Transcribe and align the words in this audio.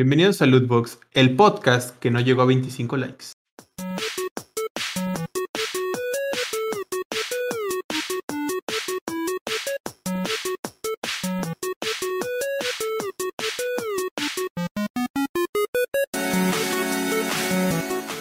Bienvenidos 0.00 0.40
a 0.40 0.46
Lootbox, 0.46 0.98
el 1.12 1.36
podcast 1.36 1.98
que 1.98 2.10
no 2.10 2.20
llegó 2.20 2.40
a 2.40 2.46
25 2.46 2.96
likes. 2.96 3.26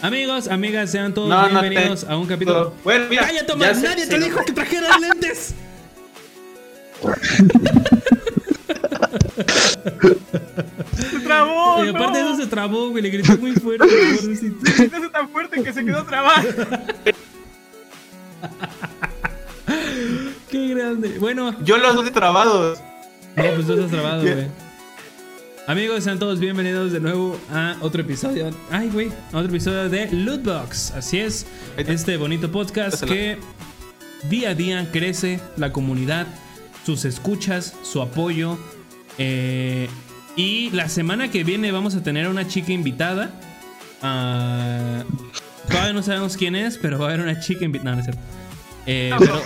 Amigos, 0.02 0.48
amigas, 0.48 0.92
sean 0.92 1.14
todos 1.14 1.30
No, 1.30 1.50
no 1.50 1.62
bienvenidos 1.62 2.06
te- 2.06 2.12
a 2.12 2.18
un 2.18 2.26
capítulo. 2.26 2.74
Bueno, 2.84 3.06
mira, 3.10 3.24
¡Cállate, 3.24 3.54
ya 3.60 3.76
se- 3.76 3.82
¡Nadie 3.82 4.04
se 4.06 4.10
te 4.12 4.18
nos- 4.18 4.26
dijo 4.26 4.46
que 4.46 4.54
trajeras 4.54 5.00
lentes! 5.00 5.54
Y 11.86 11.90
aparte 11.90 12.22
no! 12.22 12.30
eso 12.34 12.42
se 12.42 12.48
trabó, 12.48 12.90
güey. 12.90 13.04
Le 13.04 13.10
grité 13.10 13.36
muy 13.38 13.52
fuerte. 13.54 13.88
Se 14.18 14.84
hace 14.86 15.10
tan 15.12 15.30
fuerte 15.30 15.62
que 15.64 15.74
se 15.74 15.84
quedó 15.86 16.04
trabado. 16.06 16.48
¡Qué 20.50 20.68
grande! 20.70 21.18
Bueno, 21.20 21.56
Yo 21.64 21.78
los 21.78 21.96
dos 21.96 22.12
trabados. 22.12 22.80
no, 23.36 23.44
pues 23.44 23.68
tú 23.68 23.74
estás 23.74 23.92
trabado, 23.92 24.22
güey. 24.24 24.48
Amigos, 25.68 26.04
sean 26.04 26.18
todos 26.18 26.40
bienvenidos 26.40 26.92
de 26.92 27.00
nuevo 27.00 27.40
a 27.52 27.76
otro 27.82 28.02
episodio. 28.02 28.50
Ay, 28.72 28.90
güey, 28.92 29.10
a 29.32 29.38
otro 29.38 29.50
episodio 29.50 29.88
de 29.88 30.10
Lootbox. 30.12 30.92
Así 30.92 31.20
es, 31.20 31.46
este 31.78 32.18
bonito 32.18 32.52
podcast 32.52 33.04
que 33.04 33.38
día 34.30 34.50
a 34.50 34.56
día 34.56 34.90
crece 34.92 35.40
la 35.58 35.72
comunidad, 35.72 36.26
sus 36.86 37.06
escuchas, 37.06 37.76
su 37.84 38.02
apoyo. 38.02 38.58
eh, 39.20 39.88
y 40.40 40.70
la 40.70 40.88
semana 40.88 41.30
que 41.30 41.44
viene 41.44 41.70
vamos 41.74 41.96
a 41.96 42.02
tener 42.02 42.26
a 42.26 42.30
una 42.30 42.48
chica 42.48 42.72
invitada. 42.72 43.30
Ah, 44.02 45.04
todavía 45.68 45.92
no 45.92 46.02
sabemos 46.02 46.38
quién 46.38 46.56
es, 46.56 46.78
pero 46.78 46.98
va 46.98 47.08
a 47.08 47.10
haber 47.10 47.20
una 47.20 47.42
chica 47.42 47.66
invitada. 47.66 47.96
No, 47.96 47.96
no 47.98 48.00
es 48.00 48.06
cierto. 48.06 48.22
Eh, 48.86 49.12
pero 49.20 49.42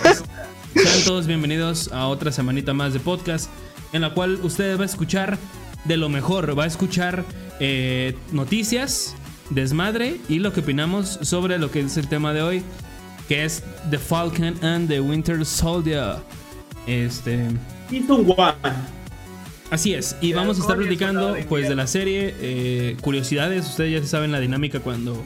sean 0.86 1.04
todos 1.04 1.26
bienvenidos 1.26 1.90
a 1.92 2.06
otra 2.06 2.30
semanita 2.30 2.74
más 2.74 2.92
de 2.92 3.00
podcast 3.00 3.50
en 3.92 4.02
la 4.02 4.14
cual 4.14 4.38
usted 4.44 4.78
va 4.78 4.84
a 4.84 4.86
escuchar 4.86 5.36
de 5.84 5.96
lo 5.96 6.08
mejor, 6.08 6.56
va 6.56 6.62
a 6.62 6.68
escuchar 6.68 7.24
eh, 7.58 8.16
noticias, 8.30 9.16
desmadre 9.50 10.20
y 10.28 10.38
lo 10.38 10.52
que 10.52 10.60
opinamos 10.60 11.18
sobre 11.22 11.58
lo 11.58 11.72
que 11.72 11.80
es 11.80 11.96
el 11.96 12.06
tema 12.06 12.32
de 12.32 12.42
hoy, 12.42 12.62
que 13.26 13.44
es 13.44 13.64
The 13.90 13.98
Falcon 13.98 14.64
and 14.64 14.88
the 14.88 15.00
Winter 15.00 15.44
Soldier. 15.44 16.18
Este, 16.86 17.48
Season 17.90 18.32
one. 18.36 19.03
Así 19.74 19.92
es, 19.94 20.16
y 20.20 20.32
vamos 20.32 20.58
a 20.58 20.60
estar 20.62 20.76
platicando 20.76 21.36
pues 21.48 21.68
de 21.68 21.74
la 21.74 21.86
serie, 21.86 22.34
eh, 22.40 22.96
curiosidades, 23.00 23.66
ustedes 23.66 24.02
ya 24.02 24.08
saben 24.08 24.32
la 24.32 24.40
dinámica 24.40 24.80
cuando 24.80 25.22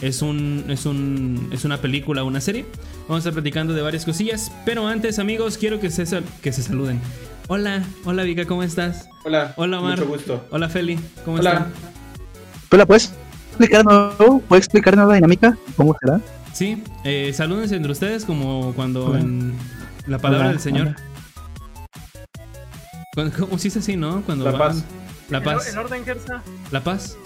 es 0.00 0.22
un 0.22 0.64
es 0.68 0.86
un 0.86 1.48
es 1.52 1.64
una 1.64 1.76
película 1.78 2.22
o 2.22 2.26
una 2.26 2.40
serie. 2.40 2.64
Vamos 3.02 3.16
a 3.16 3.18
estar 3.28 3.32
platicando 3.32 3.74
de 3.74 3.82
varias 3.82 4.04
cosillas, 4.04 4.50
pero 4.64 4.86
antes, 4.86 5.18
amigos, 5.18 5.58
quiero 5.58 5.80
que 5.80 5.90
se 5.90 6.06
sal- 6.06 6.24
que 6.42 6.52
se 6.52 6.62
saluden. 6.62 7.00
Hola, 7.48 7.82
hola 8.04 8.22
Vika, 8.22 8.44
¿cómo 8.46 8.62
estás? 8.62 9.08
Hola. 9.24 9.52
Hola. 9.56 9.80
Mucho 9.80 10.06
gusto. 10.06 10.46
Hola 10.50 10.68
Feli, 10.68 10.98
¿cómo 11.24 11.38
Hola. 11.38 11.50
están? 11.50 11.72
Hola, 12.72 12.86
¿puedes 12.86 13.12
explicar 13.48 13.84
nuevo? 13.84 14.40
¿Puedes 14.48 14.64
explicarnos 14.66 15.08
la 15.08 15.14
dinámica? 15.16 15.56
¿Cómo 15.76 15.96
será? 16.00 16.20
Sí, 16.52 16.82
eh, 17.04 17.32
salúdense 17.34 17.74
entre 17.76 17.92
ustedes 17.92 18.24
como 18.24 18.72
cuando 18.74 19.06
Hola. 19.06 19.20
en 19.20 19.52
la 20.06 20.18
palabra 20.18 20.46
Hola, 20.46 20.52
del 20.52 20.60
Señor. 20.60 20.86
hola. 20.88 20.96
¿Cómo 23.14 23.58
se 23.58 23.64
dice 23.64 23.80
así, 23.80 23.96
no? 23.96 24.22
Cuando 24.22 24.44
La 24.44 24.52
van- 24.52 24.58
paz. 24.60 24.84
La 25.30 25.42
paz. 25.42 25.68
En 25.68 25.78
orden, 25.78 26.04
Gersa. 26.04 26.42
La 26.70 26.80
paz. 26.84 27.16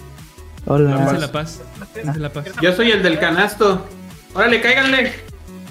Hola. 0.65 1.13
Dice 1.13 1.29
paz. 1.29 1.61
la 1.79 1.87
paz. 1.87 2.17
La 2.19 2.33
paz. 2.33 2.47
Yo 2.63 2.75
soy 2.75 2.91
el 2.91 3.03
del 3.03 3.19
canasto. 3.19 3.87
Órale, 4.33 4.63
cáiganle. 4.63 5.13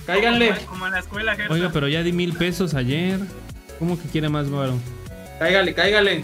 Cáiganle. 0.05 0.53
Como 0.67 0.85
en 0.85 0.91
la 0.93 0.99
escuela, 0.99 1.35
Gersa. 1.35 1.51
Oiga, 1.51 1.71
pero 1.73 1.87
ya 1.87 2.03
di 2.03 2.11
mil 2.13 2.33
pesos 2.33 2.75
ayer. 2.75 3.19
¿Cómo 3.79 3.99
que 3.99 4.07
quiere 4.07 4.29
más, 4.29 4.51
varo? 4.51 4.75
Cáigale, 5.39 5.73
cáigale. 5.73 6.23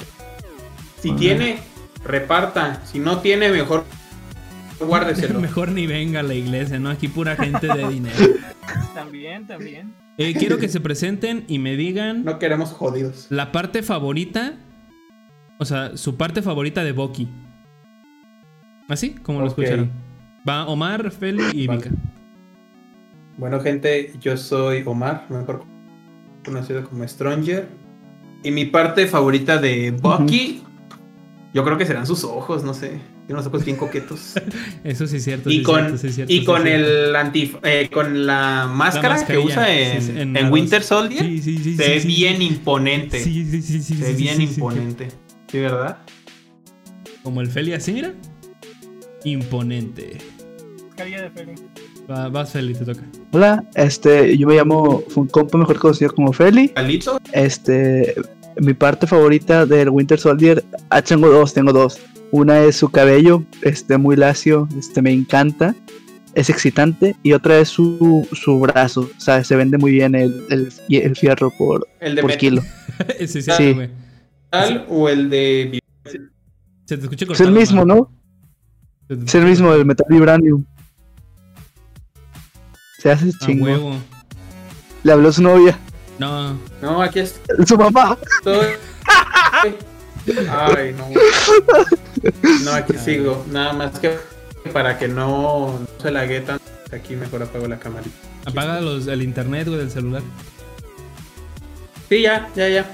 Si 1.02 1.12
tiene, 1.14 1.60
reparta. 2.04 2.82
Si 2.86 3.00
no 3.00 3.20
tiene, 3.22 3.50
mejor 3.50 3.86
guárdeselo. 4.80 5.40
Mejor 5.42 5.70
ni 5.72 5.88
venga 5.88 6.20
a 6.20 6.24
la 6.24 6.36
iglesia, 6.36 6.80
¿no? 6.80 6.90
Aquí 6.92 7.08
pura 7.08 7.36
gente 7.36 7.66
de 7.68 7.88
dinero. 7.90 8.16
También, 8.94 9.48
también. 9.48 9.94
Eh, 10.20 10.36
quiero 10.38 10.58
que 10.60 10.68
se 10.70 10.80
presenten 10.80 11.46
y 11.48 11.58
me 11.60 11.76
digan 11.76 12.24
No 12.24 12.38
queremos 12.38 12.70
jodidos. 12.72 13.26
la 13.30 13.52
parte 13.52 13.82
favorita. 13.82 14.54
O 15.58 15.66
sea, 15.66 15.98
su 15.98 16.16
parte 16.16 16.42
favorita 16.42 16.84
de 16.84 16.92
Bucky. 16.92 17.28
¿Así? 18.88 19.16
Como 19.16 19.40
lo 19.40 19.46
Ok. 19.46 19.52
escucharon. 19.60 19.92
Va 20.48 20.68
Omar, 20.68 21.10
Feli 21.12 21.44
y 21.54 21.68
Vale. 21.68 21.82
Vika. 21.84 21.96
Bueno, 23.38 23.60
gente, 23.60 24.14
yo 24.20 24.36
soy 24.38 24.84
Omar, 24.86 25.26
mejor 25.30 25.64
conocido 26.46 26.84
como 26.88 27.08
Stranger. 27.08 27.68
Y 28.44 28.52
mi 28.52 28.66
parte 28.66 29.06
favorita 29.08 29.58
de 29.58 29.92
Bucky, 29.92 30.64
yo 31.54 31.64
creo 31.66 31.78
que 31.78 31.86
serán 31.86 32.08
sus 32.08 32.24
ojos, 32.24 32.64
no 32.64 32.74
sé. 32.74 33.00
Tiene 33.30 33.42
unos 33.42 33.48
ojos 33.54 33.64
bien 33.64 33.78
coquetos. 33.78 34.34
Eso 34.84 35.06
sí 35.06 35.18
es 35.18 35.24
cierto. 35.24 35.52
y 35.52 35.62
con, 35.62 35.76
cierto, 35.82 35.98
sí 36.00 36.08
es 36.08 36.16
cierto, 36.16 36.34
y 36.34 36.40
sí 36.40 36.46
con 36.46 36.66
es 36.66 36.74
cierto. 36.74 37.10
el 37.10 37.16
antif 37.16 37.56
eh, 37.62 37.88
con 37.94 38.26
la 38.26 38.68
máscara 38.74 39.24
que 39.24 39.38
usa 39.38 39.72
en, 39.72 40.02
sí, 40.02 40.12
sí, 40.14 40.20
en 40.20 40.36
en. 40.36 40.52
Winter 40.52 40.82
Soldier, 40.82 41.24
Sí, 41.24 41.38
sí, 41.40 41.58
sí, 41.60 41.76
se 41.78 41.84
sí, 41.84 41.90
ve 41.92 42.00
sí, 42.02 42.08
bien 42.08 42.38
sí. 42.38 42.48
imponente. 42.48 43.20
Sí, 43.20 43.46
sí, 43.46 43.62
sí, 43.62 43.84
sí. 43.84 43.94
se 43.98 44.04
ve 44.04 44.16
sí, 44.16 44.24
bien 44.24 44.36
sí, 44.36 44.48
sí. 44.48 44.54
imponente. 44.56 45.10
¿Sí, 45.48 45.60
verdad? 45.60 46.00
Como 47.22 47.42
el 47.42 47.48
Feli 47.52 47.74
así, 47.74 47.94
mira. 47.94 48.16
Imponente. 49.26 50.18
Mascarilla 50.88 51.22
de 51.22 51.30
Feli. 51.30 51.52
Va, 52.10 52.30
vas, 52.30 52.52
Feli, 52.52 52.74
te 52.74 52.84
toca. 52.84 53.04
Hola, 53.32 53.64
este, 53.76 54.36
yo 54.40 54.48
me 54.48 54.56
llamo 54.56 55.04
Funkompo, 55.08 55.56
mejor 55.60 55.78
conocido 55.78 56.12
como 56.16 56.34
Feli. 56.34 56.70
Calipso, 56.70 57.20
Este, 57.32 58.16
mi 58.60 58.74
parte 58.74 59.06
favorita 59.06 59.68
del 59.68 59.90
Winter 59.90 60.20
Soldier, 60.20 60.66
ah, 60.90 61.04
tengo 61.04 61.30
dos, 61.30 61.54
tengo 61.54 61.72
dos. 61.72 62.00
Una 62.32 62.60
es 62.62 62.76
su 62.76 62.90
cabello, 62.90 63.44
este, 63.64 63.98
muy 63.98 64.16
lacio, 64.16 64.68
este, 64.78 65.02
me 65.02 65.12
encanta. 65.12 65.76
Es 66.36 66.50
excitante. 66.50 67.16
Y 67.24 67.34
otra 67.34 67.58
es 67.60 67.70
su, 67.70 68.28
su 68.32 68.60
brazo. 68.60 69.10
O 69.18 69.20
sea, 69.20 69.44
se 69.44 69.56
vende 69.56 69.78
muy 69.80 69.92
bien 69.92 70.14
el, 70.16 70.46
el, 70.50 70.72
el 70.90 71.16
fierro 71.16 71.52
por, 71.58 71.88
el 72.00 72.16
de 72.16 72.22
por 72.22 72.30
metal 72.30 72.40
kilo. 72.40 72.62
sí, 73.20 73.28
sí, 73.42 73.52
Sí. 73.58 73.74
güey. 73.74 73.90
o 74.90 75.10
el 75.10 75.30
de 75.30 75.80
Se 76.86 76.98
te 76.98 77.04
escucha 77.04 77.26
Es 77.34 77.42
el 77.42 77.52
mismo. 77.52 77.84
¿no? 77.84 78.12
Es 79.10 79.34
el 79.34 79.46
mismo, 79.46 79.74
el 79.74 79.86
metal 79.86 80.06
vibranium. 80.08 80.64
Se 83.00 83.10
hace 83.12 83.30
A 83.30 83.46
chingón. 83.46 83.70
huevo. 83.70 83.96
Le 85.04 85.12
habló 85.14 85.32
su 85.32 85.42
novia, 85.42 85.80
No. 86.20 86.60
No, 86.82 87.02
aquí 87.02 87.22
su 87.66 87.78
mamá. 87.78 88.18
estoy. 88.38 88.68
Ay, 90.48 90.94
no. 90.96 91.08
No, 92.64 92.72
aquí 92.74 92.94
sigo. 92.98 93.46
Nada 93.52 93.74
más 93.74 94.00
que 94.00 94.18
para 94.74 94.98
que 94.98 95.08
no, 95.08 95.80
no 95.80 95.88
se 96.02 96.12
lague 96.12 96.42
tanto. 96.42 96.64
Aquí 96.92 97.16
mejor 97.16 97.44
apago 97.44 97.68
la 97.68 97.80
cámara. 97.80 98.06
Apaga 98.46 98.82
los, 98.82 99.08
el 99.08 99.22
internet, 99.22 99.68
güey, 99.68 99.80
del 99.80 99.92
celular. 99.92 100.22
Sí, 102.10 102.22
ya, 102.24 102.50
ya, 102.56 102.68
ya. 102.70 102.86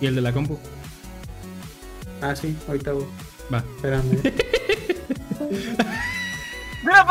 Y 0.00 0.06
el 0.06 0.14
de 0.14 0.20
la 0.20 0.32
compu. 0.32 0.58
Ah, 2.20 2.36
sí, 2.36 2.56
ahorita 2.68 2.92
voy. 2.92 3.06
Va. 3.52 3.64
Espérame. 3.76 4.20
¡Mira, 6.84 7.06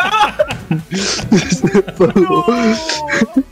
paró! 1.97 2.45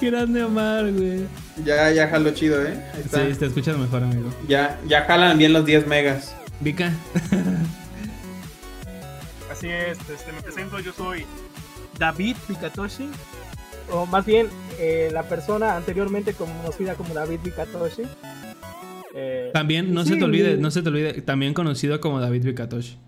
Grande 0.00 0.42
Omar, 0.42 0.90
güey. 0.92 1.26
Ya, 1.64 1.90
ya 1.92 2.08
jalo 2.08 2.30
chido, 2.32 2.62
¿eh? 2.64 2.82
Ahí 2.94 3.02
está. 3.04 3.26
Sí, 3.26 3.34
te 3.38 3.46
escuchas 3.46 3.76
mejor, 3.76 4.02
amigo. 4.02 4.30
Ya, 4.48 4.78
ya 4.86 5.04
jalan 5.04 5.38
bien 5.38 5.52
los 5.52 5.64
10 5.64 5.86
megas. 5.86 6.34
Vika. 6.60 6.92
Así 9.50 9.68
es, 9.68 9.98
este, 10.08 10.32
me 10.32 10.42
presento, 10.42 10.78
yo 10.80 10.92
soy 10.92 11.24
David 11.98 12.36
Pikatoshi. 12.46 13.10
O 13.90 14.06
más 14.06 14.24
bien, 14.24 14.48
eh, 14.78 15.10
la 15.12 15.24
persona 15.24 15.76
anteriormente 15.76 16.34
conocida 16.34 16.94
como 16.94 17.14
David 17.14 17.40
Pikatoshi. 17.42 18.02
Eh, 19.14 19.50
También, 19.52 19.92
no 19.92 20.04
sí, 20.04 20.10
se 20.10 20.16
te 20.16 20.24
olvide, 20.24 20.56
no 20.56 20.70
se 20.70 20.82
te 20.82 20.88
olvide, 20.88 21.22
también 21.22 21.54
conocido 21.54 22.00
como 22.00 22.20
David 22.20 22.44
Vikatoshi. 22.44 22.98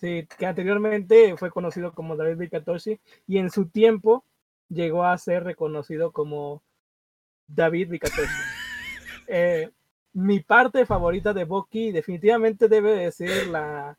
Sí, 0.00 0.26
que 0.36 0.46
anteriormente 0.46 1.36
fue 1.36 1.50
conocido 1.50 1.92
como 1.92 2.16
David 2.16 2.38
Vikatoshi 2.38 2.98
y 3.28 3.38
en 3.38 3.50
su 3.50 3.68
tiempo 3.68 4.24
llegó 4.68 5.04
a 5.04 5.16
ser 5.16 5.44
reconocido 5.44 6.10
como 6.10 6.64
David 7.46 7.90
Vikatoshi. 7.90 8.26
Eh, 9.34 9.70
mi 10.14 10.40
parte 10.40 10.84
favorita 10.86 11.32
de 11.32 11.44
Bucky 11.44 11.90
definitivamente 11.92 12.68
debe 12.68 12.92
de 12.92 13.12
ser 13.12 13.46
la 13.48 13.96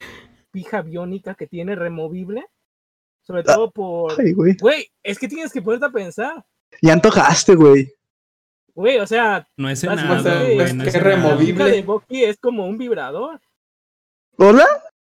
pija 0.51 0.81
biónica 0.81 1.33
que 1.35 1.47
tiene 1.47 1.75
removible, 1.75 2.45
sobre 3.23 3.43
todo 3.43 3.71
por... 3.71 4.19
Ay, 4.19 4.33
güey. 4.33 4.55
Güey, 4.59 4.87
es 5.01 5.17
que 5.17 5.27
tienes 5.27 5.51
que 5.51 5.61
ponerte 5.61 5.85
a 5.87 5.89
pensar. 5.91 6.45
Ya 6.81 6.93
antojaste, 6.93 7.55
güey. 7.55 7.91
Güey, 8.75 8.99
o 8.99 9.07
sea, 9.07 9.47
No 9.57 9.69
es 9.69 9.83
Las 9.83 9.95
nada, 9.97 10.17
cosas 10.17 10.43
güey. 10.43 10.59
es 10.59 10.73
no 10.75 10.83
que 10.83 10.89
es 10.89 10.95
la 10.95 11.01
removible. 11.01 11.53
pija 11.53 11.65
de 11.65 11.81
Bucky 11.83 12.23
es 12.23 12.37
como 12.39 12.65
un 12.67 12.77
vibrador. 12.77 13.39
¿Hola? 14.37 14.65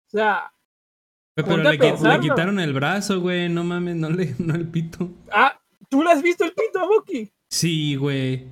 O 0.06 0.10
sea, 0.10 0.52
Pero 1.34 1.56
le, 1.56 1.78
quitaron 2.20 2.60
el 2.60 2.72
brazo, 2.74 3.20
güey. 3.20 3.48
No 3.48 3.64
mames, 3.64 3.96
no, 3.96 4.10
le, 4.10 4.34
no 4.38 4.54
el 4.54 4.68
pito. 4.68 5.10
ah, 5.32 5.58
¿tú 5.88 6.02
le 6.02 6.10
has 6.12 6.22
visto 6.22 6.44
el 6.44 6.52
pito 6.52 6.78
a 6.80 6.86
Bucky? 6.86 7.30
Sí, 7.50 7.96
güey. 7.96 8.46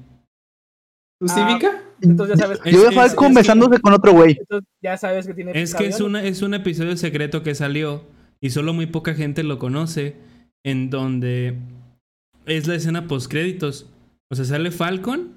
¿Tu 1.20 1.26
Ah. 1.28 1.28
cívica? 1.28 1.82
Entonces 2.02 2.36
ya 2.38 2.44
sabes, 2.44 2.60
Es- 2.64 2.72
Yo 2.72 2.78
veo 2.80 2.88
a 2.88 2.90
es- 2.90 2.96
Falcon 2.96 3.26
es 3.28 3.32
que- 3.36 3.40
besándose 3.40 3.80
con 3.80 3.92
otro 3.92 4.12
güey. 4.12 4.36
entonces 4.38 4.68
ya 4.82 4.96
sabes 4.96 5.26
que 5.26 5.34
tiene 5.34 5.52
Es 5.60 5.74
que 5.74 5.86
es, 5.86 6.00
una, 6.00 6.22
es 6.22 6.42
un 6.42 6.54
episodio 6.54 6.96
secreto 6.96 7.42
que 7.42 7.54
salió 7.54 8.04
y 8.40 8.50
solo 8.50 8.72
muy 8.74 8.86
poca 8.86 9.14
gente 9.14 9.42
lo 9.44 9.58
conoce, 9.58 10.16
en 10.64 10.90
donde 10.90 11.56
es 12.46 12.66
la 12.66 12.74
escena 12.74 13.06
post 13.06 13.30
créditos. 13.30 13.86
O 14.30 14.34
sea, 14.34 14.44
sale 14.44 14.70
Falcon 14.70 15.32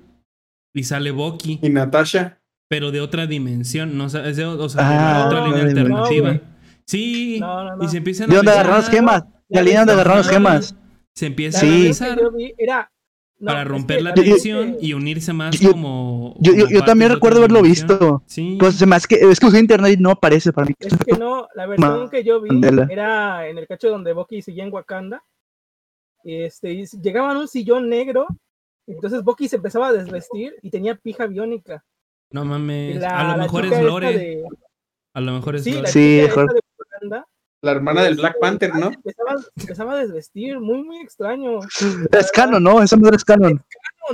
y 0.75 0.83
sale 0.83 1.11
Bucky, 1.11 1.59
¿Y 1.61 1.69
Natasha? 1.69 2.39
pero 2.69 2.91
de 2.91 3.01
otra 3.01 3.27
dimensión, 3.27 3.97
no 3.97 4.05
o 4.05 4.09
sea, 4.09 4.27
es 4.27 4.37
de, 4.37 4.45
o 4.45 4.69
sea, 4.69 4.89
de 4.89 4.95
Ah, 4.95 5.23
otra 5.27 5.45
línea 5.45 5.63
no, 5.63 5.69
alternativa. 5.69 6.41
sí, 6.87 7.37
No, 7.39 7.63
no, 7.63 7.75
no. 7.77 7.83
y 7.83 7.87
se 7.87 7.97
empiezan 7.97 8.27
¿De 8.29 8.35
a 8.35 8.37
dónde 8.37 8.51
besar, 8.51 8.65
agarraron 8.65 8.83
las 8.85 8.91
gemas? 8.93 9.23
La 9.49 9.59
Ya 9.59 9.63
línea 9.63 9.79
donde 9.81 9.93
agarraron 9.93 10.17
las 10.19 10.29
gemas. 10.29 10.75
Se 11.15 11.25
La 11.25 11.27
empiezan 11.27 11.61
Sí. 11.61 11.67
a 11.67 11.87
besar 11.87 12.19
era 12.57 12.91
no, 13.39 13.47
para 13.47 13.61
es 13.63 13.67
romper 13.67 13.97
que 13.97 14.03
la 14.03 14.13
tensión 14.13 14.77
y 14.79 14.93
unirse 14.93 15.33
más 15.33 15.59
Yo- 15.59 15.71
como. 15.71 16.35
Yo, 16.39 16.53
yo, 16.53 16.59
como 16.59 16.71
yo 16.71 16.79
parte 16.79 16.85
también 16.91 17.11
recuerdo 17.11 17.39
haberlo 17.39 17.61
visto. 17.61 18.23
Sí. 18.25 18.57
Pues 18.59 18.81
hace 18.81 19.07
que 19.07 19.15
es 19.15 19.39
que 19.39 19.45
usé 19.47 19.59
internet 19.59 19.97
y 19.99 20.01
no 20.01 20.11
aparece 20.11 20.53
para 20.53 20.67
mí. 20.67 20.73
Es 20.79 20.95
que 20.97 21.13
no, 21.17 21.47
la 21.55 21.65
versión 21.65 22.09
que 22.09 22.23
yo 22.23 22.41
vi 22.41 22.49
Mandela. 22.49 22.87
era 22.89 23.47
en 23.47 23.57
el 23.57 23.67
cacho 23.67 23.89
donde 23.89 24.13
Bucky 24.13 24.41
seguía 24.41 24.63
en 24.63 24.73
Wakanda. 24.73 25.23
Este, 26.23 26.71
y 26.73 26.85
llegaban 27.01 27.37
a 27.37 27.39
un 27.41 27.47
sillón 27.47 27.87
negro, 27.87 28.25
entonces 28.87 29.21
Bucky 29.23 29.47
se 29.47 29.57
empezaba 29.57 29.89
a 29.89 29.93
desvestir 29.93 30.55
y 30.63 30.69
tenía 30.71 30.95
pija 30.95 31.27
biónica. 31.27 31.83
No 32.31 32.43
mames. 32.45 32.95
la- 32.99 33.19
a 33.19 33.23
lo 33.23 33.29
la 33.31 33.37
mejor 33.43 33.65
es 33.65 33.81
Lore. 33.81 34.17
de- 34.17 34.43
A 35.13 35.21
lo 35.21 35.31
mejor 35.33 35.55
es 35.55 35.63
sí, 35.63 35.71
Lore. 35.71 35.81
la 35.83 35.87
Sí, 35.89 36.15
de 36.17 36.25
Wakanda, 36.25 36.53
La 37.65 37.71
hermana 37.71 38.03
del 38.03 38.15
Black 38.15 38.37
Panther, 38.39 38.75
¿no? 38.75 38.91
empezaba, 39.57 39.93
a 39.93 39.97
desvestir, 39.97 40.59
muy, 40.59 40.83
muy 40.83 41.01
extraño. 41.01 41.59
Es 42.11 42.31
canon, 42.31 42.61
¿no? 42.63 42.83
Esa 42.83 42.95
madre 42.95 43.15
es 43.17 43.25
canon. 43.25 43.59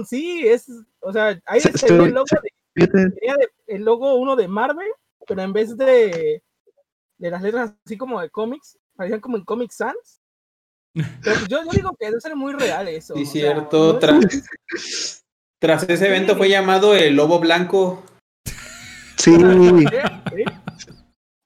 Sí, 0.07 0.47
es, 0.47 0.67
o 1.01 1.11
sea, 1.11 1.37
ahí 1.45 1.59
Se- 1.59 1.73
se 1.73 1.77
se- 1.79 1.93
ve 1.97 2.05
el 2.05 2.13
logo, 2.13 2.25
de, 2.75 2.87
de- 2.87 3.49
el 3.67 3.83
logo 3.83 4.15
uno 4.15 4.37
de 4.37 4.47
Marvel, 4.47 4.87
pero 5.27 5.41
en 5.41 5.51
vez 5.51 5.75
de, 5.75 6.41
de 7.17 7.29
las 7.29 7.41
letras 7.41 7.73
así 7.85 7.97
como 7.97 8.21
de 8.21 8.29
cómics, 8.29 8.77
parecían 8.95 9.19
como 9.19 9.35
en 9.35 9.43
Comic 9.43 9.71
Sans. 9.71 10.21
Pero 10.93 11.35
yo, 11.49 11.63
yo 11.65 11.71
digo 11.71 11.95
que 11.99 12.05
debe 12.05 12.21
ser 12.21 12.35
muy 12.37 12.53
real 12.53 12.87
eso. 12.87 13.15
Sí, 13.15 13.25
sea, 13.25 13.31
cierto. 13.53 13.99
no 13.99 14.19
es- 14.21 14.45
Tras, 15.59 15.83
tras 15.83 15.89
ese 15.89 16.07
evento 16.07 16.37
fue 16.37 16.47
llamado 16.47 16.95
el 16.95 17.15
Lobo 17.17 17.39
Blanco. 17.39 18.01
Sí, 19.17 19.37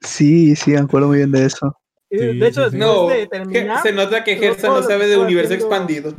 sí, 0.01 0.55
sí, 0.55 0.71
me 0.71 0.77
acuerdo 0.79 1.07
muy 1.07 1.17
bien 1.17 1.31
de 1.31 1.45
eso. 1.45 1.75
Sí, 2.19 2.39
de 2.39 2.47
hecho, 2.47 2.63
sí, 2.65 2.71
sí. 2.71 2.77
después 2.77 2.79
No, 2.79 3.07
de 3.07 3.15
que- 3.15 3.27
terminar, 3.27 3.81
se 3.83 3.91
nota 3.93 4.23
que 4.23 4.35
Gersa 4.37 4.67
no 4.67 4.77
que 4.77 4.83
sabe 4.83 5.07
de 5.07 5.17
universo 5.17 5.53
haciendo- 5.53 5.65
expandido. 5.75 6.13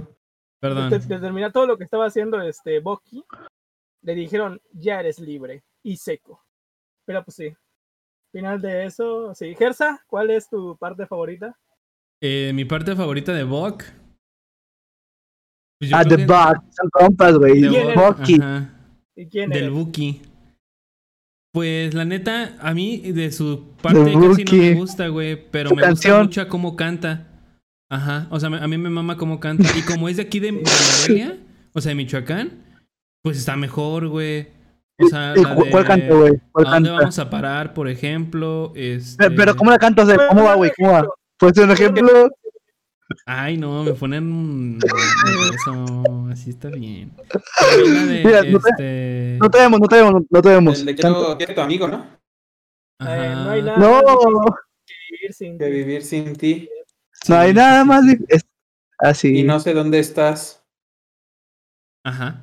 Perdón. 0.59 0.91
de, 0.91 0.99
de 0.99 1.19
terminar 1.19 1.53
todo 1.53 1.67
lo 1.67 1.77
que 1.77 1.85
estaba 1.85 2.07
haciendo 2.07 2.41
este 2.41 2.81
Bucky, 2.81 3.23
le 4.03 4.15
dijeron, 4.15 4.61
ya 4.73 5.01
eres 5.01 5.19
libre 5.21 5.63
y 5.83 5.97
seco. 5.97 6.43
Pero 7.05 7.23
pues 7.25 7.37
sí. 7.37 7.55
Final 8.33 8.61
de 8.61 8.87
eso, 8.87 9.35
sí. 9.35 9.55
Gersa, 9.55 10.03
¿cuál 10.07 10.31
es 10.31 10.49
tu 10.49 10.77
parte 10.77 11.07
favorita? 11.07 11.57
Eh, 12.21 12.53
mi 12.55 12.65
parte 12.65 12.97
favorita 12.97 13.33
de 13.33 13.45
Bok. 13.45 13.85
Pues 15.79 15.93
Ah, 15.93 16.03
que- 16.05 16.17
Bug, 16.25 16.73
son 16.73 16.91
compas, 16.91 17.37
güey. 17.39 17.61
de 17.61 17.69
¿Quién 17.69 17.95
Bok, 17.95 18.19
Bucky. 18.19 18.39
¿Y 19.17 19.27
quién 19.29 19.51
Del 19.51 19.65
eres? 19.65 19.75
Pues 21.57 21.95
la 21.95 22.05
neta, 22.05 22.55
a 22.61 22.75
mí 22.75 22.99
de 22.99 23.33
su 23.33 23.65
parte 23.81 23.99
Del 24.01 24.13
casi 24.21 24.45
no 24.45 24.53
me 24.53 24.75
gusta, 24.75 25.09
güey. 25.09 25.43
Pero 25.51 25.75
me 25.75 25.89
gusta 25.89 26.23
mucho 26.23 26.43
a 26.43 26.49
cómo 26.49 26.77
canta. 26.77 27.29
Ajá. 27.91 28.27
O 28.29 28.39
sea, 28.39 28.51
me- 28.51 28.59
a 28.59 28.69
mí 28.69 28.77
me 28.77 28.91
mama 28.91 29.17
cómo 29.17 29.41
canta. 29.41 29.65
Y 29.75 29.81
como 29.81 30.11
es 30.11 30.17
de 30.19 30.25
aquí 30.25 30.39
de, 30.39 30.53
de 30.53 30.63
Morelia, 31.03 31.39
o 31.73 31.81
sea, 31.81 31.89
de 31.89 31.95
Michoacán, 31.95 32.51
pues 33.23 33.39
está 33.39 33.57
mejor, 33.57 34.09
güey. 34.09 34.49
O 35.03 35.09
sea, 35.09 35.33
¿Y 35.35 35.43
la 35.43 35.55
cu- 35.55 35.65
¿Cuál 35.71 35.83
de- 35.85 35.89
canta, 35.89 36.15
güey? 36.15 36.33
¿Cuál 36.53 36.67
¿A 36.67 36.71
dónde 36.73 36.89
canta? 36.91 37.01
vamos 37.05 37.19
a 37.21 37.31
parar, 37.31 37.73
por 37.73 37.89
ejemplo? 37.89 38.75
Este... 38.77 39.17
Pero, 39.25 39.35
pero 39.35 39.57
¿cómo 39.57 39.71
la 39.71 39.79
canta? 39.79 40.03
O 40.03 40.07
sea, 40.07 40.29
¿cómo 40.29 40.45
va, 40.45 40.57
güey? 40.57 40.71
¿Cómo 40.77 40.93
va? 40.93 41.09
Pues 41.39 41.57
un 41.57 41.71
ejemplo. 41.71 42.29
Ay, 43.25 43.57
no, 43.57 43.85
me 43.85 43.93
ponen 43.93 44.79
eso, 45.55 45.95
así 46.31 46.51
está 46.51 46.69
bien. 46.71 47.13
De, 47.77 48.23
Mira, 48.25 48.43
no 48.43 48.59
te- 48.59 48.71
este... 48.71 49.39
No 49.41 49.49
te 49.51 49.59
vemos, 49.59 49.81
no 49.81 49.87
te 49.87 49.97
vemos, 49.97 50.23
no 50.29 50.43
te 50.43 50.49
vemos. 50.49 50.81
El 50.81 50.87
de 50.87 50.97
Canta. 50.97 51.19
quiero, 51.21 51.37
quiero 51.39 51.55
tu 51.55 51.61
amigo, 51.61 51.89
¿no? 51.89 52.05
Eh, 53.01 53.33
no 53.35 53.51
hay 53.51 53.63
nada 53.63 53.79
No, 53.79 54.03
más 54.41 54.55
que 54.87 54.95
vivir 55.13 55.33
sin 55.35 55.59
De 55.59 55.67
ti. 55.67 55.73
vivir 55.73 56.03
sin 56.03 56.35
ti. 56.37 56.69
no 57.29 57.37
hay 57.37 57.55
nada 57.55 57.85
más. 57.85 58.05
Así. 58.99 59.39
Y 59.39 59.43
no 59.45 59.61
sé 59.61 59.73
dónde 59.75 59.99
estás. 60.01 60.65
Ajá. 62.05 62.43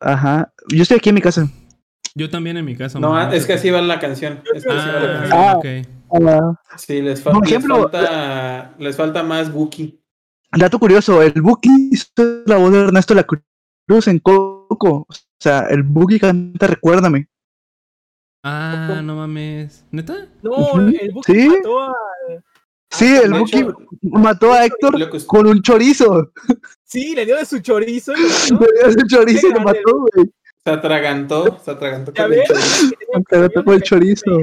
Ajá. 0.00 0.52
Yo 0.68 0.82
estoy 0.82 0.98
aquí 0.98 1.08
en 1.08 1.14
mi 1.16 1.20
casa. 1.22 1.48
Yo 2.14 2.30
también 2.30 2.56
en 2.56 2.64
mi 2.64 2.76
caso. 2.76 2.98
No, 3.00 3.10
mamá. 3.10 3.34
es 3.34 3.46
que 3.46 3.54
así 3.54 3.70
va 3.70 3.80
la 3.82 3.98
canción. 3.98 4.42
Es 4.54 4.64
que 4.64 4.70
así 4.72 4.88
va 4.88 5.00
la 5.00 5.12
canción. 5.12 5.32
Ah, 5.38 5.52
Ah. 5.56 5.95
Ah, 6.10 6.54
Sí, 6.76 7.02
les, 7.02 7.20
fa- 7.22 7.32
Por 7.32 7.42
les 7.42 7.50
ejemplo, 7.50 7.88
falta, 7.90 8.74
les 8.78 8.96
falta 8.96 9.22
más 9.22 9.52
Buki. 9.52 10.00
dato 10.56 10.78
curioso, 10.78 11.22
el 11.22 11.40
Buki 11.42 11.88
hizo 11.92 12.08
la 12.46 12.56
voz 12.58 12.72
de 12.72 12.80
Ernesto 12.80 13.14
La 13.14 13.24
Cruz 13.24 14.06
en 14.08 14.18
Coco. 14.20 15.06
O 15.08 15.14
sea, 15.40 15.66
el 15.70 15.82
Buki 15.82 16.18
canta 16.18 16.66
Recuérdame. 16.66 17.28
Ah, 18.44 19.00
no 19.02 19.16
mames. 19.16 19.84
¿Neta? 19.90 20.28
No, 20.42 20.78
el 20.78 21.10
Buki 21.12 21.32
¿Sí? 21.32 21.48
mató 21.48 21.80
a... 21.82 21.92
Sí, 22.90 23.16
el 23.16 23.32
de 23.32 23.38
Buki 23.40 23.58
hecho, 23.58 23.76
mató 24.02 24.52
a 24.52 24.64
Héctor 24.64 24.94
con 25.26 25.46
un 25.46 25.60
chorizo. 25.60 26.30
Sí, 26.84 27.14
le 27.16 27.26
dio 27.26 27.36
de 27.36 27.44
su 27.44 27.58
chorizo. 27.58 28.12
Le 28.14 28.20
dio 28.20 28.86
ese 28.86 29.06
chorizo 29.08 29.48
y 29.48 29.52
lo 29.52 29.60
mató, 29.60 30.06
güey. 30.14 30.30
Se 30.64 30.70
atragantó, 30.70 31.58
se 31.64 31.70
atragantó 31.72 32.12
con 32.14 32.32
el 32.32 32.42
chorizo. 32.44 32.94
Se 33.28 33.40
le 33.40 33.48
tocó 33.48 33.72
el 33.72 33.82
chorizo. 33.82 34.38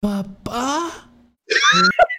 Papá. 0.00 1.10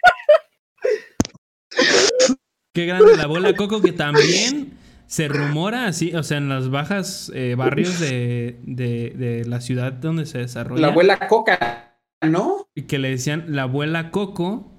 Qué 2.74 2.86
grande 2.86 3.16
la 3.16 3.26
bola 3.26 3.54
Coco 3.54 3.80
que 3.80 3.92
también 3.92 4.74
se 5.06 5.28
rumora 5.28 5.86
así, 5.86 6.14
o 6.14 6.22
sea, 6.22 6.38
en 6.38 6.48
las 6.48 6.70
bajas 6.70 7.32
eh, 7.34 7.54
barrios 7.56 7.98
de, 7.98 8.60
de, 8.62 9.10
de 9.10 9.44
la 9.46 9.60
ciudad 9.60 9.92
donde 9.92 10.26
se 10.26 10.38
desarrolla. 10.38 10.82
La 10.82 10.88
abuela 10.88 11.28
Coca, 11.28 11.98
¿no? 12.22 12.68
Y 12.74 12.82
que 12.82 12.98
le 12.98 13.10
decían 13.10 13.46
la 13.48 13.62
abuela 13.62 14.10
Coco 14.10 14.72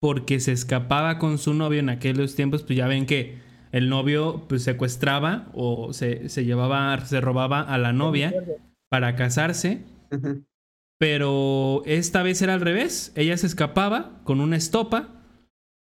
porque 0.00 0.40
se 0.40 0.52
escapaba 0.52 1.18
con 1.18 1.38
su 1.38 1.54
novio 1.54 1.78
en 1.78 1.88
aquellos 1.88 2.34
tiempos, 2.34 2.64
pues 2.64 2.76
ya 2.76 2.88
ven 2.88 3.06
que 3.06 3.38
el 3.70 3.88
novio 3.88 4.46
pues 4.48 4.64
secuestraba 4.64 5.48
o 5.54 5.92
se, 5.92 6.28
se 6.28 6.44
llevaba, 6.44 6.98
se 7.06 7.20
robaba 7.20 7.60
a 7.60 7.78
la 7.78 7.92
novia 7.92 8.34
para 8.90 9.14
casarse, 9.16 9.82
Ujú. 10.10 10.44
Pero 11.02 11.82
esta 11.84 12.22
vez 12.22 12.40
era 12.42 12.54
al 12.54 12.60
revés, 12.60 13.10
ella 13.16 13.36
se 13.36 13.48
escapaba 13.48 14.20
con 14.22 14.40
una 14.40 14.54
estopa 14.56 15.08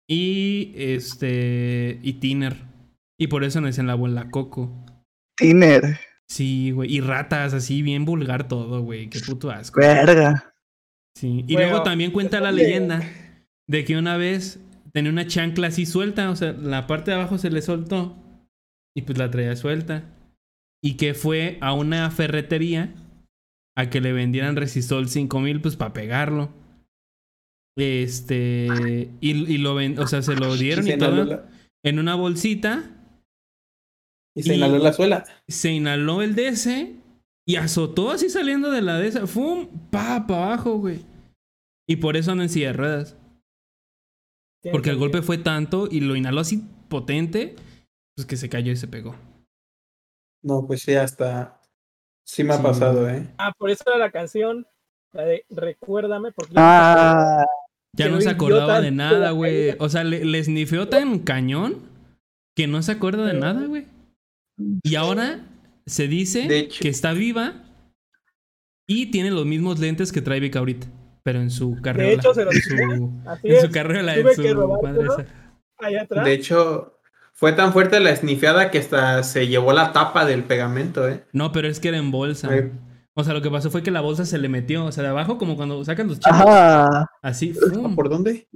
y 0.09 0.71
este 0.77 1.99
y 2.01 2.13
Tiner. 2.13 2.55
Y 3.19 3.27
por 3.27 3.43
eso 3.43 3.59
no 3.59 3.67
dicen 3.67 3.87
la 3.87 3.93
abuela 3.93 4.31
Coco. 4.31 4.85
Tiner. 5.37 5.99
Sí, 6.29 6.71
güey. 6.71 6.95
Y 6.95 7.01
ratas, 7.01 7.53
así 7.53 7.81
bien 7.81 8.05
vulgar 8.05 8.47
todo, 8.47 8.83
güey. 8.83 9.09
Qué 9.09 9.19
puto 9.19 9.51
asco. 9.51 9.81
Verga. 9.81 10.53
Sí, 11.17 11.43
y 11.45 11.55
Bueno, 11.55 11.71
luego 11.71 11.83
también 11.83 12.11
cuenta 12.11 12.39
la 12.39 12.53
de- 12.53 12.63
leyenda 12.63 13.03
de 13.67 13.83
que 13.83 13.97
una 13.97 14.15
vez 14.15 14.61
tenía 14.93 15.11
una 15.11 15.27
chancla 15.27 15.67
así 15.67 15.85
suelta, 15.85 16.29
o 16.29 16.37
sea, 16.37 16.53
la 16.53 16.87
parte 16.87 17.11
de 17.11 17.17
abajo 17.17 17.37
se 17.37 17.49
le 17.51 17.61
soltó 17.61 18.15
y 18.95 19.01
pues 19.01 19.17
la 19.17 19.29
traía 19.29 19.57
suelta. 19.57 20.05
Y 20.81 20.95
que 20.95 21.13
fue 21.13 21.57
a 21.59 21.73
una 21.73 22.09
ferretería 22.11 22.93
a 23.77 23.89
que 23.89 24.01
le 24.01 24.13
vendieran 24.13 24.55
Resistol 24.55 25.07
5000 25.09 25.61
pues 25.61 25.75
para 25.75 25.93
pegarlo. 25.93 26.53
Este, 27.77 29.09
y, 29.21 29.31
y 29.53 29.57
lo 29.57 29.75
ven, 29.75 29.97
o 29.99 30.07
sea, 30.07 30.21
se 30.21 30.35
lo 30.35 30.55
dieron 30.57 30.87
y 30.87 30.97
todo 30.97 31.23
la, 31.23 31.49
en 31.83 31.99
una 31.99 32.15
bolsita, 32.15 32.97
y 34.35 34.43
se 34.43 34.53
y- 34.53 34.57
inhaló 34.57 34.77
la 34.79 34.93
suela. 34.93 35.23
se 35.47 35.71
inhaló 35.71 36.21
el 36.21 36.35
DS 36.35 36.67
y 37.47 37.55
azotó 37.55 38.11
así 38.11 38.29
saliendo 38.29 38.71
de 38.71 38.81
la 38.81 38.99
DS, 38.99 39.27
¡fum! 39.27 39.67
pa 39.89 40.27
para 40.27 40.45
abajo, 40.45 40.77
güey. 40.77 40.99
Y 41.89 41.95
por 41.97 42.17
eso 42.17 42.31
anda 42.31 42.43
en 42.43 42.49
silla 42.49 42.67
de 42.67 42.73
ruedas. 42.73 43.17
Porque 44.71 44.91
el 44.91 44.97
golpe 44.97 45.21
fue 45.23 45.37
tanto 45.39 45.87
y 45.89 46.01
lo 46.01 46.15
inhaló 46.15 46.41
así 46.41 46.63
potente, 46.87 47.55
pues 48.15 48.27
que 48.27 48.37
se 48.37 48.47
cayó 48.49 48.71
y 48.71 48.77
se 48.77 48.87
pegó. 48.87 49.15
No, 50.43 50.67
pues 50.67 50.81
sí, 50.83 50.93
hasta. 50.93 51.60
Sí 52.25 52.43
me 52.43 52.53
ha 52.53 52.57
Sí. 52.57 52.63
pasado, 52.63 53.09
¿eh? 53.09 53.27
Ah, 53.37 53.51
por 53.57 53.69
eso 53.69 53.83
era 53.87 53.97
la 53.97 54.11
canción, 54.11 54.65
la 55.13 55.23
de 55.23 55.45
Recuérdame, 55.49 56.31
porque... 56.31 56.53
Ah, 56.57 57.45
Ya 57.93 58.07
no 58.09 58.21
se 58.21 58.29
acordaba 58.29 58.79
de 58.81 58.91
nada, 58.91 59.31
güey. 59.31 59.75
O 59.79 59.89
sea, 59.89 60.03
le, 60.03 60.23
le 60.23 60.43
snifeó 60.43 60.87
tan 60.87 61.19
cañón 61.19 61.77
que 62.55 62.67
no 62.67 62.81
se 62.81 62.93
acuerda 62.93 63.25
de 63.25 63.33
nada, 63.33 63.65
güey. 63.65 63.87
Y 64.83 64.95
ahora 64.95 65.39
se 65.85 66.07
dice 66.07 66.47
De 66.47 66.67
que 66.67 66.87
está 66.89 67.11
viva 67.13 67.63
y 68.87 69.07
tiene 69.07 69.31
los 69.31 69.45
mismos 69.45 69.79
lentes 69.79 70.11
que 70.11 70.21
trae 70.21 70.39
Vika 70.39 70.59
ahorita. 70.59 70.87
pero 71.23 71.41
en 71.41 71.49
su 71.49 71.75
carriola. 71.81 72.11
hecho, 72.13 72.33
se 72.33 72.45
lo 72.45 72.51
en 72.51 72.61
su, 72.61 73.21
Así 73.29 73.47
en 73.47 73.53
es. 73.55 73.61
su 73.61 73.71
carriola, 73.71 74.13
Tuve 74.15 74.33
en 74.33 74.41
que 74.41 74.49
su 74.49 74.55
robárselo. 74.55 74.81
madre 74.83 75.23
esa. 75.23 75.25
Allá 75.79 76.01
atrás. 76.03 76.25
De 76.25 76.33
hecho, 76.33 77.00
fue 77.41 77.53
tan 77.53 77.73
fuerte 77.73 77.99
la 77.99 78.11
esnifiada 78.11 78.69
que 78.69 78.77
hasta 78.77 79.23
se 79.23 79.47
llevó 79.47 79.73
la 79.73 79.91
tapa 79.93 80.25
del 80.25 80.43
pegamento, 80.43 81.09
¿eh? 81.09 81.25
No, 81.33 81.51
pero 81.51 81.67
es 81.67 81.79
que 81.79 81.87
era 81.87 81.97
en 81.97 82.11
bolsa. 82.11 82.49
Ay. 82.51 82.71
O 83.15 83.23
sea, 83.23 83.33
lo 83.33 83.41
que 83.41 83.49
pasó 83.49 83.71
fue 83.71 83.81
que 83.81 83.89
la 83.89 83.99
bolsa 84.01 84.25
se 84.25 84.37
le 84.37 84.47
metió, 84.47 84.85
o 84.85 84.91
sea, 84.91 85.01
de 85.03 85.09
abajo, 85.09 85.39
como 85.39 85.55
cuando 85.57 85.83
sacan 85.83 86.07
los 86.07 86.19
chicos. 86.19 86.31
Ajá. 86.39 87.07
Así, 87.23 87.53
¡fum! 87.53 87.95
¿Por 87.95 88.09
dónde? 88.09 88.47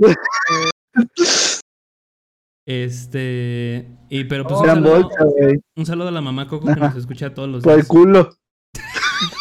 Este. 2.67 3.87
Y 4.09 4.23
pero 4.25 4.43
pues 4.43 4.55
Oh, 4.59 4.61
un, 4.61 4.67
saludo, 4.67 5.01
bolsa, 5.01 5.23
güey. 5.23 5.59
un 5.75 5.85
saludo 5.85 6.07
a 6.07 6.11
la 6.11 6.21
mamá 6.21 6.47
Coco 6.47 6.67
que 6.73 6.79
nos 6.79 6.95
escucha 6.95 7.33
todos 7.33 7.49
los 7.49 7.63
Por 7.63 7.73
el 7.73 7.77
días. 7.79 7.87
culo. 7.87 8.29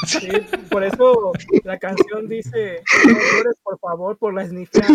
Sí, 0.07 0.29
por 0.71 0.85
eso 0.85 1.33
la 1.65 1.79
canción 1.79 2.29
dice, 2.29 2.83
no 3.07 3.13
llores 3.13 3.57
por 3.63 3.79
favor 3.79 4.17
por 4.19 4.33
la 4.35 4.43
esnifiada. 4.45 4.89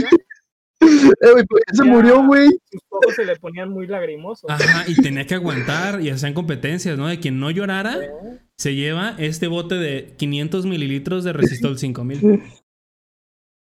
Eh, 0.82 1.32
güey, 1.34 1.46
¿por 1.46 1.60
qué 1.66 1.76
se 1.76 1.84
murió, 1.84 2.26
güey? 2.26 2.48
Sus 2.72 2.82
ojos 2.90 3.16
se 3.16 3.26
le 3.26 3.36
ponían 3.36 3.70
muy 3.70 3.86
lagrimosos. 3.88 4.50
Ajá, 4.50 4.86
y 4.88 4.96
tenía 4.96 5.26
que 5.28 5.36
aguantar 5.36 6.02
y 6.02 6.10
hacían 6.10 6.34
competencias, 6.34 6.98
¿no? 6.98 7.08
De 7.08 7.20
quien 7.20 7.40
no 7.40 7.52
llorara, 7.52 7.98
¿eh? 8.02 8.12
se 8.58 8.76
lleva 8.76 9.16
este 9.18 9.48
bote 9.48 9.76
de 9.76 10.14
500 10.18 10.66
mililitros 10.66 11.24
de 11.24 11.34
Resistol 11.34 11.78
5000. 11.78 12.42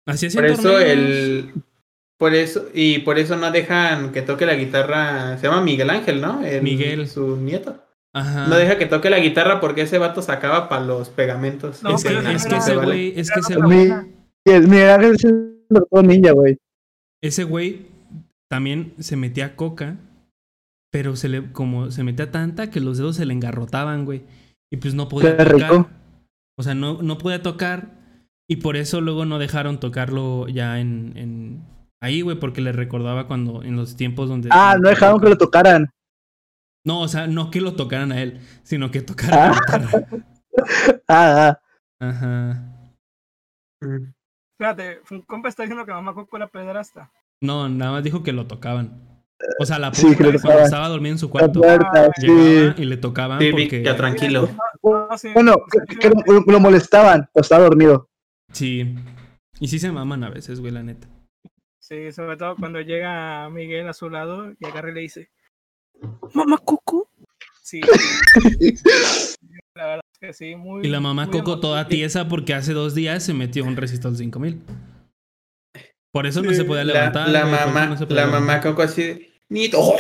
Así 0.07 0.27
hacían 0.27 0.45
Por 0.45 0.51
eso 0.53 0.63
torneos. 0.63 0.91
el. 0.91 1.53
Por 2.19 2.35
eso, 2.35 2.69
y 2.73 3.01
por 3.01 3.19
eso 3.19 3.37
no 3.37 3.51
dejan 3.51 4.11
que 4.13 4.23
toque 4.23 4.47
la 4.47 4.55
guitarra. 4.55 5.37
Se 5.39 5.47
llama 5.47 5.61
Miguel 5.63 5.91
Ángel, 5.91 6.21
¿no? 6.21 6.45
El- 6.45 6.63
Miguel. 6.63 7.09
Su 7.09 7.37
nieto. 7.37 7.83
Ajá. 8.15 8.47
No 8.47 8.57
deja 8.57 8.79
que 8.79 8.87
toque 8.87 9.11
la 9.11 9.19
guitarra 9.19 9.61
porque 9.61 9.83
ese 9.83 9.99
vato 9.99 10.23
sacaba 10.23 10.69
para 10.71 10.85
los 10.85 11.11
pegamentos. 11.11 11.83
No, 11.83 11.95
es 11.97 12.03
que, 12.03 12.09
es 12.15 12.17
que 12.17 12.23
no 12.23 12.31
ese 12.31 12.61
se 12.63 12.75
vale. 12.77 12.87
güey, 12.87 13.13
es 13.21 13.31
que 13.31 13.41
ese, 13.41 13.55
el 13.55 14.69
Miguel 14.69 14.89
Ángel 14.91 15.15
es 15.17 15.25
el 15.25 15.59
doctor 15.69 16.05
ninja, 16.05 16.33
güey. 16.33 16.57
Ese 17.23 17.45
güey 17.45 17.87
también 18.49 18.95
se 18.99 19.17
metía 19.17 19.57
coca, 19.57 19.97
pero 20.91 21.17
se 21.17 21.29
le, 21.29 21.53
como 21.53 21.91
se 21.91 22.05
metía 22.05 22.31
tanta 22.31 22.71
que 22.71 22.81
los 22.81 22.99
dedos 22.99 23.17
se 23.17 23.27
le 23.27 23.33
engarrotaban, 23.33 24.05
güey. 24.05 24.23
Y 24.71 24.79
pues 24.79 24.95
no 24.95 25.09
podía 25.09 25.37
tocar. 25.37 25.55
rico. 25.55 25.91
O 26.59 26.63
sea, 26.63 26.75
no, 26.75 27.03
no 27.03 27.19
podía 27.19 27.43
tocar. 27.43 27.97
Y 28.49 28.57
por 28.57 28.77
eso 28.77 29.01
luego 29.01 29.25
no 29.25 29.39
dejaron 29.39 29.81
tocarlo 29.81 30.49
ya 30.49 30.79
en, 30.79 31.13
en 31.17 31.65
ahí, 32.01 32.21
güey, 32.21 32.39
porque 32.39 32.61
le 32.61 32.73
recordaba 32.73 33.27
cuando 33.27 33.63
en 33.63 33.77
los 33.77 33.97
tiempos 33.97 34.29
donde. 34.29 34.49
Ah, 34.53 34.77
no 34.81 34.89
dejaron 34.89 35.21
que 35.21 35.29
lo 35.29 35.39
tocaran. 35.39 35.91
No, 36.85 37.01
o 37.01 37.09
sea, 37.09 37.27
no 37.27 37.51
que 37.51 37.61
lo 37.61 37.75
tocaran 37.75 38.13
a 38.13 38.23
él, 38.23 38.41
sino 38.63 38.93
que 38.93 39.03
tocaran 39.03 39.53
la 39.53 39.61
guitarra. 39.61 40.07
Ah, 41.07 41.61
ah. 41.61 41.61
Ajá. 42.01 42.93
Mm. 43.83 44.16
Fíjate, 44.59 45.01
un 45.11 45.23
compa 45.23 45.49
está 45.49 45.63
diciendo 45.65 45.85
que 45.85 45.93
mamá 45.93 46.15
Coco 46.15 46.37
era 46.37 46.47
pederasta. 46.49 47.11
No, 47.41 47.69
nada 47.69 47.93
más 47.93 48.05
dijo 48.05 48.23
que 48.23 48.33
lo 48.33 48.47
tocaban. 48.47 49.03
O 49.61 49.67
sea, 49.67 49.79
la 49.79 49.93
Sí, 49.93 50.03
puerta 50.07 50.23
cuando 50.23 50.39
tocaban. 50.41 50.65
estaba 50.65 50.89
dormido 50.89 51.13
en 51.13 51.19
su 51.19 51.29
cuarto. 51.31 51.61
puerta, 51.61 52.11
sí. 52.17 52.27
Llegaba 52.27 52.75
y 52.79 52.85
le 52.87 52.97
tocaban 52.97 53.39
Sí, 53.41 53.51
porque. 53.51 53.83
ya 53.83 53.95
tranquilo. 53.97 54.49
Bueno, 55.35 55.57
que, 55.89 55.97
que 55.99 56.09
lo, 56.09 56.41
lo 56.47 56.61
molestaban, 56.61 57.29
pero 57.35 57.43
estaba 57.43 57.65
dormido. 57.65 58.09
Sí. 58.53 58.95
Y 59.61 59.69
sí 59.69 59.79
se 59.79 59.93
maman 59.93 60.25
a 60.25 60.31
veces, 60.31 60.61
güey, 60.61 60.73
la 60.73 60.83
neta. 60.83 61.07
Sí, 61.79 62.11
sobre 62.13 62.37
todo 62.37 62.57
cuando 62.57 62.81
llega 62.81 63.49
Miguel 63.51 63.89
a 63.89 63.93
su 63.93 64.09
lado 64.11 64.53
y 64.59 64.65
agarra 64.67 64.91
y 64.91 64.95
le 64.95 65.01
dice, 65.03 65.31
Mamá 66.35 66.59
Coco. 66.59 67.11
Sí, 67.63 67.81
la 69.77 69.87
verdad 69.87 70.01
es 70.13 70.19
que 70.19 70.33
sí, 70.33 70.57
muy. 70.57 70.87
Y 70.87 70.89
la 70.91 71.01
mamá 71.01 71.31
Coco 71.31 71.61
toda 71.61 71.87
tiesa 71.89 72.29
porque 72.29 72.55
hace 72.55 72.73
dos 72.73 72.95
días 72.95 73.23
se 73.23 73.35
metió 73.35 73.65
un 73.65 73.77
resistor 73.77 74.17
5000. 74.17 74.63
Por 76.13 76.27
eso 76.27 76.43
no 76.43 76.51
Sí, 76.51 76.57
se 76.57 76.65
podía 76.65 76.85
levantar. 76.85 77.29
la 77.29 77.45
mamá, 77.45 77.87
no 77.87 78.07
la 78.09 78.27
mamá 78.27 78.39
levantar. 78.41 78.63
Coco 78.63 78.83
así 78.83 79.03
de. 79.03 79.33
Nito. 79.51 79.79
¡Oh! 79.81 79.97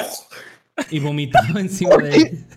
Y 0.90 0.98
vomitaba 0.98 1.60
encima 1.60 1.96
de 1.98 2.16
él. 2.16 2.44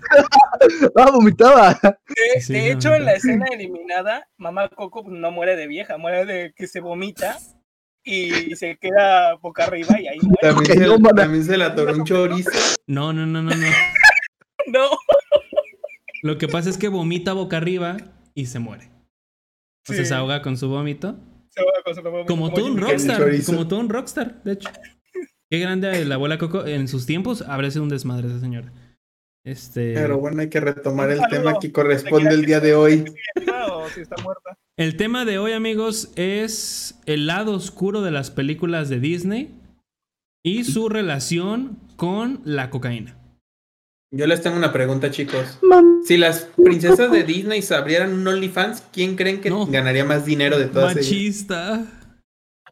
Ah, 0.95 1.09
vomitaba. 1.11 1.79
De, 1.81 2.41
Sí, 2.41 2.51
de 2.51 2.59
no, 2.59 2.65
hecho, 2.65 2.93
en 2.95 3.05
la 3.05 3.13
escena 3.13 3.45
eliminada, 3.49 4.27
mamá 4.37 4.67
Coco 4.67 5.05
pues, 5.05 5.15
no 5.17 5.31
muere 5.31 5.55
de 5.55 5.67
vieja, 5.67 5.97
muere 5.97 6.25
de 6.25 6.53
que 6.53 6.67
se 6.67 6.81
vomita 6.81 7.37
y 8.03 8.55
se 8.57 8.75
queda 8.77 9.35
boca 9.35 9.63
arriba 9.65 10.01
y 10.01 10.07
ahí 10.07 10.19
muere. 10.21 10.37
También, 10.41 10.77
se, 10.77 10.85
no, 10.99 11.09
también 11.13 11.43
se 11.45 11.57
la 11.57 11.67
atoró 11.67 11.93
un 11.93 12.03
chorizo. 12.05 12.49
No, 12.87 13.13
no, 13.13 13.25
no, 13.25 13.41
no, 13.41 13.51
no. 13.55 13.67
No. 14.67 14.89
Lo 16.21 16.37
que 16.37 16.47
pasa 16.47 16.69
es 16.69 16.77
que 16.77 16.87
vomita 16.89 17.33
boca 17.33 17.57
arriba 17.57 17.97
y 18.33 18.45
se 18.47 18.59
muere. 18.59 18.89
O 19.89 19.93
Sí. 19.93 20.05
se 20.05 20.13
ahoga 20.13 20.41
con 20.41 20.57
su 20.57 20.69
vómito. 20.69 21.17
Se 21.49 21.61
va 21.61 21.71
con 21.83 21.95
su 21.95 22.01
vómito, 22.01 22.25
Como 22.27 22.53
todo 22.53 22.65
un 22.67 22.77
Rockstar. 22.77 23.23
Como 23.45 23.67
todo 23.67 23.79
un 23.79 23.89
rockstar, 23.89 24.43
de 24.43 24.53
hecho. 24.53 24.69
Qué 25.49 25.57
grande 25.59 26.05
la 26.05 26.15
abuela 26.15 26.37
Coco. 26.37 26.65
En 26.65 26.87
sus 26.87 27.05
tiempos 27.05 27.41
habría 27.41 27.71
sido 27.71 27.83
un 27.83 27.89
desmadre 27.89 28.27
esa 28.27 28.39
señora. 28.39 28.71
Este. 29.43 29.93
Pero 29.93 30.19
bueno, 30.19 30.41
hay 30.41 30.49
que 30.49 30.59
retomar 30.59 31.09
el 31.09 31.21
tema 31.29 31.57
que 31.59 31.71
corresponde 31.71 32.29
el 32.35 32.45
día 32.45 32.59
de 32.59 32.75
hoy. 32.75 33.05
El 34.77 34.95
tema 34.95 35.25
de 35.25 35.39
hoy, 35.39 35.53
amigos, 35.53 36.11
es 36.15 36.99
el 37.05 37.25
lado 37.25 37.53
oscuro 37.53 38.01
de 38.01 38.11
las 38.11 38.31
películas 38.31 38.89
de 38.89 38.99
Disney 38.99 39.55
y 40.43 40.63
su 40.65 40.87
relación 40.87 41.79
con 41.95 42.41
la 42.45 42.69
cocaína. 42.69 43.17
Yo 44.11 44.25
les 44.25 44.41
tengo 44.41 44.57
una 44.57 44.73
pregunta, 44.73 45.11
chicos. 45.11 45.59
Mam- 45.61 46.01
Si 46.03 46.17
las 46.17 46.49
princesas 46.63 47.11
de 47.11 47.23
Disney 47.23 47.61
se 47.61 47.75
abrieran 47.75 48.13
un 48.13 48.27
OnlyFans, 48.27 48.81
¿quién 48.91 49.15
creen 49.15 49.39
que 49.39 49.49
No. 49.51 49.67
ganaría 49.67 50.03
más 50.03 50.25
dinero 50.25 50.57
de 50.57 50.65
todas 50.65 50.93
ellas? 50.95 51.05
Machista. 51.05 51.85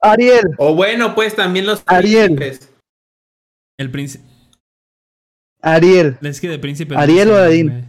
Ariel. 0.02 0.46
O 0.58 0.74
bueno, 0.76 1.14
pues 1.14 1.36
también 1.36 1.66
los 1.68 1.84
Ariel. 1.86 2.36
príncipes. 2.36 2.74
El 3.80 3.92
príncipe. 3.92 4.24
Ariel. 5.62 6.18
Es 6.22 6.42
que 6.42 6.50
de 6.50 6.58
príncipe. 6.60 6.96
¿Ariel 6.96 7.28
no 7.28 7.34
o 7.36 7.38
Aladín? 7.38 7.70
güey. 7.70 7.84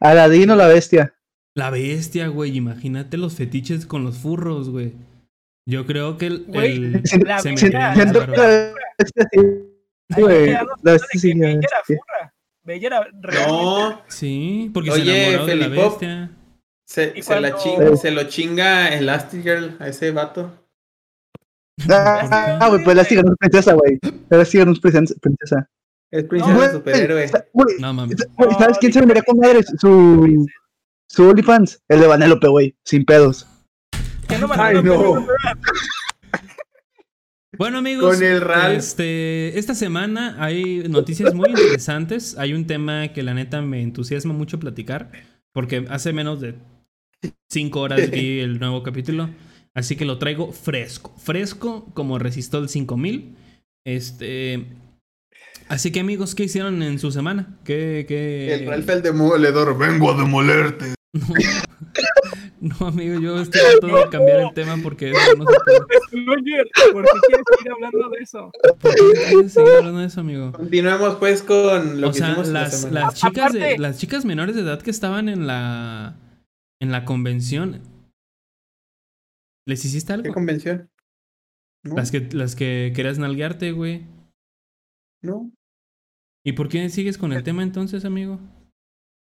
Aladino 0.00 0.56
la 0.56 0.66
bestia. 0.66 1.14
La 1.56 1.70
bestia, 1.70 2.26
güey. 2.28 2.56
Imagínate 2.56 3.16
los 3.16 3.34
fetiches 3.36 3.86
con 3.86 4.02
los 4.04 4.18
furros, 4.18 4.68
güey. 4.70 4.92
Yo 5.68 5.86
creo 5.86 6.18
que 6.18 6.26
el. 6.26 6.44
Güey, 6.46 6.76
el- 6.76 7.02
Siento- 7.06 7.28
La 7.28 7.38
se 7.38 7.50
me 7.52 7.56
Siento 7.56 7.78
No, 13.48 14.02
Sí, 14.08 14.70
porque 14.72 14.90
Oye, 14.90 15.04
se 15.04 15.28
enamoró 15.28 15.46
de 15.46 15.56
la 15.56 15.68
bestia. 15.68 16.30
se, 16.86 17.22
se 17.22 17.40
la 17.40 17.56
chinga, 17.56 17.96
se 17.96 18.10
lo 18.10 18.24
chinga 18.24 18.88
Elastigirl 18.88 19.76
a 19.80 19.88
ese 19.88 20.10
vato. 20.10 20.52
Ah, 21.88 22.58
ah, 22.60 22.68
güey, 22.68 22.84
pues 22.84 22.96
la 22.96 23.04
sigan 23.04 23.26
es 23.26 23.34
princesa, 23.38 23.74
güey. 23.74 23.98
La 24.30 24.44
sigan 24.44 24.70
es 24.70 24.80
princesa. 24.80 25.14
princesa. 25.20 25.68
Es 26.10 26.24
princesa 26.24 26.54
Güey, 26.54 26.70
superhéroe. 26.70 27.30
No 27.80 27.92
mames. 27.92 28.16
No, 28.38 28.58
¿Sabes 28.58 28.78
quién 28.78 28.92
se 28.92 29.04
me 29.04 29.22
con 29.22 29.38
madres? 29.38 29.66
Su. 29.80 30.46
Su 31.08 31.28
OnlyFans. 31.28 31.82
El 31.88 32.00
de 32.00 32.06
Vanélope, 32.06 32.48
güey. 32.48 32.76
Sin 32.84 33.04
pedos. 33.04 33.46
No 34.40 34.48
Ay, 34.52 34.82
no. 34.82 35.26
Bueno, 37.58 37.78
amigos, 37.78 38.16
Con 38.16 38.24
el 38.24 38.40
Ralph. 38.40 38.78
este, 38.78 39.58
esta 39.58 39.74
semana 39.74 40.36
hay 40.38 40.88
noticias 40.88 41.34
muy 41.34 41.50
interesantes. 41.50 42.36
Hay 42.38 42.52
un 42.52 42.66
tema 42.66 43.08
que 43.08 43.22
la 43.22 43.34
neta 43.34 43.62
me 43.62 43.82
entusiasma 43.82 44.32
mucho 44.32 44.58
platicar, 44.58 45.10
porque 45.52 45.84
hace 45.88 46.12
menos 46.12 46.40
de 46.40 46.54
cinco 47.50 47.80
horas 47.80 48.10
vi 48.10 48.40
el 48.40 48.58
nuevo 48.58 48.82
capítulo, 48.82 49.30
así 49.74 49.96
que 49.96 50.04
lo 50.04 50.18
traigo 50.18 50.52
fresco, 50.52 51.14
fresco 51.18 51.86
como 51.94 52.18
Resistol 52.18 52.68
5000. 52.68 53.36
Este, 53.86 54.66
así 55.68 55.92
que 55.92 56.00
amigos, 56.00 56.34
¿qué 56.34 56.44
hicieron 56.44 56.82
en 56.82 56.98
su 56.98 57.12
semana? 57.12 57.58
¿Qué, 57.64 58.04
qué? 58.08 58.54
El 58.54 58.66
Ralph 58.66 58.88
el 58.88 59.02
demoledor, 59.02 59.76
vengo 59.78 60.10
a 60.10 60.16
demolerte. 60.16 60.94
No, 62.60 62.88
amigo, 62.88 63.20
yo 63.20 63.40
estoy 63.40 63.60
tratando 63.60 63.98
de 63.98 64.08
cambiar 64.08 64.40
el 64.40 64.54
tema 64.54 64.76
porque 64.82 65.10
eso 65.10 65.36
no 65.36 65.44
se 65.44 65.56
puede. 65.64 65.78
¿por 66.92 67.04
qué 67.04 67.10
quieres 67.26 67.44
seguir 67.56 67.72
hablando 67.72 68.08
de 68.08 68.18
eso? 68.22 68.50
¿Por 68.80 68.94
qué 68.94 69.02
quieres 69.28 69.52
seguir 69.52 69.72
hablando 69.74 70.00
de 70.00 70.06
eso, 70.06 70.20
amigo? 70.20 70.52
Continuemos 70.52 71.16
pues 71.16 71.42
con 71.42 72.00
lo 72.00 72.08
o 72.08 72.12
que 72.12 72.18
sea, 72.18 72.30
hicimos 72.30 72.48
la 72.48 72.62
las, 72.62 72.80
semana. 72.80 73.00
las 73.00 73.14
chicas 73.14 73.52
de, 73.52 73.78
las 73.78 73.98
chicas 73.98 74.24
menores 74.24 74.56
de 74.56 74.62
edad 74.62 74.80
que 74.80 74.90
estaban 74.90 75.28
en 75.28 75.46
la 75.46 76.16
en 76.80 76.90
la 76.90 77.04
convención 77.04 77.82
les 79.66 79.84
hiciste 79.84 80.08
¿Qué 80.08 80.14
algo 80.14 80.34
convención? 80.34 80.90
No, 81.84 81.96
las 81.96 82.10
que 82.10 82.28
las 82.32 82.56
que 82.56 82.92
querías 82.96 83.18
nalguearte 83.18 83.72
güey 83.72 84.06
no. 85.22 85.52
y 86.44 86.52
por 86.52 86.68
qué 86.68 86.88
sigues 86.88 87.18
con 87.18 87.32
el 87.32 87.42
tema 87.42 87.62
entonces 87.62 88.04
amigo 88.04 88.40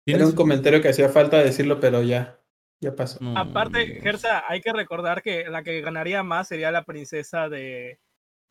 Era 0.10 0.18
¿Tienes- 0.20 0.30
un 0.32 0.36
comentario 0.36 0.82
que 0.82 0.90
hacía 0.90 1.10
falta 1.10 1.38
decirlo, 1.38 1.80
pero 1.80 2.02
ya, 2.04 2.40
ya 2.80 2.96
pasó. 2.96 3.18
No, 3.22 3.38
Aparte. 3.38 4.00
Gersa, 4.02 4.44
hay 4.48 4.62
que 4.62 4.72
recordar 4.74 5.22
que 5.22 5.46
la 5.50 5.64
que 5.64 5.82
ganaría 5.82 6.24
más 6.24 6.48
sería 6.48 6.72
la 6.72 6.84
princesa 6.84 7.50
de. 7.50 8.00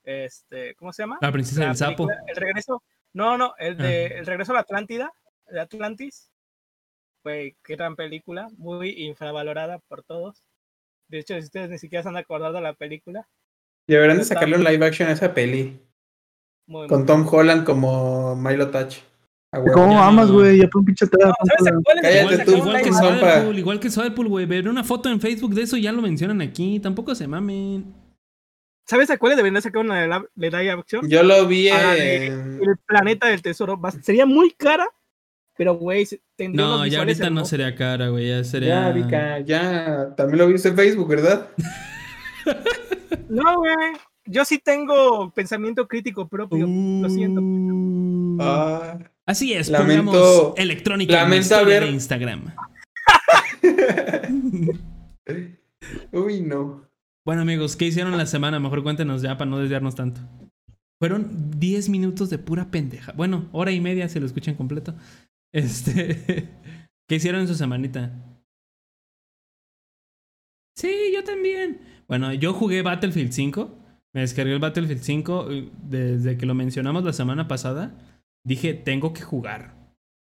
Este, 0.04 0.74
¿Cómo 0.76 0.92
se 0.92 1.02
llama? 1.02 1.18
la 1.20 1.32
princesa 1.32 1.60
La 1.60 1.66
del 1.68 1.76
sapo 1.76 2.08
El 2.26 2.36
regreso. 2.36 2.82
No, 3.12 3.36
no, 3.36 3.54
el 3.58 3.76
de 3.76 4.06
Ah. 4.06 4.18
El 4.18 4.26
regreso 4.26 4.52
a 4.52 4.54
la 4.56 4.60
Atlántida, 4.60 5.12
de 5.50 5.60
Atlantis. 5.60 6.30
Güey, 7.24 7.56
qué 7.64 7.76
gran 7.76 7.96
película, 7.96 8.48
muy 8.56 8.90
infravalorada 9.06 9.78
por 9.80 10.02
todos. 10.02 10.44
De 11.08 11.18
hecho, 11.18 11.34
si 11.34 11.40
ustedes 11.40 11.68
ni 11.70 11.78
siquiera 11.78 12.02
se 12.02 12.08
han 12.10 12.16
acordado 12.16 12.52
de 12.54 12.60
la 12.60 12.74
película, 12.74 13.28
Deberán 13.86 14.18
de 14.18 14.24
sacarle 14.24 14.56
un 14.56 14.64
live 14.64 14.84
action 14.86 15.08
a 15.08 15.12
esa 15.12 15.32
peli. 15.34 15.80
muy 16.66 16.86
Con 16.86 16.98
muy- 17.00 17.06
Tom 17.06 17.26
Holland 17.30 17.64
como 17.64 18.36
Milo 18.36 18.70
Touch. 18.70 18.98
¿Cómo 19.50 19.92
Ya 19.92 20.06
amas, 20.06 20.30
güey? 20.30 20.58
Ya 20.58 20.68
por 20.68 20.80
un 20.80 20.84
pinche. 20.86 21.06
Cállate 21.08 22.20
Igual 22.20 22.44
tú, 22.44 22.56
igual 22.56 22.82
que 22.82 22.92
Sodepool, 22.92 23.58
igual 23.58 23.80
que 23.80 23.90
güey. 24.28 24.46
Ver 24.46 24.68
una 24.68 24.84
foto 24.84 25.08
en 25.08 25.20
Facebook 25.20 25.54
de 25.54 25.62
eso 25.62 25.76
ya 25.76 25.90
lo 25.92 26.02
mencionan 26.02 26.42
aquí. 26.42 26.80
Tampoco 26.80 27.14
se 27.14 27.26
mamen. 27.26 27.94
¿Sabes 28.86 29.10
a 29.10 29.18
cuál 29.18 29.32
deberían 29.36 29.54
de 29.54 29.60
sacar 29.62 29.84
una 29.84 30.00
de 30.00 30.08
la- 30.08 30.24
de 30.34 30.50
live 30.50 30.70
action? 30.70 31.08
Yo 31.08 31.22
lo 31.22 31.46
vi 31.46 31.68
Ah, 31.68 31.96
en. 31.96 32.58
El 32.62 32.76
planeta 32.86 33.28
del 33.28 33.40
tesoro. 33.42 33.80
Sería 34.02 34.24
muy 34.26 34.50
cara, 34.50 34.86
pero 35.56 35.74
güey, 35.74 36.06
tendría 36.36 36.66
No, 36.66 36.74
unos 36.76 36.90
ya 36.90 36.98
ahorita 37.00 37.30
no 37.30 37.44
sería 37.44 37.74
cara, 37.74 38.08
güey. 38.08 38.28
Ya 38.28 38.44
sería. 38.44 38.68
Ya, 38.68 38.90
Vika, 38.92 39.40
ya. 39.40 40.14
También 40.16 40.38
lo 40.38 40.46
viste 40.48 40.68
en 40.68 40.76
Facebook, 40.76 41.08
¿verdad? 41.08 41.48
No, 43.28 43.56
güey. 43.58 43.74
Yo 44.24 44.44
sí 44.44 44.58
tengo 44.58 45.30
pensamiento 45.34 45.86
crítico 45.86 46.28
propio. 46.28 46.66
Lo 46.66 47.08
siento. 47.10 47.40
Uh. 47.42 48.38
Ah. 48.40 48.98
Así 49.28 49.52
es, 49.52 49.68
Lamento- 49.68 50.12
pongamos 50.12 50.52
electrónica 50.58 51.12
en 51.12 51.16
la 51.18 51.22
lamento 51.24 51.42
historia 51.42 51.76
haber- 51.76 51.88
de 51.88 51.94
Instagram. 51.94 52.54
Uy, 56.12 56.40
no. 56.40 56.88
Bueno, 57.26 57.42
amigos, 57.42 57.76
¿qué 57.76 57.86
hicieron 57.86 58.16
la 58.16 58.26
semana? 58.26 58.58
Mejor 58.58 58.82
cuéntenos 58.82 59.20
ya 59.22 59.36
para 59.36 59.50
no 59.50 59.58
desviarnos 59.58 59.94
tanto. 59.94 60.20
Fueron 61.00 61.50
10 61.60 61.90
minutos 61.90 62.30
de 62.30 62.38
pura 62.38 62.70
pendeja. 62.70 63.12
Bueno, 63.12 63.48
hora 63.52 63.70
y 63.70 63.80
media 63.80 64.08
si 64.08 64.18
lo 64.18 64.26
escuchan 64.26 64.54
completo. 64.54 64.94
Este. 65.52 66.48
¿Qué 67.08 67.16
hicieron 67.16 67.42
en 67.42 67.48
su 67.48 67.54
semanita? 67.54 68.12
Sí, 70.76 70.90
yo 71.14 71.22
también. 71.24 71.80
Bueno, 72.08 72.32
yo 72.32 72.52
jugué 72.54 72.82
Battlefield 72.82 73.32
5. 73.32 73.78
Me 74.14 74.22
descargué 74.22 74.54
el 74.54 74.58
Battlefield 74.58 75.02
5 75.02 75.50
eh, 75.50 75.68
desde 75.82 76.36
que 76.38 76.46
lo 76.46 76.54
mencionamos 76.54 77.04
la 77.04 77.12
semana 77.12 77.46
pasada. 77.46 77.94
Dije, 78.44 78.74
tengo 78.74 79.12
que 79.12 79.22
jugar. 79.22 79.74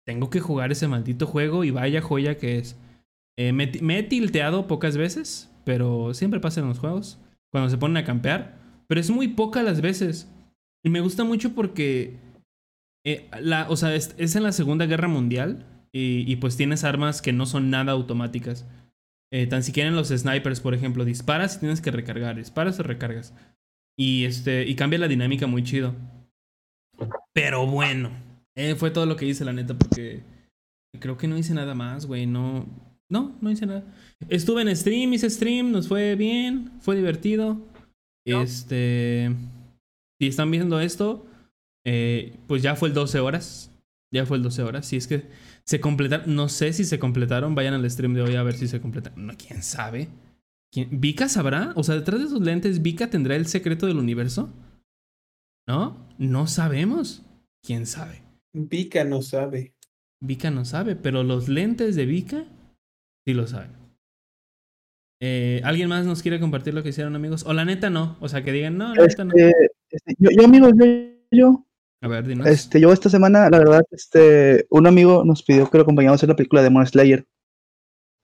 Tengo 0.05 0.29
que 0.29 0.39
jugar 0.39 0.71
ese 0.71 0.87
maldito 0.87 1.25
juego 1.25 1.63
y 1.63 1.71
vaya 1.71 2.01
joya 2.01 2.37
que 2.37 2.57
es. 2.57 2.79
Eh, 3.37 3.51
me, 3.51 3.97
he 3.97 4.03
tilteado 4.03 4.67
pocas 4.67 4.97
veces, 4.97 5.51
pero 5.65 6.13
siempre 6.13 6.39
pasa 6.39 6.61
en 6.61 6.67
los 6.67 6.79
juegos. 6.79 7.19
Cuando 7.51 7.69
se 7.69 7.77
ponen 7.77 7.97
a 7.97 8.05
campear. 8.05 8.57
Pero 8.87 9.01
es 9.01 9.09
muy 9.09 9.29
pocas 9.29 9.63
las 9.63 9.81
veces. 9.81 10.31
Y 10.83 10.89
me 10.89 11.01
gusta 11.01 11.23
mucho 11.23 11.53
porque. 11.55 12.17
eh, 13.05 13.29
la, 13.41 13.67
o 13.69 13.75
sea, 13.75 13.95
es, 13.95 14.13
en 14.17 14.43
la 14.43 14.51
Segunda 14.51 14.85
Guerra 14.85 15.07
Mundial. 15.07 15.65
Y, 15.91 16.31
y 16.31 16.35
pues 16.37 16.57
tienes 16.57 16.83
armas 16.83 17.21
que 17.21 17.33
no 17.33 17.45
son 17.45 17.69
nada 17.69 17.93
automáticas. 17.93 18.67
Eh, 19.33 19.47
tan 19.47 19.63
siquiera 19.63 19.89
en 19.89 19.95
los 19.95 20.09
snipers, 20.09 20.59
por 20.59 20.73
ejemplo, 20.73 21.03
disparas 21.03 21.57
y 21.57 21.59
tienes 21.61 21.81
que 21.81 21.91
recargar. 21.91 22.35
Disparas 22.35 22.79
o 22.79 22.83
recargas. 22.83 23.33
Y 23.97 24.25
este. 24.25 24.67
Y 24.67 24.75
cambia 24.75 24.99
la 24.99 25.07
dinámica 25.07 25.47
muy 25.47 25.63
chido. 25.63 25.95
Pero 27.33 27.65
bueno. 27.67 28.09
eh, 28.55 28.75
fue 28.75 28.91
todo 28.91 29.05
lo 29.05 29.15
que 29.15 29.25
hice, 29.25 29.45
la 29.45 29.53
neta, 29.53 29.77
porque. 29.77 30.23
Creo 30.99 31.17
que 31.17 31.27
no 31.27 31.37
hice 31.37 31.53
nada 31.53 31.75
más, 31.75 32.05
güey. 32.05 32.25
No. 32.25 32.65
No, 33.09 33.35
no 33.41 33.51
hice 33.51 33.65
nada. 33.65 33.83
Estuve 34.29 34.61
en 34.63 34.75
stream, 34.75 35.13
hice 35.13 35.29
stream, 35.29 35.71
nos 35.71 35.87
fue 35.87 36.15
bien, 36.15 36.71
fue 36.81 36.95
divertido. 36.95 37.57
¿No? 38.27 38.41
Este. 38.41 39.31
Si 40.19 40.27
están 40.27 40.49
viendo 40.49 40.79
esto, 40.79 41.25
eh, 41.85 42.35
pues 42.47 42.63
ya 42.63 42.75
fue 42.75 42.87
el 42.89 42.93
12 42.95 43.19
horas. 43.19 43.71
Ya 44.13 44.25
fue 44.25 44.37
el 44.37 44.43
12 44.43 44.63
horas. 44.63 44.85
Si 44.87 44.95
es 44.95 45.07
que 45.07 45.25
se 45.65 45.79
completaron, 45.81 46.33
no 46.35 46.47
sé 46.49 46.71
si 46.73 46.85
se 46.85 46.97
completaron. 46.97 47.53
Vayan 47.53 47.73
al 47.73 47.89
stream 47.91 48.13
de 48.13 48.21
hoy 48.21 48.35
a 48.35 48.43
ver 48.43 48.55
si 48.55 48.67
se 48.67 48.79
completaron. 48.81 49.27
No, 49.27 49.33
quién 49.37 49.61
sabe. 49.61 50.07
¿Quién- 50.71 51.01
¿Vika 51.01 51.27
sabrá? 51.27 51.73
O 51.75 51.83
sea, 51.83 51.95
detrás 51.95 52.21
de 52.21 52.29
sus 52.29 52.41
lentes, 52.41 52.81
¿Vika 52.81 53.09
tendrá 53.09 53.35
el 53.35 53.45
secreto 53.47 53.85
del 53.85 53.97
universo? 53.97 54.49
¿No? 55.67 56.04
No 56.17 56.47
sabemos. 56.47 57.23
¿Quién 57.63 57.85
sabe? 57.85 58.23
Vika 58.53 59.03
no 59.03 59.21
sabe. 59.21 59.73
Vika 60.21 60.49
no 60.51 60.65
sabe, 60.65 60.95
pero 60.95 61.23
los 61.23 61.49
lentes 61.49 61.95
de 61.95 62.05
Vika 62.05 62.45
sí 63.25 63.33
lo 63.33 63.47
saben. 63.47 63.71
Eh, 65.21 65.61
¿Alguien 65.63 65.89
más 65.89 66.05
nos 66.05 66.21
quiere 66.21 66.39
compartir 66.39 66.73
lo 66.73 66.83
que 66.83 66.89
hicieron, 66.89 67.15
amigos? 67.15 67.45
O 67.45 67.53
la 67.53 67.65
neta 67.65 67.89
no. 67.89 68.17
O 68.19 68.29
sea, 68.29 68.43
que 68.43 68.51
digan, 68.51 68.77
no, 68.77 68.93
la 68.93 69.07
neta 69.07 69.23
no. 69.23 69.33
Este, 69.35 69.53
este, 69.89 70.15
yo, 70.19 70.29
yo, 70.31 70.45
amigos, 70.45 70.71
yo, 70.77 70.85
yo, 71.31 71.65
A 72.01 72.07
ver, 72.07 72.27
dinos. 72.27 72.47
este, 72.47 72.79
yo 72.79 72.91
esta 72.93 73.09
semana, 73.09 73.49
la 73.49 73.59
verdad, 73.59 73.81
este, 73.91 74.67
un 74.69 74.87
amigo 74.87 75.23
nos 75.25 75.43
pidió 75.43 75.69
que 75.69 75.77
lo 75.77 75.83
acompañáramos 75.83 76.17
a 76.17 76.19
hacer 76.19 76.29
la 76.29 76.35
película 76.35 76.61
de 76.61 76.65
Demon 76.69 76.85
Slayer. 76.87 77.25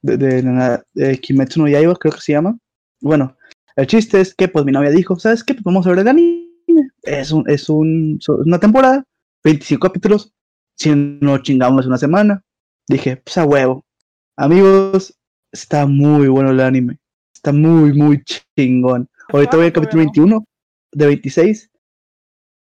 De, 0.04 0.18
de, 0.18 0.42
de- 0.42 0.84
de 0.94 1.18
Kimetsu 1.20 1.62
no 1.62 1.68
Yaiba, 1.68 1.96
creo 1.96 2.14
que 2.14 2.22
se 2.22 2.34
llama. 2.34 2.58
Bueno, 3.00 3.38
el 3.76 3.88
chiste 3.88 4.20
es 4.20 4.34
que, 4.36 4.48
pues, 4.48 4.66
mi 4.66 4.72
novia 4.72 4.90
dijo, 4.92 5.18
¿sabes 5.20 5.44
qué? 5.44 5.54
Pues 5.54 5.64
vamos 5.64 5.86
a 5.86 5.90
ver 5.92 6.00
el 6.00 6.08
anime. 6.08 6.41
Es 7.04 7.32
un, 7.32 7.50
es 7.50 7.70
un, 7.70 8.20
una 8.46 8.60
temporada, 8.60 9.04
25 9.44 9.88
capítulos. 9.88 10.34
Si 10.78 10.90
no 10.96 11.38
chingamos 11.40 11.86
una 11.86 11.98
semana. 11.98 12.44
Dije, 12.88 13.18
pues, 13.18 13.38
a 13.38 13.46
huevo. 13.46 13.86
Amigos, 14.38 15.18
está 15.52 15.86
muy 15.86 16.28
bueno 16.28 16.52
el 16.52 16.60
anime. 16.60 16.98
Está 17.34 17.52
muy, 17.54 17.94
muy 17.94 18.24
chingón. 18.24 19.08
Ahorita 19.30 19.58
voy 19.58 19.68
al 19.68 19.74
capítulo 19.74 20.04
21 20.04 20.46
de 20.94 21.06
26. 21.06 21.70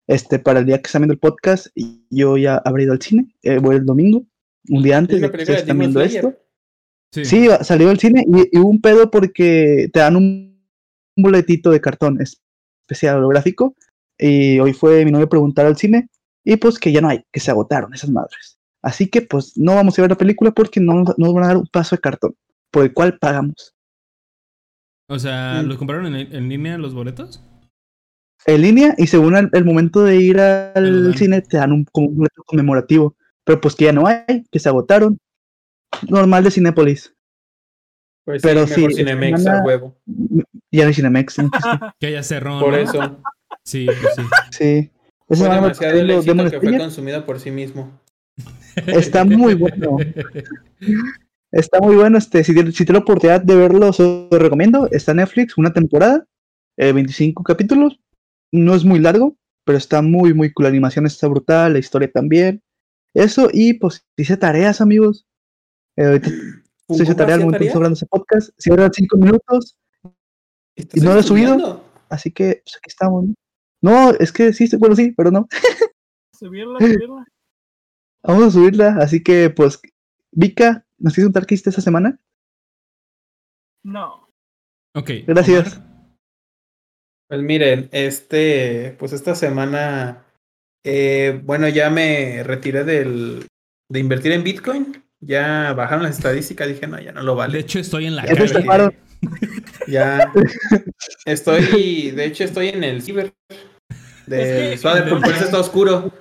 Este, 0.07 0.37
para 0.39 0.59
el 0.59 0.65
día 0.65 0.77
que 0.81 0.87
están 0.87 1.01
viendo 1.01 1.13
el 1.13 1.19
podcast, 1.19 1.67
y 1.73 2.05
yo 2.11 2.37
ya 2.37 2.57
habré 2.63 2.83
ido 2.83 2.93
al 2.93 3.01
cine. 3.01 3.27
eh, 3.41 3.57
voy 3.57 3.77
el 3.77 3.85
domingo, 3.85 4.25
un 4.69 4.83
día 4.83 4.97
antes 4.99 5.15
Es 5.15 5.21
de 5.21 5.31
que 5.31 5.41
están 5.41 5.65
Demon 5.65 5.79
viendo 5.79 5.99
Slayer. 6.01 6.25
esto. 6.25 6.41
Sí, 7.23 7.47
va- 7.47 7.63
salió 7.63 7.89
al 7.89 7.97
cine 7.99 8.23
y, 8.27 8.55
y 8.57 8.59
hubo 8.59 8.69
un 8.69 8.81
pedo 8.81 9.09
porque 9.09 9.89
te 9.91 9.99
dan 9.99 10.15
un, 10.15 10.67
un 11.17 11.23
boletito 11.23 11.71
de 11.71 11.81
cartón 11.81 12.19
especial 12.21 13.17
holográfico. 13.17 13.75
Y 14.17 14.59
hoy 14.59 14.73
fue 14.73 15.03
mi 15.05 15.11
novio 15.11 15.25
a 15.25 15.29
preguntar 15.29 15.65
al 15.65 15.77
cine 15.77 16.09
y 16.43 16.55
pues 16.57 16.79
que 16.79 16.91
ya 16.91 17.01
no 17.01 17.09
hay, 17.09 17.23
que 17.31 17.39
se 17.39 17.51
agotaron 17.51 17.93
esas 17.93 18.09
madres. 18.09 18.59
Así 18.81 19.09
que 19.09 19.21
pues 19.21 19.57
no 19.57 19.75
vamos 19.75 19.97
a 19.97 20.01
ver 20.03 20.11
la 20.11 20.17
película 20.17 20.51
porque 20.51 20.79
no 20.79 21.03
nos, 21.17 21.33
van 21.33 21.43
a 21.43 21.47
dar 21.47 21.57
un 21.57 21.67
paso 21.67 21.95
de 21.95 22.01
cartón 22.01 22.35
por 22.71 22.83
el 22.83 22.93
cual 22.93 23.17
pagamos. 23.17 23.73
O 25.09 25.19
sea. 25.19 25.61
¿los 25.63 25.77
compraron 25.77 26.15
en, 26.15 26.33
en 26.35 26.49
línea 26.49 26.77
los 26.77 26.93
boletos? 26.93 27.43
En 28.45 28.61
línea 28.61 28.93
y 28.97 29.07
según 29.07 29.35
el, 29.35 29.49
el 29.53 29.65
momento 29.65 30.03
de 30.03 30.17
ir 30.17 30.39
al 30.39 31.15
cine 31.17 31.41
te 31.41 31.57
dan 31.57 31.71
un, 31.71 31.85
como 31.85 32.07
un 32.09 32.17
boleto 32.17 32.43
conmemorativo. 32.45 33.15
Pero 33.43 33.61
pues 33.61 33.75
que 33.75 33.85
ya 33.85 33.93
no 33.93 34.07
hay, 34.07 34.43
que 34.51 34.59
se 34.59 34.69
agotaron. 34.69 35.19
Normal 36.09 36.43
de 36.43 36.51
Cinépolis. 36.51 37.15
Pues 38.25 38.41
Pero 38.41 38.65
sí, 38.65 38.75
mejor 38.75 38.91
sí, 38.91 38.97
Cinemex 38.97 39.43
semana- 39.43 39.61
a 39.61 39.63
huevo. 39.63 39.97
Ya 40.71 40.83
no 40.83 40.87
hay 40.87 40.93
Cinemex. 40.93 41.39
¿no? 41.39 41.49
Que 41.99 42.07
haya 42.07 42.23
cerrón. 42.23 42.59
Por 42.59 42.71
¿no? 42.73 42.77
eso. 42.77 43.21
Sí, 43.65 43.85
pues 43.85 44.15
sí. 44.15 44.21
sí. 44.51 44.91
Fue 45.27 45.49
demasiado 45.49 45.99
el 45.99 46.09
éxito 46.11 46.33
Demon 46.35 46.51
que 46.51 46.59
fue 46.59 46.77
consumido 46.77 47.25
por 47.25 47.39
sí 47.39 47.49
mismo. 47.51 47.99
Está 48.85 49.25
muy 49.25 49.55
bueno. 49.55 49.97
Está 51.51 51.79
muy 51.79 51.95
bueno. 51.95 52.17
Este, 52.17 52.43
si, 52.43 52.53
tienes- 52.53 52.75
si 52.75 52.85
tienes 52.85 52.99
la 53.01 53.03
oportunidad 53.03 53.41
de 53.41 53.55
verlo, 53.55 53.91
se 53.93 54.27
lo 54.31 54.37
recomiendo. 54.37 54.87
Está 54.91 55.11
en 55.11 55.17
Netflix, 55.17 55.57
una 55.57 55.73
temporada, 55.73 56.25
eh, 56.77 56.91
25 56.91 57.43
capítulos. 57.43 57.99
No 58.51 58.75
es 58.75 58.83
muy 58.85 58.99
largo, 58.99 59.35
pero 59.63 59.77
está 59.77 60.01
muy, 60.01 60.33
muy 60.33 60.51
cool. 60.53 60.65
La 60.65 60.69
animación 60.69 61.05
está 61.05 61.27
brutal, 61.27 61.73
la 61.73 61.79
historia 61.79 62.11
también. 62.11 62.61
Eso, 63.13 63.49
y 63.51 63.73
pues 63.73 64.05
hice 64.17 64.37
tareas, 64.37 64.81
amigos. 64.81 65.25
Eh, 65.97 66.05
ahorita 66.05 66.29
¿Fungó 66.87 67.03
hice 67.03 67.15
tarea 67.15 67.35
al 67.35 67.41
momento 67.45 67.65
grabando 67.65 67.93
ese 67.95 68.05
podcast. 68.05 68.49
Si 68.57 68.71
eran 68.71 68.93
5 68.93 69.17
minutos, 69.17 69.77
¿Estás 70.75 71.01
¿Y 71.01 71.05
no 71.05 71.13
lo 71.13 71.21
he 71.21 71.23
subido? 71.23 71.81
así 72.09 72.31
que 72.31 72.61
pues, 72.63 72.75
aquí 72.75 72.89
estamos. 72.89 73.23
¿no? 73.25 73.33
No, 73.85 74.09
es 74.09 74.31
que 74.31 74.51
sí, 74.51 74.67
bueno, 74.79 74.95
sí, 74.95 75.13
pero 75.15 75.29
no. 75.29 75.47
Subirla, 76.33 76.79
subirla. 76.79 77.23
Vamos 78.23 78.43
a 78.45 78.49
subirla, 78.49 78.97
así 78.99 79.21
que 79.21 79.51
pues, 79.51 79.79
Vika, 80.31 80.87
¿nos 80.97 81.13
quieres 81.13 81.27
contar 81.27 81.45
qué 81.45 81.53
hiciste 81.53 81.69
esta 81.69 81.83
semana? 81.83 82.19
No. 83.83 84.27
Ok. 84.95 85.11
Gracias. 85.27 85.77
Omar. 85.77 85.85
Pues 87.29 87.41
miren, 87.43 87.89
este, 87.91 88.95
pues 88.97 89.13
esta 89.13 89.35
semana, 89.35 90.25
eh, 90.83 91.39
bueno, 91.43 91.69
ya 91.69 91.91
me 91.91 92.41
retiré 92.41 92.85
del, 92.85 93.45
de 93.91 93.99
invertir 93.99 94.31
en 94.31 94.43
Bitcoin. 94.43 95.03
Ya 95.19 95.73
bajaron 95.73 96.03
las 96.03 96.17
estadísticas, 96.17 96.67
dije, 96.67 96.87
no, 96.87 96.99
ya 96.99 97.11
no 97.11 97.21
lo 97.21 97.33
De 97.33 97.37
vale. 97.37 97.59
hecho, 97.59 97.77
estoy 97.77 98.07
en 98.07 98.15
la 98.15 98.25
Ya 98.25 98.35
calle. 98.35 98.97
Ya 99.87 100.33
estoy, 101.25 102.09
de 102.11 102.25
hecho, 102.25 102.43
estoy 102.45 102.69
en 102.69 102.83
el 102.83 103.03
ciber 103.03 103.31
de 104.27 104.41
Es 104.41 104.71
que- 104.71 104.77
Swader, 104.77 105.09
por 105.09 105.25
eso 105.27 105.45
está 105.45 105.59
oscuro. 105.59 106.11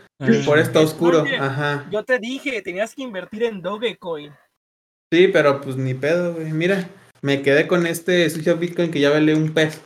Por 0.46 0.58
está 0.58 0.80
oscuro, 0.80 1.22
Oye. 1.22 1.36
ajá. 1.36 1.86
Yo 1.90 2.02
te 2.04 2.18
dije, 2.18 2.62
tenías 2.62 2.94
que 2.94 3.02
invertir 3.02 3.42
en 3.42 3.60
Dogecoin. 3.60 4.32
Sí, 5.12 5.28
pero 5.28 5.60
pues 5.60 5.76
ni 5.76 5.92
pedo, 5.94 6.34
güey. 6.34 6.52
Mira, 6.52 6.88
me 7.20 7.42
quedé 7.42 7.66
con 7.66 7.86
este 7.86 8.28
switch 8.30 8.48
of 8.48 8.58
Bitcoin 8.60 8.90
que 8.90 9.00
ya 9.00 9.10
vale 9.10 9.34
un 9.34 9.52
peso. 9.52 9.80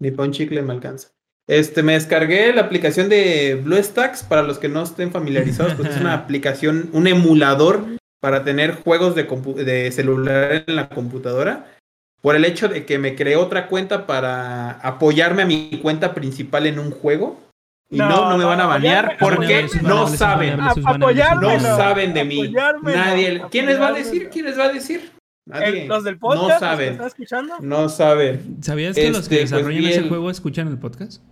Ni 0.00 0.10
pa' 0.10 0.24
un 0.24 0.32
chicle 0.32 0.60
me 0.62 0.72
alcanza. 0.72 1.10
Este, 1.48 1.82
me 1.84 1.92
descargué 1.92 2.52
la 2.52 2.62
aplicación 2.62 3.08
de 3.08 3.54
BlueStacks 3.62 4.24
para 4.24 4.42
los 4.42 4.58
que 4.58 4.68
no 4.68 4.82
estén 4.82 5.12
familiarizados, 5.12 5.74
pues 5.74 5.90
es 5.90 6.00
una 6.00 6.12
aplicación, 6.14 6.90
un 6.92 7.06
emulador 7.06 7.84
para 8.20 8.42
tener 8.42 8.74
juegos 8.74 9.14
de, 9.14 9.22
de 9.64 9.92
celular 9.92 10.64
en 10.66 10.74
la 10.76 10.88
computadora. 10.88 11.75
Por 12.20 12.34
el 12.36 12.44
hecho 12.44 12.68
de 12.68 12.84
que 12.86 12.98
me 12.98 13.14
creé 13.14 13.36
otra 13.36 13.68
cuenta 13.68 14.06
para 14.06 14.72
apoyarme 14.80 15.42
a 15.42 15.46
mi 15.46 15.78
cuenta 15.82 16.14
principal 16.14 16.66
en 16.66 16.78
un 16.78 16.90
juego. 16.90 17.40
Y 17.88 17.98
no, 17.98 18.08
No, 18.08 18.30
no, 18.30 18.38
me 18.38 18.44
van 18.44 18.60
a 18.60 18.66
banear 18.66 19.16
porque 19.20 19.68
no 19.82 20.08
saben. 20.08 20.56
No 20.58 21.60
saben 21.60 22.14
de 22.14 22.24
mí. 22.24 22.52
Nadie. 22.82 23.42
¿Quién 23.50 23.66
les 23.66 23.80
va 23.80 23.88
a 23.88 23.92
decir? 23.92 24.28
¿Quién 24.30 24.46
les 24.46 24.58
va 24.58 24.64
a 24.64 24.72
decir? 24.72 25.12
Nadie. 25.48 25.84
Eh, 25.84 25.86
los 25.86 26.02
del 26.02 26.18
podcast, 26.18 26.42
no 26.42 26.48
los 26.48 26.54
que 26.58 26.64
saben. 26.66 26.92
están 26.94 27.06
escuchando. 27.06 27.54
No 27.60 27.88
saben. 27.88 28.56
¿Sabías 28.62 28.96
que 28.96 29.08
los 29.10 29.18
Este, 29.20 29.36
que 29.36 29.40
pues, 29.42 29.50
desarrollan 29.52 29.84
ese 29.84 29.98
el- 30.00 30.08
juego 30.08 30.28
escuchan 30.30 30.66
el 30.66 30.78
podcast? 30.78 31.22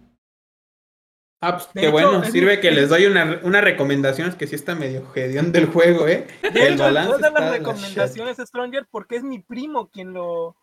Ah, 1.40 1.56
pues, 1.56 1.68
qué 1.74 1.80
hecho, 1.80 1.90
bueno. 1.90 2.24
Sirve 2.24 2.54
mi- 2.56 2.60
que 2.62 2.70
les 2.70 2.88
doy 2.88 3.06
una, 3.06 3.40
una 3.42 3.60
recomendación. 3.60 4.28
Es 4.28 4.36
que 4.36 4.46
sí 4.46 4.54
está 4.54 4.76
medio 4.76 5.04
gedión 5.12 5.50
del 5.50 5.66
juego, 5.66 6.06
¿eh? 6.06 6.26
De 6.42 6.48
El 6.68 6.74
hecho, 6.74 6.84
balance 6.84 7.10
todas 7.16 7.32
las 7.32 7.34
de 7.34 7.40
la 7.50 7.50
recomendaciones 7.58 8.36
Stronger 8.38 8.86
porque 8.90 9.16
es 9.16 9.24
mi 9.24 9.40
primo 9.40 9.88
quien 9.90 10.12
lo, 10.14 10.54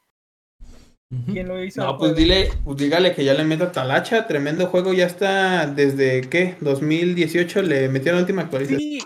Ujú. 1.12 1.34
quien 1.34 1.48
lo 1.48 1.62
hizo. 1.62 1.84
No, 1.84 1.98
pues 1.98 2.16
dile, 2.16 2.52
pues 2.64 2.78
dígale 2.78 3.14
que 3.14 3.26
ya 3.26 3.34
le 3.34 3.44
meta 3.44 3.72
talacha, 3.72 4.28
tremendo 4.28 4.68
juego, 4.68 4.94
ya 4.94 5.06
está 5.06 5.68
desde 5.68 6.22
¿qué? 6.22 6.56
2018 6.62 7.62
le 7.64 7.90
metieron 7.90 8.20
la 8.20 8.22
última 8.22 8.44
actualización. 8.44 8.80
Sí, 8.80 9.00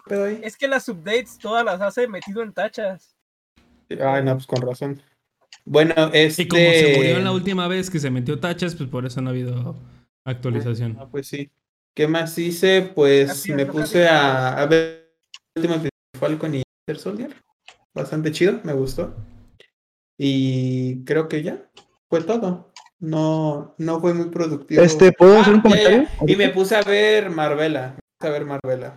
es 0.44 0.56
que 0.56 0.68
las 0.68 0.88
updates 0.88 1.39
todas 1.39 1.65
las 1.65 1.82
hace 1.82 2.08
metido 2.08 2.44
en 2.44 2.54
tachas. 2.54 3.15
Ay, 3.89 4.24
no, 4.24 4.36
pues 4.36 4.46
con 4.46 4.62
razón. 4.62 5.02
Bueno, 5.65 5.94
este. 6.13 6.44
Y 6.44 6.48
como 6.48 6.62
se 6.62 6.94
murió 6.96 7.20
la 7.20 7.32
última 7.32 7.68
vez 7.68 7.89
que 7.89 8.00
se 8.00 8.12
metió 8.12 8.39
tachas, 8.39 8.76
pues 8.76 8.88
por 8.88 9.06
eso 9.08 9.22
no 9.22 9.30
ha 9.30 9.34
habido 9.34 9.76
actualización. 10.26 10.98
Ah, 11.00 11.08
pues 11.10 11.28
sí. 11.28 11.50
¿Qué 11.96 12.08
más 12.08 12.38
hice? 12.38 12.91
Pues 12.94 13.50
me 13.50 13.65
puse 13.65 14.08
a, 14.08 14.62
a 14.62 14.65
ver 14.68 15.12
el 15.56 15.63
último 15.63 15.82
de 15.82 15.89
Falcon 16.20 16.54
y 16.54 16.58
Winter 16.58 17.02
Soldier. 17.02 17.34
Bastante 17.96 18.32
chido, 18.32 18.60
me 18.63 18.74
gustó. 18.74 19.15
Y 20.18 21.04
creo 21.06 21.28
que 21.28 21.41
ya 21.41 21.68
fue 22.10 22.22
todo. 22.24 22.72
No, 23.00 23.76
no 23.78 24.00
fue 24.00 24.13
muy 24.13 24.30
productivo. 24.30 24.82
Este, 24.82 25.12
¿puedo 25.12 25.39
hacer 25.39 25.54
un 25.56 25.60
Ah, 25.60 25.63
ya, 25.63 25.70
comentario? 25.70 26.04
ya. 26.04 26.34
Y 26.34 26.36
me 26.36 26.50
puse 26.50 26.76
a 26.76 26.82
ver 26.82 27.30
Marvela. 27.30 27.96
Me 27.96 28.02
puse 28.18 28.28
a 28.28 28.32
ver 28.32 28.46
Marvela. 28.46 28.96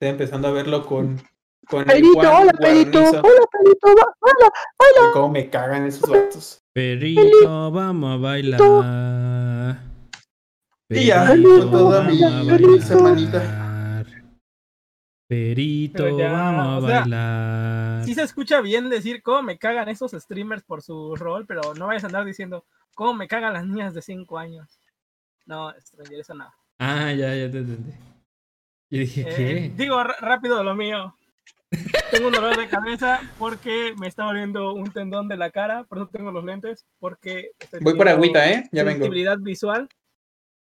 Estoy 0.00 0.10
empezando 0.10 0.48
a 0.48 0.50
verlo 0.52 0.86
con. 0.86 1.20
con 1.68 1.80
el 1.80 1.86
Pedrito, 1.86 2.12
Juan 2.20 2.26
hola. 2.42 2.52
Guarnizo. 2.58 3.00
Hola, 3.00 3.46
Pedrito. 3.52 3.88
va- 3.88 4.14
Hola. 4.20 5.08
Y 5.08 5.12
cómo 5.12 5.28
me 5.30 5.50
cagan 5.50 5.86
esos 5.86 6.08
vatos. 6.08 6.58
Perito, 6.72 7.70
vamos 7.70 8.14
a 8.14 8.16
bailar. 8.18 8.60
Y 10.90 11.06
ya, 11.06 11.26
Perito, 11.26 11.70
toda 11.70 12.02
mi 12.04 12.20
bailar. 12.20 12.82
semanita. 12.82 13.63
Perito, 15.26 16.18
ya, 16.18 16.30
vamos 16.32 16.66
a 16.66 16.78
o 16.78 16.86
sea, 16.88 17.00
bailar. 17.00 18.04
Sí 18.04 18.14
se 18.14 18.22
escucha 18.22 18.60
bien 18.60 18.90
decir 18.90 19.22
cómo 19.22 19.42
me 19.42 19.58
cagan 19.58 19.88
esos 19.88 20.12
streamers 20.12 20.62
por 20.62 20.82
su 20.82 21.16
rol, 21.16 21.46
pero 21.46 21.74
no 21.74 21.86
vayas 21.86 22.04
a 22.04 22.08
andar 22.08 22.24
diciendo 22.24 22.64
cómo 22.94 23.14
me 23.14 23.26
cagan 23.26 23.54
las 23.54 23.66
niñas 23.66 23.94
de 23.94 24.02
5 24.02 24.38
años. 24.38 24.78
No, 25.46 25.72
Stranger, 25.80 26.20
eso 26.20 26.34
no. 26.34 26.52
Ah, 26.78 27.12
ya, 27.12 27.34
ya 27.34 27.50
te 27.50 27.58
entendí. 27.58 27.92
Yo 28.90 28.98
dije, 29.00 29.20
Eh, 29.22 29.34
¿qué? 29.36 29.72
digo 29.76 30.02
rápido 30.04 30.62
lo 30.62 30.74
mío. 30.74 31.14
Tengo 32.10 32.28
un 32.28 32.32
dolor 32.34 32.56
de 32.56 32.68
cabeza 32.68 33.20
porque 33.38 33.94
me 33.98 34.06
está 34.06 34.24
doliendo 34.24 34.74
un 34.74 34.92
tendón 34.92 35.26
de 35.26 35.36
la 35.36 35.50
cara, 35.50 35.84
por 35.84 35.98
eso 35.98 36.06
tengo 36.08 36.30
los 36.30 36.44
lentes, 36.44 36.86
porque 37.00 37.50
estoy 37.58 37.80
Voy 37.82 37.94
por 37.96 38.08
agüita, 38.08 38.48
¿eh? 38.48 38.68
Ya 38.70 38.84
vengo. 38.84 38.98
sensibilidad 38.98 39.38
visual. 39.38 39.88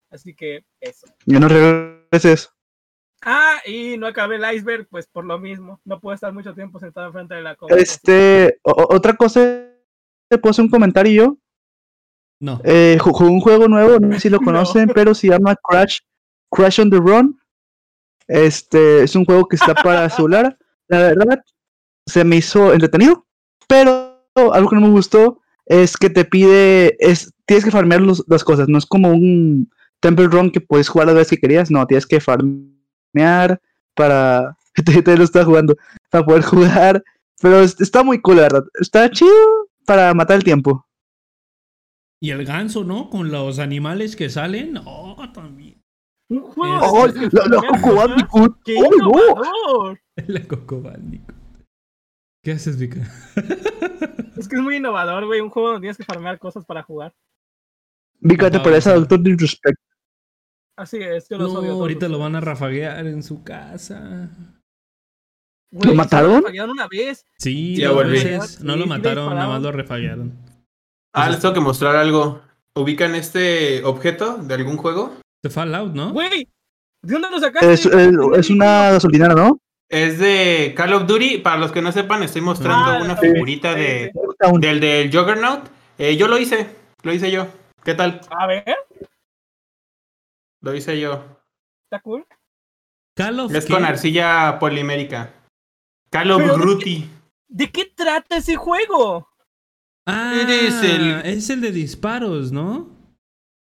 Así 0.09 0.33
que 0.33 0.63
eso. 0.79 1.05
Ya 1.25 1.39
no 1.39 1.47
regreses. 1.49 2.52
Ah, 3.25 3.57
y 3.65 3.97
no 3.97 4.07
acabé 4.07 4.35
el 4.35 4.55
iceberg, 4.55 4.87
pues 4.89 5.07
por 5.07 5.25
lo 5.25 5.39
mismo. 5.39 5.79
No 5.85 5.99
puedo 5.99 6.13
estar 6.15 6.33
mucho 6.33 6.53
tiempo 6.53 6.79
sentado 6.79 7.07
enfrente 7.07 7.35
de 7.35 7.41
la 7.41 7.55
compu. 7.55 7.75
Este, 7.75 8.59
otra 8.63 9.13
cosa, 9.15 9.39
¿te 10.29 10.37
puedo 10.37 10.51
hacer 10.51 10.65
un 10.65 10.71
comentario 10.71 11.23
yo? 11.23 11.37
No. 12.41 12.59
Eh, 12.63 12.97
ju- 12.99 13.11
jugué 13.13 13.29
un 13.29 13.39
juego 13.41 13.67
nuevo, 13.67 13.99
no 13.99 14.13
sé 14.13 14.19
si 14.21 14.29
lo 14.29 14.37
No. 14.41 14.45
conocen, 14.45 14.89
pero 14.93 15.13
se 15.15 15.27
llama 15.29 15.55
Crash, 15.55 15.99
Crash 16.51 16.81
on 16.81 16.89
the 16.89 16.97
Run. 16.97 17.39
Este, 18.27 19.03
es 19.03 19.15
un 19.15 19.25
juego 19.25 19.45
que 19.47 19.55
está 19.55 19.73
para 19.73 20.09
celular. 20.09 20.57
La 20.87 20.97
verdad, 20.99 21.43
se 22.05 22.23
me 22.23 22.37
hizo 22.37 22.73
entretenido, 22.73 23.25
pero 23.67 24.21
algo 24.35 24.69
que 24.69 24.75
no 24.75 24.81
me 24.81 24.89
gustó 24.89 25.39
es 25.65 25.95
que 25.95 26.09
te 26.09 26.25
pide, 26.25 26.97
es, 26.99 27.33
tienes 27.45 27.63
que 27.63 27.71
farmear 27.71 28.01
los- 28.01 28.23
las 28.27 28.43
cosas, 28.43 28.67
no 28.67 28.77
es 28.77 28.85
como 28.85 29.09
un 29.11 29.69
Temple 30.01 30.27
Run 30.27 30.51
que 30.51 30.59
puedes 30.59 30.89
jugar 30.89 31.07
las 31.07 31.15
veces 31.15 31.29
que 31.31 31.41
querías, 31.41 31.71
no, 31.71 31.87
tienes 31.87 32.05
que 32.05 32.19
farmear 32.19 32.73
para, 33.95 34.57
te, 34.85 35.01
te 35.01 35.17
lo 35.17 35.23
estás 35.23 35.45
jugando, 35.45 35.75
para 36.09 36.25
poder 36.25 36.43
jugar, 36.43 37.03
pero 37.41 37.59
es- 37.61 37.79
está 37.79 38.03
muy 38.03 38.21
cool, 38.21 38.37
la 38.37 38.41
verdad, 38.43 38.63
está 38.79 39.09
chido 39.09 39.69
para 39.85 40.13
matar 40.13 40.37
el 40.37 40.43
tiempo. 40.43 40.85
Y 42.21 42.31
el 42.31 42.45
ganso, 42.45 42.83
¿no? 42.85 43.09
Con 43.09 43.31
los 43.31 43.59
animales 43.59 44.15
que 44.15 44.29
salen. 44.29 44.71
No, 44.73 45.17
también. 45.33 45.81
Un 46.29 46.39
juego 46.41 46.79
Oh, 46.81 47.01
¡Oh, 47.03 47.07
la, 47.07 47.47
la 47.47 47.67
Coco. 47.67 47.95
Bandicoot! 47.95 48.57
¡Qué 48.63 48.75
¡Oh, 48.77 48.89
no! 48.89 48.95
innovador! 48.95 49.99
La 50.27 50.47
Coco 50.47 50.81
Bandicoot. 50.81 51.35
¿Qué 52.41 52.53
haces, 52.53 52.77
Vika? 52.77 53.01
Es 54.37 54.47
que 54.47 54.55
es 54.55 54.61
muy 54.61 54.77
innovador, 54.77 55.25
güey. 55.25 55.41
Un 55.41 55.49
juego 55.49 55.69
donde 55.69 55.81
tienes 55.81 55.97
que 55.97 56.05
farmear 56.05 56.39
cosas 56.39 56.65
para 56.65 56.81
jugar. 56.81 57.13
Vika, 58.19 58.49
te 58.49 58.59
parece 58.61 58.89
a. 58.89 58.95
Doctor 58.95 59.21
Disrespect. 59.21 59.77
Así 60.77 60.97
es, 60.97 61.29
yo 61.29 61.37
los 61.37 61.53
No, 61.53 61.59
odio. 61.59 61.71
ahorita 61.73 62.07
lo 62.07 62.19
van 62.19 62.35
a 62.35 62.41
rafaguear 62.41 63.05
en 63.05 63.21
su 63.23 63.43
casa. 63.43 64.29
Güey, 65.71 65.89
¿Lo 65.89 65.95
mataron? 65.95 66.43
fallaron 66.43 66.71
una 66.71 66.87
vez. 66.87 67.25
Sí, 67.37 67.75
Ya 67.75 67.91
volví. 67.91 68.11
veces. 68.13 68.61
No 68.61 68.75
lo 68.75 68.85
mataron, 68.85 69.33
nada 69.35 69.47
más 69.47 69.61
lo 69.61 69.71
refaguearon. 69.71 70.33
Ah, 71.13 71.29
les 71.29 71.39
tengo 71.39 71.53
que 71.53 71.59
mostrar 71.59 71.95
algo. 71.95 72.41
¿Ubican 72.75 73.13
este 73.15 73.83
objeto 73.83 74.37
de 74.37 74.53
algún 74.55 74.77
juego? 74.77 75.15
De 75.43 75.49
Fallout, 75.51 75.93
¿no? 75.93 76.11
Güey, 76.11 76.47
¿de 77.03 77.13
dónde 77.13 77.29
lo 77.29 77.39
sacaste? 77.39 77.71
Es, 77.71 77.85
es, 77.85 78.11
es 78.37 78.49
una 78.49 78.91
gasolinera, 78.91 79.35
¿no? 79.35 79.59
Es 79.89 80.17
de 80.17 80.73
Call 80.75 80.93
of 80.93 81.05
Duty. 81.05 81.39
Para 81.39 81.57
los 81.57 81.71
que 81.71 81.83
no 81.83 81.91
sepan, 81.91 82.23
estoy 82.23 82.41
mostrando 82.41 82.91
Ah, 82.93 82.99
una 83.03 83.15
figurita 83.15 83.75
de, 83.75 84.11
del 84.59 84.79
del 84.79 85.11
Juggernaut. 85.15 85.67
Eh, 85.99 86.17
yo 86.17 86.27
lo 86.27 86.39
hice. 86.39 86.67
Lo 87.03 87.13
hice 87.13 87.29
yo. 87.29 87.45
¿Qué 87.83 87.93
tal? 87.93 88.21
A 88.31 88.47
ver, 88.47 88.63
Lo 90.63 90.73
hice 90.73 90.99
yo. 90.99 91.23
está 91.85 92.01
cool. 92.01 92.25
Call 93.15 93.39
of 93.41 93.53
Es 93.53 93.65
¿qué? 93.65 93.73
con 93.73 93.85
arcilla 93.85 94.57
polimérica. 94.59 95.33
Call 96.09 96.31
of 96.31 96.41
de 96.41 96.47
Duty. 96.47 97.09
¿De 97.47 97.69
qué 97.71 97.85
trata 97.85 98.37
ese 98.37 98.55
juego? 98.55 99.27
Ah, 100.07 100.33
Eres 100.41 100.81
el- 100.83 101.21
es 101.25 101.49
el 101.49 101.61
de 101.61 101.71
disparos, 101.71 102.51
¿no? 102.51 102.89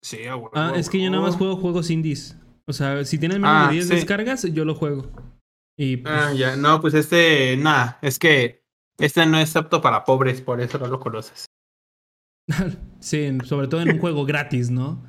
Sí, 0.02 0.26
a 0.26 0.36
huevo, 0.36 0.50
Ah, 0.54 0.72
es 0.76 0.88
que 0.88 1.02
yo 1.02 1.10
nada 1.10 1.22
más 1.22 1.36
juego 1.36 1.56
juegos 1.56 1.90
indies. 1.90 2.36
O 2.66 2.72
sea, 2.72 3.04
si 3.04 3.18
tienen 3.18 3.40
menos 3.40 3.56
Ah, 3.56 3.66
de 3.68 3.74
10 3.74 3.88
sí. 3.88 3.94
descargas, 3.94 4.42
yo 4.52 4.64
lo 4.64 4.74
juego. 4.74 5.10
Y 5.76 5.96
pues, 5.96 6.14
Ah, 6.14 6.32
ya. 6.32 6.56
No, 6.56 6.80
pues 6.80 6.94
este. 6.94 7.56
Nada. 7.56 7.98
Es 8.02 8.18
que 8.18 8.62
este 8.98 9.26
no 9.26 9.38
es 9.38 9.56
apto 9.56 9.80
para 9.80 10.04
pobres, 10.04 10.40
por 10.40 10.60
eso 10.60 10.78
no 10.78 10.86
lo 10.86 11.00
conoces. 11.00 11.46
sí, 13.00 13.38
sobre 13.44 13.68
todo 13.68 13.80
en 13.80 13.90
un 13.92 13.98
juego 13.98 14.24
gratis, 14.24 14.70
¿no? 14.70 15.02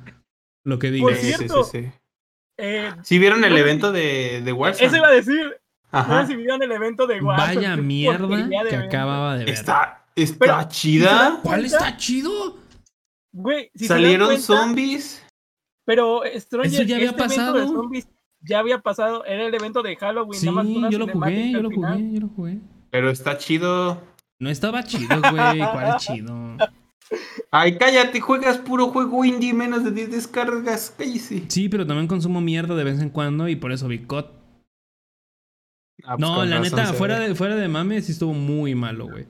Lo 0.66 0.80
que 0.80 0.90
digo. 0.90 1.06
Por 1.08 1.16
Sí, 1.16 1.32
sí, 1.32 1.48
sí, 1.48 1.54
sí. 1.70 1.92
Eh, 2.58 2.90
¿Sí 3.04 3.18
vieron 3.20 3.44
el 3.44 3.56
evento 3.56 3.92
de, 3.92 4.42
de 4.44 4.52
Warzone? 4.52 4.86
eso 4.86 4.96
iba 4.96 5.06
a 5.06 5.12
decir. 5.12 5.56
No 5.92 5.98
Ajá. 6.00 6.20
recibieron 6.22 6.60
el 6.62 6.72
evento 6.72 7.06
de 7.06 7.20
Warzone. 7.20 7.54
Vaya 7.54 7.76
mierda 7.76 8.26
de 8.26 8.48
que 8.48 8.74
evento. 8.74 8.86
acababa 8.86 9.36
de 9.38 9.44
ver. 9.44 9.54
Está, 9.54 10.04
está 10.16 10.38
Pero, 10.38 10.56
¿sí 10.56 10.62
se 10.62 10.68
chida. 10.68 11.40
¿Cuál 11.44 11.64
está 11.64 11.96
chido? 11.96 12.56
Güey, 13.32 13.70
si 13.76 13.86
Salieron 13.86 14.26
cuenta, 14.28 14.42
zombies. 14.42 15.24
Pero 15.84 16.22
Stranger, 16.34 16.72
Eso 16.72 16.82
ya 16.82 16.96
había 16.96 17.10
este 17.10 17.22
de 17.22 17.28
pasado. 17.28 17.66
zombies 17.68 18.08
ya 18.40 18.58
había 18.58 18.78
pasado. 18.80 19.24
Era 19.24 19.46
el 19.46 19.54
evento 19.54 19.82
de 19.82 19.94
Halloween. 19.94 20.40
Sí, 20.40 20.46
nada 20.46 20.62
más 20.64 20.66
una 20.66 20.90
yo 20.90 20.98
lo 20.98 21.06
jugué, 21.06 21.52
yo 21.52 21.62
lo 21.62 21.70
jugué, 21.70 22.12
yo 22.12 22.20
lo 22.20 22.28
jugué. 22.28 22.58
Pero 22.90 23.10
está 23.10 23.38
chido. 23.38 24.02
No 24.40 24.50
estaba 24.50 24.82
chido, 24.82 25.20
güey. 25.20 25.58
¿Cuál 25.60 25.94
es 25.96 26.02
chido? 26.04 26.34
Ay, 27.50 27.76
cállate, 27.78 28.20
juegas 28.20 28.58
puro 28.58 28.88
juego 28.88 29.24
indie, 29.24 29.52
menos 29.54 29.84
de 29.84 29.90
10 29.92 30.10
descargas. 30.10 30.94
Cállese. 30.96 31.44
Sí, 31.48 31.68
pero 31.68 31.86
también 31.86 32.08
consumo 32.08 32.40
mierda 32.40 32.74
de 32.74 32.84
vez 32.84 33.00
en 33.00 33.10
cuando 33.10 33.48
y 33.48 33.56
por 33.56 33.72
eso 33.72 33.88
vi 33.88 34.00
COD. 34.00 34.26
Ah, 36.04 36.16
pues 36.16 36.20
No, 36.20 36.44
la 36.44 36.60
neta, 36.60 36.92
fuera 36.92 37.18
ve. 37.18 37.28
de, 37.28 37.34
fuera 37.34 37.56
de 37.56 37.68
mame 37.68 38.00
sí 38.02 38.12
estuvo 38.12 38.32
muy 38.34 38.74
malo, 38.74 39.08
güey. 39.08 39.26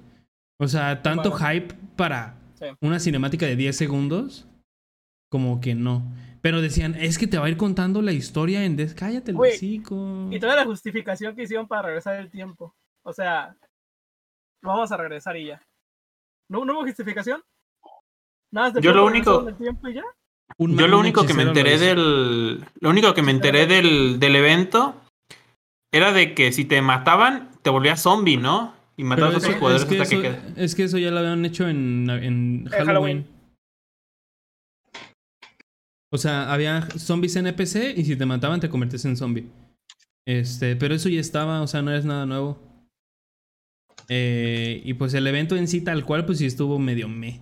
O 0.58 0.68
sea, 0.68 1.02
tanto 1.02 1.32
hype 1.32 1.74
para 1.96 2.38
Sí. 2.54 2.64
una 2.80 2.98
cinemática 2.98 3.44
de 3.46 3.54
10 3.56 3.76
segundos, 3.76 4.48
como 5.30 5.60
que 5.60 5.74
no. 5.74 6.10
Pero 6.40 6.62
decían, 6.62 6.94
es 6.94 7.18
que 7.18 7.26
te 7.26 7.38
va 7.38 7.46
a 7.46 7.48
ir 7.50 7.56
contando 7.56 8.00
la 8.02 8.12
historia 8.12 8.64
en... 8.64 8.76
Des... 8.76 8.94
Cállate 8.94 9.32
el 9.32 9.36
hocico. 9.36 10.28
Y 10.30 10.38
toda 10.40 10.56
la 10.56 10.64
justificación 10.64 11.34
que 11.36 11.42
hicieron 11.42 11.66
para 11.68 11.82
regresar 11.82 12.16
el 12.16 12.30
tiempo. 12.30 12.74
O 13.04 13.12
sea, 13.12 13.54
vamos 14.62 14.90
a 14.92 14.96
regresar 14.96 15.36
y 15.36 15.46
ya. 15.46 15.62
¿No, 16.48 16.64
¿no 16.64 16.74
hubo 16.74 16.82
justificación? 16.82 17.42
Nada 18.56 18.80
Yo 18.80 18.92
lo 18.94 19.04
único- 19.04 19.44
tiempo 19.54 19.88
y 19.88 19.94
ya. 19.94 20.02
Yo 20.58 20.86
lo 20.88 20.98
único 20.98 21.26
que 21.26 21.34
me 21.34 21.42
enteré 21.42 21.78
del. 21.78 22.64
Lo 22.80 22.90
único 22.90 23.12
que 23.14 23.22
me 23.22 23.30
enteré 23.32 23.66
del, 23.66 24.18
del 24.18 24.36
evento 24.36 24.94
era 25.92 26.12
de 26.12 26.34
que 26.34 26.52
si 26.52 26.64
te 26.64 26.80
mataban, 26.80 27.50
te 27.62 27.70
volvías 27.70 28.00
zombie, 28.02 28.36
¿no? 28.38 28.74
y 28.98 29.04
matar 29.04 29.24
a 29.24 29.26
Pero 29.28 29.36
otros 29.38 29.50
eso- 29.50 29.58
jugadores 29.58 29.82
es, 29.82 29.88
que 29.90 30.00
hasta 30.00 30.16
que 30.22 30.28
eso, 30.28 30.40
quede. 30.54 30.64
es 30.64 30.74
que 30.74 30.84
eso 30.84 30.96
ya 30.96 31.10
lo 31.10 31.18
habían 31.18 31.44
hecho 31.44 31.68
en, 31.68 32.08
en 32.08 32.64
Halloween. 32.70 32.86
Halloween. 32.86 33.26
O 36.12 36.16
sea, 36.18 36.50
había 36.52 36.88
zombies 36.96 37.36
NPC 37.36 37.92
y 37.96 38.04
si 38.04 38.16
te 38.16 38.24
mataban 38.24 38.60
te 38.60 38.70
convertías 38.70 39.04
en 39.04 39.16
zombie. 39.18 39.46
Este, 40.26 40.76
pero 40.76 40.94
eso 40.94 41.08
ya 41.10 41.20
estaba, 41.20 41.60
o 41.60 41.66
sea, 41.66 41.82
no 41.82 41.92
es 41.92 42.04
nada 42.06 42.24
nuevo. 42.24 42.58
Eh, 44.08 44.80
y 44.84 44.94
pues 44.94 45.12
el 45.14 45.26
evento 45.26 45.56
en 45.56 45.68
sí 45.68 45.82
tal 45.82 46.04
cual, 46.06 46.24
pues 46.24 46.38
sí 46.38 46.46
estuvo 46.46 46.78
medio 46.78 47.08
me. 47.08 47.40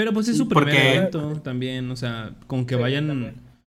Pero 0.00 0.14
pues 0.14 0.28
es 0.28 0.38
su 0.38 0.48
primer 0.48 0.64
Porque- 0.64 0.94
evento 0.96 1.42
también, 1.42 1.90
o 1.90 1.96
sea, 1.96 2.34
con 2.46 2.64
que 2.64 2.76
Sí, 2.76 2.80
vayan 2.80 3.06
también. 3.06 3.34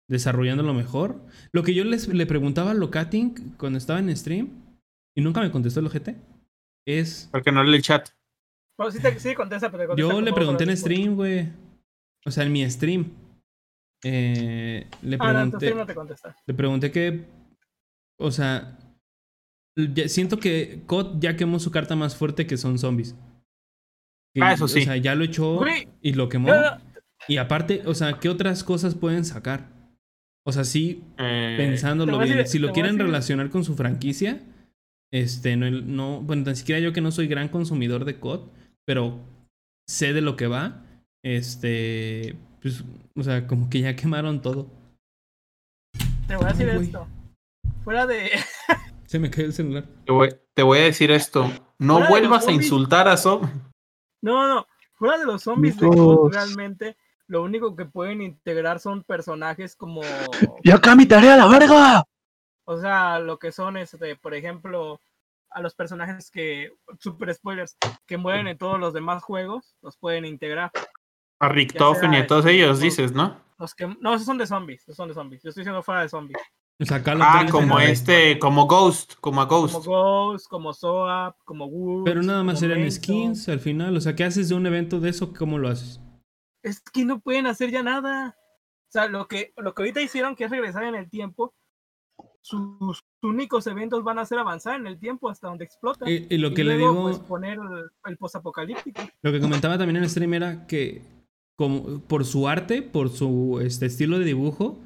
desarrollándolo 0.09 0.73
mejor. 0.73 1.21
Lo 1.53 1.65
que 1.65 1.75
yo 1.75 1.83
les, 1.83 2.07
le 2.07 2.27
preguntaba 2.27 2.71
a 2.71 2.75
Locating 2.75 3.55
cuando 3.59 3.77
estaba 3.77 3.99
en 3.99 4.17
stream, 4.17 4.51
y 5.17 5.21
nunca 5.21 5.41
me 5.41 5.51
contestó 5.51 5.81
el 5.81 5.87
ojete, 5.87 6.15
es... 6.87 7.29
Porque 7.33 7.51
no 7.51 7.65
lee 7.65 7.75
el 7.77 7.83
chat. 7.83 8.11
Bueno, 8.79 8.93
sí, 8.93 9.01
te, 9.03 9.19
sí 9.19 9.35
contesta, 9.35 9.69
pero 9.69 9.83
te 9.83 9.87
contesta 9.89 10.13
Yo 10.15 10.21
le 10.21 10.33
pregunté 10.33 10.63
en 10.63 10.77
stream, 10.77 11.17
güey. 11.17 11.49
O 12.25 12.31
sea, 12.31 12.45
en 12.45 12.53
mi 12.53 12.71
stream. 12.71 13.11
Eh, 14.05 14.87
le 15.03 15.17
Ah, 15.19 15.33
no, 15.33 15.35
pregunté. 15.35 15.57
stream 15.57 15.79
no 15.79 15.87
te 15.87 15.95
contesta. 15.95 16.37
Le 16.47 16.55
pregunté 16.55 16.91
que. 16.93 17.25
O 18.21 18.31
sea. 18.31 18.79
siento 20.07 20.39
que 20.39 20.83
COD 20.87 21.19
ya 21.21 21.37
quemó 21.37 21.59
su 21.59 21.71
carta 21.73 21.97
más 21.97 22.15
fuerte 22.15 22.47
que 22.47 22.57
son 22.57 22.79
zombies. 22.79 23.17
Que, 24.35 24.43
Ah, 24.43 24.53
eso 24.55 24.67
sí. 24.69 24.81
O 24.81 24.85
sea, 24.85 24.97
ya 24.97 25.15
lo 25.15 25.25
echó 25.25 25.57
Güey, 25.57 25.89
y 26.01 26.13
lo 26.15 26.29
quemó. 26.29 26.49
no- 26.49 26.79
Y 27.29 27.37
aparte, 27.37 27.83
o 27.87 27.95
sea, 27.95 28.19
¿qué 28.19 28.29
otras 28.29 28.65
cosas 28.65 28.95
pueden 28.95 29.25
sacar? 29.25 29.69
O 30.45 30.53
sea, 30.53 30.65
sí, 30.65 31.05
Eh, 31.19 31.55
pensándolo 31.57 32.19
bien. 32.19 32.37
decir- 32.39 32.47
si 32.49 32.59
lo 32.59 32.73
quieren 32.73 32.99
relacionar 32.99 33.51
con 33.51 33.63
su 33.65 33.75
franquicia, 33.77 34.41
este, 35.13 35.57
no, 35.57 35.71
no, 35.71 36.21
bueno, 36.23 36.43
tan 36.45 36.57
siquiera 36.57 36.81
yo 36.81 36.93
que 36.93 37.01
no 37.01 37.13
soy 37.13 37.29
gran 37.29 37.49
consumidor 37.49 38.05
de 38.05 38.19
COD, 38.19 38.49
pero 38.87 39.21
sé 39.87 40.13
de 40.15 40.21
lo 40.23 40.37
que 40.37 40.47
va, 40.49 40.83
este, 41.23 42.35
pues, 42.61 42.83
o 43.15 43.23
sea, 43.23 43.47
como 43.47 43.69
que 43.71 43.81
ya 43.81 43.95
quemaron 43.95 44.41
todo. 44.43 44.69
Te 46.27 46.37
voy 46.37 46.47
a 46.47 46.49
decir 46.49 46.71
Ay, 46.71 46.85
esto. 46.87 47.07
Fuera 47.85 48.07
de. 48.07 48.31
Se 49.07 49.19
me 49.19 49.31
cayó 49.31 49.47
el 49.47 49.53
celular. 49.53 49.85
te, 50.07 50.13
voy, 50.13 50.29
te 50.55 50.63
voy 50.63 50.79
a 50.79 50.85
decir 50.85 51.11
esto. 51.11 51.45
No 51.79 51.95
Fuera 51.99 52.09
vuelvas 52.11 52.49
a 52.49 52.53
insultar 52.53 53.07
a 53.09 53.17
Zob. 53.17 53.47
No, 54.23 54.49
no. 54.49 54.67
Fuera 54.95 55.19
de 55.19 55.27
los 55.27 55.43
zombies 55.43 55.77
de 55.77 55.91
realmente 56.31 56.97
lo 57.27 57.43
único 57.43 57.75
que 57.75 57.85
pueden 57.85 58.23
integrar 58.23 58.79
son 58.79 59.03
personajes 59.03 59.75
como. 59.75 60.01
¡Ya 60.65 60.77
acá 60.77 60.95
mi 60.95 61.07
tarea, 61.07 61.37
la 61.37 61.49
verga! 61.49 62.05
O 62.65 62.79
sea, 62.79 63.19
lo 63.19 63.39
que 63.39 63.53
son, 63.53 63.77
este, 63.77 64.17
por 64.17 64.35
ejemplo, 64.35 65.01
a 65.51 65.61
los 65.61 65.75
personajes 65.75 66.31
que. 66.31 66.73
Super 66.99 67.35
spoilers. 67.35 67.77
Que 68.07 68.17
mueren 68.17 68.47
en 68.47 68.59
todos 68.59 68.79
los 68.79 68.95
demás 68.95 69.23
juegos, 69.23 69.75
los 69.83 69.97
pueden 69.97 70.25
integrar. 70.25 70.71
A 71.41 71.49
Richtofen 71.49 72.15
y 72.15 72.19
a 72.19 72.27
todos 72.27 72.47
este, 72.47 72.57
ellos, 72.57 72.79
dices, 72.79 73.13
¿no? 73.13 73.41
Los 73.59 73.75
que, 73.75 73.87
no, 74.01 74.15
esos 74.15 74.27
son 74.27 74.39
de 74.39 74.47
zombies. 74.47 74.83
Esos 74.83 74.97
son 74.97 75.09
de 75.09 75.15
zombies. 75.15 75.43
Yo 75.43 75.49
estoy 75.49 75.63
diciendo 75.63 75.83
fuera 75.83 76.03
de 76.03 76.09
zombies. 76.09 76.39
Ah, 76.91 77.47
como 77.51 77.79
este, 77.81 78.39
como 78.39 78.67
Ghost, 78.67 79.15
como 79.21 79.41
a 79.41 79.49
Como 79.49 79.63
Ghost. 79.69 79.87
Ghost, 79.87 80.49
como 80.49 80.73
Soap, 80.73 81.37
como 81.45 81.67
Woods. 81.67 82.05
Pero 82.05 82.23
nada 82.23 82.43
más 82.43 82.63
Mason. 82.63 82.91
skins 82.91 83.49
al 83.49 83.61
final. 83.61 83.97
O 83.97 84.01
sea, 84.01 84.15
¿qué 84.17 84.25
haces 84.25 84.49
de 84.49 84.55
un 84.55 84.67
evento 84.67 85.01
de 85.01 85.11
eso? 85.11 85.33
¿Cómo 85.33 85.59
lo 85.59 85.69
haces? 85.69 86.01
es 86.63 86.81
que 86.81 87.05
no 87.05 87.21
pueden 87.21 87.47
hacer 87.47 87.71
ya 87.71 87.83
nada. 87.83 88.37
O 88.89 88.93
sea, 88.93 89.09
lo 89.09 89.27
que, 89.27 89.53
lo 89.57 89.75
que 89.75 89.83
ahorita 89.83 90.01
hicieron, 90.01 90.37
que 90.37 90.45
es 90.45 90.51
regresar 90.51 90.85
en 90.85 90.95
el 90.95 91.11
tiempo, 91.11 91.55
sus 92.41 93.05
únicos 93.23 93.67
eventos 93.67 94.03
van 94.05 94.19
a 94.19 94.27
ser 94.27 94.39
avanzar 94.39 94.77
en 94.77 94.87
el 94.87 94.99
tiempo 94.99 95.31
hasta 95.31 95.49
donde 95.49 95.65
explota. 95.65 96.09
Y, 96.11 96.27
y 96.29 96.39
lo 96.39 96.49
Y 96.49 96.55
que 96.55 96.65
le 96.65 96.77
luego, 96.77 96.93
digo, 96.93 97.03
pues, 97.03 97.19
poner 97.19 97.59
el, 97.59 97.91
el 98.05 98.17
posapocalíptico. 98.17 99.03
lo 99.23 99.33
que 99.33 99.41
comentaba 99.41 99.79
también 99.79 99.97
en 99.97 100.05
el 100.05 100.11
stream 100.11 100.35
era 100.35 100.67
que 100.67 101.03
como, 101.57 102.01
por 102.01 102.25
su 102.25 102.49
arte, 102.49 102.83
por 102.83 103.11
su 103.11 103.61
este, 103.63 103.87
estilo 103.87 104.19
de 104.19 104.25
dibujo, 104.25 104.79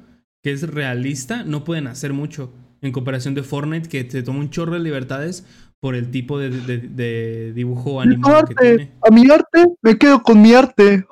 que 0.43 0.51
es 0.51 0.69
realista, 0.69 1.43
no 1.43 1.63
pueden 1.63 1.87
hacer 1.87 2.13
mucho. 2.13 2.53
En 2.81 2.91
comparación 2.91 3.33
de 3.33 3.43
Fortnite, 3.43 3.89
que 3.89 4.09
se 4.09 4.21
toma 4.23 4.39
un 4.39 4.49
chorro 4.51 4.73
de 4.73 4.79
libertades 4.79 5.45
por 5.79 5.95
el 5.95 6.11
tipo 6.11 6.37
de, 6.39 6.49
de- 6.49 6.77
de 6.79 7.53
dibujo 7.53 8.01
animado 8.01 8.45
que 8.45 8.53
arte, 8.53 8.75
tiene. 8.77 8.93
a 9.07 9.11
mi 9.11 9.29
arte, 9.29 9.65
me 9.81 9.97
quedo 9.97 10.21
con 10.21 10.41
mi 10.41 10.53
arte. 10.53 11.05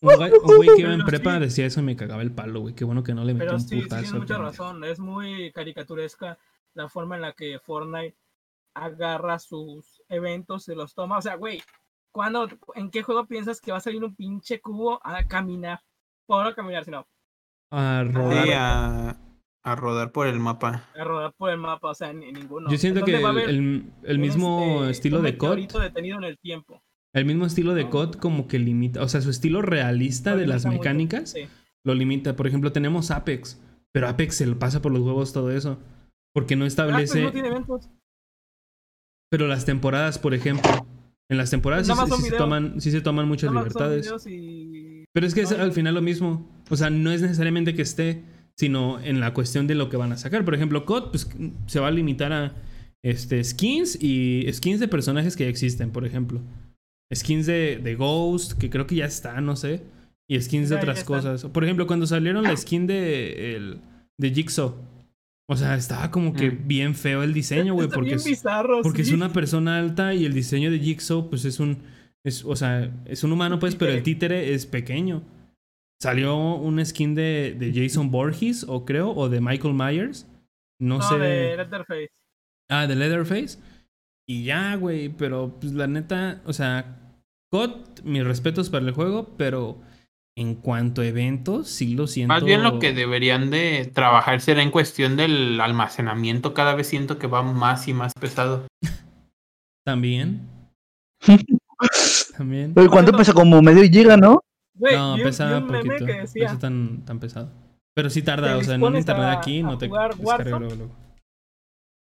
Un 0.00 0.14
güey, 0.14 0.30
un 0.32 0.56
güey 0.56 0.68
que 0.76 0.82
iba 0.82 0.92
en 0.92 1.04
prepa 1.04 1.34
sí. 1.34 1.40
decía 1.40 1.66
eso 1.66 1.80
y 1.80 1.82
me 1.82 1.96
cagaba 1.96 2.22
el 2.22 2.30
palo, 2.30 2.60
güey. 2.60 2.74
Qué 2.74 2.84
bueno 2.84 3.02
que 3.02 3.14
no 3.14 3.24
le 3.24 3.32
metió 3.34 3.46
Pero 3.46 3.56
un 3.56 3.60
sí, 3.62 3.68
sí 3.68 3.74
putazo. 3.82 3.96
tienes 3.96 4.12
al 4.12 4.18
mucha 4.20 4.38
razón. 4.38 4.84
Es 4.84 4.98
muy 4.98 5.50
caricaturesca 5.52 6.38
la 6.74 6.88
forma 6.88 7.16
en 7.16 7.22
la 7.22 7.32
que 7.32 7.58
Fortnite 7.58 8.14
agarra 8.74 9.38
sus 9.38 10.02
eventos 10.08 10.68
y 10.68 10.74
los 10.74 10.94
toma. 10.94 11.18
O 11.18 11.22
sea, 11.22 11.34
güey, 11.36 11.62
¿cuándo, 12.12 12.48
¿en 12.74 12.90
qué 12.90 13.02
juego 13.02 13.26
piensas 13.26 13.60
que 13.60 13.72
va 13.72 13.78
a 13.78 13.80
salir 13.80 14.04
un 14.04 14.14
pinche 14.14 14.60
cubo 14.60 15.00
a 15.02 15.24
caminar? 15.24 15.80
Bueno, 16.28 16.44
no 16.50 16.54
caminar, 16.54 16.84
sino 16.84 17.06
A 17.70 18.04
Sí, 18.06 18.12
rodar. 18.12 18.48
a, 18.54 19.16
a 19.64 19.74
rodar 19.76 20.12
por 20.12 20.26
el 20.26 20.38
mapa. 20.38 20.84
a 20.94 21.04
rodar 21.04 21.32
por 21.36 21.50
el 21.50 21.58
mapa. 21.58 21.90
O 21.90 21.94
sea, 21.94 22.12
ni, 22.12 22.32
ninguno. 22.32 22.70
Yo 22.70 22.78
siento 22.78 23.00
¿En 23.00 23.06
que 23.06 23.16
a 23.16 23.30
el, 24.04 24.18
mismo 24.18 24.80
este, 24.82 24.90
estilo 24.92 25.22
de 25.22 25.36
COD, 25.36 25.48
meteorito 25.48 25.78
detenido 25.80 26.18
en 26.18 26.24
el 26.24 26.38
tiempo. 26.38 26.80
el 27.14 27.24
mismo 27.24 27.46
estilo 27.46 27.74
de 27.74 27.88
COD 27.88 28.14
como 28.16 28.46
que 28.46 28.58
limita, 28.58 29.02
o 29.02 29.08
sea, 29.08 29.20
su 29.20 29.30
estilo 29.30 29.62
realista 29.62 30.32
Lo 30.32 30.38
de 30.38 30.46
las 30.46 30.64
mucho, 30.66 30.78
mecánicas 30.78 31.30
sí. 31.30 31.46
lo 31.84 31.94
limita. 31.94 32.36
Por 32.36 32.46
ejemplo, 32.46 32.72
tenemos 32.72 33.10
Apex, 33.10 33.60
pero 33.92 34.08
Apex 34.08 34.36
se 34.36 34.46
le 34.46 34.54
pasa 34.54 34.80
por 34.82 34.92
los 34.92 35.02
huevos 35.02 35.32
todo 35.32 35.50
eso. 35.50 35.78
Porque 36.34 36.54
no 36.54 36.66
establece. 36.66 37.22
no 37.22 37.32
tiene 37.32 37.48
eventos. 37.48 37.88
Pero 39.30 39.46
las 39.48 39.64
temporadas, 39.64 40.18
por 40.18 40.34
ejemplo. 40.34 40.70
En 41.28 41.38
las 41.38 41.50
temporadas 41.50 41.86
sí, 41.88 41.92
se- 41.92 42.30
sí 42.30 42.36
toman, 42.36 42.80
sí 42.80 42.90
se 42.92 43.00
toman 43.00 43.26
muchas 43.26 43.50
libertades. 43.52 44.12
y- 44.28 45.04
Pero 45.12 45.26
es 45.26 45.34
que 45.34 45.40
es 45.40 45.50
No, 45.56 45.64
al 45.64 45.72
final 45.72 45.94
lo 45.94 46.02
mismo. 46.02 46.48
O 46.70 46.76
sea, 46.76 46.90
no 46.90 47.10
es 47.12 47.22
necesariamente 47.22 47.74
que 47.74 47.82
esté, 47.82 48.22
sino 48.56 48.98
en 49.00 49.20
la 49.20 49.34
cuestión 49.34 49.66
de 49.66 49.74
lo 49.74 49.88
que 49.88 49.96
van 49.96 50.12
a 50.12 50.16
sacar. 50.16 50.44
Por 50.44 50.54
ejemplo, 50.54 50.84
COD 50.84 51.10
pues, 51.10 51.28
se 51.66 51.80
va 51.80 51.88
a 51.88 51.92
limitar 51.92 52.32
a 52.32 52.54
este, 53.04 53.42
skins 53.44 54.02
y 54.02 54.46
skins 54.52 54.80
de 54.80 54.88
personajes 54.88 55.36
que 55.36 55.44
ya 55.44 55.50
existen, 55.50 55.90
por 55.90 56.04
ejemplo. 56.04 56.40
Skins 57.14 57.46
de, 57.46 57.78
de 57.82 57.94
Ghost, 57.94 58.54
que 58.54 58.68
creo 58.70 58.86
que 58.86 58.96
ya 58.96 59.04
está, 59.04 59.40
no 59.40 59.54
sé. 59.56 59.82
Y 60.28 60.40
skins 60.40 60.70
de 60.70 60.76
otras 60.76 61.04
cosas. 61.04 61.44
Por 61.44 61.62
ejemplo, 61.62 61.86
cuando 61.86 62.06
salieron 62.06 62.42
la 62.42 62.56
skin 62.56 62.86
de, 62.88 63.54
el, 63.56 63.78
de 64.18 64.30
Jigsaw. 64.30 64.74
O 65.48 65.56
sea, 65.56 65.76
estaba 65.76 66.10
como 66.10 66.32
que 66.32 66.50
Mm. 66.50 66.66
bien 66.66 66.94
feo 66.96 67.22
el 67.22 67.32
diseño, 67.32 67.74
güey. 67.74 67.86
Porque, 67.94 68.06
bien 68.06 68.16
es, 68.18 68.24
bizarro, 68.24 68.82
porque 68.82 69.02
es 69.02 69.12
una 69.12 69.32
persona 69.32 69.78
alta 69.78 70.12
y 70.12 70.24
el 70.24 70.34
diseño 70.34 70.72
de 70.72 70.80
Jigsaw, 70.80 71.28
pues 71.30 71.44
es 71.44 71.60
un. 71.60 71.78
Es, 72.24 72.44
o 72.44 72.56
sea, 72.56 72.90
es 73.04 73.22
un 73.22 73.30
humano, 73.30 73.60
pues, 73.60 73.76
pero 73.76 73.92
el 73.92 74.02
títere 74.02 74.52
es 74.54 74.66
pequeño. 74.66 75.22
Salió 76.00 76.36
un 76.36 76.84
skin 76.84 77.14
de, 77.14 77.56
de 77.58 77.72
Jason 77.74 78.10
Borges, 78.10 78.64
o 78.68 78.84
creo, 78.84 79.10
o 79.12 79.28
de 79.28 79.40
Michael 79.40 79.74
Myers. 79.74 80.26
No, 80.80 80.98
No, 80.98 81.08
sé. 81.08 81.18
de 81.18 81.56
Letterface. 81.56 82.10
Ah, 82.70 82.86
de 82.86 82.96
Leatherface. 82.96 83.58
Y 84.28 84.44
ya, 84.44 84.74
güey, 84.74 85.08
pero 85.08 85.56
pues 85.60 85.72
la 85.72 85.86
neta, 85.86 86.42
o 86.44 86.52
sea, 86.52 86.98
COD, 87.50 88.02
mis 88.04 88.24
respetos 88.24 88.68
para 88.70 88.84
el 88.84 88.90
juego, 88.92 89.34
pero 89.38 89.80
en 90.36 90.54
cuanto 90.56 91.00
a 91.00 91.06
eventos, 91.06 91.68
sí 91.68 91.94
lo 91.94 92.06
siento. 92.06 92.34
Más 92.34 92.44
bien 92.44 92.62
lo 92.62 92.78
que 92.78 92.92
deberían 92.92 93.50
de 93.50 93.90
trabajar 93.94 94.40
será 94.40 94.62
en 94.62 94.70
cuestión 94.70 95.16
del 95.16 95.60
almacenamiento. 95.60 96.52
Cada 96.52 96.74
vez 96.74 96.88
siento 96.88 97.18
que 97.18 97.26
va 97.26 97.42
más 97.42 97.88
y 97.88 97.94
más 97.94 98.12
pesado. 98.20 98.66
También. 99.84 100.46
También. 102.36 102.74
¿Cuánto 102.90 103.12
pesa? 103.12 103.32
Como 103.32 103.62
medio 103.62 103.82
giga, 103.84 104.16
¿no? 104.16 104.40
Güey, 104.78 104.94
No, 104.96 105.14
un- 105.14 105.22
pesa 105.22 105.56
un 105.58 105.66
meme 105.66 105.78
poquito. 105.78 106.06
que 106.06 106.14
No 106.14 106.20
decía, 106.22 106.46
pesa 106.48 106.58
tan, 106.58 107.04
tan 107.04 107.18
pesado. 107.20 107.50
Pero 107.94 108.10
sí 108.10 108.22
tarda, 108.22 108.56
o 108.58 108.62
sea, 108.62 108.74
en 108.74 108.82
un 108.82 108.96
internet 108.96 109.24
a- 109.26 109.32
aquí 109.32 109.60
a 109.60 109.62
no 109.62 109.78
te 109.78 109.88
descarga 109.88 110.58
luego, 110.58 110.74
luego. 110.74 110.96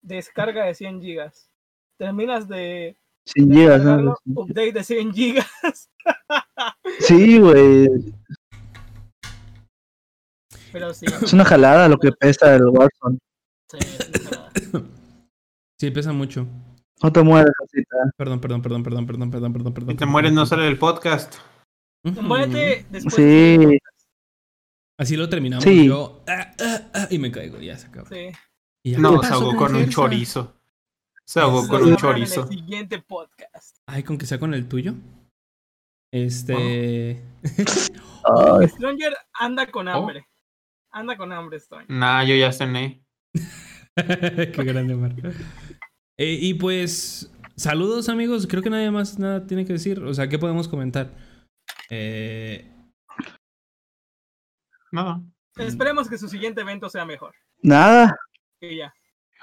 descarga 0.03 0.65
de 0.67 0.75
100 0.75 1.01
gigas. 1.01 1.51
Terminas 1.99 2.47
de 2.47 2.97
Sin 3.27 3.51
gigas, 3.51 3.77
descargarlo, 3.81 4.17
¿no? 4.27 4.43
update 4.43 4.73
de 4.73 4.85
100 4.85 5.13
gigas. 5.13 5.91
Sí, 7.01 7.39
güey. 7.39 7.87
Pero 10.73 10.93
sí, 10.95 11.07
Es 11.07 11.33
una 11.33 11.45
jalada 11.45 11.89
lo 11.89 11.99
que 11.99 12.11
pesa 12.13 12.55
el 12.55 12.65
Warzone. 12.67 13.19
sí, 13.71 13.79
es 13.79 14.71
una- 14.73 14.87
Sí, 15.79 15.91
pesa 15.91 16.13
mucho. 16.13 16.47
No 17.03 17.13
te 17.13 17.23
mueres, 17.23 17.53
casita. 17.59 17.97
Perdón, 18.17 18.41
perdón, 18.41 18.63
perdón, 18.63 18.83
perdón, 18.83 19.07
perdón, 19.07 19.31
perdón, 19.31 19.53
perdón, 19.53 19.75
perdón. 19.75 19.91
Si 19.91 19.97
te 19.97 20.07
mueres 20.07 20.33
no 20.33 20.45
sale 20.47 20.67
el 20.67 20.79
podcast. 20.79 21.37
Ujú. 22.05 22.23
Muérete 22.23 22.87
después 22.91 23.15
Sí. 23.15 23.79
Así 24.99 25.17
lo 25.17 25.29
terminamos. 25.29 25.65
Sí. 25.65 25.87
Yo, 25.87 26.25
ah, 26.29 26.51
ah, 26.61 26.91
ah, 26.95 27.07
y 27.11 27.19
me 27.19 27.31
caigo, 27.31 27.59
ya 27.61 27.77
se 27.79 27.87
acabó. 27.87 28.09
Sí. 28.09 28.31
Y 28.85 28.93
ya, 28.93 28.99
No, 28.99 29.21
¿qué 29.21 29.27
se 29.29 29.33
ahogó 29.35 29.57
con 29.57 29.75
un 29.77 29.89
chorizo. 29.89 30.57
Se 31.25 31.41
ahogó 31.41 31.69
con 31.69 31.83
un 31.85 31.97
chorizo. 31.97 32.43
En 32.43 32.53
el 32.53 32.59
siguiente 32.59 32.99
podcast. 33.01 33.77
Ay, 33.87 34.03
con 34.03 34.19
que 34.19 34.27
sea 34.27 34.39
con 34.41 34.55
el 34.55 34.67
tuyo. 34.69 34.95
Este. 36.13 37.23
Ay, 38.25 38.69
Stranger 38.69 39.15
anda 39.35 39.65
Oh. 39.65 39.71
con 39.71 39.89
hambre. 39.89 40.27
Anda 40.91 41.17
con 41.17 41.33
hambre, 41.33 41.61
Stranger. 41.61 41.91
Nah, 41.91 42.25
yo 42.25 42.35
ya 42.35 42.51
cené. 42.53 43.05
Qué 43.95 44.65
grande, 44.65 44.95
Mar. 44.95 45.15
Eh, 46.17 46.39
y 46.41 46.55
pues, 46.55 47.31
saludos 47.57 48.09
amigos. 48.09 48.47
Creo 48.47 48.63
que 48.63 48.71
nadie 48.71 48.91
más 48.91 49.19
nada 49.19 49.47
tiene 49.47 49.65
que 49.65 49.75
decir. 49.75 50.03
O 50.03 50.15
sea, 50.15 50.29
¿qué 50.29 50.39
podemos 50.39 50.67
comentar? 50.67 51.13
Eh, 51.91 52.71
Nada. 54.91 55.21
Esperemos 55.57 56.09
que 56.09 56.19
su 56.19 56.29
siguiente 56.29 56.61
evento 56.63 56.89
sea 56.89 57.05
mejor. 57.05 57.35
Nada. 57.63 58.17
Y 58.61 58.77
ya. 58.77 58.93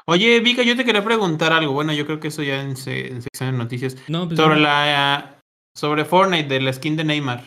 Oye, 0.07 0.39
Vika, 0.39 0.63
yo 0.63 0.75
te 0.75 0.85
quería 0.85 1.03
preguntar 1.03 1.51
algo. 1.53 1.73
Bueno, 1.73 1.93
yo 1.93 2.05
creo 2.05 2.19
que 2.19 2.29
eso 2.29 2.41
ya 2.43 2.61
en, 2.61 2.75
se- 2.77 3.07
en 3.07 3.21
sección 3.21 3.51
de 3.51 3.57
noticias. 3.57 3.95
no, 4.07 4.27
pues, 4.27 4.39
Sobre 4.39 4.55
no. 4.55 4.61
la 4.61 5.39
sobre 5.75 6.05
Fortnite 6.05 6.47
de 6.47 6.61
la 6.61 6.71
skin 6.73 6.95
de 6.95 7.03
Neymar. 7.03 7.43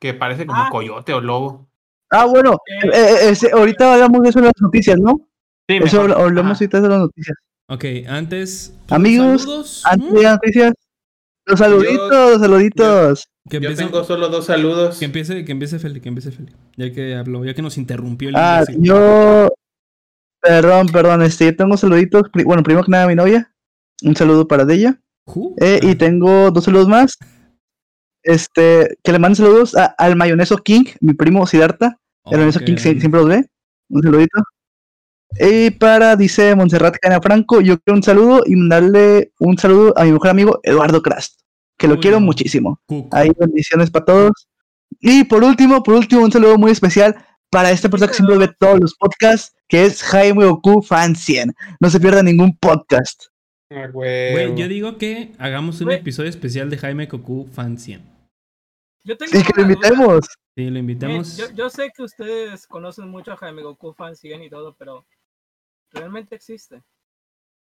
Que 0.00 0.14
parece 0.14 0.46
como 0.46 0.62
Ah. 0.62 0.68
coyote 0.70 1.12
o 1.12 1.20
lobo. 1.20 1.68
Ah, 2.10 2.24
bueno. 2.26 2.58
Eh, 2.82 2.86
eh, 2.86 2.90
eh, 2.94 3.30
ese- 3.30 3.50
ahorita 3.52 3.94
hablamos 3.94 4.22
de 4.22 4.28
eso 4.30 4.38
en 4.38 4.44
las 4.46 4.54
noticias, 4.60 4.98
¿no? 4.98 5.28
Sí, 5.68 5.76
Eso 5.76 6.02
mejor. 6.02 6.10
habl- 6.10 6.22
hablamos 6.22 6.52
Ajá. 6.52 6.64
ahorita 6.64 6.80
de 6.80 6.88
las 6.88 6.98
noticias. 7.00 7.36
Ok, 7.68 7.84
antes. 8.08 8.74
Amigos, 8.90 9.42
saludos. 9.42 9.86
Antes 9.86 10.10
¿Mm? 10.10 10.14
de 10.14 10.22
las 10.22 10.32
noticias. 10.34 10.72
Los 11.46 11.58
saluditos, 11.58 12.30
los 12.32 12.40
saluditos. 12.40 13.28
Que 13.48 13.60
Yo 13.60 13.68
empiece, 13.68 13.84
tengo 13.84 14.02
solo 14.04 14.28
dos 14.28 14.46
saludos. 14.46 14.98
que 14.98 15.04
empiece, 15.04 15.44
que 15.44 15.52
empiece 15.52 15.78
Feli, 15.78 16.00
que 16.00 16.08
empiece 16.08 16.32
Feli. 16.32 16.52
Ya 16.76 16.92
que 16.92 17.14
habló, 17.14 17.44
ya 17.44 17.54
que 17.54 17.62
nos 17.62 17.78
interrumpió 17.78 18.28
el 18.30 18.36
Ah, 18.36 18.64
imbécil. 18.68 18.82
yo. 18.84 19.48
Perdón, 20.42 20.88
perdón, 20.88 21.22
este, 21.22 21.46
yo 21.46 21.56
tengo 21.56 21.76
saluditos. 21.76 22.22
Bueno, 22.44 22.62
primero 22.62 22.84
que 22.84 22.90
nada, 22.90 23.06
mi 23.06 23.14
novia. 23.14 23.52
Un 24.02 24.14
saludo 24.16 24.46
para 24.46 24.70
ella. 24.72 25.00
Eh, 25.60 25.80
y 25.82 25.94
tengo 25.96 26.50
dos 26.50 26.64
saludos 26.64 26.88
más. 26.88 27.16
Este, 28.22 28.98
que 29.02 29.12
le 29.12 29.18
mando 29.18 29.36
saludos 29.36 29.76
a- 29.76 29.94
al 29.98 30.16
Mayoneso 30.16 30.56
King, 30.58 30.84
mi 31.00 31.14
primo 31.14 31.46
Siddhartha. 31.46 31.98
El 32.26 32.38
Mayoneso. 32.38 32.60
King 32.60 32.76
sie- 32.76 32.98
siempre 33.00 33.20
los 33.20 33.28
ve. 33.28 33.48
Un 33.88 34.02
saludito. 34.02 34.42
Y 35.38 35.70
para, 35.70 36.16
dice 36.16 36.54
Montserrat 36.54 36.96
Cana 37.00 37.20
Franco, 37.20 37.60
yo 37.60 37.78
quiero 37.78 37.96
un 37.96 38.02
saludo 38.02 38.42
y 38.46 38.56
mandarle 38.56 39.32
un 39.38 39.56
saludo 39.58 39.92
a 39.96 40.04
mi 40.04 40.12
mejor 40.12 40.28
amigo 40.28 40.60
Eduardo 40.62 41.02
Crast, 41.02 41.40
que 41.76 41.88
lo 41.88 41.94
Uy, 41.94 42.00
quiero 42.00 42.20
muchísimo. 42.20 42.80
Cuco. 42.86 43.14
Ahí 43.16 43.30
bendiciones 43.38 43.90
para 43.90 44.04
todos. 44.04 44.48
Y 45.00 45.24
por 45.24 45.44
último, 45.44 45.82
por 45.82 45.94
último, 45.94 46.22
un 46.22 46.32
saludo 46.32 46.56
muy 46.58 46.70
especial 46.70 47.16
para 47.50 47.70
esta 47.70 47.88
persona 47.88 48.10
que 48.10 48.16
siempre 48.16 48.38
ve 48.38 48.48
todos 48.58 48.80
los 48.80 48.94
podcasts, 48.94 49.54
que 49.68 49.84
es 49.84 50.02
Jaime 50.02 50.44
Goku 50.46 50.82
Fan 50.82 51.14
100. 51.16 51.54
No 51.80 51.90
se 51.90 52.00
pierda 52.00 52.22
ningún 52.22 52.56
podcast. 52.56 53.24
Ah, 53.70 53.88
Güey, 53.92 54.54
yo 54.56 54.68
digo 54.68 54.96
que 54.96 55.32
hagamos 55.38 55.80
un 55.80 55.86
Güey. 55.86 55.98
episodio 55.98 56.30
especial 56.30 56.70
de 56.70 56.78
Jaime 56.78 57.08
Cocu 57.08 57.48
Fan 57.52 57.78
100. 57.78 58.00
Yo 59.04 59.16
tengo 59.16 59.38
Y 59.38 59.42
que 59.42 59.52
lo 59.56 59.62
duda. 59.64 59.72
invitemos. 59.74 60.26
Sí, 60.56 60.70
lo 60.70 60.78
invitamos. 60.78 61.36
yo, 61.36 61.50
yo 61.52 61.68
sé 61.68 61.90
que 61.94 62.02
ustedes 62.02 62.66
conocen 62.66 63.08
mucho 63.08 63.32
a 63.32 63.36
Jaime 63.36 63.62
Goku, 63.62 63.92
fan 63.92 64.16
100 64.16 64.44
y 64.44 64.50
todo, 64.50 64.74
pero 64.78 65.04
¿realmente 65.92 66.34
existe? 66.34 66.82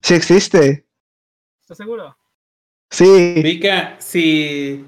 Si 0.02 0.14
existe. 0.14 0.86
¿Estás 1.62 1.78
seguro? 1.78 2.16
Sí. 2.94 3.42
Vika, 3.42 3.96
si, 4.00 4.86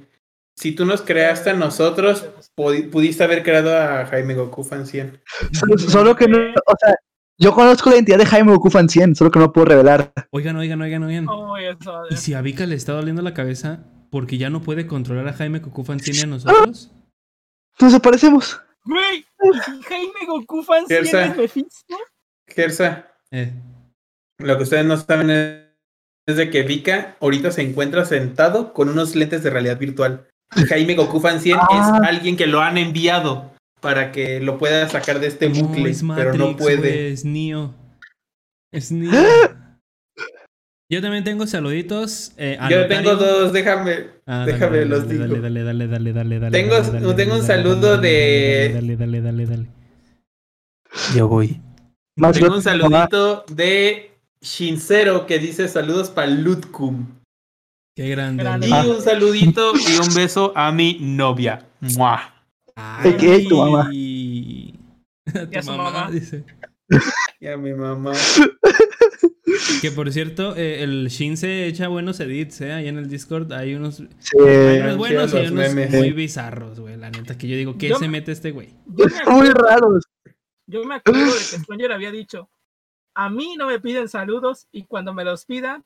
si 0.55 0.73
tú 0.73 0.85
nos 0.85 1.01
creaste 1.01 1.49
a 1.49 1.53
nosotros, 1.53 2.23
pudi- 2.55 2.89
pudiste 2.89 3.23
haber 3.23 3.41
creado 3.41 3.75
a 3.75 4.05
Jaime 4.05 4.35
Goku 4.35 4.63
Fan 4.63 4.85
100. 4.85 5.21
Solo, 5.53 5.77
solo 5.79 6.15
que 6.15 6.27
no. 6.27 6.37
O 6.37 6.73
sea, 6.79 6.93
yo 7.39 7.51
conozco 7.53 7.89
la 7.89 7.95
identidad 7.95 8.19
de 8.19 8.27
Jaime 8.27 8.51
Goku 8.53 8.69
Fan 8.69 8.87
100, 8.89 9.15
solo 9.15 9.31
que 9.31 9.39
no 9.39 9.51
puedo 9.51 9.65
revelar. 9.65 10.13
Oigan, 10.29 10.55
oigan, 10.55 10.81
oigan, 10.81 11.03
oigan. 11.03 11.27
Oh, 11.27 11.55
¿Y 12.11 12.15
si 12.17 12.33
a 12.35 12.41
Vika 12.41 12.65
le 12.67 12.75
está 12.75 12.93
doliendo 12.93 13.23
la 13.23 13.33
cabeza 13.33 13.83
porque 14.11 14.37
ya 14.37 14.49
no 14.51 14.61
puede 14.61 14.85
controlar 14.85 15.27
a 15.27 15.33
Jaime 15.33 15.61
Cocu 15.61 15.83
Fan 15.83 15.99
100 15.99 16.15
y 16.15 16.21
a 16.21 16.27
nosotros? 16.27 16.91
Nos 17.79 17.93
aparecemos. 17.95 18.61
Güey, 18.85 19.17
¿y 19.19 19.59
si 19.65 19.81
Jaime 19.81 20.25
Goku 20.27 20.61
fan 20.61 20.85
100 20.85 21.03
Gersa. 21.05 21.25
es 21.25 21.37
Mephisto? 21.37 21.97
Gersa, 22.47 23.07
Eh, 23.31 23.51
lo 24.37 24.55
que 24.57 24.63
ustedes 24.63 24.85
no 24.85 24.95
saben 24.95 25.31
es, 25.31 25.64
es 26.27 26.38
de 26.38 26.49
que 26.49 26.63
Vika 26.63 27.15
ahorita 27.21 27.51
se 27.51 27.61
encuentra 27.61 28.05
sentado 28.05 28.73
con 28.73 28.89
unos 28.89 29.15
lentes 29.15 29.43
de 29.43 29.49
realidad 29.49 29.77
virtual. 29.77 30.27
Jaime 30.69 30.95
Goku 30.95 31.19
Fan 31.19 31.39
100 31.41 31.57
Ah. 31.59 31.99
es 32.01 32.09
alguien 32.09 32.38
que 32.38 32.47
lo 32.47 32.61
han 32.61 32.77
enviado 32.77 33.51
para 33.81 34.11
que 34.11 34.39
lo 34.39 34.57
pueda 34.57 34.88
sacar 34.89 35.19
de 35.19 35.27
este 35.27 35.49
no, 35.49 35.55
bucle, 35.67 35.93
pero 36.15 36.33
no 36.33 36.55
puede. 36.57 37.11
es 37.11 37.25
Neo. 37.25 37.73
Es 38.71 38.91
Neo. 38.91 39.11
Yo 40.91 41.01
también 41.01 41.23
tengo 41.23 41.47
saluditos. 41.47 42.33
eh, 42.38 42.57
Yo 42.69 42.81
Notario. 42.81 42.88
tengo 42.88 43.15
dos, 43.15 43.53
déjame. 43.53 44.07
Ah, 44.27 44.43
déjame, 44.45 44.77
dale, 44.77 44.85
los 44.89 45.07
dale, 45.07 45.13
digo. 45.13 45.25
Dale, 45.41 45.63
dale, 45.63 45.63
dale, 45.63 45.88
dale, 45.88 46.13
dale, 46.13 46.39
dale. 46.39 46.51
Tengo- 46.57 46.75
dale, 46.81 46.99
dale, 47.01 47.13
tengo 47.15 47.35
un 47.35 47.43
saludo 47.43 47.95
dale, 47.97 48.07
de- 48.09 48.71
Dale, 48.73 48.95
dale, 48.97 49.21
dale, 49.21 49.45
dale. 49.45 49.65
Yo 51.15 51.27
voy. 51.27 51.59
Más 52.17 52.38
Tengo 52.39 52.55
un 52.55 52.61
saludito 52.61 53.45
de 53.49 54.11
Shinsero 54.45 55.25
que 55.25 55.39
dice 55.39 55.67
saludos 55.67 56.12
para 56.12 56.27
Lutkum. 56.27 57.08
Qué 57.97 58.10
grande. 58.10 58.43
Grande. 58.43 58.67
Y 58.67 58.71
Ah. 58.71 58.86
un 58.86 59.01
saludito 59.01 59.73
y 59.75 59.97
un 59.97 60.13
beso 60.13 60.53
a 60.55 60.71
mi 60.71 60.99
novia. 61.01 61.65
¡Mua! 61.79 62.31
¿De 63.03 63.17
qué? 63.17 63.45
Tu 63.49 63.58
mamá. 63.58 63.88
Ay. 63.89 64.75
A 65.34 65.47
Y 65.51 65.55
a 65.58 65.60
tu 65.62 65.65
su 65.65 65.71
mamá, 65.71 65.84
mamá. 65.91 66.12
dice. 66.12 66.43
Y 67.39 67.47
a 67.47 67.58
mi 67.58 67.73
mamá. 67.73 68.12
Que 69.81 69.89
por 69.91 70.12
cierto, 70.12 70.55
eh, 70.55 70.84
el 70.84 71.08
Shin 71.08 71.38
se 71.38 71.65
echa 71.67 71.88
buenos 71.88 72.19
edits, 72.19 72.60
¿eh? 72.62 72.73
Ahí 72.73 72.88
en 72.88 72.97
el 72.97 73.08
Discord 73.08 73.51
hay 73.53 73.73
unos, 73.75 73.99
hay 74.01 74.79
unos 74.81 74.97
buenos 74.97 75.34
y 75.34 75.38
hay 75.38 75.47
unos 75.47 75.73
memes. 75.73 75.91
muy 75.91 76.12
bizarros, 76.12 76.79
güey. 76.79 76.97
La 76.97 77.10
neta, 77.10 77.38
que 77.38 77.47
yo 77.47 77.55
digo, 77.55 77.77
¿qué 77.77 77.88
Yo 77.89 77.95
se 77.97 78.05
me- 78.05 78.19
mete 78.19 78.31
este 78.34 78.51
güey? 78.51 78.73
Yo 78.88 79.05
me, 79.05 79.31
Muy 79.31 79.49
raros. 79.49 80.03
yo 80.67 80.84
me 80.84 80.95
acuerdo 80.95 81.21
de 81.25 81.31
que 81.31 81.38
Stronger 81.60 81.91
había 81.93 82.12
dicho, 82.12 82.49
a 83.15 83.30
mí 83.30 83.56
no 83.58 83.67
me 83.67 83.80
piden 83.80 84.08
saludos 84.10 84.67
y 84.71 84.84
cuando 84.84 85.13
me 85.13 85.23
los 85.23 85.45
pidan, 85.45 85.84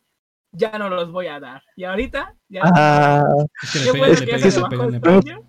ya 0.51 0.77
no 0.79 0.89
los 0.89 1.11
voy 1.11 1.27
a 1.27 1.39
dar. 1.39 1.61
Y 1.75 1.83
ahorita, 1.83 2.35
ya 2.49 2.61
Ah, 2.65 3.23
Es 3.63 3.71
que 3.73 3.79
Qué 3.91 3.91
bueno 3.97 4.15
que 4.19 4.25
ya 4.25 4.39
se 4.39 4.51
le 4.51 4.61
bajó 4.61 4.89
le 4.89 4.95
el 4.95 5.01
pegan. 5.01 5.21
Stronger. 5.21 5.41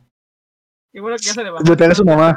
Qué 0.92 1.00
bueno 1.00 1.16
que 1.16 1.24
ya 1.24 1.32
se 1.32 1.44
le 1.44 1.50
bajó. 1.50 1.64
Pega 1.76 1.92
a 1.92 1.94
su 1.94 2.04
mamá. 2.04 2.36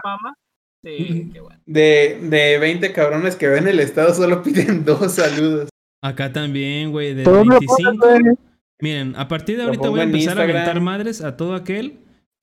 Sí, 0.84 1.29
qué 1.34 1.39
bueno. 1.39 1.62
De, 1.65 2.19
de 2.23 2.58
20 2.60 2.91
cabrones 2.93 3.36
que 3.36 3.47
ven 3.47 3.67
el 3.67 3.79
estado 3.79 4.13
solo 4.13 4.43
piden 4.43 4.84
dos 4.86 5.13
saludos. 5.13 5.69
Acá 6.01 6.32
también, 6.34 6.91
güey, 6.91 7.13
de 7.13 7.23
todo 7.23 7.45
me 7.45 7.53
lo 7.56 7.60
25. 7.60 7.97
ponen, 7.99 8.21
güey. 8.21 8.36
Miren, 8.82 9.15
a 9.15 9.27
partir 9.27 9.56
de 9.58 9.63
Lo 9.63 9.69
ahorita 9.69 9.89
voy 9.89 9.99
a 10.01 10.03
empezar 10.03 10.39
a 10.39 10.43
aventar 10.43 10.82
madres 10.82 11.21
a 11.21 11.38
todo 11.38 11.56
aquel 11.56 11.99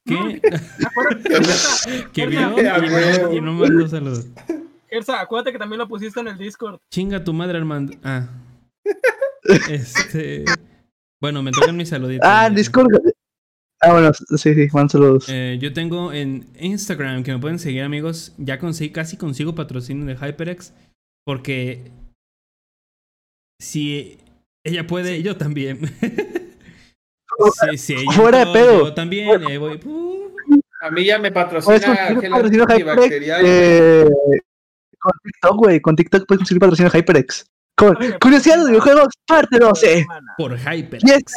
que, 0.07 0.41
Gersa, 1.29 2.09
que 2.13 2.27
vio 2.29 2.51
no, 2.51 3.33
y 3.33 3.41
no 3.43 3.53
mandó 3.53 3.89
saludos. 3.89 4.27
Gersa, 4.91 5.21
acuérdate 5.21 5.53
que 5.53 5.59
también 5.59 5.79
lo 5.79 5.89
pusiste 5.89 6.21
en 6.21 6.29
el 6.29 6.39
Discord. 6.39 6.79
Chinga 6.93 7.23
tu 7.23 7.33
madre, 7.33 7.59
Armando. 7.59 7.95
Ah. 8.03 8.29
Este. 9.71 10.45
Bueno, 11.21 11.43
me 11.43 11.51
tocan 11.51 11.77
mis 11.77 11.89
saluditos. 11.89 12.27
Ah, 12.29 12.45
güey. 12.47 12.57
Discord. 12.57 12.89
Ah, 13.83 13.93
bueno, 13.93 14.13
sí, 14.13 14.55
sí, 14.55 14.69
van 14.73 14.91
saludos. 14.91 15.27
Eh, 15.31 15.59
yo 15.61 15.73
tengo 15.73 16.13
en 16.13 16.47
Instagram 16.59 17.23
que 17.23 17.33
me 17.33 17.39
pueden 17.39 17.59
seguir, 17.59 17.83
amigos. 17.83 18.35
Ya 18.37 18.59
conseguí, 18.59 18.91
casi 18.91 19.17
consigo 19.17 19.55
patrocinio 19.55 20.05
de 20.05 20.17
HyperX. 20.17 20.75
Porque 21.25 21.91
si 23.61 24.19
ella 24.65 24.87
puede, 24.87 25.23
yo 25.23 25.37
también. 25.37 25.81
Sí, 27.71 27.79
sí, 27.79 27.95
ella 27.95 28.13
Fuera 28.13 28.45
de 28.45 28.53
pedo. 28.53 28.85
Yo 28.85 28.93
también. 28.93 29.47
ahí 29.47 29.57
voy. 29.57 29.81
Uh. 29.83 30.35
A 30.83 30.91
mí 30.91 31.07
ya 31.07 31.19
me 31.19 31.33
patrocina 31.33 31.79
gel 32.21 32.35
antibacterial. 32.35 33.43
eh, 33.47 34.11
con 35.01 35.13
TikTok, 35.23 35.57
güey. 35.57 35.81
Con 35.81 35.97
TikTok 35.97 36.27
puedes 36.27 36.39
conseguir 36.41 36.61
patrocinio 36.61 36.91
HyperX. 36.93 37.47
Con 37.77 37.97
Oye, 37.97 38.19
Curiosidad 38.21 38.55
de 38.57 38.61
los 38.63 38.69
videojuegos, 38.71 39.09
parte 39.27 39.59
12. 39.59 40.01
Hermana. 40.01 40.35
Por 40.37 40.53
Y 40.53 40.55
esta 40.57 40.71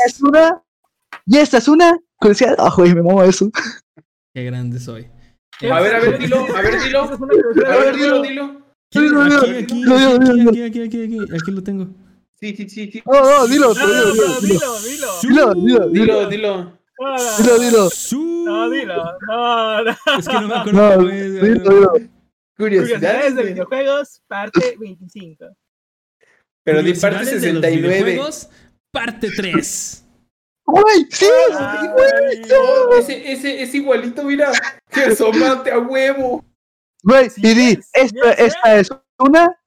es 0.08 0.18
HyperX. 0.18 0.22
una. 0.22 0.62
Y 1.26 1.38
esta 1.38 1.58
es 1.58 1.68
una. 1.68 1.98
Curiosidad. 2.18 2.56
Ah, 2.60 2.74
güey, 2.76 2.94
me 2.94 3.02
mamo 3.02 3.24
eso. 3.24 3.50
Qué 4.34 4.44
grande 4.46 4.80
soy. 4.80 5.08
A 5.72 5.80
ver, 5.80 5.96
a 5.96 6.00
ver, 6.00 6.20
dilo, 6.20 6.46
a 6.56 6.62
ver, 6.62 6.82
dilo. 6.82 7.02
A 7.68 7.78
ver, 7.78 7.96
dilo, 7.96 8.22
dilo. 8.22 8.64
Dilo, 8.92 9.22
Aquí, 9.22 9.30
dilo, 9.30 9.42
aquí, 9.42 9.52
aquí, 9.64 9.74
dilo, 9.76 9.98
dilo, 9.98 10.16
aquí, 10.16 10.34
dilo. 10.34 10.50
aquí, 10.50 10.62
aquí, 10.64 10.82
aquí, 10.82 11.04
aquí, 11.04 11.36
aquí 11.36 11.52
lo 11.52 11.64
tengo. 11.64 11.88
Sí, 12.40 12.56
sí, 12.56 12.70
sí, 12.70 12.92
sí. 12.92 13.04
No, 13.06 13.22
no, 13.22 13.48
dilo, 13.48 13.74
No, 13.74 13.88
dilo, 13.88 14.14
dilo, 14.42 14.42
dilo. 14.42 15.54
dilo, 15.54 15.54
dilo. 15.54 15.90
Dilo, 15.90 16.30
dilo, 16.30 16.30
Dilo, 16.30 16.30
dilo. 16.30 16.74
No, 17.00 17.10
Dilo, 17.60 17.90
No, 18.46 18.70
dilo. 18.70 19.04
No, 19.28 19.84
no. 19.84 19.92
Es 20.20 20.28
que 20.28 20.34
no 20.34 20.48
me 20.48 20.56
acuerdo 20.56 20.96
No, 20.98 21.08
dilo, 21.08 21.70
dilo. 21.70 21.94
Curiosidades 22.58 23.36
de 23.36 23.44
videojuegos, 23.44 24.22
parte 24.28 24.76
25. 24.80 25.46
Pero 26.64 26.82
parte 27.02 27.18
de 27.18 27.22
los 27.24 27.30
69. 27.42 27.78
videojuegos, 28.04 28.50
parte 28.92 29.30
3. 29.36 30.06
Güey, 30.66 31.06
sí, 31.12 31.26
Ay, 31.60 32.42
Oh, 32.58 32.96
ese, 32.98 33.32
ese 33.34 33.62
es 33.64 33.76
igualito, 33.76 34.24
mira. 34.24 34.52
Que 34.90 35.02
asómate 35.02 35.72
a 35.72 35.80
huevo. 35.80 36.44
Güey, 37.04 37.30
Sí 37.30 37.42
y 37.44 37.54
di, 37.54 37.72
es, 37.72 37.90
esta, 37.94 38.32
esta 38.34 38.80
es 38.80 38.90
una. 39.20 39.58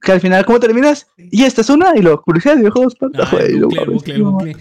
Que 0.00 0.12
al 0.12 0.20
final, 0.20 0.46
¿cómo 0.46 0.60
terminas? 0.60 1.06
Y 1.18 1.44
esta 1.44 1.60
es 1.62 1.68
una, 1.68 1.92
y 1.96 2.00
luego, 2.00 2.22
curiosidad 2.22 2.54
de 2.54 2.60
videojuegos, 2.60 2.94
parte, 2.94 3.18
Ah, 3.20 3.28
güey. 3.32 4.56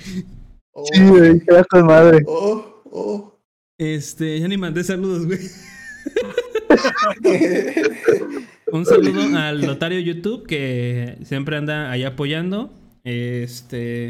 Oh, 0.73 0.85
Sí, 0.91 1.07
güey, 1.07 1.39
qué 1.39 1.55
asco 1.55 1.77
de 1.77 1.83
madre. 1.83 2.23
oh, 2.27 2.81
oh. 2.91 3.39
Este, 3.77 4.39
ya 4.39 4.47
ni 4.47 4.57
mandé 4.57 4.83
saludos, 4.83 5.25
güey. 5.25 5.39
Un 8.71 8.85
saludo 8.85 9.37
al 9.37 9.65
notario 9.65 9.99
YouTube 9.99 10.45
que 10.47 11.17
siempre 11.23 11.57
anda 11.57 11.91
ahí 11.91 12.03
apoyando. 12.03 12.71
este, 13.03 14.07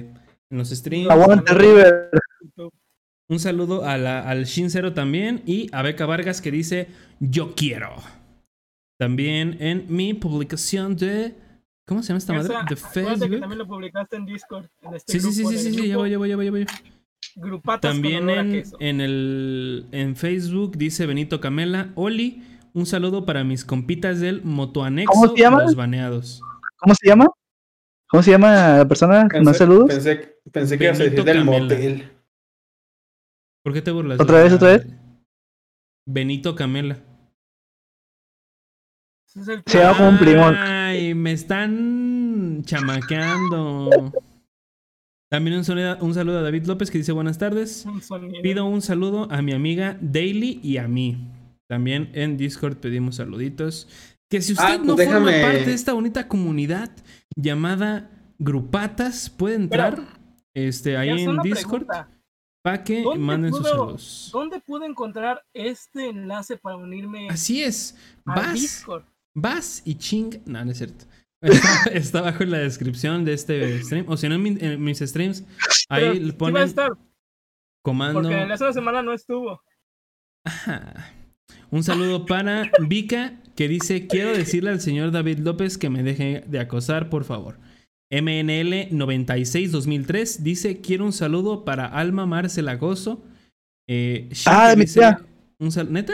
en 0.50 0.58
los 0.58 0.70
streams. 0.70 1.10
Aguante, 1.10 1.54
River. 1.54 2.10
Un 3.28 3.40
saludo 3.40 3.84
a 3.86 3.98
la- 3.98 4.22
al 4.22 4.46
Shin0 4.46 4.94
también 4.94 5.42
y 5.46 5.68
a 5.74 5.82
Beca 5.82 6.06
Vargas 6.06 6.42
que 6.42 6.52
dice 6.52 6.88
yo 7.20 7.54
quiero. 7.56 7.96
También 9.00 9.58
en 9.60 9.86
mi 9.90 10.14
publicación 10.14 10.96
de... 10.96 11.34
¿Cómo 11.88 12.02
se 12.02 12.10
llama 12.10 12.18
esta 12.20 12.34
madre? 12.34 12.54
Esa- 12.54 12.54
De 12.54 12.60
acuérdate 12.76 12.76
que 12.76 13.10
Facebook. 13.20 13.40
también 13.42 13.60
lo 13.60 13.68
publicaste 13.68 14.16
en 14.16 14.26
Discord. 14.26 14.66
En 14.84 14.94
este 14.96 15.14
Sí, 15.14 15.20
sí, 15.20 15.34
sí, 15.34 15.46
sí, 15.58 15.74
sí, 15.74 15.88
ya 15.88 15.98
voy, 15.98 16.12
ya 16.12 16.18
voy, 16.18 16.30
ya 16.30 16.36
voy, 16.36 16.46
ya 16.46 16.52
voy. 16.52 16.66
Grupatas 17.36 17.92
También 17.92 18.30
en, 18.30 18.64
en 18.80 19.02
el 19.02 19.88
en 19.92 20.16
Facebook 20.16 20.78
dice 20.78 21.06
Benito 21.06 21.42
Camela, 21.42 21.92
Oli, 21.96 22.42
un 22.74 22.86
saludo 22.86 23.26
para 23.26 23.44
mis 23.44 23.66
compitas 23.66 24.22
del 24.22 24.42
motoanexo, 24.44 25.12
¿Cómo 25.12 25.28
se 25.36 25.42
llama? 25.42 25.64
los 25.64 25.76
baneados. 25.76 26.42
¿Cómo 26.78 26.96
se 26.96 27.08
llama? 27.08 27.28
¿Cómo 28.08 28.24
se 28.24 28.32
llama 28.32 28.78
la 28.78 28.88
persona 28.88 29.28
que 29.30 29.42
más 29.42 29.58
saludos? 29.58 29.88
Pensé, 29.90 30.40
pensé 30.52 30.78
que 30.78 30.84
ibas 30.86 31.00
a 31.00 31.04
decir 31.04 31.24
del 31.26 31.38
Camela. 31.40 31.60
motel. 31.62 32.12
¿Por 33.64 33.74
qué 33.74 33.82
te 33.82 33.92
burlas? 33.92 34.20
¿Otra 34.20 34.44
vez, 34.44 34.54
otra 34.54 34.68
vez? 34.78 34.88
Benito 36.08 36.56
Camela. 36.56 37.00
Se 39.26 39.80
llama 39.80 40.08
un 40.08 40.18
primo. 40.18 40.46
Ay, 40.46 41.14
me 41.14 41.34
están 41.34 42.62
chamaqueando. 42.64 44.14
También 45.30 45.58
un 45.58 45.64
saludo, 45.66 45.98
un 46.02 46.14
saludo 46.14 46.40
a 46.40 46.42
David 46.42 46.66
López 46.66 46.92
que 46.92 46.98
dice 47.00 47.12
buenas 47.12 47.38
tardes. 47.38 47.86
un. 47.86 48.02
Pido 48.44 48.66
un 48.66 48.82
saludo 48.82 49.28
a 49.32 49.42
mi 49.42 49.54
amiga 49.54 49.98
Daily 50.02 50.60
y 50.64 50.78
a 50.78 50.88
mí. 50.88 51.32
También 51.68 52.12
en 52.14 52.38
Discord 52.38 52.78
pedimos 52.78 53.16
saluditos. 53.16 53.88
Que 54.30 54.42
si 54.42 54.54
usted 54.54 54.66
Ah, 54.66 54.76
pues 54.78 54.88
no 54.88 54.96
déjame- 54.96 55.32
forma 55.42 55.42
parte 55.48 55.66
de 55.66 55.74
esta 55.74 55.94
bonita 55.94 56.28
comunidad 56.28 56.92
llamada 57.36 58.12
Grupatas, 58.38 59.30
puede 59.30 59.56
entrar 59.56 60.00
este, 60.54 60.98
ahí 60.98 61.10
en 61.24 61.38
Discord 61.42 61.86
para 62.64 62.84
que 62.84 63.02
¿Dónde 63.04 63.20
manden 63.20 63.54
sus 63.54 63.68
saludos. 63.68 64.30
¿Dónde 64.34 64.60
pude 64.60 64.86
encontrar 64.86 65.42
este 65.54 66.10
enlace 66.10 66.58
para 66.58 66.78
unirme 66.78 67.30
Así 67.30 67.62
es. 67.64 67.96
a 68.26 68.36
Vas, 68.36 68.54
Discord? 68.54 69.04
vas 69.36 69.82
y 69.86 69.96
ching. 69.96 70.42
No, 70.46 70.64
no 70.66 70.72
es 70.72 70.78
cierto. 70.78 71.06
Está, 71.42 71.84
está 71.94 72.20
abajo 72.20 72.44
en 72.44 72.52
la 72.52 72.58
descripción 72.60 73.26
de 73.26 73.34
este 73.34 73.82
stream. 73.84 74.06
O 74.08 74.18
si 74.18 74.28
no, 74.30 74.36
en, 74.36 74.44
mi- 74.44 74.58
en 74.60 74.84
mis 74.84 75.00
streams, 75.00 75.44
Pero 75.90 76.12
ahí 76.12 76.14
sí 76.14 76.20
le 76.20 76.26
va 76.28 76.34
a 76.34 76.38
ponen 76.38 76.64
estar, 76.64 76.92
comando. 77.84 78.22
porque 78.22 78.42
en 78.42 78.52
esa 78.52 78.72
semana 78.74 79.02
no 79.02 79.14
estuvo. 79.14 79.62
Un 81.72 81.84
saludo 81.84 82.26
para 82.26 82.70
Vika 82.88 83.34
que 83.56 83.68
dice, 83.68 84.08
quiero 84.08 84.32
decirle 84.36 84.70
al 84.72 84.82
señor 84.82 85.12
David 85.12 85.40
López 85.40 85.78
que 85.78 85.90
me 85.90 86.04
deje 86.04 86.44
de 86.48 86.60
acosar, 86.60 87.10
por 87.10 87.24
favor. 87.24 87.58
MNL 88.12 88.90
96 88.92 89.72
2003 89.72 90.44
dice, 90.44 90.82
quiero 90.82 91.06
un 91.06 91.14
saludo 91.14 91.66
para 91.66 91.86
Alma 91.88 92.26
Marcela 92.26 92.76
Gozo. 92.76 93.24
Eh, 93.90 94.30
Ah, 94.46 94.74
mi 94.78 94.86
tía. 94.86 95.22
Un 95.60 95.72
sal- 95.72 95.92
¿Neta? 95.92 96.14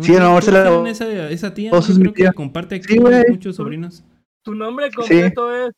Sí, 0.00 0.12
no, 0.12 0.18
¿Tú 0.28 0.32
Marcela 0.32 0.88
Esa, 0.90 1.30
esa 1.30 1.54
tía, 1.54 1.70
mi 1.72 1.80
creo 1.80 2.12
que 2.12 2.22
tía. 2.22 2.32
comparte 2.32 2.74
aquí 2.76 2.94
Sí, 2.94 3.00
muchos 3.28 3.56
sobrinos. 3.56 4.04
Tu 4.42 4.54
nombre 4.54 4.90
completo 4.90 5.52
es 5.54 5.72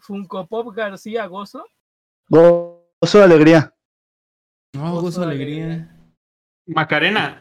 Funko 0.00 0.46
Pop 0.46 0.74
García 0.74 1.26
Gozo. 1.26 1.64
Gozo 2.28 3.18
de 3.18 3.22
alegría. 3.24 3.74
No, 4.74 4.90
Gozo 4.92 5.02
gozo, 5.02 5.20
de 5.22 5.26
alegría. 5.26 5.64
alegría. 5.64 5.96
Macarena. 6.66 7.40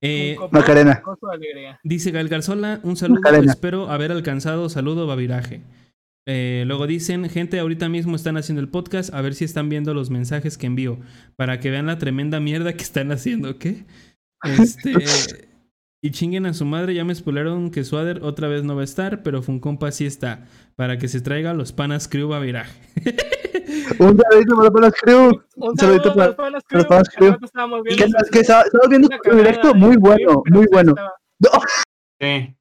Eh, 0.00 0.36
Macarena. 0.50 1.00
Gozo 1.04 1.28
de 1.28 1.34
Alegría. 1.34 1.80
Dice 1.82 2.10
Gal 2.10 2.28
Garzola, 2.28 2.80
un 2.82 2.96
saludo, 2.96 3.20
Macarena. 3.20 3.50
espero 3.52 3.88
haber 3.90 4.12
alcanzado 4.12 4.68
saludo 4.68 5.06
babiraje. 5.06 5.62
Eh, 6.26 6.64
luego 6.66 6.86
dicen, 6.86 7.28
gente, 7.30 7.58
ahorita 7.58 7.88
mismo 7.88 8.16
están 8.16 8.36
haciendo 8.36 8.60
el 8.60 8.68
podcast, 8.68 9.12
a 9.14 9.20
ver 9.22 9.34
si 9.34 9.44
están 9.44 9.68
viendo 9.68 9.94
los 9.94 10.10
mensajes 10.10 10.58
que 10.58 10.66
envío, 10.66 10.98
para 11.36 11.60
que 11.60 11.70
vean 11.70 11.86
la 11.86 11.98
tremenda 11.98 12.40
mierda 12.40 12.72
que 12.74 12.82
están 12.82 13.12
haciendo, 13.12 13.58
¿qué? 13.58 13.84
Este... 14.44 15.48
y 16.02 16.10
chinguen 16.10 16.46
a 16.46 16.54
su 16.54 16.64
madre, 16.64 16.94
ya 16.94 17.04
me 17.04 17.14
spoilearon 17.14 17.70
que 17.70 17.84
Suader 17.84 18.22
otra 18.22 18.48
vez 18.48 18.64
no 18.64 18.74
va 18.76 18.82
a 18.82 18.84
estar, 18.84 19.22
pero 19.22 19.42
Funcompa 19.42 19.90
sí 19.90 20.06
está, 20.06 20.46
para 20.76 20.98
que 20.98 21.08
se 21.08 21.20
traiga 21.20 21.54
los 21.54 21.72
panas 21.72 22.08
crew 22.08 22.28
babiraje. 22.28 22.78
Un 23.98 24.18
saludito 24.18 24.56
para 24.72 24.86
los 24.86 24.94
crew. 25.00 25.42
Un 25.56 25.76
saludito 25.76 26.10
a 26.10 26.14
para- 26.14 26.36
panas 26.36 26.62
los 26.70 26.84
crew. 26.84 26.88
panas 26.88 27.08
crew. 27.10 27.36
Que, 27.84 28.42
viendo 28.88 29.08
cagada 29.08 29.36
directo 29.36 29.74
muy 29.74 29.96
bueno, 29.96 30.42
muy 30.50 30.62
sí 30.64 30.68
bueno. 30.72 30.94
Sí. 32.20 32.56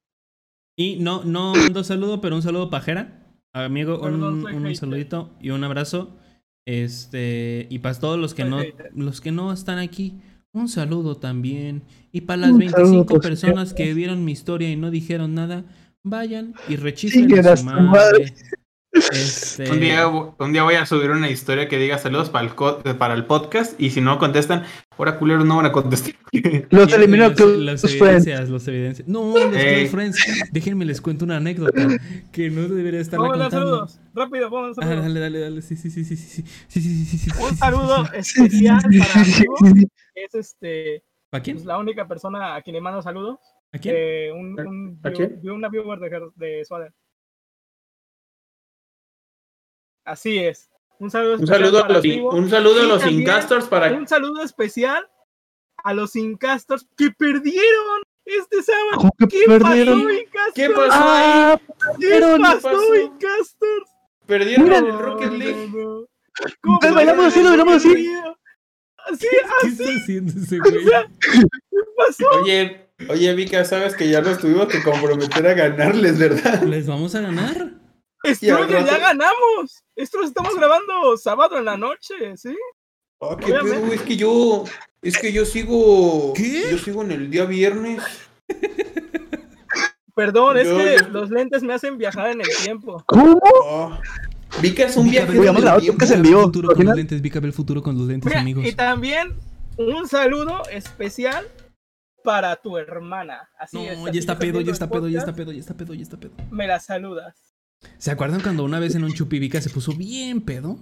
Y 0.75 0.97
no, 0.99 1.23
no 1.23 1.53
mando 1.53 1.84
saludo, 1.84 2.19
pero 2.21 2.36
un 2.36 2.41
saludo 2.41 2.69
pajera. 2.69 3.19
Amigo, 3.53 3.99
un, 3.99 4.23
un 4.23 4.75
saludito 4.75 5.31
y 5.39 5.51
un 5.51 5.63
abrazo. 5.63 6.17
Este, 6.65 7.67
y 7.69 7.79
para 7.79 7.99
todos 7.99 8.17
los 8.17 8.34
que 8.34 8.45
no, 8.45 8.59
los 8.95 9.21
que 9.21 9.31
no 9.31 9.51
están 9.51 9.79
aquí, 9.79 10.21
un 10.53 10.69
saludo 10.69 11.17
también. 11.17 11.83
Y 12.11 12.21
para 12.21 12.41
las 12.43 12.51
Un 12.51 12.59
25 12.59 12.87
saludo, 12.87 13.05
por 13.07 13.21
personas 13.21 13.73
que 13.73 13.93
vieron 13.93 14.23
mi 14.25 14.31
historia 14.31 14.69
y 14.71 14.75
no 14.75 14.91
dijeron 14.91 15.33
nada, 15.35 15.65
vayan 16.03 16.55
y 16.67 16.75
Chinguen 17.09 17.47
a 17.47 17.57
su 17.57 17.63
su 17.75 17.81
madre. 17.81 17.81
madre. 17.81 18.33
Este, 18.93 19.71
un, 19.71 19.79
día, 19.79 20.07
un, 20.07 20.53
día, 20.53 20.61
voy 20.61 20.75
a 20.75 20.85
subir 20.85 21.09
una 21.09 21.27
historia 21.27 21.67
que 21.67 21.79
diga 21.79 21.97
saludos 21.97 22.29
para 22.29 22.47
el, 22.47 22.95
para 22.95 23.15
el 23.15 23.25
podcast 23.25 23.79
y 23.81 23.89
si 23.89 24.01
no 24.01 24.19
contestan, 24.19 24.65
ahora 24.97 25.17
culeros 25.17 25.45
no 25.45 25.57
van 25.57 25.65
a 25.65 25.71
contestar. 25.71 26.13
Los 26.69 26.93
eliminó 26.93 27.29
los, 27.29 27.39
e-, 27.39 27.45
los, 27.45 27.83
evidencias, 27.83 28.49
los 28.49 28.67
evidencias. 28.67 29.07
No, 29.07 29.35
los 29.35 29.55
hey. 29.55 29.87
friends. 29.87 30.17
Déjenme 30.51 30.85
les 30.85 31.01
cuento 31.01 31.25
una 31.25 31.37
anécdota 31.37 31.87
que 32.31 32.49
no 32.49 32.67
debería 32.67 32.99
estar 32.99 33.19
contando. 33.19 33.49
Vamos 33.49 33.53
saludos, 33.53 33.99
rápido, 34.13 34.49
vamos 34.49 34.77
a 34.77 34.81
ah, 34.83 34.95
dale, 34.95 35.19
dale, 35.19 35.39
dale. 35.39 35.61
Sí, 35.61 35.75
sí, 35.75 35.89
sí, 35.89 36.03
sí, 36.03 36.15
sí. 36.15 36.43
Sí, 36.67 36.81
sí, 36.81 37.05
sí, 37.05 37.17
sí. 37.17 37.31
Un 37.39 37.55
saludo 37.57 38.05
especial 38.13 38.81
para 38.81 39.23
Diego, 39.23 39.55
es 40.15 40.35
este 40.35 41.03
¿A 41.31 41.39
quién? 41.39 41.57
Es 41.57 41.65
la 41.65 41.79
única 41.79 42.07
persona 42.07 42.55
a 42.55 42.61
quien 42.61 42.75
le 42.75 42.81
mando 42.81 43.01
saludos. 43.01 43.39
¿A 43.71 43.79
quién? 43.79 43.95
Eh, 43.97 44.31
¿A 45.03 45.11
quién? 45.11 45.39
Una 45.49 45.67
viewer 45.67 45.99
de, 45.99 46.29
de 46.35 46.63
Así 50.05 50.37
es. 50.39 50.69
Un 50.99 51.09
saludo 51.11 51.35
Un 51.39 51.47
saludo 51.47 51.83
a 51.83 51.89
los, 51.89 52.05
un 52.05 52.49
saludo 52.49 52.81
a 52.81 52.85
los 52.85 53.05
Incastors 53.07 53.65
para 53.65 53.91
Un 53.93 54.07
saludo 54.07 54.41
especial 54.43 55.07
a 55.83 55.93
los 55.93 56.15
Incastors 56.15 56.87
que 56.95 57.11
perdieron 57.11 58.01
este 58.25 58.63
sábado. 58.63 58.97
¿Cómo 58.97 59.11
que 59.19 59.27
¿Qué 59.27 59.43
perdieron? 59.47 59.99
pasó, 60.01 60.11
Incastors? 60.11 60.53
¿Qué 60.55 60.69
pasó 60.69 60.89
Ah, 60.93 61.59
¿Qué 61.59 61.73
perdieron, 62.07 62.35
¿qué 62.37 62.41
pasó, 62.43 62.61
pasó? 62.69 62.95
Incastors? 62.95 63.89
perdieron 64.25 64.63
Mira. 64.65 64.77
en 64.77 64.85
el 64.85 64.99
Rocket 64.99 65.31
League. 65.33 65.67
No, 65.73 65.77
no. 65.79 66.05
Entonces, 66.35 66.57
¿Cómo 66.61 66.79
bailamos 66.95 67.25
así, 67.25 67.43
lo 67.43 67.49
bailamos 67.49 67.75
así. 67.75 67.89
Así, 69.05 69.27
¿Qué 69.29 69.37
así, 69.67 69.83
está 69.83 69.93
haciendo 70.01 70.31
ese 70.41 70.57
o 70.59 70.63
güey? 70.63 70.85
sea, 70.85 71.05
¿qué 71.19 71.77
pasó? 71.97 72.25
Oye, 72.41 72.89
oye, 73.09 73.33
Vika, 73.35 73.65
sabes 73.65 73.95
que 73.97 74.09
ya 74.09 74.21
nos 74.21 74.37
tuvimos 74.39 74.67
que 74.67 74.81
comprometer 74.81 75.45
a 75.47 75.53
ganarles, 75.53 76.17
¿verdad? 76.17 76.63
¿Les 76.63 76.87
vamos 76.87 77.13
a 77.15 77.19
ganar? 77.21 77.71
Stronger, 78.26 78.86
ya 78.86 78.97
ganamos. 78.97 79.84
Esto 79.95 80.19
lo 80.19 80.26
estamos 80.26 80.55
grabando 80.55 81.17
sábado 81.17 81.57
en 81.57 81.65
la 81.65 81.78
noche, 81.78 82.36
¿sí? 82.38 82.55
Oh, 83.19 83.38
qué 83.38 83.53
pedo, 83.53 83.93
es 83.93 84.01
que 84.01 84.15
yo, 84.17 84.63
es 85.01 85.17
que 85.17 85.32
yo 85.32 85.45
sigo, 85.45 86.34
¿Qué? 86.34 86.63
yo 86.71 86.78
sigo 86.78 87.01
en 87.03 87.11
el 87.11 87.30
día 87.30 87.45
viernes. 87.45 88.01
Perdón, 90.15 90.57
es 90.57 90.67
que 90.67 90.97
yo- 91.01 91.09
los 91.09 91.30
lentes 91.32 91.63
me 91.63 91.74
hacen 91.74 91.97
viajar 91.97 92.32
en 92.32 92.41
el 92.41 92.47
tiempo. 92.63 93.03
¿Cómo? 93.07 93.39
Oh, 93.41 93.97
Vika 94.61 94.84
es 94.84 94.95
un 94.97 95.09
Vika, 95.09 95.26
tiempo. 95.26 95.43
podcast 95.43 95.67
en 95.71 95.82
Vika 95.84 96.05
ve 96.05 96.15
el 96.15 96.21
vivo, 96.21 96.41
futuro 96.43 96.76
con 96.76 96.86
los 96.86 96.95
lentes, 96.95 97.21
Vika 97.21 97.39
ve 97.39 97.47
el 97.47 97.53
futuro 97.53 97.82
con 97.82 97.97
los 97.97 98.07
lentes, 98.07 98.30
Mira, 98.30 98.41
amigos. 98.41 98.65
y 98.65 98.74
también 98.74 99.36
un 99.78 100.07
saludo 100.07 100.61
especial 100.69 101.47
para 102.24 102.55
tu 102.57 102.78
hermana. 102.78 103.49
Así 103.57 103.84
es. 103.86 103.97
No, 103.97 104.05
así 104.05 104.13
ya 104.13 104.19
está 104.19 104.38
pedo, 104.38 104.61
ya 104.61 104.71
está 104.71 104.86
el 104.86 104.91
pedo, 104.91 105.09
ya 105.09 105.19
está 105.19 105.34
pedo, 105.34 105.51
ya 105.51 105.59
está 105.59 105.74
pedo, 105.74 105.93
ya 105.95 106.03
está 106.03 106.17
pedo. 106.17 106.34
Me 106.51 106.67
la 106.67 106.80
saludas. 106.80 107.52
¿Se 107.97 108.11
acuerdan 108.11 108.41
cuando 108.41 108.63
una 108.63 108.79
vez 108.79 108.95
en 108.95 109.03
un 109.03 109.13
chupi 109.13 109.39
Vika 109.39 109.61
se 109.61 109.69
puso 109.69 109.93
bien 109.93 110.41
pedo? 110.41 110.77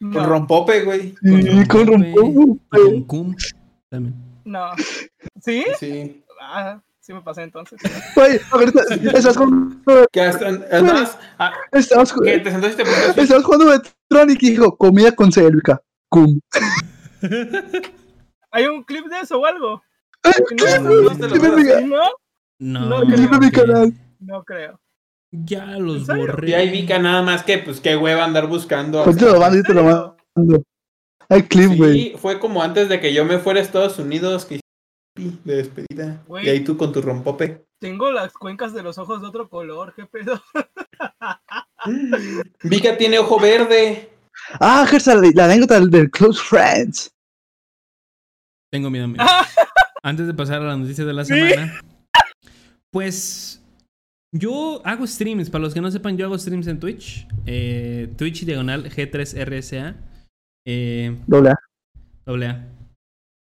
Con 0.00 0.10
No, 0.10 0.26
rompope, 0.26 0.82
güey. 0.82 1.14
Sí, 1.22 1.66
con 1.68 1.86
Rompe, 1.86 2.12
rompo. 2.14 2.58
y 2.72 2.78
con 2.84 3.02
cum 3.04 3.36
también. 3.88 4.14
no. 4.44 4.70
¿Sí? 5.42 5.64
Sí. 5.78 6.24
Ah, 6.40 6.82
sí 7.00 7.14
me 7.14 7.22
pasé 7.22 7.42
entonces. 7.42 7.80
Güey, 8.14 8.40
ahorita 8.50 8.82
estás 9.14 9.36
jugando, 9.36 10.06
Que 10.12 10.20
hasta, 10.20 10.48
además, 10.48 11.18
ah, 11.38 11.52
estamos, 11.72 12.12
que 12.12 12.38
te 12.38 12.50
sentaste 12.50 12.82
y 12.82 13.42
jugando 13.42 13.66
Metronic 13.66 14.42
y 14.42 14.50
dijo, 14.50 14.76
comida 14.76 15.12
con 15.12 15.32
Selvica. 15.32 15.82
Cum. 16.08 16.40
¿Hay 18.50 18.66
un 18.66 18.84
clip 18.84 19.06
de 19.06 19.20
eso 19.20 19.38
o 19.40 19.46
algo? 19.46 19.82
No, 20.24 20.32
¿qué? 20.56 20.78
no, 20.80 21.02
no. 21.02 22.10
¿No? 22.58 22.88
No, 22.88 23.04
No, 23.04 23.50
canal. 23.52 23.92
No 24.18 24.44
creo. 24.44 24.80
Ya 25.44 25.66
los 25.78 26.06
borré. 26.06 26.50
Y 26.50 26.54
ahí 26.54 26.70
Vika 26.70 26.98
nada 26.98 27.22
más 27.22 27.42
que, 27.42 27.58
pues, 27.58 27.80
qué 27.80 27.96
hueva 27.96 28.24
andar 28.24 28.46
buscando. 28.46 29.04
Pues 29.04 29.16
te 29.16 29.24
lo 29.26 29.40
mando 29.40 29.58
y 29.58 29.62
te 29.62 29.74
lo 29.74 29.84
mando. 29.84 30.62
Hay 31.28 31.42
clip, 31.42 31.76
güey. 31.76 31.92
Sí, 31.92 32.14
fue 32.16 32.38
como 32.38 32.62
antes 32.62 32.88
de 32.88 33.00
que 33.00 33.12
yo 33.12 33.24
me 33.24 33.38
fuera 33.38 33.60
a 33.60 33.62
Estados 33.62 33.98
Unidos 33.98 34.44
que 34.44 34.60
hice 35.18 35.36
de 35.44 35.56
despedida. 35.56 36.22
Y 36.42 36.48
ahí 36.48 36.60
tú 36.60 36.76
con 36.76 36.92
tu 36.92 37.02
rompope. 37.02 37.64
Tengo 37.80 38.10
las 38.10 38.32
cuencas 38.32 38.72
de 38.72 38.82
los 38.82 38.96
ojos 38.98 39.20
de 39.20 39.28
otro 39.28 39.48
color, 39.48 39.92
qué 39.94 40.06
pedo. 40.06 40.40
Vika 42.62 42.96
tiene 42.96 43.18
ojo 43.18 43.38
verde. 43.40 44.10
Ah, 44.60 44.86
Gersa, 44.88 45.14
la, 45.14 45.30
la 45.34 45.44
anécdota 45.46 45.80
del, 45.80 46.10
Close 46.10 46.40
Friends. 46.42 47.10
Tengo 48.70 48.90
miedo. 48.90 49.04
amigo. 49.06 49.24
Antes 50.02 50.26
de 50.26 50.34
pasar 50.34 50.62
a 50.62 50.66
la 50.66 50.76
noticia 50.76 51.04
de 51.04 51.12
la 51.12 51.24
Sí. 51.24 51.34
semana. 51.34 51.80
Pues 52.90 53.62
yo 54.32 54.80
hago 54.84 55.06
streams. 55.06 55.50
Para 55.50 55.62
los 55.62 55.74
que 55.74 55.80
no 55.80 55.90
sepan, 55.90 56.16
yo 56.16 56.26
hago 56.26 56.38
streams 56.38 56.66
en 56.66 56.80
Twitch. 56.80 57.26
Eh, 57.46 58.12
Twitch 58.16 58.44
diagonal 58.44 58.90
G3RSA. 58.90 59.96
Eh, 60.66 61.16
Doble 61.26 61.50
A. 61.50 61.58
doble 62.24 62.46
A. 62.46 62.68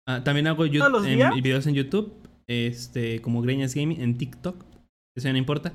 Ah, 0.09 0.23
también 0.23 0.47
hago 0.47 0.63
videos 0.65 1.67
en 1.67 1.75
YouTube. 1.75 2.13
Este, 2.49 3.21
como 3.23 3.43
Greñas 3.43 3.75
Gaming 3.75 4.01
en 4.01 4.17
TikTok. 4.17 4.65
Eso 5.17 5.31
no 5.33 5.39
importa. 5.39 5.73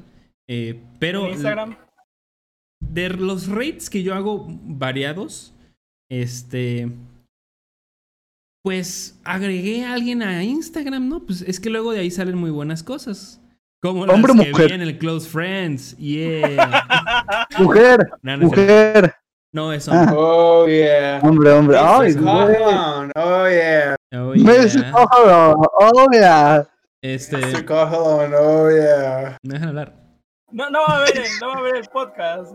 Eh, 0.50 0.80
pero 1.00 1.26
En 1.26 1.34
Instagram. 1.34 1.78
de 2.80 3.10
los 3.10 3.48
rates 3.48 3.90
que 3.90 4.04
yo 4.04 4.14
hago 4.14 4.46
variados, 4.64 5.54
este. 6.10 6.92
Pues 8.64 9.20
agregué 9.24 9.84
a 9.86 9.94
alguien 9.94 10.22
a 10.22 10.44
Instagram, 10.44 11.10
¿no? 11.10 11.26
Pues 11.26 11.42
es 11.42 11.60
que 11.60 11.72
luego 11.72 11.92
de 11.92 12.00
ahí 12.00 12.12
salen 12.12 12.38
muy 12.38 12.52
buenas 12.52 12.84
cosas. 12.84 13.41
Como 13.82 14.06
las 14.06 14.16
Hombre, 14.16 14.34
que 14.34 14.52
mujer. 14.52 14.68
vi 14.68 14.74
en 14.74 14.82
el 14.82 14.98
Close 14.98 15.28
Friends. 15.30 15.98
Yeah. 15.98 17.48
Mujer, 17.60 18.00
No, 18.22 18.38
no, 18.38 18.44
es 18.44 18.50
mujer. 18.50 19.16
no 19.54 19.74
eso. 19.74 19.92
Ah. 19.94 20.14
Oh, 20.16 20.68
yeah. 20.68 21.20
Hombre, 21.24 21.52
hombre. 21.52 21.78
Ay. 21.80 22.16
Oh, 22.20 22.50
yeah. 23.50 23.96
Oh, 24.14 24.34
yeah. 24.36 24.94
oh, 24.94 25.66
oh, 25.80 26.08
yeah. 26.14 26.64
Este. 27.02 27.38
Mr. 27.38 27.66
Cajon. 27.66 28.32
Oh, 28.38 28.70
yeah. 28.70 29.38
Me 29.44 29.54
dejan 29.56 29.70
hablar. 29.70 29.94
No, 30.52 30.70
no 30.70 30.80
va 30.88 30.98
a 30.98 31.00
ver, 31.02 31.24
no 31.42 31.48
va 31.48 31.54
a 31.58 31.62
ver 31.62 31.76
el 31.78 31.88
podcast. 31.90 32.54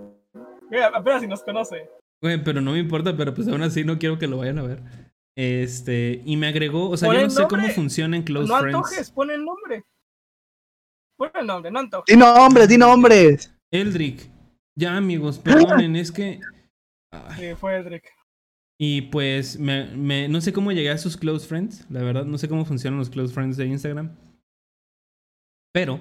Mira, 0.71 0.93
apenas 0.95 1.23
si 1.23 1.27
nos 1.27 1.43
conoce. 1.43 1.91
Güey, 2.23 2.43
pero 2.45 2.61
no 2.61 2.73
me 2.73 2.79
importa, 2.79 3.17
pero 3.17 3.35
pues 3.35 3.49
aún 3.49 3.63
así 3.63 3.85
no 3.85 3.99
quiero 3.99 4.19
que 4.19 4.27
lo 4.27 4.39
vayan 4.39 4.59
a 4.59 4.63
ver. 4.63 4.81
Este. 5.37 6.23
Y 6.25 6.37
me 6.37 6.47
agregó. 6.49 6.91
O 6.91 6.97
sea, 6.97 7.13
yo 7.13 7.23
no 7.23 7.31
sé 7.31 7.47
cómo 7.49 7.69
funciona 7.71 8.17
en 8.17 8.23
Close 8.23 8.49
no 8.49 8.59
Friends. 8.59 8.77
antojes, 8.77 9.11
pon 9.11 9.31
el 9.31 9.45
nombre. 9.45 9.85
El 11.35 11.47
nombre, 11.47 11.71
no 11.71 11.79
antojes. 11.81 12.05
Di 12.15 12.17
nombres, 12.19 12.69
di 12.69 12.77
nombres. 12.79 13.53
Eldrick. 13.71 14.31
Ya, 14.79 14.97
amigos, 14.97 15.39
perdonen, 15.39 15.97
es 15.97 16.13
que. 16.13 16.41
Ay. 17.13 17.51
Sí, 17.51 17.55
fue 17.59 17.77
Edric. 17.77 18.05
Y 18.79 19.03
pues, 19.03 19.59
me, 19.59 19.87
me- 19.97 20.29
no 20.29 20.41
sé 20.43 20.53
cómo 20.53 20.71
llegué 20.73 20.91
a 20.91 20.99
sus 20.99 21.17
close 21.17 21.47
friends, 21.47 21.87
la 21.91 22.03
verdad, 22.03 22.27
no 22.27 22.37
sé 22.37 22.49
cómo 22.49 22.65
funcionan 22.67 22.99
los 22.99 23.09
close 23.09 23.33
friends 23.33 23.57
de 23.57 23.67
Instagram. 23.67 24.15
Pero, 25.73 26.01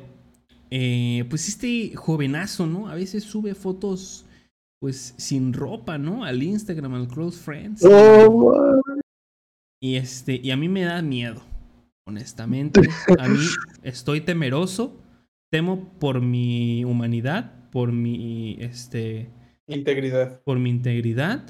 eh, 0.71 1.25
pues 1.29 1.47
este 1.47 1.95
jovenazo, 1.95 2.67
¿no? 2.67 2.89
A 2.89 2.95
veces 2.95 3.23
sube 3.23 3.55
fotos, 3.55 4.25
pues, 4.81 5.13
sin 5.17 5.53
ropa, 5.53 5.97
¿no? 5.97 6.25
Al 6.25 6.43
Instagram, 6.43 6.93
al 6.95 7.07
close 7.07 7.39
friends. 7.41 7.81
Oh, 7.89 8.81
Y 9.81 9.95
este, 9.95 10.35
y 10.43 10.51
a 10.51 10.57
mí 10.57 10.67
me 10.67 10.83
da 10.83 11.01
miedo, 11.01 11.41
honestamente. 12.07 12.81
A 13.19 13.27
mí 13.29 13.39
estoy 13.83 14.19
temeroso, 14.21 14.97
temo 15.51 15.89
por 15.99 16.21
mi 16.21 16.83
humanidad, 16.85 17.69
por 17.71 17.91
mi, 17.91 18.57
este, 18.59 19.29
Integridad. 19.67 20.41
por 20.43 20.59
mi 20.59 20.69
integridad. 20.69 21.43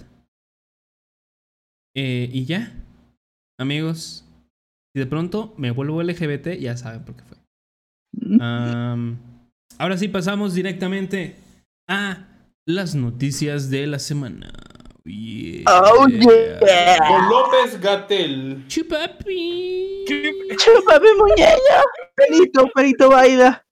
Eh, 1.95 2.29
y 2.31 2.45
ya, 2.45 2.73
amigos, 3.59 4.25
si 4.93 4.99
de 4.99 5.05
pronto 5.05 5.53
me 5.57 5.71
vuelvo 5.71 6.03
LGBT, 6.03 6.57
ya 6.59 6.75
saben 6.77 7.03
por 7.05 7.15
qué 7.15 7.23
fue. 7.23 7.37
Am, 8.39 9.17
ahora 9.77 9.97
sí 9.97 10.07
pasamos 10.07 10.53
directamente 10.53 11.35
a 11.87 12.27
las 12.67 12.95
noticias 12.95 13.69
de 13.69 13.87
la 13.87 13.99
semana. 13.99 14.51
Yeah. 15.03 15.63
Oh, 15.67 16.07
yeah. 16.07 16.97
Con 16.97 17.29
López 17.29 17.79
Gatel. 17.79 18.65
Chupapi. 18.67 20.03
Chúpame, 20.57 21.07
muñeño. 21.17 21.79
Felito, 22.17 22.67
Felito 22.75 23.09
baila. 23.09 23.64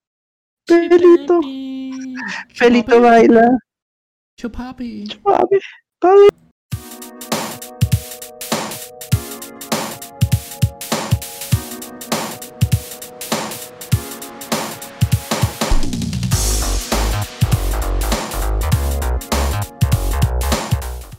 Felito, 0.65 1.41
Chupapi. 1.41 2.15
Felito 2.55 3.01
baila. 3.01 3.43
Chupapi. 4.39 5.03
Papi, 5.21 5.59
papi. 5.99 6.29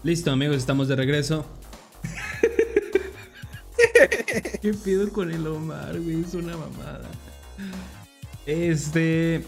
Listo, 0.03 0.31
amigos, 0.31 0.57
estamos 0.57 0.89
de 0.89 0.97
regreso. 0.97 1.45
¿Qué 4.63 4.73
pido 4.73 5.13
con 5.13 5.31
el 5.31 5.47
Omar, 5.47 6.01
güey? 6.01 6.23
Es 6.23 6.33
una 6.33 6.57
mamada. 6.57 7.11
Este. 8.47 9.43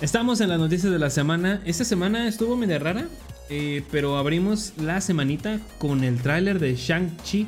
Estamos 0.00 0.40
en 0.40 0.48
las 0.48 0.58
noticias 0.58 0.90
de 0.92 0.98
la 0.98 1.10
semana. 1.10 1.60
Esta 1.66 1.84
semana 1.84 2.26
estuvo 2.28 2.56
medio 2.56 2.78
rara. 2.78 3.06
eh, 3.52 3.82
pero 3.90 4.16
abrimos 4.16 4.72
la 4.80 5.00
semanita 5.00 5.58
con 5.78 6.04
el 6.04 6.18
tráiler 6.18 6.58
de 6.60 6.74
Shang-Chi. 6.76 7.46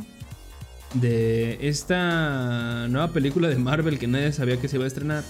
De 0.94 1.58
esta 1.66 2.86
nueva 2.90 3.12
película 3.12 3.48
de 3.48 3.56
Marvel 3.56 3.98
que 3.98 4.06
nadie 4.06 4.32
sabía 4.32 4.60
que 4.60 4.68
se 4.68 4.76
iba 4.76 4.84
a 4.84 4.88
estrenar. 4.88 5.24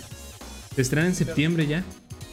Se 0.75 0.83
estrena 0.83 1.07
en 1.07 1.15
septiembre 1.15 1.67
ya. 1.67 1.85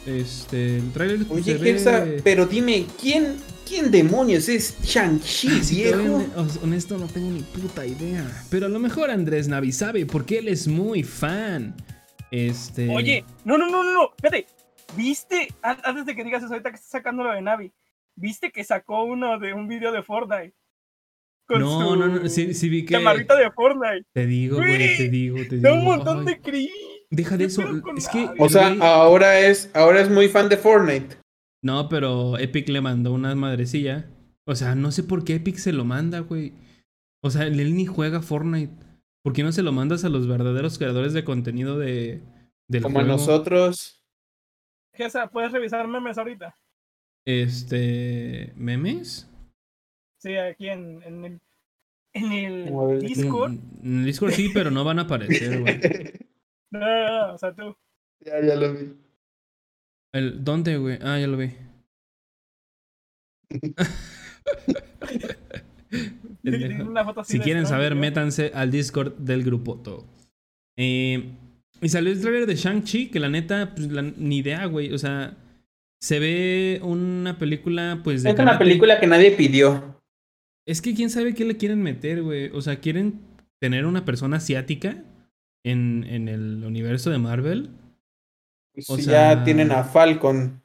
Este. 0.06 0.78
El 0.78 0.90
tráiler 0.92 1.26
Oye, 1.28 1.58
Gersa, 1.58 2.00
ve- 2.00 2.20
pero 2.24 2.46
dime, 2.46 2.86
¿quién, 3.00 3.36
quién 3.68 3.90
demonios 3.90 4.48
es 4.48 4.74
Shang-Chi, 4.82 5.62
Sí, 5.62 5.74
viejo? 5.76 5.98
todavía, 6.00 6.26
hon- 6.36 6.58
honesto, 6.62 6.96
no 6.98 7.06
tengo 7.06 7.30
ni 7.30 7.42
puta 7.42 7.86
idea. 7.86 8.24
Pero 8.48 8.66
a 8.66 8.68
lo 8.70 8.78
mejor 8.80 9.10
Andrés 9.10 9.46
Navi 9.46 9.70
sabe 9.70 10.06
porque 10.06 10.38
él 10.38 10.48
es 10.48 10.66
muy 10.66 11.02
fan. 11.04 11.74
Este. 12.30 12.88
Oye, 12.90 13.24
no, 13.44 13.58
no, 13.58 13.68
no, 13.68 13.82
no, 13.84 13.92
no, 13.92 14.10
espérate. 14.16 14.46
¿Viste? 14.96 15.48
An- 15.62 15.78
Antes 15.84 16.06
de 16.06 16.14
que 16.16 16.24
digas 16.24 16.42
eso, 16.42 16.52
ahorita 16.52 16.70
que 16.70 16.76
estás 16.76 16.90
sacando 16.90 17.22
lo 17.22 17.32
de 17.32 17.42
Navi, 17.42 17.72
¿viste 18.16 18.50
que 18.50 18.64
sacó 18.64 19.04
uno 19.04 19.38
de 19.38 19.52
un 19.52 19.68
video 19.68 19.92
de 19.92 20.02
Fortnite? 20.02 20.52
Con 21.46 21.60
No, 21.60 21.90
su 21.90 21.96
no, 21.96 22.06
no, 22.08 22.28
sí, 22.28 22.54
sí 22.54 22.68
vi 22.68 22.84
que. 22.84 22.94
chamarrita 22.94 23.36
de 23.36 23.50
Fortnite. 23.50 24.04
Te 24.12 24.26
digo, 24.26 24.56
güey, 24.56 24.96
te 24.96 25.08
digo, 25.08 25.36
te 25.48 25.56
digo. 25.56 25.62
Da 25.62 25.74
un 25.74 25.84
montón 25.84 26.20
Ay, 26.20 26.24
de 26.26 26.40
cringe. 26.40 26.70
Deja 27.10 27.36
de 27.36 27.44
¿Qué 27.44 27.46
eso. 27.46 27.62
Es 27.96 28.08
que. 28.08 28.28
O 28.38 28.48
sea, 28.48 28.68
güey, 28.68 28.80
ahora 28.82 29.40
es, 29.40 29.70
ahora 29.74 30.00
es 30.00 30.10
muy 30.10 30.28
fan 30.28 30.48
de 30.48 30.56
Fortnite. 30.56 31.16
No, 31.62 31.88
pero 31.88 32.38
Epic 32.38 32.68
le 32.68 32.80
mandó 32.80 33.12
una 33.12 33.34
madrecilla. 33.34 34.08
O 34.46 34.54
sea, 34.54 34.74
no 34.74 34.90
sé 34.92 35.02
por 35.02 35.24
qué 35.24 35.34
Epic 35.34 35.56
se 35.56 35.72
lo 35.72 35.84
manda, 35.84 36.20
güey. 36.20 36.52
O 37.22 37.30
sea, 37.30 37.46
él 37.46 37.74
ni 37.76 37.84
juega 37.86 38.22
Fortnite. 38.22 38.72
¿Por 39.22 39.32
qué 39.32 39.42
no 39.42 39.52
se 39.52 39.62
lo 39.62 39.72
mandas 39.72 40.04
a 40.04 40.08
los 40.08 40.26
verdaderos 40.26 40.78
creadores 40.78 41.12
de 41.12 41.24
contenido 41.24 41.78
de, 41.78 42.22
del 42.68 42.82
Como 42.82 43.00
a 43.00 43.02
nosotros. 43.02 44.02
Gesa, 44.94 45.28
¿puedes 45.28 45.52
revisar 45.52 45.86
memes 45.88 46.18
ahorita? 46.18 46.56
Este. 47.26 48.52
¿Memes? 48.56 49.30
Sí, 50.18 50.36
aquí 50.36 50.68
en, 50.68 51.02
en 51.02 51.24
el, 51.24 51.40
en 52.14 52.32
el. 52.32 53.00
Discord. 53.00 53.52
En 53.82 54.00
el 54.00 54.04
Discord 54.04 54.32
sí, 54.32 54.50
pero 54.54 54.70
no 54.70 54.84
van 54.84 55.00
a 55.00 55.02
aparecer, 55.02 55.60
güey. 55.60 55.80
No, 56.72 56.78
no, 56.78 57.26
no, 57.26 57.34
o 57.34 57.38
sea, 57.38 57.52
tú. 57.52 57.76
ya, 58.20 58.40
ya 58.40 58.54
lo 58.54 58.72
vi. 58.72 58.96
El, 60.12 60.44
¿Dónde, 60.44 60.76
güey? 60.76 61.00
Ah, 61.02 61.18
ya 61.18 61.26
lo 61.26 61.36
vi. 61.36 61.50
Pendejo. 66.42 66.84
Una 66.90 67.04
foto 67.04 67.20
así 67.20 67.32
Si 67.34 67.40
quieren 67.40 67.66
saber, 67.66 67.94
¿no? 67.94 68.00
métanse 68.00 68.50
al 68.54 68.70
Discord 68.70 69.14
del 69.18 69.42
grupo 69.44 69.76
todo. 69.76 70.06
Eh, 70.76 71.30
y 71.82 71.88
salió 71.88 72.12
el 72.12 72.20
trailer 72.20 72.46
de 72.46 72.54
Shang-Chi, 72.56 73.08
que 73.10 73.20
la 73.20 73.28
neta, 73.28 73.74
pues 73.74 73.90
la- 73.90 74.02
ni 74.02 74.38
idea, 74.38 74.66
güey. 74.66 74.92
O 74.92 74.98
sea, 74.98 75.36
se 76.00 76.18
ve 76.18 76.80
una 76.82 77.38
película, 77.38 78.00
pues 78.04 78.22
de. 78.22 78.30
Es 78.30 78.38
una 78.38 78.58
película 78.58 79.00
que 79.00 79.06
nadie 79.06 79.30
pidió. 79.32 80.00
Es 80.66 80.80
que 80.82 80.94
quién 80.94 81.10
sabe 81.10 81.34
qué 81.34 81.44
le 81.44 81.56
quieren 81.56 81.82
meter, 81.82 82.22
güey. 82.22 82.50
O 82.54 82.60
sea, 82.62 82.80
quieren 82.80 83.20
tener 83.60 83.86
una 83.86 84.04
persona 84.04 84.36
asiática 84.38 85.02
en, 85.64 86.04
en 86.08 86.28
el 86.28 86.64
universo 86.64 87.10
de 87.10 87.18
Marvel. 87.18 87.70
O 88.88 88.96
Si 88.96 89.02
sea- 89.02 89.34
ya 89.36 89.44
tienen 89.44 89.72
a 89.72 89.84
Falcon. 89.84 90.62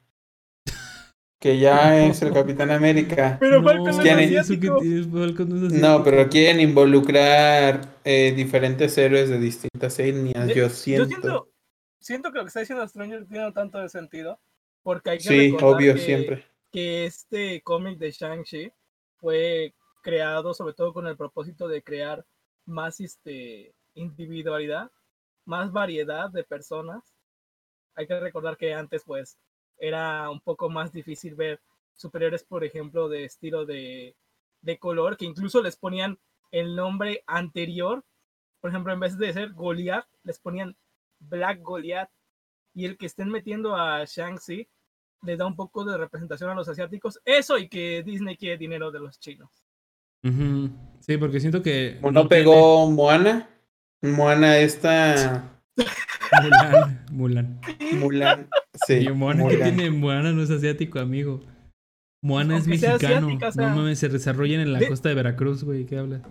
Que 1.38 1.58
ya 1.58 1.98
es 2.06 2.22
el 2.22 2.32
Capitán 2.32 2.70
América. 2.70 3.36
Pero 3.40 3.62
Falcon 3.62 3.84
no, 3.84 5.66
es 5.66 5.72
no 5.72 6.02
pero 6.04 6.28
quieren 6.28 6.60
involucrar 6.60 7.98
eh, 8.04 8.32
diferentes 8.34 8.96
héroes 8.98 9.28
de 9.28 9.38
distintas 9.38 9.98
etnias, 9.98 10.46
De- 10.46 10.54
yo 10.54 10.62
Yo 10.64 10.70
siento. 10.70 11.06
siento, 11.08 11.48
siento 12.00 12.32
que 12.32 12.38
lo 12.38 12.44
que 12.44 12.48
está 12.48 12.60
diciendo 12.60 12.86
Stranger 12.88 13.26
tiene 13.26 13.46
un 13.46 13.52
tanto 13.52 13.78
de 13.78 13.88
sentido. 13.88 14.38
Porque 14.82 15.10
hay 15.10 15.18
que 15.18 15.24
Sí, 15.24 15.50
recordar 15.50 15.74
obvio, 15.76 15.94
que, 15.94 16.00
siempre. 16.00 16.46
que 16.70 17.06
este 17.06 17.60
cómic 17.62 17.98
de 17.98 18.12
Shang-Chi 18.12 18.70
fue 19.16 19.74
creado 20.00 20.54
sobre 20.54 20.74
todo 20.74 20.92
con 20.92 21.08
el 21.08 21.16
propósito 21.16 21.66
de 21.66 21.82
crear 21.82 22.24
más 22.64 23.00
este, 23.00 23.74
individualidad, 23.94 24.92
más 25.44 25.72
variedad 25.72 26.30
de 26.30 26.44
personas. 26.44 27.02
Hay 27.96 28.06
que 28.06 28.20
recordar 28.20 28.56
que 28.56 28.72
antes, 28.72 29.02
pues, 29.04 29.36
era 29.78 30.30
un 30.30 30.40
poco 30.40 30.68
más 30.68 30.92
difícil 30.92 31.34
ver 31.34 31.60
superiores, 31.94 32.44
por 32.44 32.64
ejemplo, 32.64 33.08
de 33.08 33.24
estilo 33.24 33.66
de, 33.66 34.14
de 34.62 34.78
color, 34.78 35.16
que 35.16 35.24
incluso 35.24 35.62
les 35.62 35.76
ponían 35.76 36.18
el 36.50 36.76
nombre 36.76 37.22
anterior. 37.26 38.04
Por 38.60 38.70
ejemplo, 38.70 38.92
en 38.92 39.00
vez 39.00 39.16
de 39.18 39.32
ser 39.32 39.52
Goliath, 39.52 40.06
les 40.24 40.38
ponían 40.38 40.76
Black 41.18 41.60
Goliath. 41.62 42.10
Y 42.74 42.84
el 42.84 42.98
que 42.98 43.06
estén 43.06 43.30
metiendo 43.30 43.74
a 43.74 44.04
Shang-Chi 44.04 44.68
le 45.22 45.36
da 45.36 45.46
un 45.46 45.56
poco 45.56 45.84
de 45.84 45.96
representación 45.96 46.50
a 46.50 46.54
los 46.54 46.68
asiáticos. 46.68 47.20
Eso 47.24 47.56
y 47.58 47.68
que 47.68 48.02
Disney 48.02 48.36
quiere 48.36 48.58
dinero 48.58 48.90
de 48.90 49.00
los 49.00 49.18
chinos. 49.18 49.64
Sí, 51.00 51.16
porque 51.16 51.40
siento 51.40 51.62
que. 51.62 51.98
¿O 52.02 52.10
no 52.10 52.28
pegó 52.28 52.90
Moana? 52.90 53.48
Moana 54.02 54.58
esta... 54.58 55.55
Mulan. 56.42 57.06
Mulan. 57.12 57.60
Mulan. 57.98 58.50
Sí, 58.86 58.94
Y 58.94 59.08
Moana, 59.10 59.46
¿qué 59.48 59.56
Mulan. 59.56 59.76
tiene? 59.76 59.90
Moana 59.90 60.32
no 60.32 60.42
es 60.42 60.50
asiático, 60.50 60.98
amigo. 60.98 61.40
Moana 62.22 62.56
es 62.56 62.66
Aunque 62.66 62.70
mexicano. 62.86 63.26
asiática, 63.26 63.48
o 63.48 63.52
sea, 63.52 63.68
no 63.70 63.76
mames, 63.76 63.98
se 63.98 64.08
desarrollan 64.08 64.60
en 64.60 64.72
la 64.72 64.78
de- 64.80 64.88
costa 64.88 65.08
de 65.08 65.14
Veracruz, 65.14 65.64
güey. 65.64 65.86
¿Qué 65.86 65.98
hablas? 65.98 66.22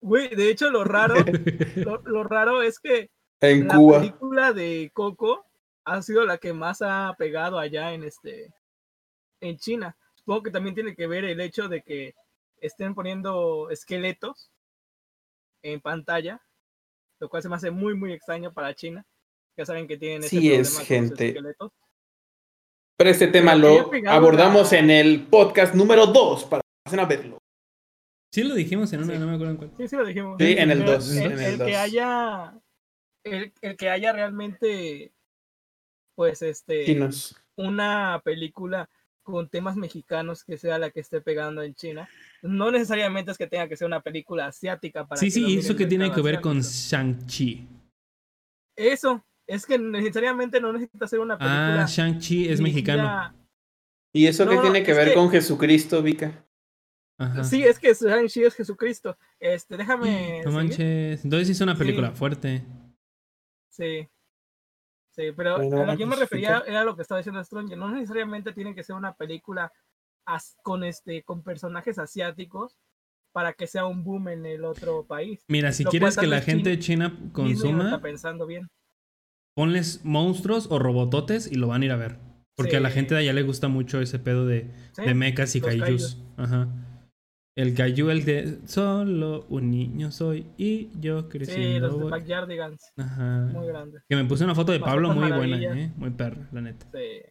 Güey, 0.00 0.28
de 0.34 0.50
hecho, 0.50 0.70
lo 0.70 0.84
raro, 0.84 1.14
lo, 1.76 2.02
lo 2.02 2.24
raro 2.24 2.62
es 2.62 2.78
que 2.78 3.10
En 3.40 3.66
la 3.68 3.74
Cuba. 3.76 3.98
película 3.98 4.52
de 4.52 4.90
Coco 4.94 5.44
ha 5.84 6.00
sido 6.02 6.24
la 6.24 6.38
que 6.38 6.52
más 6.52 6.80
ha 6.82 7.14
pegado 7.18 7.58
allá 7.58 7.92
en 7.92 8.04
este 8.04 8.52
en 9.40 9.56
China. 9.58 9.96
Supongo 10.14 10.44
que 10.44 10.50
también 10.50 10.74
tiene 10.74 10.94
que 10.94 11.06
ver 11.06 11.24
el 11.24 11.40
hecho 11.40 11.68
de 11.68 11.82
que 11.82 12.14
estén 12.60 12.94
poniendo 12.94 13.68
esqueletos 13.70 14.50
en 15.62 15.80
pantalla, 15.80 16.40
lo 17.20 17.28
cual 17.28 17.42
se 17.42 17.48
me 17.48 17.56
hace 17.56 17.70
muy 17.70 17.94
muy 17.94 18.12
extraño 18.12 18.52
para 18.52 18.74
China. 18.74 19.04
Ya 19.56 19.64
saben 19.64 19.86
que 19.88 19.96
tienen 19.96 20.20
ese 20.20 20.28
Sí 20.30 20.52
es, 20.52 20.74
problema 20.74 20.74
con 20.74 20.78
los 20.78 20.88
gente. 20.88 21.28
esqueletos. 21.28 21.72
Pero 22.98 23.10
este 23.10 23.26
tema 23.28 23.54
Pero 23.54 23.90
lo 24.02 24.10
abordamos 24.10 24.72
en 24.72 24.90
el 24.90 25.26
podcast 25.26 25.74
número 25.74 26.06
2 26.06 26.44
para 26.44 26.60
que 26.62 26.68
pasen 26.84 27.00
a 27.00 27.04
verlo. 27.06 27.38
Sí 28.32 28.42
lo 28.42 28.54
dijimos 28.54 28.92
en 28.92 29.02
una, 29.02 29.14
Sí. 29.14 29.18
no 29.18 29.26
me 29.26 29.34
acuerdo 29.34 29.52
en 29.52 29.56
cuál. 29.58 29.70
Sí, 29.76 29.88
sí 29.88 29.96
lo 29.96 30.04
dijimos. 30.04 30.36
Sí, 30.38 30.52
en 30.58 30.70
el 30.70 30.78
Pero 30.80 30.92
dos, 30.92 31.10
El, 31.16 31.32
en 31.32 31.38
el 31.40 31.60
el 31.60 31.66
que 31.66 31.76
haya 31.76 32.54
el, 33.24 33.52
el 33.60 33.76
que 33.76 33.90
haya 33.90 34.12
realmente 34.12 35.12
pues 36.14 36.40
este 36.42 36.84
Chinos. 36.84 37.36
una 37.56 38.20
película 38.24 38.88
con 39.26 39.48
temas 39.48 39.76
mexicanos 39.76 40.44
que 40.44 40.56
sea 40.56 40.78
la 40.78 40.90
que 40.90 41.00
esté 41.00 41.20
pegando 41.20 41.62
en 41.62 41.74
China. 41.74 42.08
No 42.42 42.70
necesariamente 42.70 43.32
es 43.32 43.36
que 43.38 43.46
tenga 43.48 43.68
que 43.68 43.76
ser 43.76 43.86
una 43.86 44.00
película 44.00 44.46
asiática 44.46 45.04
para 45.06 45.18
Sí, 45.20 45.26
que 45.26 45.30
sí, 45.32 45.58
eso 45.58 45.74
que 45.76 45.86
tiene 45.86 46.12
que 46.12 46.22
ver 46.22 46.40
con. 46.40 46.60
Shang-Chi. 46.60 47.66
Eso, 48.76 49.24
es 49.46 49.66
que 49.66 49.78
necesariamente 49.78 50.60
no 50.60 50.72
necesita 50.72 51.06
ser 51.08 51.18
una 51.20 51.36
película. 51.36 51.82
Ah, 51.82 51.86
Shang-Chi 51.88 52.48
es 52.48 52.60
mexicano. 52.60 53.34
¿Y 54.14 54.26
eso 54.26 54.44
No, 54.44 54.52
qué 54.52 54.58
tiene 54.58 54.82
que 54.82 54.92
ver 54.94 55.08
que- 55.08 55.14
con 55.14 55.28
Jesucristo, 55.30 56.02
Vika? 56.02 56.44
Ajá. 57.18 57.44
Sí, 57.44 57.62
es 57.64 57.78
que 57.78 57.92
Shang-Chi 57.94 58.44
es 58.44 58.54
Jesucristo. 58.54 59.16
Este, 59.40 59.76
déjame. 59.76 60.42
No 60.44 60.52
seguir. 60.52 60.54
manches. 60.54 61.24
Entonces 61.24 61.50
es 61.50 61.60
una 61.60 61.72
Sí. 61.74 61.78
película 61.78 62.12
fuerte. 62.12 62.62
Sí. 63.70 64.08
Sí, 65.16 65.32
pero 65.34 65.56
Bueno, 65.56 65.80
a 65.82 65.86
lo 65.86 65.92
que 65.92 65.98
yo 65.98 66.06
me 66.06 66.16
refería 66.16 66.62
era 66.66 66.84
lo 66.84 66.94
que 66.94 67.02
estaba 67.02 67.18
diciendo 67.18 67.42
Strong. 67.42 67.74
No 67.76 67.90
necesariamente 67.90 68.52
tiene 68.52 68.74
que 68.74 68.82
ser 68.84 68.96
una 68.96 69.14
película 69.14 69.72
as- 70.26 70.56
con 70.62 70.84
este 70.84 71.22
con 71.22 71.42
personajes 71.42 71.98
asiáticos 71.98 72.76
para 73.32 73.54
que 73.54 73.66
sea 73.66 73.86
un 73.86 74.04
boom 74.04 74.28
en 74.28 74.46
el 74.46 74.64
otro 74.64 75.04
país. 75.04 75.40
Mira, 75.48 75.72
si 75.72 75.84
Lo 75.84 75.90
quieres 75.90 76.16
que 76.16 76.26
la 76.26 76.40
gente 76.42 76.70
de 76.70 76.78
China 76.78 77.14
consuma, 77.32 77.84
está 77.84 78.00
pensando 78.00 78.46
bien. 78.46 78.68
ponles 79.54 80.04
monstruos 80.04 80.68
o 80.70 80.78
robototes 80.78 81.50
y 81.50 81.54
lo 81.54 81.68
van 81.68 81.82
a 81.82 81.84
ir 81.86 81.92
a 81.92 81.96
ver. 81.96 82.18
Porque 82.54 82.76
a 82.76 82.80
la 82.80 82.90
gente 82.90 83.14
de 83.14 83.20
allá 83.20 83.32
le 83.32 83.42
gusta 83.42 83.68
mucho 83.68 84.00
ese 84.00 84.18
pedo 84.18 84.46
de, 84.46 84.70
¿sí? 84.92 85.02
de 85.02 85.14
mechas 85.14 85.54
y 85.56 85.60
kaijus. 85.60 86.18
Ajá. 86.36 86.68
El 87.56 87.74
kaiju, 87.74 88.10
el 88.10 88.24
de 88.26 88.58
solo 88.66 89.46
un 89.48 89.70
niño 89.70 90.12
soy 90.12 90.46
y 90.58 90.90
yo 91.00 91.28
creciendo. 91.28 91.64
Sí, 91.66 91.78
los 91.80 91.96
de 91.96 92.02
voy". 92.02 92.10
Backyardigans, 92.10 92.92
Ajá. 92.98 93.48
muy 93.52 93.66
grandes. 93.66 94.02
Que 94.08 94.16
me 94.16 94.24
puse 94.26 94.44
una 94.44 94.54
foto 94.54 94.72
de 94.72 94.80
Pablo 94.80 95.12
muy 95.14 95.32
buena. 95.32 95.56
¿eh? 95.56 95.90
Muy 95.96 96.10
perra, 96.10 96.46
la 96.52 96.60
neta. 96.60 96.86
Sí. 96.92 97.22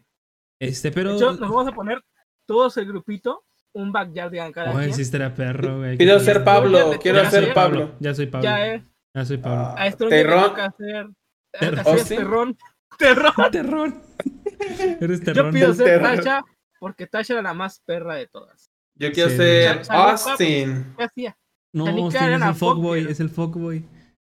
Este, 0.59 0.89
De 0.89 0.95
pero. 0.95 1.15
hecho, 1.15 1.31
nos 1.33 1.39
vamos 1.41 1.67
a 1.67 1.71
poner 1.73 2.01
todos 2.47 2.75
el 2.77 2.87
grupito 2.87 3.43
un 3.73 3.91
Backyardigan 3.91 4.51
cada 4.51 4.71
Oye, 4.71 4.85
quien. 4.85 4.93
sí 4.95 5.01
estará 5.03 5.35
perro, 5.35 5.79
güey. 5.79 5.97
Qué 5.97 6.19
ser. 6.19 6.43
Pablo, 6.43 6.93
Ya 6.93 6.97
quiero 6.97 7.21
ya 7.21 7.29
ser 7.29 7.53
Pablo. 7.53 7.91
Ya 7.99 8.13
soy 8.15 8.25
Pablo. 8.27 8.43
Ya 8.43 8.73
es. 8.73 8.83
Ya 9.13 9.25
soy 9.25 9.37
Pablo. 9.37 9.61
Ah, 9.61 9.75
A 9.77 9.85
le 9.89 9.95
Terrón. 9.95 10.43
toca 10.43 10.65
hacer. 10.65 11.07
Terrón. 11.51 12.07
Terrón. 12.07 12.57
Terrón. 12.97 13.51
Terrón. 13.51 14.01
Eres 15.01 15.19
Yo 15.19 15.25
terrón. 15.33 15.53
pido 15.53 15.73
ser 15.73 15.85
Terrón. 15.85 16.15
Tasha 16.15 16.43
porque 16.79 17.05
Tasha 17.07 17.33
era 17.33 17.41
la 17.41 17.53
más 17.53 17.79
perra 17.85 18.15
de 18.15 18.27
todas. 18.27 18.71
Yo 18.97 19.11
quiero 19.11 19.29
Sí. 19.29 19.37
ser 19.37 19.81
Austin. 19.89 20.93
¿Qué 20.97 21.03
hacía? 21.03 21.37
No, 21.73 21.87
Austin 21.87 22.23
es 22.31 22.41
el 22.41 22.55
fuckboy. 22.55 23.07
Es 23.11 23.19
el 23.19 23.29
fuckboy. 23.29 23.85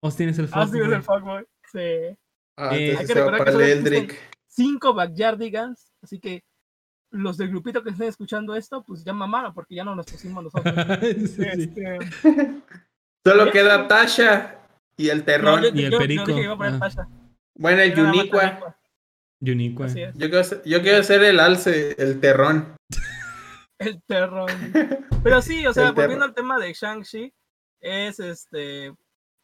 Austin 0.03 0.29
es 0.31 0.39
el 0.39 0.49
Austin 0.53 0.83
es 0.83 0.87
fuckboy. 0.87 0.95
el 0.97 1.03
fuckboy. 1.03 1.45
Sí. 1.73 2.19
Ah, 2.57 2.77
Eh, 2.77 2.97
hay 2.99 3.07
que 3.07 3.07
se 3.07 3.15
va 3.21 3.31
recordar 3.31 3.33
que 3.33 3.39
para 3.39 3.53
solo 3.53 3.65
el 3.65 3.71
existen- 3.71 3.87
Eldrick. 3.95 4.19
Cinco 4.49 4.95
Backyardigans. 4.95 5.93
Así 6.03 6.19
que 6.19 6.43
los 7.13 7.37
del 7.39 7.49
grupito 7.51 7.83
que 7.85 7.91
estén 7.91 8.09
escuchando 8.09 8.57
esto, 8.57 8.83
pues 8.83 9.05
ya 9.05 9.13
mamaron 9.13 9.55
porque 9.55 9.77
ya 9.77 9.85
no 9.85 9.95
nos 9.95 10.07
pusimos 10.07 10.43
nosotros. 10.53 10.75
Sí, 11.01 11.27
sí. 11.29 11.43
Este, 11.47 11.99
Solo 13.25 13.51
queda 13.53 13.87
Tasha 13.89 14.59
y 14.97 15.09
el 15.11 15.19
no, 15.19 15.25
terrón. 15.25 15.63
yo, 15.63 15.69
Y 15.75 15.85
el 15.85 15.91
yo- 15.93 15.99
perico. 15.99 16.25
dije 16.27 16.39
que 16.39 16.45
iba 16.45 16.55
a 16.55 16.57
poner 16.57 16.75
Ah. 16.75 16.79
Tasha. 16.81 17.09
Bueno, 17.57 17.83
el 17.83 17.95
Yuniqua. 17.95 18.41
Tanikua, 18.41 18.77
Uniqua. 19.41 19.87
Así 19.87 20.03
es. 20.03 20.15
Yo 20.17 20.29
quiero, 20.29 20.45
ser, 20.45 20.63
yo 20.65 20.83
quiero 20.83 21.03
ser 21.05 21.23
el 21.23 21.39
alce, 21.41 21.95
el 21.99 22.19
terrón. 22.21 22.75
El 23.79 24.03
terror. 24.03 24.51
Pero 25.23 25.43
sí, 25.43 25.67
o 25.67 25.73
sea, 25.73 25.93
volviendo 25.93 26.25
al 26.25 26.35
tema 26.35 26.59
de 26.59 26.73
Shang-Chi, 26.73 27.33
es 27.81 28.21
este 28.21 28.93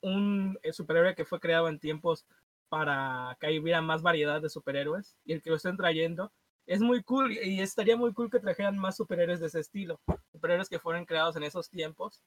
un 0.03 0.59
eh, 0.63 0.73
superhéroe 0.73 1.15
que 1.15 1.25
fue 1.25 1.41
creado 1.41 1.69
en 1.69 1.79
tiempos 1.79 2.27
para 2.69 3.37
que 3.41 3.59
hubiera 3.59 3.81
más 3.81 4.03
variedad 4.03 4.43
de 4.43 4.51
superhéroes 4.51 5.17
y 5.25 5.33
el 5.33 5.43
que 5.43 5.51
lo 5.51 5.57
estén 5.57 5.77
trayendo 5.77 6.33
es 6.67 6.81
muy 6.81 7.03
cool 7.03 7.33
y 7.33 7.61
estaría 7.61 7.97
muy 7.97 8.13
cool 8.13 8.31
que 8.31 8.41
trajeran 8.41 8.79
más 8.79 8.97
superhéroes 8.97 9.41
de 9.41 9.47
ese 9.47 9.61
estilo, 9.61 10.01
superhéroes 10.33 10.69
que 10.69 10.79
fueron 10.79 11.05
creados 11.05 11.37
en 11.37 11.45
esos 11.45 11.69
tiempos 11.69 12.23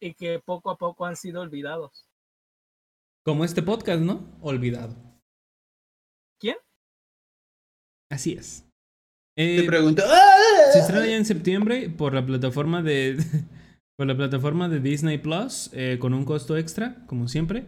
y 0.00 0.14
que 0.14 0.40
poco 0.40 0.70
a 0.70 0.78
poco 0.78 1.04
han 1.04 1.16
sido 1.16 1.40
olvidados. 1.40 2.08
Como 3.24 3.44
este 3.44 3.62
podcast, 3.62 4.00
¿no? 4.00 4.38
Olvidado. 4.40 4.94
¿Quién? 6.38 6.56
Así 8.10 8.34
es. 8.34 8.66
Te 9.36 9.60
Eh, 9.60 9.64
pregunto. 9.64 10.02
se 10.72 10.78
estrena 10.80 11.06
ya 11.06 11.16
en 11.16 11.24
septiembre 11.24 11.90
por 11.90 12.14
la 12.14 12.24
plataforma 12.24 12.82
de 12.82 13.16
por 13.96 14.06
la 14.06 14.16
plataforma 14.16 14.68
de 14.68 14.80
Disney 14.80 15.18
Plus 15.18 15.70
eh, 15.72 15.98
con 16.00 16.14
un 16.14 16.24
costo 16.24 16.56
extra, 16.56 16.96
como 17.06 17.28
siempre. 17.28 17.64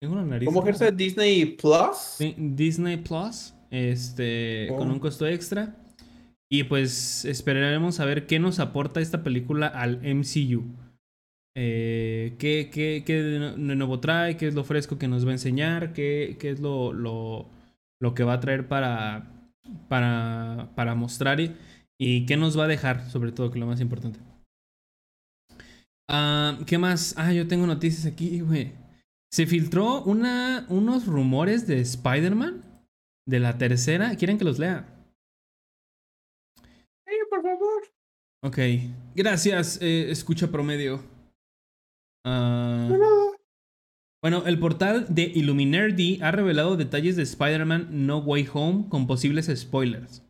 Tengo 0.00 0.14
una 0.14 0.24
nariz. 0.24 0.46
¿Cómo 0.46 0.62
ejerce 0.62 0.92
Disney 0.92 1.44
Plus? 1.46 2.18
Disney 2.36 2.98
Plus, 2.98 3.54
este, 3.70 4.68
Oh. 4.70 4.76
con 4.76 4.90
un 4.90 4.98
costo 4.98 5.26
extra. 5.26 5.74
Y 6.50 6.64
pues 6.64 7.24
esperaremos 7.24 7.98
a 7.98 8.04
ver 8.04 8.26
qué 8.26 8.38
nos 8.38 8.60
aporta 8.60 9.00
esta 9.00 9.22
película 9.24 9.66
al 9.66 10.00
MCU. 10.04 10.62
Eh, 11.56 12.34
qué, 12.38 12.70
qué, 12.72 13.02
qué 13.04 13.22
de 13.22 13.56
nuevo 13.56 13.98
trae, 13.98 14.36
qué 14.36 14.46
es 14.46 14.54
lo 14.54 14.62
fresco 14.62 14.98
que 14.98 15.08
nos 15.08 15.24
va 15.26 15.30
a 15.30 15.32
enseñar, 15.32 15.92
qué, 15.94 16.36
qué 16.38 16.50
es 16.50 16.60
lo, 16.60 16.92
lo, 16.92 17.46
lo 18.00 18.14
que 18.14 18.22
va 18.24 18.34
a 18.34 18.40
traer 18.40 18.68
para, 18.68 19.26
para, 19.88 20.70
para 20.74 20.94
mostrar 20.94 21.40
y, 21.40 21.56
y 21.98 22.26
qué 22.26 22.36
nos 22.36 22.58
va 22.58 22.64
a 22.64 22.68
dejar, 22.68 23.10
sobre 23.10 23.32
todo, 23.32 23.50
que 23.50 23.58
es 23.58 23.60
lo 23.60 23.66
más 23.66 23.80
importante. 23.80 24.20
Ah, 26.08 26.58
¿Qué 26.66 26.78
más? 26.78 27.14
Ah, 27.16 27.32
yo 27.32 27.48
tengo 27.48 27.66
noticias 27.66 28.06
aquí, 28.06 28.40
güey. 28.40 28.72
Se 29.32 29.46
filtró 29.46 30.02
una, 30.04 30.66
unos 30.68 31.06
rumores 31.06 31.66
de 31.66 31.80
Spider-Man 31.80 32.62
de 33.26 33.40
la 33.40 33.58
tercera. 33.58 34.14
¿Quieren 34.16 34.38
que 34.38 34.44
los 34.44 34.58
lea? 34.58 34.86
Sí, 37.06 37.14
por 37.28 37.42
favor. 37.42 37.82
Ok. 38.44 38.58
Gracias, 39.14 39.78
eh, 39.82 40.10
escucha 40.10 40.50
promedio. 40.50 41.02
No. 42.24 43.25
Bueno, 44.26 44.44
el 44.44 44.58
portal 44.58 45.06
de 45.08 45.22
Illuminati 45.22 46.18
ha 46.20 46.32
revelado 46.32 46.76
detalles 46.76 47.14
de 47.14 47.22
Spider-Man 47.22 48.06
No 48.08 48.18
Way 48.18 48.48
Home 48.52 48.88
con 48.88 49.06
posibles 49.06 49.48
spoilers. 49.54 50.24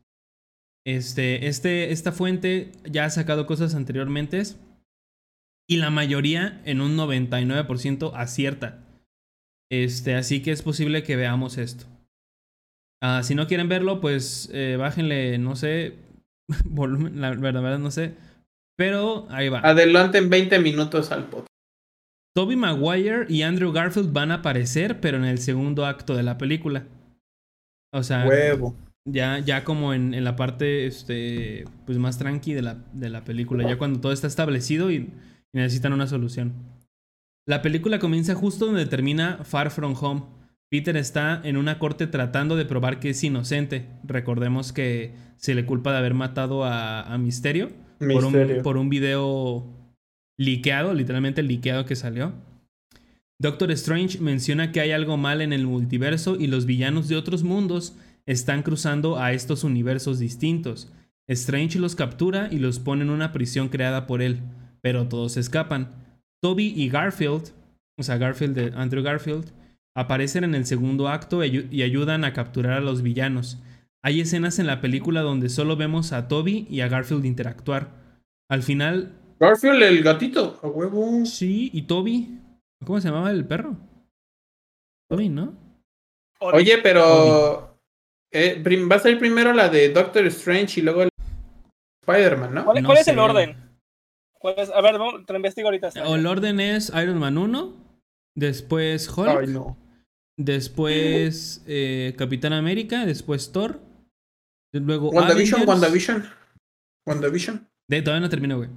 Este, 0.86 1.46
este, 1.46 1.92
esta 1.92 2.12
fuente 2.12 2.72
ya 2.84 3.06
ha 3.06 3.10
sacado 3.10 3.46
cosas 3.46 3.74
anteriormente 3.74 4.42
y 5.66 5.78
la 5.78 5.88
mayoría 5.88 6.60
en 6.66 6.82
un 6.82 6.94
99% 6.94 8.12
acierta. 8.14 8.84
Este, 9.72 10.14
así 10.14 10.42
que 10.42 10.50
es 10.50 10.60
posible 10.60 11.02
que 11.02 11.16
veamos 11.16 11.56
esto. 11.56 11.86
Ah, 13.02 13.22
si 13.22 13.34
no 13.34 13.46
quieren 13.46 13.70
verlo, 13.70 14.02
pues 14.02 14.50
eh, 14.52 14.76
bájenle, 14.78 15.38
no 15.38 15.56
sé, 15.56 15.94
volumen, 16.66 17.18
la 17.22 17.30
verdad, 17.30 17.54
la 17.54 17.60
verdad 17.62 17.78
no 17.78 17.90
sé. 17.90 18.12
Pero 18.76 19.26
ahí 19.30 19.48
va. 19.48 19.60
Adelanten 19.60 20.28
20 20.28 20.58
minutos 20.58 21.12
al 21.12 21.30
podcast. 21.30 21.55
Toby 22.36 22.54
Maguire 22.54 23.24
y 23.30 23.40
Andrew 23.40 23.72
Garfield 23.72 24.12
van 24.12 24.30
a 24.30 24.34
aparecer, 24.34 25.00
pero 25.00 25.16
en 25.16 25.24
el 25.24 25.38
segundo 25.38 25.86
acto 25.86 26.14
de 26.14 26.22
la 26.22 26.36
película. 26.36 26.84
O 27.94 28.02
sea, 28.02 28.26
Huevo. 28.26 28.76
Ya, 29.08 29.38
ya 29.38 29.64
como 29.64 29.94
en, 29.94 30.12
en 30.12 30.22
la 30.22 30.36
parte 30.36 30.86
este, 30.86 31.64
pues 31.86 31.96
más 31.96 32.18
tranqui 32.18 32.52
de 32.52 32.60
la, 32.60 32.84
de 32.92 33.08
la 33.08 33.24
película, 33.24 33.66
ya 33.66 33.78
cuando 33.78 34.00
todo 34.00 34.12
está 34.12 34.26
establecido 34.26 34.90
y, 34.90 34.96
y 34.96 35.10
necesitan 35.54 35.94
una 35.94 36.06
solución. 36.06 36.52
La 37.46 37.62
película 37.62 37.98
comienza 38.00 38.34
justo 38.34 38.66
donde 38.66 38.84
termina 38.84 39.38
Far 39.44 39.70
From 39.70 39.94
Home. 39.98 40.24
Peter 40.68 40.96
está 40.98 41.40
en 41.42 41.56
una 41.56 41.78
corte 41.78 42.06
tratando 42.06 42.54
de 42.56 42.66
probar 42.66 43.00
que 43.00 43.10
es 43.10 43.24
inocente. 43.24 43.86
Recordemos 44.04 44.74
que 44.74 45.14
se 45.38 45.54
le 45.54 45.64
culpa 45.64 45.92
de 45.92 45.98
haber 45.98 46.12
matado 46.12 46.64
a, 46.64 47.00
a 47.00 47.16
Misterio, 47.16 47.70
Por, 47.98 48.10
un, 48.10 48.32
Misterio. 48.32 48.62
por 48.62 48.76
un 48.76 48.90
video 48.90 49.72
liqueado, 50.38 50.94
literalmente 50.94 51.42
liqueado 51.42 51.84
que 51.84 51.96
salió. 51.96 52.32
Doctor 53.38 53.70
Strange 53.72 54.18
menciona 54.18 54.72
que 54.72 54.80
hay 54.80 54.92
algo 54.92 55.16
mal 55.16 55.42
en 55.42 55.52
el 55.52 55.66
multiverso 55.66 56.36
y 56.36 56.46
los 56.46 56.64
villanos 56.64 57.08
de 57.08 57.16
otros 57.16 57.42
mundos 57.42 57.96
están 58.24 58.62
cruzando 58.62 59.18
a 59.18 59.32
estos 59.32 59.62
universos 59.62 60.18
distintos. 60.18 60.92
Strange 61.28 61.78
los 61.78 61.96
captura 61.96 62.48
y 62.50 62.58
los 62.58 62.78
pone 62.78 63.02
en 63.02 63.10
una 63.10 63.32
prisión 63.32 63.68
creada 63.68 64.06
por 64.06 64.22
él, 64.22 64.40
pero 64.80 65.08
todos 65.08 65.36
escapan. 65.36 65.90
Toby 66.42 66.72
y 66.76 66.88
Garfield, 66.88 67.52
o 67.98 68.02
sea, 68.02 68.16
Garfield 68.16 68.54
de 68.54 68.72
Andrew 68.74 69.02
Garfield, 69.02 69.52
aparecen 69.94 70.44
en 70.44 70.54
el 70.54 70.66
segundo 70.66 71.08
acto 71.08 71.44
y 71.44 71.82
ayudan 71.82 72.24
a 72.24 72.32
capturar 72.32 72.74
a 72.74 72.80
los 72.80 73.02
villanos. 73.02 73.58
Hay 74.02 74.20
escenas 74.20 74.58
en 74.58 74.66
la 74.66 74.80
película 74.80 75.22
donde 75.22 75.48
solo 75.48 75.76
vemos 75.76 76.12
a 76.12 76.28
Toby 76.28 76.66
y 76.70 76.80
a 76.80 76.88
Garfield 76.88 77.24
interactuar. 77.24 77.90
Al 78.48 78.62
final, 78.62 79.12
Garfield, 79.38 79.82
el 79.82 80.02
gatito, 80.02 80.58
a 80.62 80.66
huevo. 80.68 81.24
sí, 81.26 81.70
y 81.72 81.82
Toby. 81.82 82.40
¿Cómo 82.84 83.00
se 83.00 83.08
llamaba 83.08 83.30
el 83.30 83.44
perro? 83.46 83.76
Toby, 85.08 85.28
¿no? 85.28 85.54
Oye, 86.40 86.78
pero. 86.78 87.78
eh, 88.32 88.62
va 88.90 88.96
a 88.96 89.00
ser 89.00 89.18
primero 89.18 89.52
la 89.52 89.68
de 89.68 89.90
Doctor 89.90 90.26
Strange 90.26 90.80
y 90.80 90.82
luego 90.82 91.02
el 91.02 91.08
Spider-Man, 92.06 92.54
¿no? 92.54 92.64
¿Cuál, 92.64 92.82
No 92.82 92.88
cuál 92.88 92.98
es 92.98 93.08
el 93.08 93.18
orden? 93.18 93.56
¿Cuál 94.38 94.54
es? 94.58 94.70
A 94.70 94.80
ver, 94.80 94.98
vamos, 94.98 95.24
te 95.26 95.32
lo 95.32 95.38
investigo 95.38 95.68
ahorita. 95.68 95.90
O 96.06 96.14
el 96.14 96.26
orden 96.26 96.60
es 96.60 96.90
Iron 96.90 97.18
Man 97.18 97.38
1, 97.38 97.74
después 98.36 99.08
Hulk, 99.08 99.28
Ay, 99.40 99.46
no. 99.48 99.76
después 100.38 101.64
eh, 101.66 102.14
Capitán 102.18 102.52
América, 102.52 103.06
después 103.06 103.50
Thor, 103.52 103.80
luego 104.72 105.10
WandaVision, 105.10 105.62
Avengers. 105.62 105.68
WandaVision. 105.68 106.28
WandaVision. 107.06 107.68
De, 107.88 108.02
todavía 108.02 108.20
no 108.20 108.28
termino, 108.30 108.56
güey. 108.58 108.68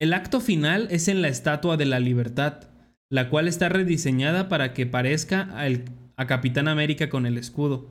El 0.00 0.12
acto 0.14 0.40
final 0.40 0.88
es 0.90 1.08
en 1.08 1.22
la 1.22 1.28
Estatua 1.28 1.76
de 1.76 1.84
la 1.86 2.00
Libertad, 2.00 2.68
la 3.10 3.28
cual 3.28 3.48
está 3.48 3.68
rediseñada 3.68 4.48
para 4.48 4.72
que 4.72 4.86
parezca 4.86 5.48
a 6.16 6.26
Capitán 6.26 6.68
América 6.68 7.08
con 7.10 7.26
el 7.26 7.36
escudo. 7.36 7.88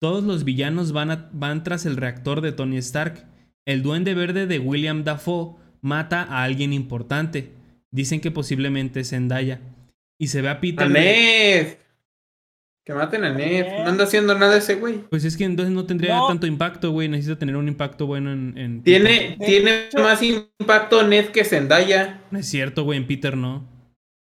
Todos 0.00 0.24
los 0.24 0.44
villanos 0.44 0.92
van, 0.92 1.10
a- 1.10 1.28
van 1.32 1.62
tras 1.62 1.86
el 1.86 1.96
reactor 1.96 2.40
de 2.40 2.52
Tony 2.52 2.78
Stark. 2.78 3.26
El 3.66 3.82
duende 3.82 4.14
verde 4.14 4.46
de 4.46 4.58
William 4.58 5.04
Dafoe 5.04 5.56
mata 5.80 6.22
a 6.22 6.44
alguien 6.44 6.72
importante. 6.72 7.52
Dicen 7.90 8.20
que 8.20 8.30
posiblemente 8.30 9.00
es 9.00 9.10
Zendaya. 9.10 9.60
Y 10.18 10.28
se 10.28 10.42
ve 10.42 10.48
a 10.48 10.60
Peter. 10.60 10.86
Que 12.86 12.92
maten 12.92 13.24
a 13.24 13.30
Ned. 13.32 13.82
No 13.82 13.88
anda 13.90 14.04
haciendo 14.04 14.34
nada 14.38 14.56
ese 14.58 14.74
güey. 14.74 14.98
Pues 15.08 15.24
es 15.24 15.36
que 15.38 15.44
entonces 15.44 15.74
no 15.74 15.86
tendría 15.86 16.16
No. 16.18 16.26
tanto 16.28 16.46
impacto, 16.46 16.90
güey. 16.90 17.08
Necesita 17.08 17.38
tener 17.38 17.56
un 17.56 17.66
impacto 17.66 18.06
bueno 18.06 18.30
en. 18.32 18.82
Tiene, 18.82 19.38
tiene 19.44 19.86
hecho- 19.86 20.00
más 20.00 20.22
impacto 20.22 21.02
Ned 21.02 21.30
que 21.30 21.44
Zendaya. 21.44 22.20
No 22.30 22.38
es 22.38 22.46
cierto, 22.48 22.84
güey. 22.84 22.98
En 22.98 23.06
Peter 23.06 23.36
no. 23.38 23.64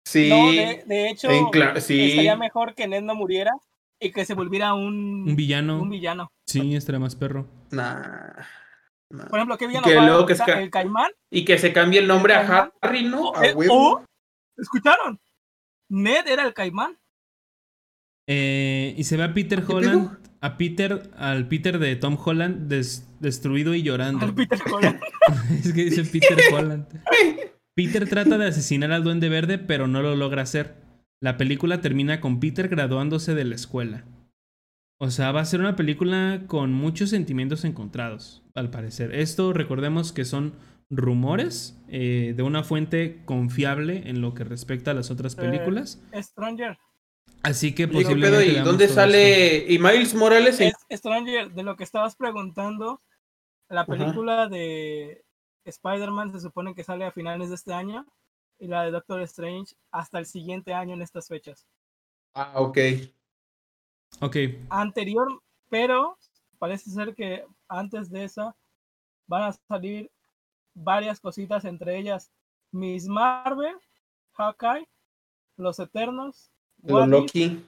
Sí. 0.07 0.29
No, 0.29 0.51
de, 0.51 0.83
de 0.87 1.09
hecho, 1.09 1.27
Sí, 1.79 2.01
estaría 2.09 2.35
mejor 2.35 2.73
que 2.73 2.87
Ned 2.87 3.01
no 3.03 3.13
muriera 3.13 3.51
y 3.99 4.11
que 4.11 4.25
se 4.25 4.33
volviera 4.33 4.73
un, 4.73 5.25
Un 5.27 5.35
villano. 5.35 5.79
un 5.81 5.89
villano. 5.89 6.31
Sí, 6.47 6.75
estaría 6.75 6.99
más 6.99 7.15
perro. 7.15 7.45
Nah. 7.71 8.31
Nah. 9.11 9.27
Por 9.27 9.37
ejemplo, 9.39 9.57
¿qué 9.57 9.67
villano 9.67 9.85
Que 9.87 9.93
luego 9.95 10.25
que 10.25 10.33
esca- 10.33 10.57
el 10.61 10.69
Caimán. 10.71 11.11
Y 11.31 11.45
que 11.45 11.57
se 11.59 11.71
cambie 11.73 11.99
el 11.99 12.07
nombre 12.07 12.33
a. 12.33 12.71
Harry, 12.81 13.03
¿no? 13.03 13.29
o- 13.29 13.37
A 13.37 13.45
eh, 13.45 13.53
huevo. 13.53 13.93
o- 13.93 14.05
¿Escucharon? 14.57 15.19
Ned 15.89 16.25
era 16.27 16.43
el 16.43 16.53
Caimán. 16.53 16.97
Eh, 18.28 18.93
y 18.97 19.03
se 19.05 19.17
ve 19.17 19.23
a 19.23 19.34
Peter 19.34 19.63
¿Qué 19.63 19.73
Holland, 19.73 20.17
a 20.41 20.57
Peter, 20.57 21.09
al 21.17 21.47
Peter 21.47 21.80
de 21.80 21.95
Tom 21.95 22.17
Holland 22.23 22.67
des- 22.67 23.07
destruido 23.19 23.73
y 23.73 23.84
llorando. 23.84 24.25
Al 24.25 24.34
Peter 24.36 24.59
Holland. 24.71 24.99
es 25.63 25.73
que 25.73 25.86
dice 25.86 26.03
Peter 26.03 26.38
Holland. 26.53 26.86
Peter 27.75 28.07
trata 28.09 28.38
de 28.38 28.47
asesinar 28.47 28.91
al 28.91 29.03
Duende 29.03 29.30
Verde, 29.30 29.57
pero 29.57 29.88
no 29.88 30.01
lo 30.01 30.15
logra 30.15 30.41
hacer. 30.41 30.75
La 31.21 31.38
película 31.38 31.82
termina 31.82 32.19
con 32.19 32.39
Peter 32.39 32.67
graduándose 32.67 33.34
de 33.34 33.45
la 33.45 33.55
escuela. 33.55 34.03
O 34.99 35.09
sea, 35.11 35.32
va 35.32 35.41
a 35.41 35.45
ser 35.45 35.59
una 35.59 35.75
película 35.75 36.43
con 36.47 36.73
muchos 36.73 37.11
sentimientos 37.11 37.63
encontrados, 37.65 38.43
al 38.55 38.71
parecer. 38.71 39.13
Esto 39.13 39.53
recordemos 39.53 40.11
que 40.11 40.25
son 40.25 40.53
rumores 40.89 41.80
eh, 41.88 42.34
de 42.36 42.43
una 42.43 42.63
fuente 42.63 43.21
confiable 43.25 44.03
en 44.09 44.21
lo 44.21 44.34
que 44.34 44.43
respecta 44.43 44.91
a 44.91 44.93
las 44.95 45.11
otras 45.11 45.34
Eh, 45.38 45.41
películas. 45.41 46.01
Stranger. 46.13 46.78
Así 47.47 47.73
que 47.73 47.87
Digo, 47.87 48.01
posiblemente 48.01 48.37
pedo, 48.39 48.41
¿y 48.41 48.53
veamos 48.55 48.67
dónde 48.67 48.87
sale? 48.89 49.65
¿Y 49.71 49.79
Miles 49.79 50.13
Morales? 50.13 50.59
en- 50.59 50.73
Es, 50.89 50.99
Stranger, 50.99 51.49
de 51.53 51.63
lo 51.63 51.77
que 51.77 51.85
estabas 51.85 52.17
preguntando, 52.17 53.01
la 53.69 53.81
Ajá. 53.81 53.91
película 53.93 54.47
de 54.49 55.23
Spider-Man 55.63 56.33
se 56.33 56.41
supone 56.41 56.75
que 56.75 56.83
sale 56.83 57.05
a 57.05 57.11
finales 57.13 57.47
de 57.47 57.55
este 57.55 57.73
año 57.73 58.05
y 58.59 58.67
la 58.67 58.83
de 58.83 58.91
Doctor 58.91 59.21
Strange 59.21 59.75
hasta 59.91 60.19
el 60.19 60.25
siguiente 60.25 60.73
año 60.73 60.93
en 60.93 61.01
estas 61.01 61.29
fechas. 61.29 61.65
Ah, 62.33 62.51
ok. 62.55 62.77
Ok, 64.19 64.35
Anterior, 64.69 65.41
pero 65.69 66.17
parece 66.59 66.89
ser 66.89 67.15
que 67.15 67.45
antes 67.69 68.09
de 68.09 68.25
esa 68.25 68.57
van 69.25 69.43
a 69.43 69.53
salir 69.53 70.11
varias 70.73 71.21
cositas, 71.21 71.63
entre 71.63 71.97
ellas 71.97 72.29
Miss 72.71 73.07
Marvel, 73.07 73.75
Hawkeye, 74.33 74.85
Los 75.55 75.79
Eternos, 75.79 76.51
Lo 76.84 77.05
Loki. 77.05 77.63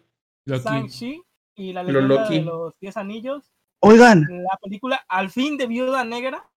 Loki. 0.45 0.63
Shang-Chi 0.63 1.21
y 1.55 1.73
la 1.73 1.83
Lo 1.83 2.01
leyenda 2.01 2.29
de 2.29 2.41
los 2.41 2.73
Diez 2.79 2.97
Anillos. 2.97 3.51
Oigan, 3.81 4.21
La 4.29 4.57
película 4.61 5.03
Al 5.07 5.29
fin 5.29 5.57
de 5.57 5.67
Viuda 5.67 6.03
Negra, 6.03 6.49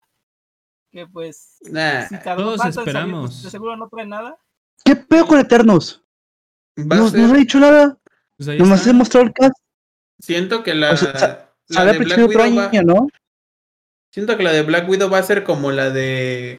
que 0.90 1.06
pues 1.06 1.58
Nah. 1.70 2.06
si 2.08 2.16
todos 2.22 2.56
tanto 2.60 2.66
en 2.66 2.72
salir, 2.72 2.88
esperamos. 2.88 3.30
pues, 3.30 3.42
de 3.44 3.50
seguro 3.50 3.76
no 3.76 3.88
trae 3.88 4.06
nada. 4.06 4.36
¿qué 4.84 4.96
pedo 4.96 5.26
con 5.26 5.38
Eternos? 5.38 6.02
No, 6.76 7.08
ser- 7.08 7.20
no 7.20 7.32
ha 7.34 7.36
dicho 7.36 7.58
nada. 7.60 7.98
Pues 8.36 8.48
Nomás 8.58 8.80
está. 8.80 8.90
se 8.90 8.92
mostró 8.92 9.20
el 9.22 9.32
cast. 9.32 9.54
Siento 10.20 10.62
que 10.62 10.74
la, 10.74 10.92
O 10.92 10.96
sea, 10.96 11.52
la 11.68 11.84
de 11.84 11.98
Black 11.98 12.18
Widow 12.18 12.56
va, 12.56 12.82
¿no? 12.82 13.08
siento 14.12 14.36
que 14.36 14.42
la 14.42 14.52
de 14.52 14.62
Black 14.62 14.88
Widow 14.88 15.08
va 15.10 15.18
a 15.18 15.22
ser 15.22 15.44
como 15.44 15.70
la 15.70 15.90
de. 15.90 16.58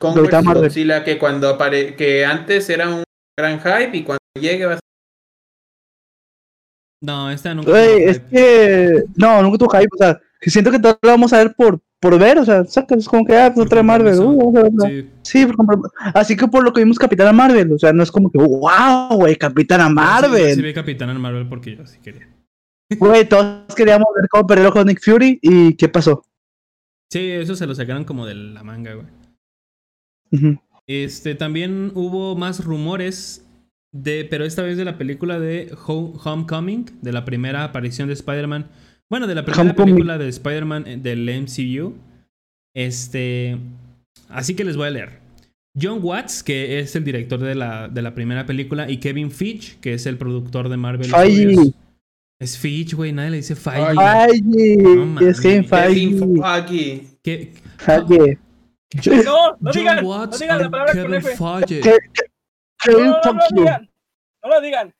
Marvel. 0.00 0.54
Godzilla, 0.62 1.02
que 1.04 1.18
cuando 1.18 1.48
apare 1.48 1.96
que 1.96 2.24
antes 2.26 2.68
era 2.68 2.88
un 2.88 3.02
gran 3.36 3.58
hype 3.60 3.96
y 3.96 4.04
cuando 4.04 4.20
llegue 4.38 4.66
va 4.66 4.72
a 4.74 4.76
ser 4.76 4.82
No, 7.06 7.30
esta 7.30 7.54
nunca. 7.54 7.70
Güey, 7.70 8.02
es 8.04 8.16
hype. 8.18 8.28
que. 8.30 9.04
No, 9.16 9.40
nunca 9.42 9.58
tuvo 9.58 9.70
hype. 9.70 9.88
O 9.94 9.98
sea, 9.98 10.20
siento 10.40 10.70
que 10.70 10.78
todo 10.80 10.98
lo 11.00 11.10
vamos 11.10 11.32
a 11.32 11.38
ver 11.38 11.54
por, 11.54 11.80
por 12.00 12.18
ver. 12.18 12.38
O 12.38 12.44
sea, 12.44 12.64
saca, 12.64 12.94
es 12.96 13.08
como 13.08 13.24
que, 13.24 13.36
ah, 13.36 13.52
pues 13.54 13.66
otra 13.66 13.82
Marvel. 13.82 14.18
uh, 14.18 14.36
vamos 14.36 14.56
a 14.56 14.62
verla. 14.62 14.88
Sí. 14.88 15.10
Sí, 15.22 15.46
por 15.46 15.56
así 16.14 16.36
que 16.36 16.48
por 16.48 16.64
lo 16.64 16.72
que 16.72 16.80
vimos 16.82 16.98
Capitana 16.98 17.32
Marvel. 17.32 17.72
O 17.72 17.78
sea, 17.78 17.92
no 17.92 18.02
es 18.02 18.10
como 18.10 18.30
que, 18.30 18.38
wow, 18.38 19.16
güey, 19.16 19.36
Capitana 19.36 19.84
Yo 19.84 19.88
sí- 19.88 19.94
Sí, 19.94 19.94
Marvel. 19.94 20.62
vi 20.62 20.74
Capitana 20.74 21.14
Marvel 21.14 21.48
porque 21.48 21.76
yo 21.76 21.86
sí 21.86 21.98
quería. 22.02 22.28
Güey, 22.98 23.28
todos 23.28 23.74
queríamos 23.74 24.06
ver 24.14 24.28
cómo 24.28 24.46
perdió 24.46 24.70
de 24.70 24.84
Nick 24.84 25.00
Fury. 25.04 25.38
¿Y 25.42 25.74
qué 25.74 25.88
pasó? 25.88 26.24
Sí, 27.10 27.30
eso 27.30 27.54
se 27.56 27.66
lo 27.66 27.74
sacaron 27.74 28.04
como 28.04 28.26
de 28.26 28.34
la 28.34 28.62
manga, 28.64 28.94
güey. 28.94 29.06
Este, 30.88 31.34
también 31.34 31.92
hubo 31.94 32.36
más 32.36 32.64
rumores 32.64 33.45
de, 34.02 34.26
pero 34.28 34.44
esta 34.44 34.62
vez 34.62 34.76
de 34.76 34.84
la 34.84 34.98
película 34.98 35.38
de 35.38 35.72
Ho- 35.86 36.12
Homecoming, 36.24 36.86
de 37.02 37.12
la 37.12 37.24
primera 37.24 37.64
aparición 37.64 38.08
de 38.08 38.14
Spider-Man. 38.14 38.66
Bueno, 39.08 39.26
de 39.26 39.34
la 39.34 39.44
primera 39.44 39.62
Homecoming. 39.62 39.94
película 39.94 40.18
de 40.18 40.28
Spider-Man 40.28 40.84
eh, 40.86 40.96
del 40.96 41.28
MCU. 41.42 41.94
Este, 42.74 43.56
así 44.28 44.54
que 44.54 44.64
les 44.64 44.76
voy 44.76 44.88
a 44.88 44.90
leer. 44.90 45.20
John 45.80 46.00
Watts, 46.02 46.42
que 46.42 46.78
es 46.78 46.96
el 46.96 47.04
director 47.04 47.38
de 47.38 47.54
la, 47.54 47.88
de 47.88 48.02
la 48.02 48.14
primera 48.14 48.46
película, 48.46 48.90
y 48.90 48.96
Kevin 48.98 49.30
Feige, 49.30 49.76
que 49.80 49.92
es 49.94 50.06
el 50.06 50.16
productor 50.16 50.68
de 50.68 50.76
Marvel 50.76 51.06
Feige. 51.10 51.54
Es 52.40 52.58
Feige, 52.58 52.96
güey, 52.96 53.12
nadie 53.12 53.30
le 53.30 53.36
dice 53.38 53.54
Feige. 53.56 53.94
Feige, 53.94 55.28
es 55.28 55.40
Kevin 55.40 55.64
Kevin 55.64 55.64
Feige. 55.64 56.40
Feige. 56.42 57.06
¿Qué? 57.22 57.52
Feige. 57.78 58.38
No, 59.24 59.50
no 59.50 59.56
John 59.60 59.72
digan, 59.74 60.02
no 60.02 60.08
Watts 60.08 60.38
digan 60.38 60.58
la 60.58 60.64
and 60.64 60.70
palabra 60.70 60.92
con 60.92 61.02
Kevin 61.02 61.14
F. 61.16 61.36
Feige. 61.36 61.80
No, 62.92 62.98
no, 62.98 63.04
no, 63.04 63.32
no 63.32 63.40
Feige. 63.40 63.54
digan. 63.60 63.90
No 64.42 64.48
lo 64.50 64.60
digan. 64.60 64.94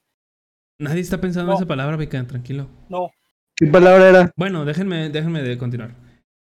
Nadie 0.78 1.00
está 1.00 1.20
pensando 1.20 1.52
en 1.52 1.56
esa 1.56 1.66
palabra, 1.66 1.96
Vika, 1.96 2.22
tranquilo. 2.26 2.68
No. 2.88 3.10
¿Qué 3.56 3.66
palabra 3.66 4.08
era? 4.08 4.32
Bueno, 4.36 4.64
déjenme, 4.64 5.08
déjenme 5.08 5.42
de 5.42 5.56
continuar. 5.56 5.92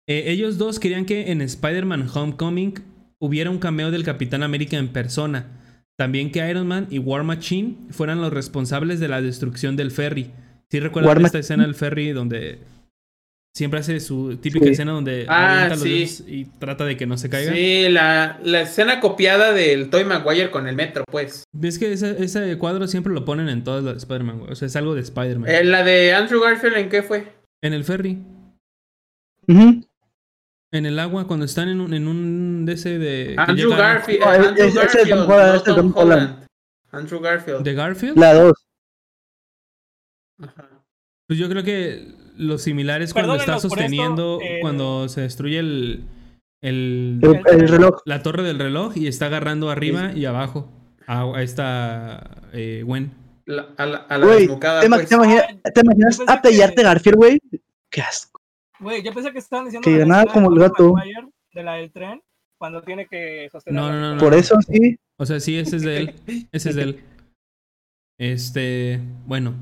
Eh, 0.07 0.25
ellos 0.27 0.57
dos 0.57 0.79
querían 0.79 1.05
que 1.05 1.31
en 1.31 1.41
Spider-Man 1.41 2.09
Homecoming 2.13 2.73
hubiera 3.19 3.49
un 3.51 3.59
cameo 3.59 3.91
del 3.91 4.03
Capitán 4.03 4.41
América 4.43 4.77
en 4.77 4.87
persona. 4.89 5.47
También 5.97 6.31
que 6.31 6.47
Iron 6.49 6.67
Man 6.67 6.87
y 6.89 6.99
War 6.99 7.23
Machine 7.23 7.77
fueran 7.91 8.21
los 8.21 8.33
responsables 8.33 8.99
de 8.99 9.07
la 9.07 9.21
destrucción 9.21 9.75
del 9.75 9.91
ferry. 9.91 10.31
¿Sí 10.69 10.79
recuerdan 10.79 11.09
War 11.09 11.17
esta 11.17 11.27
Machine. 11.37 11.39
escena 11.41 11.63
del 11.63 11.75
ferry 11.75 12.11
donde 12.11 12.59
siempre 13.55 13.79
hace 13.79 13.99
su 14.01 14.35
típica 14.37 14.65
Sí. 14.65 14.71
escena 14.73 14.91
donde 14.91 15.25
Ah, 15.29 15.53
avienta 15.63 15.75
los 15.75 15.83
sí. 15.83 15.89
dedos 15.99 16.23
y 16.27 16.45
trata 16.59 16.83
de 16.85 16.97
que 16.97 17.05
no 17.05 17.17
se 17.17 17.29
caiga. 17.29 17.53
Sí, 17.53 17.87
la, 17.89 18.37
la 18.43 18.61
escena 18.61 18.99
copiada 18.99 19.53
del 19.53 19.89
Toy 19.89 20.03
Maguire 20.03 20.51
con 20.51 20.67
el 20.67 20.75
metro, 20.75 21.05
pues. 21.09 21.45
Ves 21.53 21.79
que 21.79 21.93
ese, 21.93 22.21
ese 22.23 22.57
cuadro 22.57 22.85
siempre 22.87 23.13
lo 23.13 23.23
ponen 23.23 23.47
en 23.49 23.63
todas 23.63 23.83
las 23.83 23.93
de 23.93 23.99
Spider-Man, 23.99 24.39
güey. 24.39 24.51
O 24.51 24.55
sea, 24.55 24.65
es 24.67 24.75
algo 24.75 24.93
de 24.93 25.01
Spider-Man. 25.01 25.49
Eh, 25.49 25.63
la 25.63 25.83
de 25.83 26.13
Andrew 26.13 26.41
Garfield, 26.41 26.75
¿en 26.75 26.89
qué 26.89 27.01
fue? 27.01 27.31
En 27.63 27.71
el 27.73 27.83
ferry, 27.85 28.21
en 29.47 30.85
el 30.85 30.99
agua, 30.99 31.25
cuando 31.27 31.45
están 31.45 31.69
en 31.69 31.79
un, 31.79 31.93
en 31.93 32.07
un 32.07 32.65
de 32.65 32.73
ese 32.73 32.97
de. 32.99 33.35
Andrew 33.37 33.69
Garfield. 33.71 34.23
Andrew 34.23 34.65
es 34.67 34.73
Garfield, 34.75 35.09
Tom 35.09 35.19
Holland, 35.29 35.47
no 35.47 35.55
ese 35.55 35.57
es 35.57 35.63
Tom 35.63 35.75
Tom 35.75 35.93
Holland. 35.95 36.21
Holland. 36.23 36.47
Andrew 36.91 37.19
Garfield. 37.21 37.63
¿De 37.63 37.73
Garfield? 37.73 38.17
La 38.17 38.33
2. 38.33 38.53
Ajá. 40.43 40.69
Pues 41.27 41.39
yo 41.39 41.49
creo 41.49 41.63
que 41.63 42.07
lo 42.37 42.57
similar 42.57 43.01
es 43.01 43.13
cuando 43.13 43.35
está 43.35 43.55
esto, 43.57 43.69
sosteniendo, 43.69 44.39
eh, 44.41 44.59
cuando 44.61 45.07
se 45.09 45.21
destruye 45.21 45.59
el, 45.59 46.03
el, 46.61 47.19
El, 47.21 47.41
el 47.61 47.67
reloj. 47.67 48.01
la 48.05 48.21
torre 48.23 48.43
del 48.43 48.59
reloj 48.59 48.95
y 48.97 49.07
está 49.07 49.27
agarrando 49.27 49.69
arriba 49.69 50.11
y 50.13 50.25
abajo 50.25 50.69
a, 51.07 51.23
a 51.35 51.41
esta 51.43 52.41
eh, 52.53 52.83
Gwen. 52.85 53.11
La- 53.45 53.67
a 53.77 53.85
la, 53.85 53.97
a 53.97 54.17
la 54.17 54.25
Güey, 54.25 54.39
desnucada, 54.39 54.81
¿te, 54.81 54.87
ima- 54.87 54.95
pues. 54.97 55.09
te 55.09 55.15
imaginas, 55.15 55.45
¿te 55.73 55.81
imaginas 55.81 56.21
apellarte 56.27 56.75
que- 56.77 56.83
Garfield, 56.83 57.17
güey? 57.17 57.39
Qué 57.91 58.01
asco. 58.01 58.41
Güey, 58.79 59.03
yo 59.03 59.13
pensé 59.13 59.31
que 59.31 59.37
estaban 59.39 59.65
diciendo. 59.65 59.85
Que 59.85 59.91
de 59.93 59.99
la 59.99 60.05
nada 60.05 60.23
escena 60.23 60.33
como 60.45 60.55
el 60.55 60.59
gato. 60.61 60.93
Maguire, 60.93 61.27
De 61.53 61.63
la 61.63 61.73
del 61.75 61.91
tren, 61.91 62.21
cuando 62.57 62.81
tiene 62.81 63.05
que 63.07 63.47
sostener. 63.51 63.79
No, 63.81 63.91
no, 63.91 64.15
no. 64.15 64.19
Por 64.19 64.33
eso 64.33 64.57
sí. 64.67 64.97
O 65.17 65.25
sea, 65.25 65.39
sí, 65.39 65.57
ese 65.57 65.75
es 65.77 65.83
de 65.83 65.97
él. 65.97 66.15
Ese 66.51 66.69
es 66.71 66.75
de 66.75 66.81
él. 66.81 66.99
Este, 68.17 68.99
bueno. 69.25 69.53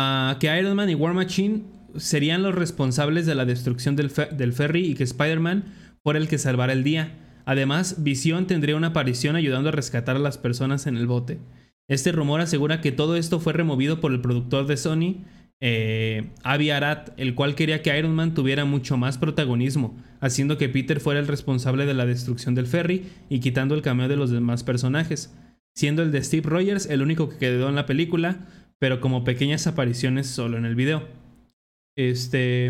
Ah, 0.00 0.36
que 0.38 0.46
Iron 0.56 0.76
Man 0.76 0.88
y 0.90 0.94
War 0.94 1.12
Machine 1.12 1.62
serían 1.96 2.44
los 2.44 2.54
responsables 2.54 3.26
de 3.26 3.34
la 3.34 3.44
destrucción 3.44 3.96
del, 3.96 4.10
fe- 4.10 4.28
del 4.30 4.52
ferry 4.52 4.86
y 4.86 4.94
que 4.94 5.02
Spider-Man 5.02 5.64
fuera 6.04 6.20
el 6.20 6.28
que 6.28 6.38
salvara 6.38 6.72
el 6.72 6.84
día. 6.84 7.18
Además, 7.46 7.96
Visión 8.04 8.46
tendría 8.46 8.76
una 8.76 8.88
aparición 8.88 9.34
ayudando 9.34 9.70
a 9.70 9.72
rescatar 9.72 10.14
a 10.14 10.20
las 10.20 10.38
personas 10.38 10.86
en 10.86 10.96
el 10.96 11.08
bote. 11.08 11.40
Este 11.88 12.12
rumor 12.12 12.40
asegura 12.40 12.80
que 12.80 12.92
todo 12.92 13.16
esto 13.16 13.40
fue 13.40 13.54
removido 13.54 14.00
por 14.00 14.12
el 14.12 14.20
productor 14.20 14.68
de 14.68 14.76
Sony, 14.76 15.24
eh, 15.60 16.28
Avi 16.44 16.70
Arad, 16.70 17.08
el 17.16 17.34
cual 17.34 17.56
quería 17.56 17.82
que 17.82 17.98
Iron 17.98 18.14
Man 18.14 18.34
tuviera 18.34 18.64
mucho 18.64 18.96
más 18.96 19.18
protagonismo, 19.18 19.96
haciendo 20.20 20.58
que 20.58 20.68
Peter 20.68 21.00
fuera 21.00 21.18
el 21.18 21.26
responsable 21.26 21.86
de 21.86 21.94
la 21.94 22.06
destrucción 22.06 22.54
del 22.54 22.68
ferry 22.68 23.06
y 23.28 23.40
quitando 23.40 23.74
el 23.74 23.82
cameo 23.82 24.06
de 24.06 24.16
los 24.16 24.30
demás 24.30 24.62
personajes, 24.62 25.34
siendo 25.74 26.02
el 26.04 26.12
de 26.12 26.22
Steve 26.22 26.48
Rogers 26.48 26.86
el 26.86 27.02
único 27.02 27.30
que 27.30 27.38
quedó 27.38 27.68
en 27.68 27.74
la 27.74 27.86
película, 27.86 28.46
pero 28.80 29.00
como 29.00 29.24
pequeñas 29.24 29.66
apariciones 29.66 30.26
solo 30.26 30.56
en 30.56 30.64
el 30.64 30.74
video. 30.74 31.06
Este. 31.96 32.68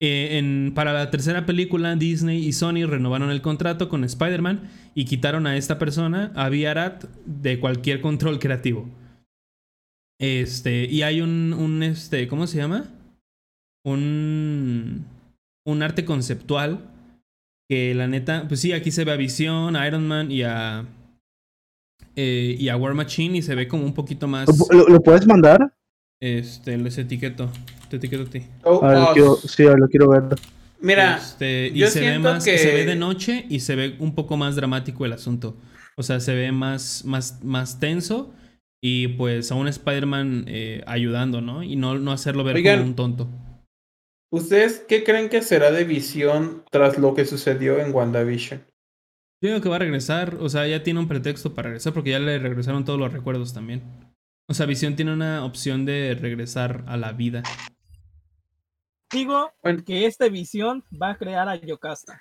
eh, 0.00 0.38
en- 0.38 0.72
para 0.74 0.92
la 0.92 1.10
tercera 1.10 1.44
película, 1.44 1.96
Disney 1.96 2.44
y 2.46 2.52
Sony 2.52 2.86
renovaron 2.86 3.30
el 3.30 3.42
contrato 3.42 3.88
con 3.88 4.04
Spider-Man 4.04 4.70
y 4.94 5.06
quitaron 5.06 5.46
a 5.48 5.56
esta 5.56 5.78
persona, 5.78 6.32
a 6.36 6.44
Arad, 6.46 7.02
de 7.26 7.58
cualquier 7.58 8.00
control 8.00 8.38
creativo. 8.38 8.88
Este, 10.20 10.84
y 10.86 11.02
hay 11.02 11.20
un, 11.20 11.52
un 11.52 11.82
este, 11.82 12.26
¿cómo 12.28 12.46
se 12.46 12.58
llama? 12.58 12.84
Un, 13.84 15.04
un 15.66 15.82
arte 15.82 16.04
conceptual 16.04 16.80
que 17.68 17.94
la 17.94 18.06
neta, 18.06 18.46
pues 18.48 18.60
sí, 18.60 18.72
aquí 18.72 18.90
se 18.90 19.04
ve 19.04 19.12
a 19.12 19.16
Visión, 19.16 19.76
a 19.76 19.86
Iron 19.86 20.06
Man 20.06 20.30
y 20.30 20.42
a, 20.42 20.86
eh, 22.20 22.56
y 22.58 22.68
a 22.68 22.76
War 22.76 22.94
Machine 22.94 23.38
y 23.38 23.42
se 23.42 23.54
ve 23.54 23.68
como 23.68 23.84
un 23.84 23.94
poquito 23.94 24.26
más, 24.26 24.48
¿Lo, 24.70 24.88
lo 24.88 25.00
puedes 25.00 25.24
mandar? 25.24 25.72
este, 26.20 26.76
les 26.76 26.98
etiqueto, 26.98 27.48
te 27.88 27.96
etiqueto 27.96 28.24
a 28.24 28.26
ti. 28.26 28.42
Oh, 28.64 28.82
A 28.82 28.88
ver, 28.88 28.98
oh, 28.98 29.10
quiero, 29.12 29.36
sí, 29.36 29.62
a 29.64 29.68
ver, 29.70 29.78
lo 29.78 29.88
quiero 29.88 30.08
ver. 30.10 30.22
Mira, 30.80 31.16
Este, 31.16 31.68
y 31.68 31.78
yo 31.78 31.86
se 31.86 32.00
ve 32.00 32.06
siento 32.10 32.28
más, 32.32 32.44
que- 32.44 32.58
se 32.58 32.72
ve 32.74 32.84
de 32.84 32.96
noche 32.96 33.46
y 33.48 33.60
se 33.60 33.76
ve 33.76 33.94
un 34.00 34.16
poco 34.16 34.36
más 34.36 34.56
dramático 34.56 35.04
el 35.06 35.12
asunto. 35.12 35.56
O 35.96 36.02
sea, 36.02 36.18
se 36.18 36.34
ve 36.34 36.50
más, 36.50 37.04
más, 37.04 37.44
más 37.44 37.78
tenso 37.78 38.32
y 38.82 39.08
pues 39.08 39.52
a 39.52 39.54
un 39.54 39.68
Spider-Man 39.68 40.44
eh, 40.48 40.82
ayudando, 40.86 41.40
¿no? 41.40 41.62
Y 41.62 41.76
no, 41.76 41.98
no 42.00 42.10
hacerlo 42.10 42.42
ver 42.42 42.56
Oigan. 42.56 42.78
como 42.78 42.88
un 42.90 42.96
tonto. 42.96 43.28
¿ustedes 44.30 44.84
qué 44.88 45.04
creen 45.04 45.28
que 45.28 45.40
será 45.42 45.70
de 45.70 45.84
visión 45.84 46.64
tras 46.70 46.98
lo 46.98 47.14
que 47.14 47.24
sucedió 47.24 47.78
en 47.78 47.94
WandaVision? 47.94 48.60
Yo 49.40 49.50
digo 49.50 49.60
que 49.60 49.68
va 49.68 49.76
a 49.76 49.80
regresar, 49.80 50.34
o 50.40 50.48
sea, 50.48 50.66
ya 50.66 50.82
tiene 50.82 50.98
un 51.00 51.06
pretexto 51.08 51.54
para 51.54 51.68
regresar 51.68 51.92
porque 51.92 52.10
ya 52.10 52.18
le 52.18 52.38
regresaron 52.38 52.84
todos 52.84 52.98
los 52.98 53.12
recuerdos 53.12 53.54
también. 53.54 53.82
O 54.48 54.54
sea, 54.54 54.66
Visión 54.66 54.96
tiene 54.96 55.12
una 55.12 55.44
opción 55.44 55.84
de 55.84 56.16
regresar 56.20 56.84
a 56.88 56.96
la 56.96 57.12
vida. 57.12 57.42
Digo 59.12 59.52
Bueno. 59.62 59.82
que 59.84 60.06
esta 60.06 60.28
visión 60.28 60.84
va 61.00 61.10
a 61.10 61.16
crear 61.18 61.48
a 61.48 61.56
Yocasta. 61.56 62.20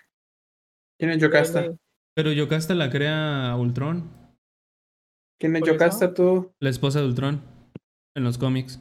¿Quién 0.98 1.12
es 1.12 1.18
Yocasta? 1.22 1.74
Pero 2.14 2.32
Yocasta 2.32 2.74
la 2.76 2.90
crea 2.90 3.56
Ultron, 3.58 4.10
¿Quién 5.40 5.56
es. 5.56 5.64
Yocasta 5.64 6.14
tú? 6.14 6.54
la 6.60 6.70
esposa 6.70 7.00
de 7.02 7.08
Ultron, 7.08 7.42
en 8.16 8.24
los 8.24 8.38
cómics. 8.38 8.80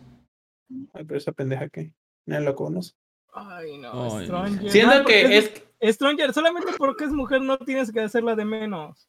Ay, 0.95 1.05
pero 1.05 1.17
esa 1.19 1.33
pendeja 1.33 1.69
que 1.69 1.93
nadie 2.27 2.45
lo 2.45 2.55
conoce. 2.55 2.93
Ay, 3.35 3.77
no, 3.79 4.17
Ay, 4.19 4.29
no. 4.29 4.43
Porque 5.03 5.05
que 5.27 5.37
es, 5.39 5.63
Stranger, 5.83 6.33
solamente 6.33 6.73
porque 6.79 7.05
es 7.05 7.11
mujer 7.11 7.43
no 7.43 7.59
tienes 7.59 7.93
que 7.93 8.01
hacerla 8.01 8.35
de 8.35 8.45
menos. 8.45 9.09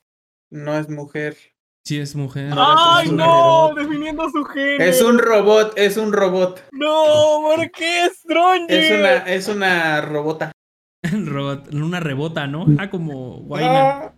no 0.50 0.78
es 0.78 0.90
mujer. 0.90 1.38
Sí 1.86 1.98
es 2.00 2.16
mujer. 2.18 2.52
¡Ay, 2.58 3.10
no! 3.12 3.74
Definiendo 3.74 4.30
su 4.30 4.44
género. 4.44 4.84
Es 4.84 5.02
un 5.02 5.20
robot, 5.20 5.72
es 5.78 5.96
un 5.96 6.12
robot. 6.12 6.62
No, 6.74 7.40
¿por 7.44 7.72
qué 7.72 8.10
Stranger? 8.14 8.78
Es 8.78 8.92
una, 9.00 9.14
es 9.34 9.48
una 9.48 10.02
robota. 10.02 10.52
Robot- 11.04 11.74
una 11.74 12.02
rebota, 12.02 12.46
¿no? 12.48 12.66
Ah, 12.78 12.90
como 12.90 13.38
Guayna. 13.40 13.70
Ah, 14.02 14.14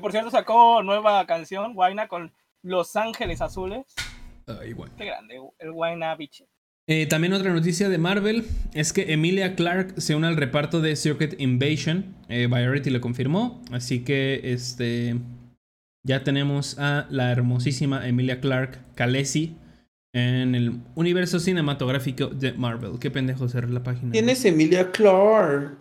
Por 0.00 0.10
cierto, 0.10 0.30
sacó 0.30 0.82
nueva 0.82 1.24
canción, 1.26 1.72
Guayna, 1.74 2.08
con 2.08 2.32
Los 2.62 2.96
Ángeles 2.96 3.40
Azules. 3.40 3.94
Ay, 4.48 4.72
guay. 4.72 4.90
Qué 4.96 5.04
grande, 5.04 5.40
el 5.60 5.70
Guayna 5.72 6.16
Beach. 6.16 6.42
Eh, 6.88 7.06
también 7.06 7.32
otra 7.32 7.52
noticia 7.52 7.88
de 7.88 7.98
Marvel 7.98 8.44
es 8.74 8.92
que 8.92 9.12
Emilia 9.12 9.54
Clarke 9.54 10.00
se 10.00 10.16
une 10.16 10.26
al 10.26 10.36
reparto 10.36 10.80
de 10.80 10.96
Secret 10.96 11.40
Invasion. 11.40 12.14
Eh, 12.28 12.48
Variety 12.48 12.90
lo 12.90 13.00
confirmó. 13.00 13.62
Así 13.70 14.00
que 14.00 14.40
este 14.52 15.16
ya 16.04 16.24
tenemos 16.24 16.78
a 16.80 17.06
la 17.10 17.30
hermosísima 17.30 18.06
Emilia 18.08 18.40
Clarke 18.40 18.78
Khaleesi 18.96 19.54
en 20.14 20.54
el 20.56 20.80
universo 20.96 21.38
cinematográfico 21.38 22.26
de 22.26 22.52
Marvel. 22.52 22.98
Qué 22.98 23.10
pendejo 23.10 23.48
cerré 23.48 23.70
la 23.70 23.82
página. 23.84 24.10
¿Quién 24.10 24.28
es 24.28 24.44
Emilia 24.44 24.90
Clark? 24.90 25.78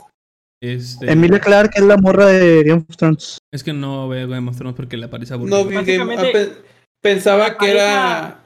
Este, 0.64 1.12
Emilia 1.12 1.40
Clarke 1.40 1.80
es 1.80 1.84
la 1.84 1.98
morra 1.98 2.28
de 2.28 2.64
Game 2.64 2.86
of 2.88 2.96
Thrones. 2.96 3.40
Es 3.52 3.64
que 3.64 3.74
no 3.74 4.08
veo 4.08 4.28
Game 4.28 4.48
of 4.48 4.56
Thrones 4.56 4.76
porque 4.76 4.96
le 4.96 5.06
aparece 5.08 5.34
aburrido. 5.34 5.66
No 5.66 5.72
Básicamente, 5.72 6.28
ah, 6.28 6.32
pe- 6.32 6.52
pensaba 7.02 7.58
que 7.58 7.72
era. 7.72 8.44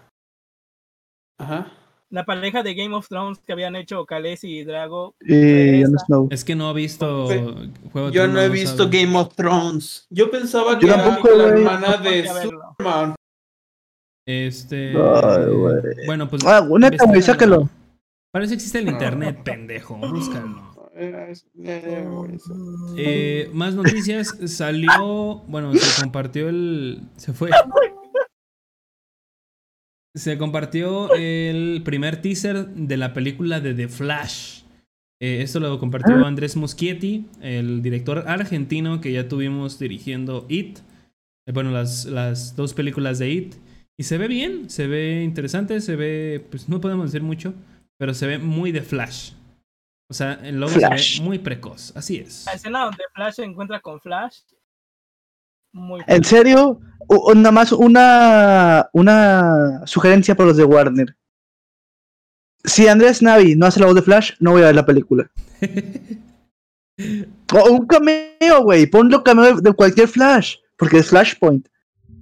Ajá. 1.37 1.73
La 2.11 2.23
pareja 2.23 2.61
de 2.63 2.75
Game 2.75 2.95
of 2.95 3.07
Thrones 3.09 3.39
que 3.45 3.51
habían 3.53 3.75
hecho 3.75 4.05
Khaleesi 4.05 4.59
y 4.59 4.63
Drago. 4.63 5.15
Es 6.29 6.43
que 6.45 6.55
no 6.55 6.69
ha 6.69 6.73
visto 6.73 7.27
Juego 7.91 8.09
Yo 8.11 8.27
no 8.27 8.39
he 8.39 8.49
visto 8.49 8.83
sabe. 8.85 9.03
Game 9.03 9.17
of 9.17 9.33
Thrones. 9.35 10.05
Yo 10.09 10.29
pensaba 10.29 10.73
Yo 10.73 10.79
que 10.79 10.85
era 10.87 11.03
tampoco, 11.03 11.29
la 11.35 11.43
güey. 11.49 11.63
hermana 11.63 11.97
de 11.97 12.21
verlo. 12.21 12.41
Superman. 12.77 13.15
Este. 14.27 14.89
Ay, 14.95 15.45
güey. 15.53 15.75
bueno, 16.05 16.29
pues. 16.29 16.43
Ah, 16.45 16.59
güey, 16.59 16.83
investígalo. 16.83 17.21
sácalo. 17.21 17.69
Para 18.31 18.45
eso 18.45 18.53
existe 18.53 18.79
el 18.79 18.85
No. 18.85 18.91
internet, 18.91 19.39
pendejo. 19.43 19.95
Búscalo. 19.97 20.73
Era 20.97 21.27
era. 21.61 22.05
Eh, 22.95 23.49
más 23.53 23.75
noticias. 23.75 24.33
Salió. 24.45 25.41
Bueno, 25.47 25.73
se 25.73 26.01
compartió 26.01 26.47
el. 26.47 27.01
Se 27.17 27.33
fue. 27.33 27.49
Se 30.15 30.37
compartió 30.37 31.13
el 31.13 31.81
primer 31.83 32.21
teaser 32.21 32.67
de 32.67 32.95
la 32.95 33.13
película 33.13 33.59
de 33.59 33.73
The 33.73 33.89
Flash. 33.89 34.61
Eh, 35.21 35.41
esto 35.41 35.59
lo 35.59 35.77
compartió 35.77 36.25
Andrés 36.25 36.55
Muschietti, 36.55 37.25
el 37.41 37.81
director 37.81 38.23
argentino 38.27 39.01
que 39.01 39.11
ya 39.11 39.27
tuvimos 39.27 39.77
dirigiendo 39.77 40.45
It. 40.47 40.79
Eh, 41.45 41.51
bueno, 41.51 41.71
las, 41.71 42.05
las 42.05 42.55
dos 42.55 42.73
películas 42.73 43.19
de 43.19 43.29
It. 43.29 43.55
Y 43.97 44.03
se 44.03 44.17
ve 44.17 44.27
bien, 44.27 44.69
se 44.69 44.87
ve 44.87 45.21
interesante, 45.23 45.81
se 45.81 45.95
ve. 45.97 46.45
Pues 46.49 46.69
no 46.69 46.79
podemos 46.79 47.11
decir 47.11 47.21
mucho, 47.21 47.53
pero 47.97 48.13
se 48.13 48.27
ve 48.27 48.37
muy 48.37 48.71
de 48.71 48.81
Flash. 48.81 49.31
O 50.09 50.13
sea, 50.13 50.33
el 50.43 50.59
logo 50.59 50.73
Flash. 50.73 51.15
se 51.15 51.21
ve 51.21 51.25
muy 51.25 51.39
precoz, 51.39 51.95
así 51.95 52.17
es. 52.17 52.45
La 52.45 52.53
escena 52.53 52.85
donde 52.85 53.03
Flash 53.13 53.33
se 53.35 53.43
encuentra 53.43 53.81
con 53.81 53.99
Flash. 53.99 54.39
Muy 55.75 56.01
En 56.07 56.23
serio, 56.23 56.79
nada 57.35 57.51
más 57.51 57.71
una, 57.73 58.87
una 58.93 59.81
sugerencia 59.85 60.33
para 60.35 60.47
los 60.47 60.57
de 60.57 60.63
Warner. 60.63 61.15
Si 62.63 62.87
Andrés 62.87 63.21
Navi 63.21 63.55
no 63.55 63.65
hace 63.65 63.79
la 63.81 63.85
voz 63.87 63.95
de 63.95 64.01
Flash, 64.01 64.31
no 64.39 64.51
voy 64.51 64.63
a 64.63 64.67
ver 64.67 64.75
la 64.75 64.85
película. 64.85 65.29
O 67.53 67.71
un 67.71 67.85
cameo, 67.87 68.63
güey. 68.63 68.85
Ponlo 68.85 69.21
cameo 69.21 69.57
de, 69.59 69.73
cualquier 69.73 70.07
Flash. 70.07 70.55
Porque 70.77 70.99
es 70.99 71.07
Flashpoint. 71.09 71.67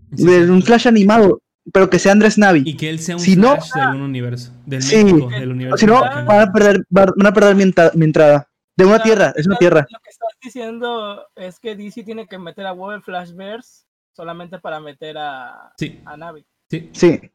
De 0.10 0.50
un 0.50 0.64
Flash 0.64 0.88
animado. 0.88 1.42
pero 1.72 1.90
que 1.90 2.00
sea 2.00 2.12
Andrés 2.12 2.38
Navi. 2.40 2.64
Y 2.66 2.76
que 2.76 2.90
él 2.90 3.00
sea 3.00 3.16
un 3.16 3.22
Si 3.22 3.36
no- 3.36 3.54
de 3.74 3.82
algún 3.82 4.02
universo. 4.02 4.52
Del 4.66 4.82
Sí. 4.82 5.04
México, 5.04 5.30
del 5.30 5.52
universo. 5.52 5.78
Si 5.78 5.86
no, 5.86 6.02
van 6.02 6.42
a 6.42 6.52
perder, 6.52 6.84
van 6.90 7.26
a 7.26 7.32
perder 7.34 7.56
mi, 7.56 7.64
entra- 7.64 7.92
mi 7.94 8.04
entrada. 8.06 8.50
De 8.76 8.86
una 8.86 9.02
tierra, 9.02 9.32
es 9.38 9.46
una 9.48 9.58
tierra. 9.58 9.86
Lo 9.90 10.00
que 10.00 10.10
estás 10.10 10.23
diciendo 10.44 11.26
es 11.36 11.60
que 11.60 11.76
DC 11.76 12.04
tiene 12.04 12.28
que 12.28 12.38
meter 12.38 12.66
a 12.68 12.74
Web 12.74 13.02
Flashverse 13.02 13.86
solamente 14.16 14.60
para 14.60 14.80
meter 14.80 15.18
a, 15.18 15.74
Sí, 15.78 16.02
a 16.06 16.18
Navi. 16.18 16.46
sí. 16.70 16.90
Sí. 16.94 17.32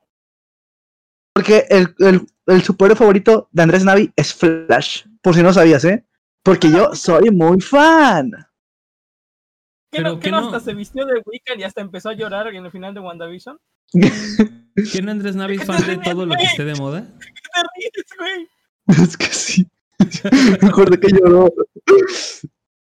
Porque 1.35 1.67
el, 1.71 1.95
el, 2.01 2.27
el 2.47 2.63
superhéroe 2.63 2.97
favorito 2.97 3.49
de 3.53 3.63
Andrés 3.63 3.85
Navi 3.85 4.13
es 4.17 4.35
Flash. 4.35 5.05
Por 5.23 5.35
si 5.35 5.43
no 5.43 5.53
sabías, 5.53 5.85
¿eh? 5.85 6.05
Porque 6.43 6.69
yo 6.71 6.95
soy 6.95 7.31
muy 7.31 7.61
fan. 7.61 8.31
¿Qué 9.93 10.01
no, 10.03 10.15
que 10.17 10.25
qué 10.25 10.31
no 10.33 10.41
no- 10.41 10.47
hasta 10.49 10.61
se 10.61 10.75
vistió 10.75 11.07
de 11.07 11.23
Wiccan 11.25 11.61
y 11.61 11.63
hasta 11.63 11.81
empezó 11.81 12.09
a 12.11 12.15
llorar 12.15 12.49
en 12.49 12.65
el 12.65 12.71
final 12.73 12.93
de 12.93 13.01
WandaVision? 13.01 13.59
¿Quién 14.93 15.09
Andrés 15.09 15.37
Navi 15.37 15.57
es 15.57 15.65
fan 15.65 15.85
de 15.87 15.97
todo 15.99 16.27
lo 16.27 16.35
que 16.37 16.43
esté 16.45 16.65
de 16.65 16.75
moda? 16.75 17.07
¿Qué 17.21 17.33
te 17.55 17.63
ríes, 17.77 18.17
güey? 18.19 18.49
es 19.05 19.17
que 19.17 19.27
sí. 19.27 19.67
Me 20.61 20.69
acuerdo 20.69 20.99
que 20.99 21.09
lloró. 21.09 21.49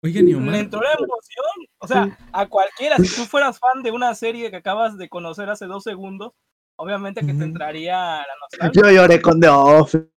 Oigan, 0.03 0.27
y 0.27 0.31
Le 0.31 0.37
Omar. 0.37 0.55
entró 0.55 0.81
la 0.81 0.93
emoción. 0.93 1.67
O 1.79 1.87
sea, 1.87 2.17
a 2.31 2.47
cualquiera, 2.47 2.97
si 2.97 3.15
tú 3.15 3.23
fueras 3.25 3.59
fan 3.59 3.83
de 3.83 3.91
una 3.91 4.15
serie 4.15 4.49
que 4.49 4.57
acabas 4.57 4.97
de 4.97 5.09
conocer 5.09 5.49
hace 5.49 5.65
dos 5.65 5.83
segundos, 5.83 6.31
obviamente 6.77 7.21
que 7.25 7.33
te 7.33 7.43
entraría 7.43 7.97
la 7.97 8.25
nostalgia. 8.41 8.81
Yo 8.81 8.89
lloré 8.91 9.21
con 9.21 9.39
The 9.41 9.49
Office. 9.49 10.09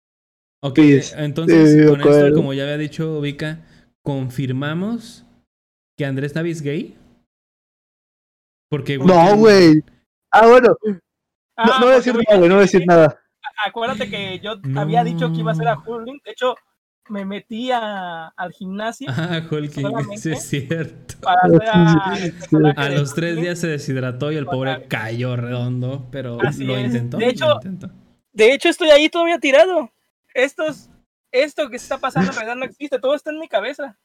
Ok, 0.63 0.77
entonces 1.17 1.71
sí, 1.71 1.77
me 1.79 1.85
con 1.87 2.01
esto, 2.01 2.35
como 2.35 2.53
ya 2.53 2.63
había 2.63 2.77
dicho 2.77 3.19
Vika, 3.19 3.59
confirmamos 4.03 5.25
que 5.97 6.05
Andrés 6.05 6.35
Navi 6.35 6.51
es 6.51 6.61
gay. 6.61 6.95
Porque 8.69 8.99
No, 8.99 9.35
güey. 9.37 9.83
Ah, 10.31 10.45
bueno. 10.47 10.75
Ah, 11.57 11.65
No, 11.65 11.79
no 11.79 11.85
voy 11.87 11.93
a 11.93 11.95
decir 11.95 12.13
nada, 12.15 12.37
güey, 12.37 12.49
no 12.49 12.55
voy 12.55 12.61
a 12.61 12.65
decir 12.65 12.85
nada. 12.85 13.19
Acuérdate 13.65 14.09
que 14.09 14.39
yo 14.39 14.53
había 14.77 15.03
dicho 15.03 15.31
que 15.31 15.39
iba 15.39 15.51
a 15.51 15.55
ser 15.55 15.67
a. 15.67 15.77
Hurling. 15.77 16.19
De 16.23 16.31
hecho, 16.31 16.55
me 17.09 17.25
metí 17.25 17.71
a- 17.71 18.27
al 18.27 18.51
gimnasio 18.53 19.07
Ah, 19.09 19.41
Hulking, 19.49 19.85
sí 20.17 20.31
es 20.31 20.43
cierto. 20.47 21.15
para 21.21 21.41
hacer 21.41 22.73
a, 22.77 22.89
los 22.89 23.13
tres 23.13 23.35
días 23.37 23.59
se 23.59 23.67
deshidrató 23.67 24.31
y 24.31 24.37
el 24.37 24.45
pobre 24.45 24.85
cayó 24.87 25.35
redondo, 25.35 26.07
pero 26.11 26.37
Así 26.41 26.63
lo 26.63 26.77
es. 26.77 26.85
intentó. 26.85 27.17
De 27.17 27.25
lo 27.25 27.31
hecho- 27.31 27.53
intentó. 27.55 27.89
De 28.33 28.53
hecho, 28.53 28.69
estoy 28.69 28.89
ahí 28.91 29.09
todavía 29.09 29.39
tirado. 29.39 29.91
Estos, 30.33 30.89
esto 31.33 31.69
que 31.69 31.75
está 31.75 31.97
pasando 31.97 32.29
en 32.31 32.35
realidad 32.35 32.55
no 32.55 32.63
existe. 32.65 32.97
Todo 32.97 33.13
está 33.15 33.29
en 33.31 33.39
mi 33.39 33.49
cabeza. 33.49 33.97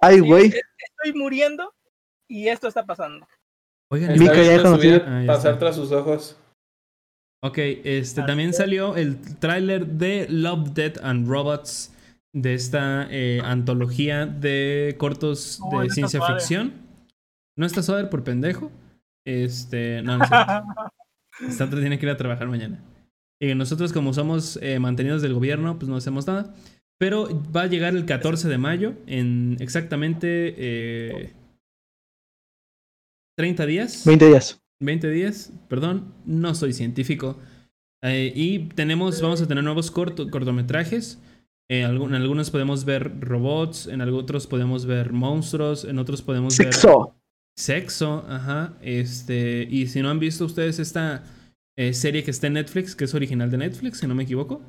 Ay, 0.00 0.18
güey. 0.18 0.46
es- 0.46 0.54
Estoy 0.78 1.12
muriendo 1.20 1.72
y 2.26 2.48
esto 2.48 2.66
está 2.66 2.84
pasando. 2.84 3.26
Oigan, 3.88 4.18
Vika, 4.18 4.34
ya 4.34 4.40
viendo 4.42 4.58
su 4.58 4.62
conocí. 4.70 4.86
vida 4.88 5.04
Ah, 5.06 5.20
ya 5.20 5.26
pasar 5.28 5.52
está. 5.52 5.58
tras 5.60 5.76
sus 5.76 5.92
ojos. 5.92 6.36
Ok, 7.44 7.58
este 7.58 8.22
también 8.22 8.52
salió 8.52 8.96
el 8.96 9.20
tráiler 9.38 9.86
de 9.86 10.26
Love, 10.28 10.70
Death 10.74 10.98
and 11.04 11.28
Robots 11.28 11.91
de 12.34 12.54
esta 12.54 13.06
eh, 13.10 13.40
antología 13.44 14.26
de 14.26 14.94
cortos 14.98 15.60
de 15.80 15.90
ciencia 15.90 16.20
ficción. 16.26 16.72
No 17.56 17.66
está 17.66 17.82
suave 17.82 18.04
por 18.08 18.24
pendejo. 18.24 18.70
Este, 19.26 20.02
no, 20.02 20.18
no 20.18 20.24
es 20.24 20.30
cierto. 20.30 20.64
Sandra 21.56 21.80
tiene 21.80 21.98
que 21.98 22.06
ir 22.06 22.12
a 22.12 22.16
trabajar 22.16 22.48
mañana. 22.48 22.82
Y 23.40 23.54
nosotros, 23.54 23.92
como 23.92 24.12
somos 24.14 24.58
eh, 24.62 24.78
mantenidos 24.78 25.20
del 25.22 25.34
gobierno, 25.34 25.78
pues 25.78 25.88
no 25.88 25.96
hacemos 25.96 26.26
nada. 26.26 26.54
Pero 26.98 27.28
va 27.52 27.62
a 27.62 27.66
llegar 27.66 27.94
el 27.94 28.06
14 28.06 28.48
de 28.48 28.58
mayo, 28.58 28.94
en 29.06 29.56
exactamente 29.60 30.54
eh, 30.56 31.32
30 33.36 33.66
días. 33.66 34.04
20 34.06 34.26
días. 34.28 34.62
20 34.80 35.10
días, 35.10 35.52
perdón, 35.68 36.14
no 36.24 36.54
soy 36.54 36.72
científico. 36.72 37.38
Eh, 38.02 38.32
y 38.34 38.68
tenemos, 38.70 39.20
vamos 39.20 39.40
a 39.42 39.48
tener 39.48 39.64
nuevos 39.64 39.92
corto- 39.92 40.30
cortometrajes. 40.30 41.20
Eh, 41.70 41.80
en 41.82 42.14
algunos 42.14 42.50
podemos 42.50 42.84
ver 42.84 43.12
robots, 43.20 43.86
en 43.86 44.00
otros 44.02 44.46
podemos 44.46 44.84
ver 44.86 45.12
monstruos, 45.12 45.84
en 45.84 45.98
otros 45.98 46.20
podemos 46.22 46.56
ver 46.58 46.72
Sexo. 46.72 47.16
sexo, 47.56 48.24
ajá. 48.28 48.74
Este, 48.82 49.66
y 49.70 49.86
si 49.86 50.02
no 50.02 50.10
han 50.10 50.18
visto 50.18 50.44
ustedes 50.44 50.78
esta 50.78 51.24
eh, 51.76 51.92
serie 51.94 52.24
que 52.24 52.30
está 52.30 52.48
en 52.48 52.54
Netflix, 52.54 52.94
que 52.94 53.04
es 53.04 53.14
original 53.14 53.50
de 53.50 53.58
Netflix, 53.58 53.98
si 53.98 54.06
no 54.06 54.14
me 54.14 54.24
equivoco, 54.24 54.60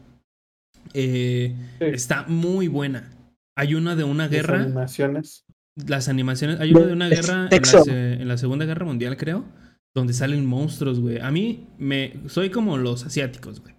eh, 0.94 1.54
Sí. 1.80 1.86
está 1.86 2.26
muy 2.28 2.68
buena. 2.68 3.10
Hay 3.56 3.76
una 3.76 3.96
de 3.96 4.04
una 4.04 4.24
Las 4.24 4.32
guerra 4.32 4.62
animaciones. 4.64 5.46
las 5.76 6.08
animaciones. 6.10 6.60
Hay 6.60 6.72
una 6.72 6.86
de 6.86 6.94
una 6.94 7.10
guerra 7.10 7.34
en 7.52 7.62
la, 7.62 7.66
sexo. 7.68 7.84
en 7.88 8.28
la 8.28 8.38
Segunda 8.38 8.66
Guerra 8.66 8.86
Mundial, 8.86 9.18
creo. 9.18 9.44
Donde 9.96 10.14
salen 10.14 10.46
monstruos, 10.46 11.00
güey. 11.00 11.20
A 11.20 11.30
mí 11.32 11.68
me. 11.78 12.14
Soy 12.28 12.50
como 12.50 12.78
los 12.78 13.06
asiáticos, 13.06 13.60
güey. 13.62 13.76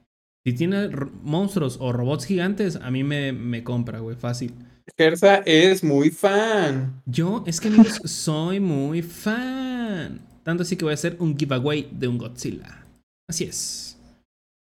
Si 0.46 0.52
tiene 0.52 0.90
monstruos 1.22 1.78
o 1.80 1.92
robots 1.92 2.26
gigantes, 2.26 2.76
a 2.76 2.90
mí 2.90 3.02
me, 3.02 3.32
me 3.32 3.64
compra, 3.64 4.00
güey. 4.00 4.14
Fácil. 4.16 4.52
Gersa 4.98 5.36
es 5.46 5.82
muy 5.82 6.10
fan. 6.10 7.02
Yo, 7.06 7.42
es 7.46 7.60
que 7.60 7.68
amigos, 7.68 7.94
soy 8.04 8.60
muy 8.60 9.00
fan. 9.00 10.20
Tanto 10.42 10.62
así 10.62 10.76
que 10.76 10.84
voy 10.84 10.92
a 10.92 10.94
hacer 10.94 11.16
un 11.18 11.38
giveaway 11.38 11.88
de 11.90 12.08
un 12.08 12.18
Godzilla. 12.18 12.84
Así 13.26 13.44
es. 13.44 13.98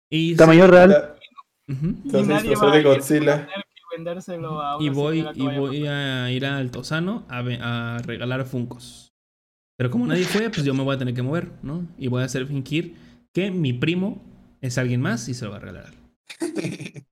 Y, 0.09 0.35
Tamaño 0.35 0.67
real. 0.67 1.15
A 1.67 1.73
nadie 2.21 2.51
disfrazar 2.51 2.67
va 2.69 2.71
de 2.71 2.77
a 2.77 2.79
ir 2.79 2.87
Godzilla. 2.87 3.33
a 3.33 3.47
tener 3.47 3.65
que 3.75 3.81
vendérselo 3.97 4.61
a 4.61 4.77
y 4.81 4.89
voy, 4.89 5.27
y 5.35 5.47
a 5.47 5.59
voy 5.59 5.87
a 5.87 6.31
ir 6.31 6.45
al 6.45 6.71
Tosano 6.71 7.25
a, 7.27 7.39
a 7.39 7.97
regalar 7.99 8.45
Funcos. 8.45 9.11
Pero 9.77 9.91
como 9.91 10.07
nadie 10.07 10.23
fue, 10.23 10.49
pues 10.49 10.63
yo 10.63 10.73
me 10.73 10.83
voy 10.83 10.95
a 10.95 10.99
tener 10.99 11.13
que 11.13 11.23
mover, 11.23 11.51
¿no? 11.61 11.85
Y 11.97 12.07
voy 12.07 12.21
a 12.21 12.25
hacer 12.25 12.45
fingir 12.45 12.95
que 13.33 13.51
mi 13.51 13.73
primo 13.73 14.21
es 14.63 14.77
alguien 14.77 15.01
más 15.01 15.27
y 15.29 15.33
se 15.33 15.45
lo 15.45 15.51
va 15.51 15.57
a 15.57 15.59
regalar. 15.59 15.93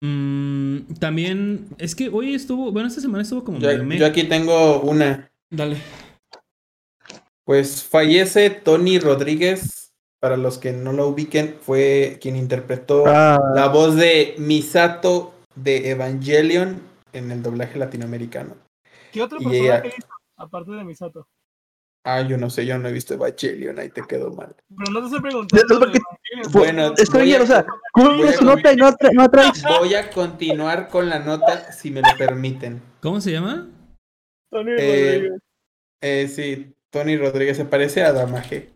Mm, 0.00 0.94
también, 1.00 1.66
es 1.78 1.96
que 1.96 2.08
hoy 2.08 2.32
estuvo, 2.32 2.70
bueno, 2.70 2.86
esta 2.86 3.00
semana 3.00 3.22
estuvo 3.22 3.42
como 3.42 3.58
Yo, 3.58 3.72
yo 3.82 4.06
aquí 4.06 4.22
tengo 4.22 4.80
una. 4.82 5.28
Dale. 5.50 5.76
Pues 7.44 7.82
fallece 7.82 8.50
Tony 8.50 9.00
Rodríguez. 9.00 9.92
Para 10.20 10.36
los 10.36 10.58
que 10.58 10.72
no 10.72 10.92
lo 10.92 11.08
ubiquen, 11.08 11.56
fue 11.60 12.18
quien 12.20 12.36
interpretó 12.36 13.04
Ah, 13.08 13.40
la 13.54 13.68
voz 13.68 13.96
de 13.96 14.34
Misato 14.38 15.34
de 15.56 15.90
Evangelion 15.90 16.80
en 17.12 17.30
el 17.32 17.42
doblaje 17.42 17.76
latinoamericano. 17.78 18.54
¿Qué 19.12 19.20
otro 19.22 19.38
personaje 19.38 19.64
ella- 19.88 19.96
hizo? 19.96 20.08
Aparte 20.36 20.70
de 20.72 20.84
Misato. 20.84 21.26
Ah, 22.04 22.22
yo 22.22 22.36
no 22.38 22.50
sé, 22.50 22.66
yo 22.66 22.78
no 22.78 22.88
he 22.88 22.92
visto 22.92 23.14
Evangelion, 23.14 23.78
ahí 23.80 23.90
te 23.90 24.02
quedó 24.02 24.32
mal. 24.32 24.54
Pero 24.76 24.92
no 24.92 25.00
te 25.00 25.06
estoy 25.06 25.20
preguntando. 25.22 25.74
No, 25.74 25.80
porque- 25.80 25.98
Bueno, 26.50 26.94
Estoy 26.96 27.20
voy 27.20 27.20
a- 27.20 27.24
bien, 27.24 27.42
o 27.42 27.46
sea, 27.46 27.66
cumple 27.92 28.16
voy 28.24 28.28
a- 28.28 28.32
su 28.36 28.44
nota 28.44 28.72
y 28.72 28.76
no, 28.76 28.90
tra- 28.92 29.12
no 29.12 29.28
traes. 29.30 29.62
Voy 29.80 29.94
a 29.94 30.10
continuar 30.10 30.88
con 30.88 31.08
la 31.08 31.18
nota 31.18 31.72
si 31.72 31.90
me 31.90 32.00
lo 32.00 32.08
permiten. 32.16 32.80
¿Cómo 33.00 33.20
se 33.20 33.32
llama? 33.32 33.66
Tony 34.50 34.72
Eh, 34.78 35.12
Rodríguez. 35.20 35.42
Eh, 36.00 36.28
sí, 36.28 36.72
Tony 36.90 37.16
Rodríguez 37.16 37.56
se 37.56 37.64
parece 37.64 38.02
a 38.04 38.12
Damaje. 38.12 38.70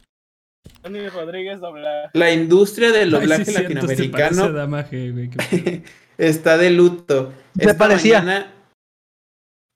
Tony 0.83 1.09
Rodríguez 1.09 1.61
dobla. 1.61 2.11
La 2.13 2.33
industria 2.33 2.91
del 2.93 3.15
Ay, 3.15 3.21
doblaje 3.21 3.45
sí, 3.45 3.53
cierto, 3.53 3.69
se 3.69 3.75
parece 3.87 4.03
a 4.03 4.07
latinoamericano 4.07 4.53
Damaje, 4.53 5.11
güey, 5.11 5.31
qué- 5.31 5.83
está 6.19 6.57
de 6.59 6.71
luto. 6.71 7.33
Se 7.57 7.63
Esta 7.65 7.79
parecía. 7.79 8.19
mañana 8.21 8.53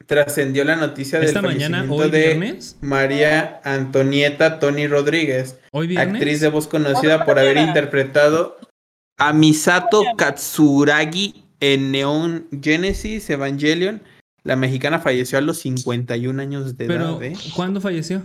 trascendió 0.06 0.64
la 0.64 0.76
noticia 0.76 1.18
del 1.18 1.28
Esta 1.28 1.42
mañana, 1.42 1.78
fallecimiento 1.78 2.04
hoy 2.04 2.10
de 2.10 2.26
viernes. 2.34 2.76
María 2.80 3.60
Antonieta 3.64 4.58
Tony 4.58 4.86
Rodríguez, 4.86 5.58
Hoy 5.72 5.96
actriz 5.96 6.40
de 6.40 6.48
voz 6.48 6.66
conocida 6.68 7.24
por 7.24 7.38
haber 7.38 7.56
interpretado 7.58 8.58
a 9.18 9.32
Misato 9.32 10.02
Katsuragi 10.16 11.44
en 11.60 11.90
Neon 11.92 12.46
Genesis 12.62 13.28
Evangelion. 13.30 14.02
La 14.44 14.54
mexicana 14.56 15.00
falleció 15.00 15.38
a 15.38 15.40
los 15.40 15.58
51 15.58 16.40
años 16.40 16.76
de 16.76 16.86
Pero, 16.86 17.18
edad. 17.20 17.22
¿eh? 17.24 17.32
¿cuándo 17.56 17.80
falleció? 17.80 18.22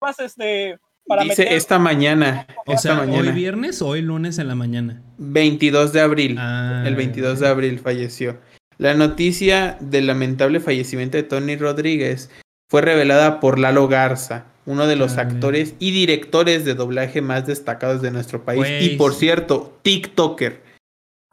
Más 0.00 0.18
este. 0.20 0.78
Para 1.08 1.22
Dice 1.22 1.42
meter- 1.42 1.56
esta 1.56 1.78
mañana, 1.78 2.46
O 2.66 2.72
esta 2.72 2.82
sea, 2.90 2.94
mañana, 2.96 3.28
hoy 3.28 3.34
viernes 3.34 3.80
o 3.80 3.86
hoy 3.88 4.02
lunes 4.02 4.38
en 4.38 4.48
la 4.48 4.56
mañana. 4.56 5.02
22 5.18 5.92
de 5.92 6.00
abril. 6.00 6.36
Ah, 6.38 6.82
El 6.84 6.96
22 6.96 7.38
de 7.40 7.46
abril 7.48 7.78
falleció. 7.78 8.38
La 8.78 8.94
noticia 8.94 9.76
del 9.80 10.06
lamentable 10.06 10.60
fallecimiento 10.60 11.16
de 11.16 11.22
Tony 11.22 11.56
Rodríguez 11.56 12.30
fue 12.70 12.82
revelada 12.82 13.40
por 13.40 13.58
Lalo 13.58 13.88
Garza, 13.88 14.44
uno 14.66 14.86
de 14.86 14.96
los 14.96 15.14
Chale. 15.16 15.30
actores 15.34 15.74
y 15.78 15.92
directores 15.92 16.64
de 16.64 16.74
doblaje 16.74 17.22
más 17.22 17.46
destacados 17.46 18.02
de 18.02 18.10
nuestro 18.10 18.44
país. 18.44 18.66
Y 18.80 18.96
por 18.96 19.12
sí. 19.14 19.20
cierto, 19.20 19.78
TikToker. 19.82 20.62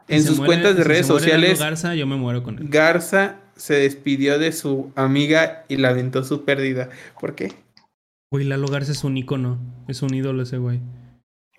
Si 0.08 0.16
En 0.16 0.24
sus 0.24 0.38
muere- 0.38 0.46
cuentas 0.48 0.76
de 0.78 0.84
si 0.84 0.88
redes 0.88 1.08
se 1.08 1.14
muere 1.14 1.28
Lalo 1.28 1.42
sociales, 1.42 1.60
Garza, 1.60 1.96
yo 1.96 2.08
me 2.08 2.16
muero 2.16 2.44
con 2.44 2.60
él. 2.60 2.68
Garza 2.70 3.38
se 3.56 3.76
despidió 3.76 4.40
de 4.40 4.52
su 4.52 4.92
amiga 4.96 5.66
y 5.68 5.78
lamentó 5.78 6.24
su 6.24 6.44
pérdida. 6.46 6.90
¿Por 7.20 7.36
qué? 7.36 7.54
Güey, 8.32 8.46
Lalo 8.46 8.68
Garza 8.68 8.92
es 8.92 9.04
un 9.04 9.18
ícono. 9.18 9.60
Es 9.88 10.02
un 10.02 10.14
ídolo 10.14 10.44
ese 10.44 10.58
güey. 10.58 10.80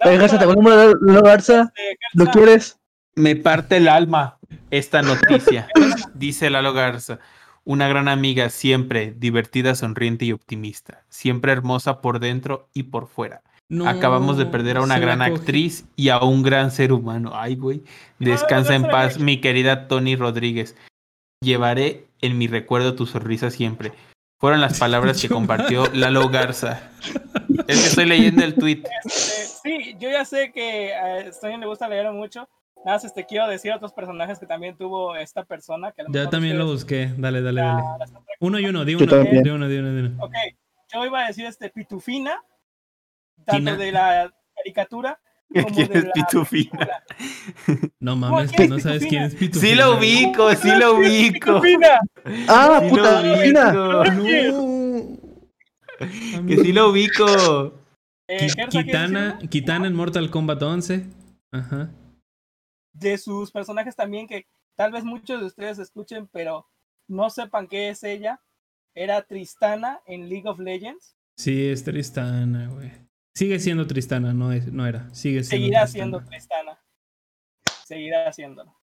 Oye, 0.05 0.17
Garza, 0.19 0.39
te 0.39 0.47
voy 0.47 0.57
a 0.73 0.93
Lalo 1.01 1.23
Garza. 1.23 1.73
Este, 1.77 1.97
¿Lo 2.15 2.25
Garza, 2.27 2.39
quieres? 2.41 2.79
Me 3.17 3.37
parte 3.37 3.77
el 3.77 3.89
alma 3.89 4.39
esta 4.79 5.03
noticia, 5.03 5.69
dice 6.15 6.51
Lalo 6.51 6.73
Garza. 6.73 7.21
Una 7.65 7.89
gran 7.89 8.09
amiga, 8.09 8.51
siempre 8.51 9.15
divertida, 9.17 9.75
sonriente 9.75 10.25
y 10.25 10.33
optimista. 10.33 11.05
Siempre 11.09 11.53
hermosa 11.53 12.01
por 12.01 12.19
dentro 12.19 12.69
y 12.75 12.85
por 12.85 13.07
fuera. 13.07 13.43
No, 13.71 13.89
Acabamos 13.89 14.37
de 14.37 14.45
perder 14.45 14.77
a 14.77 14.83
una 14.83 14.99
gran 14.99 15.23
actriz 15.23 15.87
y 15.97 16.11
a 16.11 16.19
un 16.19 16.43
gran 16.43 16.71
ser 16.71 16.93
humano. 16.93 17.31
Ay, 17.35 17.57
güey. 17.57 17.83
Descansa 18.19 18.75
en 18.75 18.83
no 18.83 18.91
paz, 18.91 19.19
mi 19.19 19.41
querida 19.41 19.89
Tony 19.89 20.17
Rodríguez. 20.17 20.77
Llevaré 21.41 22.07
en 22.21 22.37
mi 22.37 22.47
recuerdo 22.47 22.95
tu 22.95 23.07
sonrisa 23.07 23.51
siempre. 23.51 23.93
Fueron 24.39 24.61
las 24.61 24.79
palabras 24.79 25.23
que 25.23 25.29
compartió 25.31 25.87
Lalo 25.95 26.29
Garza. 26.29 26.91
Es 27.69 27.81
que 27.81 27.87
estoy 27.87 28.05
leyendo 28.05 28.45
el 28.45 28.57
tweet. 28.57 28.83
Este, 29.05 29.47
sí, 29.63 29.97
yo 29.99 30.11
ya 30.11 30.25
sé 30.25 30.53
que 30.53 30.93
a 30.93 31.33
Stoyan 31.33 31.61
le 31.61 31.67
gusta 31.67 31.89
leer 31.89 32.11
mucho. 32.13 32.47
Nada 32.85 32.97
más 32.97 33.05
este, 33.05 33.25
quiero 33.25 33.49
decir 33.49 33.73
otros 33.73 33.93
personajes 33.93 34.39
que 34.39 34.47
también 34.47 34.77
tuvo 34.77 35.17
esta 35.17 35.45
persona. 35.45 35.93
Que 35.93 36.03
mejor 36.07 36.31
también 36.31 36.59
lo 36.59 36.67
busqué. 36.67 37.11
Dale, 37.17 37.41
dale, 37.43 37.61
dale. 37.63 37.83
la 37.83 37.97
Uno 38.41 38.59
y 38.59 38.67
uno, 38.67 38.85
di 38.85 38.93
Yo 38.93 38.99
uno, 38.99 39.07
también. 39.07 39.43
di 39.43 39.51
uno, 39.51 39.69
di 39.69 39.77
uno, 39.79 39.93
di 39.95 40.01
uno. 40.09 40.25
Ok, 40.25 40.35
yo 40.93 41.07
iba 41.07 41.25
a 41.25 41.29
decir 41.29 41.47
este 41.47 41.71
Pitufina, 41.71 42.43
tanto 43.47 43.59
Tina. 43.73 43.77
de 43.77 43.93
la 43.93 44.35
caricatura 44.55 45.19
como 45.55 45.69
¿Quién 45.75 45.89
de 45.89 45.99
es 46.01 46.05
Pitufina? 46.15 47.03
No 48.01 48.17
mames, 48.17 48.53
¿quién 48.53 48.69
que 48.69 48.75
no 48.75 48.79
sabes 48.81 48.99
Pitufina? 49.05 49.11
quién 49.11 49.23
es 49.25 49.35
Pitufina. 49.35 49.71
Sí 49.71 49.75
lo 49.75 49.97
ubico, 49.99 50.55
sí 50.55 50.69
lo 50.79 50.95
ubico. 50.97 51.61
Pitufina. 51.63 52.01
Ah, 52.49 52.81
Sí 52.83 52.89
puta, 52.91 53.23
ubico. 53.23 53.73
No. 53.73 54.03
Que 56.47 56.57
sí 56.59 56.73
lo 56.73 56.91
ubico. 56.91 57.75
Eh, 58.29 58.39
Ki- 58.39 58.49
Gersa, 58.51 58.69
¿quieres 58.69 58.87
Kitana, 58.87 59.39
Kitana 59.51 59.87
en 59.87 59.95
Mortal 59.95 60.31
Kombat 60.31 60.63
11. 60.63 61.07
Ajá. 61.53 61.91
De 62.95 63.19
sus 63.19 63.51
personajes 63.51 63.95
también 63.97 64.27
que 64.27 64.47
tal 64.77 64.93
vez 64.93 65.05
muchos 65.05 65.41
de 65.41 65.47
ustedes 65.47 65.79
escuchen, 65.79 66.27
pero 66.29 66.67
no 67.09 67.29
sepan 67.29 67.67
qué 67.67 67.91
es 67.91 68.03
ella. 68.03 68.41
Era 68.95 69.23
Tristana 69.23 70.01
en 70.07 70.29
League 70.29 70.49
of 70.49 70.59
Legends. 70.61 71.17
Sí, 71.37 71.69
es 71.69 71.85
Tristana, 71.85 72.69
güey. 72.69 72.93
Sigue 73.37 73.59
siendo 73.59 73.87
Tristana, 73.87 74.33
no, 74.33 74.53
es, 74.53 74.73
no 74.73 74.87
era. 74.87 75.13
Sigue 75.13 75.43
siendo 75.43 75.51
Seguirá 75.65 75.81
Tristana. 75.83 75.93
siendo 75.93 76.25
Tristana. 76.25 76.79
Seguirá 77.85 78.29
haciéndolo. 78.29 78.75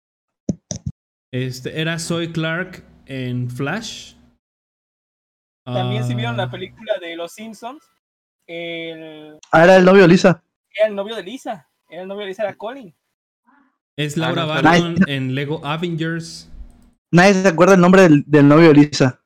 Este, 1.32 1.80
era 1.80 1.98
Zoe 1.98 2.32
Clark 2.32 2.84
en 3.06 3.50
Flash. 3.50 4.16
También 5.64 6.04
si 6.04 6.14
vieron 6.16 6.34
Ah, 6.36 6.46
la 6.46 6.52
película 6.52 6.94
de 7.00 7.16
Los 7.16 7.32
Simpsons, 7.34 7.82
el, 8.48 9.40
Ah, 9.52 9.64
era 9.64 9.78
el 9.78 9.86
novio 9.86 10.02
de 10.02 10.08
Lisa. 10.10 10.44
era 10.78 10.88
el 10.90 10.96
novio 10.96 11.16
de 11.16 11.24
Lisa. 11.24 11.70
Era 11.90 12.02
el 12.02 12.08
novio 12.08 12.22
de 12.22 12.28
Lisa, 12.28 12.44
era 12.44 12.56
Colin. 12.56 12.94
Es 14.02 14.18
Laura 14.18 14.46
Ah, 14.64 14.78
en 15.08 15.36
Lego 15.36 15.64
Avengers. 15.66 16.50
Nadie 17.12 17.34
se 17.36 17.48
acuerda 17.48 17.76
el 17.76 17.82
nombre 17.82 18.04
del, 18.04 18.24
del 18.26 18.48
novio 18.48 18.70
de 18.70 18.74
Lisa. 18.76 19.22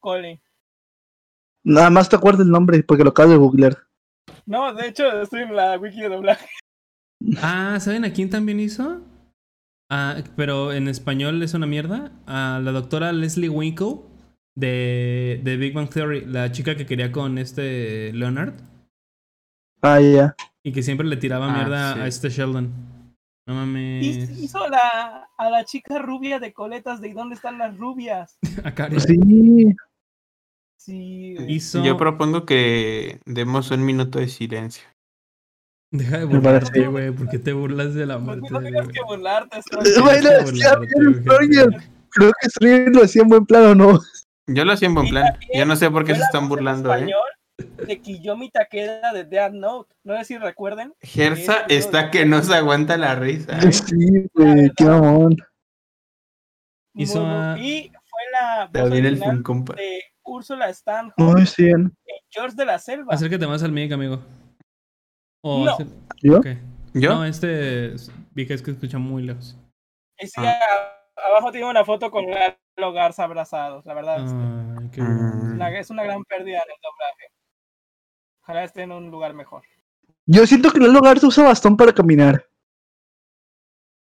Colin. 0.00 0.40
Nada 1.64 1.90
más 1.90 2.08
te 2.08 2.16
acuerdas 2.16 2.42
el 2.46 2.50
nombre 2.50 2.82
porque 2.82 3.04
lo 3.04 3.10
acabas 3.10 3.30
de 3.32 3.36
googlear. 3.38 3.78
No, 4.46 4.74
de 4.74 4.88
hecho, 4.88 5.20
estoy 5.22 5.42
en 5.42 5.54
la 5.54 5.78
wiki 5.78 6.00
de 6.00 6.08
doblaje. 6.08 6.46
Ah, 7.42 7.78
¿saben 7.80 8.04
a 8.04 8.12
quién 8.12 8.28
también 8.30 8.60
hizo? 8.60 9.00
Ah, 9.90 10.16
pero 10.36 10.72
en 10.72 10.88
español 10.88 11.42
es 11.42 11.54
una 11.54 11.66
mierda. 11.66 12.12
A 12.26 12.60
la 12.62 12.72
doctora 12.72 13.12
Leslie 13.12 13.48
Winkle 13.48 13.96
de, 14.56 15.40
de 15.42 15.56
Big 15.56 15.74
Bang 15.74 15.88
Theory, 15.90 16.24
la 16.26 16.50
chica 16.52 16.76
que 16.76 16.86
quería 16.86 17.12
con 17.12 17.38
este 17.38 18.12
Leonard 18.12 18.54
Ah, 19.82 20.00
ya, 20.00 20.10
ya. 20.12 20.34
y 20.62 20.72
que 20.72 20.82
siempre 20.82 21.06
le 21.06 21.16
tiraba 21.16 21.50
Ah, 21.50 21.54
mierda 21.56 21.94
sí. 21.94 22.00
a 22.00 22.06
este 22.06 22.28
Sheldon. 22.30 22.70
No 23.50 23.56
mames. 23.56 24.06
Hizo 24.06 24.32
hizo 24.44 24.68
la, 24.68 25.28
a 25.36 25.50
la 25.50 25.64
chica 25.64 25.98
rubia 25.98 26.38
de 26.38 26.52
coletas 26.52 27.00
de 27.00 27.08
¿y 27.08 27.12
dónde 27.12 27.34
están 27.34 27.58
las 27.58 27.76
rubias? 27.76 28.38
A 28.64 28.72
Karen. 28.72 29.00
Sí. 29.00 29.74
Sí. 30.76 31.36
Hizo. 31.48 31.82
Yo 31.82 31.96
propongo 31.96 32.46
que 32.46 33.18
demos 33.26 33.72
un 33.72 33.84
minuto 33.84 34.20
de 34.20 34.28
silencio. 34.28 34.84
Deja 35.90 36.18
de 36.18 36.26
burlarte, 36.26 36.86
güey. 36.86 37.10
¿Por 37.10 37.28
qué 37.28 37.40
te 37.40 37.52
burlas 37.52 37.92
de 37.94 38.06
la 38.06 38.14
No, 38.14 38.20
muerte? 38.20 38.46
no 38.52 38.60
tienes 38.60 38.86
que 38.86 39.02
burlarte. 39.04 39.60
Creo 42.10 42.32
que 42.40 42.50
Stranger 42.50 42.94
lo 42.94 43.02
hacía 43.02 43.22
en 43.22 43.28
buen 43.28 43.46
plan 43.46 43.64
o 43.64 43.74
no. 43.74 44.00
Yo 44.46 44.64
lo 44.64 44.72
hacía 44.72 44.86
en 44.86 44.94
buen 44.94 45.08
plan. 45.08 45.24
Yo 45.52 45.66
no 45.66 45.74
sé 45.74 45.90
por 45.90 46.04
qué 46.04 46.14
se 46.14 46.22
están 46.22 46.48
burlando, 46.48 46.94
¿eh? 46.94 47.10
De 47.86 48.00
Kiyomi 48.00 48.50
Takeda 48.50 49.12
de 49.12 49.24
Death 49.24 49.52
Note. 49.52 49.94
No 50.04 50.16
sé 50.18 50.24
si 50.24 50.38
recuerden. 50.38 50.94
Gersa 51.00 51.64
está 51.68 52.10
que 52.10 52.24
no 52.26 52.42
se 52.42 52.54
aguanta 52.54 52.96
la 52.96 53.14
risa. 53.14 53.58
¿eh? 53.58 53.72
Sí, 53.72 54.26
güey, 54.34 54.70
qué 54.76 54.84
mamón. 54.84 55.36
Hizo 56.94 57.20
Muy 57.24 57.34
a- 57.34 57.54
bu- 57.56 57.60
Y 57.60 57.92
fue 58.04 58.20
la 58.32 58.70
También 58.72 59.06
el 59.06 59.18
de 59.20 60.00
Úrsula 60.24 60.68
Stanhope 60.72 61.22
Muy 61.22 61.44
bien. 61.56 61.96
en 62.06 62.16
George 62.30 62.56
de 62.56 62.64
la 62.64 62.78
Selva. 62.78 63.14
Acércate 63.14 63.46
más 63.46 63.62
al 63.62 63.72
mic, 63.72 63.90
amigo. 63.92 64.20
O 65.42 65.64
No. 65.64 65.76
¿Yo? 66.22 66.40
No, 66.94 67.24
este. 67.24 67.94
es- 67.94 68.10
Vi 68.32 68.46
que 68.46 68.54
es 68.54 68.62
que 68.62 68.70
escucha 68.72 68.98
muy 68.98 69.22
lejos. 69.22 69.56
Ah. 70.36 70.42
a- 70.44 71.30
abajo 71.30 71.50
tiene 71.50 71.68
una 71.68 71.84
foto 71.84 72.10
con 72.10 72.26
Lalo 72.26 72.92
Garza 72.92 73.24
abrazados. 73.24 73.84
La 73.86 73.94
verdad, 73.94 74.24
este, 74.24 74.36
Ay, 74.36 74.90
qué 74.92 75.00
Mm. 75.02 75.52
una- 75.54 75.78
es 75.78 75.90
una 75.90 76.02
gran 76.04 76.22
pérdida 76.24 76.58
en 76.58 76.70
el 76.70 76.76
doblaje. 76.82 77.32
Ojalá 78.50 78.64
esté 78.64 78.82
en 78.82 78.90
un 78.90 79.12
lugar 79.12 79.32
mejor. 79.32 79.62
Yo 80.26 80.44
siento 80.44 80.72
que 80.72 80.80
Lalo 80.80 81.00
Garza 81.00 81.28
usa 81.28 81.44
bastón 81.44 81.76
para 81.76 81.92
caminar. 81.92 82.48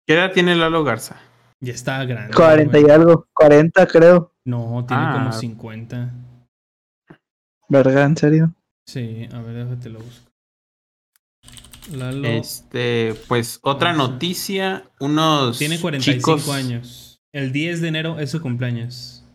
¿Qué 0.05 0.13
edad 0.13 0.31
tiene 0.31 0.55
Lalo 0.55 0.85
Garza? 0.85 1.19
Ya 1.59 1.73
está 1.73 2.05
grande. 2.05 2.33
40 2.33 2.71
güey. 2.71 2.85
y 2.87 2.89
algo. 2.89 3.27
40, 3.33 3.85
creo. 3.87 4.33
No, 4.45 4.85
tiene 4.87 5.03
Ah. 5.03 5.13
como 5.17 5.33
50. 5.33 6.13
Verga, 7.67 8.05
en 8.05 8.15
serio. 8.15 8.53
Sí, 8.85 9.27
a 9.33 9.41
ver, 9.41 9.65
déjate 9.65 9.89
lo 9.89 9.99
busco. 9.99 10.31
Lalo 11.91 12.25
Este, 12.25 13.15
pues 13.27 13.59
otra 13.63 13.89
Garza. 13.91 14.07
noticia, 14.07 14.89
unos 15.01 15.57
tiene 15.57 15.77
45 15.77 16.37
chicos, 16.37 16.55
años. 16.55 17.19
El 17.33 17.51
10 17.51 17.81
de 17.81 17.87
enero 17.89 18.17
es 18.19 18.31
su 18.31 18.41
cumpleaños. 18.41 19.25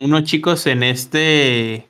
unos 0.00 0.22
chicos 0.22 0.64
en 0.68 0.84
este, 0.84 1.88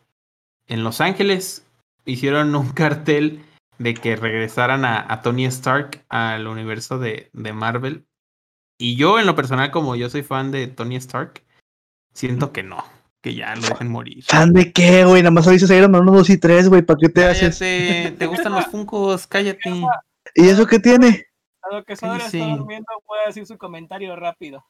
en 0.66 0.82
Los 0.82 1.02
Ángeles, 1.02 1.66
hicieron 2.08 2.54
un 2.54 2.68
cartel 2.72 3.44
de 3.78 3.94
que 3.94 4.16
regresaran 4.16 4.84
a, 4.84 5.12
a 5.12 5.22
Tony 5.22 5.44
Stark 5.46 6.04
al 6.08 6.48
universo 6.48 6.98
de, 6.98 7.30
de 7.32 7.52
Marvel. 7.52 8.06
Y 8.80 8.96
yo, 8.96 9.18
en 9.18 9.26
lo 9.26 9.34
personal, 9.34 9.70
como 9.70 9.96
yo 9.96 10.08
soy 10.08 10.22
fan 10.22 10.50
de 10.50 10.66
Tony 10.66 10.96
Stark, 10.96 11.44
siento 12.12 12.52
que 12.52 12.62
no, 12.62 12.84
que 13.20 13.34
ya 13.34 13.54
lo 13.54 13.62
dejen 13.62 13.88
morir. 13.88 14.24
¿Fan 14.24 14.52
de 14.52 14.72
qué, 14.72 15.04
güey? 15.04 15.22
Nada 15.22 15.32
más 15.32 15.46
avisas 15.46 15.70
Iron 15.70 15.90
Man 15.90 16.02
1, 16.02 16.12
2 16.12 16.30
y 16.30 16.38
3, 16.38 16.68
güey. 16.68 16.82
¿Para 16.82 16.98
qué 17.00 17.08
te 17.08 17.24
haces? 17.24 17.58
¿te 17.58 18.26
gustan 18.26 18.52
los 18.52 18.66
Funkos? 18.66 19.26
Cállate. 19.26 19.70
¿Y 20.34 20.48
eso 20.48 20.66
qué 20.66 20.78
tiene? 20.78 21.26
A 21.62 21.74
lo 21.74 21.84
que 21.84 21.94
¿Qué 21.94 21.96
Sodra 21.96 22.24
está 22.24 22.38
durmiendo, 22.38 22.86
puede 23.04 23.26
decir 23.26 23.46
su 23.46 23.58
comentario 23.58 24.14
rápido. 24.16 24.64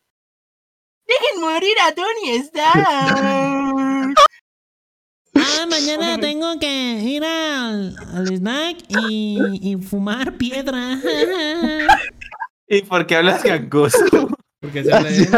¡Dejen 1.06 1.40
morir 1.40 1.76
a 1.86 1.94
Tony 1.94 2.36
Stark! 2.36 4.14
Ah, 5.60 5.66
mañana 5.70 6.18
tengo 6.20 6.58
que 6.58 7.00
ir 7.02 7.24
al, 7.24 7.96
al 8.14 8.26
snack 8.28 8.76
y, 8.88 9.38
y 9.72 9.76
fumar 9.76 10.34
piedra. 10.36 10.98
¿Y 12.68 12.82
por 12.82 13.06
qué 13.06 13.16
hablas 13.16 13.42
gangoso? 13.42 13.98
Porque 14.60 14.82
se 14.84 14.92
habla 14.92 15.10
de- 15.10 15.28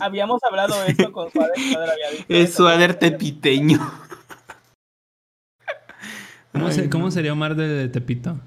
Habíamos 0.00 0.42
hablado 0.42 0.82
esto 0.84 1.12
con 1.12 1.30
Suárez. 1.30 1.54
Suárez 1.72 1.90
había 1.92 2.10
dicho 2.10 2.24
Es 2.28 2.54
suader 2.54 2.94
tepiteño. 2.94 3.78
¿Cómo, 6.52 6.72
se- 6.72 6.90
cómo 6.90 7.10
sería 7.12 7.32
Omar 7.32 7.54
de 7.54 7.88
Tepito? 7.88 8.40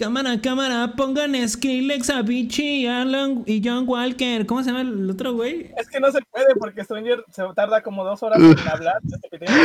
Cámara, 0.00 0.40
cámara, 0.40 0.94
pongan 0.96 1.36
Skrillex, 1.46 2.08
Avicii, 2.08 2.86
Alan 2.86 3.42
y 3.44 3.60
John 3.62 3.84
Walker. 3.86 4.46
¿Cómo 4.46 4.62
se 4.62 4.70
llama 4.70 4.80
el 4.80 5.10
otro 5.10 5.34
güey? 5.34 5.70
Es 5.76 5.90
que 5.90 6.00
no 6.00 6.10
se 6.10 6.20
puede 6.30 6.54
porque 6.58 6.84
Stranger 6.84 7.22
se 7.30 7.42
tarda 7.54 7.82
como 7.82 8.02
dos 8.02 8.22
horas 8.22 8.40
en 8.40 8.58
hablar. 8.66 8.94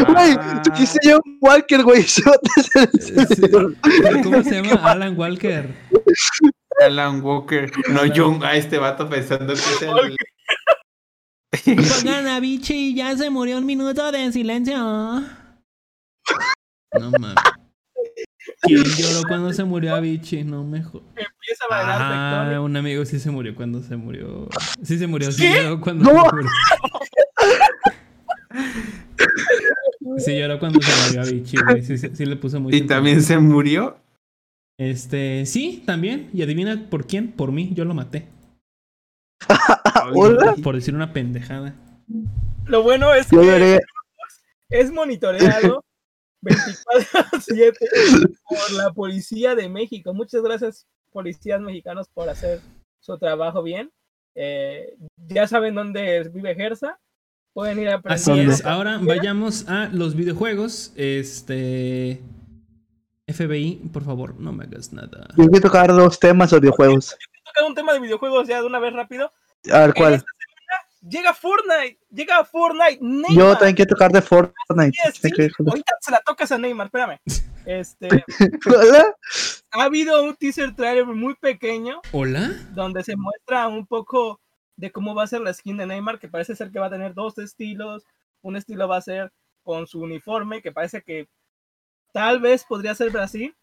Güey, 0.08 0.36
tú 0.62 0.72
dijiste 0.72 1.00
John 1.10 1.22
Walker, 1.40 1.84
güey. 1.84 2.04
¿Cómo 4.24 4.44
se 4.44 4.62
llama? 4.62 4.74
Alan 4.92 5.18
Walker. 5.18 5.74
Alan 6.82 7.22
Walker. 7.22 7.72
No, 7.88 8.02
John, 8.14 8.44
a 8.44 8.58
este 8.58 8.78
vato 8.78 9.08
pensando 9.08 9.54
que 9.54 9.60
es 9.62 9.82
el. 9.84 10.18
Pongan 11.78 12.28
a 12.28 12.42
Vichy, 12.42 12.94
ya 12.94 13.16
se 13.16 13.30
murió 13.30 13.58
un 13.58 13.66
minuto 13.66 14.12
de 14.12 14.34
silencio. 14.34 14.76
No 14.76 15.24
mames. 17.20 17.36
¿Quién 18.62 18.84
lloró 18.84 19.22
cuando 19.28 19.54
se 19.54 19.64
murió 19.64 19.96
Avicii? 19.96 20.44
No 20.44 20.64
me 20.64 20.84
jo- 20.84 21.02
Empieza 21.16 21.66
a 21.66 21.68
bailar 21.70 22.54
Ah, 22.56 22.62
un 22.62 22.76
amigo 22.78 23.04
sí 23.06 23.20
se 23.20 23.32
murió 23.32 23.56
cuando 23.56 23.82
se 23.82 23.96
murió. 23.96 24.48
Sí 24.84 24.98
se 24.98 25.08
murió, 25.08 25.32
sí 25.32 25.48
lloró 25.54 25.80
cuando 25.82 26.06
No. 26.12 26.24
se 26.24 26.36
murió. 26.36 26.50
Sí 30.18 30.38
lloró 30.38 30.60
cuando 30.60 30.80
se 30.82 30.92
murió 31.08 31.22
Avicii, 31.22 31.60
güey. 31.64 31.82
Sí, 31.84 31.98
sí, 31.98 32.10
sí 32.14 32.26
le 32.26 32.36
puso 32.36 32.60
muy 32.60 32.76
Y 32.76 32.82
también 32.82 33.22
se 33.22 33.38
murió. 33.38 33.98
Este, 34.78 35.46
sí, 35.46 35.84
también. 35.86 36.30
Y 36.34 36.42
adivina 36.44 36.88
por 36.90 37.08
quién, 37.08 37.32
por 37.32 37.52
mí, 37.52 37.72
yo 37.74 37.86
lo 37.86 37.94
maté. 37.94 38.28
Hola. 40.16 40.56
Por 40.64 40.76
decir 40.76 40.94
una 40.96 41.14
pendejada. 41.14 41.74
Lo 42.66 42.84
bueno 42.84 43.14
es 43.14 43.28
que 43.28 43.80
es 44.70 44.92
monitoreado 44.92 45.84
24/7 46.46 47.78
por 48.48 48.72
la 48.74 48.92
policía 48.94 49.56
de 49.56 49.68
México. 49.70 50.14
Muchas 50.14 50.42
gracias, 50.42 50.86
policías 51.12 51.60
mexicanos, 51.62 52.08
por 52.14 52.30
hacer 52.30 52.60
su 53.00 53.18
trabajo 53.18 53.64
bien. 53.64 53.92
Eh, 54.36 54.96
ya 55.28 55.48
saben 55.48 55.76
dónde 55.76 56.30
vive 56.34 56.56
Gersa. 56.56 57.00
Pueden 57.54 57.80
ir 57.80 57.90
a 57.90 58.02
Así 58.06 58.32
aprender. 58.32 58.50
es. 58.54 58.66
Ahora 58.66 59.00
vayamos 59.02 59.68
a 59.70 59.88
los 59.88 60.16
videojuegos. 60.16 60.92
Este. 60.96 62.22
FBI, 63.28 63.90
por 63.92 64.04
favor, 64.04 64.40
no 64.40 64.52
me 64.52 64.66
hagas 64.66 64.94
nada. 64.94 65.28
Yo 65.38 65.46
quiero 65.48 65.62
tocar 65.62 65.88
dos 65.88 66.20
temas 66.20 66.52
de 66.52 66.60
videojuegos. 66.60 67.16
tocar 67.46 67.68
un 67.68 67.74
tema 67.76 67.94
de 67.94 68.00
videojuegos 68.02 68.48
ya 68.48 68.60
de 68.62 68.68
una 68.68 68.78
vez 68.80 68.94
rápido. 68.94 69.32
A 69.72 69.80
ver, 69.80 69.88
En 69.88 69.94
¿cuál? 69.94 70.14
esta 70.16 70.28
Llega 71.08 71.36
Fortnite, 71.36 72.00
llega 72.10 72.44
Fortnite. 72.44 72.98
Neymar. 73.00 73.32
Yo 73.32 73.54
también 73.54 73.76
quiero 73.76 73.90
tocar 73.90 74.12
de 74.12 74.22
Fortnite. 74.24 74.92
Sí, 75.14 75.30
Ahorita 75.60 75.98
se 76.02 76.12
la 76.12 76.20
tocas 76.26 76.52
a 76.52 76.58
Neymar, 76.58 76.88
espérame. 76.88 77.20
Este, 77.68 78.24
¿Hola? 78.68 79.16
ha 79.72 79.84
habido 79.86 80.24
un 80.24 80.36
teaser 80.36 80.76
trailer 80.76 81.08
muy 81.08 81.34
pequeño 81.34 82.00
¿Hola? 82.12 82.52
donde 82.76 83.04
se 83.04 83.16
muestra 83.16 83.68
un 83.68 83.88
poco 83.88 84.40
de 84.76 84.92
cómo 84.92 85.16
va 85.16 85.24
a 85.24 85.28
ser 85.28 85.42
la 85.42 85.52
skin 85.52 85.78
de 85.78 85.88
Neymar, 85.88 86.20
que 86.20 86.28
parece 86.28 86.56
ser 86.56 86.70
que 86.70 86.78
va 86.78 86.86
a 86.86 86.92
tener 86.92 87.16
dos 87.16 87.40
estilos. 87.40 88.04
Un 88.44 88.56
estilo 88.56 88.88
va 88.88 88.98
a 88.98 89.02
ser 89.02 89.34
con 89.64 89.88
su 89.88 90.00
uniforme, 90.00 90.62
que 90.62 90.72
parece 90.72 91.02
que 91.02 91.28
tal 92.14 92.40
vez 92.40 92.64
podría 92.66 92.94
ser 92.94 93.10
Brasil, 93.10 93.58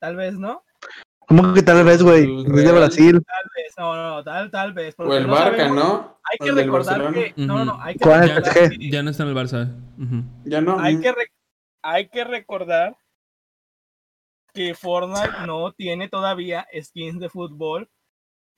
tal 0.00 0.16
vez 0.16 0.34
no, 0.34 0.64
¿Cómo 1.30 1.54
que 1.54 1.62
tal 1.62 1.84
vez, 1.84 2.02
güey? 2.02 2.24
El 2.24 2.40
Es 2.40 2.52
de 2.52 2.62
Real. 2.62 2.74
Brasil. 2.74 3.22
tal 3.24 3.50
vez, 3.56 3.74
no, 3.78 3.94
no, 3.96 4.24
tal, 4.24 4.50
tal 4.50 4.72
vez. 4.72 4.96
O 4.98 5.14
el 5.14 5.28
no 5.28 5.32
Barca, 5.32 5.58
sabemos. 5.58 5.76
¿no? 5.76 6.20
Hay 6.24 6.38
que 6.44 6.52
recordar 6.52 7.12
que, 7.14 7.32
no, 7.36 7.58
no, 7.58 7.64
no, 7.66 7.80
hay 7.80 7.94
que 7.94 8.04
¿Cuál 8.04 8.24
es 8.24 8.30
el 8.30 8.36
recordar 8.36 8.64
PSG? 8.64 8.78
que- 8.80 8.90
Ya 8.90 9.02
no 9.04 9.10
está 9.10 9.22
en 9.22 9.28
el 9.28 9.36
Barça. 9.36 9.76
Ujú. 9.96 10.24
Ya 10.44 10.60
no. 10.60 10.80
hay 10.80 10.98
que, 11.00 11.12
rec- 11.12 11.32
hay 11.82 12.08
que 12.08 12.24
recordar 12.24 12.96
que 14.52 14.74
Fortnite 14.74 15.46
no 15.46 15.70
tiene 15.72 16.08
todavía 16.08 16.66
skins 16.82 17.20
de 17.20 17.28
fútbol 17.28 17.88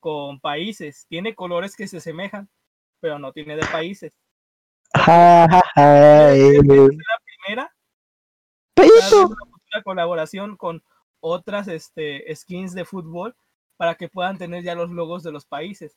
con 0.01 0.40
países. 0.40 1.05
Tiene 1.11 1.35
colores 1.35 1.77
que 1.77 1.86
se 1.86 1.99
asemejan, 1.99 2.49
pero 3.01 3.19
no 3.19 3.32
tiene 3.32 3.55
de 3.55 3.66
países. 3.66 4.12
Ja, 4.97 5.47
ja, 5.51 5.62
ja, 5.74 6.35
eh. 6.35 6.59
Primera, 6.62 7.70
tal 8.74 8.86
vez 8.89 8.93
Peito. 9.03 9.27
una 9.27 9.82
colaboración 9.85 10.57
con 10.57 10.82
otras 11.23 11.69
este, 11.69 12.35
skins 12.35 12.74
de 12.74 12.85
fútbol 12.85 13.35
para 13.78 13.94
que 13.94 14.09
puedan 14.09 14.36
tener 14.36 14.62
ya 14.62 14.74
los 14.74 14.90
logos 14.90 15.23
de 15.23 15.32
los 15.32 15.47
países. 15.47 15.97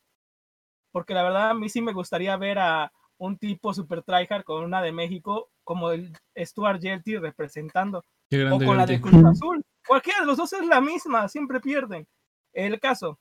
Porque 0.92 1.14
la 1.14 1.24
verdad 1.24 1.50
a 1.50 1.54
mí 1.54 1.68
sí 1.68 1.82
me 1.82 1.92
gustaría 1.92 2.38
ver 2.38 2.60
a 2.60 2.92
un 3.18 3.38
tipo 3.38 3.74
super 3.74 4.02
tryhard 4.04 4.44
con 4.44 4.64
una 4.64 4.82
de 4.82 4.92
México 4.92 5.50
como 5.64 5.92
el 5.92 6.14
Stuart 6.38 6.82
Jelty 6.82 7.18
representando. 7.18 8.04
Qué 8.30 8.46
o 8.46 8.58
con 8.60 8.78
la 8.78 8.86
de. 8.86 9.02
Cruz 9.02 9.24
Azul. 9.26 9.64
Cualquiera 9.86 10.22
de 10.22 10.26
los 10.26 10.38
dos 10.38 10.54
es 10.54 10.66
la 10.66 10.82
misma, 10.82 11.28
siempre 11.28 11.60
pierden. 11.60 12.08
El 12.54 12.80
caso. 12.80 13.20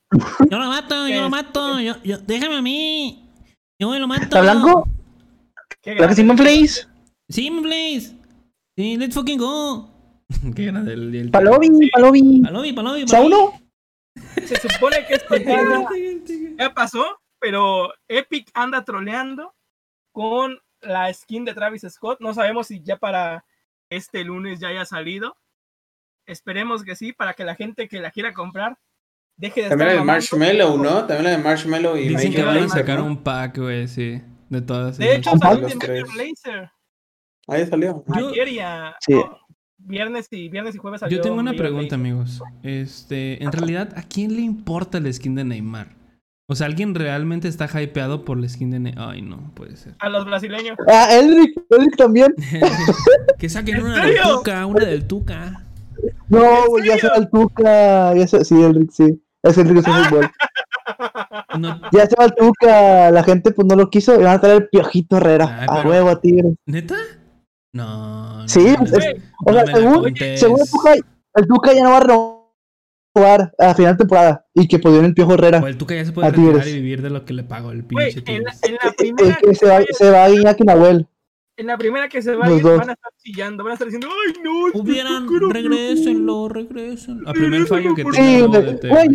Yo 0.49 0.57
lo 0.57 0.67
mato, 0.69 1.07
yo 1.07 1.21
lo 1.21 1.29
mato. 1.29 1.79
Yo, 1.79 2.01
yo, 2.03 2.17
déjame 2.19 2.57
a 2.57 2.61
mí. 2.61 3.29
Yo 3.77 3.93
lo 3.99 4.07
mato. 4.07 4.23
¿Está 4.23 4.41
blanco? 4.41 4.87
Qué 5.81 5.91
¿Verdad 5.93 6.09
que. 6.09 6.15
Simon 6.15 6.37
Place? 6.37 6.87
Sí, 7.29 7.51
please. 7.51 8.15
Sí, 8.77 8.97
let's 8.97 9.13
fucking 9.13 9.37
go. 9.37 9.94
Qué 10.55 10.65
grande 10.65 10.93
el, 10.93 11.13
el- 11.15 11.31
Palobi, 11.31 11.89
Palobi. 11.91 12.41
Palobi, 12.41 12.73
palobi, 12.73 12.73
palobi. 12.73 13.07
¿Sauno? 13.07 13.53
Se 14.45 14.55
supone 14.69 15.05
que 15.07 15.15
esto 15.15 15.35
ya, 15.37 15.85
ya 16.57 16.73
pasó, 16.73 17.03
pero 17.39 17.91
Epic 18.07 18.49
anda 18.53 18.83
troleando 18.83 19.53
con 20.13 20.57
la 20.81 21.13
skin 21.13 21.45
de 21.45 21.53
Travis 21.53 21.85
Scott. 21.89 22.19
No 22.21 22.33
sabemos 22.33 22.67
si 22.67 22.81
ya 22.81 22.97
para 22.97 23.45
este 23.89 24.23
lunes 24.23 24.59
ya 24.59 24.69
haya 24.69 24.85
salido. 24.85 25.35
Esperemos 26.27 26.83
que 26.83 26.95
sí, 26.95 27.11
para 27.13 27.33
que 27.33 27.43
la 27.43 27.55
gente 27.55 27.87
que 27.87 27.99
la 27.99 28.09
quiera 28.11 28.33
comprar 28.33 28.77
deje 29.37 29.63
de 29.63 29.69
También 29.69 29.89
la 29.89 29.95
de. 29.95 30.03
Marshmallow, 30.03 30.77
¿no? 30.81 31.05
También 31.05 31.23
la 31.25 31.29
de 31.31 31.37
Marshmallow 31.37 31.97
y 31.97 32.07
Dicen 32.07 32.33
que 32.33 32.43
van 32.43 32.57
a 32.57 32.69
sacar 32.69 32.99
¿no? 32.99 33.05
un 33.05 33.21
pack, 33.21 33.57
güey, 33.59 33.87
sí. 33.87 34.21
De 34.49 34.61
todas. 34.61 34.97
De 34.97 35.05
esas. 35.15 35.17
hecho, 35.17 35.37
salió 35.37 35.67
de 35.67 35.75
Major 35.75 35.79
tres. 35.79 36.15
Lazer. 36.15 36.71
Ahí 37.47 37.65
salió. 37.67 38.03
Yo- 38.17 38.29
Ayer 38.29 38.47
y 38.47 38.59
a- 38.59 38.95
Sí. 39.01 39.13
Viernes 39.85 40.27
y 40.31 40.49
viernes 40.49 40.75
y 40.75 40.77
jueves 40.77 40.99
salió 41.01 41.17
Yo 41.17 41.21
tengo 41.21 41.37
una 41.39 41.53
pregunta, 41.53 41.95
amigos. 41.95 42.41
Este, 42.63 43.43
en 43.43 43.51
realidad, 43.51 43.93
¿a 43.95 44.03
quién 44.03 44.35
le 44.35 44.41
importa 44.41 44.99
la 44.99 45.11
skin 45.11 45.35
de 45.35 45.43
Neymar? 45.43 45.87
O 46.47 46.53
sea, 46.53 46.67
¿alguien 46.67 46.93
realmente 46.93 47.47
está 47.47 47.67
hypeado 47.81 48.23
por 48.23 48.37
la 48.37 48.47
skin 48.47 48.71
de 48.71 48.79
Neymar? 48.79 49.09
Ay, 49.09 49.21
no, 49.21 49.51
puede 49.55 49.75
ser. 49.77 49.95
A 49.99 50.09
los 50.09 50.25
brasileños. 50.25 50.77
Ah, 50.87 51.07
Elric, 51.11 51.59
Elric 51.69 51.95
también. 51.97 52.33
que 53.39 53.49
saquen 53.49 53.77
¿En 53.77 53.83
una 53.83 54.05
del? 54.05 54.17
Tuca, 54.21 54.65
una 54.65 54.85
del 54.85 55.07
Tuca. 55.07 55.63
No, 56.29 56.67
güey, 56.67 56.87
ya 56.87 56.97
se 56.97 57.07
va 57.07 57.15
el 57.15 57.29
Tuca. 57.29 58.13
Ya 58.15 58.27
se, 58.27 58.45
sí, 58.45 58.61
Elric, 58.61 58.91
sí. 58.91 59.21
Es 59.43 59.57
Elric 59.57 59.77
es 59.77 59.85
fútbol. 60.09 60.29
No, 61.59 61.81
Ya 61.91 62.05
se 62.05 62.15
va 62.17 62.25
el 62.25 62.35
Tuca. 62.35 63.11
La 63.11 63.23
gente 63.23 63.51
pues 63.51 63.67
no 63.67 63.75
lo 63.75 63.89
quiso. 63.89 64.19
Y 64.19 64.23
van 64.23 64.35
a 64.35 64.41
traer 64.41 64.57
el 64.63 64.69
Piojito 64.69 65.17
Herrera. 65.17 65.59
Ay, 65.61 65.67
A 65.69 65.87
huevo, 65.87 66.09
a 66.09 66.19
Tigres. 66.21 66.53
¿Neta? 66.65 66.95
No. 67.75 68.37
no 68.43 68.47
Sí, 68.47 68.73
pues, 68.77 68.91
la- 68.91 68.97
Güey, 68.99 69.21
O 69.47 69.53
sea, 69.53 69.65
no 69.65 69.75
según, 69.75 70.15
según 70.37 70.59
el 70.61 70.69
Tuca, 70.69 70.93
el 70.93 71.47
Tuca 71.47 71.73
ya 71.73 71.83
no 71.83 71.89
va 71.89 71.97
a 71.97 71.99
renovar 71.99 73.53
a 73.59 73.75
final 73.75 73.93
de 73.93 73.97
temporada. 73.97 74.45
Y 74.53 74.67
que 74.67 74.79
pues 74.79 74.93
viene 74.93 75.09
el 75.09 75.13
Piojo 75.13 75.33
Herrera. 75.33 75.59
O 75.61 75.67
el 75.67 75.77
Tuca 75.77 75.93
ya 75.93 76.05
se 76.05 76.13
puede 76.13 76.27
A 76.29 76.31
retirar 76.31 76.65
y 76.69 76.73
vivir 76.73 77.01
de 77.01 77.09
lo 77.09 77.25
que 77.25 77.33
le 77.33 77.43
pagó 77.43 77.71
el 77.71 77.83
pinche 77.83 78.23
en 78.27 78.45
la, 78.45 78.53
en 78.63 78.77
la 78.81 78.91
primera 78.93 79.37
que 79.41 79.53
se 79.53 79.65
va, 79.67 79.81
se 79.91 80.09
va 80.09 80.23
a 80.23 80.29
Iñaki 80.29 80.63
Nahuel. 80.63 81.05
en 81.57 81.67
la 81.67 81.77
primera 81.77 82.07
que 82.07 82.21
se 82.21 82.33
va 82.35 82.47
van 82.47 82.89
a 82.89 82.93
estar 82.93 83.11
chillando, 83.17 83.63
van 83.65 83.71
a 83.71 83.73
estar 83.73 83.87
diciendo, 83.87 84.07
ay 84.09 84.41
no, 84.41 84.67
es 84.69 84.75
Hubieran, 84.75 85.27
regrésenlo, 85.51 86.47
regrésenlo. 86.47 87.29
A 87.29 87.33
primer 87.33 87.65
fallo 87.67 87.93
que 87.93 88.03
Sí, 88.03 88.09
tenga 88.13 88.47
güey. 88.47 89.09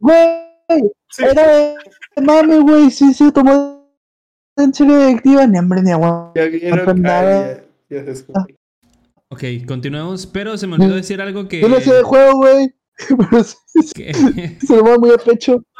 Güey, 0.00 0.92
era 1.18 1.46
de 1.48 1.76
mame, 2.22 2.60
güey. 2.60 2.90
Sí, 2.90 3.12
sí, 3.12 3.32
tomó 3.32 3.77
en 4.58 4.74
serio 4.74 4.98
directiva. 4.98 5.46
Ni 5.46 5.58
hambre 5.58 5.82
ni 5.82 5.90
agua. 5.90 6.32
Ya 6.34 6.50
quiero 6.50 6.94
No, 6.94 7.02
ya, 7.02 7.64
ya 7.90 8.14
se. 8.14 8.24
Ok, 9.30 9.44
continuemos. 9.66 10.26
Pero 10.26 10.56
se 10.56 10.66
me 10.66 10.74
olvidó 10.74 10.94
decir 10.94 11.20
algo 11.20 11.48
que. 11.48 11.60
Yo 11.60 11.68
no 11.68 11.80
sé 11.80 11.92
de 11.94 12.02
juego, 12.02 12.36
güey. 12.38 12.74
Pero 13.08 13.44
se 13.44 14.76
lo 14.76 14.84
va 14.84 14.98
muy 14.98 15.10
a 15.10 15.18
pecho. 15.18 15.62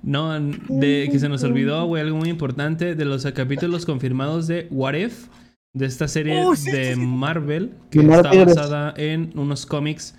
No, 0.00 0.40
de 0.40 1.08
que 1.10 1.18
se 1.18 1.28
nos 1.28 1.42
olvidó, 1.42 1.84
güey, 1.86 2.02
algo 2.02 2.16
muy 2.16 2.30
importante 2.30 2.94
de 2.94 3.04
los 3.04 3.24
capítulos 3.32 3.84
confirmados 3.84 4.46
de 4.46 4.66
What 4.70 4.94
If, 4.94 5.26
de 5.74 5.84
esta 5.84 6.08
serie 6.08 6.40
Oh, 6.40 6.54
sí, 6.56 6.70
de 6.70 6.94
sí, 6.94 7.00
sí. 7.00 7.06
Marvel, 7.06 7.74
que 7.90 7.98
está 8.00 8.22
Marvel. 8.22 8.44
basada 8.46 8.94
en 8.96 9.32
unos 9.36 9.66
cómics 9.66 10.14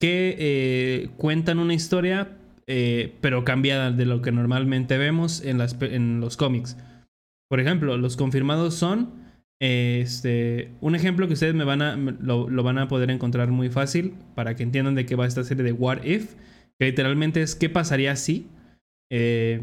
que 0.00 0.36
eh, 0.38 1.10
cuentan 1.18 1.58
una 1.58 1.74
historia, 1.74 2.38
eh, 2.72 3.16
pero 3.20 3.44
cambiada 3.44 3.90
de 3.90 4.06
lo 4.06 4.22
que 4.22 4.30
normalmente 4.30 4.96
vemos 4.96 5.42
en, 5.44 5.58
los 6.20 6.36
cómics. 6.36 6.76
Por 7.48 7.58
ejemplo, 7.58 7.96
los 7.96 8.16
confirmados 8.16 8.74
son. 8.74 9.18
Este, 9.60 10.70
un 10.80 10.94
ejemplo 10.94 11.26
que 11.26 11.32
ustedes 11.34 11.52
me 11.54 11.64
van 11.64 11.82
a, 11.82 11.96
lo, 11.96 12.46
van 12.62 12.78
a 12.78 12.86
poder 12.86 13.10
encontrar 13.10 13.50
muy 13.50 13.70
fácil 13.70 14.14
para 14.36 14.54
que 14.54 14.62
entiendan 14.62 14.94
de 14.94 15.04
qué 15.04 15.16
va 15.16 15.26
esta 15.26 15.42
serie 15.42 15.64
de 15.64 15.72
What 15.72 16.04
If, 16.04 16.36
que 16.78 16.86
literalmente 16.86 17.42
es 17.42 17.56
qué 17.56 17.68
pasaría 17.68 18.14
si. 18.14 18.46
Eh, 19.10 19.62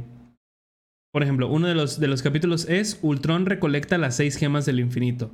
por 1.13 1.23
ejemplo, 1.23 1.47
uno 1.47 1.67
de 1.67 1.75
los, 1.75 2.01
de 2.01 2.09
los 2.09 2.21
capítulos 2.21 2.67
es 2.67 2.99
Ultron 3.01 3.45
recolecta 3.45 3.97
las 3.97 4.17
seis 4.17 4.35
gemas 4.35 4.65
del 4.65 4.81
infinito. 4.81 5.31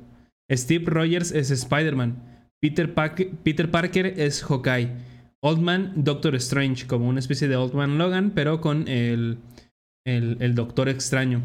Steve 0.48 0.84
Rogers 0.86 1.32
es 1.32 1.50
Spider-Man. 1.50 2.50
Peter, 2.62 2.94
Park- 2.94 3.32
Peter 3.42 3.68
Parker 3.68 4.06
es 4.16 4.44
Hawkeye. 4.44 4.92
Oldman, 5.44 5.92
Doctor 5.96 6.34
Strange, 6.36 6.86
como 6.86 7.06
una 7.06 7.20
especie 7.20 7.48
de 7.48 7.56
Oldman 7.56 7.98
Logan, 7.98 8.30
pero 8.34 8.62
con 8.62 8.88
el, 8.88 9.36
el, 10.06 10.38
el 10.40 10.54
Doctor 10.54 10.88
Extraño. 10.88 11.42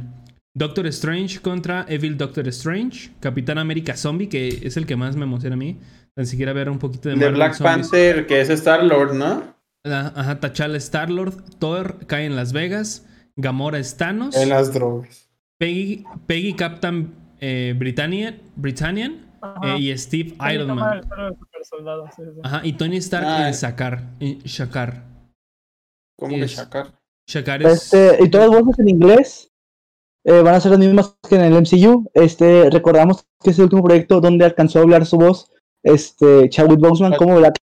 Doctor 0.55 0.87
Strange 0.87 1.41
contra 1.41 1.85
Evil 1.89 2.17
Doctor 2.17 2.47
Strange. 2.47 3.11
Capitán 3.19 3.57
América 3.57 3.97
Zombie, 3.97 4.29
que 4.29 4.47
es 4.63 4.77
el 4.77 4.85
que 4.85 4.95
más 4.95 5.15
me 5.17 5.23
emociona 5.25 5.55
a 5.55 5.57
mí. 5.57 5.77
Tan 6.15 6.25
siquiera 6.25 6.53
ver 6.53 6.69
un 6.69 6.79
poquito 6.79 7.09
de, 7.09 7.15
De 7.15 7.29
Black 7.29 7.55
Zombies. 7.55 7.89
Panther, 7.89 8.25
que 8.25 8.39
es 8.39 8.49
Star 8.49 8.83
Lord, 8.83 9.15
¿no? 9.15 9.53
Ah, 9.85 10.11
Ajá, 10.15 10.39
T'Challa 10.39 10.77
Star-Lord, 10.77 11.57
Thor 11.59 12.05
cae 12.05 12.25
en 12.25 12.35
Las 12.35 12.51
Vegas, 12.51 13.05
Gamora 13.37 13.79
es 13.79 13.95
Thanos, 13.95 14.35
En 14.35 14.49
las 14.49 14.73
drogas. 14.73 15.29
Peggy, 15.57 16.03
Peggy 16.27 16.53
Captain 16.53 17.13
eh, 17.39 17.73
Britannia, 17.77 18.37
Britannian 18.55 19.28
Ajá. 19.41 19.75
eh, 19.75 19.79
y 19.79 19.97
Steve 19.97 20.31
Toma 20.31 20.53
Iron 20.53 20.69
el 20.69 20.75
Man. 20.75 21.01
pelo 21.09 21.29
de 21.29 21.35
super 21.37 21.65
soldado, 21.65 22.05
sí, 22.15 22.21
sí. 22.23 22.39
Ajá, 22.43 22.61
y 22.63 22.73
Tony 22.73 22.97
Stark 22.97 23.25
Ah. 23.27 23.47
en 23.47 23.53
Shakar. 23.53 24.03
Shakar. 24.19 25.03
¿Cómo 26.17 26.35
que 26.35 26.41
Es- 26.43 26.55
Shakar? 26.55 26.91
Shakar 27.27 27.63
es. 27.63 27.93
Este, 27.93 28.23
y 28.23 28.29
todas 28.29 28.49
las 28.49 28.63
voces 28.63 28.79
en 28.79 28.89
inglés 28.89 29.51
eh, 30.25 30.41
van 30.41 30.55
a 30.55 30.59
ser 30.59 30.71
las 30.71 30.79
mismas 30.79 31.15
que 31.29 31.35
en 31.35 31.41
el 31.41 31.53
MCU. 31.53 32.09
Este, 32.13 32.69
recordamos 32.69 33.25
que 33.41 33.51
es 33.51 33.57
el 33.57 33.63
último 33.65 33.83
proyecto 33.83 34.19
donde 34.19 34.45
alcanzó 34.45 34.79
a 34.79 34.81
hablar 34.81 35.05
su 35.05 35.17
voz 35.17 35.51
este, 35.83 36.49
Chadwick 36.49 36.79
Boseman 36.79 37.15
como 37.15 37.37
Black 37.37 37.55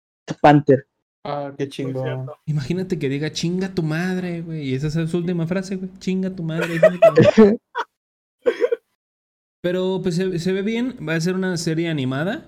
Panther. 0.42 0.88
Ah, 1.26 1.52
qué 1.58 1.68
chingón. 1.68 2.28
Imagínate 2.46 2.98
que 3.00 3.10
diga 3.10 3.32
chinga 3.32 3.70
tu 3.74 3.82
madre, 3.84 4.42
güey. 4.42 4.70
Y 4.70 4.76
esa 4.76 4.88
es 4.88 5.10
su 5.10 5.18
última 5.18 5.48
frase, 5.48 5.76
güey. 5.76 5.90
Chinga 6.00 6.30
tu 6.30 6.44
madre. 6.44 6.68
chinga 9.66 9.80
tu 9.80 9.98
madre". 9.98 10.00
Pero 10.00 10.00
pues 10.02 10.16
se, 10.16 10.40
se 10.40 10.52
ve 10.54 10.62
bien. 10.62 10.96
Va 11.08 11.16
a 11.16 11.22
ser 11.22 11.36
una 11.36 11.58
serie 11.58 11.90
animada. 11.90 12.46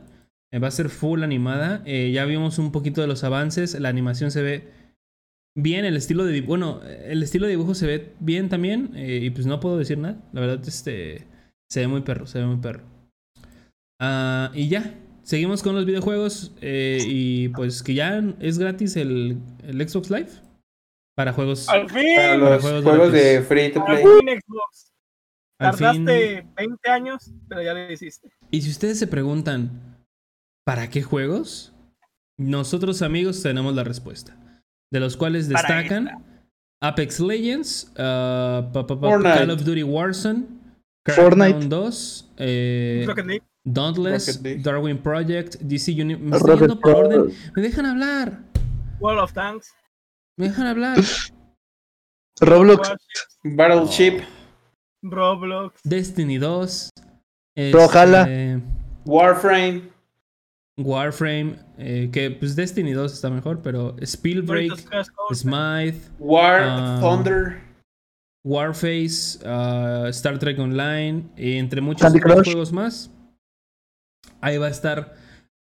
Eh, 0.52 0.60
va 0.60 0.68
a 0.68 0.72
ser 0.72 0.90
full 0.90 1.24
animada. 1.24 1.82
Eh, 1.86 2.12
ya 2.12 2.26
vimos 2.26 2.58
un 2.60 2.72
poquito 2.72 3.02
de 3.02 3.08
los 3.08 3.24
avances. 3.24 3.78
La 3.80 3.90
animación 3.90 4.32
se 4.32 4.42
ve 4.42 4.64
bien. 5.56 5.86
El 5.86 5.98
estilo 5.98 6.24
de 6.26 6.32
dibujo. 6.34 6.50
Bueno, 6.50 6.82
el 7.06 7.22
estilo 7.24 7.46
de 7.48 7.52
dibujo 7.52 7.76
se 7.76 7.88
ve 7.88 8.14
bien 8.20 8.50
también. 8.50 8.92
eh, 8.96 9.20
y 9.24 9.30
pues 9.30 9.46
no 9.46 9.60
puedo 9.60 9.78
decir 9.78 9.98
nada. 9.98 10.18
La 10.34 10.42
verdad, 10.42 10.62
este. 10.68 11.26
Se 11.70 11.82
ve 11.82 11.88
muy 11.88 12.02
perro. 12.02 12.28
Se 12.28 12.40
ve 12.40 12.46
muy 12.46 12.58
perro. 12.58 12.84
Ah, 14.00 14.52
y 14.54 14.70
ya. 14.70 14.94
Seguimos 15.24 15.62
con 15.64 15.76
los 15.76 15.86
videojuegos. 15.86 16.54
eh, 16.62 17.00
y 17.06 17.50
pues 17.50 17.84
que 17.84 17.94
ya 17.94 18.24
es 18.40 18.58
gratis 18.60 18.96
el, 18.96 19.38
el 19.68 19.90
Xbox 19.90 20.10
Live. 20.10 20.30
Para 21.16 21.34
juegos. 21.34 21.68
Al 21.68 21.90
fin, 21.90 22.16
Para 22.16 22.28
Para 22.28 22.38
los 22.38 22.62
juegos 22.62 22.84
juegos, 22.84 23.12
de 23.12 23.42
free 23.42 23.72
to 23.72 23.82
al 23.86 23.86
play. 23.86 24.04
fin 24.06 24.40
Xbox. 24.40 24.92
Fin- 25.60 26.06
Tardaste 26.06 26.48
20 26.56 26.90
años, 26.92 27.32
pero 27.50 27.62
ya 27.62 27.74
lo 27.74 27.92
hiciste. 27.92 28.30
Y 28.52 28.62
si 28.62 28.70
ustedes 28.70 29.00
se 29.00 29.08
preguntan, 29.08 29.98
¿para 30.66 30.90
qué 30.90 31.02
juegos? 31.02 31.74
Nosotros 32.40 33.02
amigos 33.02 33.42
tenemos 33.42 33.74
la 33.76 33.84
respuesta. 33.84 34.36
De 34.92 35.00
los 35.00 35.18
cuales 35.18 35.50
destacan 35.50 36.24
Apex 36.82 37.20
Legends, 37.20 37.92
pa- 37.96 38.70
pa- 38.72 38.88
pa- 38.88 38.96
Fortnite. 38.98 39.38
Call 39.40 39.50
of 39.50 39.64
Duty 39.66 39.84
Warzone, 39.84 40.46
Fortnite. 41.06 41.52
Crackdown 41.60 41.70
2, 41.70 42.32
eh. 42.38 43.06
Dauntless. 43.66 44.42
Darwin 44.64 44.98
Project, 45.00 45.56
DC 45.60 45.92
Uni- 46.02 46.16
Me 46.16 46.38
estoy 46.38 46.52
Rocket 46.52 46.68
yendo 46.70 46.80
por 46.80 46.96
orden. 46.96 47.26
League. 47.26 47.52
Me 47.56 47.62
dejan 47.64 47.86
hablar. 47.86 48.40
World 49.00 49.20
of 49.20 49.34
Tanks. 49.34 49.74
Me 50.38 50.48
dejan 50.50 50.68
hablar. 50.68 50.98
Roblox, 52.40 52.92
Battleship, 53.44 54.22
Roblox. 55.12 55.80
Destiny 55.84 56.38
2. 56.38 56.90
Brawlhalla. 57.72 58.22
este, 58.24 58.62
Warframe, 59.06 59.84
Warframe. 60.78 61.56
eh, 61.78 62.10
que 62.12 62.30
pues 62.32 62.56
Destiny 62.56 62.92
2 62.94 63.14
está 63.14 63.30
mejor, 63.30 63.62
pero 63.62 63.96
Spillbreak. 64.06 64.74
Smite, 65.34 66.00
War 66.20 66.62
Ah. 66.64 66.98
Thunder, 67.02 67.62
Warface, 68.46 69.40
ah, 69.46 70.06
Star 70.10 70.38
Trek 70.40 70.60
Online, 70.60 71.24
y 71.36 71.58
entre 71.58 71.82
muchos 71.82 72.02
Candy 72.04 72.20
otros 72.20 72.34
Crush. 72.36 72.46
juegos 72.48 72.72
más. 72.74 73.12
Ahí 74.42 74.58
va 74.58 74.68
a 74.68 74.72
estar 74.72 75.16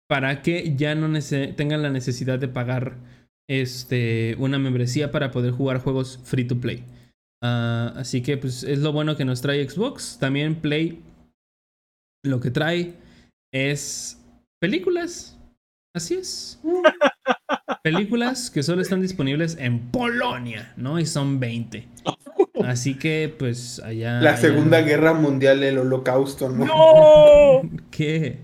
para 0.08 0.42
que 0.42 0.74
ya 0.76 0.94
no 0.94 1.08
tengan 1.56 1.82
la 1.82 1.90
necesidad 1.90 2.38
de 2.38 2.48
pagar 2.48 2.96
este, 3.48 4.36
una 4.38 4.58
membresía 4.58 5.10
para 5.10 5.30
poder 5.30 5.52
jugar 5.52 5.78
juegos 5.80 6.20
free 6.24 6.44
to 6.44 6.60
play. 6.60 6.84
Ah, 7.42 7.92
así 7.96 8.22
que 8.22 8.36
pues 8.36 8.64
es 8.64 8.80
lo 8.80 8.92
bueno 8.92 9.16
que 9.16 9.24
nos 9.24 9.40
trae 9.40 9.68
Xbox. 9.68 10.18
También 10.18 10.60
Play 10.60 11.02
lo 12.24 12.40
que 12.40 12.50
trae 12.50 12.94
es 13.52 14.20
películas. 14.60 15.38
Así 15.94 16.14
es. 16.14 16.60
Películas 17.82 18.50
que 18.50 18.62
solo 18.62 18.82
están 18.82 19.00
disponibles 19.00 19.56
en 19.58 19.90
Polonia, 19.90 20.72
¿no? 20.76 20.98
Y 20.98 21.06
son 21.06 21.40
20. 21.40 21.86
Así 22.64 22.98
que, 22.98 23.34
pues, 23.38 23.80
allá. 23.80 24.20
la 24.20 24.30
allá- 24.32 24.36
Segunda 24.36 24.80
Guerra 24.82 25.14
Mundial, 25.14 25.62
el 25.62 25.78
Holocausto, 25.78 26.48
¿no? 26.48 26.66
¡No! 26.66 27.70
¿Qué? 27.90 28.38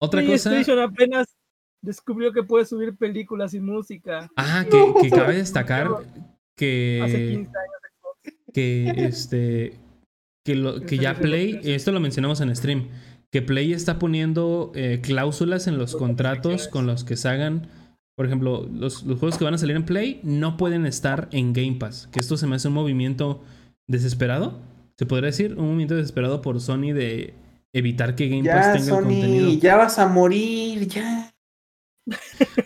Otra 0.00 0.24
cosa. 0.24 0.50
PlayStation 0.50 0.78
apenas 0.78 1.26
descubrió 1.82 2.32
que 2.32 2.42
puede 2.42 2.64
subir 2.66 2.96
películas 2.96 3.54
y 3.54 3.60
música. 3.60 4.30
Ah, 4.36 4.64
que, 4.70 4.94
que 5.02 5.10
cabe 5.10 5.36
destacar 5.36 5.88
Hace 5.88 6.06
que. 6.54 7.00
15 7.32 7.58
años. 7.58 7.77
Que 8.52 8.92
este. 8.96 9.74
Que, 10.44 10.54
lo, 10.54 10.80
que 10.80 10.98
ya 10.98 11.14
Play. 11.14 11.60
Esto 11.64 11.92
lo 11.92 12.00
mencionamos 12.00 12.40
en 12.40 12.54
stream. 12.54 12.88
Que 13.30 13.42
Play 13.42 13.72
está 13.72 13.98
poniendo 13.98 14.72
eh, 14.74 15.00
cláusulas 15.02 15.66
en 15.66 15.76
los 15.78 15.94
contratos 15.94 16.68
con 16.68 16.86
los 16.86 17.04
que 17.04 17.16
se 17.16 17.28
hagan. 17.28 17.68
Por 18.16 18.26
ejemplo, 18.26 18.68
los, 18.72 19.04
los 19.04 19.18
juegos 19.18 19.38
que 19.38 19.44
van 19.44 19.54
a 19.54 19.58
salir 19.58 19.76
en 19.76 19.84
Play 19.84 20.20
no 20.22 20.56
pueden 20.56 20.86
estar 20.86 21.28
en 21.32 21.52
Game 21.52 21.76
Pass. 21.78 22.08
Que 22.10 22.20
esto 22.20 22.36
se 22.36 22.46
me 22.46 22.56
hace 22.56 22.68
un 22.68 22.74
movimiento 22.74 23.42
desesperado. 23.86 24.58
Se 24.96 25.06
podría 25.06 25.26
decir, 25.26 25.54
un 25.56 25.66
movimiento 25.66 25.94
desesperado 25.94 26.42
por 26.42 26.60
Sony 26.60 26.92
de 26.92 27.34
evitar 27.72 28.16
que 28.16 28.28
Game 28.28 28.48
Pass 28.48 28.72
tenga 28.72 28.98
el 28.98 29.04
contenido. 29.04 29.50
Sony, 29.50 29.60
ya 29.60 29.76
vas 29.76 29.98
a 29.98 30.08
morir, 30.08 30.88
ya. 30.88 31.30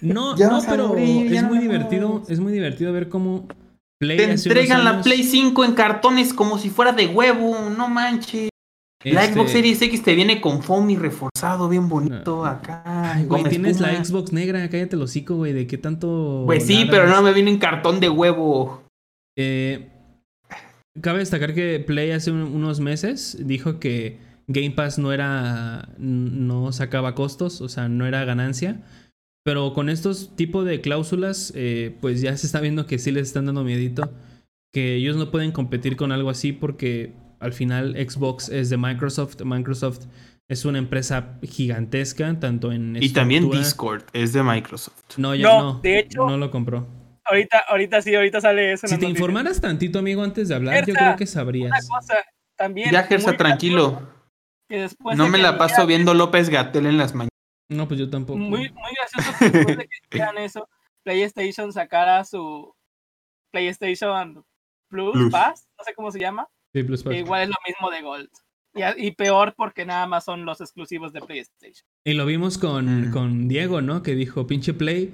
No, 0.00 0.36
Ya 0.36 0.48
no, 0.48 0.60
pero 0.66 0.88
morir, 0.88 1.34
es 1.34 1.42
muy 1.42 1.58
divertido. 1.58 2.22
Es 2.28 2.40
muy 2.40 2.52
divertido 2.52 2.92
ver 2.92 3.08
cómo 3.08 3.48
Play 4.02 4.16
Te 4.16 4.32
entregan 4.32 4.84
la 4.84 5.00
Play 5.00 5.22
5 5.22 5.64
en 5.64 5.74
cartones 5.74 6.34
como 6.34 6.58
si 6.58 6.70
fuera 6.70 6.90
de 6.92 7.06
huevo, 7.06 7.70
no 7.70 7.88
manches. 7.88 8.48
La 9.04 9.22
este, 9.22 9.34
Xbox 9.34 9.52
Series 9.52 9.80
X 9.80 10.02
te 10.02 10.16
viene 10.16 10.40
con 10.40 10.60
foam 10.60 10.90
y 10.90 10.96
reforzado, 10.96 11.68
bien 11.68 11.88
bonito 11.88 12.44
acá. 12.44 12.82
Ay, 13.14 13.24
güey, 13.26 13.44
tienes 13.44 13.78
la. 13.78 14.04
Xbox 14.04 14.32
negra, 14.32 14.68
cállate 14.68 14.96
el 14.96 15.02
hocico, 15.02 15.36
güey, 15.36 15.52
de 15.52 15.68
qué 15.68 15.78
tanto. 15.78 16.42
Pues 16.46 16.66
sí, 16.66 16.86
pero 16.90 17.06
no 17.06 17.22
me 17.22 17.32
viene 17.32 17.52
en 17.52 17.58
cartón 17.58 18.00
de 18.00 18.08
huevo. 18.08 18.82
Eh, 19.38 19.88
cabe 21.00 21.20
destacar 21.20 21.54
que 21.54 21.78
Play 21.78 22.10
hace 22.10 22.32
un- 22.32 22.42
unos 22.42 22.80
meses 22.80 23.36
dijo 23.40 23.78
que 23.78 24.18
Game 24.48 24.72
Pass 24.72 24.98
no 24.98 25.12
era. 25.12 25.88
no 25.98 26.72
sacaba 26.72 27.14
costos, 27.14 27.60
o 27.60 27.68
sea, 27.68 27.88
no 27.88 28.04
era 28.06 28.24
ganancia. 28.24 28.80
Pero 29.44 29.72
con 29.72 29.88
estos 29.88 30.36
tipos 30.36 30.64
de 30.64 30.80
cláusulas, 30.80 31.52
eh, 31.56 31.96
pues 32.00 32.20
ya 32.20 32.36
se 32.36 32.46
está 32.46 32.60
viendo 32.60 32.86
que 32.86 32.98
sí 32.98 33.10
les 33.10 33.28
están 33.28 33.46
dando 33.46 33.64
miedito. 33.64 34.12
Que 34.72 34.94
ellos 34.94 35.16
no 35.16 35.30
pueden 35.30 35.52
competir 35.52 35.96
con 35.96 36.12
algo 36.12 36.30
así 36.30 36.52
porque 36.52 37.12
al 37.40 37.52
final 37.52 37.94
Xbox 37.96 38.48
es 38.48 38.70
de 38.70 38.76
Microsoft. 38.76 39.42
Microsoft 39.44 40.06
es 40.48 40.64
una 40.64 40.78
empresa 40.78 41.38
gigantesca, 41.42 42.38
tanto 42.38 42.72
en. 42.72 42.96
Y 43.00 43.10
también 43.10 43.50
Discord 43.50 44.04
es 44.12 44.32
de 44.32 44.42
Microsoft. 44.42 45.18
No, 45.18 45.34
ya 45.34 45.48
No, 45.48 45.60
no. 45.74 45.80
de 45.80 45.98
hecho- 45.98 46.26
No 46.26 46.36
lo 46.38 46.50
compró. 46.50 46.86
Ahorita, 47.24 47.62
ahorita 47.68 48.00
sí, 48.02 48.14
ahorita 48.14 48.40
sale 48.40 48.72
eso. 48.72 48.86
Si 48.86 48.94
te 48.94 49.02
noticias. 49.02 49.10
informaras 49.18 49.60
tantito, 49.60 49.98
amigo, 49.98 50.22
antes 50.22 50.48
de 50.48 50.54
hablar, 50.54 50.86
yo 50.86 50.94
creo 50.94 51.16
que 51.16 51.24
Una 51.24 51.30
sabrías. 51.32 51.88
cosa 51.88 52.14
también. 52.56 52.90
Ya, 52.90 53.04
Gersa, 53.04 53.36
tranquilo. 53.36 53.90
graciosa, 53.92 54.12
que 54.68 54.78
después 54.80 55.16
No 55.18 55.28
me 55.28 55.38
la 55.38 55.58
paso 55.58 55.86
viendo 55.86 56.14
López 56.14 56.48
Gatel 56.48 56.86
en 56.86 56.96
las 56.98 57.14
mañanas. 57.14 57.28
No, 57.72 57.88
pues 57.88 57.98
yo 58.00 58.08
tampoco. 58.10 58.38
Muy, 58.38 58.70
muy 58.70 58.90
gracioso 58.94 59.38
que 59.38 59.50
después 59.50 59.76
de 59.78 59.84
que 59.84 59.96
dijeran 60.10 60.38
eso, 60.38 60.68
PlayStation 61.04 61.72
sacara 61.72 62.24
su 62.24 62.74
PlayStation 63.52 64.44
Plus, 64.88 65.12
Plus. 65.12 65.32
Pass, 65.32 65.68
no 65.78 65.84
sé 65.84 65.94
cómo 65.94 66.10
se 66.10 66.18
llama, 66.20 66.48
Sí, 66.74 66.82
Plus 66.82 67.02
que 67.02 67.10
Pass. 67.10 67.18
igual 67.18 67.42
es 67.42 67.48
lo 67.48 67.54
mismo 67.66 67.90
de 67.90 68.02
Gold. 68.02 68.28
Y, 68.74 69.06
y 69.06 69.10
peor 69.12 69.54
porque 69.56 69.84
nada 69.84 70.06
más 70.06 70.24
son 70.24 70.44
los 70.46 70.60
exclusivos 70.60 71.12
de 71.12 71.20
PlayStation. 71.20 71.86
Y 72.04 72.14
lo 72.14 72.24
vimos 72.24 72.56
con, 72.58 73.08
Mm. 73.08 73.12
con 73.12 73.48
Diego, 73.48 73.82
¿no? 73.82 74.02
Que 74.02 74.14
dijo, 74.14 74.46
pinche 74.46 74.72
Play, 74.72 75.12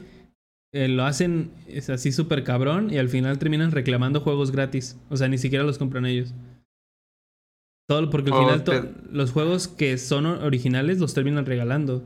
eh, 0.73 0.87
lo 0.89 1.05
hacen 1.05 1.51
es 1.67 1.91
así 1.91 2.13
súper 2.13 2.45
cabrón 2.45 2.93
y 2.93 2.99
al 2.99 3.09
final 3.09 3.39
terminan 3.39 3.73
reclamando 3.73 4.21
juegos 4.21 4.53
gratis. 4.53 4.97
O 5.11 5.17
sea, 5.17 5.27
ni 5.29 5.39
siquiera 5.39 5.65
los 5.65 5.79
compran 5.79 6.07
ellos. 6.07 6.33
Todo 7.89 8.11
porque 8.11 8.31
al 8.31 8.37
Oh, 8.37 8.41
final 8.45 8.65
pero- 8.65 8.89
los 9.11 9.33
juegos 9.33 9.67
que 9.67 9.97
son 9.99 10.27
originales 10.27 10.99
los 10.99 11.15
terminan 11.15 11.47
regalando. 11.47 12.03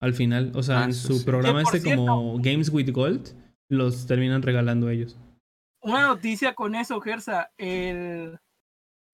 Al 0.00 0.14
final, 0.14 0.52
o 0.54 0.62
sea, 0.62 0.82
Ah, 0.82 0.84
en 0.84 0.94
su 0.94 1.18
sí. 1.18 1.24
programa 1.24 1.62
este 1.62 1.82
como 1.82 2.38
Games 2.38 2.70
with 2.70 2.90
Gold, 2.92 3.34
los 3.68 4.06
terminan 4.06 4.42
regalando 4.42 4.88
ellos. 4.90 5.16
Una 5.80 6.06
noticia 6.06 6.54
con 6.54 6.74
eso, 6.74 7.00
Gersa. 7.00 7.50
El, 7.58 8.38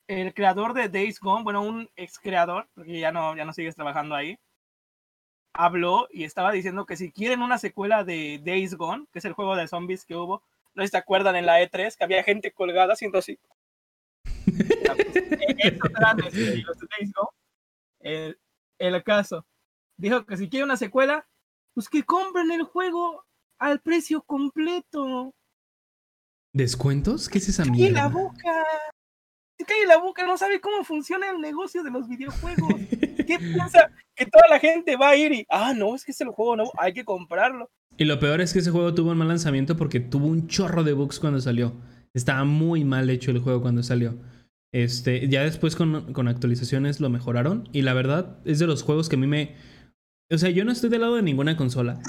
el 0.08 0.34
creador 0.34 0.74
de 0.74 0.88
Days 0.88 1.20
Gone, 1.20 1.44
bueno, 1.44 1.62
un 1.62 1.88
ex 1.96 2.18
creador, 2.18 2.68
porque 2.74 2.98
ya 3.00 3.12
no, 3.12 3.36
ya 3.36 3.44
no 3.44 3.52
sigues 3.52 3.74
trabajando 3.74 4.14
ahí, 4.14 4.38
habló 5.54 6.08
y 6.10 6.24
estaba 6.24 6.52
diciendo 6.52 6.84
que 6.84 6.96
si 6.96 7.12
quieren 7.12 7.40
una 7.42 7.58
secuela 7.58 8.04
de 8.04 8.40
Days 8.44 8.74
Gone, 8.74 9.06
que 9.12 9.20
es 9.20 9.24
el 9.24 9.32
juego 9.34 9.56
de 9.56 9.68
zombies 9.68 10.04
que 10.04 10.16
hubo, 10.16 10.42
no 10.74 10.82
sé 10.82 10.88
si 10.88 10.92
te 10.92 10.98
acuerdan 10.98 11.36
en 11.36 11.46
la 11.46 11.60
E3 11.62 11.96
que 11.96 12.04
había 12.04 12.24
gente 12.24 12.50
colgada 12.52 12.94
haciendo 12.94 13.18
así. 13.18 13.38
Pues, 14.44 14.60
eh, 15.16 15.56
este, 15.58 16.86
Days 16.98 17.12
Gone. 17.14 18.34
El 18.78 19.02
caso. 19.04 19.46
Dijo 19.96 20.24
que 20.26 20.36
si 20.36 20.48
quieren 20.48 20.66
una 20.66 20.76
secuela, 20.76 21.26
pues 21.74 21.88
que 21.88 22.02
compren 22.02 22.50
el 22.50 22.62
juego 22.62 23.24
al 23.58 23.80
precio 23.80 24.22
completo. 24.22 25.34
¿Descuentos? 26.52 27.28
¿Qué 27.28 27.38
es 27.38 27.48
esa 27.48 27.64
¡Calle 27.64 27.74
mierda? 27.74 28.02
la 28.02 28.08
boca! 28.08 28.64
Se 29.58 29.64
cae 29.64 29.86
la 29.86 29.98
boca, 29.98 30.26
no 30.26 30.36
sabe 30.36 30.60
cómo 30.60 30.84
funciona 30.84 31.30
el 31.30 31.40
negocio 31.40 31.82
de 31.82 31.90
los 31.90 32.08
videojuegos. 32.08 32.74
¿Qué 33.26 33.38
piensa? 33.38 33.90
Que 34.14 34.26
toda 34.26 34.44
la 34.48 34.58
gente 34.58 34.96
va 34.96 35.10
a 35.10 35.16
ir 35.16 35.32
y, 35.32 35.46
ah, 35.48 35.72
no, 35.74 35.94
es 35.94 36.04
que 36.04 36.10
es 36.10 36.20
el 36.20 36.28
juego 36.28 36.56
nuevo, 36.56 36.72
hay 36.76 36.92
que 36.92 37.04
comprarlo. 37.04 37.70
Y 37.96 38.04
lo 38.04 38.18
peor 38.18 38.40
es 38.40 38.52
que 38.52 38.58
ese 38.58 38.72
juego 38.72 38.94
tuvo 38.94 39.12
un 39.12 39.18
mal 39.18 39.28
lanzamiento 39.28 39.76
porque 39.76 40.00
tuvo 40.00 40.26
un 40.26 40.48
chorro 40.48 40.82
de 40.82 40.92
bugs 40.92 41.20
cuando 41.20 41.40
salió. 41.40 41.74
Estaba 42.12 42.44
muy 42.44 42.84
mal 42.84 43.08
hecho 43.10 43.30
el 43.30 43.38
juego 43.38 43.62
cuando 43.62 43.82
salió. 43.82 44.18
Este, 44.72 45.28
ya 45.28 45.42
después 45.44 45.76
con, 45.76 46.12
con 46.12 46.26
actualizaciones 46.26 46.98
lo 47.00 47.08
mejoraron. 47.08 47.68
Y 47.72 47.82
la 47.82 47.94
verdad 47.94 48.38
es 48.44 48.58
de 48.58 48.66
los 48.66 48.82
juegos 48.82 49.08
que 49.08 49.16
a 49.16 49.18
mí 49.18 49.28
me. 49.28 49.54
O 50.32 50.38
sea, 50.38 50.50
yo 50.50 50.64
no 50.64 50.72
estoy 50.72 50.90
del 50.90 51.02
lado 51.02 51.16
de 51.16 51.22
ninguna 51.22 51.56
consola. 51.56 52.00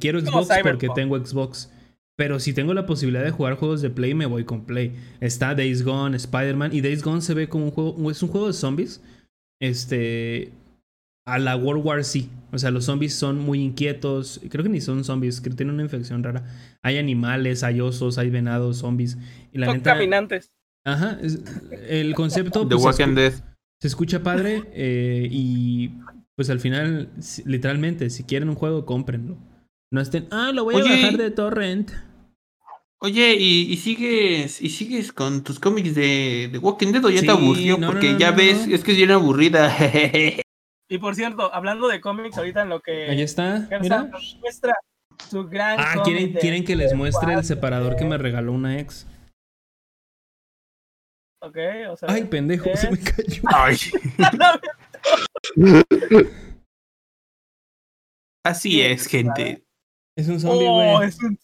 Quiero 0.00 0.20
Xbox 0.20 0.48
porque 0.62 0.88
tengo 0.94 1.18
Xbox. 1.24 1.70
Pero 2.16 2.38
si 2.38 2.52
tengo 2.52 2.74
la 2.74 2.86
posibilidad 2.86 3.24
de 3.24 3.32
jugar 3.32 3.56
juegos 3.56 3.82
de 3.82 3.90
Play, 3.90 4.14
me 4.14 4.26
voy 4.26 4.44
con 4.44 4.64
Play. 4.64 4.92
Está 5.20 5.54
Days 5.54 5.82
Gone, 5.82 6.16
Spider-Man. 6.16 6.72
Y 6.72 6.80
Days 6.80 7.02
Gone 7.02 7.20
se 7.20 7.34
ve 7.34 7.48
como 7.48 7.64
un 7.66 7.70
juego. 7.72 8.10
Es 8.10 8.22
un 8.22 8.28
juego 8.28 8.46
de 8.46 8.52
zombies. 8.52 9.02
Este. 9.60 10.52
A 11.26 11.38
la 11.38 11.56
World 11.56 11.84
War 11.84 12.04
C. 12.04 12.28
O 12.52 12.58
sea, 12.58 12.70
los 12.70 12.84
zombies 12.84 13.14
son 13.14 13.38
muy 13.38 13.60
inquietos. 13.62 14.40
Creo 14.50 14.62
que 14.62 14.68
ni 14.68 14.80
son 14.80 15.02
zombies, 15.04 15.40
que 15.40 15.50
tienen 15.50 15.74
una 15.74 15.82
infección 15.82 16.22
rara. 16.22 16.44
Hay 16.82 16.98
animales, 16.98 17.64
hay 17.64 17.80
osos, 17.80 18.18
hay 18.18 18.28
venados, 18.30 18.76
zombies. 18.78 19.16
Y 19.52 19.58
la 19.58 19.66
Son 19.66 19.76
neta. 19.78 19.94
caminantes. 19.94 20.52
Ajá. 20.86 21.18
es- 21.22 21.40
el 21.88 22.14
concepto. 22.14 22.68
The 22.68 22.76
pues, 22.76 22.96
se 22.96 23.02
Walking 23.02 23.14
Dead. 23.16 23.32
se 23.80 23.88
escucha 23.88 24.22
padre 24.22 24.64
eh, 24.74 25.26
y 25.30 25.92
pues 26.36 26.50
al 26.50 26.60
final, 26.60 27.10
si- 27.20 27.42
literalmente, 27.44 28.10
si 28.10 28.24
quieren 28.24 28.48
un 28.48 28.54
juego, 28.56 28.84
cómprenlo. 28.86 29.36
No 29.92 30.00
estén, 30.00 30.26
ah, 30.30 30.50
lo 30.52 30.64
voy 30.64 30.74
a 30.74 30.78
Oye, 30.78 30.90
bajar 31.02 31.16
de 31.18 31.30
torrent. 31.30 31.90
Oye, 33.00 33.34
¿y, 33.38 33.70
y 33.72 33.76
sigues 33.76 34.62
y 34.62 34.70
sigues 34.70 35.12
con 35.12 35.44
tus 35.44 35.60
cómics 35.60 35.94
de, 35.94 36.48
de 36.50 36.58
Walking 36.58 36.90
Dead 36.92 37.04
o 37.04 37.10
ya 37.10 37.20
Sí, 37.20 37.26
te 37.26 37.32
aburrió? 37.32 37.76
no, 37.78 37.88
Porque 37.88 38.12
no, 38.12 38.18
ya 38.18 38.30
no, 38.30 38.36
ves, 38.38 38.66
no. 38.66 38.74
es 38.74 38.82
que 38.82 38.92
es 38.92 38.96
bien 38.96 39.10
aburrida. 39.10 39.72
Y 40.88 40.98
por 40.98 41.14
cierto, 41.14 41.52
hablando 41.54 41.88
de 41.88 42.00
cómics, 42.00 42.36
ahorita 42.38 42.62
en 42.62 42.68
lo 42.68 42.80
que 42.80 43.08
Ahí 43.10 43.22
está, 43.22 43.68
mira. 43.80 44.10
muestra 44.40 44.74
su 45.30 45.44
gran 45.48 45.78
Ah, 45.80 46.02
¿quieren, 46.04 46.32
de- 46.34 46.40
quieren 46.40 46.64
que 46.64 46.76
les 46.76 46.94
muestre 46.94 47.34
el 47.34 47.44
separador 47.44 47.96
que 47.96 48.04
me 48.04 48.18
regaló 48.18 48.52
una 48.52 48.78
ex. 48.78 49.06
Ok, 51.40 51.56
o 51.90 51.96
sea. 51.96 52.08
Ay, 52.10 52.24
pendejo, 52.24 52.70
se 52.74 52.90
me 52.90 52.98
cayó. 52.98 53.42
Ay, 53.52 53.76
así 58.44 58.80
es, 58.82 59.06
gente. 59.06 59.64
Es 60.16 60.28
un 60.28 60.38
zombie, 60.40 60.66
oh, 60.68 60.96
güey. 60.96 61.08
es 61.08 61.18
un 61.22 61.38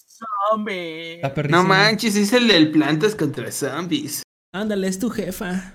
zombie. 0.51 1.21
No 1.49 1.65
manches, 1.65 2.15
es 2.17 2.33
el 2.33 2.49
del 2.49 2.71
Plantas 2.71 3.15
contra 3.15 3.51
Zombies. 3.51 4.23
Ándale, 4.53 4.87
es 4.89 4.99
tu 4.99 5.11
jefa. 5.11 5.75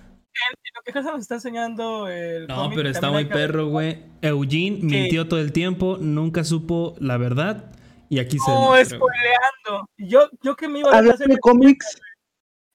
Lo 0.76 0.82
que 0.84 0.92
Gersa 0.92 1.12
nos 1.12 1.22
está 1.22 1.36
enseñando 1.36 2.08
el 2.10 2.48
No, 2.48 2.56
cómic, 2.56 2.76
pero 2.76 2.90
está 2.90 3.10
muy 3.10 3.26
perro, 3.26 3.68
güey. 3.68 4.04
Eugene 4.22 4.80
mintió 4.82 5.28
todo 5.28 5.40
el 5.40 5.52
tiempo, 5.54 5.98
nunca 6.00 6.44
supo 6.44 6.96
la 7.00 7.18
verdad. 7.18 7.72
Y 8.10 8.20
aquí 8.20 8.38
se 8.40 8.52
No, 8.52 8.68
güey. 8.68 8.86
spoileando. 8.86 9.90
Yo, 9.98 10.30
yo 10.44 10.56
que 10.56 10.68
me 10.68 10.80
iba 10.80 10.90
a 10.90 10.98
Hablando 10.98 11.16
hacer 11.16 11.28
de 11.28 11.38
cómics, 11.40 12.00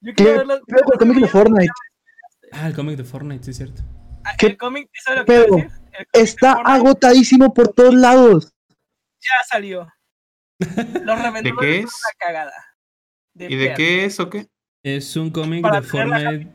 Yo 0.01 0.13
¿qué 0.15 0.25
quería 0.25 0.43
ver 0.43 0.61
el 0.93 0.99
cómic 0.99 1.19
de 1.19 1.29
Fortnite? 1.29 1.73
Ah, 2.53 2.67
el 2.67 2.75
cómic 2.75 2.97
de 2.97 3.05
Fortnite, 3.05 3.45
sí 3.45 3.51
es 3.53 3.57
cierto. 3.59 3.83
Ah, 4.25 4.35
¿Qué 4.39 4.47
El 4.47 4.57
cómic, 4.59 4.91
¿sabes 5.03 5.21
lo 5.21 5.25
que 5.27 5.33
decir? 5.33 5.71
El 5.93 6.07
de 6.13 6.21
Está 6.21 6.53
agotadísimo 6.65 7.53
por 7.55 7.69
todos 7.69 7.95
lados. 7.95 8.53
Ya 9.21 9.33
salió. 9.49 9.89
Los 10.59 10.69
revendedores 11.23 11.61
qué 11.61 11.77
son 11.83 11.89
es? 11.89 12.03
una 12.05 12.15
cagada. 12.19 12.53
¿Y 13.35 13.57
de 13.57 13.75
qué 13.75 14.05
es 14.05 14.21
o 14.21 14.29
qué? 14.31 14.49
Es 14.83 15.17
un 15.17 15.31
cómic 15.31 15.65
de 15.71 15.83
Fortnite 15.83 16.53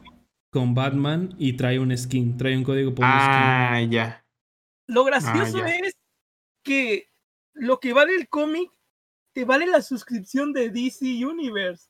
con 0.51 0.73
Batman 0.73 1.33
y 1.37 1.53
trae 1.53 1.79
un 1.79 1.95
skin. 1.97 2.37
Trae 2.37 2.57
un 2.57 2.63
código 2.63 2.93
por 2.93 3.05
un 3.05 3.11
Ah, 3.13 3.81
ya. 3.89 4.25
Lo 4.87 5.03
gracioso 5.03 5.57
Ah, 5.63 5.67
ya. 5.67 5.75
es 5.87 5.93
que 6.63 7.09
lo 7.53 7.79
que 7.79 7.93
vale 7.93 8.15
el 8.15 8.27
cómic 8.29 8.71
te 9.33 9.45
vale 9.45 9.65
la 9.67 9.81
suscripción 9.81 10.53
de 10.53 10.69
DC 10.69 11.05
Universe. 11.25 11.89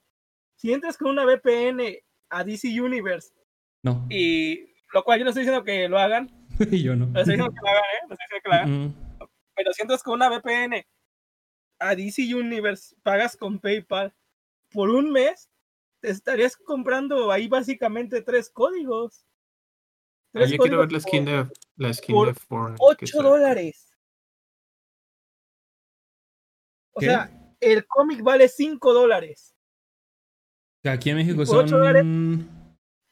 Si 0.57 0.71
entras 0.73 0.97
con 0.97 1.09
una 1.11 1.25
VPN 1.25 1.99
a 2.29 2.43
DC 2.43 2.67
Universe 2.81 3.27
skin. 3.29 3.43
No. 3.83 4.07
y 4.09 4.73
lo 4.95 5.03
cual 5.03 5.19
yo 5.19 5.25
no 5.25 5.31
estoy 5.31 5.43
diciendo 5.43 5.65
que 5.65 5.89
lo 5.89 5.99
hagan, 5.99 6.31
y 6.71 6.81
yo 6.81 6.95
no. 6.95 7.07
no 7.07 7.19
estoy 7.19 7.35
diciendo 7.35 7.53
que 7.53 7.61
lo 7.61 7.67
hagan, 7.67 7.83
¿eh? 7.83 8.07
No 8.07 8.13
estoy 8.13 8.25
diciendo 8.25 8.41
que 8.43 8.49
lo 8.49 8.55
hagan. 8.55 8.85
Mm. 8.85 9.27
Pero 9.55 9.73
si 9.73 9.81
entras 9.81 10.03
con 10.03 10.13
una 10.13 10.29
VPN 10.29 10.85
a 11.79 11.95
DC 11.95 12.33
Universe, 12.33 12.95
pagas 13.03 13.35
con 13.35 13.59
PayPal 13.59 14.13
por 14.71 14.89
un 14.89 15.11
mes, 15.11 15.49
te 15.99 16.11
estarías 16.11 16.55
comprando 16.55 17.29
ahí 17.29 17.49
básicamente 17.49 18.21
tres 18.21 18.49
códigos. 18.49 19.25
Ah, 20.33 20.39
Tres 20.39 20.51
yo 20.51 20.57
quiero 20.59 20.79
ver 20.79 20.91
la 20.93 20.99
códigos 20.99 21.03
skin 21.03 21.25
por 21.25 21.33
de, 21.33 21.53
la 21.75 21.93
skin 21.93 22.15
por 22.15 22.27
de 22.27 22.33
Fortnite. 22.33 22.77
¿qué 22.97 23.05
8 23.05 23.07
será? 23.07 23.29
dólares. 23.29 23.97
O 26.93 26.99
¿Qué? 27.01 27.05
sea, 27.07 27.29
el 27.59 27.85
cómic 27.85 28.21
vale 28.21 28.47
5 28.47 28.93
dólares. 28.93 29.55
Aquí 30.85 31.09
en 31.09 31.17
México 31.17 31.43
por 31.43 31.65
ocho 31.65 31.77
dólares. 31.77 32.05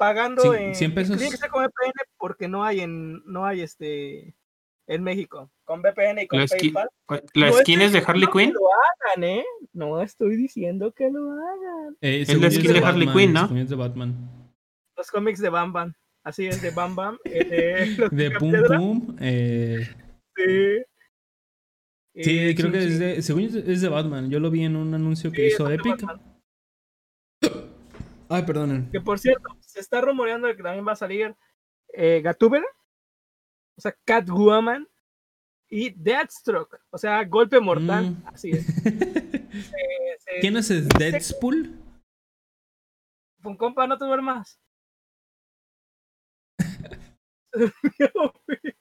Pagando 0.03 0.41
Sí, 0.41 0.49
en 0.59 0.75
100 0.75 0.93
pesos. 0.95 1.17
Con 1.49 1.63
VPN 1.63 1.93
porque 2.17 2.47
no 2.49 2.63
hay 2.65 2.81
en 2.81 3.23
no 3.25 3.45
hay 3.45 3.61
este 3.61 4.35
en 4.87 5.01
México. 5.01 5.49
Con 5.63 5.81
VPN 5.81 6.23
y 6.23 6.27
con 6.27 6.39
La 6.41 6.45
PayPal. 6.47 6.89
¿La 7.35 7.47
No 7.51 7.53
skin 7.53 7.79
es 7.81 7.93
de 7.93 8.03
Harley 8.05 8.25
que 8.27 8.31
Quinn? 8.33 8.53
lo 8.53 8.59
hagan, 8.67 9.23
¿eh? 9.23 9.45
No 9.71 10.01
estoy 10.01 10.35
diciendo 10.35 10.91
que 10.91 11.09
lo 11.09 11.31
hagan. 11.31 11.95
Eh, 12.01 12.21
Es 12.27 12.37
la 12.41 12.51
skin 12.51 12.73
de 12.73 12.79
Harley 12.79 13.05
Batman, 13.07 13.13
Quinn, 13.17 13.33
¿no? 13.33 13.57
es 13.61 13.69
de 13.69 13.75
Batman. 13.77 14.29
Los 14.97 15.09
cómics 15.09 15.39
de 15.39 15.47
Bam 15.49 15.71
Bam. 15.71 15.93
Así 16.25 16.47
es, 16.47 16.61
de 16.61 16.71
Bam 16.71 16.95
Bam. 16.97 17.17
eh, 17.23 17.45
de 17.45 17.85
los 17.97 18.11
De 18.11 18.31
Pum 18.31 18.51
Pum. 18.67 19.15
eh, 19.21 19.87
sí. 20.35 20.81
sí, 22.23 22.39
Eh, 22.49 22.55
creo 22.57 22.71
que 22.73 22.79
es 22.79 22.99
de. 22.99 23.21
Según 23.21 23.43
es 23.43 23.79
de 23.81 23.87
Batman. 23.87 24.29
Yo 24.29 24.41
lo 24.41 24.51
vi 24.51 24.65
en 24.65 24.75
un 24.75 24.93
anuncio 24.93 25.31
que 25.31 25.47
Sí, 25.47 25.53
hizo 25.53 25.69
Epic. 25.71 26.03
Ay, 28.29 28.43
perdonen. 28.43 28.89
Que 28.91 28.99
por 28.99 29.17
cierto, 29.19 29.47
se 29.73 29.79
está 29.79 30.01
rumoreando 30.01 30.47
de 30.47 30.55
que 30.55 30.61
también 30.61 30.87
va 30.87 30.91
a 30.91 30.95
salir 30.95 31.35
eh, 31.93 32.21
Gatúbela, 32.21 32.67
o 33.75 33.81
sea, 33.81 33.97
Catwoman 34.05 34.87
y 35.67 35.89
Deathstroke, 35.89 36.79
o 36.91 36.97
sea, 36.99 37.23
golpe 37.23 37.59
mortal. 37.59 38.11
Mm. 38.11 38.27
Así 38.27 38.51
es. 38.51 38.67
Eh, 39.55 40.17
¿Quién 40.41 40.57
es 40.57 40.71
el 40.71 40.87
Deadspool? 40.87 41.79
Con 43.43 43.55
compa, 43.55 43.85
no 43.85 43.99
te 43.99 44.05
duermas. 44.05 44.59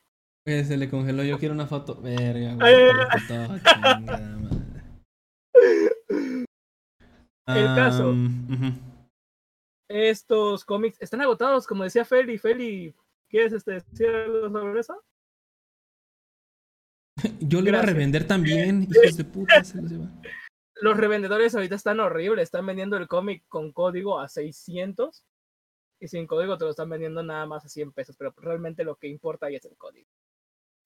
Eh, 0.45 0.65
se 0.65 0.77
le 0.77 0.91
congeló. 0.91 1.23
Yo 1.23 1.39
quiero 1.39 1.55
una 1.55 1.69
foto. 1.69 2.01
Verga, 2.01 2.55
güey. 2.55 2.75
El 7.47 7.67
caso. 7.77 8.13
Estos 9.93 10.65
cómics 10.65 10.97
están 11.03 11.21
agotados, 11.21 11.67
como 11.67 11.85
decía 11.85 12.07
Feli. 12.07 12.39
Feli, 12.39 12.95
¿quieres 13.29 13.53
este, 13.53 13.73
decir 13.73 14.09
algo 14.09 14.49
sobre 14.49 14.81
eso? 14.81 15.05
Yo 17.41 17.61
lo 17.61 17.69
iba 17.69 17.81
a 17.81 17.83
revender 17.83 18.27
también. 18.27 18.85
Hijos 18.91 19.19
de 19.19 19.25
puta. 19.25 19.63
Se 19.63 19.83
los. 19.83 19.93
Los 20.81 20.97
revendedores 20.97 21.55
ahorita 21.55 21.75
están 21.75 22.01
horribles, 22.01 22.45
están 22.45 22.67
vendiendo 22.67 22.97
el 22.97 23.07
cómic 23.07 23.45
con 23.49 23.71
código 23.71 24.19
a 24.19 24.29
600 24.29 25.25
y 26.01 26.09
sin 26.09 26.27
código 26.27 26.59
te 26.59 26.65
lo 26.65 26.71
están 26.71 26.89
vendiendo 26.89 27.23
nada 27.23 27.47
más 27.47 27.65
a 27.65 27.69
100 27.69 27.93
pesos, 27.93 28.17
pero 28.17 28.35
realmente 28.39 28.83
lo 28.83 28.97
que 28.97 29.07
importa 29.07 29.47
ahí 29.47 29.55
es 29.55 29.65
el 29.65 29.77
código. 29.77 30.09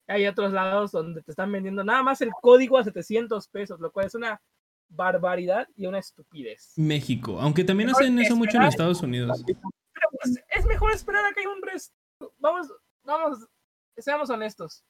Hay 0.05 0.27
otros 0.27 0.53
lados 0.53 0.91
donde 0.91 1.23
te 1.23 1.31
están 1.31 1.51
vendiendo 1.51 1.83
nada 1.83 2.03
más 2.03 2.21
el 2.21 2.29
código 2.29 2.77
a 2.77 2.83
700 2.83 3.47
pesos, 3.47 3.79
lo 3.79 3.91
cual 3.91 4.05
es 4.05 4.13
una 4.15 4.39
barbaridad 4.89 5.67
y 5.75 5.85
una 5.85 5.99
estupidez. 5.99 6.73
México. 6.75 7.39
Aunque 7.39 7.63
también 7.63 7.87
Mejor 7.87 8.03
hacen 8.03 8.19
eso 8.19 8.35
mucho 8.35 8.57
en. 8.57 8.63
Estados 8.63 9.01
Unidos. 9.01 9.43
Pero 9.45 9.59
pues, 10.21 10.43
es 10.49 10.65
mejor 10.65 10.91
esperar 10.91 11.25
a 11.25 11.33
que 11.33 11.41
haya 11.41 11.49
un 11.49 11.61
resto. 11.61 11.93
Vamos, 12.39 12.67
vamos, 13.03 13.39
seamos 13.97 14.29
honestos. 14.29 14.83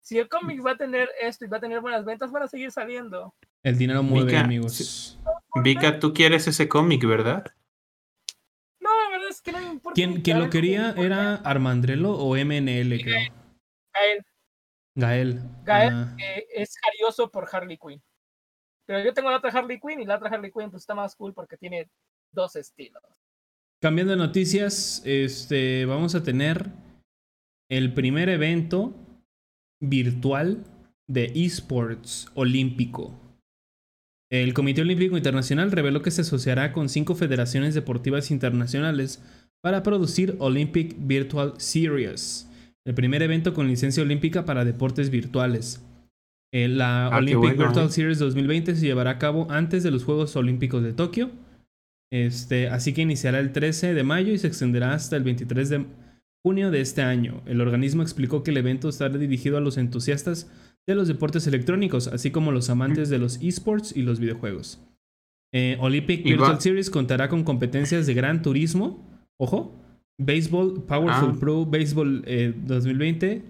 Si 0.00 0.18
el 0.18 0.28
cómic 0.28 0.64
va 0.64 0.72
a 0.72 0.76
tener 0.76 1.08
esto 1.20 1.44
y 1.44 1.48
va 1.48 1.58
a 1.58 1.60
tener 1.60 1.80
buenas 1.80 2.04
ventas, 2.04 2.30
van 2.30 2.44
a 2.44 2.48
seguir 2.48 2.70
saliendo. 2.70 3.34
El 3.62 3.76
dinero 3.76 4.02
mueve, 4.02 4.36
amigos. 4.36 5.18
Vika, 5.62 5.98
tú 5.98 6.14
quieres 6.14 6.46
ese 6.46 6.68
cómic, 6.68 7.04
¿verdad? 7.04 7.44
No, 8.80 8.90
la 9.02 9.10
verdad 9.10 9.28
es 9.28 9.42
que 9.42 9.52
no 9.52 9.58
me 9.58 9.66
importa. 9.66 9.94
Quien, 9.94 10.38
lo 10.38 10.48
quería 10.48 10.94
era 10.96 11.34
Armandrelo 11.34 12.12
o 12.12 12.36
MNL, 12.36 13.00
creo. 13.02 13.32
Gael, 13.92 14.24
Gael. 14.94 15.42
Gael. 15.64 15.92
Ah, 15.92 16.16
eh, 16.18 16.46
es 16.54 16.74
jarioso 16.78 17.30
por 17.30 17.48
Harley 17.50 17.76
Quinn. 17.76 18.02
Pero 18.88 19.04
yo 19.04 19.12
tengo 19.12 19.30
la 19.30 19.36
otra 19.36 19.50
Harley 19.50 19.78
Quinn 19.78 20.00
y 20.00 20.06
la 20.06 20.16
otra 20.16 20.30
Harley 20.30 20.50
Quinn 20.50 20.70
pues 20.70 20.82
está 20.82 20.94
más 20.94 21.14
cool 21.14 21.34
porque 21.34 21.58
tiene 21.58 21.90
dos 22.32 22.56
estilos. 22.56 23.02
Cambiando 23.82 24.12
de 24.12 24.16
noticias, 24.16 25.02
este, 25.04 25.84
vamos 25.84 26.14
a 26.14 26.22
tener 26.22 26.70
el 27.70 27.92
primer 27.92 28.30
evento 28.30 28.94
virtual 29.78 30.64
de 31.06 31.30
esports 31.34 32.28
olímpico. 32.34 33.12
El 34.30 34.54
Comité 34.54 34.80
Olímpico 34.80 35.18
Internacional 35.18 35.70
reveló 35.70 36.00
que 36.00 36.10
se 36.10 36.22
asociará 36.22 36.72
con 36.72 36.88
cinco 36.88 37.14
federaciones 37.14 37.74
deportivas 37.74 38.30
internacionales 38.30 39.22
para 39.62 39.82
producir 39.82 40.36
Olympic 40.38 40.94
Virtual 40.98 41.54
Series, 41.58 42.48
el 42.86 42.94
primer 42.94 43.22
evento 43.22 43.52
con 43.52 43.68
licencia 43.68 44.02
olímpica 44.02 44.46
para 44.46 44.64
deportes 44.64 45.10
virtuales. 45.10 45.82
Eh, 46.52 46.68
la 46.68 47.08
Ah, 47.08 47.18
Olympic 47.18 47.38
bueno, 47.56 47.64
Virtual 47.64 47.86
eh. 47.86 47.90
Series 47.90 48.18
2020 48.18 48.74
se 48.76 48.86
llevará 48.86 49.10
a 49.12 49.18
cabo 49.18 49.46
antes 49.50 49.82
de 49.82 49.90
los 49.90 50.04
Juegos 50.04 50.34
Olímpicos 50.36 50.82
de 50.82 50.92
Tokio. 50.92 51.30
Este, 52.10 52.68
así 52.68 52.94
que 52.94 53.02
iniciará 53.02 53.38
el 53.38 53.52
13 53.52 53.92
de 53.94 54.02
mayo 54.02 54.32
y 54.32 54.38
se 54.38 54.46
extenderá 54.46 54.94
hasta 54.94 55.16
el 55.16 55.24
23 55.24 55.68
de 55.68 55.84
junio 56.42 56.70
de 56.70 56.80
este 56.80 57.02
año. 57.02 57.42
El 57.46 57.60
organismo 57.60 58.02
explicó 58.02 58.42
que 58.42 58.50
el 58.50 58.56
evento 58.56 58.88
estará 58.88 59.18
dirigido 59.18 59.58
a 59.58 59.60
los 59.60 59.76
entusiastas 59.76 60.50
de 60.86 60.94
los 60.94 61.06
deportes 61.06 61.46
electrónicos, 61.46 62.08
así 62.08 62.30
como 62.30 62.50
los 62.50 62.70
amantes 62.70 63.10
de 63.10 63.18
los 63.18 63.42
esports 63.42 63.94
y 63.94 64.02
los 64.02 64.20
videojuegos. 64.20 64.80
Eh, 65.52 65.76
Olympic 65.80 66.20
Y 66.24 66.30
va- 66.32 66.36
Virtual 66.38 66.60
Series 66.62 66.88
contará 66.90 67.28
con 67.28 67.44
competencias 67.44 68.06
de 68.06 68.14
gran 68.14 68.40
turismo, 68.40 69.06
ojo, 69.38 69.74
béisbol, 70.18 70.84
Powerful 70.86 71.32
Ah. 71.34 71.36
Pro 71.38 71.66
Baseball 71.66 72.22
eh, 72.26 72.54
2020. 72.66 73.42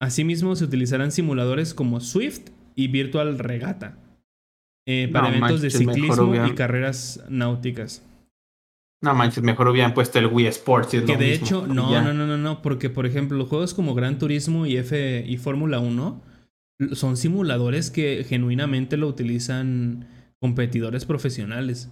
Asimismo, 0.00 0.54
se 0.56 0.64
utilizarán 0.64 1.10
simuladores 1.12 1.74
como 1.74 2.00
Swift 2.00 2.50
y 2.76 2.88
Virtual 2.88 3.38
Regata 3.38 3.98
eh, 4.86 5.08
para 5.12 5.28
No 5.30 5.36
eventos 5.36 5.60
de 5.60 5.68
manches, 5.68 5.94
ciclismo 5.94 6.46
y 6.46 6.54
carreras 6.54 7.24
náuticas. 7.28 8.04
No 9.02 9.14
manches, 9.14 9.42
mejor 9.44 9.68
hubieran 9.68 9.94
puesto 9.94 10.18
el 10.18 10.26
Wii 10.26 10.46
Sports. 10.46 10.94
y 10.94 10.96
es 10.98 11.02
Que 11.04 11.12
lo 11.12 11.18
de 11.18 11.26
mismo, 11.30 11.46
hecho, 11.46 11.66
no, 11.66 11.90
ya. 11.92 12.02
no, 12.02 12.14
no, 12.14 12.26
no, 12.26 12.36
no, 12.38 12.62
porque 12.62 12.90
por 12.90 13.06
ejemplo, 13.06 13.36
los 13.38 13.48
juegos 13.48 13.74
como 13.74 13.94
Gran 13.94 14.18
Turismo 14.18 14.66
y 14.66 14.76
F 14.76 15.24
y 15.26 15.36
Fórmula 15.36 15.78
1 15.80 16.20
l- 16.80 16.96
son 16.96 17.16
simuladores 17.16 17.90
que 17.90 18.24
genuinamente 18.28 18.96
lo 18.96 19.06
utilizan 19.08 20.06
competidores 20.40 21.04
profesionales. 21.04 21.90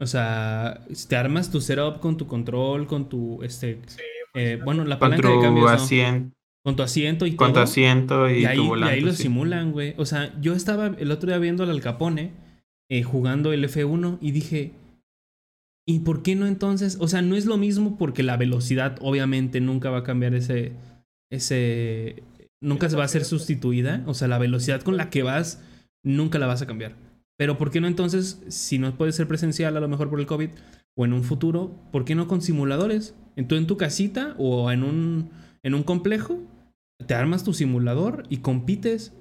O 0.00 0.06
sea, 0.06 0.84
te 1.08 1.16
armas 1.16 1.50
tu 1.50 1.60
setup 1.60 1.98
con 2.00 2.16
tu 2.16 2.26
control, 2.28 2.86
con 2.86 3.08
tu 3.08 3.42
este 3.42 3.80
eh, 4.34 4.60
bueno, 4.64 4.84
la 4.84 4.98
palanca 5.00 5.28
de 5.28 5.34
tu 5.34 5.40
cambios 5.40 5.72
no, 5.72 5.78
con 6.68 6.76
tu 6.76 6.82
asiento 6.82 7.24
y 7.24 7.34
con 7.34 7.48
tu 7.48 7.54
todo. 7.54 7.64
asiento 7.64 8.28
y, 8.28 8.40
Y 8.42 8.44
ahí, 8.44 8.56
tu 8.58 8.64
y 8.64 8.68
volante. 8.68 8.94
ahí 8.96 9.00
lo 9.00 9.12
sí. 9.12 9.22
simulan, 9.22 9.72
güey. 9.72 9.94
O 9.96 10.04
sea, 10.04 10.38
yo 10.42 10.52
estaba 10.52 10.88
el 10.98 11.10
otro 11.10 11.30
día 11.30 11.38
viendo 11.38 11.62
al 11.62 11.70
Al 11.70 11.80
Capone 11.80 12.32
eh, 12.90 13.02
jugando 13.02 13.54
el 13.54 13.64
F1 13.64 14.18
y 14.20 14.32
dije, 14.32 14.72
¿y 15.86 16.00
por 16.00 16.22
qué 16.22 16.36
no 16.36 16.46
entonces? 16.46 16.98
O 17.00 17.08
sea, 17.08 17.22
no 17.22 17.36
es 17.36 17.46
lo 17.46 17.56
mismo 17.56 17.96
porque 17.96 18.22
la 18.22 18.36
velocidad 18.36 18.98
obviamente 19.00 19.62
nunca 19.62 19.88
va 19.88 19.98
a 20.00 20.02
cambiar 20.04 20.34
ese, 20.34 20.72
ese, 21.32 22.22
nunca 22.60 22.90
se 22.90 22.96
va 22.96 23.04
a 23.04 23.08
ser 23.08 23.24
sustituida. 23.24 24.02
O 24.04 24.12
sea, 24.12 24.28
la 24.28 24.36
velocidad 24.38 24.82
con 24.82 24.98
la 24.98 25.08
que 25.08 25.22
vas 25.22 25.62
nunca 26.04 26.38
la 26.38 26.46
vas 26.46 26.60
a 26.60 26.66
cambiar. 26.66 26.96
Pero 27.38 27.56
¿por 27.56 27.70
qué 27.70 27.80
no 27.80 27.86
entonces, 27.86 28.42
si 28.48 28.78
no 28.78 28.94
puede 28.94 29.12
ser 29.12 29.26
presencial 29.26 29.74
a 29.74 29.80
lo 29.80 29.88
mejor 29.88 30.10
por 30.10 30.20
el 30.20 30.26
COVID 30.26 30.50
o 30.98 31.04
en 31.06 31.14
un 31.14 31.24
futuro, 31.24 31.72
¿por 31.92 32.04
qué 32.04 32.14
no 32.14 32.28
con 32.28 32.42
simuladores? 32.42 33.14
En 33.36 33.48
tu, 33.48 33.54
en 33.54 33.66
tu 33.66 33.78
casita 33.78 34.34
o 34.36 34.70
en 34.70 34.82
un, 34.82 35.30
en 35.62 35.74
un 35.74 35.82
complejo, 35.84 36.40
te 37.06 37.14
armas 37.14 37.44
tu 37.44 37.52
simulador 37.52 38.24
y 38.28 38.38
compites. 38.38 39.14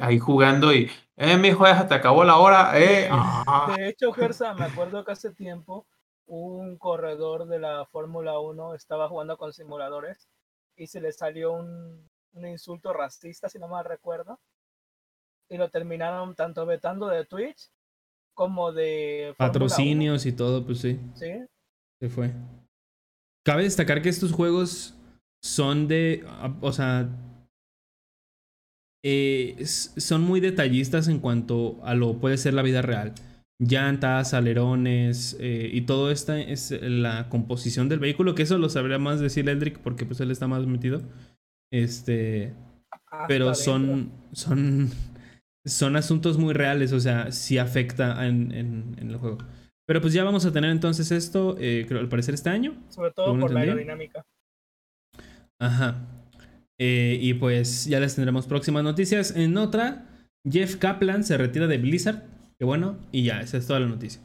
Ahí 0.00 0.18
jugando 0.18 0.74
y, 0.74 0.90
eh, 1.16 1.36
mijo, 1.36 1.64
ya 1.64 1.80
se 1.80 1.88
te 1.88 1.94
acabó 1.94 2.24
la 2.24 2.36
hora, 2.36 2.78
eh. 2.78 3.08
ah. 3.10 3.74
De 3.76 3.88
hecho, 3.88 4.12
Gersa, 4.12 4.52
me 4.54 4.64
acuerdo 4.64 5.04
que 5.04 5.12
hace 5.12 5.32
tiempo 5.32 5.86
un 6.26 6.76
corredor 6.76 7.46
de 7.46 7.60
la 7.60 7.86
Fórmula 7.86 8.38
1 8.38 8.74
estaba 8.74 9.08
jugando 9.08 9.38
con 9.38 9.52
simuladores 9.52 10.28
y 10.76 10.88
se 10.88 11.00
le 11.00 11.12
salió 11.12 11.52
un, 11.52 12.08
un 12.32 12.46
insulto 12.46 12.92
racista, 12.92 13.48
si 13.48 13.58
no 13.58 13.68
mal 13.68 13.84
recuerdo. 13.84 14.38
Y 15.48 15.56
lo 15.56 15.70
terminaron 15.70 16.34
tanto 16.34 16.66
vetando 16.66 17.06
de 17.06 17.24
Twitch 17.24 17.70
como 18.34 18.72
de 18.72 19.34
Patrocinios 19.38 20.26
y 20.26 20.32
todo, 20.32 20.66
pues 20.66 20.80
sí, 20.80 21.00
1, 21.00 21.16
¿sí? 21.16 21.46
se 22.00 22.08
fue. 22.10 22.32
Cabe 23.44 23.62
destacar 23.62 24.02
que 24.02 24.08
estos 24.08 24.32
juegos 24.32 24.94
son 25.42 25.88
de. 25.88 26.24
ah, 26.26 26.54
O 26.60 26.72
sea. 26.72 27.08
eh, 29.04 29.56
son 29.66 30.22
muy 30.22 30.40
detallistas 30.40 31.08
en 31.08 31.20
cuanto 31.20 31.78
a 31.84 31.94
lo 31.94 32.18
puede 32.18 32.36
ser 32.38 32.54
la 32.54 32.62
vida 32.62 32.82
real. 32.82 33.12
Llantas, 33.58 34.34
alerones 34.34 35.36
eh, 35.40 35.70
y 35.72 35.82
todo 35.82 36.10
esta 36.10 36.38
es 36.40 36.74
la 36.82 37.28
composición 37.30 37.88
del 37.88 38.00
vehículo, 38.00 38.34
que 38.34 38.42
eso 38.42 38.58
lo 38.58 38.68
sabría 38.68 38.98
más 38.98 39.20
decir 39.20 39.48
Eldrick 39.48 39.78
porque 39.78 40.04
pues 40.04 40.20
él 40.20 40.30
está 40.30 40.46
más 40.46 40.66
metido. 40.66 41.00
Este. 41.72 42.52
Hasta 42.90 43.26
pero 43.28 43.54
son, 43.54 44.10
son, 44.32 44.90
son 45.64 45.96
asuntos 45.96 46.36
muy 46.38 46.52
reales, 46.54 46.92
o 46.92 47.00
sea, 47.00 47.32
sí 47.32 47.58
afecta 47.58 48.26
en, 48.26 48.52
en- 48.52 48.94
en 48.98 49.10
el 49.10 49.16
juego. 49.16 49.38
Pero 49.86 50.00
pues 50.00 50.12
ya 50.12 50.24
vamos 50.24 50.44
a 50.44 50.52
tener 50.52 50.70
entonces 50.70 51.10
esto, 51.12 51.56
eh, 51.60 51.84
creo, 51.88 52.00
al 52.00 52.08
parecer 52.08 52.34
este 52.34 52.50
año. 52.50 52.74
Sobre 52.88 53.12
todo 53.12 53.26
¿Según 53.26 53.40
por 53.40 53.52
la 53.52 53.60
aerodinámica. 53.60 54.26
Ajá. 55.58 55.96
Eh, 56.78 57.18
y 57.20 57.34
pues 57.34 57.86
ya 57.86 58.00
les 58.00 58.14
tendremos 58.14 58.46
próximas 58.46 58.84
noticias. 58.84 59.34
En 59.34 59.56
otra, 59.56 60.06
Jeff 60.48 60.76
Kaplan 60.76 61.24
se 61.24 61.36
retira 61.36 61.66
de 61.66 61.78
Blizzard. 61.78 62.22
Que 62.58 62.64
bueno, 62.64 62.98
y 63.12 63.24
ya, 63.24 63.40
esa 63.40 63.58
es 63.58 63.66
toda 63.66 63.80
la 63.80 63.86
noticia. 63.86 64.22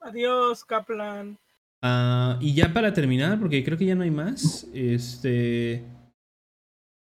Adiós, 0.00 0.64
Kaplan. 0.64 1.38
Ah, 1.82 2.38
y 2.40 2.54
ya 2.54 2.72
para 2.72 2.92
terminar, 2.92 3.38
porque 3.38 3.62
creo 3.64 3.78
que 3.78 3.86
ya 3.86 3.94
no 3.94 4.02
hay 4.02 4.10
más, 4.10 4.66
este. 4.72 5.84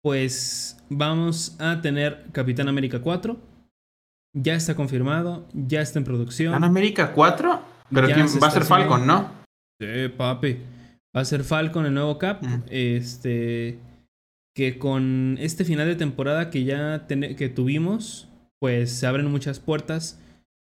Pues 0.02 0.82
vamos 0.89 1.56
a 1.60 1.81
tener 1.81 2.24
Capitán 2.32 2.69
América 2.69 3.01
4. 3.01 3.36
Ya 4.35 4.55
está 4.55 4.74
confirmado, 4.74 5.47
ya 5.52 5.81
está 5.81 5.98
en 5.98 6.05
producción. 6.05 6.55
¿En 6.55 6.64
América 6.64 7.12
4? 7.12 7.62
Pero 7.90 8.09
Ya 8.09 8.14
quién 8.14 8.27
va 8.43 8.48
a 8.48 8.51
ser 8.51 8.64
Falcon. 8.64 9.06
¿no? 9.06 9.31
Sí, 9.81 10.09
papi. 10.16 10.59
Va 11.15 11.21
a 11.21 11.25
ser 11.25 11.45
Falcon 11.45 11.87
el 11.87 11.95
nuevo 11.95 12.19
Cap. 12.19 12.43
Mm. 12.43 12.63
Este. 12.69 13.79
Que 14.55 14.79
con 14.79 15.37
este 15.41 15.65
final 15.65 15.87
de 15.87 15.97
temporada 15.97 16.51
que 16.51 16.65
ya 16.65 17.07
que 17.07 17.49
tuvimos, 17.49 18.29
pues 18.59 18.93
se 18.93 19.07
abren 19.07 19.31
muchas 19.31 19.61
puertas. 19.61 20.21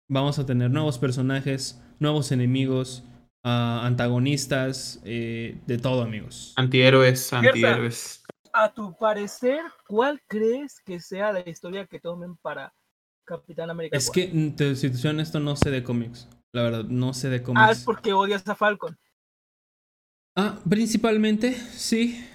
Vamos 0.09 0.39
a 0.39 0.45
tener 0.45 0.71
nuevos 0.71 0.97
personajes, 0.97 1.79
nuevos 1.99 2.31
enemigos, 2.31 3.03
ah, 3.43 3.81
antagonistas, 3.85 5.01
eh, 5.03 5.59
de 5.67 5.77
todo, 5.77 6.01
amigos. 6.01 6.53
Antihéroes, 6.55 7.31
antihéroes. 7.31 8.23
A 8.53 8.73
tu 8.73 8.95
parecer, 8.97 9.59
¿cuál 9.87 10.19
crees 10.27 10.79
que 10.79 10.99
sea 10.99 11.31
la 11.31 11.47
historia 11.47 11.85
que 11.85 11.99
tomen 11.99 12.37
para 12.37 12.73
Capitán 13.23 13.69
América? 13.69 13.97
Es 13.97 14.07
4? 14.07 14.13
que, 14.13 14.37
mm, 14.37 14.55
te, 14.55 14.75
si 14.75 14.89
te 14.89 14.97
soy 14.97 15.11
honesto, 15.11 15.39
no 15.39 15.55
sé 15.55 15.69
de 15.69 15.83
cómics. 15.83 16.27
La 16.53 16.63
verdad, 16.63 16.85
no 16.85 17.13
sé 17.13 17.29
de 17.29 17.35
Ah, 17.35 17.39
es 17.39 17.43
cómics. 17.45 17.83
porque 17.83 18.13
odias 18.13 18.47
a 18.47 18.55
Falcon. 18.55 18.97
Ah, 20.35 20.59
principalmente, 20.69 21.53
sí. 21.53 22.25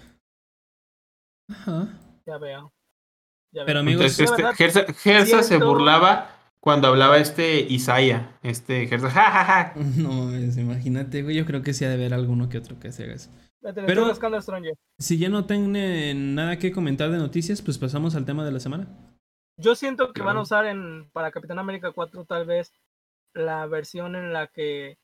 Ajá. 1.48 1.88
Ya 2.26 2.38
veo. 2.38 2.72
Ya 3.52 3.64
Pero 3.64 3.80
veo. 3.80 3.82
amigos, 3.82 4.18
Entonces, 4.18 4.56
este, 4.58 4.94
Gersa, 4.94 5.42
se 5.42 5.58
burlaba 5.58 6.30
cuando 6.60 6.88
hablaba 6.88 7.18
este 7.18 7.60
Isaiah. 7.60 8.38
Este 8.42 8.86
Gersa, 8.86 9.10
jajaja. 9.10 9.74
No, 9.96 10.32
es, 10.32 10.56
imagínate, 10.56 11.22
güey. 11.22 11.36
Yo 11.36 11.44
creo 11.44 11.62
que 11.62 11.74
sí 11.74 11.84
ha 11.84 11.88
de 11.88 11.94
haber 11.94 12.14
alguno 12.14 12.48
que 12.48 12.58
otro 12.58 12.78
que 12.78 12.90
se 12.92 13.04
haga 13.04 13.14
eso. 13.14 13.30
Vete, 13.60 13.82
le 13.82 13.86
pero-. 13.86 14.10
Si 14.98 15.18
ya 15.18 15.28
no 15.28 15.44
tienen 15.44 16.34
nada 16.34 16.58
que 16.58 16.72
comentar 16.72 17.10
de 17.10 17.18
noticias, 17.18 17.60
pues 17.60 17.76
pasamos 17.76 18.14
al 18.14 18.24
tema 18.24 18.44
de 18.44 18.52
la 18.52 18.60
semana. 18.60 18.88
Yo 19.58 19.74
siento 19.74 20.14
que 20.14 20.22
van 20.22 20.38
a 20.38 20.40
usar 20.40 20.64
en 20.64 21.10
para 21.10 21.30
Capitán 21.30 21.58
América 21.58 21.92
4 21.92 22.24
tal 22.24 22.46
vez 22.46 22.72
la 23.34 23.66
versión 23.66 24.16
en 24.16 24.32
la 24.32 24.46
que 24.46 24.98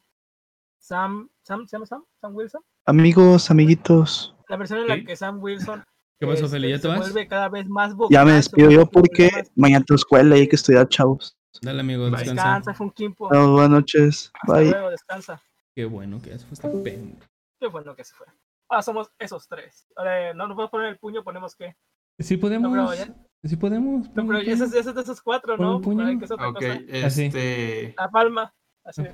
Sam, 0.78 1.28
Sam, 1.42 1.66
¿se 1.66 1.76
llama 1.76 1.86
Sam? 1.86 2.04
Sam 2.20 2.34
Wilson. 2.34 2.62
Amigos, 2.86 3.50
amiguitos, 3.50 4.34
La 4.48 4.56
versión 4.56 4.80
en 4.80 4.86
la 4.88 4.94
Sí. 4.96 5.04
que 5.04 5.16
Sam 5.16 5.42
Wilson 5.42 5.82
¿Qué 6.20 6.26
pasó, 6.26 6.44
este, 6.44 6.56
Feli? 6.56 6.68
¿Ya 6.70 6.76
te 6.76 6.82
se 6.82 6.88
vas? 6.88 6.98
vuelve 7.00 7.26
cada 7.28 7.48
vez 7.48 7.66
más 7.68 7.94
ya 8.10 8.24
me 8.24 8.32
despido 8.32 8.70
yo 8.70 8.86
porque 8.86 9.28
mañana 9.56 9.84
tengo 9.84 9.96
escuela 9.96 10.36
y 10.36 10.42
hay 10.42 10.48
que 10.48 10.56
estudiar, 10.56 10.88
chavos. 10.88 11.36
Dale, 11.60 11.80
amigo, 11.80 12.04
Bye. 12.04 12.10
descansa. 12.12 12.32
Descansa, 12.44 12.74
fue 12.74 12.86
un 12.86 12.92
quimpo. 12.92 13.28
Buenas 13.28 13.70
noches, 13.70 14.30
Hasta 14.40 14.52
bye. 14.60 14.70
luego, 14.70 14.90
descansa. 14.90 15.42
Qué 15.74 15.84
bueno 15.84 16.22
que 16.22 16.32
eso 16.32 16.46
fue 16.46 16.54
esta 16.54 16.70
pen- 16.84 17.18
Qué 17.60 17.66
bueno 17.66 17.94
que 17.96 18.04
se 18.04 18.14
fue. 18.14 18.26
Ah, 18.70 18.80
somos 18.82 19.10
esos 19.18 19.46
tres. 19.48 19.86
Ahora, 19.96 20.32
no 20.32 20.46
nos 20.46 20.54
podemos 20.54 20.70
poner 20.70 20.88
el 20.88 20.98
puño, 20.98 21.22
ponemos 21.24 21.54
qué. 21.56 21.74
Sí 22.18 22.36
No, 22.36 22.40
podemos. 22.40 22.96
ya, 22.98 23.14
Sí 23.44 23.56
podemos. 23.56 24.06
no, 24.08 24.14
pero 24.14 24.38
pon- 24.38 24.42
ya 24.44 24.52
ese, 24.52 24.64
ese 24.64 24.78
es 24.78 24.94
de 24.94 25.00
esos 25.02 25.20
cuatro, 25.20 25.56
Pon 25.56 25.66
¿no? 25.66 25.76
el 25.76 25.82
puño. 25.82 25.96
Por 25.98 26.06
ahí 26.06 26.18
que 26.18 26.24
es 26.24 26.30
otra 26.30 26.48
Ok, 26.48 26.54
cosa. 26.54 27.06
Así. 27.06 27.24
este. 27.26 27.94
La 27.98 28.08
palma. 28.10 28.54
Así 28.84 29.02
La 29.02 29.08
es. 29.08 29.12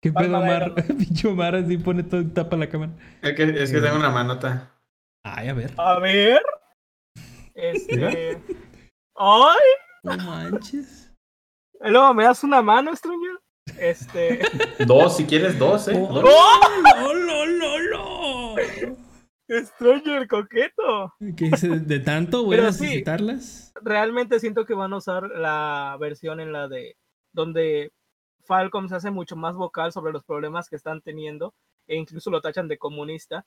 ¿Qué 0.00 0.12
pedo, 0.12 0.40
de 0.40 0.46
Mar? 0.46 0.62
Iron 0.62 0.74
Man. 0.74 0.96
Pinche 0.98 1.28
Omar 1.28 1.54
así 1.56 1.76
pone 1.76 2.02
todo, 2.02 2.26
tapa 2.32 2.56
la 2.56 2.68
cámara. 2.68 2.92
Es 3.22 3.34
que, 3.34 3.42
es 3.42 3.70
que 3.70 3.80
tengo 3.80 3.96
una 3.96 4.10
manota. 4.10 4.72
Ay, 5.22 5.48
a 5.48 5.54
ver. 5.54 5.72
A 5.76 5.98
ver. 5.98 6.40
Este. 7.54 8.40
¡Ay! 9.16 9.58
No 10.02 10.16
manches. 10.16 11.12
Y 11.84 11.90
Luego 11.90 12.14
me 12.14 12.24
das 12.24 12.42
una 12.42 12.62
mano, 12.62 12.94
Stranger. 12.96 13.38
Este. 13.78 14.40
Dos, 14.86 15.18
si 15.18 15.26
quieres, 15.26 15.58
dos, 15.58 15.88
¿eh? 15.88 15.92
Oh, 15.94 16.12
Dos. 16.12 16.24
¡Oh, 16.26 17.14
lo, 17.14 17.46
lo, 17.46 17.78
lo! 17.78 18.56
Stranger 19.48 20.26
coqueto. 20.26 21.14
¿Qué 21.36 21.50
dice? 21.50 21.68
¿De 21.68 21.98
tanto 22.00 22.44
voy 22.44 22.56
a 22.58 22.72
sí. 22.72 22.84
necesitarlas? 22.84 23.72
Realmente 23.82 24.40
siento 24.40 24.64
que 24.64 24.74
van 24.74 24.92
a 24.92 24.96
usar 24.96 25.24
la 25.24 25.96
versión 26.00 26.40
en 26.40 26.52
la 26.52 26.68
de. 26.68 26.96
Donde 27.32 27.92
Falcon 28.50 28.88
se 28.88 28.96
hace 28.96 29.12
mucho 29.12 29.36
más 29.36 29.54
vocal 29.54 29.92
sobre 29.92 30.12
los 30.12 30.24
problemas 30.24 30.68
que 30.68 30.74
están 30.74 31.00
teniendo. 31.02 31.54
E 31.86 31.94
incluso 31.96 32.30
lo 32.30 32.40
tachan 32.40 32.66
de 32.66 32.78
comunista. 32.78 33.46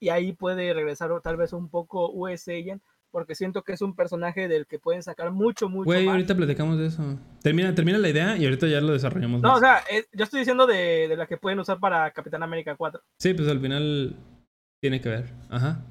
Y 0.00 0.08
ahí 0.08 0.32
puede 0.32 0.74
regresar 0.74 1.10
tal 1.22 1.36
vez 1.36 1.52
un 1.52 1.68
poco 1.70 2.10
US 2.10 2.48
Agent. 2.48 2.82
Porque 3.12 3.34
siento 3.34 3.62
que 3.62 3.72
es 3.74 3.82
un 3.82 3.94
personaje 3.94 4.48
del 4.48 4.66
que 4.66 4.78
pueden 4.78 5.02
sacar 5.02 5.30
mucho, 5.30 5.68
mucho 5.68 5.84
Güey, 5.84 6.06
más. 6.06 6.12
ahorita 6.14 6.34
platicamos 6.34 6.78
de 6.78 6.86
eso. 6.86 7.02
Termina, 7.42 7.74
termina 7.74 7.98
la 7.98 8.08
idea 8.08 8.36
y 8.38 8.44
ahorita 8.46 8.66
ya 8.66 8.80
lo 8.80 8.94
desarrollamos. 8.94 9.42
No, 9.42 9.50
más. 9.50 9.58
o 9.58 9.60
sea, 9.60 9.78
es- 9.90 10.08
yo 10.12 10.24
estoy 10.24 10.40
diciendo 10.40 10.66
de, 10.66 11.06
de 11.08 11.16
la 11.16 11.26
que 11.26 11.36
pueden 11.36 11.60
usar 11.60 11.78
para 11.78 12.10
Capitán 12.10 12.42
América 12.42 12.74
4. 12.74 13.00
Sí, 13.20 13.34
pues 13.34 13.48
al 13.48 13.60
final 13.60 14.16
tiene 14.80 15.00
que 15.00 15.08
ver. 15.10 15.26
Ajá. 15.50 15.84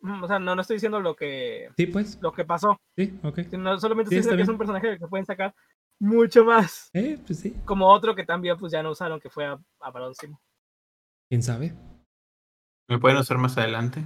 Mm, 0.00 0.22
O 0.22 0.26
sea, 0.28 0.38
no, 0.38 0.54
no 0.54 0.60
estoy 0.62 0.76
diciendo 0.76 1.00
lo 1.00 1.16
que, 1.16 1.70
Sí, 1.76 1.86
pues. 1.86 2.18
lo 2.22 2.32
que 2.32 2.44
pasó. 2.44 2.80
Sí, 2.96 3.18
ok. 3.24 3.40
sino 3.50 3.78
solamente 3.80 4.10
Sí, 4.10 4.16
estoy 4.18 4.36
diciendo 4.36 4.36
que 4.36 4.42
es 4.42 4.48
un 4.48 4.58
personaje 4.58 4.98
que 4.98 5.08
pueden 5.08 5.26
sacar 5.26 5.54
mucho 6.00 6.44
más. 6.44 6.90
Eh, 6.92 7.18
pues 7.26 7.40
sí. 7.40 7.54
Como 7.64 7.88
otro 7.88 8.14
que 8.14 8.24
también 8.24 8.56
pues 8.58 8.72
ya 8.72 8.82
no 8.82 8.90
usaron, 8.90 9.20
que 9.20 9.30
fue 9.30 9.46
a, 9.46 9.52
a. 9.52 9.92
¿Quién 11.28 11.42
sabe? 11.42 11.74
¿Me 12.88 12.98
pueden 12.98 13.18
usar 13.18 13.38
más 13.38 13.56
adelante? 13.56 14.04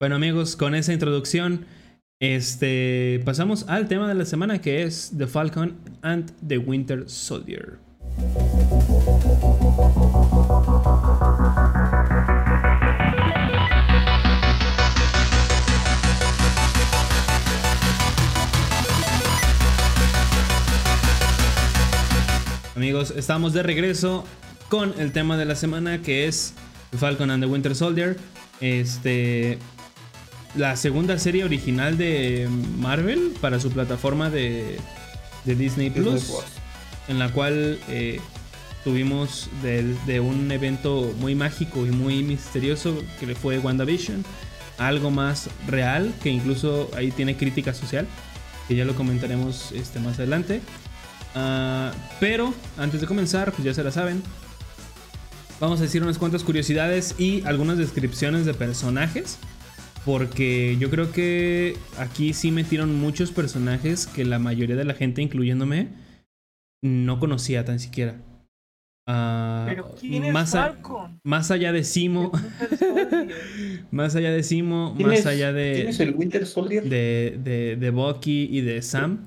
Bueno 0.00 0.16
amigos, 0.16 0.56
con 0.56 0.74
esa 0.74 0.92
introducción, 0.92 1.66
este, 2.20 3.22
pasamos 3.24 3.68
al 3.68 3.86
tema 3.88 4.08
de 4.08 4.14
la 4.14 4.24
semana 4.24 4.60
que 4.60 4.82
es 4.82 5.12
The 5.16 5.26
Falcon 5.26 5.78
and 6.02 6.32
the 6.46 6.58
Winter 6.58 7.08
Soldier. 7.08 7.78
Amigos, 22.84 23.14
estamos 23.16 23.54
de 23.54 23.62
regreso 23.62 24.26
con 24.68 24.92
el 25.00 25.10
tema 25.12 25.38
de 25.38 25.46
la 25.46 25.56
semana 25.56 26.02
que 26.02 26.26
es 26.26 26.52
Falcon 26.98 27.30
and 27.30 27.42
the 27.42 27.48
Winter 27.48 27.74
Soldier. 27.74 28.18
Este, 28.60 29.56
la 30.54 30.76
segunda 30.76 31.18
serie 31.18 31.44
original 31.44 31.96
de 31.96 32.46
Marvel 32.76 33.32
para 33.40 33.58
su 33.58 33.70
plataforma 33.70 34.28
de, 34.28 34.76
de 35.46 35.54
Disney 35.54 35.88
Plus, 35.88 36.26
Disney 36.26 36.40
en 37.08 37.18
la 37.18 37.32
cual 37.32 37.78
eh, 37.88 38.20
tuvimos 38.84 39.48
de, 39.62 40.20
un 40.20 40.52
evento 40.52 41.10
muy 41.20 41.34
mágico 41.34 41.86
y 41.86 41.90
muy 41.90 42.22
misterioso 42.22 43.02
que 43.18 43.24
le 43.24 43.34
fue 43.34 43.58
WandaVision, 43.60 44.26
algo 44.76 45.10
más 45.10 45.48
real 45.66 46.12
que 46.22 46.28
incluso 46.28 46.90
ahí 46.94 47.10
tiene 47.12 47.34
crítica 47.34 47.72
social, 47.72 48.06
que 48.68 48.76
ya 48.76 48.84
lo 48.84 48.94
comentaremos 48.94 49.72
este, 49.72 50.00
más 50.00 50.18
adelante. 50.18 50.60
Ah, 51.34 51.92
pero 52.20 52.54
antes 52.78 53.00
de 53.00 53.06
comenzar, 53.06 53.50
pues 53.52 53.64
ya 53.64 53.74
se 53.74 53.82
la 53.84 53.90
saben. 53.90 54.22
Vamos 55.60 55.80
a 55.80 55.82
decir 55.84 56.02
unas 56.02 56.18
cuantas 56.18 56.42
curiosidades 56.44 57.14
y 57.18 57.42
algunas 57.44 57.78
descripciones 57.78 58.44
de 58.46 58.54
personajes. 58.54 59.38
Porque 60.04 60.76
yo 60.78 60.90
creo 60.90 61.12
que 61.12 61.78
aquí 61.98 62.34
sí 62.34 62.50
metieron 62.50 62.94
muchos 62.94 63.30
personajes 63.30 64.06
que 64.06 64.26
la 64.26 64.38
mayoría 64.38 64.76
de 64.76 64.84
la 64.84 64.92
gente, 64.92 65.22
incluyéndome, 65.22 65.88
no 66.82 67.18
conocía 67.18 67.64
tan 67.64 67.80
siquiera. 67.80 68.20
Ah, 69.08 69.64
Pero 69.66 69.94
¿quién 69.98 70.24
es 70.24 70.32
más, 70.32 70.54
a- 70.54 70.64
Falcon? 70.72 71.20
más 71.24 71.50
allá 71.50 71.72
de 71.72 71.84
Simo, 71.84 72.32
más 73.90 74.14
allá 74.14 74.30
de 74.32 74.42
Simo, 74.42 74.92
¿Quién 74.96 75.08
más 75.08 75.20
es- 75.20 75.26
allá 75.26 75.52
de 75.52 75.72
¿Quién 75.74 75.88
es 75.88 76.00
el 76.00 76.14
Winter 76.14 76.46
Soldier? 76.46 76.84
de, 76.84 77.38
de, 77.42 77.76
de 77.76 77.90
Bucky 77.90 78.48
y 78.50 78.60
de 78.60 78.82
Sam, 78.82 79.26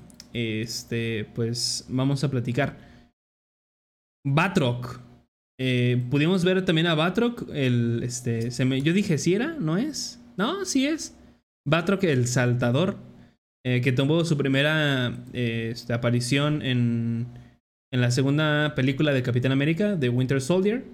este, 0.62 1.26
pues 1.34 1.84
vamos 1.88 2.22
a 2.24 2.30
platicar. 2.30 2.76
Batroc. 4.24 5.00
Eh, 5.60 6.06
pudimos 6.10 6.44
ver 6.44 6.64
también 6.64 6.86
a 6.86 6.94
Batroc. 6.94 7.48
El, 7.52 8.02
este, 8.04 8.50
se 8.50 8.64
me, 8.64 8.80
yo 8.82 8.92
dije, 8.92 9.18
¿sí 9.18 9.34
era? 9.34 9.56
¿No 9.58 9.76
es? 9.76 10.20
No, 10.36 10.64
sí 10.64 10.86
es. 10.86 11.16
Batroc, 11.66 12.04
el 12.04 12.26
saltador. 12.26 12.96
eh, 13.64 13.80
que 13.82 13.92
tuvo 13.92 14.24
su 14.24 14.36
primera 14.36 15.24
eh, 15.32 15.70
este, 15.72 15.92
aparición 15.92 16.62
en, 16.62 17.26
en 17.92 18.00
la 18.00 18.10
segunda 18.10 18.74
película 18.74 19.12
de 19.12 19.22
Capitán 19.22 19.52
América, 19.52 19.96
de 19.96 20.08
Winter 20.08 20.40
Soldier. 20.40 20.84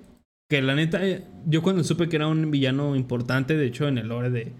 Que 0.50 0.60
la 0.60 0.74
neta, 0.74 1.00
yo 1.46 1.62
cuando 1.62 1.84
supe 1.84 2.08
que 2.08 2.16
era 2.16 2.26
un 2.26 2.50
villano 2.50 2.96
importante, 2.96 3.56
de 3.56 3.66
hecho, 3.66 3.88
en 3.88 3.98
el 3.98 4.08
lore 4.08 4.30
de, 4.30 4.52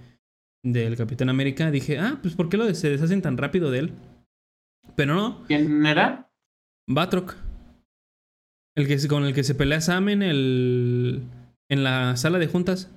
del 0.65 0.97
Capitán 0.97 1.29
América, 1.29 1.71
dije, 1.71 1.99
ah, 1.99 2.19
pues 2.23 2.35
¿por 2.35 2.49
qué 2.49 2.57
lo 2.57 2.73
se 2.75 2.91
deshacen 2.91 3.21
tan 3.21 3.37
rápido 3.37 3.71
de 3.71 3.81
él? 3.81 3.93
Pero 4.97 5.15
no, 5.15 5.45
¿Quién 5.47 5.85
era? 5.87 6.31
Batroc. 6.89 7.37
El 8.77 8.87
que, 8.89 8.99
se- 8.99 9.09
con 9.09 9.25
el 9.25 9.35
que 9.35 9.45
se 9.45 9.55
pelea 9.55 9.81
Sam 9.81 10.09
en 10.09 10.23
el. 10.23 11.23
en 11.71 11.85
la 11.85 12.17
sala 12.17 12.39
de 12.39 12.47
juntas. 12.49 12.91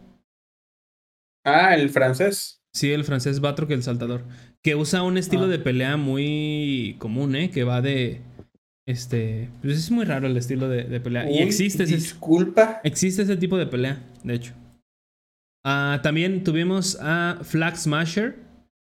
Ah, 1.45 1.75
el 1.75 1.89
francés. 1.89 2.61
Sí, 2.73 2.91
el 2.91 3.03
francés 3.05 3.39
Batroc, 3.39 3.71
el 3.71 3.83
saltador. 3.83 4.23
Que 4.63 4.75
usa 4.75 5.03
un 5.03 5.17
estilo 5.17 5.43
Ah. 5.43 5.47
de 5.47 5.59
pelea 5.59 5.97
muy 5.97 6.95
común, 6.99 7.35
¿eh? 7.35 7.49
Que 7.51 7.63
va 7.63 7.81
de. 7.81 8.21
Este. 8.87 9.49
Pues 9.61 9.77
es 9.77 9.91
muy 9.91 10.05
raro 10.05 10.27
el 10.27 10.37
estilo 10.37 10.67
de, 10.69 10.83
de 10.83 10.99
pelea. 10.99 11.29
y 11.29 11.39
existe 11.39 11.83
ese, 11.83 11.95
Disculpa. 11.95 12.81
existe 12.83 13.21
ese 13.23 13.37
tipo 13.37 13.57
de 13.57 13.67
pelea, 13.67 14.01
de 14.23 14.33
hecho. 14.33 14.53
Ah, 15.65 15.99
también 16.03 16.43
tuvimos 16.43 16.97
a 17.01 17.39
Flag 17.43 17.75
Smasher. 17.77 18.35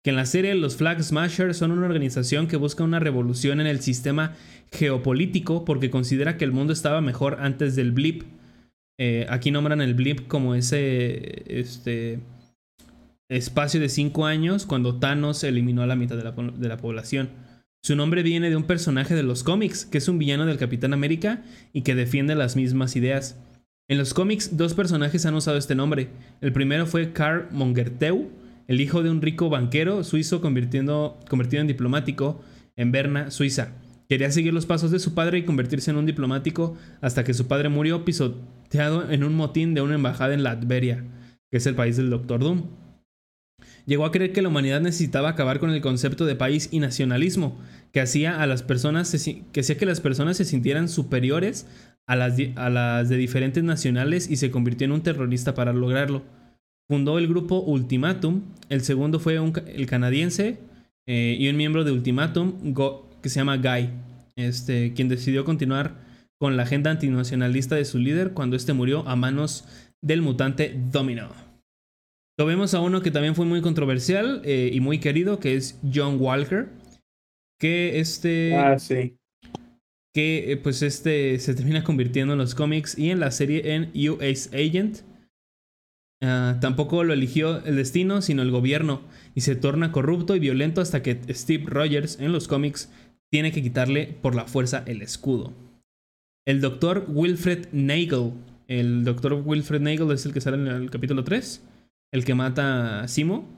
Que 0.04 0.10
en 0.10 0.16
la 0.16 0.26
serie 0.26 0.56
los 0.56 0.78
Flag 0.78 1.04
Smashers 1.04 1.58
son 1.58 1.72
una 1.72 1.86
organización 1.86 2.48
que 2.48 2.58
busca 2.58 2.84
una 2.84 3.00
revolución 3.00 3.62
en 3.62 3.68
el 3.68 3.82
sistema 3.82 4.36
geopolítico 4.72 5.64
porque 5.64 5.92
considera 5.92 6.38
que 6.38 6.46
el 6.46 6.52
mundo 6.52 6.74
estaba 6.74 7.02
mejor 7.02 7.38
antes 7.40 7.76
del 7.76 7.92
blip. 7.92 8.24
Eh, 9.00 9.28
aquí 9.30 9.52
nombran 9.52 9.82
el 9.82 9.94
blip 9.94 10.28
como 10.28 10.56
ese 10.56 11.44
este, 11.48 12.20
espacio 13.30 13.80
de 13.80 13.90
5 13.90 14.26
años 14.26 14.66
cuando 14.66 15.00
Thanos 15.00 15.44
eliminó 15.44 15.84
a 15.84 15.88
la 15.88 15.96
mitad 15.96 16.18
de 16.18 16.24
la, 16.24 16.32
de 16.32 16.68
la 16.68 16.78
población. 16.78 17.30
Su 17.84 17.96
nombre 17.96 18.22
viene 18.22 18.50
de 18.50 18.56
un 18.56 18.66
personaje 18.66 19.16
de 19.16 19.24
los 19.24 19.44
cómics, 19.44 19.86
que 19.86 19.98
es 19.98 20.08
un 20.08 20.20
villano 20.20 20.46
del 20.46 20.58
Capitán 20.58 20.94
América 20.94 21.44
y 21.74 21.82
que 21.82 21.96
defiende 21.96 22.36
las 22.36 22.56
mismas 22.56 22.96
ideas. 22.96 23.40
En 23.88 23.98
los 23.98 24.14
cómics, 24.14 24.56
dos 24.56 24.74
personajes 24.74 25.26
han 25.26 25.34
usado 25.34 25.58
este 25.58 25.76
nombre. 25.76 26.10
El 26.42 26.54
primero 26.54 26.86
fue 26.86 27.12
Karl 27.12 27.48
Mongerteu, 27.52 28.30
el 28.68 28.82
hijo 28.82 29.04
de 29.04 29.10
un 29.10 29.22
rico 29.22 29.50
banquero 29.50 30.04
suizo 30.04 30.42
convirtiendo, 30.42 31.20
convertido 31.30 31.62
en 31.62 31.68
diplomático 31.68 32.42
en 32.76 32.92
Berna, 32.92 33.32
Suiza. 33.32 33.74
Quería 34.10 34.32
seguir 34.32 34.54
los 34.54 34.66
pasos 34.66 34.92
de 34.92 35.00
su 35.00 35.14
padre 35.14 35.38
y 35.38 35.46
convertirse 35.46 35.92
en 35.92 35.98
un 35.98 36.06
diplomático 36.06 36.76
hasta 37.00 37.24
que 37.24 37.34
su 37.34 37.48
padre 37.48 37.70
murió 37.70 38.04
pisoteado 38.04 39.10
en 39.10 39.24
un 39.24 39.36
motín 39.36 39.74
de 39.74 39.82
una 39.82 39.96
embajada 39.96 40.34
en 40.34 40.44
Latveria, 40.44 41.06
que 41.50 41.58
es 41.58 41.66
el 41.66 41.76
país 41.76 41.96
del 41.96 42.10
Doctor 42.10 42.42
Doom. 42.42 42.64
Llegó 43.86 44.06
a 44.06 44.12
creer 44.12 44.34
que 44.34 44.42
la 44.42 44.50
humanidad 44.50 44.82
necesitaba 44.82 45.30
acabar 45.30 45.60
con 45.60 45.70
el 45.70 45.82
concepto 45.82 46.26
de 46.26 46.36
país 46.36 46.70
y 46.72 46.80
nacionalismo, 46.80 47.58
que 47.92 48.02
hacía, 48.02 48.42
a 48.42 48.48
las 48.48 48.64
personas 48.64 49.12
que, 49.52 49.60
hacía 49.60 49.78
que 49.78 49.86
las 49.86 50.02
personas 50.02 50.38
se 50.38 50.46
sintieran 50.46 50.88
superiores 50.88 51.68
a 52.06 52.16
las, 52.16 52.36
a 52.56 52.70
las 52.70 53.10
de 53.10 53.18
diferentes 53.18 53.64
nacionales 53.64 54.30
y 54.30 54.36
se 54.36 54.52
convirtió 54.52 54.86
en 54.86 54.92
un 54.92 55.04
terrorista 55.04 55.54
para 55.54 55.74
lograrlo. 55.74 56.24
Fundó 56.92 57.18
el 57.18 57.30
grupo 57.30 57.60
Ultimatum, 57.62 58.42
el 58.68 58.82
segundo 58.82 59.22
fue 59.22 59.40
un 59.40 59.54
el 59.66 59.86
canadiense 59.86 60.58
eh, 61.08 61.38
y 61.40 61.48
un 61.48 61.56
miembro 61.56 61.86
de 61.86 61.94
Ultimatum 61.94 62.74
Go- 62.74 63.08
que 63.22 63.30
se 63.30 63.40
llama 63.40 63.56
Guy, 63.56 63.90
este, 64.36 64.92
quien 64.94 65.08
decidió 65.08 65.46
continuar 65.46 65.96
con 66.38 66.58
la 66.58 66.64
agenda 66.64 66.92
antinacionalista 66.92 67.76
de 67.76 67.86
su 67.86 67.98
líder 67.98 68.32
cuando 68.34 68.58
este 68.58 68.74
murió 68.74 69.08
a 69.08 69.16
manos 69.16 69.64
del 70.02 70.22
mutante 70.22 70.78
Domino. 70.92 71.30
Lo 72.38 72.46
vemos 72.46 72.74
a 72.74 72.82
uno 72.82 73.02
que 73.02 73.10
también 73.12 73.36
fue 73.36 73.46
muy 73.46 73.62
controversial 73.62 74.42
eh, 74.44 74.70
y 74.74 74.82
muy 74.82 75.00
querido, 75.00 75.40
que 75.40 75.56
es 75.56 75.80
John 75.94 76.18
Walker, 76.20 76.68
que 77.58 78.02
este 78.02 78.54
Ah, 78.58 78.78
sí. 78.78 79.16
que 80.14 80.52
eh, 80.52 80.58
pues 80.58 80.82
este 80.82 81.40
se 81.40 81.54
termina 81.56 81.86
convirtiendo 81.86 82.34
en 82.34 82.40
los 82.40 82.54
cómics 82.54 82.98
y 82.98 83.12
en 83.12 83.22
la 83.22 83.32
serie 83.32 83.76
en 83.76 83.92
US 84.10 84.50
Agent. 84.54 85.10
Ah, 86.24 86.58
tampoco 86.62 87.04
lo 87.04 87.14
eligió 87.14 87.64
el 87.66 87.76
destino, 87.76 88.22
sino 88.22 88.44
el 88.44 88.52
gobierno, 88.52 89.02
y 89.34 89.42
se 89.42 89.56
torna 89.56 89.92
corrupto 89.92 90.36
y 90.36 90.40
violento 90.40 90.80
hasta 90.80 91.02
que 91.02 91.20
Steve 91.30 91.66
Rogers 91.66 92.20
en 92.20 92.32
los 92.32 92.48
cómics 92.48 92.92
tiene 93.32 93.52
que 93.52 93.64
quitarle 93.64 94.16
por 94.22 94.36
la 94.36 94.46
fuerza 94.46 94.84
el 94.86 95.02
escudo. 95.02 95.54
El 96.46 96.62
doctor 96.62 97.06
Wilfred 97.08 97.68
Nagel. 97.72 98.34
El 98.68 99.04
doctor 99.04 99.34
Wilfred 99.34 99.82
Nagel 99.82 100.12
es 100.12 100.26
el 100.26 100.34
que 100.34 100.42
sale 100.42 100.58
en 100.58 100.68
el 100.68 100.92
capítulo 100.92 101.24
3, 101.24 101.64
el 102.14 102.24
que 102.24 102.36
mata 102.36 103.02
a 103.02 103.08
Simo. 103.08 103.50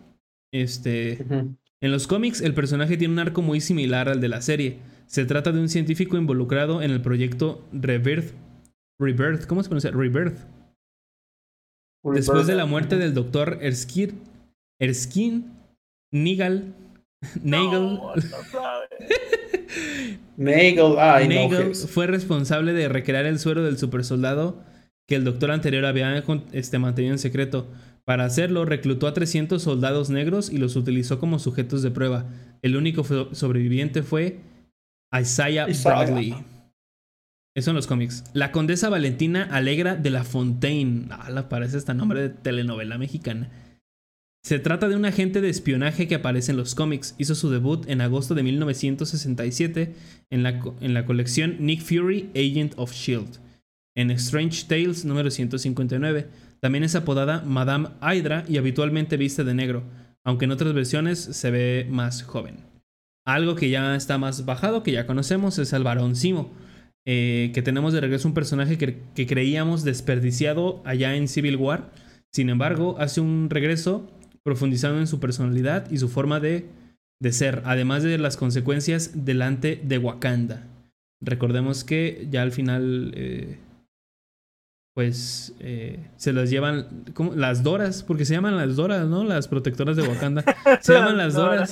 Este, 0.53 1.25
en 1.81 1.91
los 1.91 2.07
cómics, 2.07 2.41
el 2.41 2.53
personaje 2.53 2.97
tiene 2.97 3.13
un 3.13 3.19
arco 3.19 3.41
muy 3.41 3.59
similar 3.59 4.07
al 4.07 4.21
de 4.21 4.29
la 4.29 4.41
serie. 4.41 4.77
Se 5.05 5.25
trata 5.25 5.51
de 5.51 5.59
un 5.59 5.69
científico 5.69 6.17
involucrado 6.17 6.81
en 6.81 6.91
el 6.91 7.01
proyecto 7.01 7.67
Rebirth. 7.73 8.33
Rebirth, 8.99 9.47
¿cómo 9.47 9.63
se 9.63 9.69
pronuncia? 9.69 9.91
Rebirth. 9.91 10.52
Después 12.03 12.47
de 12.47 12.55
la 12.55 12.65
muerte 12.65 12.97
del 12.97 13.13
doctor 13.13 13.59
Erskine, 13.61 14.13
Erskine 14.79 15.45
Nigel, 16.11 16.73
Nagel, 17.43 17.95
No. 17.95 18.13
Nagel. 20.37 20.97
Ay, 20.99 21.73
fue 21.73 22.07
responsable 22.07 22.73
de 22.73 22.89
recrear 22.89 23.25
el 23.25 23.39
suero 23.39 23.63
del 23.63 23.77
supersoldado 23.77 24.61
que 25.07 25.15
el 25.15 25.23
doctor 25.23 25.51
anterior 25.51 25.85
había 25.85 26.23
este, 26.51 26.79
mantenido 26.79 27.13
en 27.13 27.19
secreto. 27.19 27.67
Para 28.05 28.25
hacerlo, 28.25 28.65
reclutó 28.65 29.07
a 29.07 29.13
300 29.13 29.61
soldados 29.61 30.09
negros 30.09 30.49
y 30.49 30.57
los 30.57 30.75
utilizó 30.75 31.19
como 31.19 31.39
sujetos 31.39 31.81
de 31.81 31.91
prueba. 31.91 32.25
El 32.61 32.75
único 32.75 33.03
sobreviviente 33.33 34.03
fue 34.03 34.39
Isaiah, 35.17 35.69
Isaiah. 35.69 36.05
Bradley. 36.05 36.35
Eso 37.55 37.69
en 37.69 37.75
los 37.75 37.87
cómics. 37.87 38.23
La 38.33 38.51
condesa 38.51 38.89
Valentina 38.89 39.47
Alegra 39.51 39.95
de 39.95 40.09
la 40.09 40.23
Fontaine. 40.23 41.07
Ah, 41.11 41.29
la 41.29 41.49
parece 41.49 41.77
hasta 41.77 41.93
nombre 41.93 42.21
de 42.21 42.29
telenovela 42.29 42.97
mexicana. 42.97 43.49
Se 44.43 44.59
trata 44.59 44.89
de 44.89 44.95
un 44.95 45.05
agente 45.05 45.39
de 45.39 45.49
espionaje 45.49 46.07
que 46.07 46.15
aparece 46.15 46.51
en 46.51 46.57
los 46.57 46.75
cómics. 46.75 47.15
Hizo 47.17 47.35
su 47.35 47.49
debut 47.49 47.87
en 47.87 48.01
agosto 48.01 48.35
de 48.35 48.43
1967 48.43 49.93
en 50.31 50.43
la, 50.43 50.61
en 50.81 50.93
la 50.93 51.05
colección 51.05 51.57
Nick 51.59 51.81
Fury, 51.81 52.29
Agent 52.35 52.73
of 52.75 52.91
Shield, 52.91 53.39
en 53.95 54.11
Strange 54.11 54.65
Tales 54.67 55.05
número 55.05 55.31
159. 55.31 56.27
También 56.59 56.83
es 56.83 56.95
apodada 56.95 57.43
Madame 57.45 57.89
Hydra 58.01 58.43
y 58.49 58.57
habitualmente 58.57 59.15
viste 59.15 59.43
de 59.43 59.53
negro, 59.53 59.83
aunque 60.25 60.45
en 60.45 60.51
otras 60.51 60.73
versiones 60.73 61.19
se 61.19 61.51
ve 61.51 61.87
más 61.89 62.23
joven. 62.23 62.57
Algo 63.25 63.55
que 63.55 63.69
ya 63.69 63.95
está 63.95 64.17
más 64.17 64.43
bajado, 64.43 64.83
que 64.83 64.91
ya 64.91 65.07
conocemos, 65.07 65.57
es 65.59 65.71
el 65.71 65.83
Barón 65.83 66.17
Simo, 66.17 66.51
eh, 67.05 67.51
que 67.53 67.61
tenemos 67.61 67.93
de 67.93 68.01
regreso 68.01 68.27
un 68.27 68.33
personaje 68.33 68.77
que, 68.77 68.99
que 69.15 69.27
creíamos 69.27 69.83
desperdiciado 69.83 70.81
allá 70.85 71.15
en 71.15 71.27
Civil 71.27 71.57
War. 71.57 71.91
Sin 72.31 72.49
embargo, 72.49 72.95
hace 72.99 73.21
un 73.21 73.49
regreso 73.49 74.09
profundizando 74.43 74.99
en 74.99 75.07
su 75.07 75.19
personalidad 75.19 75.89
y 75.91 75.97
su 75.99 76.09
forma 76.09 76.39
de, 76.39 76.65
de 77.21 77.31
ser, 77.31 77.61
además 77.65 78.03
de 78.03 78.17
las 78.17 78.37
consecuencias 78.37 79.25
delante 79.25 79.79
de 79.83 79.97
Wakanda. 79.97 80.67
Recordemos 81.21 81.83
que 81.83 82.27
ya 82.29 82.41
al 82.41 82.51
final, 82.51 83.13
eh, 83.15 83.57
pues, 84.95 85.55
eh, 85.59 85.99
se 86.17 86.33
las 86.33 86.49
llevan, 86.49 87.05
¿cómo? 87.13 87.33
Las 87.35 87.63
Doras, 87.63 88.03
porque 88.03 88.25
se 88.25 88.33
llaman 88.33 88.57
las 88.57 88.75
Doras, 88.75 89.07
¿no? 89.07 89.23
Las 89.23 89.47
protectoras 89.47 89.95
de 89.95 90.03
Wakanda. 90.03 90.43
Se 90.81 90.93
llaman 90.93 91.17
las 91.17 91.33
Doras. 91.35 91.71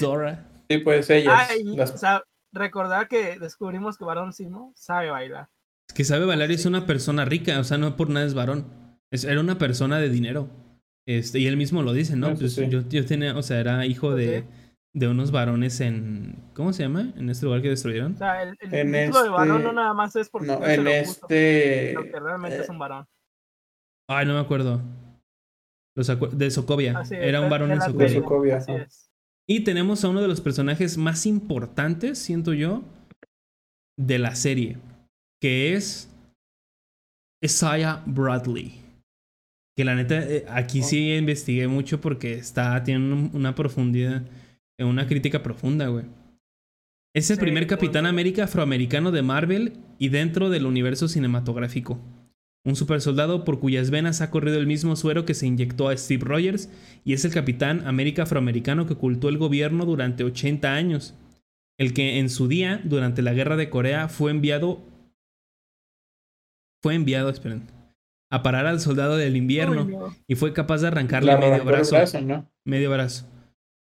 Dora. 0.00 0.44
Sí, 0.68 0.78
pues 0.78 1.08
ellas. 1.10 1.48
Ay, 1.50 1.62
las- 1.64 1.92
o 1.94 1.98
sea, 1.98 2.22
recordar 2.56 3.08
que 3.08 3.38
descubrimos 3.38 3.96
que 3.98 4.04
Barón 4.04 4.32
Simo 4.32 4.72
sabe 4.74 5.10
bailar. 5.10 5.48
Es 5.88 5.94
que 5.94 6.04
sabe 6.04 6.24
bailar 6.26 6.50
y 6.50 6.54
es 6.54 6.66
una 6.66 6.86
persona 6.86 7.24
rica, 7.24 7.58
o 7.60 7.64
sea, 7.64 7.78
no 7.78 7.96
por 7.96 8.10
nada 8.10 8.26
es 8.26 8.34
varón. 8.34 8.66
Es- 9.12 9.24
era 9.24 9.40
una 9.40 9.56
persona 9.58 9.98
de 9.98 10.08
dinero. 10.08 10.48
Este, 11.08 11.38
y 11.38 11.46
él 11.46 11.56
mismo 11.56 11.82
lo 11.82 11.92
dice, 11.92 12.16
¿no? 12.16 12.28
Eso 12.30 12.40
Pues 12.40 12.54
sí. 12.54 12.68
yo, 12.68 12.80
yo 12.88 13.06
tenía, 13.06 13.36
o 13.36 13.42
sea, 13.42 13.60
era 13.60 13.86
hijo 13.86 14.12
de, 14.14 14.44
de 14.92 15.06
unos 15.08 15.30
varones 15.30 15.80
en. 15.80 16.34
¿Cómo 16.54 16.72
se 16.72 16.82
llama? 16.82 17.12
En 17.16 17.30
este 17.30 17.46
lugar 17.46 17.62
que 17.62 17.68
destruyeron. 17.68 18.14
O 18.14 18.16
sea, 18.18 18.42
el, 18.42 18.56
el 18.60 18.74
En 18.74 18.92
título 18.92 19.22
de 19.22 19.28
varón 19.30 19.56
este- 19.58 19.66
no 19.68 19.72
nada 19.72 19.94
más 19.94 20.16
es 20.16 20.28
porque 20.28 20.48
no, 20.48 20.66
en 20.66 20.82
lo 20.84 20.90
este. 20.90 21.94
que 22.10 22.18
realmente 22.20 22.56
eh, 22.58 22.62
es 22.62 22.68
un 22.68 22.78
varón. 22.80 23.06
Ay, 24.08 24.26
no 24.26 24.34
me 24.34 24.40
acuerdo. 24.40 24.80
Los 25.96 26.10
acu- 26.10 26.30
de 26.30 26.46
es, 26.48 26.58
Era 27.12 27.40
un 27.40 27.48
varón 27.50 27.68
de 27.68 27.74
en 27.76 27.80
serie, 27.80 28.20
Sokovia, 28.20 28.56
así 28.56 28.72
es. 28.72 29.05
Y 29.48 29.60
tenemos 29.60 30.04
a 30.04 30.08
uno 30.08 30.20
de 30.22 30.28
los 30.28 30.40
personajes 30.40 30.98
más 30.98 31.24
importantes, 31.26 32.18
siento 32.18 32.52
yo, 32.52 32.82
de 33.98 34.18
la 34.18 34.34
serie, 34.34 34.78
que 35.40 35.74
es 35.74 36.08
Isaiah 37.42 38.02
Bradley. 38.06 38.80
Que 39.76 39.84
la 39.84 39.94
neta, 39.94 40.18
eh, 40.18 40.46
aquí 40.48 40.82
sí 40.82 41.14
investigué 41.14 41.68
mucho 41.68 42.00
porque 42.00 42.32
está, 42.34 42.82
tiene 42.82 43.12
un- 43.12 43.30
una 43.34 43.54
profundidad, 43.54 44.24
eh, 44.78 44.84
una 44.84 45.06
crítica 45.06 45.42
profunda, 45.42 45.88
güey. 45.88 46.06
Es 47.14 47.30
el 47.30 47.38
primer 47.38 47.66
Capitán. 47.66 48.04
América 48.06 48.44
afroamericano 48.44 49.10
de 49.10 49.22
Marvel 49.22 49.72
y 49.98 50.08
dentro 50.08 50.50
del 50.50 50.66
universo 50.66 51.08
cinematográfico. 51.08 51.98
Un 52.66 52.74
supersoldado 52.74 53.44
por 53.44 53.60
cuyas 53.60 53.90
venas 53.90 54.20
ha 54.20 54.30
corrido 54.32 54.58
el 54.58 54.66
mismo 54.66 54.96
suero 54.96 55.24
que 55.24 55.34
se 55.34 55.46
inyectó 55.46 55.88
a 55.88 55.96
Steve 55.96 56.24
Rogers 56.24 56.68
y 57.04 57.12
es 57.12 57.24
el 57.24 57.32
Capitán 57.32 57.86
América 57.86 58.24
afroamericano 58.24 58.86
que 58.86 58.94
ocultó 58.94 59.28
el 59.28 59.38
gobierno 59.38 59.86
durante 59.86 60.24
80 60.24 60.74
años. 60.74 61.14
El 61.78 61.94
que 61.94 62.18
en 62.18 62.28
su 62.28 62.48
día, 62.48 62.80
durante 62.82 63.22
la 63.22 63.34
guerra 63.34 63.56
de 63.56 63.70
Corea, 63.70 64.08
fue 64.08 64.32
enviado. 64.32 64.82
Fue 66.82 66.96
enviado, 66.96 67.30
esperen. 67.30 67.70
A 68.32 68.42
parar 68.42 68.66
al 68.66 68.80
soldado 68.80 69.16
del 69.16 69.36
invierno 69.36 69.84
Uy, 69.84 69.92
no. 69.92 70.16
y 70.26 70.34
fue 70.34 70.52
capaz 70.52 70.80
de 70.80 70.88
arrancarle 70.88 71.36
medio 71.36 71.64
brazo 71.64 71.94
brazo, 71.94 72.20
¿no? 72.20 72.50
medio 72.64 72.90
brazo. 72.90 73.28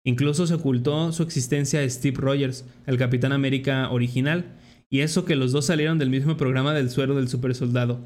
Incluso 0.05 0.45
se 0.45 0.55
ocultó 0.55 1.13
su 1.13 1.23
existencia 1.23 1.79
a 1.79 1.89
Steve 1.89 2.17
Rogers, 2.19 2.65
el 2.85 2.97
Capitán 2.97 3.31
América 3.31 3.89
original, 3.91 4.57
y 4.89 4.99
eso 4.99 5.23
que 5.23 5.37
los 5.37 5.53
dos 5.53 5.67
salieron 5.67 5.99
del 5.99 6.09
mismo 6.09 6.35
programa 6.35 6.73
del 6.73 6.89
suero 6.89 7.15
del 7.15 7.29
supersoldado. 7.29 8.01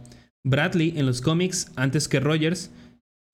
Bradley 0.49 0.93
en 0.97 1.05
los 1.05 1.21
cómics, 1.21 1.71
antes 1.75 2.07
que 2.07 2.19
Rogers, 2.19 2.71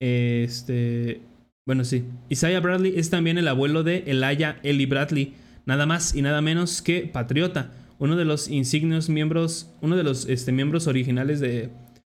este, 0.00 1.20
bueno 1.66 1.84
sí, 1.84 2.04
Isaiah 2.28 2.60
Bradley 2.60 2.94
es 2.98 3.10
también 3.10 3.38
el 3.38 3.48
abuelo 3.48 3.82
de 3.82 4.04
Elijah 4.06 4.58
Ellie 4.62 4.86
Bradley, 4.86 5.34
nada 5.66 5.86
más 5.86 6.14
y 6.14 6.22
nada 6.22 6.40
menos 6.42 6.82
que 6.82 7.08
Patriota, 7.12 7.70
uno 7.98 8.16
de 8.16 8.24
los 8.24 8.48
insignios 8.48 9.08
miembros, 9.08 9.70
uno 9.80 9.96
de 9.96 10.02
los 10.02 10.28
este, 10.28 10.52
miembros 10.52 10.86
originales 10.86 11.40
de 11.40 11.70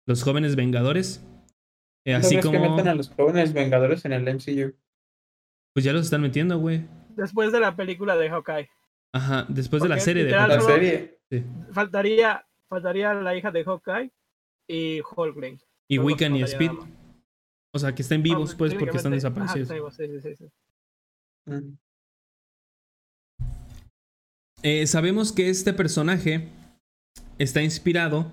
los 0.06 0.22
jóvenes 0.22 0.56
Vengadores. 0.56 1.24
Eh, 2.06 2.12
¿No 2.12 2.18
así 2.18 2.36
que 2.36 2.43
como, 2.43 2.60
meten 2.77 2.89
a 2.89 2.94
los 2.94 3.10
jóvenes 3.10 3.52
vengadores 3.52 4.05
en 4.06 4.12
el 4.12 4.22
MCU? 4.24 4.74
pues 5.74 5.85
ya 5.85 5.93
los 5.93 6.05
están 6.06 6.22
metiendo, 6.22 6.59
güey. 6.59 6.82
Después 7.16 7.52
de 7.52 7.60
la 7.60 7.77
película 7.77 8.16
de 8.16 8.28
Hawkeye. 8.31 8.68
Ajá, 9.12 9.47
después 9.48 9.82
de 9.82 9.89
la 9.89 10.01
serie 10.01 10.24
de 10.24 10.31
La 10.31 10.43
Hawkeye. 10.47 10.60
solo- 10.60 10.74
serie. 10.74 11.18
Sí. 11.31 11.44
Faltaría, 11.72 12.44
faltaría 12.68 13.14
la 13.14 13.36
hija 13.36 13.51
de 13.51 13.64
Hawkeye 13.64 14.10
y 14.71 15.01
Holgren. 15.17 15.59
Y 15.89 15.99
Wiccan 15.99 16.37
y 16.37 16.43
Speed. 16.43 16.71
O 17.75 17.79
sea, 17.79 17.95
que 17.95 18.03
estén 18.03 18.23
vivos, 18.23 18.53
Ah, 18.53 18.59
pues, 18.59 18.75
porque 18.75 18.97
están 18.97 19.13
ajá, 19.13 19.17
desaparecidos. 19.17 19.95
sí, 19.97 20.07
sí, 20.07 20.21
sí, 20.21 20.37
sí. 20.37 20.45
Mm. 21.47 21.77
Eh, 24.63 24.87
sabemos 24.87 25.33
que 25.33 25.49
este 25.49 25.73
personaje 25.73 26.49
está 27.39 27.63
inspirado. 27.63 28.31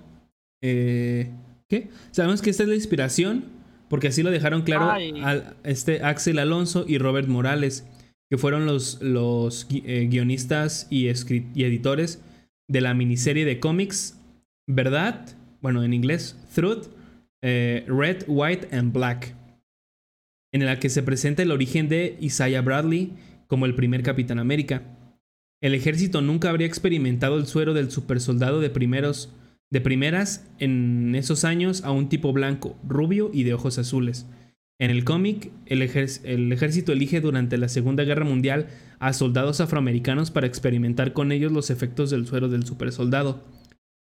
eh, 0.62 1.30
¿Qué? 1.68 1.88
Sabemos 2.12 2.40
que 2.42 2.50
esta 2.50 2.62
es 2.62 2.68
la 2.68 2.74
inspiración, 2.74 3.44
porque 3.88 4.08
así 4.08 4.22
lo 4.22 4.30
dejaron 4.30 4.62
claro 4.62 4.90
al, 4.90 5.56
este 5.64 6.02
Axel 6.02 6.38
Alonso 6.38 6.84
y 6.88 6.98
Robert 6.98 7.28
Morales, 7.28 7.86
que 8.30 8.38
fueron 8.38 8.66
los, 8.66 9.02
los 9.02 9.66
eh, 9.70 10.06
guionistas 10.10 10.86
y, 10.90 11.08
y 11.08 11.64
editores 11.64 12.22
de 12.68 12.80
la 12.80 12.94
miniserie 12.94 13.44
de 13.44 13.60
cómics 13.60 14.14
Verdad, 14.70 15.26
bueno, 15.60 15.82
en 15.82 15.94
inglés, 15.94 16.36
Truth, 16.54 16.86
eh, 17.42 17.84
Red, 17.86 18.24
White 18.26 18.68
and 18.76 18.92
Black, 18.92 19.34
en 20.52 20.64
la 20.64 20.78
que 20.78 20.88
se 20.88 21.02
presenta 21.02 21.42
el 21.42 21.50
origen 21.50 21.88
de 21.88 22.16
Isaiah 22.20 22.62
Bradley 22.62 23.12
como 23.46 23.66
el 23.66 23.74
primer 23.74 24.02
Capitán 24.02 24.38
América. 24.38 24.82
El 25.60 25.74
ejército 25.74 26.20
nunca 26.20 26.50
habría 26.50 26.66
experimentado 26.66 27.36
el 27.36 27.46
suero 27.46 27.74
del 27.74 27.90
supersoldado 27.90 28.60
de 28.60 28.70
primeros 28.70 29.34
de 29.70 29.80
primeras 29.80 30.46
en 30.58 31.14
esos 31.14 31.44
años 31.44 31.84
a 31.84 31.90
un 31.90 32.08
tipo 32.08 32.32
blanco, 32.32 32.76
rubio 32.86 33.30
y 33.32 33.42
de 33.42 33.54
ojos 33.54 33.78
azules. 33.78 34.26
En 34.80 34.90
el 34.90 35.04
cómic, 35.04 35.50
el, 35.66 35.82
el 35.82 36.52
ejército 36.52 36.92
elige 36.92 37.20
durante 37.20 37.58
la 37.58 37.68
Segunda 37.68 38.04
Guerra 38.04 38.24
Mundial 38.24 38.68
a 38.98 39.12
soldados 39.12 39.60
afroamericanos 39.60 40.30
para 40.30 40.46
experimentar 40.46 41.12
con 41.12 41.32
ellos 41.32 41.52
los 41.52 41.70
efectos 41.70 42.10
del 42.10 42.26
suero 42.26 42.48
del 42.48 42.64
supersoldado. 42.64 43.42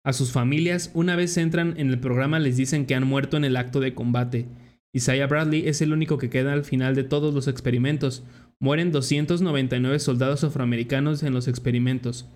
A 0.05 0.11
sus 0.11 0.31
familias, 0.31 0.91
una 0.93 1.15
vez 1.15 1.38
entran 1.38 1.75
en 1.77 1.89
el 1.89 1.99
programa, 1.99 2.38
les 2.39 2.57
dicen 2.57 2.85
que 2.85 2.93
han 2.93 3.07
muerto 3.07 3.38
en 3.38 3.45
el 3.45 3.55
acto 3.55 3.80
de 3.80 3.93
combate. 3.93 4.45
Isaiah 4.93 5.27
Bradley 5.27 5.67
es 5.67 5.81
el 5.81 5.93
único 5.93 6.17
que 6.17 6.30
queda 6.30 6.51
al 6.51 6.65
final 6.65 6.93
de 6.93 7.05
todos 7.05 7.34
los 7.34 7.47
experimentos. 7.47 8.23
Mueren 8.59 8.91
299 8.91 9.99
soldados 9.99 10.43
afroamericanos 10.43 11.23
en 11.23 11.34
los 11.34 11.47
experimentos. 11.47 12.27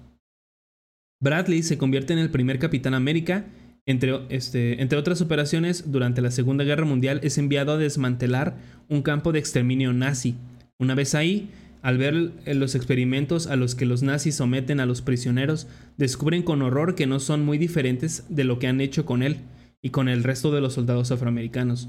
Bradley 1.22 1.62
se 1.62 1.78
convierte 1.78 2.14
en 2.14 2.20
el 2.20 2.30
primer 2.30 2.58
Capitán 2.58 2.94
América. 2.94 3.46
Entre, 3.86 4.18
este, 4.30 4.82
entre 4.82 4.98
otras 4.98 5.22
operaciones, 5.22 5.92
durante 5.92 6.22
la 6.22 6.32
Segunda 6.32 6.64
Guerra 6.64 6.86
Mundial 6.86 7.20
es 7.22 7.38
enviado 7.38 7.74
a 7.74 7.78
desmantelar 7.78 8.56
un 8.88 9.02
campo 9.02 9.34
de 9.34 9.40
exterminio 9.40 9.92
nazi. 9.92 10.36
Una 10.80 10.96
vez 10.96 11.16
ahí, 11.16 11.50
al 11.88 11.98
ver 11.98 12.34
eh, 12.46 12.54
los 12.54 12.76
experimentos 12.76 13.48
a 13.48 13.56
los 13.56 13.74
que 13.74 13.86
los 13.86 14.04
nazis 14.04 14.36
someten 14.36 14.82
a 14.82 14.86
los 14.86 15.02
prisioneros, 15.02 15.68
descubren 15.96 16.44
con 16.44 16.62
horror 16.62 16.96
que 16.96 17.08
no 17.08 17.22
son 17.22 17.46
muy 17.46 17.58
diferentes 17.58 18.26
de 18.28 18.44
lo 18.44 18.60
que 18.60 18.68
han 18.68 18.82
hecho 18.82 19.06
con 19.06 19.24
él 19.24 19.38
y 19.82 19.92
con 19.92 20.10
el 20.10 20.26
resto 20.26 20.52
de 20.52 20.60
los 20.60 20.74
soldados 20.74 21.12
afroamericanos. 21.12 21.88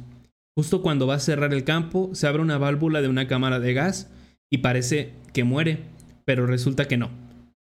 Justo 0.57 0.83
cuando 0.83 1.09
va 1.09 1.15
a 1.15 1.19
cerrar 1.19 1.53
el 1.53 1.65
campo, 1.65 2.11
se 2.13 2.29
abre 2.29 2.43
una 2.43 2.59
válvula 2.59 3.03
de 3.03 3.09
una 3.09 3.27
cámara 3.27 3.59
de 3.59 3.75
gas 3.75 4.09
y 4.49 4.59
parece 4.59 5.15
que 5.35 5.43
muere, 5.43 5.81
pero 6.25 6.47
resulta 6.47 6.87
que 6.87 6.97
no. 6.97 7.11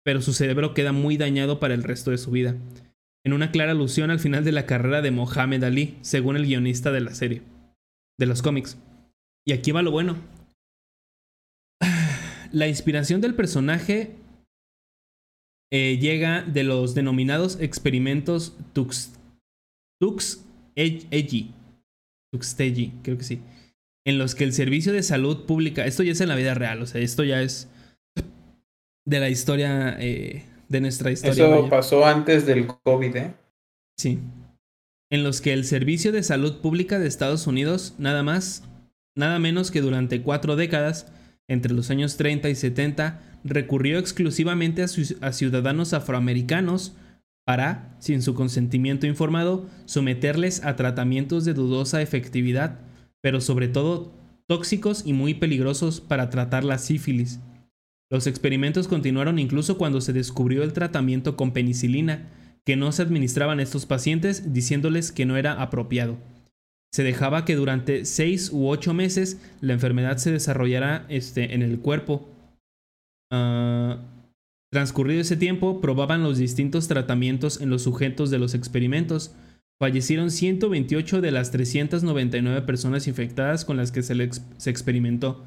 Pero 0.03 0.19
su 0.23 0.33
cerebro 0.33 0.73
queda 0.73 0.91
muy 0.91 1.17
dañado 1.17 1.59
para 1.59 1.75
el 1.75 1.83
resto 1.83 2.09
de 2.09 2.17
su 2.17 2.31
vida. 2.31 2.55
En 3.23 3.33
una 3.33 3.51
clara 3.51 3.73
alusión 3.73 4.09
al 4.09 4.19
final 4.19 4.43
de 4.43 4.53
la 4.53 4.65
carrera 4.65 5.03
de 5.03 5.11
Mohamed 5.11 5.63
Ali, 5.65 5.99
según 6.01 6.35
el 6.35 6.47
guionista 6.47 6.91
de 6.91 7.01
la 7.01 7.13
serie, 7.13 7.43
de 8.17 8.25
los 8.25 8.41
cómics. 8.41 8.79
Y 9.45 9.53
aquí 9.53 9.71
va 9.71 9.83
lo 9.83 9.91
bueno. 9.91 10.32
La 12.53 12.67
inspiración 12.67 13.19
del 13.19 13.35
personaje 13.35 14.15
eh, 15.71 15.97
llega 15.99 16.43
de 16.43 16.63
los 16.63 16.93
denominados 16.93 17.59
experimentos 17.59 18.55
Tux, 18.71 19.11
Tux 19.99 20.45
Egi. 20.75 21.51
Tuxtegi, 22.31 22.93
creo 23.03 23.17
que 23.17 23.23
sí. 23.23 23.41
En 24.05 24.17
los 24.17 24.35
que 24.35 24.43
el 24.43 24.53
servicio 24.53 24.93
de 24.93 25.03
salud 25.03 25.45
pública, 25.45 25.85
esto 25.85 26.03
ya 26.03 26.13
es 26.13 26.21
en 26.21 26.29
la 26.29 26.35
vida 26.35 26.53
real, 26.53 26.81
o 26.81 26.85
sea, 26.85 27.01
esto 27.01 27.23
ya 27.23 27.41
es 27.41 27.69
de 29.05 29.19
la 29.19 29.29
historia, 29.29 29.97
eh, 29.99 30.45
de 30.69 30.81
nuestra 30.81 31.11
historia. 31.11 31.45
Eso 31.45 31.49
vaya. 31.49 31.69
pasó 31.69 32.05
antes 32.05 32.45
del 32.45 32.67
COVID, 32.67 33.15
¿eh? 33.15 33.33
Sí. 33.97 34.19
En 35.11 35.23
los 35.23 35.41
que 35.41 35.53
el 35.53 35.65
Servicio 35.65 36.11
de 36.11 36.23
Salud 36.23 36.61
Pública 36.61 36.97
de 36.97 37.07
Estados 37.07 37.45
Unidos 37.45 37.93
nada 37.99 38.23
más 38.23 38.63
Nada 39.15 39.37
menos 39.37 39.69
que 39.69 39.81
durante 39.81 40.21
cuatro 40.21 40.55
décadas, 40.55 41.11
entre 41.47 41.73
los 41.73 41.89
años 41.89 42.17
30 42.17 42.49
y 42.49 42.55
70, 42.55 43.21
recurrió 43.43 43.99
exclusivamente 43.99 44.83
a, 44.83 44.87
a 45.21 45.31
ciudadanos 45.33 45.93
afroamericanos 45.93 46.95
para, 47.45 47.95
sin 47.99 48.21
su 48.21 48.33
consentimiento 48.33 49.05
informado, 49.05 49.67
someterles 49.85 50.63
a 50.63 50.75
tratamientos 50.75 51.45
de 51.45 51.53
dudosa 51.53 52.01
efectividad, 52.01 52.79
pero 53.21 53.41
sobre 53.41 53.67
todo 53.67 54.13
tóxicos 54.47 55.03
y 55.05 55.13
muy 55.13 55.33
peligrosos 55.33 56.01
para 56.01 56.29
tratar 56.29 56.63
la 56.63 56.77
sífilis. 56.77 57.39
Los 58.09 58.27
experimentos 58.27 58.87
continuaron 58.87 59.39
incluso 59.39 59.77
cuando 59.77 59.99
se 59.99 60.13
descubrió 60.13 60.63
el 60.63 60.73
tratamiento 60.73 61.35
con 61.35 61.51
penicilina, 61.51 62.29
que 62.65 62.75
no 62.75 62.91
se 62.91 63.01
administraban 63.01 63.59
a 63.59 63.63
estos 63.63 63.85
pacientes 63.85 64.53
diciéndoles 64.53 65.11
que 65.11 65.25
no 65.25 65.35
era 65.35 65.61
apropiado. 65.61 66.17
Se 66.93 67.03
dejaba 67.03 67.43
que 67.43 67.55
durante 67.55 68.05
6 68.05 68.51
u 68.53 68.67
8 68.67 68.93
meses 68.93 69.41
la 69.61 69.73
enfermedad 69.73 70.17
se 70.17 70.31
desarrollara 70.31 71.07
este, 71.09 71.55
en 71.55 71.63
el 71.63 71.79
cuerpo. 71.79 72.29
Ah, 73.31 73.97
transcurrido 74.71 75.21
ese 75.21 75.35
tiempo, 75.35 75.81
probaban 75.81 76.21
los 76.21 76.37
distintos 76.37 76.87
tratamientos 76.87 77.61
en 77.61 77.71
los 77.71 77.81
sujetos 77.81 78.29
de 78.29 78.37
los 78.37 78.53
experimentos. 78.53 79.33
Fallecieron 79.81 80.29
128 80.29 81.19
de 81.19 81.31
las 81.31 81.49
399 81.49 82.61
personas 82.61 83.07
infectadas 83.07 83.65
con 83.65 83.75
las 83.75 83.91
que 83.91 84.03
se, 84.03 84.29
se 84.57 84.69
experimentó. 84.69 85.43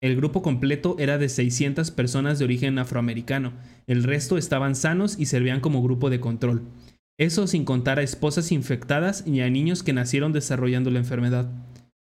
El 0.00 0.16
grupo 0.16 0.42
completo 0.42 0.96
era 0.98 1.16
de 1.16 1.28
600 1.28 1.92
personas 1.92 2.40
de 2.40 2.44
origen 2.44 2.76
afroamericano. 2.78 3.52
El 3.86 4.02
resto 4.02 4.36
estaban 4.36 4.74
sanos 4.74 5.16
y 5.16 5.26
servían 5.26 5.60
como 5.60 5.80
grupo 5.80 6.10
de 6.10 6.18
control. 6.18 6.62
Eso 7.18 7.48
sin 7.48 7.64
contar 7.64 7.98
a 7.98 8.02
esposas 8.02 8.52
infectadas 8.52 9.24
y 9.26 9.40
a 9.40 9.50
niños 9.50 9.82
que 9.82 9.92
nacieron 9.92 10.32
desarrollando 10.32 10.90
la 10.90 11.00
enfermedad. 11.00 11.50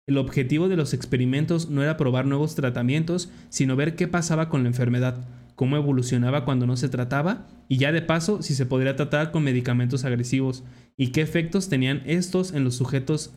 El 0.07 0.17
objetivo 0.17 0.69
de 0.69 0.75
los 0.75 0.93
experimentos 0.93 1.69
no 1.69 1.83
era 1.83 1.97
probar 1.97 2.25
nuevos 2.25 2.55
tratamientos, 2.55 3.29
sino 3.49 3.75
ver 3.75 3.95
qué 3.95 4.07
pasaba 4.07 4.49
con 4.49 4.63
la 4.63 4.69
enfermedad, 4.69 5.27
cómo 5.55 5.77
evolucionaba 5.77 6.45
cuando 6.45 6.67
no 6.67 6.77
se 6.77 6.89
trataba 6.89 7.47
y 7.67 7.77
ya 7.77 7.91
de 7.91 8.01
paso 8.01 8.41
si 8.41 8.53
se 8.55 8.65
podría 8.65 8.95
tratar 8.95 9.31
con 9.31 9.43
medicamentos 9.43 10.05
agresivos 10.05 10.63
y 10.95 11.07
qué 11.07 11.21
efectos 11.21 11.69
tenían 11.69 12.03
estos 12.05 12.53
en 12.53 12.63
los 12.63 12.75
sujetos 12.75 13.33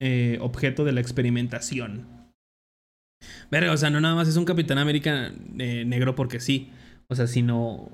eh, 0.00 0.38
objeto 0.40 0.84
de 0.84 0.92
la 0.92 1.00
experimentación. 1.00 2.06
Verga, 3.50 3.72
o 3.72 3.76
sea, 3.76 3.90
no 3.90 4.00
nada 4.00 4.16
más 4.16 4.26
es 4.26 4.36
un 4.36 4.44
Capitán 4.44 4.78
América 4.78 5.32
eh, 5.58 5.84
negro 5.86 6.16
porque 6.16 6.40
sí. 6.40 6.70
O 7.08 7.14
sea, 7.14 7.26
sino 7.26 7.90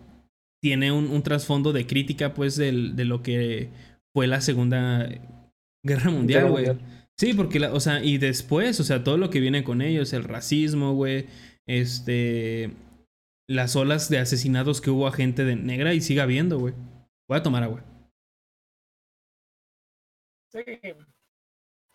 tiene 0.60 0.92
un, 0.92 1.08
un 1.10 1.22
trasfondo 1.22 1.72
de 1.72 1.86
crítica, 1.86 2.34
pues, 2.34 2.56
del- 2.56 2.96
de 2.96 3.04
lo 3.04 3.22
que 3.22 3.70
fue 4.14 4.26
la 4.26 4.40
Segunda 4.40 5.08
Guerra 5.84 6.10
Mundial, 6.10 6.50
güey. 6.50 6.66
Sí, 7.16 7.34
porque, 7.34 7.58
la, 7.58 7.72
o 7.74 7.80
sea, 7.80 8.02
y 8.02 8.18
después, 8.18 8.78
o 8.80 8.84
sea, 8.84 9.02
todo 9.02 9.16
lo 9.18 9.30
que 9.30 9.40
viene 9.40 9.64
con 9.64 9.82
ellos, 9.82 10.12
el 10.12 10.24
racismo, 10.24 10.94
güey, 10.94 11.26
este, 11.66 12.70
las 13.48 13.74
olas 13.76 14.08
de 14.08 14.18
asesinatos 14.18 14.80
que 14.80 14.90
hubo 14.90 15.06
a 15.06 15.12
gente 15.12 15.44
de 15.44 15.56
negra 15.56 15.94
y 15.94 16.00
sigue 16.00 16.20
habiendo, 16.20 16.58
güey. 16.58 16.74
Voy 17.28 17.38
a 17.38 17.42
tomar 17.42 17.62
agua. 17.64 17.82
Sí, 20.50 20.60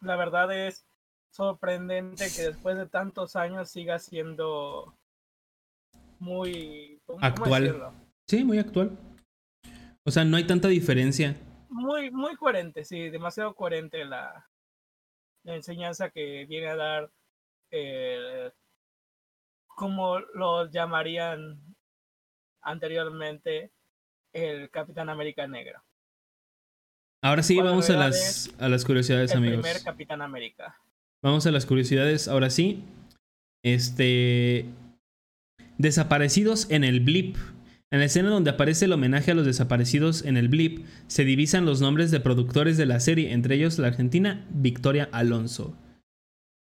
la 0.02 0.16
verdad 0.16 0.52
es 0.68 0.86
sorprendente 1.32 2.26
que 2.36 2.44
después 2.44 2.78
de 2.78 2.86
tantos 2.86 3.36
años 3.36 3.70
siga 3.70 3.98
siendo 4.00 4.96
muy 6.20 7.00
¿cómo- 7.06 7.20
cómo 7.20 7.26
Actual. 7.26 7.94
Sí, 8.28 8.44
muy 8.44 8.58
actual. 8.58 8.98
O 10.06 10.12
sea, 10.12 10.24
no 10.26 10.38
hay 10.38 10.46
tanta 10.46 10.68
diferencia. 10.68 11.36
Muy, 11.70 12.12
muy 12.12 12.36
coherente, 12.36 12.84
sí, 12.86 13.10
demasiado 13.10 13.56
coherente 13.56 14.06
la, 14.06 14.48
la 15.44 15.56
enseñanza 15.56 16.10
que 16.10 16.46
viene 16.46 16.68
a 16.68 16.76
dar, 16.76 17.12
eh, 17.72 18.52
como 19.68 20.20
lo 20.20 20.70
llamarían 20.70 21.60
anteriormente, 22.62 23.72
el 24.34 24.70
Capitán 24.70 25.10
América 25.10 25.48
Negro. 25.48 25.84
Ahora 27.22 27.42
sí, 27.44 27.58
vamos 27.60 27.90
a 27.90 27.94
las, 27.94 28.54
a 28.60 28.68
las 28.68 28.84
curiosidades, 28.84 29.32
El 29.32 29.38
amigos. 29.38 29.62
primer 29.62 29.84
Capitán 29.84 30.22
América. 30.22 30.78
Vamos 31.22 31.46
a 31.48 31.52
las 31.52 31.66
curiosidades. 31.66 32.28
Ahora 32.28 32.50
sí. 32.50 32.84
Este. 33.64 34.66
Desaparecidos 35.78 36.70
en 36.70 36.84
el 36.84 37.00
blip. 37.00 37.38
En 37.94 38.00
la 38.00 38.06
escena 38.06 38.30
donde 38.30 38.50
aparece 38.50 38.86
el 38.86 38.92
homenaje 38.94 39.30
a 39.30 39.36
los 39.36 39.46
desaparecidos 39.46 40.26
en 40.26 40.36
el 40.36 40.48
blip, 40.50 40.84
se 41.06 41.26
divisan 41.26 41.66
los 41.66 41.80
nombres 41.80 42.10
de 42.10 42.20
productores 42.20 42.76
de 42.76 42.88
la 42.88 43.00
serie, 43.00 43.34
entre 43.34 43.54
ellos 43.56 43.78
la 43.78 43.88
argentina 43.88 44.48
Victoria 44.52 45.08
Alonso. 45.12 45.78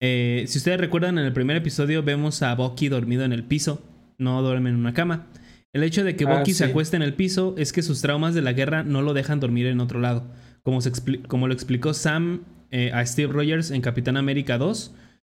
Eh, 0.01 0.44
si 0.49 0.59
ustedes 0.59 0.81
recuerdan, 0.81 1.19
en 1.19 1.24
el 1.24 1.32
primer 1.32 1.57
episodio 1.57 2.03
vemos 2.03 2.43
a 2.43 2.53
Bucky 2.57 2.89
dormido 2.89 3.23
en 3.23 3.32
el 3.32 3.44
piso, 3.44 3.85
no 4.19 4.43
duerme 4.43 4.70
en 4.70 4.77
una 4.77 4.94
cama. 4.94 5.28
El 5.73 5.85
hecho 5.85 6.03
de 6.03 6.16
que 6.16 6.24
Ah, 6.24 6.39
Bucky 6.39 6.55
se 6.55 6.65
acueste 6.65 6.97
en 6.97 7.03
el 7.03 7.15
piso 7.15 7.55
es 7.57 7.73
que 7.73 7.82
sus 7.82 8.03
traumas 8.03 8.35
de 8.35 8.43
la 8.43 8.53
guerra 8.53 8.82
no 8.82 9.01
lo 9.01 9.15
dejan 9.15 9.39
dormir 9.39 9.66
en 9.69 9.78
otro 9.81 10.01
lado. 10.01 10.27
Como, 10.65 10.81
se 10.81 10.93
expli- 10.93 11.24
como 11.28 11.47
lo 11.47 11.55
explicó 11.55 11.94
Sam 11.94 12.43
eh, 12.73 12.90
a 12.93 13.07
Steve 13.07 13.32
Rogers 13.32 13.70
en 13.70 13.81
Capitán 13.81 14.16
América 14.16 14.59
2, 14.59 14.93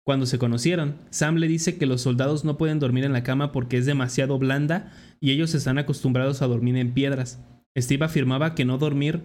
cuando 0.06 0.26
se 0.26 0.38
conocieron, 0.38 0.96
Sam 1.10 1.36
le 1.36 1.48
dice 1.48 1.78
que 1.78 1.86
los 1.86 2.02
soldados 2.02 2.44
no 2.44 2.58
pueden 2.58 2.80
dormir 2.80 3.06
en 3.06 3.14
la 3.14 3.24
cama 3.24 3.52
porque 3.52 3.78
es 3.78 3.86
demasiado 3.86 4.38
blanda 4.38 4.92
y 5.22 5.32
ellos 5.32 5.54
están 5.56 5.78
acostumbrados 5.78 6.42
a 6.42 6.48
dormir 6.48 6.76
en 6.78 6.94
piedras. 6.94 7.40
Steve 7.78 8.06
afirmaba 8.06 8.54
que 8.54 8.66
no 8.66 8.78
dormir. 8.78 9.22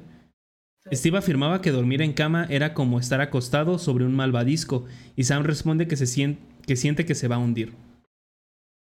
Steve 0.93 1.19
afirmaba 1.19 1.61
que 1.61 1.73
dormir 1.73 2.01
en 2.01 2.13
cama 2.13 2.47
era 2.49 2.75
como 2.75 3.01
estar 3.01 3.21
acostado 3.21 3.79
sobre 3.79 4.05
un 4.05 4.15
malvadisco, 4.15 4.87
y 5.17 5.25
Sam 5.25 5.43
responde 5.43 5.87
que, 5.89 5.97
se 5.97 6.07
sien- 6.07 6.39
que 6.67 6.77
siente 6.77 7.05
que 7.05 7.15
se 7.15 7.29
va 7.29 7.37
a 7.37 7.41
hundir. 7.41 7.73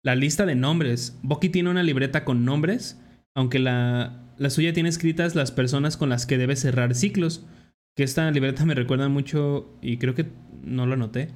La 0.04 0.16
lista 0.16 0.46
de 0.46 0.54
nombres. 0.54 1.18
Bucky 1.24 1.50
tiene 1.50 1.70
una 1.72 1.82
libreta 1.82 2.26
con 2.26 2.46
nombres, 2.46 3.00
aunque 3.34 3.58
la, 3.58 4.22
la 4.38 4.50
suya 4.52 4.74
tiene 4.74 4.90
escritas 4.90 5.34
las 5.34 5.52
personas 5.52 5.98
con 5.98 6.10
las 6.10 6.28
que 6.28 6.38
debe 6.38 6.56
cerrar 6.56 6.94
ciclos. 6.94 7.44
Que 7.96 8.04
esta 8.04 8.30
libreta 8.30 8.66
me 8.66 8.76
recuerda 8.76 9.10
mucho, 9.10 9.68
y 9.82 9.98
creo 9.98 10.14
que 10.14 10.28
no 10.64 10.86
lo 10.86 10.94
anoté, 10.94 11.30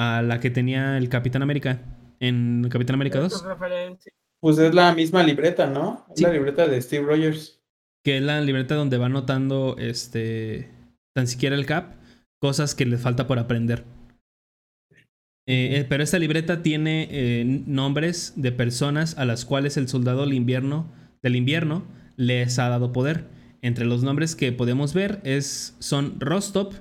a 0.00 0.22
la 0.22 0.40
que 0.40 0.50
tenía 0.50 0.96
el 0.96 1.08
Capitán 1.10 1.42
América 1.42 1.82
en 2.20 2.66
Capitán 2.70 2.94
América 2.94 3.20
Tus 3.20 3.32
2, 3.32 3.44
referencias. 3.44 4.14
Pues 4.40 4.58
es 4.58 4.74
la 4.74 4.94
misma 4.94 5.22
libreta, 5.22 5.66
¿no? 5.66 6.06
Es 6.10 6.18
Sí. 6.18 6.24
la 6.24 6.32
libreta 6.32 6.66
de 6.66 6.80
Steve 6.80 7.04
Rogers. 7.06 7.60
que 8.02 8.16
es 8.16 8.22
la 8.22 8.40
libreta 8.40 8.74
donde 8.76 8.96
va 8.96 9.06
anotando 9.06 9.76
este 9.78 10.70
tan 11.14 11.26
siquiera 11.26 11.54
el 11.54 11.66
cap 11.66 11.96
cosas 12.40 12.74
que 12.74 12.86
le 12.86 12.96
falta 12.96 13.26
por 13.26 13.38
aprender. 13.38 13.84
Eh, 15.46 15.80
eh, 15.80 15.86
pero 15.88 16.02
esta 16.02 16.18
libreta 16.18 16.62
tiene 16.62 17.08
eh, 17.10 17.44
nombres 17.66 18.32
de 18.36 18.52
personas 18.52 19.18
a 19.18 19.24
las 19.26 19.44
cuales 19.44 19.76
el 19.76 19.88
soldado 19.88 20.22
del 20.22 20.32
invierno, 20.32 20.90
del 21.22 21.36
invierno 21.36 21.82
les 22.16 22.58
ha 22.58 22.68
dado 22.70 22.92
poder. 22.92 23.24
Entre 23.62 23.84
los 23.84 24.02
nombres 24.02 24.34
que 24.36 24.52
podemos 24.52 24.94
ver 24.94 25.20
es, 25.24 25.76
son 25.80 26.18
Rostov, 26.20 26.72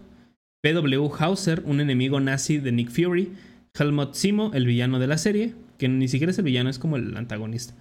P.W. 0.61 1.09
Hauser, 1.17 1.63
un 1.65 1.79
enemigo 1.79 2.19
nazi 2.19 2.57
de 2.57 2.71
Nick 2.71 2.89
Fury, 2.89 3.31
Helmut 3.77 4.13
Simo, 4.13 4.51
el 4.53 4.65
villano 4.65 4.99
de 4.99 5.07
la 5.07 5.17
serie, 5.17 5.55
que 5.77 5.87
ni 5.87 6.07
siquiera 6.07 6.31
es 6.31 6.37
el 6.37 6.45
villano, 6.45 6.69
es 6.69 6.79
como 6.79 6.97
el 6.97 7.15
antagonista, 7.15 7.73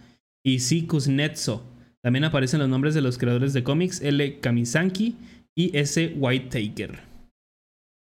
y 0.45 0.61
C. 0.61 0.87
Kuznetsov. 0.87 1.63
También 2.03 2.25
aparecen 2.25 2.61
los 2.61 2.69
nombres 2.69 2.95
de 2.95 3.01
los 3.01 3.19
creadores 3.19 3.53
de 3.53 3.65
cómics 3.65 4.01
L. 4.01 4.39
Kamisanki 4.39 5.17
y 5.57 5.77
S. 5.77 6.15
Whitaker. 6.17 7.01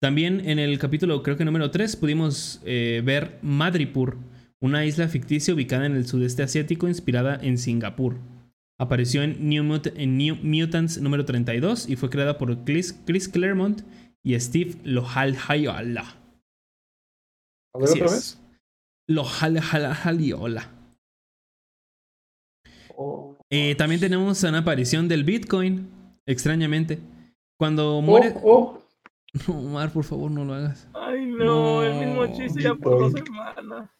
También 0.00 0.48
en 0.48 0.58
el 0.58 0.78
capítulo, 0.78 1.22
creo 1.22 1.36
que 1.36 1.44
número 1.44 1.70
3, 1.70 1.96
pudimos 1.96 2.62
eh, 2.64 3.02
ver 3.04 3.38
Madripur, 3.42 4.16
una 4.60 4.86
isla 4.86 5.08
ficticia 5.08 5.52
ubicada 5.52 5.84
en 5.84 5.94
el 5.94 6.06
sudeste 6.06 6.42
asiático 6.42 6.88
inspirada 6.88 7.38
en 7.42 7.58
Singapur. 7.58 8.16
Apareció 8.78 9.22
en 9.22 9.48
New, 9.48 9.62
Mutants 10.42 11.00
número 11.00 11.24
32 11.24 11.88
y 11.88 11.96
fue 11.96 12.10
creada 12.10 12.38
por 12.38 12.64
Chris 12.64 13.28
Claremont 13.30 13.82
y 14.24 14.38
Steve 14.40 14.76
Lohalhayola. 14.84 16.16
A 17.74 17.78
ver 17.78 17.90
otra 17.90 18.04
vez. 18.04 18.40
Lohalhayola. 19.06 20.70
Oh. 22.96 23.36
Eh, 23.50 23.74
también 23.76 24.00
tenemos 24.00 24.42
una 24.42 24.58
aparición 24.58 25.08
del 25.08 25.24
Bitcoin, 25.24 25.88
extrañamente. 26.26 26.98
Cuando 27.58 28.00
muere... 28.00 28.34
Oh, 28.42 28.80
oh. 28.80 28.84
No, 29.48 29.58
Omar, 29.58 29.92
por 29.92 30.04
favor, 30.04 30.30
no 30.30 30.44
lo 30.44 30.54
hagas. 30.54 30.88
Ay, 30.94 31.26
no, 31.26 31.82
el 31.82 32.06
mismo 32.06 32.24
No, 32.24 32.36
chiste 32.36 32.62
ya 32.62 32.74
por 32.76 33.00
dos 33.00 33.12
semanas. 33.12 33.90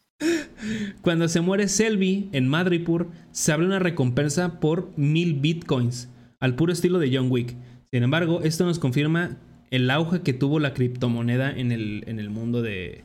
Cuando 1.03 1.27
se 1.27 1.41
muere 1.41 1.67
Selby 1.67 2.29
en 2.31 2.49
Madripur, 2.49 3.09
se 3.33 3.53
abre 3.53 3.67
una 3.67 3.81
recompensa 3.81 4.61
por 4.61 4.97
mil 4.97 5.35
bitcoins, 5.35 6.09
al 6.39 6.55
puro 6.55 6.73
estilo 6.73 7.01
de 7.01 7.15
John 7.15 7.33
Wick. 7.33 7.57
Sin 7.91 8.05
embargo, 8.05 8.43
esto 8.43 8.65
nos 8.65 8.79
confirma 8.79 9.37
el 9.75 9.91
auge 9.91 10.23
que 10.23 10.33
tuvo 10.33 10.61
la 10.61 10.73
criptomoneda 10.73 11.51
en 11.51 11.73
el, 11.73 12.05
en 12.07 12.21
el 12.21 12.31
mundo 12.31 12.63
de, 12.63 13.05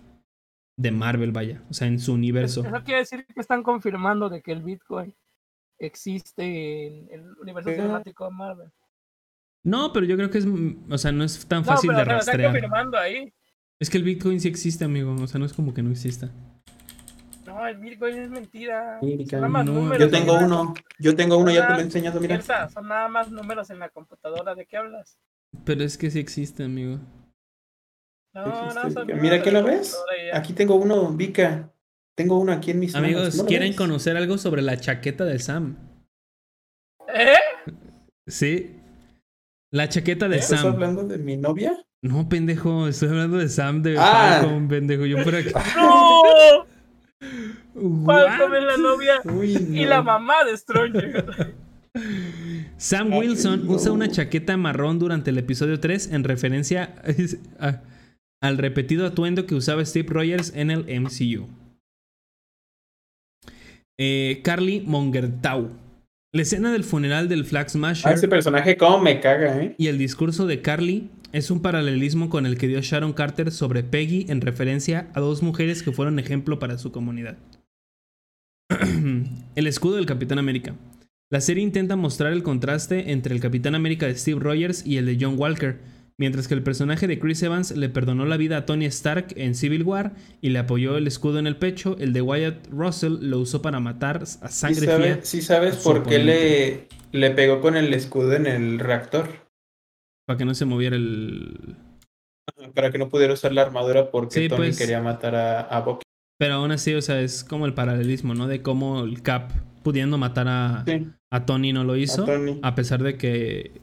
de 0.77 0.91
Marvel, 0.91 1.31
vaya, 1.31 1.63
o 1.69 1.73
sea, 1.73 1.87
en 1.87 1.99
su 1.99 2.13
universo. 2.13 2.63
Eso 2.63 2.83
quiere 2.83 2.99
decir 2.99 3.25
que 3.25 3.41
están 3.41 3.63
confirmando 3.63 4.29
de 4.29 4.41
que 4.43 4.51
el 4.51 4.61
Bitcoin 4.61 5.15
existe 5.79 6.85
en 6.87 7.09
el 7.11 7.37
universo 7.41 7.71
cinemático 7.71 8.25
de 8.25 8.31
Marvel. 8.31 8.71
No, 9.63 9.91
pero 9.91 10.05
yo 10.05 10.15
creo 10.15 10.29
que 10.29 10.37
es, 10.37 10.47
o 10.89 10.97
sea, 10.99 11.11
no 11.11 11.23
es 11.23 11.43
tan 11.47 11.59
No, 11.61 11.65
fácil 11.65 11.89
pero 11.89 11.99
de 11.99 12.05
lo 12.05 12.11
están 12.11 12.27
rastrear. 12.27 12.51
confirmando 12.51 12.97
ahí. 12.99 13.33
Es 13.79 13.89
que 13.89 13.97
el 13.97 14.03
Bitcoin 14.03 14.39
sí 14.39 14.47
existe, 14.47 14.85
amigo. 14.85 15.15
O 15.15 15.27
sea, 15.27 15.39
no 15.39 15.45
es 15.45 15.53
como 15.53 15.73
que 15.73 15.81
no 15.81 15.89
exista. 15.89 16.29
No, 17.47 17.65
el 17.65 17.77
Bitcoin 17.77 18.15
es 18.15 18.29
mentira. 18.29 18.99
Bitcoin, 19.01 19.27
Son 19.27 19.39
nada 19.41 19.49
más 19.49 19.65
no, 19.65 19.73
números 19.73 19.99
Yo 19.99 20.09
tengo 20.11 20.37
uno. 20.37 20.73
Yo 20.99 21.15
tengo 21.15 21.37
uno, 21.37 21.51
ya 21.51 21.67
te 21.67 21.73
lo 21.73 21.79
he 21.79 21.83
enseñado, 21.83 22.19
mira. 22.21 22.41
Son 22.69 22.87
nada 22.87 23.07
más 23.07 23.31
números 23.31 23.69
en 23.71 23.79
la 23.79 23.89
computadora. 23.89 24.53
¿De 24.53 24.65
qué 24.65 24.77
hablas? 24.77 25.17
Pero 25.65 25.83
es 25.83 25.97
que 25.97 26.09
sí 26.11 26.19
existe, 26.19 26.63
amigo. 26.63 26.99
No, 28.33 28.45
Existe. 28.47 28.75
no, 28.83 28.91
son 28.91 29.07
Mira, 29.07 29.15
números 29.17 29.39
¿qué 29.43 29.45
de 29.45 29.51
la 29.51 29.61
lo 29.61 29.65
ves? 29.67 29.97
Aquí 30.33 30.53
tengo 30.53 30.75
uno, 30.75 31.09
Vika. 31.11 31.71
Tengo 32.15 32.37
uno 32.39 32.51
aquí 32.51 32.71
en 32.71 32.79
mis 32.79 32.93
manos. 32.93 33.05
Amigos, 33.07 33.35
¿No 33.37 33.45
¿quieren 33.45 33.69
ves? 33.69 33.77
conocer 33.77 34.17
algo 34.17 34.37
sobre 34.37 34.61
la 34.61 34.77
chaqueta 34.77 35.25
de 35.25 35.39
Sam? 35.39 35.77
¿Eh? 37.13 37.33
Sí. 38.27 38.75
La 39.71 39.89
chaqueta 39.89 40.27
de 40.27 40.37
¿Estás 40.37 40.61
Sam. 40.61 40.73
hablando 40.73 41.03
de 41.03 41.17
mi 41.17 41.37
novia? 41.37 41.73
No, 42.01 42.29
pendejo, 42.29 42.87
estoy 42.87 43.09
hablando 43.09 43.37
de 43.37 43.49
Sam 43.49 43.81
de 43.81 43.97
Ah. 43.97 44.39
Falcon, 44.41 44.67
pendejo. 44.67 45.05
Yo 45.05 45.23
por 45.23 45.35
aquí. 45.35 45.49
¡No! 45.75 46.65
Falcon 48.05 48.55
es 48.55 48.63
la 48.63 48.77
novia 48.77 49.21
Uy, 49.25 49.53
y 49.71 49.83
no. 49.83 49.89
la 49.89 50.01
mamá 50.01 50.43
de 50.45 50.57
Stranger. 50.57 51.55
Sam 52.79 53.11
Ay, 53.11 53.19
Wilson 53.19 53.69
usa 53.69 53.91
una 53.91 54.09
chaqueta 54.09 54.55
marrón 54.57 54.99
durante 54.99 55.31
el 55.31 55.37
episodio 55.37 55.79
3 55.79 56.11
en 56.13 56.23
referencia 56.23 56.95
a- 57.59 57.81
al 58.41 58.57
repetido 58.57 59.05
atuendo 59.05 59.45
que 59.45 59.53
usaba 59.55 59.83
Steve 59.85 60.07
Rogers 60.09 60.53
en 60.55 60.71
el 60.71 60.85
MCU. 60.89 61.47
Eh, 63.99 64.39
Carly 64.43 64.81
Mongertau. 64.85 65.69
La 66.33 66.43
escena 66.43 66.71
del 66.71 66.83
funeral 66.85 67.27
del 67.27 67.43
Flag 67.43 67.65
Ah, 67.65 67.69
Smasher 67.69 68.13
ese 68.13 68.27
personaje 68.29 68.77
cómo 68.77 68.99
me 68.99 69.19
caga, 69.19 69.61
¿eh? 69.61 69.75
y 69.77 69.87
el 69.87 69.97
discurso 69.97 70.45
de 70.45 70.61
Carly 70.61 71.09
es 71.33 71.51
un 71.51 71.61
paralelismo 71.61 72.29
con 72.29 72.45
el 72.45 72.57
que 72.57 72.67
dio 72.67 72.79
Sharon 72.81 73.13
Carter 73.13 73.51
sobre 73.51 73.83
Peggy 73.83 74.25
en 74.29 74.39
referencia 74.41 75.09
a 75.15 75.19
dos 75.19 75.43
mujeres 75.43 75.83
que 75.83 75.91
fueron 75.91 76.17
ejemplo 76.19 76.59
para 76.59 76.77
su 76.77 76.91
comunidad. 76.93 77.37
el 79.55 79.67
escudo 79.67 79.95
del 79.97 80.05
Capitán 80.05 80.39
América. 80.39 80.75
La 81.31 81.41
serie 81.41 81.63
intenta 81.63 81.95
mostrar 81.95 82.33
el 82.33 82.41
contraste 82.41 83.11
entre 83.11 83.35
el 83.35 83.41
Capitán 83.41 83.75
América 83.75 84.07
de 84.07 84.15
Steve 84.15 84.39
Rogers 84.39 84.83
y 84.85 84.97
el 84.97 85.05
de 85.05 85.17
John 85.21 85.35
Walker, 85.37 85.77
mientras 86.17 86.47
que 86.47 86.55
el 86.55 86.63
personaje 86.63 87.05
de 87.05 87.19
Chris 87.19 87.43
Evans 87.43 87.69
le 87.77 87.87
perdonó 87.87 88.25
la 88.25 88.35
vida 88.35 88.57
a 88.57 88.65
Tony 88.65 88.85
Stark 88.85 89.27
en 89.35 89.53
Civil 89.53 89.83
War 89.83 90.13
y 90.41 90.49
le 90.49 90.57
apoyó 90.57 90.97
el 90.97 91.05
escudo 91.05 91.37
en 91.37 91.45
el 91.45 91.55
pecho, 91.57 91.95
el 91.99 92.13
de 92.13 92.23
Wyatt 92.23 92.67
Russell 92.71 93.17
lo 93.21 93.37
usó 93.39 93.61
para 93.61 93.79
matar 93.79 94.23
a 94.23 94.25
¿Sí 94.25 94.37
sangre 94.49 94.85
sabes, 94.87 95.01
fría 95.01 95.19
sí 95.21 95.41
sabes 95.43 95.75
por 95.77 96.03
qué 96.03 96.17
le, 96.17 96.87
le 97.11 97.29
pegó 97.31 97.61
con 97.61 97.77
el 97.77 97.93
escudo 97.93 98.33
en 98.33 98.47
el 98.47 98.79
reactor? 98.79 99.27
para 100.25 100.37
que 100.37 100.45
no 100.45 100.53
se 100.53 100.65
moviera 100.65 100.95
el... 100.95 101.75
Para 102.75 102.91
que 102.91 102.97
no 102.97 103.09
pudiera 103.09 103.33
usar 103.33 103.51
la 103.51 103.61
armadura 103.63 104.09
porque 104.11 104.41
Sí, 104.41 104.47
Tony 104.47 104.57
pues. 104.57 104.77
quería 104.77 105.01
matar 105.01 105.35
a, 105.35 105.61
a 105.61 105.81
Bucky. 105.81 106.03
Pero 106.39 106.55
aún 106.55 106.71
así, 106.71 106.93
o 106.93 107.01
sea, 107.01 107.21
es 107.21 107.43
como 107.43 107.65
el 107.65 107.73
paralelismo, 107.73 108.33
¿no? 108.35 108.47
De 108.47 108.61
cómo 108.61 109.03
el 109.03 109.21
Cap 109.21 109.51
pudiendo 109.83 110.17
matar 110.17 110.47
a, 110.47 110.83
Sí, 110.85 111.07
a 111.31 111.45
Tony 111.45 111.73
no 111.73 111.83
lo 111.83 111.95
hizo, 111.95 112.25
a 112.61 112.75
pesar 112.75 113.03
de 113.03 113.17
que 113.17 113.81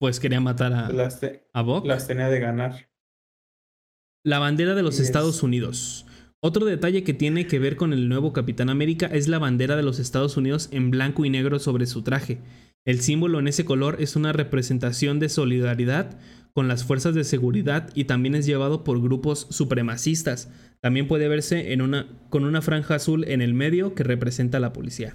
pues 0.00 0.18
quería 0.20 0.40
matar 0.40 0.72
a, 0.72 0.88
Las, 0.90 1.20
te- 1.20 1.46
a 1.52 1.62
Buck. 1.62 1.86
las 1.86 2.06
tenía 2.08 2.28
de 2.28 2.40
ganar. 2.40 2.88
La 4.24 4.38
bandera 4.38 4.74
de 4.74 4.82
los 4.82 4.96
Yes. 4.98 5.06
Estados 5.06 5.42
Unidos. 5.42 6.06
Otro 6.40 6.64
detalle 6.66 7.04
que 7.04 7.14
tiene 7.14 7.46
que 7.46 7.58
ver 7.60 7.76
con 7.76 7.92
el 7.92 8.08
nuevo 8.08 8.32
Capitán 8.32 8.68
América 8.68 9.06
es 9.06 9.28
la 9.28 9.38
bandera 9.38 9.76
de 9.76 9.82
los 9.84 10.00
Estados 10.00 10.36
Unidos 10.36 10.68
en 10.72 10.90
blanco 10.90 11.24
y 11.24 11.30
negro 11.30 11.58
sobre 11.60 11.86
su 11.86 12.02
traje. 12.02 12.38
El 12.84 13.00
símbolo 13.00 13.38
en 13.38 13.46
ese 13.46 13.64
color 13.64 13.96
es 14.00 14.16
una 14.16 14.32
representación 14.32 15.20
de 15.20 15.28
solidaridad 15.28 16.18
con 16.52 16.66
las 16.66 16.82
fuerzas 16.84 17.14
de 17.14 17.22
seguridad 17.22 17.90
y 17.94 18.04
también 18.04 18.34
es 18.34 18.44
llevado 18.44 18.82
por 18.82 19.00
grupos 19.00 19.46
supremacistas. 19.50 20.50
También 20.80 21.06
puede 21.06 21.28
verse 21.28 21.72
en 21.72 21.80
una, 21.80 22.08
con 22.28 22.44
una 22.44 22.60
franja 22.60 22.96
azul 22.96 23.24
en 23.28 23.40
el 23.40 23.54
medio 23.54 23.94
que 23.94 24.02
representa 24.02 24.58
a 24.58 24.60
la 24.60 24.72
policía. 24.72 25.14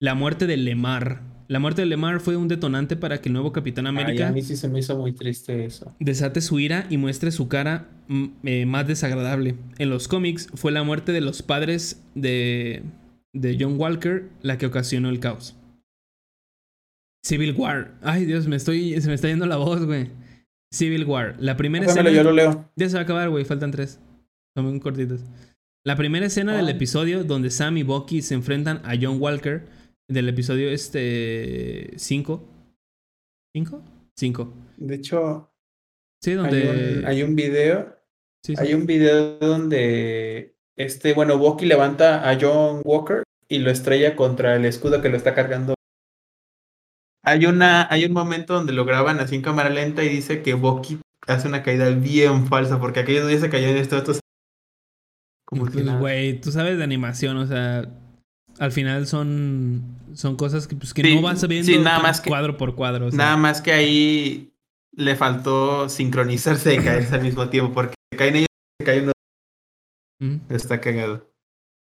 La 0.00 0.14
muerte 0.14 0.46
de 0.46 0.56
Lemar. 0.56 1.22
La 1.48 1.58
muerte 1.58 1.82
de 1.82 1.86
Lemar 1.86 2.20
fue 2.20 2.36
un 2.36 2.46
detonante 2.46 2.94
para 2.94 3.20
que 3.20 3.28
el 3.28 3.32
nuevo 3.32 3.52
Capitán 3.52 3.86
Ay, 3.86 3.90
América 3.90 4.28
a 4.28 4.32
mí 4.32 4.42
sí 4.42 4.56
se 4.56 4.68
me 4.68 4.80
hizo 4.80 4.96
muy 4.96 5.12
triste 5.12 5.64
eso. 5.64 5.94
desate 5.98 6.40
su 6.40 6.60
ira 6.60 6.86
y 6.90 6.98
muestre 6.98 7.30
su 7.30 7.48
cara 7.48 7.88
mm, 8.08 8.26
eh, 8.44 8.66
más 8.66 8.86
desagradable. 8.86 9.56
En 9.78 9.90
los 9.90 10.06
cómics 10.06 10.48
fue 10.54 10.72
la 10.72 10.82
muerte 10.82 11.12
de 11.12 11.20
los 11.20 11.42
padres 11.42 12.02
de, 12.14 12.82
de 13.32 13.56
John 13.58 13.74
Walker 13.78 14.28
la 14.42 14.58
que 14.58 14.66
ocasionó 14.66 15.08
el 15.08 15.20
caos. 15.20 15.56
Civil 17.24 17.54
War. 17.56 17.94
Ay, 18.02 18.24
Dios, 18.24 18.46
me 18.46 18.56
estoy, 18.56 19.00
se 19.00 19.08
me 19.08 19.14
está 19.14 19.28
yendo 19.28 19.46
la 19.46 19.56
voz, 19.56 19.84
güey. 19.84 20.10
Civil 20.72 21.04
War. 21.04 21.34
La 21.40 21.56
primera 21.56 21.86
escena... 21.86 22.10
yo 22.10 22.22
lo 22.22 22.32
leo. 22.32 22.70
Ya 22.76 22.88
se 22.88 22.94
va 22.94 23.00
a 23.00 23.02
acabar, 23.02 23.30
güey. 23.30 23.44
Faltan 23.44 23.70
tres. 23.70 24.00
Son 24.54 24.66
muy 24.66 24.78
cortitos. 24.80 25.20
La 25.84 25.96
primera 25.96 26.26
escena 26.26 26.56
del 26.56 26.68
episodio 26.68 27.24
donde 27.24 27.50
Sam 27.50 27.78
y 27.78 27.82
Bucky 27.82 28.22
se 28.22 28.34
enfrentan 28.34 28.80
a 28.84 28.94
John 29.00 29.16
Walker. 29.20 29.64
Del 30.08 30.28
episodio 30.28 30.70
este... 30.70 31.92
5. 31.96 32.48
¿5? 33.54 33.82
5. 34.16 34.54
De 34.78 34.94
hecho, 34.94 35.52
Sí, 36.20 36.30
hay 36.30 36.36
donde... 36.36 36.98
un, 36.98 37.06
hay 37.06 37.22
un 37.22 37.36
video. 37.36 37.96
sí, 38.42 38.56
sí. 38.56 38.62
Hay 38.62 38.74
un 38.74 38.86
video 38.86 39.38
donde 39.38 40.56
este, 40.76 41.12
bueno, 41.12 41.38
Bucky 41.38 41.66
levanta 41.66 42.28
a 42.28 42.38
John 42.40 42.82
Walker 42.84 43.24
y 43.48 43.58
lo 43.58 43.70
estrella 43.70 44.14
contra 44.14 44.56
el 44.56 44.64
escudo 44.64 45.02
que 45.02 45.08
lo 45.08 45.16
está 45.16 45.34
cargando. 45.34 45.74
Hay 47.24 47.46
una, 47.46 47.88
hay 47.92 48.04
un 48.04 48.12
momento 48.12 48.54
donde 48.54 48.72
lo 48.72 48.84
graban 48.84 49.18
así 49.18 49.34
en 49.34 49.42
cámara 49.42 49.70
lenta 49.70 50.04
y 50.04 50.08
dice 50.08 50.40
que 50.42 50.54
Bucky 50.54 51.00
hace 51.26 51.48
una 51.48 51.62
caída 51.62 51.90
bien 51.90 52.46
falsa, 52.46 52.80
porque 52.80 53.00
aquellos 53.00 53.26
días 53.28 53.40
se 53.40 53.50
cayó 53.50 53.66
en 53.66 53.76
esto, 53.76 53.96
esto 53.96 54.12
como 55.44 55.66
que 55.66 55.82
Pues, 55.82 55.98
güey, 55.98 56.40
tú 56.40 56.52
sabes 56.52 56.78
de 56.78 56.84
animación, 56.84 57.36
o 57.38 57.46
sea, 57.46 57.82
al 58.58 58.72
final 58.72 59.06
son, 59.06 59.82
son 60.14 60.36
cosas 60.36 60.66
que, 60.66 60.76
pues, 60.76 60.92
que 60.94 61.02
Sí, 61.02 61.14
no 61.14 61.22
vas 61.22 61.46
viendo 61.46 61.66
sí, 61.72 61.78
nada 61.78 61.98
cu- 61.98 62.02
más 62.02 62.20
que- 62.20 62.28
cuadro 62.30 62.56
por 62.56 62.74
cuadro. 62.74 63.06
o 63.06 63.10
sea. 63.10 63.18
Nada 63.18 63.36
más 63.36 63.60
que 63.62 63.72
ahí 63.72 64.52
le 64.96 65.14
faltó 65.16 65.88
sincronizarse 65.88 66.74
y 66.74 66.78
caerse 66.78 67.14
al 67.14 67.22
mismo 67.22 67.48
tiempo, 67.48 67.72
porque 67.72 67.94
caen 68.16 68.36
ellos, 68.36 68.46
cae 68.84 69.02
uno, 69.02 70.40
está 70.48 70.80
cagado. 70.80 71.28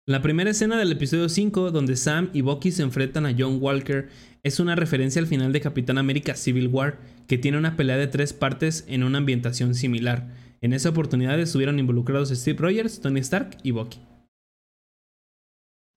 La 0.05 0.21
primera 0.21 0.49
escena 0.49 0.77
del 0.77 0.91
episodio 0.93 1.27
5, 1.27 1.71
donde 1.71 1.95
Sam 1.97 2.29
y 2.33 2.41
Bucky 2.41 2.71
se 2.71 2.83
enfrentan 2.83 3.25
a 3.25 3.33
John 3.37 3.57
Walker, 3.61 4.09
es 4.43 4.59
una 4.61 4.75
referencia 4.75 5.21
al 5.21 5.27
final 5.27 5.51
de 5.51 5.59
Capitán 5.61 5.97
América 5.97 6.35
Civil 6.35 6.67
War, 6.67 6.97
que 7.27 7.37
tiene 7.37 7.57
una 7.57 7.75
pelea 7.75 7.97
de 7.97 8.07
tres 8.07 8.31
partes 8.31 8.85
en 8.87 9.03
una 9.03 9.17
ambientación 9.17 9.75
similar. 9.75 10.33
En 10.61 10.71
esa 10.73 10.89
oportunidad 10.89 11.37
estuvieron 11.39 11.77
involucrados 11.79 12.29
Steve 12.29 12.57
Rogers, 12.59 13.01
Tony 13.01 13.19
Stark 13.19 13.57
y 13.63 13.71
Bucky. 13.71 13.99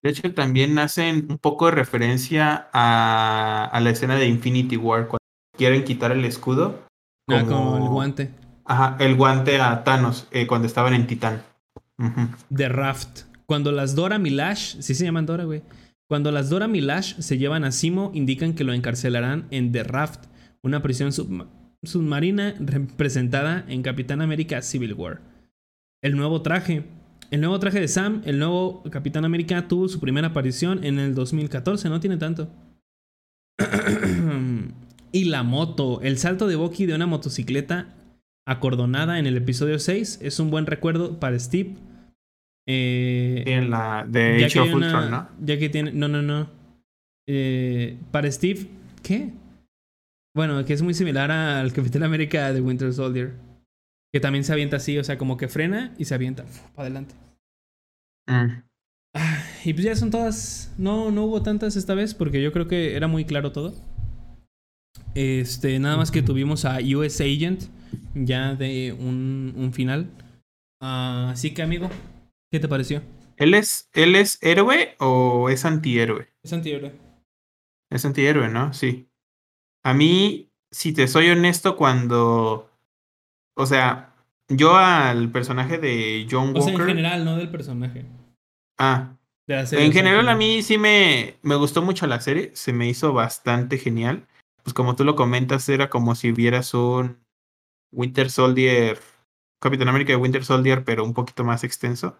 De 0.03 0.09
hecho, 0.09 0.33
también 0.33 0.79
hacen 0.79 1.27
un 1.29 1.37
poco 1.37 1.67
de 1.67 1.71
referencia 1.73 2.69
a, 2.73 3.65
a 3.71 3.79
la 3.81 3.89
escena 3.91 4.15
de 4.15 4.27
Infinity 4.27 4.77
War, 4.77 5.07
cuando 5.07 5.19
quieren 5.57 5.83
quitar 5.83 6.11
el 6.11 6.25
escudo. 6.25 6.83
Ah, 7.29 7.43
como 7.47 7.77
el 7.77 7.89
guante. 7.89 8.31
Ajá, 8.65 8.97
el 8.99 9.15
guante 9.15 9.59
a 9.61 9.83
Thanos 9.83 10.27
eh, 10.31 10.47
cuando 10.47 10.67
estaban 10.67 10.93
en 10.93 11.05
Titán. 11.07 11.43
Ujú. 11.99 12.29
The 12.55 12.69
Raft. 12.69 13.21
Cuando 13.45 13.71
las 13.71 13.95
Dora 13.95 14.17
Milash, 14.17 14.77
sí 14.79 14.95
se 14.95 15.03
llaman 15.05 15.25
Dora, 15.25 15.43
güey. 15.43 15.61
Cuando 16.09 16.31
las 16.31 16.49
Dora 16.49 16.67
Milash 16.67 17.19
se 17.19 17.37
llevan 17.37 17.63
a 17.63 17.71
Simo, 17.71 18.11
indican 18.13 18.53
que 18.53 18.63
lo 18.63 18.73
encarcelarán 18.73 19.47
en 19.51 19.71
The 19.71 19.83
Raft, 19.83 20.25
una 20.63 20.81
prisión 20.81 21.11
subma- 21.11 21.47
submarina 21.83 22.55
representada 22.59 23.65
en 23.67 23.81
Capitán 23.81 24.21
América 24.21 24.61
Civil 24.61 24.93
War. 24.93 25.21
El 26.01 26.15
nuevo 26.17 26.41
traje. 26.41 26.85
El 27.31 27.39
nuevo 27.41 27.57
traje 27.59 27.79
de 27.79 27.87
Sam, 27.87 28.21
el 28.25 28.39
nuevo 28.39 28.83
Capitán 28.91 29.23
América, 29.25 29.67
tuvo 29.67 29.87
su 29.87 29.99
primera 29.99 30.27
aparición 30.27 30.83
en 30.83 30.99
el 30.99 31.15
2014, 31.15 31.87
no 31.89 31.99
tiene 31.99 32.17
tanto. 32.17 32.49
y 35.11 35.23
la 35.25 35.43
moto. 35.43 36.01
El 36.01 36.17
salto 36.17 36.47
de 36.47 36.55
Bucky 36.57 36.85
de 36.85 36.95
una 36.95 37.07
motocicleta 37.07 37.87
acordonada 38.45 39.17
en 39.19 39.27
el 39.27 39.37
episodio 39.37 39.79
6 39.79 40.19
es 40.21 40.39
un 40.39 40.51
buen 40.51 40.65
recuerdo 40.65 41.19
para 41.19 41.39
Steve. 41.39 41.75
Eh, 42.67 43.43
Sí, 43.45 43.51
en 43.53 43.69
la 43.69 44.05
de 44.07 44.45
Age 44.45 44.59
of 44.59 44.73
una- 44.73 44.85
Ultron, 44.87 45.11
¿no? 45.11 45.29
Ya 45.41 45.57
que 45.57 45.69
tiene. 45.69 45.91
No, 45.93 46.07
no, 46.07 46.21
no. 46.21 46.49
Eh, 47.27 47.97
para 48.11 48.29
Steve. 48.31 48.67
¿Qué? 49.03 49.31
Bueno, 50.35 50.63
que 50.65 50.73
es 50.73 50.81
muy 50.81 50.93
similar 50.93 51.31
al 51.31 51.71
Capitán 51.73 52.03
América 52.03 52.51
de 52.53 52.61
Winter 52.61 52.93
Soldier. 52.93 53.33
Que 54.13 54.19
también 54.19 54.43
se 54.43 54.53
avienta 54.53 54.77
así, 54.77 54.97
o 54.97 55.03
sea, 55.03 55.17
como 55.17 55.37
que 55.37 55.47
frena 55.47 55.93
y 55.97 56.05
se 56.05 56.15
avienta 56.15 56.45
para 56.75 56.87
adelante. 56.87 57.15
Mm. 58.27 58.63
Ah, 59.13 59.43
Y 59.65 59.73
pues 59.73 59.85
ya 59.85 59.95
son 59.95 60.11
todas. 60.11 60.73
No, 60.77 61.11
no 61.11 61.25
hubo 61.25 61.41
tantas 61.43 61.75
esta 61.75 61.93
vez 61.95 62.13
porque 62.13 62.41
yo 62.41 62.51
creo 62.51 62.67
que 62.67 62.95
era 62.95 63.07
muy 63.07 63.25
claro 63.25 63.51
todo. 63.51 63.75
Este, 65.15 65.77
nada 65.79 65.97
más 65.97 66.11
que 66.11 66.21
tuvimos 66.21 66.65
a 66.65 66.79
US 66.95 67.21
Agent 67.21 67.63
ya 68.13 68.55
de 68.55 68.93
un, 68.97 69.53
un 69.57 69.73
final. 69.73 70.09
Así 70.81 71.53
que, 71.53 71.61
amigo, 71.61 71.89
¿qué 72.51 72.59
te 72.59 72.67
pareció? 72.67 73.01
¿Él 73.37 73.53
es, 73.53 73.89
¿Él 73.93 74.15
es 74.15 74.37
héroe 74.41 74.95
o 74.99 75.49
es 75.49 75.65
antihéroe? 75.65 76.29
Es 76.43 76.53
antihéroe. 76.53 76.93
Es 77.89 78.05
antihéroe, 78.05 78.49
¿no? 78.49 78.73
Sí. 78.73 79.09
A 79.83 79.93
mí, 79.93 80.51
si 80.71 80.93
te 80.93 81.07
soy 81.07 81.29
honesto, 81.29 81.75
cuando. 81.75 82.70
O 83.55 83.65
sea, 83.65 84.13
yo 84.47 84.75
al 84.75 85.29
personaje 85.31 85.77
de 85.77 86.27
John 86.29 86.53
O 86.55 86.61
sea, 86.61 86.73
Walker. 86.73 86.81
en 86.81 86.87
general, 86.97 87.25
no 87.25 87.35
del 87.37 87.49
personaje. 87.49 88.05
ah, 88.77 89.13
De 89.47 89.55
la 89.55 89.65
serie, 89.65 89.85
en 89.85 89.91
general 89.93 90.29
a 90.29 90.35
mí 90.35 90.61
sí 90.61 90.77
me, 90.77 91.35
me 91.41 91.55
gustó 91.55 91.81
mucho 91.81 92.07
la 92.07 92.19
serie, 92.21 92.51
se 92.53 92.73
me 92.73 92.87
hizo 92.87 93.13
bastante 93.13 93.77
genial. 93.77 94.27
Pues 94.63 94.73
como 94.73 94.95
tú 94.95 95.03
lo 95.03 95.15
comentas, 95.15 95.67
era 95.69 95.89
como 95.89 96.15
si 96.15 96.31
vieras 96.31 96.73
un 96.73 97.17
Winter 97.91 98.29
Soldier, 98.29 98.99
Capitán 99.59 99.89
América 99.89 100.13
de 100.13 100.17
Winter 100.17 100.45
Soldier, 100.45 100.83
pero 100.83 101.03
un 101.03 101.13
poquito 101.13 101.43
más 101.43 101.63
extenso. 101.63 102.17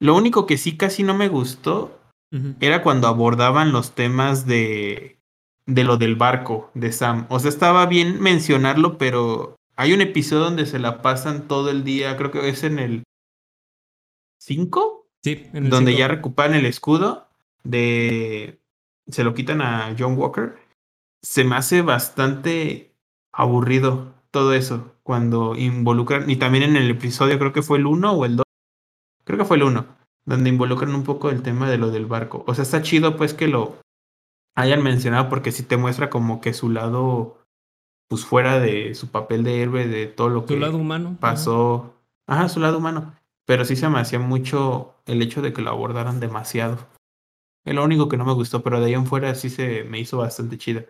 Lo 0.00 0.14
único 0.16 0.46
que 0.46 0.58
sí 0.58 0.76
casi 0.76 1.02
no 1.02 1.14
me 1.14 1.28
gustó 1.28 1.98
era 2.60 2.82
cuando 2.82 3.08
abordaban 3.08 3.72
los 3.72 3.94
temas 3.94 4.44
de, 4.46 5.18
de 5.66 5.84
lo 5.84 5.96
del 5.96 6.14
barco 6.14 6.70
de 6.74 6.92
Sam. 6.92 7.26
O 7.30 7.38
sea, 7.40 7.48
estaba 7.48 7.86
bien 7.86 8.20
mencionarlo, 8.20 8.98
pero 8.98 9.56
hay 9.78 9.92
un 9.92 10.00
episodio 10.00 10.42
donde 10.42 10.66
se 10.66 10.80
la 10.80 11.02
pasan 11.02 11.46
todo 11.46 11.70
el 11.70 11.84
día, 11.84 12.16
creo 12.16 12.32
que 12.32 12.48
es 12.48 12.64
en 12.64 12.80
el 12.80 13.04
5, 14.40 15.06
Sí, 15.22 15.48
en 15.52 15.64
el 15.64 15.70
donde 15.70 15.92
cinco. 15.92 16.00
ya 16.00 16.08
recuperan 16.08 16.54
el 16.54 16.66
escudo 16.66 17.28
de... 17.64 18.60
Se 19.06 19.24
lo 19.24 19.34
quitan 19.34 19.60
a 19.62 19.94
John 19.98 20.16
Walker. 20.16 20.58
Se 21.22 21.44
me 21.44 21.56
hace 21.56 21.82
bastante 21.82 22.92
aburrido 23.32 24.14
todo 24.30 24.52
eso 24.52 24.94
cuando 25.02 25.54
involucran, 25.56 26.28
y 26.28 26.36
también 26.36 26.64
en 26.64 26.76
el 26.76 26.90
episodio 26.90 27.38
creo 27.38 27.52
que 27.52 27.62
fue 27.62 27.78
el 27.78 27.86
1 27.86 28.12
o 28.12 28.24
el 28.26 28.36
2, 28.36 28.44
creo 29.24 29.38
que 29.38 29.44
fue 29.44 29.56
el 29.56 29.62
1, 29.62 29.86
donde 30.26 30.50
involucran 30.50 30.94
un 30.94 31.04
poco 31.04 31.30
el 31.30 31.42
tema 31.42 31.70
de 31.70 31.78
lo 31.78 31.90
del 31.90 32.06
barco. 32.06 32.44
O 32.46 32.54
sea, 32.54 32.62
está 32.62 32.82
chido 32.82 33.16
pues 33.16 33.32
que 33.32 33.48
lo 33.48 33.78
hayan 34.54 34.82
mencionado 34.82 35.28
porque 35.28 35.52
sí 35.52 35.62
te 35.62 35.76
muestra 35.76 36.10
como 36.10 36.40
que 36.40 36.52
su 36.52 36.68
lado, 36.68 37.38
pues 38.08 38.24
fuera 38.24 38.58
de 38.58 38.94
su 38.94 39.08
papel 39.10 39.44
de 39.44 39.62
héroe, 39.62 39.86
de 39.86 40.06
todo 40.06 40.28
lo 40.30 40.46
que 40.46 40.56
lado 40.58 40.76
humano. 40.78 41.10
ajá. 41.10 41.20
pasó. 41.20 41.94
Ajá, 42.26 42.48
su 42.48 42.60
lado 42.60 42.78
humano. 42.78 43.14
Pero 43.46 43.64
sí 43.64 43.76
se 43.76 43.88
me 43.88 44.00
hacía 44.00 44.18
mucho 44.18 44.94
el 45.06 45.22
hecho 45.22 45.40
de 45.42 45.52
que 45.52 45.62
lo 45.62 45.70
abordaran 45.70 46.20
demasiado. 46.20 46.78
Es 47.64 47.74
lo 47.74 47.84
único 47.84 48.08
que 48.08 48.16
no 48.16 48.24
me 48.24 48.32
gustó, 48.34 48.62
pero 48.62 48.80
de 48.80 48.86
ahí 48.86 48.94
en 48.94 49.06
fuera 49.06 49.34
sí 49.34 49.50
se 49.50 49.84
me 49.84 49.98
hizo 49.98 50.18
bastante 50.18 50.58
chida. 50.58 50.84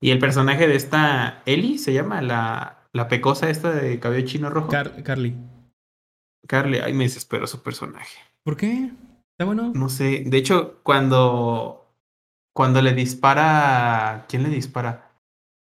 Y 0.00 0.10
el 0.10 0.18
personaje 0.18 0.66
de 0.66 0.76
esta 0.76 1.42
Ellie 1.46 1.78
se 1.78 1.92
llama 1.92 2.22
la, 2.22 2.78
la 2.92 3.08
pecosa 3.08 3.50
esta 3.50 3.70
de 3.72 3.98
cabello 4.00 4.26
chino 4.26 4.50
rojo. 4.50 4.68
Car- 4.68 5.02
Carly. 5.02 5.36
Carly, 6.46 6.78
ay, 6.78 6.92
me 6.94 7.04
desesperó 7.04 7.46
su 7.46 7.62
personaje. 7.62 8.16
¿Por 8.44 8.56
qué? 8.56 8.90
¿Está 9.32 9.44
bueno? 9.44 9.72
No 9.74 9.88
sé, 9.88 10.24
de 10.26 10.36
hecho, 10.38 10.80
cuando 10.82 11.76
cuando 12.52 12.82
le 12.82 12.92
dispara, 12.94 14.26
¿quién 14.28 14.42
le 14.42 14.48
dispara? 14.48 15.09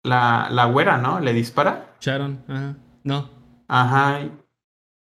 La, 0.04 0.48
la 0.50 0.66
güera, 0.66 0.98
¿no? 0.98 1.18
Le 1.18 1.32
dispara. 1.32 1.96
Sharon. 2.00 2.44
Ajá. 2.46 2.76
No. 3.02 3.30
Ajá. 3.68 4.20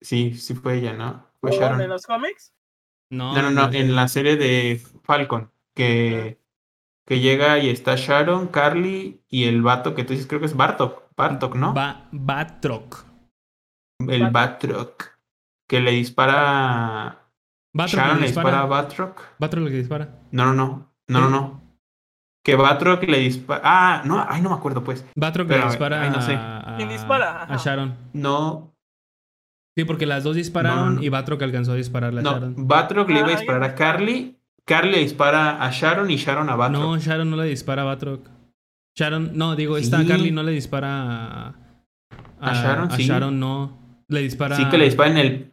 Sí, 0.01 0.35
sí 0.35 0.55
fue 0.55 0.77
ella, 0.79 0.93
¿no? 0.93 1.27
Fue 1.41 1.53
¿En 1.55 1.61
Sharon. 1.61 1.89
los 1.89 2.07
cómics? 2.07 2.53
No, 3.11 3.35
No, 3.35 3.43
no, 3.43 3.51
no, 3.51 3.73
en 3.73 3.97
la 3.97 4.07
serie 4.09 4.37
de 4.37 4.81
Falcon, 5.03 5.51
que, 5.75 6.39
que 7.07 7.19
llega 7.19 7.59
y 7.59 7.69
está 7.69 7.97
Sharon, 7.97 8.47
Carly 8.49 9.25
y 9.29 9.45
el 9.45 9.63
vato 9.63 9.95
que 9.95 10.05
tú 10.05 10.13
dices, 10.13 10.29
creo 10.29 10.39
que 10.39 10.47
es 10.47 10.57
Bartok, 10.57 11.03
Bartok, 11.17 11.57
¿no? 11.57 11.73
Ba 11.75 12.07
Batroc. 12.13 13.05
el 13.99 14.31
Batroc, 14.31 15.19
que 15.67 15.81
le 15.81 15.91
dispara... 15.93 17.27
Batroc 17.73 17.95
Sharon 18.01 18.17
le 18.17 18.21
le 18.23 18.27
dispara 18.29 18.61
a. 18.61 18.67
Batroc. 18.67 19.23
Batroc 19.39 19.65
le 19.65 19.71
dispara. 19.71 20.21
No, 20.31 20.45
no, 20.45 20.55
no, 20.55 20.93
no, 21.09 21.21
no, 21.21 21.31
no. 21.31 21.63
Que 22.43 22.55
Batroc 22.57 23.03
le 23.05 23.19
dispara... 23.19 23.61
Ah, 23.65 24.03
no, 24.05 24.25
ay, 24.29 24.41
no 24.41 24.49
me 24.51 24.55
acuerdo 24.57 24.83
pues. 24.83 25.05
Batroc 25.15 25.49
le 25.49 25.63
dispara 25.63 26.03
ay, 26.03 26.11
no 26.11 26.23
sé. 26.23 26.35
a, 26.35 26.75
¿Quién 26.77 26.89
dispara? 26.89 27.43
a. 27.45 27.57
Sharon. 27.57 27.95
No, 28.13 28.67
Sí, 29.77 29.85
porque 29.85 30.05
las 30.05 30.25
dos 30.25 30.35
dispararon 30.37 30.79
No, 30.79 30.85
no, 30.87 30.97
no. 30.97 31.03
y 31.03 31.09
Batroc 31.09 31.41
alcanzó 31.43 31.73
a 31.73 31.77
dispararle 31.77 32.21
a 32.21 32.23
no, 32.25 32.33
Sharon. 32.33 32.55
Batroc 32.67 33.09
le 33.09 33.21
iba 33.21 33.29
a 33.29 33.31
Ah, 33.31 33.37
disparar 33.37 33.63
a 33.65 33.75
Carly, 33.75 34.37
Carly 34.65 34.91
le 34.91 34.99
dispara 34.99 35.63
a 35.65 35.71
Sharon 35.71 36.11
y 36.11 36.17
Sharon 36.17 36.51
a 36.51 36.57
Batroc. 36.57 36.83
No, 36.83 36.99
Sharon 36.99 37.31
no 37.31 37.37
le 37.37 37.45
dispara 37.45 37.83
a 37.83 37.85
Batroc. 37.85 38.29
Sharon, 38.97 39.31
no, 39.35 39.55
digo, 39.57 39.77
esta 39.77 40.01
Sí. 40.01 40.07
Carly 40.09 40.33
no 40.33 40.43
le 40.43 40.53
dispara 40.53 41.49
a, 41.49 41.55
A 42.41 42.53
Sharon, 42.55 42.91
a 42.91 42.97
sí. 42.97 43.05
Sharon 43.07 43.39
no. 43.39 43.79
Le 44.09 44.21
dispara. 44.23 44.57
Sí 44.57 44.65
que 44.69 44.77
le 44.79 44.85
dispara 44.87 45.11
en 45.13 45.19
el... 45.19 45.53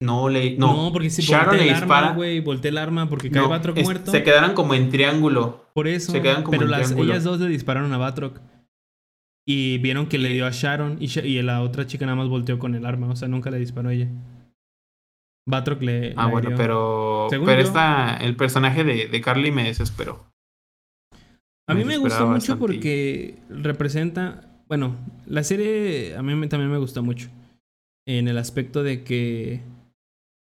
No, 0.00 0.28
le... 0.28 0.56
No, 0.56 0.84
No, 0.86 0.92
porque 0.92 1.10
si 1.10 1.22
Sharon 1.22 1.46
voltea 1.48 1.64
le 1.64 1.70
el 1.70 1.74
arma, 1.74 1.96
dispara... 1.96 2.14
güey, 2.14 2.40
voltea 2.40 2.70
el 2.70 2.78
arma 2.78 3.08
porque 3.08 3.30
cae 3.30 3.42
No, 3.42 3.48
Batroc 3.48 3.76
es- 3.78 3.84
muerto. 3.84 4.10
Se 4.12 4.22
quedaron 4.22 4.54
como 4.54 4.74
en 4.74 4.90
triángulo. 4.90 5.66
Por 5.74 5.88
eso. 5.88 6.12
se 6.12 6.22
quedan 6.22 6.42
como 6.44 6.52
pero 6.52 6.64
en 6.64 6.70
las, 6.70 6.82
triángulo. 6.88 7.12
ellas 7.12 7.24
dos 7.24 7.40
le 7.40 7.48
dispararon 7.48 7.92
a 7.92 7.98
Batroc. 7.98 8.40
Y 9.46 9.78
vieron 9.78 10.06
que 10.06 10.18
le 10.18 10.28
dio 10.28 10.46
a 10.46 10.50
Sharon 10.50 10.98
y, 11.00 11.18
y 11.20 11.42
la 11.42 11.62
otra 11.62 11.86
chica 11.86 12.04
nada 12.06 12.16
más 12.16 12.28
volteó 12.28 12.58
con 12.58 12.74
el 12.74 12.84
arma. 12.86 13.08
O 13.08 13.16
sea, 13.16 13.28
nunca 13.28 13.50
le 13.50 13.58
disparó 13.58 13.88
a 13.88 13.94
ella. 13.94 14.08
Batroc 15.48 15.80
le. 15.82 16.12
Ah, 16.16 16.26
bueno, 16.26 16.48
dio. 16.50 16.56
pero. 16.58 17.26
Según 17.30 17.46
pero 17.46 17.62
yo- 17.62 17.66
esta. 17.66 18.18
El 18.18 18.36
personaje 18.36 18.84
de, 18.84 19.08
de 19.08 19.20
Carly 19.22 19.50
me 19.50 19.64
desesperó. 19.64 20.26
A 21.66 21.74
mí 21.74 21.84
me 21.84 21.96
gustó 21.96 22.04
desesperaba 22.04 22.26
mucho 22.34 22.52
bastante. 22.52 22.60
porque 22.60 23.38
representa. 23.48 24.42
Bueno, 24.68 24.96
la 25.26 25.42
serie 25.42 26.14
a 26.16 26.22
mí 26.22 26.34
me- 26.34 26.48
también 26.48 26.70
me 26.70 26.78
gustó 26.78 27.02
mucho. 27.02 27.30
En 28.06 28.28
el 28.28 28.36
aspecto 28.38 28.82
de 28.82 29.02
que. 29.02 29.62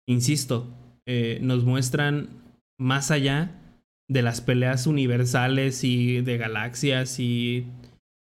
Insisto, 0.07 0.67
eh, 1.05 1.39
nos 1.41 1.63
muestran 1.63 2.29
más 2.79 3.11
allá 3.11 3.51
de 4.07 4.21
las 4.21 4.41
peleas 4.41 4.87
universales 4.87 5.83
y 5.83 6.21
de 6.21 6.37
galaxias 6.37 7.19
y 7.19 7.65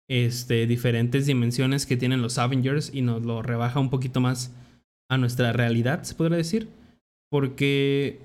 este, 0.10 0.68
diferentes 0.68 1.26
dimensiones 1.26 1.86
que 1.86 1.98
tienen 1.98 2.22
los 2.22 2.38
Avengers 2.38 2.92
y 2.94 3.02
nos 3.02 3.24
lo 3.24 3.42
rebaja 3.42 3.80
un 3.80 3.90
poquito 3.90 4.20
más 4.20 4.54
a 5.10 5.18
nuestra 5.18 5.54
realidad, 5.54 6.04
se 6.04 6.16
podría 6.16 6.38
decir. 6.38 6.70
Porque 7.30 8.20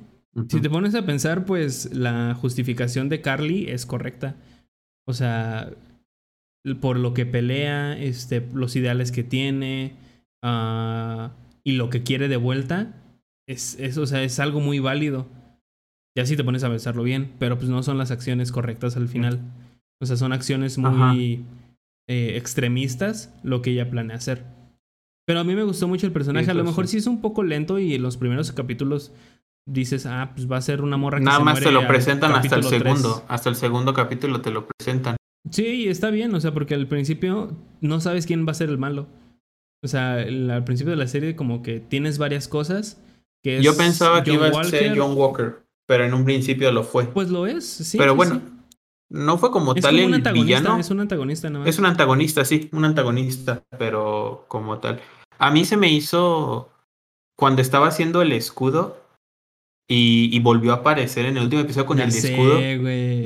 si 0.49 0.61
te 0.61 0.71
pones 0.71 0.95
a 0.95 1.05
pensar, 1.05 1.45
pues 1.45 1.95
la 1.95 2.35
justificación 2.35 3.09
de 3.09 3.21
Carly 3.21 3.69
es 3.69 3.87
correcta. 3.87 4.37
O 5.07 5.13
sea, 5.13 5.71
por 6.81 6.99
lo 6.99 7.13
que 7.15 7.27
pelea, 7.27 7.99
este, 7.99 8.47
los 8.55 8.77
ideales 8.77 9.11
que 9.11 9.25
tiene 9.25 9.93
ah, 10.43 11.33
y 11.65 11.73
lo 11.73 11.91
que 11.91 12.03
quiere 12.03 12.29
de 12.29 12.37
vuelta, 12.37 13.02
es, 13.53 13.77
es, 13.79 13.97
o 13.99 14.07
sea, 14.07 14.23
es 14.23 14.39
algo 14.41 14.61
muy 14.61 14.79
válido. 14.81 15.27
Ya 16.17 16.27
si 16.27 16.37
te 16.37 16.45
pones 16.45 16.63
a 16.65 16.69
pensarlo 16.69 17.03
bien, 17.03 17.33
pero 17.39 17.57
pues 17.57 17.71
no 17.71 17.83
son 17.83 17.97
las 17.99 18.11
acciones 18.11 18.53
correctas 18.53 18.97
al 18.97 19.09
final. 19.09 19.41
O 20.01 20.07
sea, 20.07 20.17
son 20.17 20.33
acciones 20.33 20.77
muy 20.79 21.45
eh, 22.09 22.35
extremistas 22.37 23.33
lo 23.43 23.63
que 23.63 23.71
ella 23.71 23.89
planea 23.91 24.17
hacer. 24.17 24.45
Pero 25.27 25.41
a 25.41 25.45
mí 25.45 25.55
me 25.55 25.63
gustó 25.63 25.89
mucho 25.89 26.07
el 26.07 26.13
personaje. 26.13 26.51
a 26.51 26.55
lo 26.55 26.65
mejor 26.65 26.87
sí. 26.89 26.99
es 26.99 27.07
un 27.07 27.21
poco 27.21 27.43
lento 27.45 27.79
y 27.79 27.95
en 27.95 28.03
los 28.03 28.17
primeros 28.17 28.51
capítulos 28.53 29.13
dices, 29.67 30.05
ah, 30.07 30.33
pues 30.35 30.51
va 30.51 30.57
a 30.57 30.61
ser 30.61 30.83
una 30.83 30.97
morra 30.97 31.19
que 31.19 31.25
Nada 31.25 31.39
se 31.39 31.45
más 31.45 31.61
te 31.61 31.71
lo 31.71 31.87
presentan 31.87 32.33
hasta 32.33 32.57
el 32.57 32.65
segundo. 32.65 33.25
Hasta 33.29 33.49
el 33.49 33.55
segundo 33.57 33.95
capítulo 33.95 34.41
te 34.41 34.51
lo 34.51 34.67
presentan. 34.67 35.17
Sí, 35.51 35.87
está 35.89 36.11
bien, 36.11 36.35
o 36.35 36.41
sea, 36.41 36.53
porque 36.53 36.75
al 36.75 36.89
principio 36.89 37.57
no 37.81 38.01
sabes 38.01 38.27
quién 38.27 38.47
va 38.47 38.51
a 38.53 38.55
ser 38.55 38.69
el 38.69 38.79
malo. 38.79 39.07
O 39.85 39.89
sea, 39.89 40.21
el- 40.23 40.51
al 40.51 40.65
principio 40.65 40.91
de 40.91 40.97
la 40.97 41.07
serie 41.09 41.37
como 41.37 41.63
que 41.63 41.81
tienes 41.81 42.19
varias 42.19 42.49
cosas. 42.49 43.01
Que 43.43 43.61
Yo 43.63 43.77
pensaba 43.77 44.23
que 44.23 44.33
iba 44.35 44.47
a 44.49 44.65
ser 44.65 44.97
John 44.97 45.17
Walker, 45.17 45.63
pero 45.87 46.05
en 46.05 46.15
un 46.15 46.25
principio 46.25 46.71
lo 46.71 46.85
fue. 46.85 47.05
Pues 47.07 47.29
lo 47.29 47.47
es, 47.47 47.67
sí. 47.69 47.99
pero 47.99 48.15
bueno, 48.15 48.37
sí. 48.37 48.53
no 49.11 49.37
fue 49.39 49.51
como 49.51 49.75
Es 49.75 49.83
tal 49.83 49.95
como 49.95 50.07
un 50.07 50.11
el 50.11 50.15
antagonista, 50.17 50.61
villano. 50.61 50.79
es 50.81 50.91
un 50.91 51.01
antagonista 51.01 51.51
más. 51.51 51.67
Es 51.69 51.79
un 51.79 51.87
antagonista, 51.87 52.45
sí, 52.45 52.69
un 52.73 52.85
antagonista, 52.85 53.63
pero 53.79 54.45
como 54.49 54.79
tal. 54.79 55.01
A 55.39 55.51
mí 55.51 55.65
se 55.65 55.77
me 55.77 55.91
hizo 55.91 56.71
cuando 57.37 57.63
estaba 57.63 57.89
haciendo 57.89 58.23
el 58.23 58.31
escudo 58.33 59.03
y, 59.89 60.31
y 60.35 60.39
volvió 60.39 60.73
a 60.73 60.77
aparecer 60.77 61.27
en 61.27 61.37
el 61.37 61.43
último 61.45 61.63
episodio 61.63 61.87
con 61.87 61.99
Ya 61.99 62.05
el 62.05 62.13
sé, 62.13 62.33
escudo. 62.33 62.61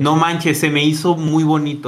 No 0.03 0.15
manches, 0.15 0.59
se 0.59 0.71
me 0.71 0.83
hizo 0.83 1.15
muy 1.15 1.43
bonito. 1.43 1.87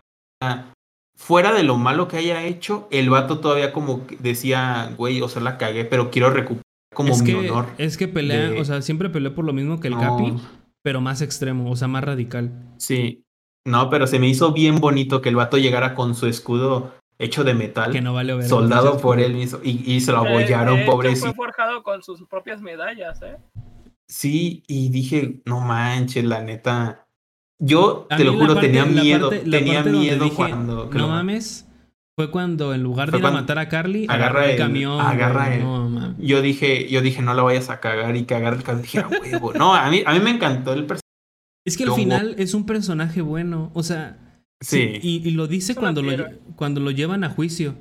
Fuera 1.18 1.51
de 1.51 1.64
lo 1.64 1.77
malo 1.77 2.07
que 2.07 2.18
haya 2.18 2.43
hecho, 2.45 2.88
el 2.91 3.10
vato 3.10 3.39
todavía 3.39 3.73
como 3.73 4.06
decía, 4.19 4.93
güey, 4.97 5.22
o 5.22 5.27
sea, 5.27 5.41
la 5.41 5.57
cagué, 5.57 5.84
pero 5.84 6.11
quiero 6.11 6.30
recuperar 6.30 6.64
como 6.93 7.13
es 7.13 7.21
mi 7.21 7.31
que, 7.31 7.35
honor. 7.49 7.65
Es 7.77 7.97
que 7.97 8.07
pelea, 8.07 8.49
de- 8.51 8.59
o 8.59 8.65
sea, 8.65 8.81
siempre 8.81 9.09
peleó 9.09 9.33
por 9.35 9.45
lo 9.45 9.53
mismo 9.53 9.79
que 9.79 9.87
el 9.89 9.95
No, 9.95 9.99
Capi, 10.01 10.33
pero 10.81 11.01
más 11.01 11.21
extremo, 11.21 11.69
o 11.69 11.75
sea, 11.75 11.87
más 11.87 12.03
radical. 12.03 12.51
Sí. 12.77 13.23
No, 13.65 13.89
pero 13.89 14.07
se 14.07 14.19
me 14.19 14.27
hizo 14.27 14.53
bien 14.53 14.79
bonito 14.79 15.21
que 15.21 15.29
el 15.29 15.35
vato 15.35 15.57
llegara 15.57 15.93
con 15.95 16.15
su 16.15 16.27
escudo 16.27 16.93
hecho 17.19 17.43
de 17.43 17.53
metal, 17.53 17.91
Que 17.91 18.01
no 18.01 18.13
vale 18.13 18.33
ver. 18.33 18.47
soldado 18.47 18.97
por 18.97 19.19
él 19.19 19.33
mismo, 19.33 19.59
y, 19.63 19.93
y 19.93 19.99
se 19.99 20.11
lo 20.13 20.19
abollaron, 20.19 20.79
hecho, 20.79 20.91
pobrecito. 20.91 21.27
Fue 21.27 21.35
forjado 21.35 21.83
con 21.83 22.01
sus 22.01 22.25
propias 22.27 22.61
medallas, 22.61 23.21
¿eh? 23.21 23.35
Sí, 24.07 24.63
y 24.67 24.89
dije, 24.89 25.41
no 25.45 25.59
manches, 25.59 26.23
la 26.23 26.41
neta. 26.41 27.05
Yo 27.59 28.07
A 28.09 28.15
te 28.15 28.23
lo 28.23 28.33
juro, 28.33 28.53
parte- 28.55 28.67
tenía 28.67 28.85
miedo, 28.85 29.29
parte- 29.29 29.49
tenía 29.49 29.83
miedo 29.83 30.23
dije, 30.23 30.35
cuando. 30.35 30.89
No 30.91 31.07
mames. 31.09 31.67
Fue 32.19 32.31
cuando 32.31 32.73
en 32.73 32.83
lugar 32.83 33.11
de 33.11 33.17
ir 33.19 33.25
a 33.25 33.31
matar 33.31 33.59
a 33.59 33.69
Carly, 33.69 34.03
agarra 34.09 34.25
agarra 34.25 34.45
el 34.47 34.51
el- 34.51 34.57
camión. 34.57 34.99
agarra 34.99 35.55
el- 35.55 35.63
No. 35.63 36.15
Yo 36.19 36.41
dije, 36.41 36.89
yo 36.89 37.01
dije, 37.01 37.21
no 37.21 37.33
la 37.33 37.43
vayas 37.43 37.69
a 37.69 37.79
cagar 37.79 38.17
y 38.17 38.23
que 38.25 38.35
agarre 38.35 38.57
el 38.57 38.63
camión. 38.63 38.81
Dije, 38.83 38.99
a 38.99 39.07
huevo. 39.07 39.53
No, 39.53 39.73
a 39.73 39.89
mí, 39.89 40.03
a 40.05 40.11
mí 40.11 40.19
me 40.19 40.31
encantó 40.31 40.73
el 40.73 40.81
personaje. 40.81 41.01
Es 41.65 41.77
que 41.77 41.85
al 41.85 41.93
final 41.93 42.35
es 42.37 42.53
un 42.53 42.65
personaje 42.65 43.21
bueno. 43.21 43.71
O 43.73 43.83
sea, 43.83 44.17
Sí. 44.61 44.95
sí, 44.95 44.99
y, 45.01 45.29
y 45.29 45.31
lo 45.31 45.47
dice 45.47 45.75
cuando 45.75 46.01
lo, 46.01 46.25
cuando 46.57 46.81
lo 46.81 46.91
llevan 46.91 47.23
a 47.23 47.29
juicio. 47.29 47.75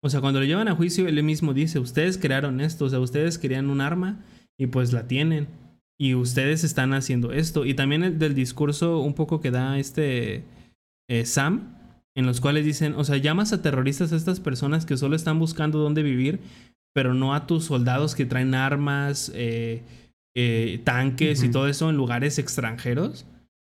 O 0.00 0.08
sea, 0.10 0.20
cuando 0.20 0.38
lo 0.38 0.46
llevan 0.46 0.68
a 0.68 0.76
juicio, 0.76 1.08
él 1.08 1.20
mismo 1.24 1.52
dice, 1.54 1.80
ustedes 1.80 2.18
crearon 2.18 2.60
esto, 2.60 2.84
o 2.84 2.88
sea, 2.88 3.00
ustedes 3.00 3.36
querían 3.36 3.68
un 3.68 3.80
arma 3.80 4.20
y 4.56 4.68
pues 4.68 4.92
la 4.92 5.08
tienen. 5.08 5.48
Y 5.98 6.14
ustedes 6.14 6.62
están 6.62 6.94
haciendo 6.94 7.32
esto. 7.32 7.64
Y 7.64 7.74
también 7.74 8.04
el 8.04 8.20
del 8.20 8.36
discurso 8.36 9.00
un 9.00 9.14
poco 9.14 9.40
que 9.40 9.50
da 9.50 9.76
este 9.80 10.44
eh, 11.10 11.26
Sam, 11.26 11.74
en 12.16 12.26
los 12.26 12.40
cuales 12.40 12.64
dicen, 12.64 12.94
o 12.96 13.04
sea, 13.04 13.16
llamas 13.16 13.52
a 13.52 13.62
terroristas 13.62 14.12
a 14.12 14.16
estas 14.16 14.40
personas 14.40 14.84
que 14.86 14.96
solo 14.96 15.16
están 15.16 15.38
buscando 15.38 15.78
dónde 15.78 16.02
vivir, 16.02 16.40
pero 16.94 17.14
no 17.14 17.34
a 17.34 17.46
tus 17.46 17.64
soldados 17.64 18.14
que 18.14 18.26
traen 18.26 18.54
armas, 18.54 19.32
eh, 19.34 19.82
eh, 20.36 20.80
tanques 20.84 21.42
y 21.42 21.50
todo 21.50 21.68
eso 21.68 21.88
en 21.90 21.96
lugares 21.96 22.38
extranjeros. 22.38 23.26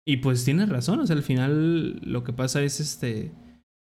Y 0.07 0.17
pues 0.17 0.45
tienes 0.45 0.69
razón, 0.69 0.99
o 0.99 1.07
sea, 1.07 1.15
al 1.15 1.23
final 1.23 1.99
lo 2.01 2.23
que 2.23 2.31
pasa 2.33 2.61
es 2.61 2.79
este. 2.79 3.31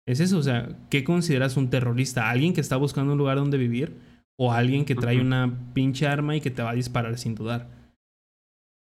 Es 0.07 0.21
eso, 0.21 0.39
o 0.39 0.43
sea, 0.43 0.69
¿qué 0.89 1.05
consideras 1.05 1.57
un 1.59 1.69
terrorista? 1.69 2.31
¿Alguien 2.31 2.55
que 2.55 2.63
está 2.63 2.77
buscando 2.77 3.13
un 3.13 3.19
lugar 3.19 3.37
donde 3.37 3.59
vivir? 3.59 3.95
¿O 4.41 4.53
alguien 4.53 4.85
que 4.87 4.95
trae 4.95 5.21
una 5.21 5.73
pinche 5.75 6.07
arma 6.07 6.35
y 6.35 6.41
que 6.41 6.51
te 6.51 6.63
va 6.63 6.71
a 6.71 6.75
disparar 6.75 7.19
sin 7.19 7.35
dudar? 7.35 7.69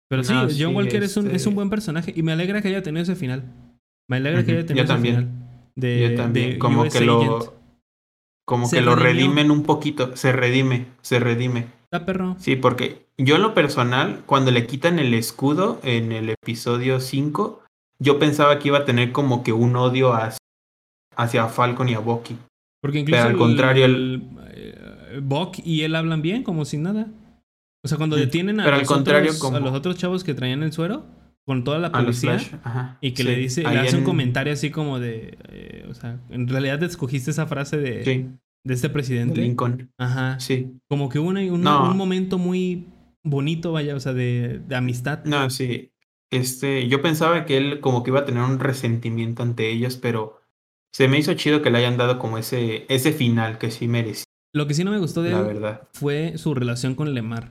Pero 0.08 0.24
sí, 0.24 0.32
No, 0.32 0.40
John 0.42 0.50
sí, 0.50 0.64
Walker 0.64 1.02
es, 1.02 1.16
un, 1.16 1.26
es 1.26 1.30
un 1.30 1.34
este- 1.36 1.50
buen 1.50 1.70
personaje 1.70 2.12
y 2.16 2.22
me 2.22 2.32
alegra 2.32 2.62
que 2.62 2.68
haya 2.68 2.82
tenido 2.82 3.02
ese 3.02 3.14
final. 3.16 3.44
Me 4.08 4.16
alegra 4.16 4.44
que 4.44 4.52
haya 4.52 4.66
tenido 4.66 4.84
yo 4.84 4.84
ese 4.84 4.92
también. 4.92 5.16
final. 5.16 5.39
De, 5.80 6.10
Yo 6.10 6.16
también, 6.16 6.50
de 6.52 6.58
como 6.58 6.82
US 6.82 6.92
que 6.92 7.00
lo, 7.04 7.54
como 8.46 8.66
Se 8.66 8.76
que 8.76 8.82
lo 8.82 8.94
redimió. 8.96 9.28
redimen 9.28 9.50
un 9.50 9.62
poquito, 9.62 10.16
se 10.16 10.32
redime, 10.32 10.86
se 11.02 11.18
redime. 11.20 11.66
Ah, 11.92 12.04
perro. 12.04 12.36
Sí, 12.38 12.56
porque 12.56 13.06
yo 13.18 13.36
en 13.36 13.42
lo 13.42 13.54
personal, 13.54 14.22
cuando 14.26 14.50
le 14.50 14.66
quitan 14.66 14.98
el 14.98 15.14
escudo 15.14 15.80
en 15.82 16.12
el 16.12 16.30
episodio 16.30 17.00
5, 17.00 17.62
yo 17.98 18.18
pensaba 18.18 18.58
que 18.58 18.68
iba 18.68 18.78
a 18.78 18.84
tener 18.84 19.12
como 19.12 19.42
que 19.42 19.52
un 19.52 19.76
odio 19.76 20.12
hacia, 20.14 20.38
hacia 21.16 21.46
Falcon 21.48 21.88
y 21.88 21.94
a 21.94 21.98
Bucky. 21.98 22.36
Porque 22.82 23.00
incluso 23.00 23.22
al 23.22 23.32
el- 23.32 23.36
contrario, 23.36 23.84
el- 23.84 23.94
el, 23.94 24.38
eh, 24.54 25.20
Buck 25.22 25.58
y 25.64 25.82
él 25.82 25.94
hablan 25.94 26.22
bien, 26.22 26.42
como 26.42 26.64
sin 26.64 26.82
nada. 26.82 27.08
O 27.84 27.88
sea, 27.88 27.98
cuando 27.98 28.16
detienen 28.16 28.60
a, 28.60 28.64
pero 28.64 28.76
al 28.76 28.82
los, 28.82 28.88
contrario, 28.88 29.30
otros, 29.30 29.38
como- 29.38 29.56
a 29.56 29.60
los 29.60 29.72
otros 29.74 29.96
chavos 29.96 30.22
que 30.24 30.34
traían 30.34 30.62
el 30.62 30.72
suero, 30.72 31.04
con 31.50 31.64
toda 31.64 31.80
la 31.80 31.90
policía, 31.90 32.38
ajá, 32.62 32.96
y 33.00 33.10
que 33.10 33.24
sí, 33.24 33.28
le 33.28 33.34
dice, 33.34 33.62
le 33.62 33.68
hace 33.80 33.96
un 33.96 34.02
en- 34.02 34.04
comentario 34.04 34.52
así 34.52 34.70
como 34.70 35.00
de, 35.00 35.36
eh, 35.48 35.84
o 35.90 35.94
sea, 35.94 36.20
en 36.28 36.46
realidad 36.46 36.78
te 36.78 36.86
escogiste 36.86 37.32
esa 37.32 37.48
frase 37.48 37.76
de, 37.76 38.04
Sí, 38.04 38.28
de 38.62 38.74
este 38.74 38.88
presidente. 38.88 39.40
Lincoln. 39.40 39.90
Ajá. 39.98 40.38
Sí. 40.38 40.70
Como 40.88 41.08
que 41.08 41.18
una, 41.18 41.40
un, 41.40 41.60
No. 41.62 41.90
un 41.90 41.96
momento 41.96 42.38
muy 42.38 42.86
bonito, 43.24 43.72
vaya, 43.72 43.96
o 43.96 44.00
sea, 44.00 44.12
de, 44.12 44.60
de 44.64 44.76
amistad. 44.76 45.24
No, 45.24 45.50
sí. 45.50 45.90
Este, 46.30 46.86
yo 46.86 47.02
pensaba 47.02 47.44
que 47.46 47.56
él 47.56 47.80
como 47.80 48.04
que 48.04 48.10
iba 48.10 48.20
a 48.20 48.24
tener 48.24 48.44
un 48.44 48.60
resentimiento 48.60 49.42
ante 49.42 49.72
ellos, 49.72 49.96
pero 49.96 50.40
se 50.92 51.08
me 51.08 51.18
hizo 51.18 51.34
chido 51.34 51.62
que 51.62 51.70
le 51.70 51.78
hayan 51.78 51.96
dado 51.96 52.20
como 52.20 52.38
ese, 52.38 52.86
ese 52.88 53.10
final 53.10 53.58
que 53.58 53.72
sí 53.72 53.88
merecía, 53.88 54.24
Lo 54.54 54.68
que 54.68 54.74
sí 54.74 54.84
no 54.84 54.92
me 54.92 54.98
gustó 54.98 55.22
de 55.24 55.32
la 55.32 55.40
él 55.40 55.46
verdad. 55.46 55.88
fue 55.94 56.34
su 56.38 56.54
relación 56.54 56.94
con 56.94 57.12
Lemar. 57.12 57.50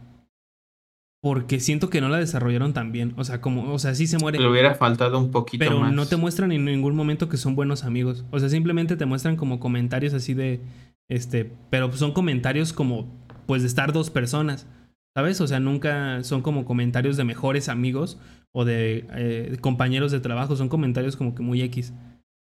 Porque 1.22 1.60
siento 1.60 1.90
que 1.90 2.00
no 2.00 2.08
la 2.08 2.18
desarrollaron 2.18 2.74
tan 2.74 2.92
bien. 2.94 3.14
O 3.18 3.24
sea, 3.26 3.42
como, 3.42 3.74
o 3.74 3.80
sea, 3.80 3.94
sí 3.94 4.08
se 4.08 4.18
muere. 4.18 4.40
Le 4.40 4.48
hubiera 4.48 4.76
faltado 4.76 5.20
un 5.20 5.32
poquito 5.32 5.64
Pero 5.66 5.80
más. 5.82 5.94
no 5.94 6.06
te 6.06 6.16
muestran 6.16 6.52
en 6.54 6.64
ningún 6.64 6.96
momento 6.96 7.28
que 7.28 7.36
son 7.38 7.56
buenos 7.56 7.84
amigos. 7.84 8.24
O 8.32 8.40
sea, 8.40 8.48
simplemente 8.48 8.96
te 8.96 9.06
muestran 9.06 9.36
como 9.36 9.60
comentarios 9.60 10.14
así 10.14 10.34
de. 10.34 10.62
Este. 11.10 11.52
Pero 11.70 11.92
son 11.94 12.14
comentarios 12.14 12.72
como. 12.72 13.08
Pues 13.48 13.64
de 13.64 13.68
estar 13.68 13.92
dos 13.92 14.10
personas. 14.10 14.66
¿Sabes? 15.16 15.42
O 15.42 15.48
sea, 15.48 15.60
nunca 15.60 16.24
son 16.24 16.42
como 16.42 16.64
comentarios 16.64 17.18
de 17.18 17.24
mejores 17.26 17.68
amigos 17.68 18.18
o 18.54 18.64
de 18.64 19.06
eh, 19.16 19.58
compañeros 19.60 20.12
de 20.14 20.20
trabajo. 20.22 20.56
Son 20.56 20.70
comentarios 20.70 21.18
como 21.18 21.36
que 21.36 21.42
muy 21.44 21.62
X. 21.64 21.92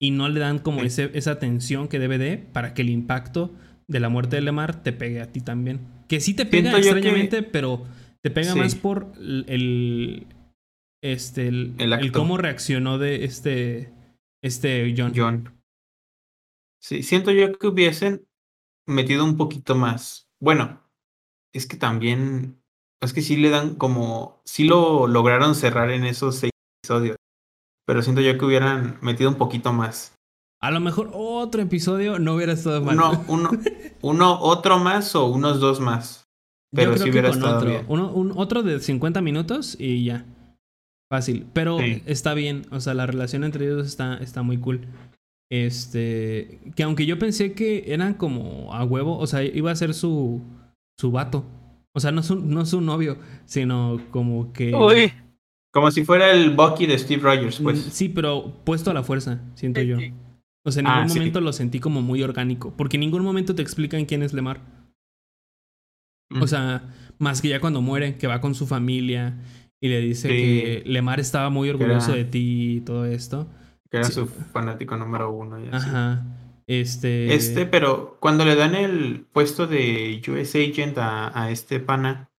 Y 0.01 0.09
no 0.11 0.27
le 0.27 0.39
dan 0.39 0.57
como 0.59 0.79
Sí. 0.81 0.87
ese, 0.87 1.11
esa 1.13 1.31
atención 1.31 1.87
que 1.87 1.99
debe 1.99 2.17
de 2.17 2.37
para 2.37 2.73
que 2.73 2.81
el 2.81 2.89
impacto 2.89 3.53
de 3.87 3.99
la 3.99 4.09
muerte 4.09 4.37
de 4.37 4.41
Lemar 4.41 4.81
te 4.81 4.91
pegue 4.91 5.21
a 5.21 5.31
ti 5.31 5.41
también. 5.41 5.81
Que 6.07 6.19
sí 6.19 6.33
te 6.33 6.45
pega 6.47 6.71
Siento 6.71 6.79
yo 6.79 6.93
que- 6.93 6.99
extrañamente, 6.99 7.43
pero 7.43 7.83
te 8.25 8.31
pega 8.31 8.53
Sí. 8.53 8.57
más 8.57 8.73
por 8.73 9.11
el, 9.19 10.25
este 11.03 11.47
el, 11.47 11.75
El 11.79 12.11
cómo 12.11 12.37
reaccionó 12.37 12.97
de 12.97 13.23
este 13.23 13.93
este 14.43 14.95
John. 14.97 15.13
John. 15.15 15.61
Sí, 16.81 17.03
siento 17.03 17.29
yo 17.29 17.53
que 17.59 17.67
hubiesen 17.67 18.25
metido 18.87 19.23
un 19.23 19.37
poquito 19.37 19.75
más. 19.75 20.27
Bueno, 20.41 20.81
es 21.53 21.67
que 21.67 21.77
también, 21.77 22.59
es 22.99 23.13
que 23.13 23.21
sí 23.21 23.37
le 23.37 23.51
dan 23.51 23.75
como, 23.75 24.41
sí 24.43 24.63
lo 24.63 25.05
lograron 25.05 25.53
cerrar 25.53 25.91
en 25.91 26.03
esos 26.03 26.37
seis 26.37 26.51
episodios, 26.81 27.17
pero 27.85 28.01
siento 28.01 28.21
yo 28.21 28.39
que 28.39 28.45
hubieran 28.45 28.97
metido 29.03 29.29
un 29.29 29.37
poquito 29.37 29.71
más. 29.71 30.15
A 30.63 30.71
lo 30.71 30.79
mejor 30.79 31.11
otro 31.13 31.61
episodio 31.61 32.17
no 32.17 32.33
hubiera 32.33 32.53
estado 32.53 32.81
mal. 32.81 32.95
Uno, 32.95 33.23
uno, 33.27 33.49
uno, 34.01 34.39
otro 34.41 34.79
más 34.79 35.13
o 35.15 35.27
unos 35.27 35.59
dos 35.59 35.79
más. 35.79 36.24
Pero 36.75 36.95
Yo 36.95 37.03
creo 37.11 37.31
que 37.33 37.39
con 37.39 37.43
otro. 37.43 37.69
bien. 37.69 37.85
Uno, 37.87 38.11
un, 38.11 38.33
otro 38.35 38.61
de 38.63 38.79
50 38.79 39.21
minutos 39.21 39.75
y 39.79 40.03
ya. 40.05 40.25
Fácil. 41.11 41.45
Pero 41.53 41.79
Sí. 41.79 42.01
está 42.05 42.33
bien. 42.33 42.63
O 42.71 42.79
sea, 42.79 42.93
la 42.93 43.05
relación 43.05 43.43
entre 43.43 43.65
ellos 43.65 43.87
está, 43.87 44.17
está 44.17 44.41
muy 44.43 44.57
cool. 44.57 44.81
Este. 45.49 46.59
Que 46.75 46.83
aunque 46.83 47.05
yo 47.05 47.17
pensé 47.19 47.53
que 47.53 47.85
eran 47.87 48.13
como 48.15 48.73
a 48.73 48.83
huevo. 48.83 49.17
O 49.17 49.27
sea, 49.27 49.43
iba 49.43 49.71
a 49.71 49.75
ser 49.75 49.93
su. 49.93 50.41
su 50.99 51.11
vato. 51.11 51.45
O 51.93 51.99
sea, 51.99 52.11
no 52.11 52.23
su, 52.23 52.35
no 52.35 52.65
su 52.65 52.81
novio. 52.81 53.17
Sino 53.45 54.01
como 54.11 54.51
que. 54.53 54.73
Uy, 54.75 55.11
Como 55.71 55.91
si 55.91 56.03
fuera 56.05 56.31
el 56.31 56.51
Bucky 56.55 56.85
de 56.87 56.97
Steve 56.97 57.21
Rogers, 57.21 57.59
Mm, 57.59 57.63
pues. 57.63 57.79
Sí, 57.79 58.09
pero 58.09 58.53
puesto 58.63 58.91
a 58.91 58.93
la 58.93 59.03
fuerza, 59.03 59.41
siento 59.55 59.81
yo. 59.81 59.97
sí. 59.97 60.13
O 60.67 60.71
sea, 60.71 60.79
en 60.81 60.87
Ah, 60.87 60.95
ningún 60.95 61.09
sí. 61.11 61.19
momento 61.19 61.41
lo 61.41 61.53
sentí 61.53 61.79
como 61.79 62.01
muy 62.01 62.23
orgánico. 62.23 62.73
Porque 62.75 62.97
en 62.97 63.01
ningún 63.01 63.21
momento 63.23 63.53
te 63.53 63.61
explican 63.61 64.05
quién 64.05 64.23
es 64.23 64.33
Lemar. 64.33 64.61
Mm. 66.29 66.41
O 66.41 66.47
sea, 66.47 66.83
más 67.19 67.41
que 67.41 67.49
ya 67.49 67.59
cuando 67.59 67.81
muere, 67.81 68.17
que 68.17 68.27
va 68.27 68.41
con 68.41 68.55
su 68.55 68.65
familia 68.67 69.37
y 69.81 69.89
le 69.89 69.99
dice 70.01 70.27
Sí. 70.29 70.33
que 70.35 70.83
Lemar 70.85 71.19
estaba 71.19 71.49
muy 71.49 71.69
orgulloso 71.69 72.13
era- 72.13 72.17
de 72.23 72.25
ti 72.25 72.77
y 72.77 72.81
todo 72.81 73.05
esto. 73.05 73.47
que 73.91 73.97
era 73.97 74.05
sí. 74.07 74.13
su 74.13 74.25
fanático 74.25 74.97
número 74.97 75.31
uno. 75.31 75.59
y 75.63 75.67
así. 75.67 75.87
Ajá. 75.89 76.25
Este. 76.67 77.33
Este, 77.35 77.65
pero 77.67 78.17
cuando 78.19 78.43
le 78.43 78.55
dan 78.55 78.73
el 78.73 79.25
puesto 79.31 79.67
de 79.67 80.19
US 80.27 80.55
Agent 80.55 80.97
a, 80.97 81.39
a 81.39 81.51
este 81.51 81.79
pana, 81.79 82.31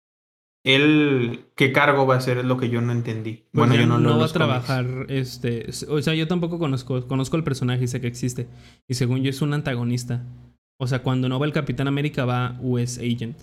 él, 0.64 1.44
¿qué 1.54 1.70
cargo 1.72 2.06
va 2.06 2.14
a 2.14 2.18
hacer? 2.18 2.38
Es 2.38 2.44
lo 2.44 2.56
que 2.56 2.68
yo 2.68 2.80
no 2.80 2.90
entendí. 2.92 3.44
pues 3.52 3.68
bueno, 3.68 3.74
yo 3.80 3.86
no, 3.86 3.98
leo 4.00 4.10
va 4.10 4.16
a 4.16 4.18
los 4.18 4.32
cómics. 4.32 4.32
trabajar. 4.32 5.06
Este. 5.08 5.66
O 5.88 6.02
sea, 6.02 6.14
yo 6.14 6.26
tampoco 6.26 6.58
conozco. 6.58 7.06
Conozco 7.06 7.36
el 7.36 7.44
personaje 7.44 7.84
y 7.84 7.86
sé 7.88 8.00
que 8.00 8.08
existe. 8.08 8.48
Y 8.88 8.94
según 8.94 9.22
yo 9.22 9.30
es 9.30 9.40
un 9.42 9.54
antagonista. 9.54 10.24
O 10.78 10.88
sea, 10.88 11.02
cuando 11.02 11.28
no 11.28 11.38
va 11.38 11.46
el 11.46 11.52
Capitán 11.52 11.86
América, 11.86 12.24
va 12.24 12.58
US 12.60 12.98
Agent. 12.98 13.38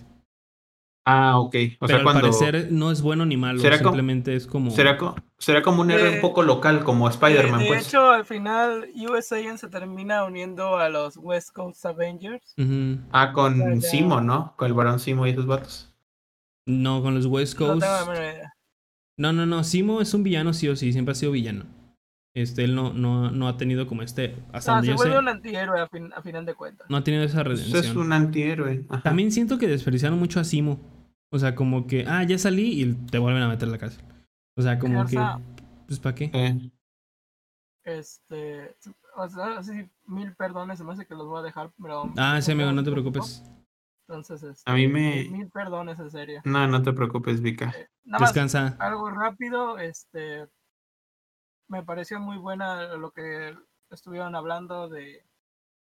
Ah, 1.06 1.38
ok. 1.38 1.46
O 1.46 1.50
Pero 1.52 1.86
sea, 1.86 1.96
al 1.98 2.02
cuando 2.02 2.20
parecer 2.22 2.68
no 2.70 2.90
es 2.90 3.02
bueno 3.02 3.26
ni 3.26 3.36
malo. 3.36 3.60
¿Será 3.60 3.76
como- 3.78 3.90
simplemente 3.90 4.34
es 4.36 4.46
como. 4.46 4.70
será, 4.70 4.96
co- 4.96 5.14
será 5.38 5.60
como 5.60 5.82
un 5.82 5.90
héroe 5.90 6.12
Eh, 6.12 6.14
un 6.16 6.20
poco 6.22 6.42
local, 6.42 6.82
como 6.82 7.08
Spider-Man, 7.08 7.60
de 7.60 7.66
pues. 7.66 7.86
hecho, 7.88 8.10
al 8.10 8.24
final, 8.24 8.86
US 9.10 9.30
Agent 9.32 9.58
se 9.58 9.68
termina 9.68 10.24
uniendo 10.24 10.78
a 10.78 10.88
los 10.88 11.18
West 11.18 11.50
Coast 11.52 11.84
Avengers. 11.84 12.54
Ah, 13.12 13.32
con 13.34 13.80
ya. 13.80 13.88
Simo, 13.88 14.22
¿no? 14.22 14.54
Con 14.56 14.68
el 14.68 14.72
varón 14.74 14.98
Simo 14.98 15.26
y 15.26 15.30
esos 15.30 15.44
vatos. 15.46 15.94
No, 16.66 17.02
con 17.02 17.14
los 17.14 17.26
West 17.26 17.60
No 17.60 17.66
Coast. 17.66 17.86
No, 19.18 19.32
no, 19.34 19.44
no. 19.44 19.62
Simo 19.62 20.00
es 20.00 20.14
un 20.14 20.22
villano, 20.22 20.54
sí 20.54 20.68
o 20.68 20.76
sí. 20.76 20.92
Siempre 20.92 21.12
ha 21.12 21.14
sido 21.14 21.32
villano. 21.32 21.66
Este, 22.34 22.64
él 22.64 22.74
no, 22.74 22.92
no, 22.94 23.30
no 23.30 23.46
ha 23.46 23.56
tenido 23.58 23.86
como 23.86 24.00
este. 24.02 24.34
Hasta 24.52 24.72
No, 24.72 24.76
donde 24.78 24.86
se 24.86 24.90
yo 24.92 24.96
vuelve 24.96 25.12
sé. 25.12 25.18
un 25.20 25.28
antihéroe 25.28 25.80
a, 25.80 25.86
fin- 25.88 26.12
a 26.16 26.22
final 26.22 26.44
de 26.46 26.54
cuentas. 26.54 26.88
No 26.90 26.96
ha 26.96 27.04
tenido 27.04 27.22
esa 27.22 27.44
Pues 27.44 27.58
redención. 27.68 27.84
es 27.84 27.94
un 27.94 28.12
antihéroe. 28.12 28.84
ajá. 28.88 29.02
También 29.02 29.30
siento 29.30 29.58
que 29.58 29.68
desperdiciaron 29.68 30.18
mucho 30.18 30.40
a 30.40 30.44
Simo. 30.44 30.80
O 31.34 31.38
sea, 31.38 31.54
como 31.56 31.86
que, 31.88 32.04
ah, 32.06 32.22
ya 32.22 32.38
salí 32.38 32.80
y 32.80 32.94
te 32.94 33.18
vuelven 33.18 33.42
a 33.42 33.48
meter 33.48 33.68
a 33.68 33.72
la 33.72 33.78
cárcel. 33.78 34.04
O 34.56 34.62
sea, 34.62 34.78
como 34.78 35.00
O 35.00 35.04
que, 35.06 35.18
pues, 35.88 35.98
¿para 35.98 36.14
qué? 36.14 36.30
Eh, 36.32 36.70
Este, 37.84 38.76
o 39.16 39.28
sea, 39.28 39.58
así 39.58 39.90
mil 40.06 40.34
perdones, 40.36 40.78
se 40.78 40.84
me 40.84 40.92
hace 40.92 41.06
que 41.06 41.14
los 41.14 41.26
voy 41.26 41.40
a 41.40 41.42
dejar, 41.42 41.72
pero... 41.82 42.04
Ah, 42.16 42.40
sí, 42.40 42.52
amigo, 42.52 42.70
no 42.72 42.84
te 42.84 42.90
preocupes. 42.92 43.42
Entonces, 44.08 44.42
este, 44.44 44.70
A 44.70 44.74
mí 44.74 44.86
me- 44.86 45.24
Mil 45.30 45.50
perdones, 45.50 45.98
en 45.98 46.10
serio. 46.10 46.40
no, 46.44 46.66
no 46.68 46.82
te 46.82 46.92
preocupes, 46.92 47.40
Vika. 47.42 47.70
Eh, 47.76 47.88
Nada 48.04 48.20
más, 48.20 48.32
Descansa. 48.32 48.76
algo 48.78 49.10
rápido, 49.10 49.78
este... 49.78 50.46
Me 51.68 51.82
pareció 51.82 52.20
muy 52.20 52.36
buena 52.38 52.94
lo 52.94 53.10
que 53.10 53.56
estuvieron 53.90 54.34
hablando 54.36 54.88
de, 54.88 55.24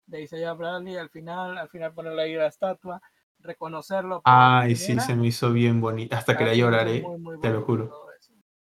de 0.05 0.21
Isaiah 0.21 0.53
Bradley 0.53 0.95
al 0.97 1.09
final, 1.09 1.57
al 1.57 1.67
final 1.69 1.93
ponerle 1.93 2.21
ahí 2.23 2.35
la 2.35 2.47
estatua, 2.47 3.01
reconocerlo. 3.43 4.21
Ay, 4.23 4.75
sí, 4.75 4.99
se 4.99 5.15
me 5.15 5.27
hizo 5.27 5.51
bien 5.53 5.79
bonito. 5.81 6.15
Hasta 6.15 6.35
quería 6.37 6.53
Muy, 6.53 6.59
llorar, 6.61 6.85
muy, 6.87 6.97
eh. 6.97 7.17
muy, 7.19 7.39
Te 7.39 7.49
lo 7.49 7.61
juro. 7.63 8.07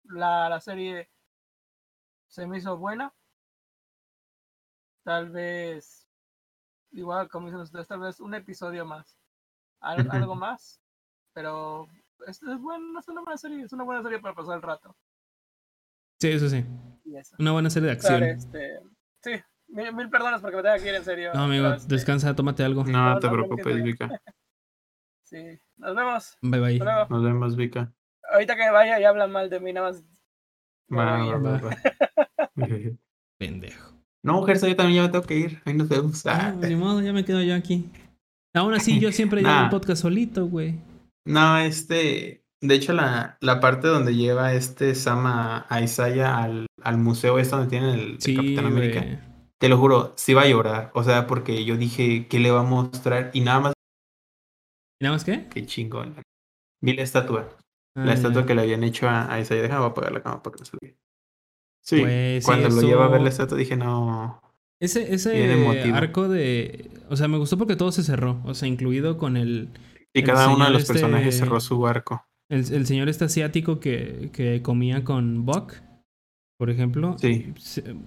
La, 0.06 0.50
la 0.50 0.60
serie 0.60 1.10
se 2.28 2.48
me 2.48 2.58
hizo 2.58 2.78
buena. 2.78 3.14
Tal 5.04 5.30
vez, 5.30 6.08
igual 6.92 7.30
como 7.30 7.48
dicen 7.48 7.62
ustedes, 7.62 7.88
tal 7.88 8.00
vez 8.00 8.20
un 8.20 8.34
episodio 8.34 8.86
más. 8.86 9.18
Al- 9.82 10.10
algo 10.12 10.36
más. 10.36 10.80
Pero 11.34 11.88
es, 12.28 12.42
es, 12.42 12.60
bueno, 12.60 13.00
es 13.00 13.08
una 13.08 13.22
buena 13.22 13.38
serie, 13.38 13.64
es 13.64 13.74
una 13.74 13.84
buena 13.84 14.02
serie 14.02 14.20
para 14.20 14.34
pasar 14.36 14.56
el 14.56 14.62
rato. 14.62 14.96
Sí, 16.20 16.30
eso 16.32 16.50
sí. 16.50 16.66
Eso. 17.14 17.36
Una 17.40 17.52
buena 17.54 17.70
serie 17.70 17.88
de 17.88 17.94
acción. 17.94 18.24
este, 18.24 18.80
sí, 19.24 19.32
Mil, 19.68 19.94
mil 19.94 20.10
perdones 20.10 20.42
porque 20.42 20.58
me 20.58 20.64
tengo 20.64 20.78
que 20.78 20.90
ir 20.90 20.96
en 20.96 21.04
serio. 21.06 21.32
No, 21.34 21.44
amigo, 21.44 21.68
este, 21.74 21.94
descansa, 21.94 22.36
tómate 22.36 22.64
algo. 22.64 22.84
No, 22.84 23.14
No, 23.14 23.20
te 23.20 23.28
no, 23.28 23.34
preocupes, 23.34 23.84
Vika. 23.84 24.10
Sí. 25.30 25.60
Nos 25.78 25.96
vemos. 25.96 26.38
Bye 26.42 26.60
bye. 26.60 26.80
Nos 27.10 27.24
vemos, 27.24 27.56
Vika. 27.56 27.92
Ahorita 28.34 28.56
que 28.56 28.64
me 28.64 28.72
vaya 28.72 29.00
y 29.00 29.04
hablan 29.04 29.32
mal 29.32 29.50
de 29.50 29.60
mí, 29.60 29.74
nada 29.74 29.92
más. 29.92 30.04
Pendejo. 33.38 33.94
No, 34.24 34.44
Gerson, 34.44 34.70
yo 34.70 34.76
también 34.76 34.98
ya 34.98 35.04
me 35.04 35.10
tengo 35.10 35.26
que 35.26 35.38
ir. 35.38 35.62
Ahí 35.66 35.74
nos 35.74 35.88
vemos. 35.88 36.26
Ah, 36.26 36.54
Ah. 36.62 36.68
ni 36.68 36.76
modo, 36.76 37.02
ya 37.02 37.14
me 37.14 37.24
quedo 37.24 37.42
yo 37.42 37.56
aquí. 37.56 37.90
Aún 38.54 38.74
así, 38.74 39.00
yo 39.00 39.12
siempre 39.12 39.42
llevo 39.42 39.54
Nah. 39.54 39.64
el 39.66 39.70
podcast 39.70 40.02
solito, 40.02 40.48
güey. 40.48 40.76
No, 41.26 41.58
este. 41.60 42.44
De 42.62 42.76
hecho, 42.76 42.92
la, 42.92 43.38
la 43.40 43.62
parte 43.62 43.88
donde 43.88 44.16
lleva 44.16 44.54
este 44.54 44.94
Sama 44.94 45.66
a 45.70 45.82
Isaiah 45.82 46.40
al, 46.44 46.66
al 46.84 46.98
museo 46.98 47.40
es 47.40 47.50
donde 47.50 47.68
tienen 47.68 47.92
el, 47.92 48.00
el 48.12 48.22
Sí, 48.22 48.36
Capitán 48.36 48.66
América. 48.66 49.02
güey. 49.02 49.18
Te 49.60 49.70
lo 49.70 49.78
juro, 49.78 50.14
sí 50.18 50.34
va 50.34 50.42
a 50.42 50.48
llorar. 50.48 50.92
O 50.94 51.04
sea, 51.04 51.26
porque 51.28 51.64
yo 51.64 51.78
dije, 51.78 52.28
¿qué 52.28 52.40
le 52.40 52.52
va 52.52 52.62
a 52.62 52.64
mostrar? 52.64 53.32
Y 53.34 53.42
nada 53.42 53.60
más, 53.62 53.74
¿Y 55.00 55.04
nada 55.04 55.16
más 55.16 55.24
qué? 55.24 55.48
qué 55.50 55.66
chingón. 55.66 56.16
Vi 56.82 56.94
la 56.94 57.04
estatua. 57.04 57.50
Ah, 57.96 58.06
la 58.06 58.14
estatua 58.14 58.42
ya. 58.42 58.48
que 58.48 58.56
le 58.56 58.62
habían 58.62 58.84
hecho 58.84 59.08
a, 59.10 59.32
a 59.34 59.40
Isaiah. 59.40 59.62
Déjame 59.64 59.86
apagar 59.86 60.12
la 60.12 60.22
cama 60.22 60.42
para 60.44 60.56
que 60.56 60.60
no 60.62 60.66
se 60.66 60.78
olvide. 60.78 60.98
Sí, 61.84 62.02
Pues, 62.02 62.44
sí, 62.44 62.46
cuando 62.46 62.70
lo 62.70 62.78
eso- 62.78 62.88
lleva 62.88 63.06
a 63.06 63.10
ver 63.10 63.22
la 63.22 63.30
estatua 63.30 63.58
dije, 63.58 63.76
no. 63.76 64.42
Ese, 64.82 65.14
ese 65.14 65.92
arco 65.94 66.30
de. 66.30 66.90
O 67.10 67.16
sea, 67.18 67.28
me 67.28 67.38
gustó 67.38 67.58
porque 67.58 67.76
todo 67.76 67.92
se 67.92 68.04
cerró. 68.04 68.42
O 68.46 68.54
sea, 68.54 68.68
incluido 68.68 69.18
con 69.18 69.36
el. 69.38 69.70
Y 70.14 70.20
El 70.20 70.26
cada 70.26 70.50
uno 70.50 70.66
de 70.66 70.72
los 70.72 70.84
este- 70.84 70.94
personajes 70.94 71.38
cerró 71.38 71.60
su 71.60 71.86
arco. 71.88 72.26
El, 72.50 72.60
el 72.74 72.88
señor 72.88 73.10
este 73.10 73.26
asiático 73.26 73.80
que, 73.80 74.30
que 74.34 74.62
comía 74.62 75.04
con 75.04 75.46
Buck, 75.46 75.74
por 76.58 76.70
ejemplo. 76.70 77.16
Sí. 77.20 77.54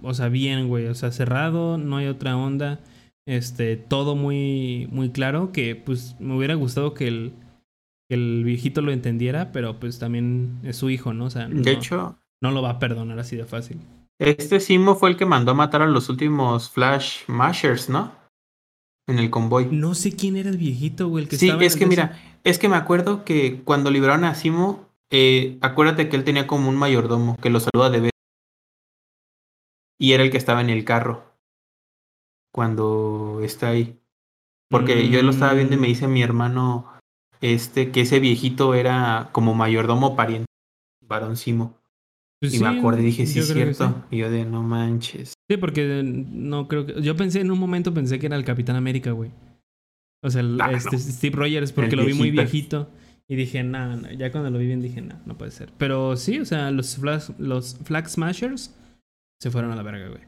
O 0.03 0.15
sea, 0.15 0.29
bien, 0.29 0.69
güey. 0.69 0.87
O 0.87 0.95
sea, 0.95 1.13
cerrado, 1.13 1.79
no 1.79 1.97
hay 1.99 2.07
otra 2.07 2.37
onda. 2.37 2.81
Este, 3.27 3.77
todo 3.77 4.17
muy, 4.17 4.89
muy 4.91 5.11
claro. 5.11 5.53
Que 5.53 5.77
pues 5.77 6.17
me 6.21 6.37
hubiera 6.37 6.55
gustado 6.55 6.95
que 6.95 7.09
el, 7.09 7.33
que 8.09 8.15
el 8.17 8.43
viejito 8.45 8.81
lo 8.83 8.93
entendiera, 8.93 9.53
pero 9.53 9.79
pues 9.79 9.99
también 9.99 10.59
es 10.63 10.77
su 10.77 10.91
hijo, 10.91 11.13
¿no? 11.13 11.27
O 11.27 11.31
sea, 11.31 11.49
no, 11.49 11.63
De 11.63 11.73
hecho, 11.73 12.19
no 12.43 12.51
lo 12.51 12.63
va 12.63 12.71
a 12.71 12.79
perdonar 12.79 13.19
así 13.19 13.37
de 13.37 13.45
fácil. 13.45 13.79
este 14.19 14.61
Simo 14.61 14.95
fue 14.95 15.11
el 15.11 15.17
que 15.17 15.27
mandó 15.27 15.53
a 15.53 15.55
matar 15.55 15.83
a 15.83 15.87
los 15.87 16.09
últimos 16.09 16.71
Flash 16.71 17.21
Mashers, 17.29 17.89
¿no? 17.89 18.13
En 19.09 19.19
el 19.19 19.31
convoy. 19.31 19.67
No 19.71 19.95
sé 19.95 20.15
quién 20.15 20.37
era 20.37 20.49
el 20.49 20.59
viejito, 20.59 21.09
güey. 21.09 21.25
El 21.25 21.31
que 21.31 21.37
Sí, 21.37 21.47
estaba 21.47 21.65
es 21.65 21.77
que 21.77 21.87
mira, 21.87 22.19
es 22.45 22.59
que 22.59 22.69
me 22.69 22.77
acuerdo 22.77 23.25
que 23.25 23.63
cuando 23.65 23.91
liberaron 23.91 24.25
a 24.25 24.35
Simo, 24.35 24.89
eh, 25.11 25.59
acuérdate 25.61 26.09
que 26.09 26.17
él 26.17 26.25
tenía 26.25 26.47
como 26.47 26.69
un 26.69 26.77
mayordomo 26.77 27.37
que 27.37 27.51
lo 27.51 27.61
saluda 27.61 27.91
de 27.91 28.01
vez. 28.01 28.11
Y 29.99 30.13
era 30.13 30.23
el 30.23 30.31
que 30.31 30.39
estaba 30.39 30.61
en 30.61 30.71
el 30.71 30.85
carro. 30.85 31.32
Cuando 32.53 33.41
está 33.43 33.69
ahí. 33.69 33.99
Porque 34.71 35.09
yo 35.09 35.23
lo 35.23 35.31
estaba 35.31 35.55
viendo 35.55 35.75
y 35.75 35.79
me 35.79 35.87
Mm. 35.89 35.91
dice 35.91 36.09
mi 36.09 36.23
hermano 36.23 36.87
este 37.41 37.91
que 37.91 38.03
ese 38.03 38.21
viejito 38.21 38.75
era 38.75 39.31
como 39.33 39.55
mayordomo 39.55 40.15
pariente 40.17 40.47
varón 41.07 41.37
Simo. 41.37 41.79
Pues 42.41 42.55
Y 42.55 42.59
me 42.61 42.69
acordé 42.69 43.03
y 43.03 43.07
dije, 43.07 43.27
sí, 43.27 43.39
es 43.39 43.49
cierto. 43.53 43.89
sí. 44.11 44.17
Y 44.17 44.19
yo 44.19 44.31
de 44.31 44.45
no 44.45 44.63
manches. 44.63 45.35
Sí, 45.49 45.57
porque 45.59 46.03
no 46.05 46.67
creo 46.69 46.87
que. 46.87 47.01
Yo 47.03 47.17
pensé 47.17 47.41
en 47.41 47.51
un 47.51 47.59
momento, 47.59 47.95
pensé 47.95 48.19
que 48.19 48.27
era 48.27 48.37
el 48.37 48.45
Capitán 48.45 48.77
América, 48.77 49.13
güey. 49.13 49.31
O 50.25 50.31
sea, 50.31 50.41
el, 50.41 50.61
Ah, 50.61 50.73
este, 50.73 50.97
no. 50.97 50.99
Steve 51.03 51.37
Rogers, 51.37 51.73
porque 51.73 51.91
El 51.91 51.97
lo 52.01 52.05
vi 52.07 52.15
muy 52.15 52.31
viejito. 52.31 52.91
Y 53.29 53.37
dije, 53.37 53.63
nah, 53.63 53.95
nah, 53.97 54.11
ya 54.13 54.31
cuando 54.33 54.51
lo 54.51 54.59
vi 54.59 54.67
bien 54.67 54.83
dije, 54.83 55.01
no, 55.01 55.15
no 55.25 55.39
puede 55.39 55.53
ser. 55.53 55.73
Pero 55.79 56.17
sí, 56.17 56.41
o 56.41 56.45
sea, 56.45 56.71
los, 56.73 56.97
flag, 56.97 57.23
los 57.39 57.77
Flag 57.85 58.09
Smashers 58.09 58.75
se 59.41 59.51
fueron 59.51 59.71
a 59.71 59.77
la 59.77 59.83
verga, 59.83 60.09
güey. 60.09 60.23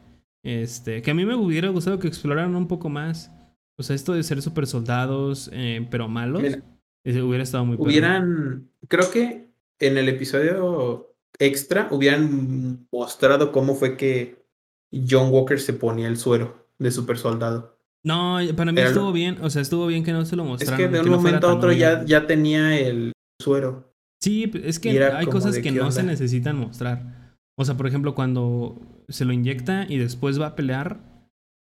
Este, 0.44 1.02
que 1.02 1.10
a 1.10 1.14
mí 1.14 1.24
me 1.24 1.34
hubiera 1.34 1.68
gustado 1.70 1.98
que 1.98 2.06
exploraran 2.06 2.54
un 2.54 2.68
poco 2.68 2.88
más. 2.88 3.32
O 3.76 3.82
sea, 3.82 3.96
esto 3.96 4.12
de 4.12 4.22
ser 4.22 4.40
super 4.42 4.66
soldados, 4.66 5.50
eh, 5.52 5.86
pero 5.90 6.06
malos, 6.06 6.42
Mira, 6.42 6.62
ese 7.02 7.22
hubiera 7.22 7.42
estado 7.42 7.64
muy. 7.64 7.76
Hubieran, 7.78 8.70
creo 8.86 9.10
que 9.10 9.48
en 9.80 9.98
el 9.98 10.08
episodio 10.08 11.16
extra 11.38 11.88
hubieran 11.90 12.86
mostrado 12.92 13.50
cómo 13.50 13.74
fue 13.74 13.96
que 13.96 14.44
John 14.92 15.32
Walker 15.32 15.58
se 15.58 15.72
ponía 15.72 16.06
el 16.06 16.18
suero 16.18 16.68
de 16.78 16.90
super 16.90 17.18
soldado. 17.18 17.78
No, 18.04 18.38
para 18.54 18.70
mí 18.70 18.80
estuvo 18.80 19.12
bien. 19.12 19.38
O 19.40 19.48
sea, 19.48 19.62
estuvo 19.62 19.86
bien 19.86 20.04
que 20.04 20.12
no 20.12 20.26
se 20.26 20.36
lo 20.36 20.42
Es 20.44 20.48
mostraran. 20.50 20.78
que 20.78 20.88
de 20.88 21.00
un 21.00 21.10
no 21.10 21.16
momento 21.16 21.48
a 21.48 21.54
otro 21.54 21.72
ya, 21.72 22.04
ya 22.04 22.26
tenía 22.26 22.78
el 22.78 23.12
suero. 23.40 23.94
Sí, 24.20 24.50
es 24.62 24.78
que 24.78 25.02
hay 25.02 25.26
cosas 25.26 25.56
que 25.56 25.62
¿qué 25.62 25.72
no 25.72 25.90
se 25.90 26.02
necesitan 26.02 26.56
mostrar. 26.58 27.23
O 27.58 27.64
sea, 27.64 27.76
por 27.76 27.86
ejemplo, 27.86 28.14
cuando 28.14 28.80
se 29.08 29.24
lo 29.24 29.32
inyecta 29.32 29.86
y 29.88 29.98
después 29.98 30.40
va 30.40 30.48
a 30.48 30.56
pelear 30.56 30.98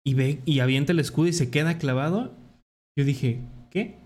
y 0.06 0.14
ve 0.14 0.40
y 0.44 0.60
avienta 0.60 0.92
el 0.92 1.00
escudo 1.00 1.28
y 1.28 1.32
se 1.32 1.50
queda 1.50 1.78
clavado, 1.78 2.32
yo 2.98 3.04
dije, 3.04 3.40
¿qué? 3.70 3.98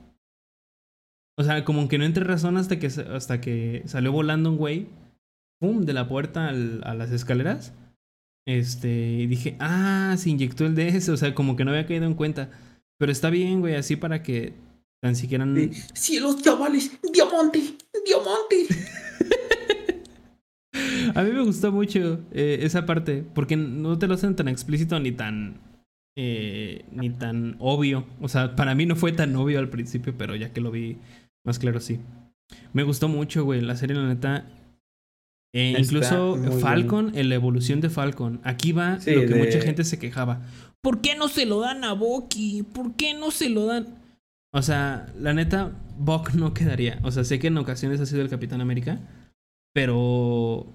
O 1.38 1.44
sea, 1.44 1.64
como 1.64 1.88
que 1.88 1.98
no 1.98 2.05
entré 2.05 2.24
razón 2.24 2.56
hasta 2.56 2.78
que, 2.80 2.86
hasta 2.88 3.40
que 3.40 3.82
salió 3.86 4.10
volando 4.10 4.50
un 4.50 4.56
güey, 4.56 4.88
pum, 5.60 5.84
de 5.84 5.92
la 5.92 6.09
puerta 6.09 6.48
al- 6.48 6.82
a 6.84 6.94
las 6.94 7.12
escaleras. 7.12 7.72
Este, 8.46 8.88
y 9.20 9.26
dije, 9.26 9.56
ah, 9.60 10.16
se 10.18 10.30
inyectó 10.30 10.66
el 10.66 10.74
DS, 10.74 11.10
o 11.10 11.16
sea, 11.16 11.34
como 11.34 11.55
que 11.55 11.64
no 11.64 11.70
había 11.70 11.86
caído 11.86 12.06
en 12.06 12.14
cuenta. 12.14 12.50
Pero 12.98 13.12
está 13.12 13.30
bien, 13.30 13.60
güey, 13.60 13.76
así 13.76 13.94
para 13.94 14.22
que 14.22 14.55
tan 15.00 15.14
siquiera... 15.14 15.46
De, 15.46 15.72
Cielos 15.94 16.42
chavales, 16.42 16.90
diamante, 17.12 17.60
diamante. 18.05 18.66
A 21.14 21.22
mí 21.22 21.30
me 21.32 21.42
gustó 21.42 21.72
mucho 21.72 22.20
eh, 22.32 22.59
esa 22.62 22.86
parte, 22.86 23.24
porque 23.34 23.56
no 23.56 23.98
te 23.98 24.06
lo 24.06 24.14
hacen 24.14 24.34
tan 24.36 24.48
explícito 24.48 24.98
ni 25.00 25.12
tan. 25.12 25.60
eh, 26.16 26.84
ni 26.92 27.10
tan 27.10 27.56
obvio. 27.60 28.06
O 28.20 28.28
sea, 28.28 28.56
para 28.56 28.74
mí 28.74 28.86
no 28.86 28.96
fue 28.96 29.12
tan 29.12 29.34
obvio 29.36 29.59
al 29.59 29.68
principio, 29.70 30.14
pero 30.18 30.34
ya 30.36 30.52
que 30.52 30.60
lo 30.60 30.70
vi 30.70 30.96
más 31.44 31.59
claro, 31.59 31.80
sí. 31.80 32.00
Me 32.72 32.82
gustó 32.82 33.09
mucho, 33.09 33.44
güey. 33.44 33.60
La 33.60 33.76
serie, 33.76 33.96
la 33.96 34.06
neta. 34.09 34.46
Eh, 35.55 35.70
Está 35.70 35.80
incluso 35.80 36.36
Falcon, 36.60 37.12
en 37.14 37.28
la 37.30 37.34
evolución 37.36 37.80
de 37.80 37.88
Falcon. 37.88 38.40
Aquí 38.44 38.72
va 38.72 39.00
Sí, 39.00 39.12
lo 39.12 39.20
que 39.22 39.26
de- 39.28 39.44
mucha 39.44 39.60
gente 39.60 39.84
se 39.84 39.98
quejaba. 39.98 40.42
¿Por 40.82 41.00
qué 41.00 41.16
no 41.16 41.28
se 41.28 41.46
lo 41.46 41.60
dan 41.60 41.84
a 41.84 41.92
Bucky? 41.94 42.62
¿Por 42.64 42.94
qué 42.94 43.14
no 43.14 43.30
se 43.30 43.48
lo 43.48 43.66
dan? 43.66 43.86
O 44.52 44.62
sea, 44.62 45.06
la 45.18 45.34
neta, 45.34 45.72
Buck 45.98 46.34
no 46.34 46.52
quedaría. 46.55 46.98
O 47.02 47.10
sea, 47.10 47.24
sé 47.24 47.38
que 47.38 47.46
en 47.48 47.59
ocasiones 47.59 48.00
ha 48.00 48.06
sido 48.06 48.22
el 48.22 48.28
Capitán 48.28 48.60
América, 48.60 48.98
pero 49.78 50.66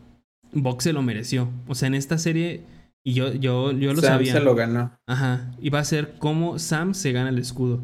Buck 0.53 0.81
se 0.81 0.93
lo 0.93 1.01
mereció. 1.01 1.49
O 1.67 1.75
sea, 1.75 1.87
en 1.87 1.95
esta 1.95 2.17
serie, 2.17 2.61
y 3.05 3.13
yo, 3.13 3.33
yo, 3.33 3.73
yo 3.73 3.93
lo 3.93 3.99
Sam 4.01 4.11
sabía. 4.13 4.31
se 4.33 4.39
lo 4.39 4.55
ganó. 4.55 4.97
Ajá. 5.07 5.51
Y 5.61 5.69
va 5.69 5.79
a 5.79 5.83
ser 5.83 6.15
cómo 6.19 6.57
Sam 6.57 6.93
se 6.93 7.11
gana 7.11 7.27
el 7.29 7.37
escudo. 7.37 7.81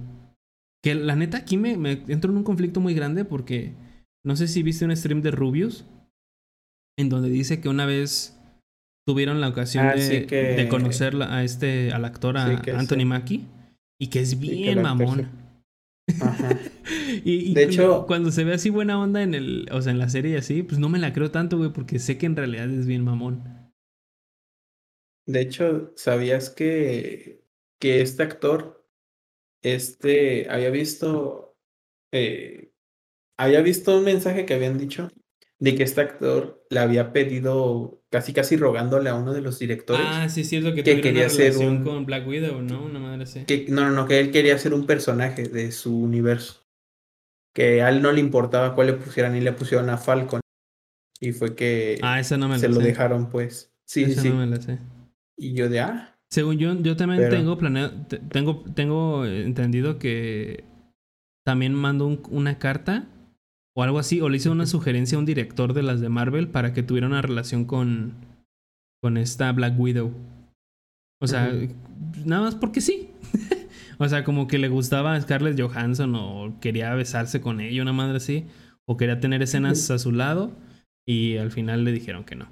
Que 0.81 0.95
la 0.95 1.17
neta 1.17 1.37
aquí 1.39 1.57
me, 1.57 1.75
me 1.75 2.03
entro 2.07 2.31
en 2.31 2.37
un 2.37 2.43
conflicto 2.45 2.79
muy 2.79 2.93
grande 2.93 3.25
porque 3.25 3.73
no 4.25 4.37
sé 4.37 4.47
si 4.47 4.63
viste 4.63 4.85
un 4.85 4.95
stream 4.95 5.21
de 5.21 5.31
Rubius 5.31 5.83
en 6.97 7.09
donde 7.09 7.29
dice 7.29 7.59
que 7.59 7.67
una 7.67 7.85
vez 7.85 8.37
tuvieron 9.05 9.41
la 9.41 9.49
ocasión 9.49 9.87
Ah, 9.87 9.95
de, 9.95 10.01
sí, 10.01 10.25
que- 10.25 10.53
de 10.55 10.67
conocer 10.69 11.21
a 11.21 11.43
este 11.43 11.91
al 11.91 12.05
actor 12.05 12.37
a 12.37 12.61
Sí, 12.63 12.71
Anthony 12.71 12.99
sí. 12.99 13.05
Mackie 13.05 13.45
y 13.99 14.07
que 14.07 14.21
es 14.21 14.39
bien 14.39 14.81
mamón. 14.81 15.27
Ajá. 16.21 16.49
Y, 17.25 17.51
y 17.51 17.53
De 17.53 17.63
hecho- 17.63 18.05
cuando 18.07 18.31
se 18.31 18.43
ve 18.43 18.53
así 18.53 18.69
buena 18.69 18.99
onda 18.99 19.21
en 19.23 19.33
el, 19.33 19.67
o 19.71 19.81
sea, 19.81 19.91
en 19.91 19.99
la 19.99 20.09
serie 20.09 20.33
y 20.33 20.37
así, 20.37 20.63
pues 20.63 20.79
no 20.79 20.89
me 20.89 20.99
la 20.99 21.13
creo 21.13 21.31
tanto, 21.31 21.57
güey, 21.57 21.71
porque 21.71 21.99
sé 21.99 22.17
que 22.17 22.25
en 22.25 22.35
realidad 22.35 22.69
es 22.69 22.85
bien 22.87 23.03
mamón. 23.03 23.43
De 25.25 25.41
hecho, 25.41 25.93
¿sabías 25.95 26.49
que, 26.49 27.43
que 27.79 28.01
este 28.01 28.23
actor, 28.23 28.83
este, 29.61 30.49
había 30.49 30.69
visto, 30.71 31.55
eh, 32.11 32.71
había 33.37 33.61
visto 33.61 33.97
un 33.97 34.05
mensaje 34.05 34.45
que 34.45 34.55
habían 34.55 34.77
dicho 34.79 35.09
de 35.59 35.75
que 35.75 35.83
este 35.83 36.01
actor 36.01 36.65
le 36.69 36.79
había 36.79 37.11
pedido, 37.13 38.01
casi 38.09 38.33
casi 38.33 38.55
rogándole 38.57 39.09
a 39.09 39.15
uno 39.15 39.33
de 39.33 39.41
los 39.41 39.59
directores, 39.59 40.05
Ah, 40.09 40.29
sí, 40.29 40.41
es 40.41 40.49
cierto 40.49 40.73
que, 40.73 40.83
que 40.83 41.01
quería 41.01 41.23
una 41.23 41.27
hacer 41.27 41.57
un- 41.57 41.83
con 41.83 42.05
Black 42.05 42.25
Widow, 42.27 42.61
¿no? 42.61 42.85
Una 42.85 42.99
madre 42.99 43.23
así. 43.23 43.43
que, 43.45 43.65
no, 43.69 43.81
no, 43.83 43.91
no, 43.91 44.07
que 44.07 44.19
él 44.19 44.31
quería 44.31 44.57
ser 44.57 44.73
un 44.73 44.85
personaje 44.87 45.43
de 45.43 45.71
su 45.71 45.95
universo, 45.99 46.58
que 47.53 47.81
a 47.81 47.89
él 47.89 48.01
no 48.01 48.11
le 48.11 48.19
importaba 48.21 48.75
cuál 48.75 48.87
le 48.87 48.93
pusieran 48.93 49.35
y 49.35 49.41
le 49.41 49.51
pusieron 49.53 49.89
a 49.89 49.97
Falcon, 49.97 50.39
y 51.19 51.31
fue 51.33 51.55
que 51.55 51.99
Ah, 52.01 52.19
esa 52.19 52.37
no 52.37 52.47
me 52.47 52.59
se 52.59 52.69
lo 52.69 52.75
sé. 52.75 52.83
dejaron, 52.87 53.29
pues, 53.29 53.73
sí, 53.85 54.05
sí, 54.05 54.11
esa 54.11 54.21
sí, 54.21 54.29
no 54.29 54.35
me 54.37 54.45
la 54.47 54.61
sé. 54.61 54.79
y 55.37 55.53
yo 55.53 55.69
de, 55.69 55.79
ah, 55.81 56.15
Según 56.31 56.57
yo, 56.59 56.75
yo 56.79 56.95
también 56.95 57.21
Pero- 57.23 57.35
tengo 57.35 57.57
planeado, 57.57 57.91
te- 58.07 58.19
tengo, 58.19 58.63
tengo 58.75 59.25
entendido 59.25 59.97
que 59.97 60.63
también 61.43 61.73
mando 61.73 62.05
un- 62.05 62.21
una 62.29 62.59
carta 62.59 63.07
o 63.75 63.81
algo 63.81 63.97
así, 63.97 64.21
o 64.21 64.29
le 64.29 64.37
hice 64.37 64.49
una 64.51 64.67
sugerencia 64.67 65.15
a 65.15 65.19
un 65.19 65.25
director 65.25 65.73
de 65.73 65.81
las 65.81 66.01
de 66.01 66.09
Marvel 66.09 66.47
para 66.49 66.71
que 66.71 66.83
tuviera 66.83 67.07
una 67.07 67.23
relación 67.23 67.65
con, 67.65 68.13
con 69.01 69.17
esta 69.17 69.51
Black 69.53 69.79
Widow. 69.79 70.11
O 71.19 71.25
sea, 71.27 71.51
nada 72.25 72.43
más 72.43 72.55
porque 72.55 72.81
sí. 72.81 73.08
O 73.99 74.07
sea, 74.07 74.23
como 74.23 74.47
que 74.47 74.57
le 74.57 74.69
gustaba 74.69 75.13
a 75.13 75.21
Scarlett 75.21 75.59
Johansson 75.59 76.15
o 76.15 76.57
quería 76.61 76.95
besarse 76.95 77.41
con 77.41 77.59
ella, 77.59 77.81
una 77.81 77.91
madre 77.91 78.17
así, 78.17 78.45
o 78.87 78.95
quería 78.95 79.19
tener 79.19 79.41
escenas 79.41 79.91
a 79.91 79.99
su 79.99 80.13
lado 80.13 80.53
y 81.05 81.35
al 81.35 81.51
final 81.51 81.83
le 81.83 81.91
dijeron 81.91 82.23
que 82.23 82.37
no. 82.37 82.47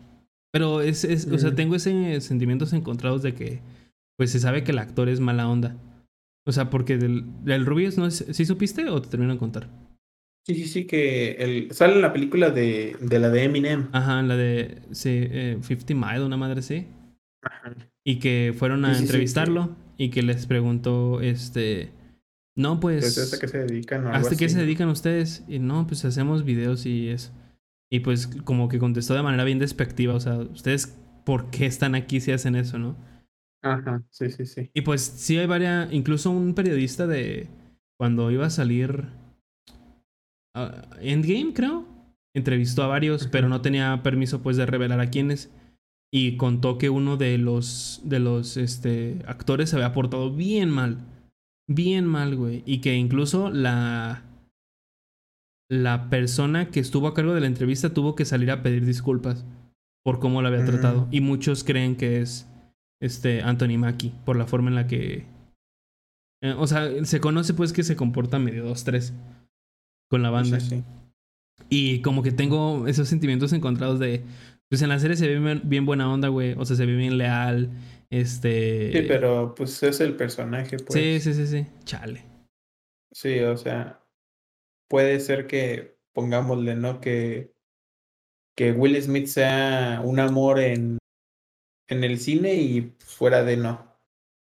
Pero 0.51 0.81
es, 0.81 1.05
es 1.05 1.25
o 1.25 1.39
sea, 1.39 1.55
tengo 1.55 1.75
ese 1.75 2.19
sentimientos 2.19 2.73
encontrados 2.73 3.21
de 3.23 3.33
que 3.33 3.61
pues 4.17 4.31
se 4.31 4.39
sabe 4.39 4.63
que 4.63 4.71
el 4.71 4.79
actor 4.79 5.07
es 5.07 5.21
mala 5.21 5.47
onda. 5.47 5.77
O 6.45 6.51
sea, 6.51 6.69
porque 6.69 6.97
del, 6.97 7.23
del 7.45 7.65
Rubius, 7.65 7.97
¿no 7.97 8.07
es, 8.07 8.25
¿sí 8.29 8.45
supiste 8.45 8.89
o 8.89 9.01
te 9.01 9.09
termino 9.09 9.31
de 9.31 9.39
contar? 9.39 9.69
Sí, 10.45 10.55
sí, 10.55 10.65
sí, 10.65 10.85
que 10.85 11.31
el, 11.31 11.71
sale 11.71 11.93
en 11.93 12.01
la 12.01 12.13
película 12.13 12.49
de, 12.49 12.97
de 12.99 13.19
la 13.19 13.29
de 13.29 13.43
Eminem. 13.43 13.87
Ajá, 13.93 14.21
la 14.21 14.35
de 14.35 14.81
sí, 14.91 15.11
eh, 15.11 15.57
50 15.61 15.93
Mile, 15.93 16.25
una 16.25 16.37
madre 16.37 16.59
así. 16.59 16.87
Ajá. 17.41 17.73
Y 18.05 18.19
que 18.19 18.53
fueron 18.57 18.83
a 18.83 18.89
Sí, 18.89 18.93
sí, 18.93 18.99
sí, 18.99 19.05
entrevistarlo 19.05 19.86
y 19.97 20.09
que 20.09 20.21
les 20.21 20.45
preguntó, 20.45 21.21
este, 21.21 21.91
no, 22.55 22.79
pues, 22.79 23.01
Pues 23.01 23.17
¿hasta 23.17 23.39
qué 23.39 23.47
se 23.47 23.59
dedican 23.59 24.05
o 24.05 24.07
algo 24.07 24.17
¿hasta 24.17 24.35
qué 24.35 24.49
se 24.49 24.59
dedican 24.59 24.89
ustedes? 24.89 25.43
Y 25.47 25.59
no, 25.59 25.85
pues 25.87 26.05
hacemos 26.05 26.43
videos 26.43 26.85
y 26.85 27.09
eso. 27.09 27.31
Y 27.89 28.01
pues 28.01 28.27
como 28.43 28.67
que 28.67 28.79
contestó 28.79 29.13
de 29.13 29.23
manera 29.23 29.43
bien 29.43 29.59
despectiva, 29.59 30.13
o 30.13 30.19
sea, 30.19 30.37
¿ustedes 30.39 30.97
por 31.25 31.49
qué 31.49 31.65
están 31.65 31.95
aquí 31.95 32.19
si 32.19 32.31
hacen 32.31 32.55
eso, 32.55 32.77
no? 32.77 32.97
Ajá, 33.63 34.03
sí, 34.09 34.29
sí, 34.29 34.45
sí. 34.45 34.71
Y 34.73 34.81
pues 34.81 35.01
sí 35.01 35.37
hay 35.37 35.47
varias, 35.47 35.91
incluso 35.91 36.31
un 36.31 36.53
periodista 36.53 37.07
de 37.07 37.47
cuando 37.97 38.31
iba 38.31 38.45
a 38.45 38.49
salir 38.49 39.05
ah, 40.55 40.87
Endgame, 40.99 41.53
creo, 41.53 41.85
entrevistó 42.33 42.83
a 42.83 42.87
varios, 42.87 43.27
pero 43.27 43.49
no 43.49 43.61
tenía 43.61 44.01
permiso 44.03 44.41
pues 44.41 44.57
de 44.57 44.65
revelar 44.65 44.99
a 44.99 45.09
quiénes 45.09 45.51
y 46.11 46.37
contó 46.37 46.77
que 46.77 46.89
uno 46.89 47.17
de 47.17 47.37
los 47.37 48.01
de 48.03 48.19
los 48.19 48.57
este 48.57 49.19
actores 49.27 49.69
se 49.69 49.75
había 49.75 49.93
portado 49.93 50.31
bien 50.31 50.69
mal, 50.69 50.99
bien 51.69 52.05
mal, 52.05 52.35
güey, 52.35 52.63
y 52.65 52.79
que 52.79 52.95
incluso 52.95 53.49
la 53.49 54.23
la 55.69 56.09
persona 56.09 56.71
que 56.71 56.79
estuvo 56.79 57.07
a 57.07 57.13
cargo 57.13 57.33
de 57.33 57.41
la 57.41 57.47
entrevista 57.47 57.93
tuvo 57.93 58.15
que 58.15 58.23
salir 58.25 58.51
a 58.51 58.63
pedir 58.63 58.85
disculpas 58.85 59.45
por 60.05 60.19
cómo 60.19 60.41
lo 60.41 60.47
había 60.47 60.61
Mm. 60.61 60.67
tratado 60.67 61.07
y 61.11 61.19
muchos 61.19 61.65
creen 61.65 61.97
que 61.97 62.21
es 62.21 62.47
este 63.01 63.41
Anthony 63.41 63.77
Mackie 63.77 64.13
por 64.25 64.37
la 64.37 64.47
forma 64.47 64.69
en 64.69 64.75
la 64.75 64.87
que 64.87 65.25
eh, 66.41 66.53
o 66.57 66.67
sea, 66.67 67.03
se 67.03 67.19
conoce 67.19 67.53
pues 67.53 67.73
que 67.73 67.83
se 67.83 67.95
comporta 67.95 68.39
medio 68.39 68.63
dos 68.63 68.83
tres 68.83 69.13
con 70.09 70.21
la 70.21 70.29
banda. 70.29 70.59
Sí, 70.59 70.69
sí. 70.69 70.83
Y 71.69 72.01
como 72.01 72.21
que 72.23 72.31
tengo 72.31 72.87
esos 72.87 73.09
sentimientos 73.09 73.51
encontrados 73.53 73.99
de 73.99 74.23
pues 74.69 74.81
en 74.81 74.89
la 74.89 74.99
serie 74.99 75.15
se 75.15 75.27
ve 75.27 75.39
bien, 75.39 75.61
bien 75.65 75.85
buena 75.85 76.11
onda, 76.11 76.27
güey, 76.27 76.53
o 76.57 76.65
sea, 76.65 76.75
se 76.75 76.85
ve 76.85 76.95
bien 76.95 77.17
leal, 77.17 77.71
este 78.09 78.91
Sí, 78.91 79.05
pero 79.07 79.53
pues 79.55 79.81
es 79.83 79.99
el 79.99 80.15
personaje, 80.15 80.77
pues. 80.77 80.99
Sí, 80.99 81.19
sí, 81.19 81.33
sí, 81.33 81.47
sí. 81.47 81.67
Chale. 81.83 82.23
Sí, 83.11 83.39
o 83.39 83.57
sea, 83.57 84.03
puede 84.87 85.19
ser 85.19 85.47
que 85.47 85.97
pongámosle, 86.13 86.75
¿no? 86.75 86.99
Que, 86.99 87.53
que 88.55 88.71
Will 88.71 89.01
Smith 89.01 89.27
sea 89.27 90.01
un 90.03 90.19
amor 90.19 90.59
en, 90.59 90.97
en 91.87 92.03
el 92.03 92.19
cine 92.19 92.55
y 92.55 92.95
fuera 92.99 93.43
de 93.43 93.57
no. 93.57 93.99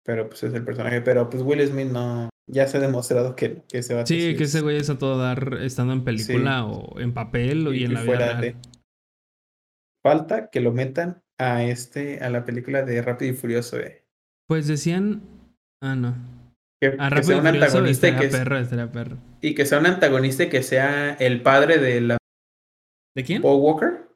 Pero 0.04 0.30
pues 0.30 0.44
es 0.44 0.54
el 0.54 0.64
personaje. 0.64 1.02
Pero 1.02 1.30
pues 1.30 1.42
Will 1.44 1.66
Smith 1.68 1.88
no. 1.88 2.30
Ya 2.48 2.68
se 2.68 2.78
ha 2.78 2.80
demostrado 2.80 3.36
que, 3.36 3.64
que 3.68 3.82
se 3.82 3.96
va 3.96 4.02
a 4.02 4.06
Sí, 4.06 4.36
que 4.36 4.44
ese 4.44 4.62
güey 4.62 4.78
es 4.78 4.92
a 4.92 5.00
todo 5.00 5.18
dar 5.18 5.58
estando 5.62 5.94
en 5.94 6.04
película 6.04 6.66
o 6.66 7.00
en 7.00 7.16
papel 7.16 7.66
o 7.66 7.74
y, 7.74 7.84
en 7.84 7.96
la 7.96 8.02
vida 8.02 8.06
fuera 8.06 8.40
real. 8.40 8.42
de. 8.42 8.56
Falta 10.10 10.52
que 10.52 10.62
lo 10.62 10.72
metan 10.72 11.24
a 11.40 11.64
este, 11.64 12.20
a 12.24 12.30
la 12.30 12.46
película 12.46 12.84
de 12.84 13.02
Rápido 13.02 13.34
y 13.34 13.36
Furioso, 13.36 13.80
eh. 13.80 14.06
Pues 14.48 14.68
decían. 14.68 15.24
Ah, 15.82 15.96
no. 15.96 16.14
Que, 16.80 16.90
A 16.90 16.92
que 16.92 16.98
Rápido 17.10 17.24
sea 17.24 17.38
un 17.40 17.48
antagonista 17.48 18.08
y 18.10 18.16
que, 18.16 18.28
perro, 18.28 18.58
estaría 18.60 18.92
perro. 18.92 19.18
y 19.42 19.56
que 19.56 19.66
sea 19.66 19.80
un 19.80 19.88
antagonista 19.88 20.44
y 20.44 20.50
que 20.50 20.62
sea 20.62 21.14
el 21.16 21.42
padre 21.42 21.80
de 21.80 22.02
la 22.02 22.18
¿De 23.16 23.24
quién? 23.24 23.42
Paul 23.42 23.60
Walker. 23.62 24.08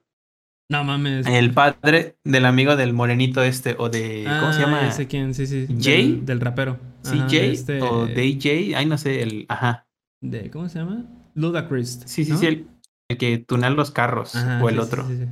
No 0.72 0.84
mames. 0.84 1.26
El 1.26 1.56
padre 1.56 2.18
del 2.24 2.46
amigo 2.46 2.76
del 2.76 2.94
morenito 2.94 3.42
este, 3.42 3.76
o 3.80 3.90
de. 3.90 4.26
¿Cómo 4.40 4.54
se 4.54 4.60
Ah, 4.62 4.66
llama? 4.66 4.92
sé 4.92 5.08
quién, 5.08 5.34
sí, 5.34 5.48
sí. 5.48 5.68
¿Jay? 5.82 6.22
Del, 6.24 6.40
rapero. 6.40 6.78
Ajá, 7.04 7.26
CJ 7.28 7.52
este- 7.52 7.82
o 7.82 8.06
DJ. 8.06 8.76
Ay, 8.76 8.86
no 8.86 9.00
sé, 9.00 9.24
el. 9.24 9.48
Ajá. 9.50 9.88
de- 10.22 10.52
¿Cómo 10.52 10.70
se 10.70 10.78
llama? 10.78 11.06
Ludacris. 11.34 12.04
Sí, 12.06 12.26
sí, 12.26 12.32
¿no? 12.34 12.38
sí, 12.38 12.46
el, 12.46 12.68
el 13.10 13.18
que 13.18 13.40
tunea 13.40 13.72
los 13.72 13.90
carros. 13.90 14.36
Ajá, 14.36 14.62
o 14.64 14.70
el 14.70 14.76
sí, 14.76 14.82
sí, 14.82 14.88
otro. 14.88 15.08
sí, 15.08 15.18
sí. 15.18 15.26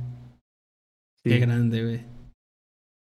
Sí. 1.24 1.30
Qué 1.30 1.38
grande, 1.38 1.82
güey. 1.84 2.00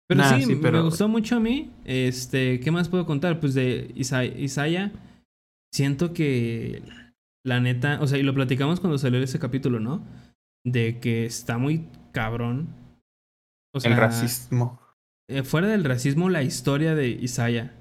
Pero 0.08 0.20
Nah, 0.20 0.36
sí, 0.36 0.42
sí, 0.44 0.54
me 0.56 0.80
gustó 0.82 1.08
mucho 1.08 1.36
a 1.36 1.40
mí. 1.40 1.72
Este, 1.84 2.60
¿qué 2.60 2.70
más 2.70 2.88
puedo 2.88 3.06
contar? 3.06 3.40
Pues 3.40 3.54
de 3.54 3.90
Isa- 3.94 4.24
Isaiah. 4.24 4.92
Siento 5.72 6.12
que 6.12 6.82
la 7.44 7.60
neta, 7.60 7.98
o 8.00 8.06
sea, 8.06 8.18
y 8.18 8.22
lo 8.22 8.34
platicamos 8.34 8.80
cuando 8.80 8.98
salió 8.98 9.20
ese 9.22 9.38
capítulo, 9.38 9.80
¿no? 9.80 10.04
De 10.64 11.00
que 11.00 11.24
está 11.24 11.58
muy 11.58 11.88
cabrón. 12.12 12.68
O 13.74 13.80
sea, 13.80 13.90
el 13.90 13.96
racismo 13.96 14.80
eh, 15.28 15.42
fuera 15.42 15.68
del 15.68 15.84
racismo, 15.84 16.28
la 16.28 16.42
historia 16.42 16.94
de 16.94 17.08
Isaiah. 17.08 17.72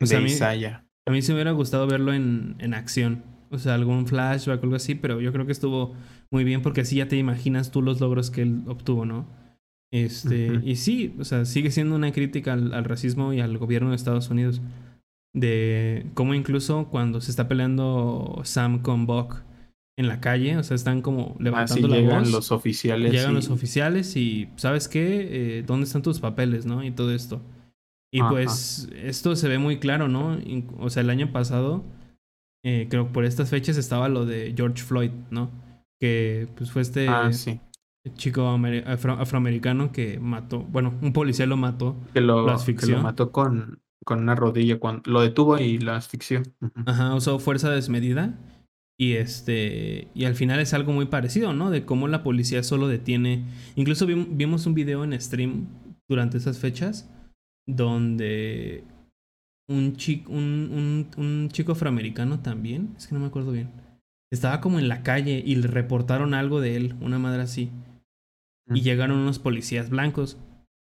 O 0.00 0.04
de 0.04 0.06
sea, 0.06 0.18
a 0.18 0.22
mí- 0.22 0.30
Isaiah. 0.30 0.86
A 1.06 1.10
mí 1.10 1.20
se 1.20 1.32
me 1.32 1.36
hubiera 1.36 1.50
gustado 1.50 1.86
verlo 1.88 2.14
en, 2.14 2.54
en 2.60 2.74
acción. 2.74 3.24
O 3.50 3.58
sea, 3.58 3.74
algún 3.74 4.06
flashback 4.06 4.60
o 4.60 4.62
algo 4.62 4.76
así, 4.76 4.94
pero 4.94 5.20
yo 5.20 5.32
creo 5.32 5.44
que 5.46 5.52
estuvo 5.52 5.94
muy 6.30 6.44
bien 6.44 6.62
porque 6.62 6.82
así 6.82 6.96
ya 6.96 7.08
te 7.08 7.16
imaginas 7.18 7.72
tú 7.72 7.82
los 7.82 8.00
logros 8.00 8.30
que 8.30 8.42
él 8.42 8.62
obtuvo, 8.68 9.04
¿no? 9.04 9.26
Este, 9.92 10.60
y 10.64 10.76
sí, 10.76 11.14
o 11.18 11.24
sea, 11.24 11.44
sigue 11.44 11.70
siendo 11.70 11.94
una 11.94 12.12
crítica 12.12 12.54
al, 12.54 12.72
al 12.72 12.84
racismo 12.84 13.32
y 13.34 13.40
al 13.40 13.58
gobierno 13.58 13.90
de 13.90 13.96
Estados 13.96 14.30
Unidos. 14.30 14.60
De 15.34 16.06
cómo 16.14 16.34
incluso 16.34 16.88
cuando 16.90 17.20
se 17.20 17.30
está 17.30 17.48
peleando 17.48 18.40
Sam 18.44 18.80
con 18.82 19.06
Buck 19.06 19.36
en 19.98 20.08
la 20.08 20.20
calle, 20.20 20.56
o 20.56 20.62
sea, 20.62 20.74
están 20.74 21.00
como 21.02 21.36
levantando 21.38 21.88
la 21.88 21.96
llegan 21.96 22.22
voz. 22.24 22.32
los 22.32 22.52
oficiales. 22.52 23.12
Llegan 23.12 23.32
y- 23.32 23.34
los 23.34 23.50
oficiales 23.50 24.16
y, 24.16 24.48
¿sabes 24.56 24.88
qué? 24.88 25.58
Eh, 25.58 25.62
¿Dónde 25.66 25.84
están 25.86 26.02
tus 26.02 26.20
papeles, 26.20 26.66
no? 26.66 26.82
Y 26.84 26.90
todo 26.90 27.12
esto. 27.14 27.40
Y 28.12 28.20
Ajá. 28.20 28.30
pues 28.30 28.88
esto 28.94 29.34
se 29.36 29.48
ve 29.48 29.58
muy 29.58 29.78
claro, 29.78 30.08
¿no? 30.08 30.38
O 30.78 30.90
sea, 30.90 31.02
el 31.02 31.08
año 31.10 31.32
pasado, 31.32 31.82
eh, 32.64 32.86
creo 32.90 33.06
que 33.06 33.12
por 33.12 33.24
estas 33.24 33.48
fechas 33.48 33.76
estaba 33.78 34.08
lo 34.10 34.26
de 34.26 34.52
George 34.54 34.82
Floyd, 34.82 35.10
¿no? 35.30 35.50
Que 35.98 36.46
pues 36.56 36.70
fue 36.70 36.82
este 36.82 37.08
Ah, 37.08 37.32
sí. 37.32 37.58
Chico 38.14 38.48
amer- 38.48 38.84
afro- 38.86 39.18
afroamericano 39.20 39.92
que 39.92 40.18
mató, 40.18 40.60
bueno, 40.64 40.94
un 41.02 41.12
policía 41.12 41.46
lo 41.46 41.56
mató. 41.56 41.96
Que 42.12 42.20
lo, 42.20 42.40
Lo 42.42 42.46
que 42.46 42.52
asfixió. 42.52 42.96
lo 42.96 43.02
mató 43.02 43.30
con, 43.32 43.80
con 44.04 44.20
una 44.20 44.34
rodilla. 44.34 44.78
Cuando, 44.78 45.02
lo 45.10 45.20
detuvo 45.20 45.58
y 45.58 45.78
lo 45.78 45.92
asfixió. 45.92 46.42
Ajá, 46.86 47.14
usó 47.14 47.38
fuerza 47.38 47.70
desmedida. 47.70 48.38
Y 48.98 49.14
este. 49.14 50.08
Y 50.14 50.26
al 50.26 50.34
final 50.34 50.60
es 50.60 50.74
algo 50.74 50.92
muy 50.92 51.06
parecido, 51.06 51.52
¿no? 51.54 51.70
De 51.70 51.84
cómo 51.84 52.08
la 52.08 52.22
policía 52.22 52.62
solo 52.62 52.88
detiene. 52.88 53.44
Incluso 53.74 54.06
vim- 54.06 54.28
vimos 54.36 54.66
un 54.66 54.74
video 54.74 55.02
en 55.04 55.18
stream 55.20 55.66
durante 56.08 56.36
esas 56.38 56.58
fechas. 56.58 57.08
Donde 57.66 58.84
un 59.68 59.96
chico. 59.96 60.30
Un, 60.32 61.06
un, 61.16 61.24
un 61.24 61.48
chico 61.50 61.72
afroamericano 61.72 62.40
también. 62.40 62.94
Es 62.96 63.06
que 63.06 63.14
no 63.14 63.20
me 63.20 63.26
acuerdo 63.26 63.52
bien. 63.52 63.70
Estaba 64.32 64.60
como 64.60 64.78
en 64.78 64.88
la 64.88 65.02
calle 65.02 65.42
y 65.44 65.56
le 65.56 65.66
reportaron 65.68 66.32
algo 66.34 66.60
de 66.60 66.76
él, 66.76 66.94
una 67.00 67.18
madre 67.18 67.42
así. 67.42 67.70
Y 68.76 68.82
llegaron 68.82 69.18
unos 69.18 69.38
policías 69.38 69.90
blancos. 69.90 70.38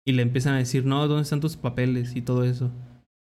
Y 0.06 0.12
le 0.12 0.22
empiezan 0.22 0.54
a 0.54 0.58
decir, 0.58 0.84
no, 0.84 1.06
¿dónde 1.08 1.22
están 1.22 1.40
tus 1.40 1.56
papeles? 1.56 2.14
Y 2.16 2.22
todo 2.22 2.44
eso. 2.44 2.70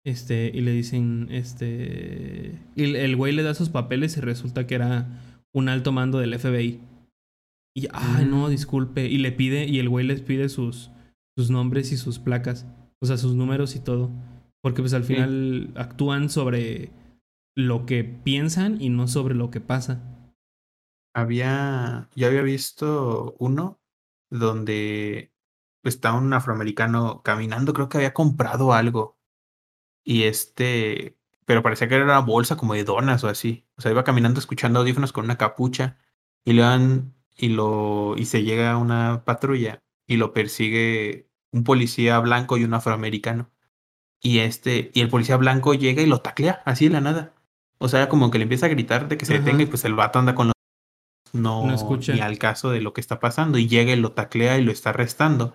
Este, 0.05 0.51
y 0.55 0.61
le 0.61 0.73
dicen, 0.73 1.29
este. 1.31 2.59
Y 2.77 2.95
el- 2.95 3.17
güey 3.17 3.33
le 3.33 3.43
da 3.43 3.55
sus 3.55 3.69
papeles 3.69 4.17
y 4.17 4.21
resulta 4.21 4.67
que 4.67 4.75
era 4.77 5.09
un 5.53 5.69
alto 5.69 5.93
mando 5.93 6.19
del 6.19 6.33
FBI. 6.39 6.81
Y, 7.77 7.89
ay, 7.93 8.25
no, 8.25 8.47
Mm. 8.47 8.51
disculpe. 8.51 9.07
Y 9.09 9.19
le 9.19 9.33
pide, 9.33 9.67
y 9.67 9.79
el 9.79 9.89
güey 9.89 10.07
les 10.07 10.21
pide 10.23 10.49
sus, 10.49 10.91
sus 11.37 11.51
nombres 11.51 11.93
y 11.93 11.97
sus 11.97 12.19
placas. 12.19 12.67
O 13.03 13.07
sea, 13.07 13.17
sus 13.17 13.35
números 13.35 13.75
y 13.77 13.81
todo. 13.81 14.11
Porque 14.63 14.83
pues 14.83 14.93
al 14.95 15.05
Sí. 15.05 15.15
final 15.15 15.71
actúan 15.75 16.29
sobre 16.31 16.91
lo 17.57 17.85
que 17.87 18.05
piensan 18.05 18.81
y 18.81 18.91
no 18.91 19.09
sobre 19.09 19.35
lo 19.35 19.51
que 19.51 19.61
pasa. 19.61 20.03
Había. 21.15 22.09
Yo 22.15 22.29
había 22.29 22.43
visto 22.43 23.35
uno 23.39 23.80
donde 24.31 25.33
está 25.85 26.13
un 26.13 26.33
afroamericano 26.33 27.23
caminando. 27.23 27.73
Creo 27.75 27.89
que 27.89 27.99
había 27.99 28.15
comprado 28.15 28.73
algo. 28.73 29.19
Y 30.05 30.25
este. 30.25 31.19
Pero 31.45 31.63
parecía 31.63 31.89
que 31.89 31.97
era 31.97 32.05
una 32.05 32.21
bolsa 32.21 32.57
como 32.57 32.75
de 32.75 32.85
donas 32.85 33.25
o 33.25 33.29
así. 33.29 33.67
O 33.77 33.83
sea, 33.83 33.91
iba 33.93 34.05
caminando 34.05 34.41
escuchando 34.41 34.81
audífonos 34.81 35.13
con 35.13 35.25
una 35.25 35.39
capucha. 35.39 35.99
Y 36.45 36.55
le 36.55 36.63
dan. 36.63 37.15
Y 37.37 37.49
lo. 37.51 38.15
Y 38.17 38.27
se 38.27 38.43
llega 38.45 38.73
a 38.73 38.79
una 38.79 39.25
patrulla. 39.25 39.83
Y 40.07 40.17
lo 40.17 40.33
persigue 40.33 41.31
un 41.53 41.65
policía 41.65 42.19
blanco 42.21 42.57
y 42.59 42.65
un 42.65 42.75
afroamericano. 42.75 43.51
Y 44.21 44.41
este. 44.41 44.91
Y 44.95 45.01
el 45.01 45.09
policía 45.09 45.37
blanco 45.37 45.75
llega 45.75 46.03
y 46.03 46.07
lo 46.07 46.21
taclea, 46.21 46.63
así 46.67 46.87
de 46.89 46.95
la 46.95 47.01
nada. 47.01 47.35
O 47.79 47.89
sea, 47.89 48.09
como 48.09 48.31
que 48.31 48.39
le 48.39 48.45
empieza 48.45 48.67
a 48.67 48.69
gritar 48.69 49.09
de 49.09 49.17
que 49.17 49.25
se 49.27 49.35
Ajá. 49.35 49.43
detenga 49.43 49.63
y 49.65 49.67
pues 49.67 49.85
el 49.85 49.95
vato 49.95 50.19
anda 50.19 50.35
con 50.35 50.49
los 50.49 50.55
no, 51.33 51.67
No 51.67 51.75
escucha. 51.75 52.13
ni 52.15 52.21
al 52.21 52.39
caso 52.39 52.71
de 52.71 52.81
lo 52.81 52.93
que 52.93 53.01
está 53.01 53.21
pasando 53.21 53.59
y 53.59 53.69
llega 53.69 53.93
y 53.93 53.97
lo 53.97 54.13
taclea 54.13 54.59
y 54.59 54.65
lo 54.65 54.73
está 54.73 54.91
arrestando. 54.91 55.55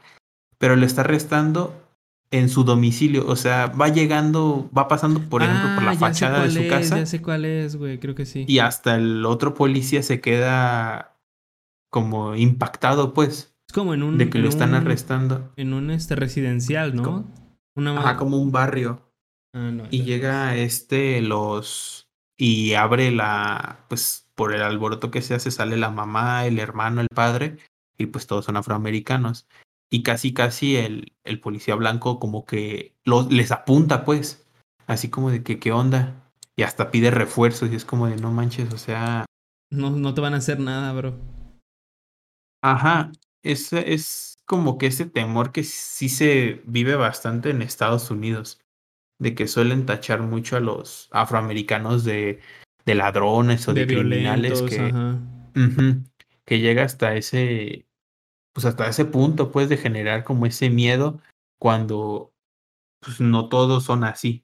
Pero 0.57 0.75
lo 0.75 0.85
está 0.85 1.01
arrestando 1.01 1.81
en 2.31 2.49
su 2.49 2.63
domicilio, 2.63 3.25
o 3.27 3.35
sea, 3.35 3.67
va 3.67 3.87
llegando, 3.89 4.69
va 4.75 4.87
pasando 4.87 5.19
por 5.21 5.43
ejemplo 5.43 5.69
por 5.75 5.83
Ah, 5.83 5.85
la 5.85 5.93
sé 5.93 5.99
fachada 5.99 6.43
de 6.43 6.51
su 6.51 6.59
es, 6.59 6.69
casa 6.69 6.97
Ya 6.97 7.05
sé 7.05 7.21
cuál 7.21 7.45
es, 7.45 7.75
güey, 7.75 7.99
creo 7.99 8.15
que 8.15 8.25
sí. 8.25 8.45
y 8.47 8.59
hasta 8.59 8.95
el 8.95 9.25
otro 9.25 9.53
policía 9.53 10.01
se 10.01 10.19
queda 10.21 11.15
como 11.91 12.35
impactado 12.35 13.13
pues 13.13 13.55
Es 13.69 13.73
como 13.73 13.93
en 13.93 14.03
un. 14.03 14.17
de 14.17 14.29
que 14.29 14.39
lo 14.39 14.49
están 14.49 14.69
un- 14.69 14.75
arrestando. 14.75 15.51
En 15.55 15.73
un 15.73 15.91
este 15.91 16.15
residencial, 16.15 16.95
¿no? 16.95 17.25
Una 17.77 17.97
Ajá, 17.99 18.17
como 18.17 18.37
un 18.41 18.51
barrio. 18.51 19.01
Ah, 19.53 19.71
no, 19.71 19.83
Y 19.91 20.03
llega 20.03 20.55
este, 20.57 21.21
los. 21.21 22.09
Y 22.37 22.73
abre 22.73 23.11
la. 23.11 23.85
Pues 23.87 24.24
por 24.35 24.53
el 24.53 24.61
alboroto 24.61 25.11
que 25.11 25.21
se 25.21 25.33
hace, 25.33 25.49
sale 25.49 25.77
la 25.77 25.89
mamá, 25.89 26.45
el 26.45 26.59
hermano, 26.59 27.01
el 27.01 27.07
padre. 27.07 27.57
Y 27.97 28.07
pues 28.07 28.27
todos 28.27 28.45
son 28.45 28.57
afroamericanos. 28.57 29.47
Y 29.89 30.03
casi, 30.03 30.33
casi 30.33 30.75
el, 30.75 31.13
el 31.23 31.39
policía 31.39 31.75
blanco, 31.75 32.19
como 32.19 32.45
que 32.45 32.93
los, 33.05 33.31
les 33.31 33.51
apunta, 33.51 34.03
pues. 34.03 34.45
Así 34.87 35.09
como 35.09 35.31
de 35.31 35.43
que, 35.43 35.59
¿qué 35.59 35.71
onda? 35.71 36.31
Y 36.55 36.63
hasta 36.63 36.91
pide 36.91 37.11
refuerzos. 37.11 37.71
Y 37.71 37.75
es 37.75 37.85
como 37.85 38.07
de, 38.07 38.17
no 38.17 38.31
manches, 38.31 38.73
o 38.73 38.77
sea. 38.77 39.25
No, 39.71 39.89
no 39.89 40.13
te 40.13 40.21
van 40.21 40.33
a 40.33 40.37
hacer 40.37 40.59
nada, 40.59 40.91
bro. 40.93 41.15
Ajá. 42.61 43.11
Es, 43.41 43.71
es 43.73 44.37
como 44.45 44.77
que 44.77 44.87
ese 44.87 45.05
temor 45.05 45.51
que 45.51 45.63
sí 45.63 46.09
se 46.09 46.61
vive 46.65 46.95
bastante 46.95 47.51
en 47.51 47.61
Estados 47.61 48.11
Unidos. 48.11 48.59
De 49.17 49.33
que 49.33 49.47
suelen 49.47 49.85
tachar 49.85 50.21
mucho 50.21 50.57
a 50.57 50.59
los 50.59 51.07
afroamericanos 51.11 52.03
de, 52.03 52.41
de 52.85 52.95
ladrones 52.95 53.67
o 53.67 53.73
de, 53.73 53.85
De 53.85 53.95
criminales 53.95 54.61
que, 56.45 56.59
llega 56.59 56.83
hasta 56.83 57.15
ese, 57.15 57.87
pues 58.53 58.65
hasta 58.65 58.87
ese 58.87 59.05
punto, 59.05 59.51
pues, 59.51 59.69
de 59.69 59.77
generar 59.77 60.23
como 60.23 60.45
ese 60.45 60.69
miedo 60.69 61.19
cuando 61.59 62.33
pues, 62.99 63.19
no 63.19 63.49
todos 63.49 63.83
son 63.83 64.03
así. 64.03 64.43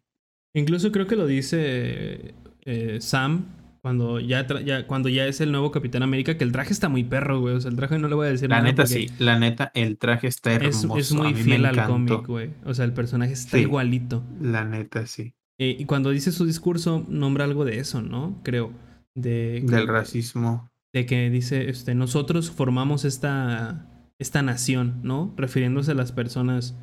Incluso 0.54 0.92
creo 0.92 1.08
que 1.08 1.16
lo 1.16 1.28
dice 1.28 2.36
eh, 2.66 2.98
Sam 3.00 3.46
cuando 3.82 4.20
ya, 4.20 4.46
cuando 4.86 5.10
ya 5.10 5.26
es 5.26 5.42
el 5.42 5.52
nuevo 5.52 5.72
Capitán 5.72 6.04
América, 6.04 6.38
que 6.38 6.44
el 6.44 6.52
traje 6.52 6.72
está 6.72 6.88
muy 6.88 7.04
perro, 7.04 7.40
güey. 7.40 7.56
O 7.56 7.62
sea, 7.62 7.72
el 7.72 7.78
traje 7.78 7.98
no 7.98 8.08
le 8.08 8.16
voy 8.16 8.28
a 8.28 8.30
decir 8.30 8.48
La 8.50 8.58
nada 8.58 8.70
neta, 8.70 8.84
porque 8.84 8.94
sí, 8.94 9.10
la 9.18 9.40
neta, 9.40 9.72
el 9.74 9.98
traje 9.98 10.28
está 10.28 10.54
Es, 10.54 10.84
hermoso. 10.84 10.98
es 11.00 11.12
a 11.12 11.16
muy 11.16 11.28
mí 11.30 11.34
me 11.34 11.44
fiel 11.44 11.66
al 11.66 11.88
cómic, 11.88 12.28
güey. 12.28 12.52
O 12.64 12.76
sea, 12.76 12.86
el 12.86 12.94
personaje 12.94 13.34
está 13.34 13.58
Sí. 13.58 13.64
igualito. 13.64 14.24
La 14.40 14.66
neta, 14.66 15.08
sí. 15.08 15.34
Eh, 15.62 15.76
y 15.78 15.86
cuando 15.86 16.10
dice 16.10 16.32
su 16.32 16.48
discurso, 16.48 17.06
nombra 17.08 17.46
algo 17.46 17.66
de 17.66 17.78
eso, 17.78 18.02
¿no? 18.02 18.40
Creo. 18.42 18.72
De, 19.14 19.62
Del 19.64 19.88
racismo. 19.88 20.72
de 20.92 21.06
que 21.06 21.30
dice, 21.30 21.70
este, 21.70 21.94
nosotros 21.94 22.50
formamos 22.50 23.06
esta, 23.06 23.86
esta 24.18 24.42
nación, 24.42 25.02
¿no? 25.04 25.32
Refiriéndose 25.38 25.92
a 25.92 25.94
las 25.94 26.14
personas, 26.14 26.76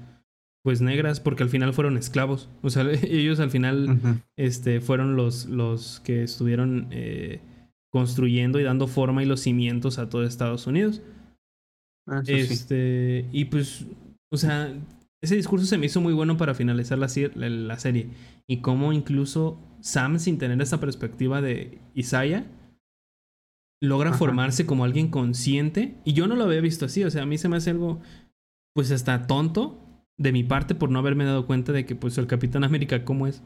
pues, 0.62 0.80
negras, 0.80 1.18
porque 1.18 1.42
al 1.42 1.48
final 1.48 1.74
fueron 1.74 1.96
esclavos. 1.96 2.50
O 2.62 2.70
sea, 2.70 2.88
ellos 3.02 3.40
al 3.40 3.50
final, 3.50 4.22
este, 4.36 4.80
fueron 4.80 5.16
los, 5.16 5.46
los 5.46 5.98
que 6.04 6.22
estuvieron 6.22 6.86
eh, 6.92 7.40
construyendo 7.90 8.60
y 8.60 8.62
dando 8.62 8.86
forma 8.86 9.24
y 9.24 9.26
los 9.26 9.40
cimientos 9.40 9.98
a 9.98 10.08
todo 10.08 10.22
Estados 10.22 10.68
Unidos. 10.68 11.02
eso 12.06 12.22
sí. 12.24 12.32
Este, 12.32 13.26
y 13.32 13.46
pues, 13.46 13.86
o 14.30 14.36
sea, 14.36 14.72
ese 15.22 15.34
discurso 15.34 15.66
se 15.66 15.78
me 15.78 15.86
hizo 15.86 16.00
muy 16.00 16.12
bueno 16.12 16.36
para 16.36 16.54
finalizar 16.54 16.98
la, 16.98 17.08
serie. 17.08 18.10
Y 18.46 18.58
cómo 18.58 18.92
incluso 18.92 19.60
Sam, 19.80 20.18
sin 20.18 20.38
tener 20.38 20.60
esa 20.62 20.80
perspectiva 20.80 21.40
de 21.40 21.80
Isaiah, 21.94 22.46
logra 23.82 24.10
Ajá. 24.10 24.18
formarse 24.18 24.64
como 24.64 24.84
alguien 24.84 25.08
consciente. 25.08 25.96
Y 26.04 26.12
yo 26.12 26.28
no 26.28 26.36
lo 26.36 26.44
había 26.44 26.60
visto 26.60 26.86
así. 26.86 27.02
O 27.02 27.10
sea, 27.10 27.22
a 27.22 27.26
mí 27.26 27.36
se 27.36 27.48
me 27.48 27.56
hace 27.56 27.70
algo, 27.70 28.00
pues 28.74 28.92
hasta 28.92 29.26
tonto 29.26 29.84
de 30.18 30.32
mi 30.32 30.44
parte 30.44 30.74
por 30.74 30.90
no 30.90 31.00
haberme 31.00 31.24
dado 31.24 31.46
cuenta 31.46 31.72
de 31.72 31.84
que, 31.84 31.96
pues, 31.96 32.16
el 32.18 32.26
Capitán 32.26 32.62
América, 32.64 33.04
¿cómo 33.04 33.26
es? 33.26 33.42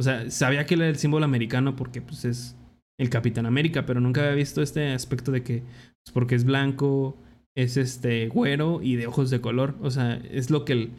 O 0.00 0.02
sea, 0.02 0.28
sabía 0.30 0.66
que 0.66 0.74
él 0.74 0.82
era 0.82 0.90
el 0.90 0.96
símbolo 0.96 1.24
americano 1.24 1.76
porque, 1.76 2.02
pues, 2.02 2.24
es 2.24 2.56
el 2.98 3.10
Capitán 3.10 3.46
América, 3.46 3.86
pero 3.86 4.00
nunca 4.00 4.22
había 4.22 4.34
visto 4.34 4.62
este 4.62 4.92
aspecto 4.92 5.30
de 5.30 5.42
que, 5.42 5.60
pues, 5.60 6.12
porque 6.12 6.34
es 6.34 6.44
blanco, 6.44 7.16
es 7.54 7.76
este 7.76 8.28
güero 8.28 8.80
y 8.82 8.96
de 8.96 9.06
ojos 9.06 9.30
de 9.30 9.40
color. 9.40 9.76
O 9.82 9.90
sea, 9.90 10.14
es 10.14 10.50
lo 10.50 10.64
que 10.64 10.72
el, 10.72 10.92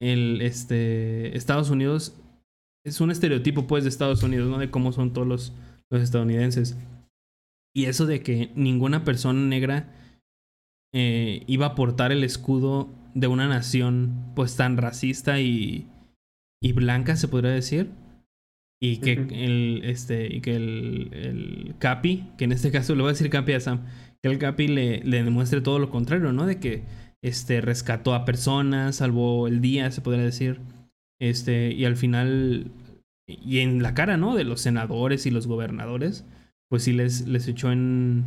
el 0.00 0.40
este 0.42 1.36
Estados 1.36 1.70
Unidos 1.70 2.14
es 2.84 3.00
un 3.00 3.10
estereotipo 3.10 3.66
pues 3.66 3.84
de 3.84 3.90
Estados 3.90 4.22
Unidos, 4.22 4.48
¿no? 4.48 4.58
De 4.58 4.70
cómo 4.70 4.92
son 4.92 5.12
todos 5.12 5.26
los, 5.26 5.52
los 5.90 6.02
estadounidenses. 6.02 6.76
Y 7.74 7.86
eso 7.86 8.06
de 8.06 8.22
que 8.22 8.50
ninguna 8.54 9.04
persona 9.04 9.40
negra 9.40 9.92
eh, 10.94 11.42
iba 11.46 11.66
a 11.66 11.74
portar 11.74 12.12
el 12.12 12.22
escudo 12.22 12.88
de 13.14 13.26
una 13.26 13.48
nación 13.48 14.32
pues 14.34 14.56
tan 14.56 14.76
racista 14.76 15.40
y, 15.40 15.86
y 16.62 16.72
blanca, 16.72 17.16
se 17.16 17.28
podría 17.28 17.50
decir. 17.50 17.90
Y 18.80 18.98
que 18.98 19.12
el 19.12 19.80
este 19.84 20.32
y 20.32 20.40
que 20.42 20.54
el, 20.54 21.10
el 21.12 21.74
Capi, 21.78 22.30
que 22.36 22.44
en 22.44 22.52
este 22.52 22.70
caso 22.70 22.94
le 22.94 23.02
voy 23.02 23.08
a 23.08 23.12
decir 23.12 23.30
Capi 23.30 23.54
a 23.54 23.60
Sam, 23.60 23.86
que 24.22 24.28
el 24.28 24.38
Capi 24.38 24.68
le, 24.68 25.02
le 25.02 25.24
demuestre 25.24 25.62
todo 25.62 25.78
lo 25.78 25.90
contrario, 25.90 26.32
¿no? 26.32 26.46
De 26.46 26.60
que 26.60 26.84
este 27.26 27.60
rescató 27.60 28.14
a 28.14 28.24
personas, 28.24 28.96
salvó 28.96 29.48
el 29.48 29.60
día, 29.60 29.90
se 29.90 30.00
podría 30.00 30.24
decir. 30.24 30.60
Este, 31.20 31.72
y 31.72 31.84
al 31.84 31.96
final, 31.96 32.70
y 33.26 33.58
en 33.58 33.82
la 33.82 33.94
cara, 33.94 34.16
¿no? 34.16 34.36
De 34.36 34.44
los 34.44 34.60
senadores 34.60 35.26
y 35.26 35.30
los 35.30 35.46
gobernadores, 35.46 36.24
pues 36.68 36.84
sí 36.84 36.92
les, 36.92 37.26
les 37.26 37.48
echó 37.48 37.72
en, 37.72 38.24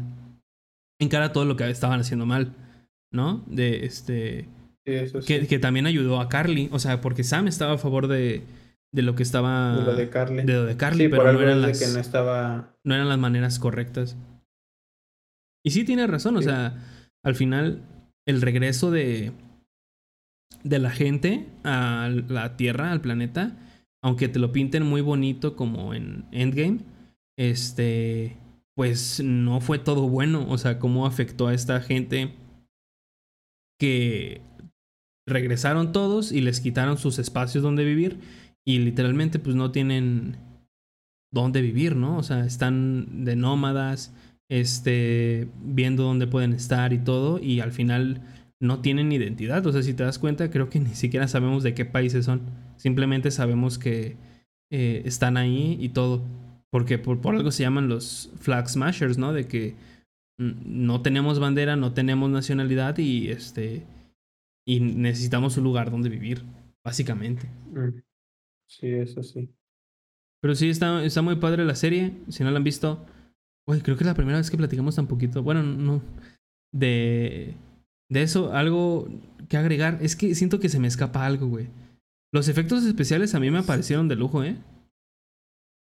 en 1.00 1.10
cara 1.10 1.32
todo 1.32 1.46
lo 1.46 1.56
que 1.56 1.70
estaban 1.70 2.02
haciendo 2.02 2.26
mal, 2.26 2.54
¿no? 3.12 3.44
De 3.48 3.86
este. 3.86 4.48
Sí, 4.86 4.94
eso 4.94 5.22
sí. 5.22 5.28
Que, 5.28 5.48
que 5.48 5.60
también 5.60 5.86
ayudó 5.86 6.20
a 6.20 6.28
Carly, 6.28 6.68
o 6.72 6.80
sea, 6.80 7.00
porque 7.00 7.24
Sam 7.24 7.48
estaba 7.48 7.74
a 7.74 7.78
favor 7.78 8.08
de, 8.08 8.44
de 8.92 9.02
lo 9.02 9.16
que 9.16 9.24
estaba. 9.24 9.78
De 9.78 9.84
lo 9.84 9.96
de 9.96 10.10
Carly. 10.10 10.44
de 10.44 10.54
lo 10.54 10.66
de 10.66 10.76
Carly, 10.76 11.04
sí, 11.06 11.10
pero 11.10 11.24
por 11.24 11.34
no 11.34 11.42
eran, 11.42 11.62
las, 11.62 11.80
que 11.80 11.88
no 11.88 12.00
estaba. 12.00 12.76
no 12.84 12.96
eran 12.96 13.08
las 13.08 13.20
maneras 13.20 13.60
correctas. 13.60 14.18
Y 15.64 15.72
sí 15.72 15.86
tiene 15.86 16.08
razón, 16.08 16.36
o 16.38 16.42
sea, 16.42 16.76
al 17.24 17.36
final 17.36 17.84
el 18.30 18.42
regreso 18.42 18.92
de 18.92 19.32
de 20.64 20.80
la 20.80 20.90
gente 20.90 21.48
a 21.64 22.10
la 22.28 22.58
Tierra, 22.58 22.92
al 22.92 23.02
planeta, 23.02 23.58
aunque 24.04 24.28
te 24.28 24.40
lo 24.40 24.52
pinten 24.52 24.84
muy 24.86 25.02
bonito 25.02 25.56
como 25.56 25.94
en 25.94 26.26
Endgame, 26.32 26.80
este 27.38 28.38
pues 28.76 29.22
no 29.22 29.60
fue 29.60 29.78
todo 29.78 30.08
bueno, 30.08 30.46
o 30.48 30.58
sea, 30.58 30.80
cómo 30.80 31.06
afectó 31.06 31.48
a 31.48 31.54
esta 31.54 31.82
gente 31.82 32.34
que 33.78 34.42
regresaron 35.28 35.92
todos 35.92 36.32
y 36.32 36.40
les 36.40 36.62
quitaron 36.62 36.98
sus 36.98 37.20
espacios 37.20 37.62
donde 37.62 37.84
vivir 37.84 38.20
y 38.66 38.80
literalmente 38.80 39.38
pues 39.40 39.56
no 39.56 39.72
tienen 39.72 40.38
dónde 41.34 41.62
vivir, 41.62 41.96
¿no? 41.96 42.18
O 42.18 42.24
sea, 42.24 42.46
están 42.46 43.26
de 43.26 43.36
nómadas, 43.36 44.14
este, 44.50 45.48
viendo 45.64 46.04
dónde 46.04 46.28
pueden 46.28 46.54
estar 46.54 46.92
y 46.94 47.00
todo, 47.00 47.40
y 47.40 47.60
al 47.60 47.72
final 47.72 48.22
no 48.60 48.82
tienen 48.82 49.12
identidad. 49.12 49.66
O 49.66 49.72
sea, 49.72 49.84
si 49.84 49.94
te 49.94 50.04
das 50.04 50.20
cuenta, 50.20 50.50
creo 50.50 50.70
que 50.70 50.80
ni 50.80 50.96
siquiera 50.96 51.28
sabemos 51.28 51.64
de 51.64 51.74
qué 51.74 51.86
países 51.86 52.26
son. 52.26 52.42
Simplemente 52.76 53.32
sabemos 53.32 53.78
que 53.78 54.18
eh, 54.72 55.02
están 55.06 55.38
ahí 55.38 55.78
y 55.80 55.90
todo. 55.90 56.22
Porque 56.72 57.00
por, 57.00 57.20
por 57.22 57.36
algo 57.36 57.52
se 57.52 57.64
llaman 57.64 57.88
los 57.88 58.32
flag 58.40 58.70
smashers, 58.70 59.18
¿no? 59.18 59.34
De 59.34 59.48
que 59.48 59.76
no 60.38 61.02
tenemos 61.02 61.40
bandera, 61.40 61.76
no 61.76 61.94
tenemos 61.94 62.30
nacionalidad 62.30 62.98
y 62.98 63.30
este 63.30 63.84
y 64.66 64.80
necesitamos 64.80 65.58
un 65.58 65.64
lugar 65.64 65.90
donde 65.90 66.10
vivir, 66.10 66.44
básicamente. 66.86 67.50
Mm. 67.74 68.02
Sí, 68.68 68.88
eso 68.88 69.24
sí. 69.24 69.50
Pero 70.42 70.54
sí, 70.54 70.70
está, 70.70 71.04
está 71.04 71.24
muy 71.24 71.38
padre 71.38 71.66
la 71.66 71.74
serie. 71.74 72.14
Si 72.30 72.44
no 72.44 72.52
la 72.52 72.58
han 72.58 72.64
visto, 72.64 73.04
güey, 73.70 73.82
creo 73.82 73.96
que 73.96 74.04
es 74.04 74.08
la 74.08 74.16
primera 74.16 74.40
vez 74.40 74.50
que 74.50 74.58
platicamos 74.58 74.96
tan 74.96 75.06
poquito. 75.06 75.44
Bueno, 75.44 75.62
no. 75.62 76.02
De, 76.74 77.54
de 78.10 78.22
eso, 78.24 78.52
algo 78.52 79.08
que 79.48 79.58
agregar. 79.58 80.00
Es 80.02 80.16
que 80.16 80.34
siento 80.34 80.60
que 80.60 80.70
se 80.70 80.80
me 80.80 80.88
escapa 80.88 81.24
algo, 81.24 81.46
güey. 81.46 81.68
Los 82.34 82.48
efectos 82.48 82.84
especiales 82.84 83.36
a 83.36 83.40
mí 83.40 83.52
me 83.52 83.62
parecieron 83.62 84.08
de 84.08 84.16
lujo, 84.16 84.44
¿eh? 84.44 84.58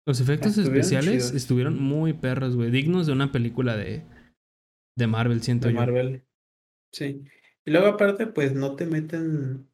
Los 0.07 0.19
efectos 0.19 0.57
Estuvieron 0.57 0.77
especiales 0.77 1.23
chidos. 1.25 1.35
estuvieron 1.35 1.79
muy 1.79 2.13
perros, 2.13 2.55
güey. 2.55 2.71
Dignos 2.71 3.05
de 3.05 3.13
una 3.13 3.31
película 3.31 3.77
de, 3.77 4.01
de 4.97 5.07
Marvel, 5.07 5.43
siento 5.43 5.67
De 5.67 5.73
yo. 5.73 5.79
Marvel. 5.79 6.25
Sí. 6.91 7.23
Y 7.67 7.71
luego 7.71 7.85
aparte, 7.85 8.25
pues 8.25 8.55
no 8.55 8.75
te 8.75 8.87
meten 8.87 9.69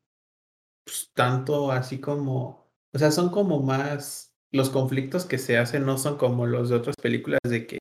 pues, 0.86 1.12
tanto 1.14 1.72
así 1.72 2.02
como, 2.02 2.70
o 2.94 3.00
sea, 3.00 3.12
son 3.12 3.30
como 3.30 3.62
más, 3.62 4.36
los 4.52 4.70
conflictos 4.70 5.26
que 5.26 5.38
se 5.38 5.58
hacen 5.58 5.86
no 5.86 5.98
son 5.98 6.18
como 6.18 6.46
los 6.46 6.68
de 6.68 6.76
otras 6.76 6.98
películas 7.02 7.40
de 7.48 7.68
que 7.68 7.81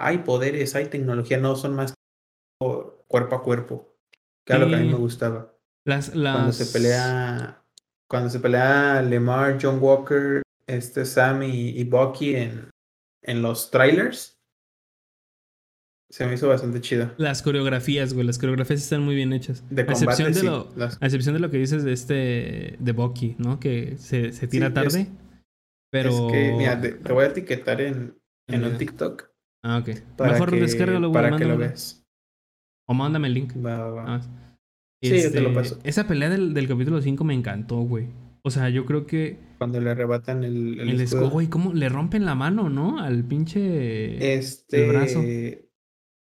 hay 0.00 0.18
poderes, 0.18 0.74
hay 0.74 0.86
tecnología, 0.86 1.38
no, 1.38 1.56
son 1.56 1.74
más 1.74 1.94
cuerpo 3.08 3.36
a 3.36 3.42
cuerpo, 3.42 3.96
que 4.46 4.52
era 4.54 4.64
lo 4.64 4.68
que 4.68 4.76
a 4.76 4.78
mí 4.78 4.88
me 4.88 4.94
gustaba. 4.94 5.54
Las, 5.86 6.14
las... 6.14 6.34
Cuando 6.36 6.52
se 6.52 6.66
pelea, 6.66 7.62
cuando 8.08 8.28
se 8.30 8.40
pelea 8.40 9.02
Lemar, 9.02 9.58
John 9.60 9.78
Walker, 9.80 10.42
este 10.66 11.04
Sam 11.04 11.42
y, 11.44 11.70
y 11.70 11.84
Bucky 11.84 12.36
en, 12.36 12.70
en 13.24 13.42
los 13.42 13.70
trailers, 13.70 14.36
se 16.12 16.26
me 16.26 16.34
hizo 16.34 16.48
bastante 16.48 16.80
chido. 16.80 17.12
Las 17.18 17.40
coreografías, 17.40 18.12
güey. 18.14 18.26
Las 18.26 18.38
coreografías 18.38 18.80
están 18.82 19.02
muy 19.02 19.14
bien 19.14 19.32
hechas. 19.32 19.62
De 19.70 19.82
a 19.82 19.86
combate, 19.86 20.22
excepción 20.22 20.32
de 20.32 20.40
sí, 20.40 20.46
lo, 20.46 20.72
las- 20.76 21.00
A 21.00 21.06
excepción 21.06 21.34
de 21.34 21.40
lo 21.40 21.50
que 21.50 21.58
dices 21.58 21.84
de 21.84 21.92
este. 21.92 22.76
de 22.80 22.92
Bucky, 22.92 23.36
¿no? 23.38 23.60
Que 23.60 23.96
se, 23.96 24.32
se 24.32 24.48
tira 24.48 24.68
Sí, 24.68 24.74
tarde. 24.74 25.00
es- 25.02 25.08
pero. 25.92 26.10
Es 26.10 26.32
que, 26.32 26.52
mira, 26.58 26.80
te, 26.80 26.92
te 26.94 27.12
voy 27.12 27.24
a 27.24 27.28
etiquetar 27.28 27.80
en, 27.80 28.18
en 28.48 28.60
un 28.62 28.66
Mira. 28.66 28.78
TikTok 28.78 29.29
Ah, 29.62 29.78
ok. 29.78 29.88
Mejor 30.20 30.50
que, 30.50 30.60
descárgalo, 30.60 31.08
güey. 31.10 31.22
para 31.22 31.36
que 31.36 31.44
lo 31.44 31.56
veas. 31.58 32.02
O 32.88 32.94
mándame 32.94 33.28
el 33.28 33.34
link. 33.34 33.52
Va, 33.64 33.78
va, 33.78 33.90
va. 33.90 34.04
Ah, 34.16 34.20
Sí, 35.02 35.22
yo 35.22 35.32
te 35.32 35.40
lo 35.40 35.48
este, 35.48 35.60
paso. 35.60 35.78
Esa 35.82 36.06
pelea 36.06 36.28
del, 36.28 36.52
del 36.52 36.68
capítulo 36.68 37.00
5 37.00 37.24
me 37.24 37.32
encantó, 37.32 37.76
güey. 37.78 38.08
O 38.42 38.50
sea, 38.50 38.68
yo 38.68 38.84
creo 38.84 39.06
que 39.06 39.38
Cuando 39.58 39.80
le 39.80 39.90
arrebatan 39.90 40.44
el, 40.44 40.78
el 40.80 40.90
el 40.90 41.00
escudo, 41.00 41.30
güey, 41.30 41.48
¿cómo 41.48 41.72
le 41.72 41.88
rompen 41.88 42.26
la 42.26 42.34
mano, 42.34 42.68
no? 42.68 42.98
Al 43.00 43.24
pinche 43.24 44.34
Este. 44.34 44.84
el 44.84 44.90
brazo. 44.90 45.22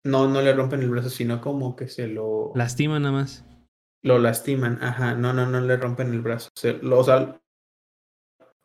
No, 0.04 0.28
no 0.28 0.40
le 0.40 0.52
rompen 0.52 0.82
el 0.82 0.90
brazo, 0.90 1.10
sino 1.10 1.40
como 1.40 1.74
que 1.76 1.88
se 1.88 2.06
lo. 2.08 2.52
lastima 2.54 2.98
nada 3.00 3.12
más. 3.12 3.44
Lo 4.04 4.18
lastiman. 4.18 4.78
Ajá. 4.82 5.14
No, 5.14 5.32
no, 5.32 5.46
no 5.46 5.60
le 5.60 5.76
rompen 5.76 6.12
el 6.12 6.20
brazo. 6.20 6.48
Se- 6.56 6.78
lo- 6.82 6.98
o 7.00 7.04
sea, 7.04 7.40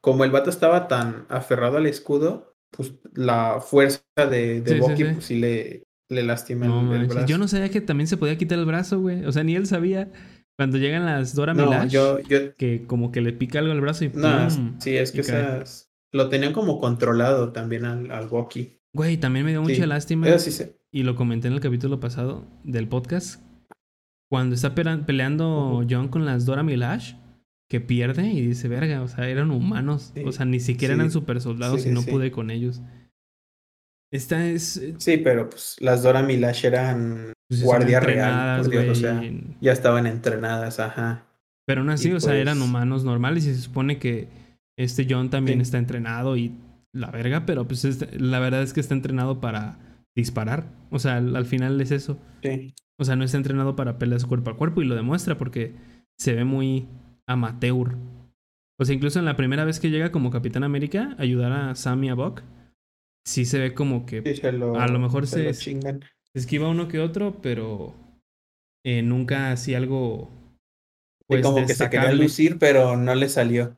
como 0.02 0.24
el 0.24 0.32
vato 0.32 0.50
estaba 0.50 0.88
tan 0.88 1.26
aferrado 1.30 1.78
al 1.78 1.88
escudo, 1.88 2.55
pues 2.76 2.93
la 3.14 3.60
fuerza 3.61 4.02
de, 4.15 4.61
de 4.61 4.72
Sí, 4.72 4.73
sí, 4.76 4.80
Bucky, 4.80 4.95
sí. 4.95 5.14
pues 5.14 5.26
sí 5.26 5.39
le, 5.39 5.84
le 6.10 6.23
lastima 6.23 6.68
No 6.68 6.95
el, 6.95 7.07
brazo. 7.07 7.27
Yo 7.27 7.38
no 7.38 7.47
sabía 7.47 7.69
que 7.69 7.81
también 7.81 8.07
se 8.07 8.18
podía 8.18 8.38
quitar 8.38 8.60
el 8.60 8.65
brazo, 8.65 8.99
güey. 8.99 9.26
O 9.26 9.31
sea, 9.31 9.43
ni 9.43 9.56
él 9.56 9.68
sabía. 9.68 10.11
Cuando 10.57 10.77
llegan 10.77 11.06
las 11.06 11.35
Dora 11.35 11.53
No, 11.53 11.65
Milaje, 11.65 11.89
yo, 11.89 12.19
yo, 12.19 12.56
que 12.56 12.85
como 12.88 13.11
que 13.11 13.19
le 13.19 13.34
pica 13.34 13.60
algo 13.60 13.73
al 13.73 13.81
brazo 13.81 14.06
y 14.06 14.10
no, 14.10 14.47
¡pum! 14.47 14.80
sí, 14.80 14.95
es 14.95 15.11
que 15.11 15.19
esas, 15.19 15.91
lo 16.14 16.30
tenían 16.30 16.53
como 16.53 16.80
controlado 16.80 17.52
también 17.52 17.84
al, 17.84 18.10
al 18.10 18.27
Bucky. 18.27 18.80
Güey, 18.93 19.18
también 19.18 19.45
me 19.45 19.52
dio 19.52 19.61
mucha 19.61 19.85
lástima. 19.85 20.30
Eso 20.30 20.39
sí 20.39 20.52
sé. 20.52 20.80
Y 20.93 21.03
lo 21.03 21.15
comenté 21.15 21.49
en 21.49 21.56
el 21.56 21.60
capítulo 21.60 21.99
pasado 21.99 22.45
del 22.64 22.88
podcast. 22.88 23.41
Cuando 24.30 24.56
está 24.56 24.73
peleando. 24.73 25.85
John 25.89 26.07
con 26.07 26.26
las 26.26 26.45
Dora 26.45 26.64
Milaje, 26.64 27.18
que 27.80 27.81
pierde 27.81 28.27
y 28.27 28.41
dice, 28.47 28.68
verga, 28.68 29.02
o 29.02 29.07
sea, 29.07 29.27
eran 29.27 29.52
humanos. 29.52 30.11
Sí, 30.14 30.23
O 30.26 30.31
sea, 30.31 30.45
ni 30.45 30.60
siquiera 30.60 30.93
sí, 30.93 30.99
eran 30.99 31.11
super 31.11 31.41
soldados 31.41 31.81
sí, 31.81 31.89
y 31.89 31.91
no 31.91 32.02
pude 32.03 32.31
con 32.31 32.49
ellos. 32.49 32.81
Esta 34.14 34.47
es. 34.47 34.77
eh, 34.77 34.95
Sí, 34.97 35.18
pero 35.18 35.49
pues 35.49 35.76
las 35.80 36.03
Dora 36.03 36.22
Milaje 36.23 36.68
eran 36.68 37.34
pues, 37.49 37.64
guardia 37.64 37.99
real, 37.99 38.30
entrenadas, 38.30 38.68
por 38.68 38.72
Dios, 38.84 38.97
o 38.97 39.02
sea, 39.02 39.22
ya 39.61 39.72
estaban 39.72 40.07
entrenadas, 40.07 40.80
ajá. 40.80 41.26
Pero 41.68 41.81
aún 41.81 41.89
así, 41.89 42.10
Y 42.10 42.14
o 42.14 42.19
sea, 42.19 42.35
eran 42.38 42.57
pues- 42.60 42.69
humanos 42.69 43.03
normales 43.03 43.45
y 43.45 43.53
se 43.53 43.61
supone 43.61 43.97
que 43.97 44.27
este 44.77 45.07
John 45.10 45.30
también 45.30 45.61
está 45.61 45.77
entrenado 45.77 46.38
y 46.38 46.53
la 46.93 47.11
verga, 47.11 47.45
pero 47.45 47.68
pues 47.68 47.84
la 48.19 48.39
verdad 48.39 48.61
es 48.64 48.72
que 48.73 48.80
está 48.80 48.93
entrenado 48.93 49.41
para 49.41 49.77
disparar. 50.15 50.65
O 50.91 50.99
sea, 50.99 51.18
al, 51.18 51.35
al 51.35 51.45
final 51.45 51.80
es 51.81 51.91
eso. 51.91 52.18
Sí. 52.43 52.73
O 52.97 53.03
sea, 53.03 53.15
no 53.18 53.26
está 53.26 53.35
entrenado 53.38 53.76
para 53.76 53.97
peleas 53.97 54.26
cuerpo 54.26 54.52
a 54.52 54.56
cuerpo 54.57 54.81
y 54.81 54.85
lo 54.85 54.95
demuestra 54.95 55.38
porque 55.38 55.73
se 56.18 56.34
ve 56.34 56.45
muy 56.45 56.85
amateur. 57.27 57.95
O 58.80 58.85
sea, 58.85 58.95
incluso 58.95 59.19
en 59.19 59.26
la 59.26 59.35
primera 59.38 59.65
vez 59.65 59.80
que 59.80 59.89
llega 59.89 60.11
como 60.11 60.31
Capitán 60.31 60.64
América 60.64 61.15
a 61.18 61.22
ayudar 61.22 61.52
a 61.52 61.76
Sam 61.76 62.03
y 62.03 62.10
a 62.10 62.14
Buck, 62.15 62.41
sí 63.26 63.45
se 63.45 63.60
ve 63.60 63.73
como 63.73 64.06
que 64.06 64.22
Sí, 64.22 64.41
se 64.41 64.52
lo, 64.52 64.76
A 64.76 64.88
lo 64.88 64.99
mejor 64.99 65.27
se 65.27 65.53
se- 65.53 65.73
lo 65.76 65.99
esquiva 66.34 66.68
uno 66.69 66.88
que 66.88 66.99
otro, 66.99 67.41
pero 67.41 67.93
eh, 68.85 69.02
nunca 69.02 69.52
hacía 69.52 69.77
algo. 69.77 70.30
Sí, 71.22 71.26
Pues, 71.27 71.41
como 71.43 71.65
que 71.65 71.73
se 71.73 71.89
quería 71.89 72.11
lucir, 72.11 72.60
pero 72.60 72.97
no 72.97 73.15
le 73.15 73.30
salió. 73.30 73.77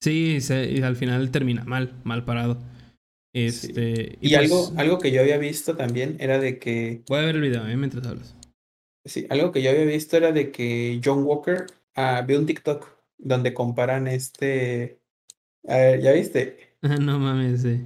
Sí, 0.00 0.40
se- 0.40 0.70
y 0.70 0.80
al 0.80 0.96
final 0.96 1.30
termina 1.30 1.64
mal, 1.64 1.92
mal 2.04 2.24
parado. 2.24 2.58
Este. 3.34 4.16
Y, 4.20 4.34
pues, 4.34 4.50
algo, 4.52 4.72
algo 4.76 4.98
que 4.98 5.12
yo 5.12 5.20
había 5.20 5.38
visto 5.38 5.76
también 5.76 6.16
era 6.20 6.38
de 6.38 6.58
que, 6.58 7.02
Voy 7.08 7.18
a 7.18 7.22
ver 7.22 7.36
el 7.36 7.42
video 7.42 7.66
¿eh? 7.66 7.76
mientras 7.76 8.06
hablas. 8.06 8.34
sí, 9.04 9.26
algo 9.28 9.52
que 9.52 9.62
yo 9.62 9.70
había 9.70 9.84
visto 9.84 10.16
era 10.16 10.32
de 10.32 10.50
que 10.50 11.00
John 11.04 11.24
Walker, 11.24 11.66
ah, 11.96 12.22
vi 12.26 12.34
un 12.34 12.46
TikTok 12.46 12.86
donde 13.18 13.54
comparan 13.54 14.08
este, 14.08 15.00
a 15.66 15.76
ver, 15.76 16.00
¿ya 16.00 16.12
viste? 16.12 16.76
no 16.82 17.18
mames, 17.18 17.62
sí. 17.62 17.84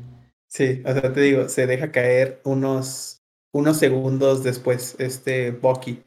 Sí, 0.48 0.82
o 0.84 0.92
sea, 0.92 1.12
te 1.12 1.20
digo, 1.20 1.48
se 1.48 1.66
deja 1.66 1.90
caer 1.90 2.40
unos, 2.44 3.22
unos 3.52 3.76
segundos 3.76 4.44
después, 4.44 4.94
este 5.00 5.50
Bucky. 5.50 6.02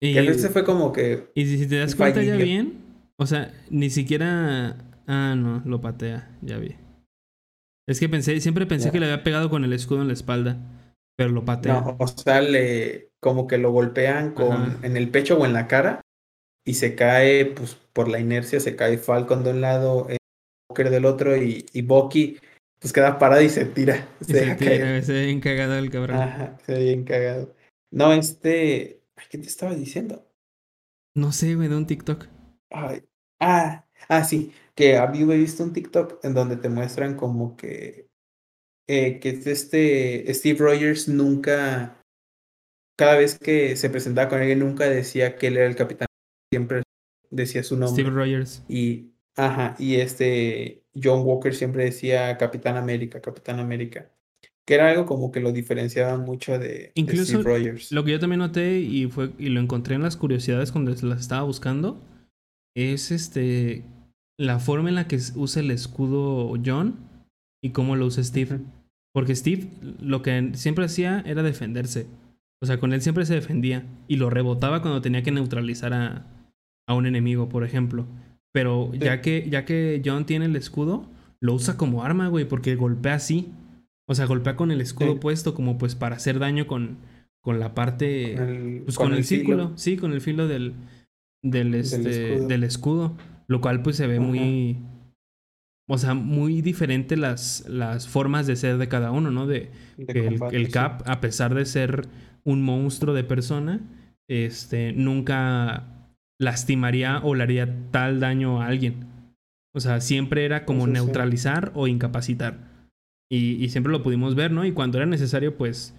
Y, 0.00 0.12
Que 0.12 0.18
a 0.18 0.22
veces 0.22 0.50
fue 0.52 0.64
como 0.64 0.92
que, 0.92 1.30
y 1.34 1.46
si 1.46 1.66
te 1.66 1.78
das 1.78 1.94
cuenta 1.94 2.22
ya 2.22 2.36
bien, 2.36 2.84
o 3.16 3.26
sea, 3.26 3.52
ni 3.70 3.90
siquiera. 3.90 4.76
Ah, 5.06 5.34
no, 5.36 5.62
lo 5.64 5.80
patea, 5.80 6.36
ya 6.42 6.58
vi. 6.58 6.76
Es 7.88 7.98
que 7.98 8.10
pensé, 8.10 8.38
siempre 8.42 8.66
pensé 8.66 8.90
que 8.92 9.00
le 9.00 9.06
había 9.06 9.24
pegado 9.24 9.48
con 9.48 9.64
el 9.64 9.72
escudo 9.72 10.02
en 10.02 10.08
la 10.08 10.12
espalda, 10.12 10.58
pero 11.16 11.30
lo 11.30 11.46
patea. 11.46 11.80
no, 11.80 11.96
o 11.98 12.06
sea, 12.06 12.42
le, 12.42 13.12
como 13.18 13.46
que 13.46 13.56
lo 13.56 13.72
golpean 13.72 14.34
con, 14.34 14.52
Ajá. 14.52 14.78
en 14.82 14.98
el 14.98 15.08
pecho 15.08 15.38
o 15.38 15.46
en 15.46 15.54
la 15.54 15.66
cara 15.66 16.02
y 16.68 16.74
se 16.74 16.94
cae, 16.94 17.46
pues 17.46 17.76
por 17.94 18.08
la 18.08 18.20
inercia, 18.20 18.60
se 18.60 18.76
cae 18.76 18.98
Falcon 18.98 19.42
de 19.42 19.52
un 19.52 19.62
lado, 19.62 20.06
eh, 20.10 20.18
Walker 20.68 20.90
del 20.90 21.06
otro 21.06 21.34
y, 21.34 21.64
y 21.72 21.80
Bucky, 21.80 22.38
pues 22.78 22.92
queda 22.92 23.18
parado 23.18 23.40
y 23.40 23.48
se 23.48 23.64
tira, 23.64 24.06
Y 24.20 24.24
se 24.26 24.54
tira, 24.54 24.56
caer. 24.56 25.02
se 25.02 25.12
ve 25.14 25.24
bien 25.24 25.40
cagado 25.40 25.78
el 25.78 25.90
cabrón. 25.90 26.18
Ajá, 26.18 26.58
se 26.66 26.74
ve 26.74 26.84
bien 26.84 27.04
cagado. 27.04 27.54
No, 27.90 28.12
este, 28.12 29.00
¿qué 29.30 29.38
te 29.38 29.46
estaba 29.46 29.74
diciendo? 29.74 30.26
No 31.14 31.32
sé, 31.32 31.54
güey, 31.54 31.68
de 31.68 31.76
un 31.76 31.86
TikTok. 31.86 32.26
Ay, 32.70 33.02
ah, 33.40 33.86
ah, 34.10 34.24
sí, 34.24 34.52
que 34.74 34.98
había 34.98 35.24
visto 35.24 35.64
un 35.64 35.72
TikTok 35.72 36.22
en 36.22 36.34
donde 36.34 36.58
te 36.58 36.68
muestran 36.68 37.16
como 37.16 37.56
que, 37.56 38.08
eh, 38.86 39.20
que 39.20 39.30
es 39.30 39.46
este 39.46 40.34
Steve 40.34 40.58
Rogers 40.58 41.08
nunca, 41.08 41.98
cada 42.98 43.16
vez 43.16 43.38
que 43.38 43.74
se 43.76 43.88
presentaba 43.88 44.28
con 44.28 44.40
alguien, 44.40 44.58
nunca 44.58 44.84
decía 44.84 45.36
que 45.36 45.46
él 45.46 45.56
era 45.56 45.66
el 45.66 45.74
capitán, 45.74 46.07
siempre 46.50 46.82
decía 47.30 47.62
su 47.62 47.76
nombre. 47.76 48.02
Steve 48.02 48.10
Rogers. 48.14 48.62
Y, 48.68 49.12
ajá, 49.36 49.76
y 49.78 49.96
este 49.96 50.84
John 51.02 51.22
Walker 51.24 51.54
siempre 51.54 51.84
decía 51.84 52.36
Capitán 52.38 52.76
América, 52.76 53.20
Capitán 53.20 53.60
América, 53.60 54.10
que 54.66 54.74
era 54.74 54.90
algo 54.90 55.06
como 55.06 55.30
que 55.30 55.40
lo 55.40 55.52
diferenciaba 55.52 56.16
mucho 56.18 56.58
de, 56.58 56.68
de 56.68 56.92
Incluso 56.94 57.24
Steve 57.24 57.42
Rogers. 57.42 57.92
Lo 57.92 58.04
que 58.04 58.12
yo 58.12 58.18
también 58.18 58.40
noté 58.40 58.80
y 58.80 59.06
fue 59.06 59.30
y 59.38 59.48
lo 59.48 59.60
encontré 59.60 59.94
en 59.94 60.02
las 60.02 60.16
curiosidades 60.16 60.72
cuando 60.72 60.90
las 60.90 61.20
estaba 61.20 61.42
buscando 61.42 62.00
es 62.74 63.10
este 63.10 63.84
la 64.38 64.60
forma 64.60 64.88
en 64.88 64.94
la 64.94 65.08
que 65.08 65.18
usa 65.34 65.62
el 65.62 65.70
escudo 65.70 66.54
John 66.64 66.96
y 67.62 67.70
cómo 67.70 67.96
lo 67.96 68.06
usa 68.06 68.22
Steve. 68.22 68.60
Porque 69.12 69.34
Steve 69.34 69.68
lo 70.00 70.22
que 70.22 70.52
siempre 70.54 70.84
hacía 70.84 71.24
era 71.26 71.42
defenderse. 71.42 72.06
O 72.60 72.66
sea, 72.66 72.78
con 72.78 72.92
él 72.92 73.02
siempre 73.02 73.24
se 73.24 73.34
defendía 73.34 73.84
y 74.06 74.16
lo 74.16 74.30
rebotaba 74.30 74.82
cuando 74.82 75.00
tenía 75.00 75.22
que 75.22 75.30
neutralizar 75.30 75.92
a, 75.92 76.37
a 76.88 76.94
un 76.94 77.06
enemigo, 77.06 77.48
por 77.48 77.62
ejemplo. 77.62 78.06
Pero 78.52 78.90
Sí. 78.92 78.98
ya 78.98 79.20
que 79.20 79.46
ya 79.48 79.64
que 79.64 80.02
John 80.04 80.24
tiene 80.26 80.46
el 80.46 80.56
escudo, 80.56 81.06
lo 81.40 81.54
usa 81.54 81.76
como 81.76 82.02
arma, 82.02 82.26
güey, 82.28 82.44
porque 82.48 82.74
golpea 82.74 83.14
así. 83.14 83.52
O 84.08 84.14
sea, 84.14 84.26
golpea 84.26 84.56
con 84.56 84.70
el 84.72 84.80
escudo 84.80 85.12
Sí. 85.12 85.18
puesto 85.20 85.54
como 85.54 85.78
pues 85.78 85.94
para 85.94 86.16
hacer 86.16 86.38
daño 86.38 86.66
con, 86.66 86.96
con 87.44 87.60
la 87.60 87.74
parte 87.74 88.34
Con 88.36 88.48
el, 88.48 88.82
pues 88.84 88.96
con, 88.96 89.12
el, 89.12 89.22
círculo, 89.24 89.72
sí, 89.76 89.96
con 89.96 90.12
el 90.12 90.20
filo 90.20 90.48
del 90.48 90.72
del 91.44 91.74
este 91.74 91.98
del 92.48 92.64
escudo, 92.64 93.14
escudo. 93.14 93.16
lo 93.46 93.60
cual 93.60 93.82
pues 93.82 93.96
se 93.96 94.06
ve 94.08 94.16
Ajá. 94.16 94.24
muy 94.26 94.78
o 95.90 95.96
sea, 95.98 96.14
muy 96.14 96.60
diferente 96.62 97.16
las 97.16 97.66
las 97.68 98.08
formas 98.08 98.46
de 98.46 98.56
ser 98.56 98.78
de 98.78 98.88
cada 98.88 99.10
uno, 99.12 99.30
¿no? 99.30 99.46
De 99.46 99.70
el, 99.98 100.30
combate, 100.30 100.56
el 100.56 100.66
sí. 100.66 100.72
Cap, 100.72 101.02
a 101.06 101.20
pesar 101.20 101.54
de 101.54 101.64
ser 101.66 102.08
un 102.44 102.62
monstruo 102.62 103.14
de 103.14 103.24
persona, 103.24 103.80
este 104.28 104.92
nunca 104.94 105.97
lastimaría 106.38 107.20
o 107.22 107.34
le 107.34 107.42
haría 107.42 107.90
tal 107.90 108.20
daño 108.20 108.62
a 108.62 108.66
alguien. 108.66 109.06
O 109.74 109.80
sea, 109.80 110.00
siempre 110.00 110.44
era 110.44 110.64
como 110.64 110.80
Eso 110.80 110.86
sí. 110.86 110.92
neutralizar 110.92 111.72
o 111.74 111.86
incapacitar. 111.86 112.58
Y, 113.30 113.62
y 113.62 113.68
siempre 113.68 113.92
lo 113.92 114.02
pudimos 114.02 114.34
ver, 114.34 114.50
¿no? 114.50 114.64
Y 114.64 114.72
cuando 114.72 114.98
era 114.98 115.06
necesario, 115.06 115.56
pues 115.56 115.94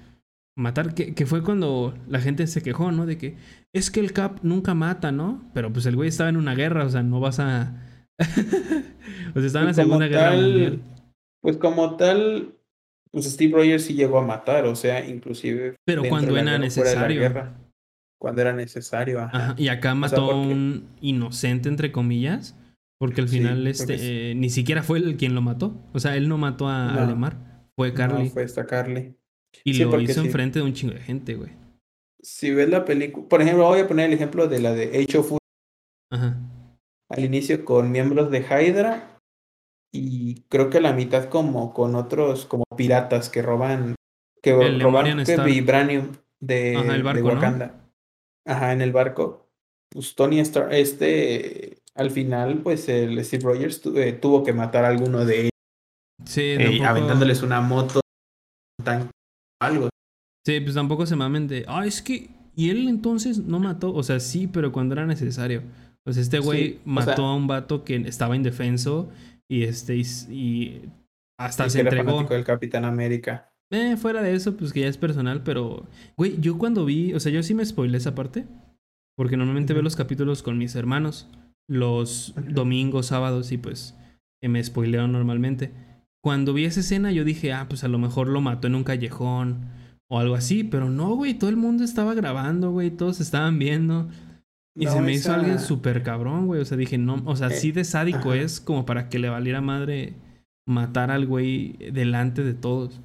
matar, 0.60 0.94
que, 0.94 1.14
que 1.14 1.26
fue 1.26 1.44
cuando 1.44 1.98
la 2.08 2.20
gente 2.20 2.48
se 2.48 2.62
quejó, 2.62 2.92
¿no? 2.92 3.06
De 3.06 3.18
que 3.18 3.38
es 3.74 3.92
que 3.92 4.00
el 4.00 4.14
Cap 4.14 4.40
nunca 4.44 4.74
mata, 4.74 5.12
¿no? 5.12 5.50
Pero 5.54 5.72
pues 5.72 5.86
el 5.86 5.96
güey 5.96 6.10
estaba 6.10 6.30
en 6.30 6.38
una 6.38 6.56
guerra, 6.56 6.86
o 6.86 6.90
sea, 6.90 7.04
no 7.04 7.20
vas 7.20 7.40
a... 7.40 7.74
o 8.20 9.40
sea, 9.40 9.46
estaba 9.46 9.62
en 9.62 9.68
la 9.68 9.74
Pues 9.74 9.76
Segunda 9.76 10.08
Guerra 10.08 10.36
Mundial. 10.36 10.82
Pues 11.42 11.58
como 11.58 11.96
tal, 11.96 12.56
pues 13.12 13.26
Steve 13.32 13.54
Rogers 13.56 13.86
sí 13.86 13.94
llegó 13.94 14.20
a 14.20 14.26
matar, 14.26 14.66
o 14.66 14.76
sea, 14.76 15.08
inclusive. 15.08 15.76
Pero 15.86 16.04
cuando 16.10 16.38
era 16.38 16.58
necesario. 16.58 17.32
Cuando 18.20 18.42
era 18.42 18.54
necesario, 18.54 19.20
ajá. 19.22 19.38
Ajá, 19.38 19.56
y 19.58 19.70
acá 19.70 19.96
mató 19.96 20.32
a 20.32 20.36
un 20.36 20.90
inocente, 21.02 21.70
entre 21.70 21.92
comillas, 21.92 22.56
porque 23.00 23.22
al 23.22 23.30
final 23.30 23.66
este 23.66 23.98
sí. 23.98 24.06
eh, 24.08 24.34
ni 24.36 24.50
siquiera 24.50 24.84
fue 24.84 25.00
el 25.00 25.16
quien 25.16 25.34
lo 25.34 25.42
mató. 25.42 25.74
O 25.94 26.00
sea, 26.00 26.16
él 26.18 26.28
no 26.28 26.38
mató 26.38 26.68
a 26.68 26.92
No. 26.92 27.00
Alemar, 27.00 27.66
fue 27.78 27.94
Carly. 27.94 28.26
No, 28.26 28.30
fue 28.30 28.44
esta 28.44 28.66
Carly. 28.68 29.16
y 29.64 29.74
sí, 29.74 29.84
lo 29.86 30.00
hizo 30.02 30.22
enfrente 30.22 30.60
de 30.60 30.66
un 30.66 30.74
chingo 30.74 30.94
de 30.94 31.00
gente, 31.00 31.36
güey. 31.36 31.52
Si 32.22 32.54
ves 32.54 32.70
la 32.70 32.84
película, 32.84 33.28
por 33.30 33.42
ejemplo, 33.42 33.66
voy 33.66 33.80
a 33.80 33.88
poner 33.88 34.08
el 34.08 34.14
ejemplo 34.14 34.50
de 34.50 34.60
la 34.60 34.74
de 34.74 35.06
Age 35.08 35.18
of 35.18 35.38
Ajá. 36.12 36.38
al 37.10 37.24
inicio 37.24 37.64
con 37.64 37.90
miembros 37.92 38.30
de 38.32 38.40
Hydra 38.42 39.18
y 39.94 40.42
creo 40.50 40.70
que 40.70 40.82
la 40.82 40.92
mitad 40.92 41.30
como 41.30 41.74
con 41.74 41.96
otros 41.96 42.46
como 42.46 42.66
piratas 42.76 43.30
que 43.30 43.42
roban 43.42 43.96
que 44.44 44.52
El 44.52 44.82
roban 44.82 45.24
que 45.24 45.38
vibranium 45.38 46.12
de, 46.42 46.76
Ajá, 46.76 46.96
el 46.96 46.98
de 46.98 47.22
barco, 47.22 47.36
¿no? 47.36 47.89
Ajá, 48.50 48.74
en 48.74 48.82
el 48.82 48.92
barco. 48.92 49.48
Pues 49.92 50.16
Tony 50.16 50.40
Stark, 50.40 50.74
este, 50.74 51.78
al 51.96 52.12
final, 52.12 52.62
pues 52.64 52.90
el 52.90 53.24
Steve 53.24 53.44
Rogers 53.44 53.82
tu- 53.82 53.98
eh, 53.98 54.14
tuvo 54.14 54.44
que 54.44 54.54
matar 54.54 54.86
a 54.86 54.90
alguno 54.90 55.26
de 55.26 55.40
ellos, 55.42 55.50
Sí, 56.26 56.42
eh, 56.42 56.58
tampoco, 56.64 56.86
aventándoles 56.86 57.42
una 57.44 57.62
moto, 57.62 58.00
un 58.80 58.86
tanque, 58.86 59.10
algo. 59.62 59.90
sí, 60.46 60.60
pues 60.62 60.76
tampoco 60.76 61.06
se 61.06 61.16
mamen 61.16 61.48
de, 61.48 61.66
ah, 61.68 61.86
es 61.86 62.02
que, 62.02 62.30
y 62.56 62.70
él 62.70 62.88
entonces 62.88 63.40
no 63.40 63.60
mató, 63.60 63.94
o 63.94 64.04
sea, 64.04 64.20
sí, 64.20 64.48
pero 64.48 64.72
cuando 64.72 64.94
era 64.94 65.06
necesario. 65.06 65.62
Pues 66.04 66.18
este 66.18 66.40
güey 66.40 66.64
Sí, 66.74 66.82
o 66.86 66.90
mató 66.90 67.16
sea- 67.18 67.26
a 67.26 67.36
un 67.36 67.48
vato 67.48 67.84
que 67.84 67.96
estaba 67.98 68.36
indefenso 68.36 69.10
y 69.48 69.64
este 69.64 69.96
y, 69.96 70.02
y 70.30 70.82
hasta 71.38 71.70
se 71.70 71.84
que 71.84 71.88
era 71.88 72.00
entregó. 72.00 72.24
del 72.24 72.44
Capitán 72.44 72.86
América. 72.86 73.52
Eh, 73.72 73.98
fuera 73.98 74.22
de 74.22 74.34
eso, 74.34 74.58
pues 74.58 74.74
que 74.74 74.82
ya 74.82 74.88
es 74.88 74.98
personal, 74.98 75.44
pero 75.44 75.86
güey, 76.18 76.40
yo 76.42 76.58
cuando 76.58 76.86
vi, 76.86 77.14
o 77.14 77.20
sea, 77.20 77.32
yo 77.32 77.44
sí 77.44 77.54
me 77.54 77.66
spoilé 77.66 77.98
esa 77.98 78.16
parte 78.16 78.46
porque 79.16 79.38
normalmente 79.38 79.74
veo 79.74 79.84
los 79.84 79.96
capítulos 79.96 80.42
con 80.42 80.58
mis 80.58 80.76
hermanos 80.76 81.28
los 81.70 82.34
domingos, 82.50 83.08
sábados 83.08 83.52
y 83.52 83.58
pues 83.58 83.96
eh, 84.42 84.50
me 84.50 84.64
spoileo 84.64 85.08
normalmente. 85.08 85.72
Cuando 86.24 86.54
vi 86.54 86.66
esa 86.66 86.80
escena 86.80 87.12
yo 87.12 87.24
dije, 87.24 87.54
ah, 87.54 87.68
pues 87.70 87.84
a 87.84 87.88
lo 87.88 88.00
mejor 88.00 88.28
lo 88.28 88.42
mató 88.42 88.68
en 88.68 88.76
un 88.76 88.84
callejón 88.84 89.68
o 90.10 90.20
algo 90.20 90.34
así, 90.36 90.64
pero 90.64 90.90
no, 90.90 91.16
güey, 91.16 91.36
todo 91.36 91.52
el 91.52 91.58
mundo 91.58 91.84
estaba 91.84 92.16
grabando, 92.16 92.72
güey, 92.72 92.90
todos 92.90 93.22
estaban 93.22 93.60
viendo. 93.60 94.10
Y 94.76 94.86
No, 94.86 94.94
se 94.94 95.02
me 95.02 95.14
hizo 95.14 95.32
alguien 95.32 95.60
súper 95.60 96.02
cabrón, 96.04 96.48
güey. 96.48 96.62
O 96.62 96.66
sea, 96.66 96.78
dije, 96.78 96.98
no, 96.98 97.22
o 97.26 97.36
sea, 97.36 97.48
Eh, 97.50 97.52
sí 97.52 97.72
de 97.72 97.84
sádico 97.84 98.32
ajá. 98.32 98.38
es 98.38 98.60
como 98.60 98.86
para 98.86 99.10
que 99.10 99.20
le 99.20 99.30
valiera 99.30 99.62
madre 99.62 100.14
matar 100.68 101.12
al 101.12 101.28
güey 101.28 101.74
delante 101.92 102.44
de 102.44 102.54
todos. 102.54 103.00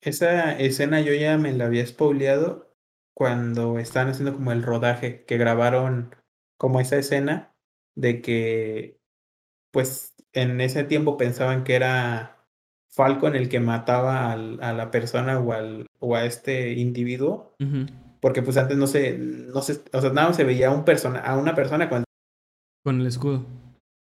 Esa 0.00 0.56
escena 0.58 1.00
yo 1.00 1.12
ya 1.14 1.36
me 1.38 1.52
la 1.52 1.66
había 1.66 1.86
spoileado 1.86 2.72
cuando 3.14 3.78
estaban 3.78 4.10
haciendo 4.10 4.32
como 4.34 4.52
el 4.52 4.62
rodaje, 4.62 5.24
que 5.24 5.38
grabaron 5.38 6.14
como 6.56 6.80
esa 6.80 6.96
escena 6.96 7.52
de 7.96 8.22
que, 8.22 8.98
pues, 9.72 10.14
en 10.32 10.60
ese 10.60 10.84
tiempo 10.84 11.16
pensaban 11.16 11.64
que 11.64 11.74
era 11.74 12.44
Falcon 12.90 13.34
el 13.34 13.48
que 13.48 13.60
mataba 13.60 14.30
al- 14.32 14.62
a 14.62 14.72
la 14.72 14.90
persona 14.90 15.38
o, 15.40 15.52
al, 15.52 15.86
o 15.98 16.14
a 16.14 16.24
este 16.24 16.72
individuo, 16.72 17.54
porque 18.20 18.42
pues 18.42 18.56
antes 18.56 18.76
no 18.76 18.86
se, 18.86 19.18
no 19.18 19.62
se, 19.62 19.80
o 19.92 20.00
sea, 20.00 20.10
nada 20.10 20.32
se 20.32 20.44
veía 20.44 20.68
a, 20.68 20.74
un 20.74 20.84
persona, 20.84 21.20
a 21.20 21.36
una 21.38 21.54
persona 21.54 21.88
Con 22.84 23.00
el 23.00 23.06
escudo. 23.06 23.44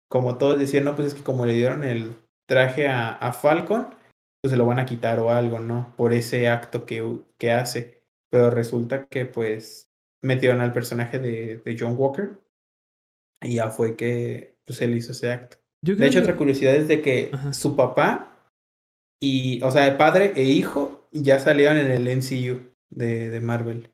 como 0.09 0.37
todos 0.37 0.59
decían, 0.59 0.83
no, 0.85 0.95
pues 0.95 1.09
es 1.09 1.13
que 1.13 1.23
como 1.23 1.45
le 1.45 1.53
dieron 1.53 1.83
el 1.83 2.15
traje 2.47 2.87
a, 2.87 3.09
a 3.09 3.31
Falcon, 3.33 3.87
pues 4.41 4.51
se 4.51 4.57
lo 4.57 4.65
van 4.65 4.79
a 4.79 4.85
quitar 4.85 5.19
o 5.19 5.31
algo, 5.31 5.59
¿no? 5.59 5.93
Por 5.97 6.13
ese 6.13 6.47
acto 6.47 6.85
que, 6.85 7.17
que 7.37 7.51
hace. 7.51 8.03
Pero 8.31 8.49
resulta 8.51 9.05
que 9.07 9.25
pues 9.25 9.89
metieron 10.23 10.61
al 10.61 10.73
personaje 10.73 11.19
de, 11.19 11.57
de 11.63 11.77
John 11.79 11.95
Walker 11.97 12.39
y 13.41 13.55
ya 13.55 13.69
fue 13.69 13.95
que 13.95 14.57
pues 14.65 14.81
él 14.81 14.95
hizo 14.95 15.11
ese 15.13 15.31
acto. 15.31 15.57
Yo 15.83 15.95
De 15.95 16.05
hecho, 16.07 16.19
que- 16.19 16.23
otra 16.23 16.35
curiosidad 16.37 16.75
es 16.75 16.87
de 16.87 17.01
que 17.01 17.29
Ajá. 17.33 17.53
su 17.53 17.75
papá 17.75 18.53
y, 19.21 19.61
o 19.63 19.71
sea, 19.71 19.87
el 19.87 19.97
padre 19.97 20.33
e 20.35 20.43
hijo 20.43 21.07
ya 21.11 21.39
salieron 21.39 21.77
en 21.77 21.89
el 21.91 22.07
MCU 22.17 22.71
de, 22.89 23.29
de 23.29 23.39
Marvel. 23.41 23.89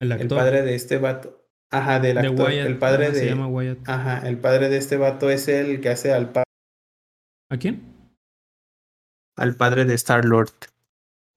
el 0.00 0.12
El 0.12 0.12
actor 0.12 0.38
padre 0.38 0.62
de 0.62 0.74
este 0.74 0.98
vato. 0.98 1.42
Ajá, 1.70 1.98
del 2.00 2.14
de 2.20 2.28
actor. 2.28 2.48
Wyatt. 2.48 2.66
el 2.66 2.78
padre 2.78 3.10
de. 3.10 3.18
Se 3.18 3.26
llama 3.26 3.48
Wyatt. 3.48 3.78
Ajá, 3.88 4.26
el 4.28 4.38
padre 4.38 4.68
de 4.68 4.76
este 4.78 4.96
vato 4.96 5.30
es 5.30 5.48
el 5.48 5.80
que 5.80 5.88
hace 5.90 6.12
al, 6.12 6.30
pa- 6.32 6.44
¿A 7.50 7.56
quién? 7.58 7.82
Al 9.36 9.54
padre 9.56 9.84
de 9.84 9.94
Star 9.94 10.24
Lord 10.24 10.50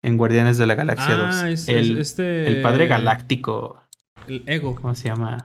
en 0.04 0.18
Guardianes 0.18 0.58
de 0.58 0.66
la 0.66 0.76
Galaxia 0.76 1.16
2. 1.16 1.36
Ah, 1.36 1.50
es, 1.50 1.62
es 1.64 1.70
el, 1.70 1.98
este. 1.98 2.48
el 2.48 2.62
padre 2.62 2.88
galáctico. 2.88 3.84
El 4.28 4.44
ego. 4.48 4.76
¿Cómo 4.76 4.96
se 4.96 5.10
llama? 5.10 5.44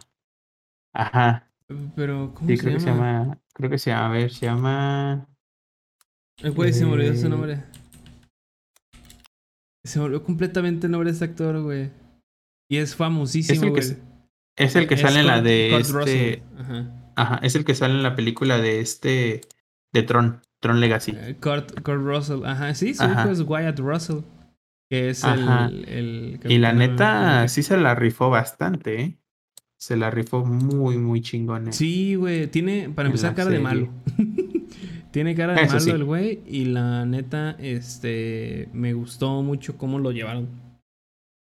Ajá. 0.95 1.51
Pero, 1.97 2.33
¿cómo 2.35 2.49
Sí, 2.49 2.57
se, 2.57 2.63
creo 2.65 2.79
llama? 2.79 2.79
que 2.79 2.81
se 2.81 2.91
llama. 2.91 3.39
Creo 3.55 3.71
que 3.71 3.79
se 3.79 3.91
llama. 3.91 4.07
A 4.07 4.11
ver, 4.13 4.31
se 4.33 4.47
llama. 4.47 5.27
El 6.43 6.53
güey 6.53 6.73
se 6.73 6.85
me 6.85 6.93
olvidó 6.93 7.15
su 7.17 7.27
Eh, 7.27 7.31
nombre. 7.31 7.65
Se 9.85 9.99
me 9.99 10.07
olvidó 10.07 10.23
completamente 10.25 10.87
el 10.87 10.93
nombre 10.93 11.11
de 11.11 11.15
este 11.15 11.25
actor, 11.27 11.61
güey. 11.63 11.91
Y 12.71 12.79
es 12.79 12.97
famosísimo, 12.97 13.55
Es 13.57 13.63
el 13.63 13.69
que 13.69 13.81
güey. 13.81 13.83
se- 13.83 14.03
Es 14.57 14.77
el 14.77 14.87
que 14.89 14.95
Es 14.95 15.01
sale 15.01 15.21
en 15.21 15.27
la 15.27 15.43
de 15.43 15.77
este. 15.77 16.43
Ajá, 17.17 17.39
es 17.43 17.55
el 17.55 17.65
que 17.65 17.75
sale 17.75 17.95
en 17.95 18.03
la 18.03 18.17
película 18.17 18.59
de 18.59 18.81
este. 18.81 19.41
De 19.93 20.03
Tron. 20.03 20.41
Tron 20.65 20.81
Legacy. 20.81 21.13
Eh, 21.15 21.37
Kurt, 21.43 21.79
Kurt 21.83 22.01
Russell. 22.01 22.43
Ajá, 22.47 22.75
sí, 22.75 22.95
su 22.95 23.03
Ajá. 23.03 23.21
hijo 23.25 23.33
es 23.33 23.41
Wyatt 23.43 23.79
Russell. 23.81 24.21
Que 24.89 25.11
es 25.11 25.23
Ajá. 25.23 25.67
el, 25.67 25.85
el 25.87 26.51
Y 26.51 26.57
la 26.57 26.73
neta, 26.73 27.47
sí 27.49 27.63
se 27.63 27.77
la 27.77 27.95
rifó 27.95 28.31
bastante, 28.31 29.03
¿eh? 29.03 29.19
Se 29.79 29.95
la 29.99 30.11
rifó 30.11 30.43
muy, 30.47 30.97
muy 30.97 31.21
chingón. 31.21 31.71
Sí, 31.75 32.15
güey. 32.15 32.47
Tiene, 32.47 32.89
para 32.89 33.09
empezar, 33.09 33.35
cara 33.35 33.51
de 33.51 33.59
malo. 33.59 33.91
Tiene 35.11 35.35
cara 35.35 35.53
de 35.53 35.61
Eso 35.61 35.73
malo 35.75 35.85
sí. 35.85 35.91
el 35.91 36.05
güey. 36.05 36.41
Y 36.47 36.65
la 36.65 37.05
neta, 37.05 37.57
este. 37.59 38.71
Me 38.73 38.95
gustó 38.95 39.43
mucho 39.43 39.77
cómo 39.77 39.99
lo 39.99 40.13
llevaron. 40.13 40.49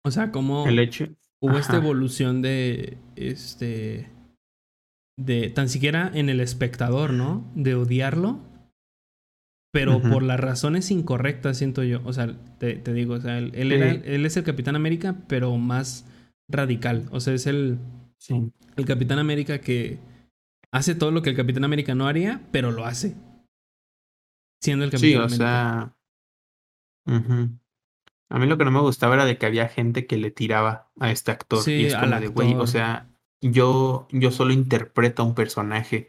O 0.04 0.10
sea, 0.10 0.30
cómo 0.32 0.66
El 0.66 0.78
hecho. 0.80 1.06
hubo 1.40 1.56
esta 1.56 1.76
evolución 1.76 2.42
de. 2.42 2.98
Este. 3.16 4.10
De. 5.16 5.48
Tan 5.48 5.70
siquiera 5.70 6.10
en 6.12 6.28
el 6.28 6.40
espectador, 6.40 7.14
¿no? 7.14 7.50
De 7.54 7.74
odiarlo. 7.74 8.38
Pero 9.74 10.00
por 10.00 10.22
las 10.22 10.38
razones 10.40 10.90
incorrectas, 10.90 11.58
siento 11.58 11.82
yo. 11.82 12.00
O 12.04 12.12
sea, 12.12 12.32
te, 12.58 12.76
te 12.76 12.92
digo, 12.94 13.14
o 13.14 13.20
sea, 13.20 13.38
él, 13.38 13.50
él 13.54 13.72
era, 13.72 13.90
él 13.90 14.24
es 14.24 14.36
el 14.36 14.44
Capitán 14.44 14.76
América, 14.76 15.16
pero 15.26 15.54
más 15.58 16.06
radical. 16.48 17.08
O 17.10 17.18
sea, 17.20 17.34
es 17.34 17.46
el 17.46 17.78
Sí. 18.18 18.52
el 18.76 18.84
Capitán 18.86 19.18
América 19.18 19.58
que 19.60 19.98
hace 20.70 20.94
todo 20.94 21.10
lo 21.10 21.20
que 21.22 21.30
el 21.30 21.36
Capitán 21.36 21.64
América 21.64 21.94
no 21.94 22.06
haría, 22.06 22.40
pero 22.52 22.70
lo 22.70 22.86
hace. 22.86 23.16
Siendo 24.62 24.84
el 24.84 24.90
Capitán 24.92 25.10
Sí, 25.10 25.16
o 25.16 25.22
América. 25.24 25.36
sea. 25.44 25.96
A 28.30 28.38
mí 28.38 28.46
lo 28.46 28.56
que 28.56 28.64
no 28.64 28.70
me 28.70 28.80
gustaba 28.80 29.14
era 29.14 29.24
de 29.26 29.36
que 29.38 29.46
había 29.46 29.68
gente 29.68 30.06
que 30.06 30.16
le 30.16 30.30
tiraba 30.30 30.88
a 30.98 31.10
este 31.10 31.32
actor. 31.32 31.60
Sí, 31.62 31.72
y 31.72 31.86
es 31.86 31.94
como 31.96 32.18
de, 32.18 32.28
güey, 32.28 32.54
o 32.54 32.66
sea, 32.66 33.08
yo, 33.42 34.08
yo 34.10 34.30
solo 34.30 34.52
interpreto 34.52 35.22
a 35.22 35.26
un 35.26 35.34
personaje. 35.34 36.08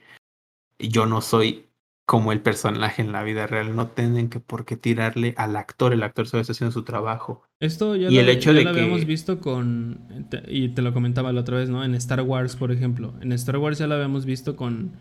Y 0.78 0.90
yo 0.90 1.06
no 1.06 1.22
soy 1.22 1.66
como 2.06 2.32
el 2.32 2.40
personaje 2.42 3.02
en 3.02 3.12
la 3.12 3.24
vida 3.24 3.48
real. 3.48 3.76
No 3.76 3.88
tienen 3.88 4.30
que 4.30 4.40
por 4.40 4.64
qué 4.66 4.78
tirarle 4.78 5.34
al 5.38 5.56
actor. 5.56 5.92
El 5.94 6.04
actor 6.04 6.28
solo 6.28 6.42
está 6.42 6.54
haciendo 6.54 6.72
su 6.72 6.84
trabajo. 6.84 7.42
Esto 7.60 7.96
ya, 7.96 8.10
y 8.10 8.16
lo, 8.16 8.22
el 8.22 8.30
hecho 8.30 8.52
ya 8.52 8.60
de 8.60 8.64
lo 8.66 8.70
habíamos 8.70 9.06
visto 9.06 9.40
con. 9.40 10.26
Y 10.48 10.70
te 10.70 10.82
lo 10.82 10.94
comentaba 10.94 11.34
la 11.34 11.42
otra 11.42 11.58
vez, 11.58 11.70
¿no? 11.70 11.84
En 11.84 11.96
Star 11.96 12.22
Wars, 12.22 12.56
por 12.56 12.72
ejemplo. 12.72 13.14
En 13.22 13.32
Star 13.32 13.58
Wars 13.58 13.80
ya 13.80 13.88
lo 13.88 13.96
habíamos 13.96 14.26
visto 14.26 14.56
con. 14.56 14.92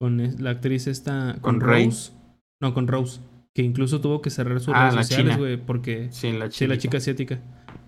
Con 0.00 0.22
la 0.38 0.50
actriz 0.50 0.86
esta. 0.86 1.36
Con, 1.40 1.58
¿Con 1.58 1.68
Rey? 1.68 1.84
Rose. 1.86 2.12
No, 2.60 2.74
con 2.74 2.86
Rose. 2.88 3.20
Que 3.54 3.62
incluso 3.62 4.00
tuvo 4.00 4.20
que 4.22 4.30
cerrar 4.30 4.60
sus 4.60 4.74
Ah, 4.74 4.90
redes 4.90 5.06
sociales, 5.08 5.36
güey. 5.38 5.56
Porque. 5.56 6.08
Sí, 6.12 6.32
la 6.32 6.50
Sí, 6.50 6.66
la 6.66 6.74
chinita. 6.74 6.78
chica 6.78 6.96
asiática. 6.98 7.40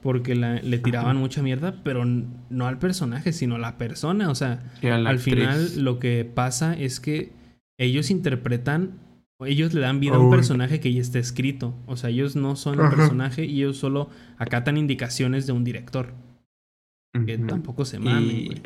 Porque 0.03 0.35
la- 0.35 0.61
le 0.63 0.79
tiraban 0.79 1.17
mucha 1.19 1.43
mierda, 1.43 1.83
pero 1.85 2.05
no 2.05 2.67
al 2.67 2.79
personaje, 2.79 3.33
sino 3.33 3.57
a 3.57 3.59
la 3.59 3.77
persona. 3.79 4.31
O 4.31 4.35
sea, 4.35 4.61
Sí, 4.81 4.89
al 4.89 5.07
actriz. 5.07 5.25
final 5.25 5.85
lo 5.85 5.99
que 5.99 6.25
pasa 6.25 6.75
es 6.75 7.01
que 7.01 7.33
ellos 7.87 8.11
interpretan, 8.11 8.99
o 9.39 9.47
ellos 9.47 9.73
le 9.75 9.81
dan 9.81 10.01
vida 10.01 10.17
a 10.17 10.19
un 10.19 10.31
personaje 10.31 10.81
que 10.81 10.93
ya 10.93 11.01
está 11.01 11.19
escrito. 11.19 11.75
O 11.87 11.97
sea, 11.97 12.11
ellos 12.11 12.37
no 12.37 12.57
son 12.57 12.81
el 12.81 12.89
personaje 12.91 13.45
y 13.47 13.63
ellos 13.63 13.79
solo 13.79 14.11
acatan 14.39 14.77
indicaciones 14.77 15.47
de 15.47 15.53
un 15.53 15.65
director. 15.65 16.15
Que 17.27 17.39
tampoco 17.39 17.85
se 17.85 17.99
mamen, 17.99 18.37
Y, 18.37 18.45
güey. 18.47 18.63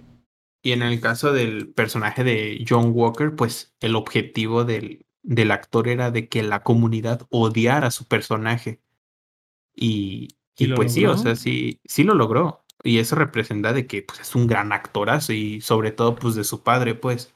y 0.62 0.72
en 0.72 0.82
el 0.82 1.00
caso 1.00 1.32
del 1.32 1.68
personaje 1.72 2.24
de 2.24 2.64
John 2.68 2.90
Walker, 2.92 3.34
pues 3.36 3.74
el 3.80 3.94
objetivo 3.96 4.64
del, 4.64 5.06
del 5.22 5.50
actor 5.52 5.88
era 5.88 6.10
de 6.10 6.28
que 6.28 6.42
la 6.42 6.62
comunidad 6.62 7.26
odiara 7.30 7.86
a 7.88 7.90
su 7.90 8.06
personaje. 8.06 8.80
Y, 9.74 10.28
¿Y 10.56 10.68
pues 10.74 10.92
sí, 10.92 11.06
o 11.06 11.16
sea, 11.16 11.36
sí, 11.36 11.80
sí 11.84 12.04
lo 12.04 12.14
logró. 12.14 12.64
Y 12.82 12.98
eso 12.98 13.16
representa 13.16 13.72
de 13.72 13.86
que 13.86 14.02
pues, 14.02 14.20
es 14.20 14.34
un 14.34 14.46
gran 14.46 14.72
actorazo 14.72 15.32
y 15.32 15.60
sobre 15.60 15.92
todo 15.92 16.16
pues 16.16 16.34
de 16.34 16.44
su 16.44 16.62
padre, 16.62 16.94
pues. 16.94 17.34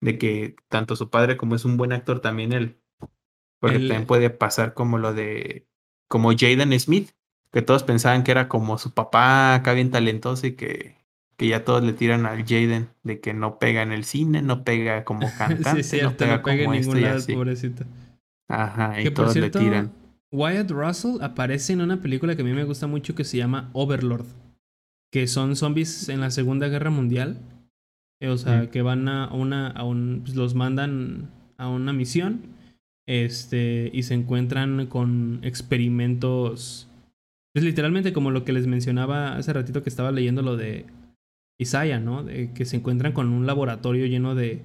De 0.00 0.18
que 0.18 0.56
tanto 0.68 0.94
su 0.96 1.10
padre 1.10 1.36
como 1.36 1.54
es 1.54 1.64
un 1.64 1.76
buen 1.76 1.92
actor 1.92 2.20
también 2.20 2.52
él. 2.52 2.76
Porque 3.60 3.76
Él- 3.76 3.88
también 3.88 4.06
puede 4.06 4.30
pasar 4.30 4.74
como 4.74 4.98
lo 4.98 5.14
de... 5.14 5.66
Como 6.08 6.30
Jaden 6.36 6.78
Smith, 6.78 7.10
que 7.52 7.62
todos 7.62 7.82
pensaban 7.82 8.22
que 8.22 8.30
era 8.30 8.48
como 8.48 8.78
su 8.78 8.92
papá 8.94 9.54
acá 9.54 9.72
bien 9.72 9.90
talentoso 9.90 10.46
y 10.46 10.52
que, 10.52 10.94
que 11.36 11.48
ya 11.48 11.64
todos 11.64 11.82
le 11.82 11.92
tiran 11.94 12.26
al 12.26 12.44
Jaden 12.44 12.90
de 13.02 13.20
que 13.20 13.34
no 13.34 13.58
pega 13.58 13.82
en 13.82 13.90
el 13.90 14.04
cine, 14.04 14.40
no 14.42 14.62
pega 14.62 15.04
como 15.04 15.26
cantante, 15.38 15.82
sí, 15.82 16.00
no 16.02 16.16
pega 16.16 16.36
no 16.36 16.42
pega 16.44 16.58
en 16.62 16.64
como 16.66 16.74
esto 16.74 16.98
y 16.98 17.00
lado, 17.00 17.16
así. 17.16 17.32
pobrecito. 17.34 17.84
Ajá, 18.48 19.00
y 19.00 19.04
Que 19.04 19.10
por 19.10 19.24
todos 19.24 19.32
cierto, 19.32 19.58
le 19.58 19.64
tiran. 19.64 19.92
Wyatt 20.30 20.70
Russell 20.70 21.22
aparece 21.22 21.72
en 21.72 21.80
una 21.80 22.00
película 22.00 22.36
que 22.36 22.42
a 22.42 22.44
mí 22.44 22.52
me 22.52 22.64
gusta 22.64 22.86
mucho 22.86 23.14
que 23.14 23.24
se 23.24 23.38
llama 23.38 23.70
Overlord. 23.72 24.26
Que 25.10 25.26
son 25.26 25.56
zombies 25.56 26.08
en 26.08 26.20
la 26.20 26.30
Segunda 26.30 26.68
Guerra 26.68 26.90
Mundial. 26.90 27.40
Eh, 28.20 28.28
O 28.28 28.36
sea, 28.36 28.70
que 28.70 28.82
van 28.82 29.08
a 29.08 29.32
una. 29.32 29.68
A 29.68 29.84
un, 29.84 30.22
pues 30.24 30.36
los 30.36 30.54
mandan 30.54 31.30
a 31.58 31.68
una 31.68 31.92
misión. 31.92 32.40
Este. 33.06 33.90
Y 33.92 34.02
se 34.02 34.14
encuentran 34.14 34.86
con 34.86 35.40
experimentos. 35.42 36.88
Pues 37.54 37.64
literalmente 37.64 38.12
como 38.12 38.30
lo 38.30 38.44
que 38.44 38.52
les 38.52 38.66
mencionaba 38.66 39.36
hace 39.36 39.52
ratito 39.52 39.82
que 39.82 39.88
estaba 39.88 40.12
leyendo 40.12 40.42
lo 40.42 40.56
de 40.56 40.84
Isaiah, 41.58 42.00
¿no? 42.00 42.22
De 42.22 42.52
que 42.52 42.64
se 42.64 42.76
encuentran 42.76 43.12
con 43.12 43.30
un 43.30 43.46
laboratorio 43.46 44.06
lleno 44.06 44.34
de, 44.34 44.60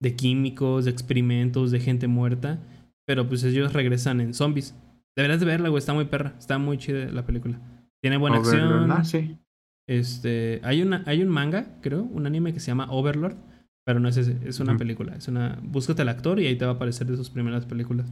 de 0.00 0.16
químicos, 0.16 0.86
de 0.86 0.90
experimentos, 0.90 1.70
de 1.70 1.80
gente 1.80 2.06
muerta. 2.06 2.58
Pero 3.06 3.28
pues 3.28 3.42
ellos 3.44 3.72
regresan 3.72 4.20
en 4.20 4.32
zombies. 4.32 4.74
Deberías 5.16 5.40
de 5.40 5.46
verla, 5.46 5.68
güey. 5.68 5.78
Está 5.78 5.92
muy 5.92 6.06
perra. 6.06 6.34
Está 6.38 6.56
muy 6.58 6.78
chida 6.78 7.10
la 7.10 7.26
película. 7.26 7.60
Tiene 8.00 8.16
buena 8.16 8.38
acción. 8.38 8.88
¿no? 8.88 9.04
Sí. 9.04 9.36
Este, 9.86 10.60
hay 10.64 10.82
una, 10.82 11.02
hay 11.06 11.22
un 11.22 11.28
manga, 11.28 11.78
creo, 11.82 12.02
un 12.02 12.26
anime 12.26 12.52
que 12.52 12.60
se 12.60 12.68
llama 12.68 12.90
Overlord, 12.90 13.36
Pero 13.84 13.98
no 14.00 14.08
es 14.08 14.16
ese, 14.16 14.38
es 14.46 14.60
una 14.60 14.76
película. 14.76 15.14
Es 15.16 15.28
una. 15.28 15.58
Búscate 15.62 16.02
al 16.02 16.08
actor 16.08 16.38
y 16.38 16.46
ahí 16.46 16.56
te 16.56 16.64
va 16.64 16.72
a 16.72 16.74
aparecer 16.74 17.06
de 17.08 17.16
sus 17.16 17.30
primeras 17.30 17.66
películas. 17.66 18.06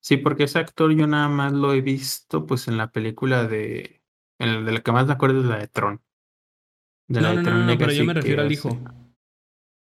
Sí, 0.00 0.16
porque 0.16 0.44
ese 0.44 0.58
actor 0.58 0.92
yo 0.92 1.06
nada 1.06 1.28
más 1.28 1.52
lo 1.52 1.72
he 1.72 1.80
visto 1.80 2.46
pues 2.46 2.68
en 2.68 2.76
la 2.76 2.90
película 2.90 3.46
de... 3.46 4.02
En 4.38 4.54
la 4.54 4.62
de 4.62 4.72
la 4.72 4.80
que 4.80 4.92
más 4.92 5.06
me 5.06 5.12
acuerdo 5.12 5.40
es 5.40 5.46
la 5.46 5.58
de 5.58 5.68
Tron. 5.68 6.00
De 7.08 7.20
No, 7.20 7.28
la 7.28 7.28
de 7.30 7.36
no, 7.36 7.42
no, 7.42 7.48
Tron 7.50 7.66
no, 7.66 7.78
pero 7.78 7.92
yo 7.92 8.04
me 8.04 8.14
refiero 8.14 8.40
al 8.42 8.46
hace- 8.48 8.54
hijo. 8.54 8.80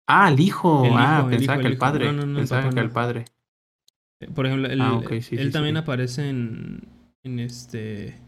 Ah, 0.07 0.25
al 0.27 0.39
hijo. 0.39 0.85
El 0.85 0.93
ah, 0.95 1.17
hijo, 1.19 1.29
el 1.29 1.37
pensaba 1.37 1.55
hijo, 1.55 1.61
que 1.61 1.67
el 1.67 1.73
el 1.73 1.79
padre. 1.79 2.05
No, 2.05 2.11
no, 2.13 2.25
no, 2.25 2.31
el 2.31 2.35
pensaba 2.35 2.69
que 2.69 2.79
el 2.79 2.89
padre. 2.91 3.25
Por 4.35 4.45
ejemplo, 4.45 4.67
él, 4.69 4.81
Ah, 4.81 4.99
sí, 5.21 5.35
él 5.35 5.47
sí, 5.47 5.51
también 5.51 5.75
sí. 5.75 5.79
aparece 5.81 6.29
en, 6.29 6.81
en 7.23 7.39
este. 7.39 8.19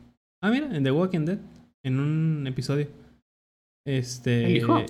Ah, 0.44 0.52
mira, 0.52 0.76
en 0.76 0.84
The 0.84 0.92
Walking 0.92 1.26
Dead. 1.26 1.40
En 1.86 2.00
un 2.00 2.46
episodio. 2.48 2.88
Este. 3.88 4.46
¿El 4.46 4.58
hijo? 4.58 4.86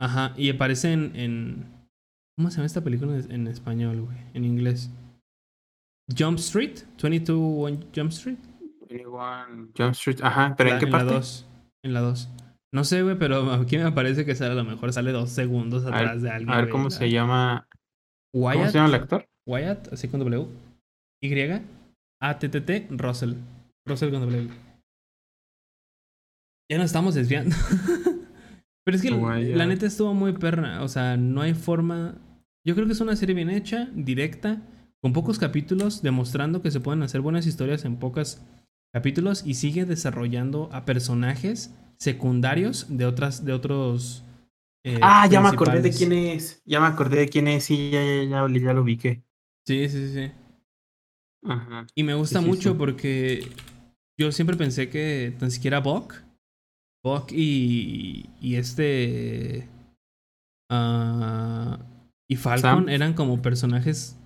Ajá. 0.00 0.32
Y 0.36 0.50
aparece 0.50 0.92
en. 0.92 1.14
en- 1.14 1.78
¿Cómo 2.36 2.50
se 2.50 2.56
llama 2.56 2.66
esta 2.66 2.82
película 2.82 3.16
en, 3.28 3.48
español, 3.48 4.00
güey? 4.02 4.16
En 4.34 4.44
inglés. 4.44 4.90
Jump 6.16 6.38
Street. 6.38 6.78
22 7.02 7.36
on 7.38 7.84
Jump 7.94 8.10
Street. 8.12 8.38
21 8.88 9.68
Jump 9.76 9.92
Street. 9.92 10.20
Ajá, 10.22 10.54
pero 10.56 10.70
¿en 10.70 10.74
La- 10.76 10.78
qué 10.80 10.84
en 10.86 10.92
parte? 10.92 11.06
la 11.06 11.12
2. 11.14 11.46
En 11.84 11.94
la 11.94 12.00
2. 12.00 12.28
No 12.72 12.84
sé, 12.84 13.02
güey, 13.02 13.18
pero 13.18 13.50
aquí 13.52 13.76
me 13.78 13.90
parece 13.92 14.24
que 14.24 14.34
sale 14.34 14.52
a 14.52 14.54
lo 14.54 14.64
mejor 14.64 14.92
sale 14.92 15.10
dos 15.10 15.30
segundos 15.30 15.84
atrás 15.86 16.14
ver, 16.14 16.20
de 16.20 16.30
alguien. 16.30 16.50
a 16.50 16.56
ver 16.60 16.68
cómo 16.68 16.84
la- 16.84 16.90
se 16.90 17.10
llama. 17.10 17.66
¿Cómo 18.32 18.66
se 18.66 18.72
llama 18.72 18.88
el 18.88 18.94
actor? 18.94 19.26
Wyatt, 19.46 19.92
así 19.92 20.08
con 20.08 20.20
W. 20.20 20.46
Y. 21.22 21.34
A 22.20 22.38
T 22.38 22.48
T 22.48 22.60
T 22.60 22.86
Russell. 22.90 23.34
Russell 23.86 24.10
con 24.10 24.20
W. 24.20 24.48
Ya 26.70 26.76
nos 26.78 26.86
estamos 26.86 27.14
desviando. 27.14 27.56
Pero 28.84 28.96
es 28.96 29.02
que 29.02 29.10
la 29.10 29.66
neta 29.66 29.86
estuvo 29.86 30.14
muy 30.14 30.32
perra. 30.32 30.82
O 30.82 30.88
sea, 30.88 31.16
no 31.16 31.42
hay 31.42 31.54
forma. 31.54 32.16
Yo 32.64 32.74
creo 32.74 32.86
que 32.86 32.92
es 32.92 33.00
una 33.00 33.16
serie 33.16 33.34
bien 33.34 33.50
hecha, 33.50 33.88
directa, 33.94 34.62
con 35.00 35.12
pocos 35.12 35.38
capítulos, 35.38 36.02
demostrando 36.02 36.62
que 36.62 36.70
se 36.70 36.80
pueden 36.80 37.02
hacer 37.02 37.20
buenas 37.20 37.46
historias 37.46 37.84
en 37.84 37.96
pocos 37.96 38.40
capítulos 38.92 39.42
y 39.46 39.54
sigue 39.54 39.84
desarrollando 39.84 40.68
a 40.72 40.84
personajes 40.84 41.74
secundarios 41.98 42.86
de 42.88 43.04
otras, 43.06 43.44
de 43.44 43.52
otros. 43.52 44.24
eh, 44.84 44.98
Ah, 45.02 45.26
ya 45.26 45.40
me 45.40 45.48
acordé 45.48 45.82
de 45.82 45.90
quién 45.90 46.12
es. 46.12 46.62
Ya 46.64 46.80
me 46.80 46.86
acordé 46.86 47.18
de 47.20 47.28
quién 47.28 47.48
es. 47.48 47.64
Sí, 47.64 47.90
ya, 47.90 48.02
ya, 48.02 48.24
ya, 48.24 48.58
ya 48.58 48.72
lo 48.72 48.82
ubiqué. 48.82 49.22
Sí, 49.66 49.88
sí, 49.88 50.08
sí, 50.08 50.14
sí. 50.14 50.32
Ajá. 51.44 51.86
Y 51.94 52.02
me 52.04 52.14
gusta 52.14 52.38
Sí, 52.40 52.44
sí, 52.44 52.50
mucho 52.50 52.70
sí. 52.72 52.76
porque 52.78 53.48
yo 54.18 54.32
siempre 54.32 54.56
pensé 54.56 54.88
que 54.88 55.34
tan 55.38 55.50
siquiera 55.50 55.80
Buck, 55.80 56.14
Buck 57.02 57.32
y, 57.32 58.28
y 58.40 58.56
este 58.56 59.68
ah, 60.70 61.78
y 62.28 62.36
Falcon 62.36 62.84
Sam. 62.84 62.88
eran 62.88 63.14
como 63.14 63.40
personajes 63.40 64.16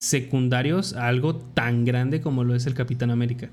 secundarios 0.00 0.94
a 0.94 1.08
algo 1.08 1.36
tan 1.36 1.84
grande 1.84 2.20
como 2.20 2.44
lo 2.44 2.54
es 2.54 2.66
el 2.66 2.74
Capitán 2.74 3.10
América. 3.10 3.50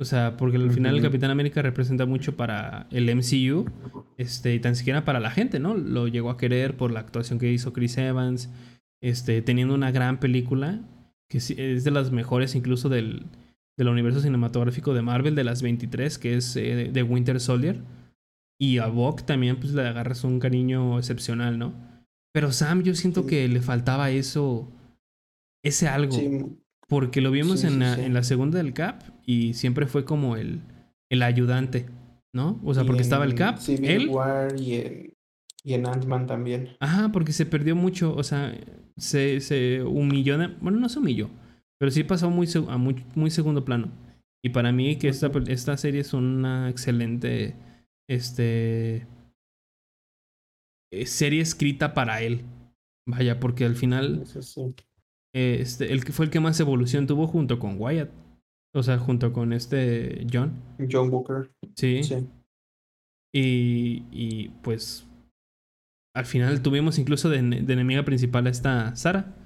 O 0.00 0.04
sea, 0.04 0.36
porque 0.36 0.56
al 0.56 0.72
final 0.72 0.96
el. 0.96 1.02
Capitán 1.02 1.30
América 1.30 1.62
representa 1.62 2.04
mucho 2.04 2.36
para 2.36 2.88
el 2.90 3.14
MCU, 3.14 3.70
este, 4.18 4.54
y 4.54 4.60
tan 4.60 4.74
siquiera 4.74 5.04
para 5.04 5.20
la 5.20 5.30
gente, 5.30 5.60
¿no? 5.60 5.74
Lo 5.74 6.08
llegó 6.08 6.30
a 6.30 6.36
querer 6.36 6.76
por 6.76 6.90
la 6.90 7.00
actuación 7.00 7.38
que 7.38 7.52
hizo 7.52 7.72
Chris 7.72 7.96
Evans, 7.96 8.50
este, 9.00 9.40
teniendo 9.40 9.72
una 9.74 9.92
gran 9.92 10.18
película, 10.18 10.80
que 11.28 11.38
es 11.38 11.84
de 11.84 11.90
las 11.92 12.10
mejores 12.10 12.56
incluso 12.56 12.88
del, 12.88 13.26
del 13.76 13.88
universo 13.88 14.20
cinematográfico 14.20 14.94
de 14.94 15.02
Marvel, 15.02 15.34
de 15.34 15.44
las 15.44 15.62
23, 15.62 16.18
que 16.18 16.36
es 16.36 16.54
eh, 16.56 16.90
de 16.92 17.02
Winter 17.02 17.40
Soldier. 17.40 17.80
Y 18.60 18.78
a 18.78 18.86
Buck 18.86 19.22
también 19.22 19.56
pues 19.56 19.72
le 19.74 19.86
agarras 19.86 20.22
un 20.24 20.38
cariño 20.38 20.98
excepcional, 20.98 21.58
¿no? 21.58 21.74
Pero 22.32 22.52
Sam 22.52 22.82
yo 22.82 22.94
siento 22.94 23.22
Sí. 23.22 23.28
que 23.28 23.48
le 23.48 23.60
faltaba 23.60 24.10
eso, 24.10 24.70
ese 25.64 25.88
algo. 25.88 26.12
Sí, 26.12 26.40
Porque 26.88 27.20
lo 27.20 27.30
vimos 27.30 27.60
Sí, 27.60 27.66
en, 27.66 27.78
la, 27.80 27.94
en 28.02 28.12
la 28.14 28.22
segunda 28.22 28.58
del 28.58 28.72
Cap 28.74 29.02
y 29.26 29.54
siempre 29.54 29.86
fue 29.86 30.04
como 30.04 30.36
el, 30.36 30.60
el 31.10 31.22
ayudante, 31.22 31.86
¿no? 32.32 32.60
O 32.64 32.74
sea, 32.74 32.84
porque 32.84 33.02
estaba 33.02 33.24
el 33.24 33.34
Cap, 33.34 33.58
Civil 33.58 33.90
él. 33.90 34.08
War 34.08 34.54
y 34.60 34.74
en, 34.74 35.14
y 35.64 35.74
en 35.74 35.86
Ant-Man 35.86 36.26
también. 36.26 36.68
Ajá, 36.80 37.10
porque 37.10 37.32
se 37.32 37.46
perdió 37.46 37.74
mucho, 37.74 38.14
o 38.14 38.22
sea, 38.22 38.54
se, 38.96 39.40
se 39.40 39.82
humilló, 39.82 40.36
de- 40.38 40.48
bueno, 40.60 40.78
no 40.78 40.88
se 40.88 40.98
humilló, 40.98 41.30
pero 41.84 41.92
sí 41.92 42.02
pasó 42.02 42.30
muy, 42.30 42.48
a 42.66 42.78
muy, 42.78 43.04
muy 43.14 43.30
segundo 43.30 43.62
plano. 43.62 43.90
Y 44.42 44.48
para 44.48 44.72
mí 44.72 44.96
que 44.96 45.08
esta, 45.08 45.30
esta 45.48 45.76
serie 45.76 46.00
es 46.00 46.14
una 46.14 46.70
excelente 46.70 47.56
este, 48.08 49.06
eh, 50.90 51.04
serie 51.04 51.42
escrita 51.42 51.92
para 51.92 52.22
él. 52.22 52.40
Vaya, 53.06 53.38
porque 53.38 53.66
al 53.66 53.76
final 53.76 54.24
eh, 55.34 55.58
este, 55.60 55.92
el 55.92 56.06
que 56.06 56.12
fue 56.12 56.24
el 56.24 56.30
que 56.30 56.40
más 56.40 56.58
evolución 56.58 57.06
tuvo 57.06 57.26
junto 57.26 57.58
con 57.58 57.78
Wyatt. 57.78 58.10
O 58.74 58.82
sea, 58.82 58.96
junto 58.96 59.34
con 59.34 59.52
este 59.52 60.26
John. 60.32 60.54
John 60.90 61.10
Booker. 61.10 61.50
Sí. 61.76 62.02
Sí. 62.02 62.26
Y, 63.34 64.04
y 64.10 64.48
pues 64.62 65.06
al 66.16 66.24
final 66.24 66.62
tuvimos 66.62 66.98
incluso 66.98 67.28
de, 67.28 67.42
de 67.42 67.72
enemiga 67.74 68.06
principal 68.06 68.46
a 68.46 68.50
esta 68.50 68.96
Sara. 68.96 69.36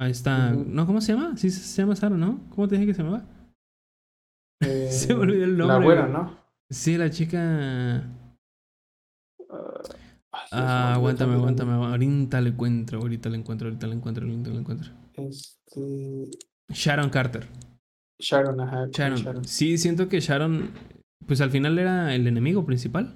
A 0.00 0.08
esta... 0.08 0.52
Ujú. 0.54 0.64
No, 0.68 0.86
¿cómo 0.86 1.00
se 1.00 1.12
llama? 1.12 1.36
Sí, 1.36 1.50
se 1.50 1.82
llama 1.82 1.96
Sara, 1.96 2.16
¿no? 2.16 2.40
¿Cómo 2.50 2.68
te 2.68 2.76
dije 2.76 2.86
que 2.86 2.94
se 2.94 3.02
llamaba? 3.02 3.24
Se 4.90 5.14
me 5.14 5.20
olvidó 5.22 5.44
el 5.44 5.58
La 5.58 5.64
nombre, 5.66 5.84
güera, 5.86 6.02
güey. 6.06 6.12
¿no? 6.12 6.38
Sí, 6.70 6.96
la 6.96 7.10
chica... 7.10 8.04
Ah, 9.50 9.82
Ah, 10.52 10.94
aguántame, 10.94 11.34
aguántame. 11.34 11.76
me- 11.76 11.86
Ahorita 11.86 12.40
le 12.40 12.50
encuentro, 12.50 13.00
ahorita 13.00 13.28
le 13.28 13.36
encuentro, 13.38 13.68
ahorita 13.68 13.86
le 13.86 13.94
encuentro, 13.94 14.26
ahorita 14.26 14.50
le 14.50 14.58
encuentro. 14.58 14.90
Este, 15.14 16.30
Sharon 16.70 17.10
Carter. 17.10 17.48
Sharon, 18.20 18.60
ajá. 18.60 18.86
Sharon. 18.90 19.18
Sharon. 19.18 19.44
Sí, 19.44 19.78
siento 19.78 20.08
que 20.08 20.20
Sharon, 20.20 20.70
pues 21.26 21.40
al 21.40 21.50
final 21.50 21.78
era 21.78 22.14
el 22.14 22.26
enemigo 22.26 22.64
principal. 22.64 23.14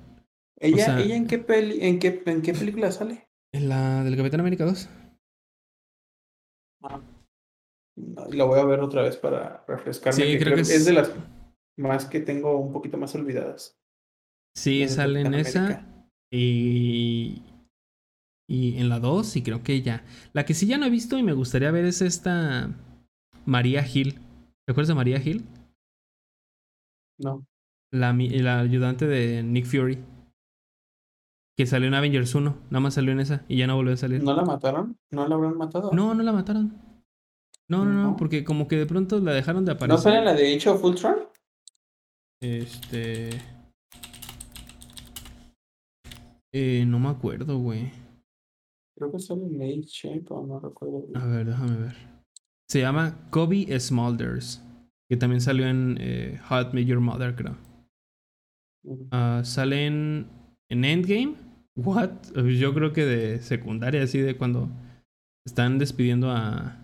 ¿Ella, 0.58 0.84
sea- 0.84 1.00
¿ella 1.00 1.16
en 1.16 1.26
qué 1.26 1.38
peli, 1.38 1.78
en 1.80 1.98
qué, 1.98 2.22
en 2.26 2.42
qué 2.42 2.52
película 2.54 2.90
sale? 2.92 3.28
En 3.52 3.68
la 3.68 4.02
del 4.04 4.16
Capitán 4.16 4.40
América 4.40 4.64
2. 4.64 4.88
La 7.96 8.44
voy 8.44 8.58
a 8.58 8.64
ver 8.64 8.80
otra 8.80 9.02
vez 9.02 9.16
para 9.16 9.64
refrescarme. 9.66 10.22
Sí, 10.22 10.32
que 10.32 10.38
creo 10.38 10.54
que 10.54 10.62
es... 10.62 10.70
es- 10.70 10.84
de 10.86 10.92
las 10.94 11.12
más 11.78 12.06
que 12.06 12.20
tengo 12.20 12.58
un 12.58 12.72
poquito 12.72 12.96
más 12.98 13.14
olvidadas. 13.14 13.78
Sí, 14.56 14.80
de 14.80 14.88
sale 14.88 15.20
en 15.22 15.34
esa. 15.34 15.86
Y. 16.32 17.42
Y 18.48 18.78
en 18.78 18.88
la 18.88 18.98
2, 19.00 19.36
y 19.36 19.42
creo 19.42 19.62
que 19.62 19.80
ya. 19.82 20.04
La 20.32 20.44
que 20.44 20.52
sí 20.54 20.66
ya 20.66 20.76
no 20.78 20.86
he 20.86 20.90
visto 20.90 21.16
y 21.18 21.22
me 21.22 21.32
gustaría 21.32 21.70
ver 21.70 21.84
es 21.84 22.02
esta. 22.02 22.70
María 23.46 23.84
Hill. 23.86 24.14
¿Te 24.66 24.72
acuerdas 24.72 24.88
de 24.88 24.94
María 24.94 25.18
Hill? 25.22 25.44
No. 27.18 27.44
La, 27.92 28.12
la 28.12 28.60
ayudante 28.60 29.06
de 29.06 29.42
Nick 29.42 29.66
Fury. 29.66 29.98
Que 31.58 31.66
salió 31.66 31.88
en 31.88 31.94
Avengers 31.94 32.34
1. 32.34 32.56
Nada 32.70 32.80
más 32.80 32.94
salió 32.94 33.12
en 33.12 33.20
esa 33.20 33.44
y 33.48 33.58
ya 33.58 33.66
no 33.66 33.76
volvió 33.76 33.94
a 33.94 33.96
salir. 33.98 34.22
¿No 34.22 34.34
la 34.34 34.44
mataron? 34.44 34.96
¿No 35.10 35.26
la 35.28 35.34
habrán 35.34 35.56
matado? 35.58 35.92
No, 35.92 36.14
no 36.14 36.22
la 36.22 36.32
mataron. 36.32 36.74
No, 37.72 37.86
no, 37.86 38.02
no, 38.02 38.16
porque 38.16 38.44
como 38.44 38.68
que 38.68 38.76
de 38.76 38.84
pronto 38.84 39.18
la 39.18 39.32
dejaron 39.32 39.64
de 39.64 39.72
aparecer. 39.72 39.96
¿No 39.96 40.02
sale 40.02 40.22
la 40.22 40.34
de 40.34 40.62
of 40.68 40.84
Ultron? 40.84 41.16
Este. 42.42 43.30
Eh, 46.52 46.84
no 46.86 46.98
me 46.98 47.08
acuerdo, 47.08 47.58
güey. 47.58 47.90
Creo 48.94 49.10
que 49.10 49.18
sale 49.18 49.46
en 49.46 49.62
Age, 49.62 50.20
pero 50.22 50.46
no 50.46 50.60
recuerdo. 50.60 51.06
A 51.14 51.24
ver, 51.24 51.46
déjame 51.46 51.78
ver. 51.78 51.96
Se 52.68 52.80
llama 52.80 53.26
Kobe 53.30 53.80
Smulders. 53.80 54.62
Que 55.08 55.16
también 55.16 55.40
salió 55.40 55.66
en 55.66 55.96
eh, 55.98 56.38
How 56.50 56.70
Your 56.76 57.00
Mother, 57.00 57.34
creo. 57.34 57.56
Ah, 59.10 59.40
sale 59.44 59.86
en, 59.86 60.26
en 60.68 60.84
Endgame. 60.84 61.36
What? 61.76 62.34
Yo 62.34 62.74
creo 62.74 62.92
que 62.92 63.06
de 63.06 63.40
secundaria, 63.40 64.02
así 64.02 64.18
de 64.18 64.36
cuando 64.36 64.68
están 65.46 65.78
despidiendo 65.78 66.30
a. 66.30 66.81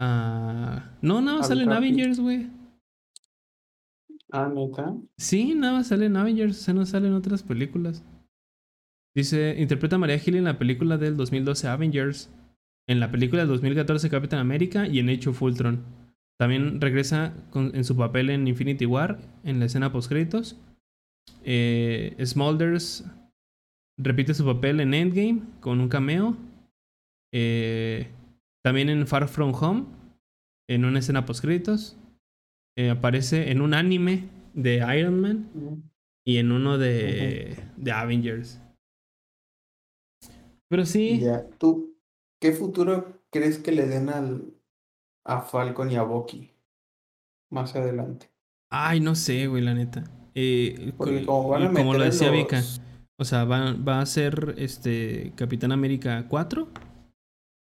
a... 0.00 0.96
No, 1.02 1.20
nada 1.20 1.38
más 1.38 1.50
Al 1.50 1.58
sale 1.58 1.62
en. 1.64 1.72
Avengers, 1.72 2.18
güey. 2.18 2.48
Ah, 4.32 4.48
neta. 4.52 4.94
Sí, 5.18 5.54
nada 5.54 5.74
más 5.74 5.88
sale 5.88 6.06
en 6.06 6.16
Avengers, 6.16 6.58
o 6.58 6.62
sea, 6.64 6.74
no 6.74 6.86
sale 6.86 7.08
en 7.08 7.14
otras 7.14 7.42
películas. 7.42 8.04
Dice, 9.14 9.56
interpreta 9.58 9.96
a 9.96 9.98
María 9.98 10.20
Hill 10.24 10.36
en 10.36 10.44
la 10.44 10.58
película 10.58 10.96
del 10.96 11.16
2012 11.16 11.66
Avengers, 11.68 12.30
en 12.88 13.00
la 13.00 13.10
película 13.10 13.42
del 13.42 13.48
2014 13.48 14.08
Capitán 14.08 14.38
América 14.38 14.86
y 14.86 15.00
en 15.00 15.08
Age 15.08 15.28
of 15.30 15.42
Ultron. 15.42 15.84
También 16.38 16.80
regresa 16.80 17.34
con- 17.50 17.74
en 17.74 17.84
su 17.84 17.96
papel 17.96 18.30
en 18.30 18.46
Infinity 18.46 18.86
War, 18.86 19.18
en 19.44 19.58
la 19.58 19.66
escena 19.66 19.92
post-créditos. 19.92 20.56
Eh, 21.42 22.16
Smulders 22.24 23.04
repite 23.98 24.32
su 24.32 24.44
papel 24.44 24.80
en 24.80 24.94
Endgame 24.94 25.42
con 25.60 25.80
un 25.80 25.88
cameo. 25.88 26.36
Eh, 27.32 28.08
también 28.62 28.88
en 28.88 29.06
Far 29.06 29.28
From 29.28 29.52
Home, 29.54 29.86
en 30.68 30.84
una 30.84 30.98
escena 30.98 31.24
post-créditos. 31.26 31.96
Eh, 32.78 32.90
aparece 32.90 33.50
en 33.50 33.60
un 33.60 33.74
anime 33.74 34.28
de 34.54 34.76
Iron 34.98 35.20
Man 35.20 35.82
y 36.24 36.36
en 36.38 36.52
uno 36.52 36.78
de, 36.78 37.56
de 37.76 37.92
Avengers. 37.92 38.60
Pero 40.68 40.86
sí, 40.86 41.20
Ya, 41.20 41.48
¿tú 41.58 41.96
qué 42.40 42.52
futuro 42.52 43.20
crees 43.30 43.58
que 43.58 43.72
le 43.72 43.86
den 43.86 44.08
al 44.08 44.54
a 45.26 45.40
Falcon 45.42 45.90
y 45.90 45.96
a 45.96 46.02
Bucky 46.02 46.50
más 47.50 47.74
adelante? 47.74 48.30
ay, 48.72 49.00
no 49.00 49.14
sé, 49.16 49.48
güey, 49.48 49.62
la 49.62 49.74
neta. 49.74 50.04
Eh, 50.34 50.92
Porque 50.96 51.26
como 51.26 51.48
van 51.48 51.64
a 51.64 51.72
como 51.72 51.94
lo 51.94 52.04
decía 52.04 52.30
Vika, 52.30 52.56
los- 52.58 52.80
o 53.18 53.24
sea, 53.24 53.44
va, 53.44 53.72
va 53.72 54.00
a 54.00 54.06
ser 54.06 54.54
este 54.58 55.32
Capitán 55.34 55.72
América 55.72 56.26
4. 56.28 56.68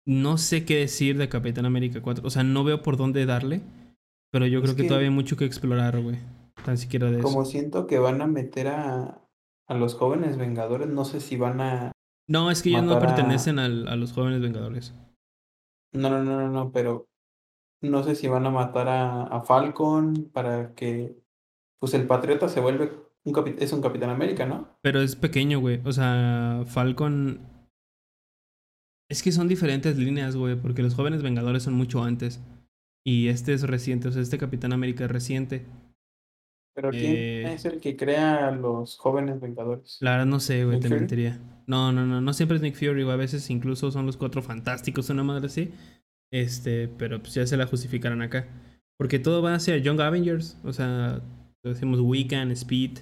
No 0.09 0.39
sé 0.39 0.65
qué 0.65 0.77
decir 0.79 1.19
de 1.19 1.29
Capitán 1.29 1.67
América 1.67 2.01
4. 2.01 2.27
O 2.27 2.31
sea, 2.31 2.43
no 2.43 2.65
veo 2.65 2.83
por 2.83 2.97
dónde 2.97 3.27
darle. 3.27 3.61
Pero 4.33 4.47
yo 4.47 4.59
Es 4.59 4.65
creo 4.65 4.77
que, 4.77 4.83
que- 4.83 4.89
todavía 4.89 5.09
hay 5.11 5.15
mucho 5.15 5.37
que 5.37 5.45
explorar, 5.45 6.01
güey. 6.01 6.17
Tan 6.65 6.79
siquiera 6.79 7.11
de 7.11 7.21
Como 7.21 7.43
eso. 7.43 7.51
siento 7.51 7.87
que 7.87 7.99
van 7.99 8.21
a 8.23 8.27
meter 8.27 8.69
a, 8.69 9.23
a 9.69 9.75
los 9.75 9.95
jóvenes 9.95 10.37
Vengadores, 10.39 10.89
no 10.89 11.05
sé 11.05 11.21
si 11.21 11.37
van 11.37 11.61
a... 11.61 11.93
No, 12.29 12.51
es 12.51 12.63
que 12.63 12.71
ellos 12.71 12.83
no 12.85 12.95
matar 12.95 13.11
a- 13.11 13.15
pertenecen 13.15 13.59
al- 13.59 13.87
a 13.89 13.97
los 13.97 14.13
jóvenes 14.13 14.41
vengadores. 14.41 14.95
No, 15.95 16.11
no, 16.11 16.23
no, 16.25 16.41
no, 16.41 16.49
no, 16.51 16.73
pero 16.73 17.07
no 17.83 18.03
sé 18.03 18.15
si 18.15 18.29
van 18.29 18.45
a 18.47 18.51
matar 18.51 18.89
a, 18.89 19.23
a 19.25 19.41
Falcon 19.43 20.31
para 20.33 20.75
que... 20.75 21.17
Pues 21.81 21.95
el 21.95 22.07
Patriota 22.07 22.49
se 22.49 22.61
vuelve 22.61 22.93
un 23.25 23.33
capi- 23.33 23.57
es 23.59 23.73
un 23.73 23.81
Capitán 23.81 24.11
América, 24.11 24.47
¿no? 24.47 24.69
Pero 24.83 25.01
es 25.01 25.17
pequeño, 25.17 25.61
güey. 25.61 25.81
O 25.85 25.93
sea, 25.93 26.65
Falcon. 26.67 27.41
Es 29.11 29.23
que 29.23 29.33
son 29.33 29.49
diferentes 29.49 29.97
líneas, 29.97 30.37
güey. 30.37 30.57
Porque 30.57 30.83
los 30.83 30.95
jóvenes 30.95 31.23
vengadores 31.23 31.63
son 31.63 31.75
mucho 31.75 32.03
antes. 32.03 32.41
Y 33.07 33.29
este 33.29 33.53
es 33.55 33.63
reciente. 33.63 34.09
O 34.09 34.13
sea, 34.13 34.23
este 34.23 34.39
Capitán 34.39 34.73
América 34.73 35.05
es 35.05 35.11
reciente. 35.11 35.67
Pero 36.75 36.95
¿quién 36.95 37.17
Eh, 37.17 37.55
es 37.55 37.65
el 37.65 37.81
que 37.81 37.97
crea 37.97 38.49
a 38.49 38.51
los 38.53 38.97
jóvenes 38.99 39.41
Vengadores? 39.41 39.99
La 40.01 40.13
verdad 40.13 40.27
no 40.27 40.39
sé, 40.41 40.65
güey, 40.65 40.77
¿Nick 40.77 40.83
te 40.83 40.89
Fury? 40.89 41.01
mentiría. 41.01 41.39
No, 41.67 41.93
no, 41.93 42.07
no, 42.07 42.21
no 42.21 42.33
siempre 42.33 42.57
es 42.57 42.63
Nick 42.63 42.77
Fury, 42.77 43.03
güey. 43.03 43.15
A 43.15 43.17
veces 43.17 43.51
incluso 43.51 43.91
son 43.91 44.07
los 44.07 44.17
cuatro 44.17 44.43
fantásticos, 44.43 45.11
una 45.11 45.25
madre 45.25 45.47
así. 45.47 45.73
Este, 46.33 46.89
pero 46.89 47.21
pues 47.21 47.35
ya 47.35 47.47
se 47.47 47.57
la 47.57 47.67
justificarán 47.67 48.23
acá. 48.23 48.47
Porque 48.99 49.19
todo 49.19 49.43
va 49.43 49.55
hacia 49.55 49.77
Young 49.79 50.01
Avengers. 50.01 50.59
O 50.65 50.73
sea, 50.73 51.21
decimos 51.65 52.01
Wiccan, 52.01 52.51
Speed, 52.53 52.99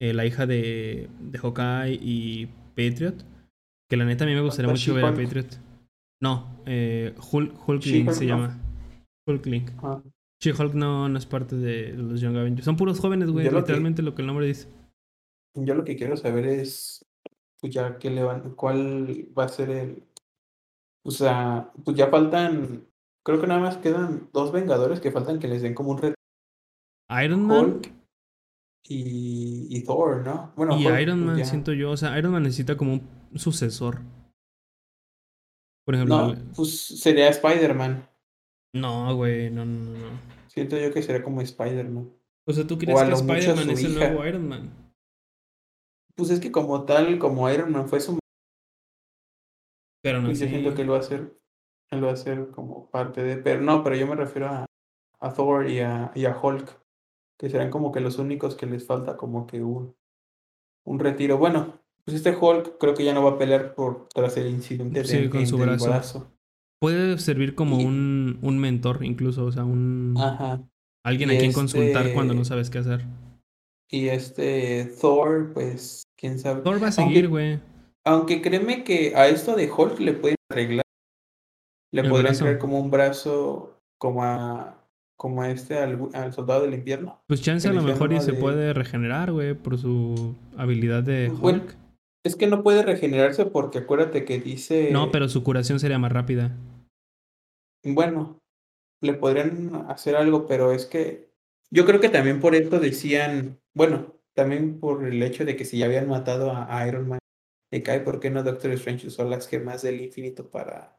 eh, 0.00 0.12
la 0.14 0.24
hija 0.26 0.46
de, 0.46 1.08
de 1.20 1.38
Hawkeye 1.38 1.98
y 2.00 2.46
Patriot. 2.76 3.24
Que 3.88 3.96
la 3.96 4.04
neta 4.04 4.24
a 4.24 4.26
mí 4.26 4.34
me 4.34 4.40
gustaría 4.40 4.68
¿Falta 4.68 4.80
mucho 4.80 4.94
ver 4.94 5.04
a? 5.04 5.14
Patriot. 5.14 5.46
No, 6.20 6.62
eh, 6.66 7.14
Hulk, 7.32 7.68
Hulkling 7.68 8.12
se 8.12 8.26
llama. 8.26 8.58
Hulkling. 9.28 9.70
Ah, 9.82 10.02
She-Hulk 10.42 10.74
no, 10.74 11.08
no 11.08 11.18
es 11.18 11.26
parte 11.26 11.56
de 11.56 11.92
los 11.94 12.20
Young 12.20 12.36
Avengers. 12.36 12.64
Son 12.64 12.76
puros 12.76 13.00
jóvenes, 13.00 13.30
güey. 13.30 13.48
Que- 13.48 13.54
Literalmente 13.54 14.02
lo 14.02 14.14
que 14.14 14.22
el 14.22 14.26
nombre 14.26 14.46
dice. 14.46 14.68
yo 15.54 15.74
lo 15.74 15.84
que 15.84 15.96
quiero 15.96 16.16
saber 16.16 16.46
es, 16.46 17.04
pues 17.60 17.72
ya 17.72 17.98
qué 17.98 18.10
le 18.10 18.22
van, 18.22 18.54
cuál 18.54 19.28
va 19.38 19.44
a 19.44 19.48
ser 19.48 19.70
el, 19.70 20.02
o 21.04 21.10
sea, 21.10 21.70
pues 21.84 21.96
ya 21.96 22.08
faltan, 22.08 22.86
creo 23.24 23.40
que 23.40 23.46
nada 23.46 23.60
más 23.60 23.76
quedan 23.78 24.28
dos 24.32 24.52
Vengadores 24.52 25.00
que 25.00 25.10
faltan 25.10 25.38
que 25.38 25.48
les 25.48 25.62
den 25.62 25.74
como 25.74 25.92
un 25.92 25.98
red 25.98 26.14
Iron 27.24 27.46
Man. 27.46 27.64
Hulk 27.64 27.92
y, 28.88 29.66
y 29.70 29.84
Thor, 29.84 30.24
¿no? 30.24 30.52
Bueno, 30.56 30.78
Y 30.78 30.86
Hulk, 30.86 31.00
Iron 31.00 31.18
pues 31.20 31.26
Man, 31.26 31.38
ya. 31.38 31.44
siento 31.46 31.72
yo, 31.72 31.90
o 31.92 31.96
sea, 31.96 32.18
Iron 32.18 32.32
Man 32.32 32.42
necesita 32.42 32.76
como 32.76 32.92
un 32.94 33.15
sucesor. 33.34 34.00
Por 35.84 35.94
ejemplo, 35.94 36.34
No, 36.34 36.52
pues 36.54 36.80
sería 37.00 37.28
Spider-Man. 37.28 38.08
no, 38.74 39.14
güey, 39.16 39.50
no, 39.50 39.64
no, 39.64 39.90
no. 39.98 40.20
Siento 40.48 40.76
yo 40.78 40.92
que 40.92 41.02
sería 41.02 41.22
como 41.22 41.40
Spider-Man. 41.42 42.10
O 42.48 42.52
sea, 42.52 42.66
¿tú 42.66 42.78
crees 42.78 42.98
que 43.02 43.12
Spider-Man 43.12 43.70
es 43.70 43.84
el 43.84 43.92
hija. 43.92 44.08
nuevo 44.10 44.26
Iron 44.26 44.48
Man? 44.48 44.92
Pues 46.14 46.30
es 46.30 46.40
que 46.40 46.50
como 46.50 46.84
tal, 46.84 47.18
como 47.18 47.50
Iron 47.50 47.72
Man 47.72 47.88
fue 47.88 48.00
su 48.00 48.18
Pero 50.02 50.22
no 50.22 50.28
yo 50.28 50.34
sé. 50.34 50.48
siento 50.48 50.74
que 50.74 50.82
él 50.82 50.90
va 50.90 50.98
a 50.98 51.02
ser, 51.02 51.38
él 51.90 52.04
va 52.04 52.12
a 52.12 52.16
ser 52.16 52.50
como 52.50 52.90
parte 52.90 53.22
de, 53.22 53.36
pero 53.36 53.60
no, 53.60 53.82
pero 53.82 53.96
yo 53.96 54.06
me 54.06 54.14
refiero 54.16 54.48
a, 54.48 54.66
a 55.20 55.32
Thor 55.34 55.68
y 55.68 55.80
a, 55.80 56.10
y 56.14 56.24
a 56.24 56.38
Hulk, 56.40 56.80
que 57.38 57.50
serán 57.50 57.70
como 57.70 57.92
que 57.92 58.00
los 58.00 58.18
únicos 58.18 58.54
que 58.56 58.66
les 58.66 58.86
falta 58.86 59.16
como 59.16 59.46
que 59.46 59.62
un, 59.62 59.94
un 60.86 60.98
retiro. 60.98 61.36
Bueno, 61.38 61.80
pues 62.06 62.16
este 62.16 62.34
Hulk 62.34 62.78
creo 62.78 62.94
que 62.94 63.04
ya 63.04 63.12
no 63.12 63.22
va 63.24 63.32
a 63.32 63.38
pelear 63.38 63.74
por 63.74 64.08
tras 64.14 64.36
el 64.36 64.48
incidente 64.48 65.04
Sí, 65.04 65.18
de- 65.18 65.30
con 65.30 65.40
de- 65.40 65.46
su 65.46 65.58
del 65.58 65.76
brazo. 65.76 66.32
Puede 66.80 67.18
servir 67.18 67.54
como 67.54 67.80
Y- 67.80 67.84
un, 67.84 68.38
un 68.42 68.58
mentor, 68.58 69.04
incluso, 69.04 69.44
o 69.44 69.52
sea, 69.52 69.64
un 69.64 70.14
Ajá. 70.16 70.60
alguien 71.04 71.30
y 71.30 71.36
a 71.36 71.38
quien 71.38 71.52
consultar 71.52 72.12
cuando 72.14 72.34
no 72.34 72.42
este- 72.42 72.50
sabes 72.50 72.70
qué 72.70 72.78
hacer. 72.78 73.04
Y 73.90 74.08
este 74.08 74.84
Thor, 75.00 75.52
pues, 75.54 76.04
quién 76.18 76.38
sabe. 76.38 76.62
Thor 76.62 76.82
va 76.82 76.88
a 76.88 76.92
seguir, 76.92 77.28
güey. 77.28 77.60
Aunque 78.04 78.40
créeme 78.42 78.84
que 78.84 79.14
a 79.16 79.26
esto 79.28 79.54
de 79.56 79.70
Hulk 79.70 79.98
le 80.00 80.12
pueden 80.12 80.36
arreglar. 80.50 80.84
Le 81.92 82.02
¿El 82.02 82.08
podrían 82.10 82.36
brazo? 82.36 82.58
como 82.58 82.78
un 82.80 82.90
brazo 82.90 83.80
como 83.98 84.22
a 84.22 84.72
como 85.18 85.40
a 85.40 85.50
este 85.50 85.78
al, 85.78 86.10
al 86.12 86.32
soldado 86.34 86.62
del 86.64 86.74
invierno. 86.74 87.22
Pues 87.26 87.40
chance 87.40 87.66
a 87.66 87.72
lo 87.72 87.82
mejor 87.82 88.12
y 88.12 88.20
se 88.20 88.32
de- 88.32 88.38
puede 88.38 88.74
regenerar, 88.74 89.32
güey, 89.32 89.54
por 89.54 89.78
su 89.78 90.34
habilidad 90.58 91.02
de 91.02 91.30
Hulk. 91.30 91.40
Bueno, 91.40 91.62
Es 92.26 92.34
que 92.34 92.48
no 92.48 92.64
puede 92.64 92.82
regenerarse 92.82 93.46
porque 93.46 93.78
acuérdate 93.78 94.24
que 94.24 94.40
dice. 94.40 94.90
No, 94.90 95.12
pero 95.12 95.28
su 95.28 95.44
curación 95.44 95.78
sería 95.78 96.00
más 96.00 96.10
rápida. 96.10 96.56
Bueno, 97.84 98.40
le 99.00 99.14
podrían 99.14 99.86
hacer 99.88 100.16
algo, 100.16 100.48
pero 100.48 100.72
es 100.72 100.86
que 100.86 101.30
yo 101.70 101.86
creo 101.86 102.00
que 102.00 102.08
también 102.08 102.40
por 102.40 102.56
esto 102.56 102.80
decían, 102.80 103.60
bueno, 103.74 104.16
también 104.34 104.80
por 104.80 105.06
el 105.06 105.22
hecho 105.22 105.44
de 105.44 105.54
que 105.54 105.64
si 105.64 105.78
ya 105.78 105.86
habían 105.86 106.08
matado 106.08 106.50
a, 106.50 106.76
a 106.76 106.88
Iron 106.88 107.08
Man, 107.08 107.20
de 107.70 107.84
cae, 107.84 108.00
¿por 108.00 108.18
qué 108.18 108.28
no 108.28 108.42
Doctor 108.42 108.72
Strange 108.72 109.06
usó 109.06 109.24
las 109.24 109.46
gemas 109.46 109.82
del 109.82 110.00
infinito 110.00 110.50
para 110.50 110.98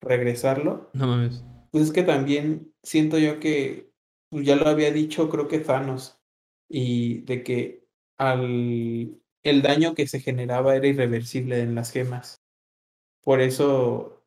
regresarlo? 0.00 0.90
No 0.92 1.08
mames. 1.08 1.44
Pues 1.72 1.84
es 1.84 1.92
que 1.92 2.04
también 2.04 2.72
siento 2.84 3.18
yo 3.18 3.40
que 3.40 3.90
pues 4.30 4.46
ya 4.46 4.54
lo 4.54 4.68
había 4.68 4.92
dicho, 4.92 5.28
creo 5.28 5.48
que 5.48 5.58
Thanos, 5.58 6.20
y 6.70 7.22
de 7.22 7.42
que 7.42 7.88
al 8.16 9.20
el 9.50 9.62
daño 9.62 9.94
que 9.94 10.06
se 10.06 10.20
generaba 10.20 10.76
era 10.76 10.86
irreversible 10.86 11.60
en 11.60 11.74
las 11.74 11.90
gemas. 11.92 12.36
Por 13.22 13.40
eso 13.40 14.22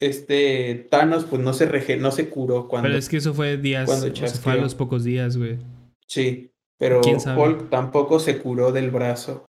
este 0.00 0.86
Thanos 0.90 1.24
pues 1.24 1.40
no 1.42 1.52
se 1.54 1.70
rege- 1.70 1.98
no 1.98 2.10
se 2.10 2.28
curó 2.28 2.68
cuando 2.68 2.88
Pero 2.88 2.98
es 2.98 3.08
que 3.08 3.16
eso 3.18 3.32
fue 3.34 3.56
días, 3.56 3.86
cuando 3.86 4.08
o 4.08 4.14
sea, 4.14 4.28
fue 4.28 4.52
a 4.52 4.56
los 4.56 4.74
pocos 4.74 5.04
días, 5.04 5.36
güey. 5.36 5.58
sí, 6.06 6.50
pero. 6.78 7.00
Hulk 7.00 7.70
tampoco 7.70 8.18
se 8.18 8.38
curó 8.38 8.72
del 8.72 8.90
brazo. 8.90 9.46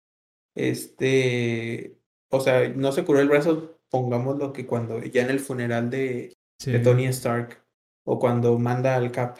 Este, 0.54 1.96
o 2.30 2.40
sea, 2.40 2.68
no 2.68 2.92
se 2.92 3.04
curó 3.04 3.20
el 3.20 3.28
brazo, 3.28 3.78
pongámoslo 3.90 4.52
que 4.52 4.66
cuando 4.66 5.02
ya 5.02 5.22
en 5.22 5.30
el 5.30 5.40
funeral 5.40 5.90
de 5.90 6.32
Sí. 6.60 6.70
de 6.70 6.78
Tony 6.78 7.06
Stark 7.06 7.62
o 8.06 8.18
cuando 8.20 8.56
manda 8.58 8.94
al 8.94 9.10
Cap 9.10 9.38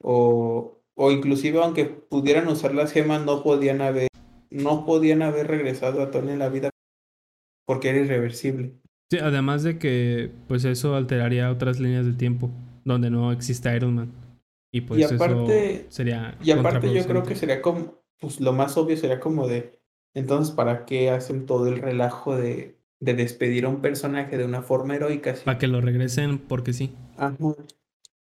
o, 0.00 0.80
o 0.94 1.10
inclusive 1.10 1.58
aunque 1.60 1.86
pudieran 1.86 2.46
usar 2.46 2.72
las 2.74 2.92
gemas 2.92 3.24
no 3.24 3.42
podían 3.42 3.80
haber 3.80 4.06
no 4.50 4.84
podían 4.86 5.22
haber 5.22 5.46
regresado 5.48 6.02
a 6.02 6.10
Tony 6.10 6.32
en 6.32 6.38
la 6.38 6.48
vida 6.48 6.70
porque 7.66 7.90
era 7.90 7.98
irreversible 7.98 8.72
Sí, 9.10 9.18
además 9.18 9.62
de 9.62 9.78
que 9.78 10.32
pues 10.48 10.64
eso 10.64 10.96
alteraría 10.96 11.50
otras 11.50 11.78
líneas 11.78 12.06
de 12.06 12.12
tiempo 12.12 12.50
donde 12.84 13.08
no 13.08 13.30
existe 13.30 13.74
Iron 13.76 13.94
Man. 13.94 14.12
Y 14.72 14.80
pues 14.80 15.12
aparte- 15.12 15.80
eso 15.82 15.86
sería 15.90 16.36
y 16.42 16.50
aparte 16.50 16.92
yo 16.92 17.06
creo 17.06 17.22
que 17.22 17.36
sería 17.36 17.62
como 17.62 18.02
pues 18.20 18.40
lo 18.40 18.52
más 18.52 18.76
obvio 18.76 18.96
sería 18.96 19.20
como 19.20 19.46
de 19.46 19.78
entonces 20.14 20.52
para 20.54 20.86
qué 20.86 21.10
hacen 21.10 21.46
todo 21.46 21.68
el 21.68 21.78
relajo 21.78 22.36
de, 22.36 22.78
de 22.98 23.14
despedir 23.14 23.66
a 23.66 23.68
un 23.68 23.80
personaje 23.80 24.38
de 24.38 24.44
una 24.44 24.62
forma 24.62 24.96
heroica 24.96 25.34
para 25.44 25.58
que 25.58 25.68
lo 25.68 25.80
regresen 25.80 26.38
porque 26.38 26.72
sí. 26.72 26.92
Ajá. 27.16 27.36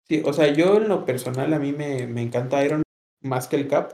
Sí, 0.09 0.21
o 0.25 0.33
sea, 0.33 0.51
yo 0.51 0.75
en 0.77 0.89
lo 0.89 1.05
personal 1.05 1.53
a 1.53 1.59
mí 1.59 1.71
me, 1.71 2.07
me 2.07 2.21
encanta 2.23 2.63
Iron 2.65 2.79
Man 2.79 3.29
más 3.31 3.47
que 3.47 3.55
el 3.55 3.69
Cap, 3.69 3.93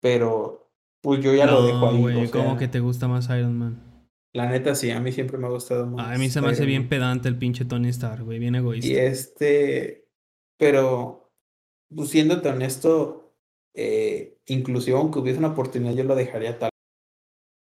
pero 0.00 0.67
pues 1.02 1.20
yo 1.22 1.34
ya 1.34 1.46
lo 1.46 1.66
dejo 1.66 1.88
ahí. 1.88 1.98
güey, 1.98 2.30
¿cómo 2.30 2.50
sea, 2.50 2.58
que 2.58 2.68
te 2.68 2.80
gusta 2.80 3.08
más 3.08 3.28
Iron 3.30 3.56
Man? 3.58 3.82
La 4.34 4.48
neta 4.48 4.74
sí, 4.74 4.90
a 4.90 5.00
mí 5.00 5.10
siempre 5.12 5.38
me 5.38 5.46
ha 5.46 5.50
gustado 5.50 5.86
más. 5.86 6.14
A 6.14 6.18
mí 6.18 6.28
se 6.28 6.40
me 6.40 6.48
hace 6.48 6.62
Iron 6.62 6.68
bien 6.68 6.82
Man. 6.82 6.88
pedante 6.88 7.28
el 7.28 7.36
pinche 7.38 7.64
Tony 7.64 7.88
Stark, 7.88 8.24
güey, 8.24 8.38
bien 8.38 8.54
egoísta. 8.54 8.86
Y 8.90 8.96
este, 8.96 10.08
pero 10.58 11.32
pues, 11.94 12.10
siéndote 12.10 12.48
honesto, 12.48 13.34
eh, 13.74 14.38
inclusive 14.46 14.96
aunque 14.96 15.18
hubiese 15.20 15.38
una 15.38 15.48
oportunidad 15.48 15.94
yo 15.94 16.04
lo 16.04 16.14
dejaría 16.14 16.58
tal. 16.58 16.70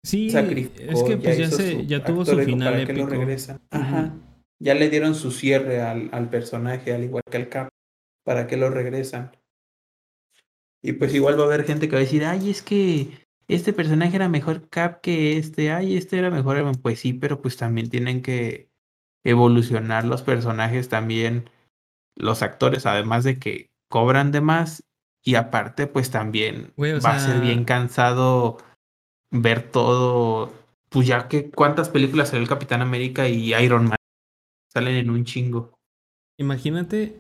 Sí, 0.04 0.28
Sacrificó, 0.30 0.92
es 0.92 1.02
que 1.02 1.16
pues 1.16 1.38
ya, 1.38 1.50
se, 1.50 1.86
ya 1.86 2.04
tuvo 2.04 2.24
su 2.26 2.38
final 2.38 2.74
¿para 2.74 2.86
qué 2.86 2.92
lo 2.92 3.04
épico. 3.04 3.10
regresan? 3.10 3.60
Ajá. 3.70 4.14
Ya 4.60 4.74
le 4.74 4.90
dieron 4.90 5.14
su 5.14 5.30
cierre 5.30 5.80
al, 5.80 6.10
al 6.12 6.28
personaje, 6.28 6.92
al 6.92 7.04
igual 7.04 7.22
que 7.30 7.36
al 7.38 7.48
Cap. 7.48 7.68
¿Para 8.22 8.46
qué 8.46 8.56
lo 8.56 8.70
regresan? 8.70 9.32
Y 10.84 10.92
pues 10.92 11.14
igual 11.14 11.38
va 11.38 11.44
a 11.44 11.46
haber 11.46 11.64
gente 11.64 11.88
que 11.88 11.96
va 11.96 12.00
a 12.00 12.04
decir, 12.04 12.26
ay, 12.26 12.50
es 12.50 12.60
que 12.60 13.26
este 13.48 13.72
personaje 13.72 14.16
era 14.16 14.28
mejor 14.28 14.68
Cap 14.68 15.00
que 15.00 15.38
este, 15.38 15.72
ay, 15.72 15.96
este 15.96 16.18
era 16.18 16.30
mejor. 16.30 16.56
Iron 16.56 16.72
Man". 16.72 16.82
Pues 16.82 17.00
sí, 17.00 17.14
pero 17.14 17.40
pues 17.40 17.56
también 17.56 17.88
tienen 17.88 18.20
que 18.20 18.68
evolucionar 19.24 20.04
los 20.04 20.20
personajes 20.20 20.90
también, 20.90 21.48
los 22.16 22.42
actores, 22.42 22.84
además 22.84 23.24
de 23.24 23.38
que 23.38 23.70
cobran 23.88 24.30
de 24.30 24.42
más 24.42 24.84
Y 25.22 25.36
aparte, 25.36 25.86
pues 25.86 26.10
también 26.10 26.74
Güey, 26.76 27.00
va 27.00 27.16
a 27.16 27.18
ser 27.18 27.40
bien 27.40 27.64
cansado 27.64 28.58
ver 29.30 29.62
todo. 29.62 30.52
Pues 30.90 31.06
ya 31.06 31.28
que 31.28 31.50
cuántas 31.50 31.88
películas 31.88 32.28
salió 32.28 32.42
el 32.42 32.48
Capitán 32.48 32.82
América 32.82 33.26
y 33.26 33.54
Iron 33.54 33.84
Man. 33.88 33.96
Salen 34.70 34.96
en 34.96 35.08
un 35.08 35.24
chingo. 35.24 35.72
Imagínate, 36.36 37.16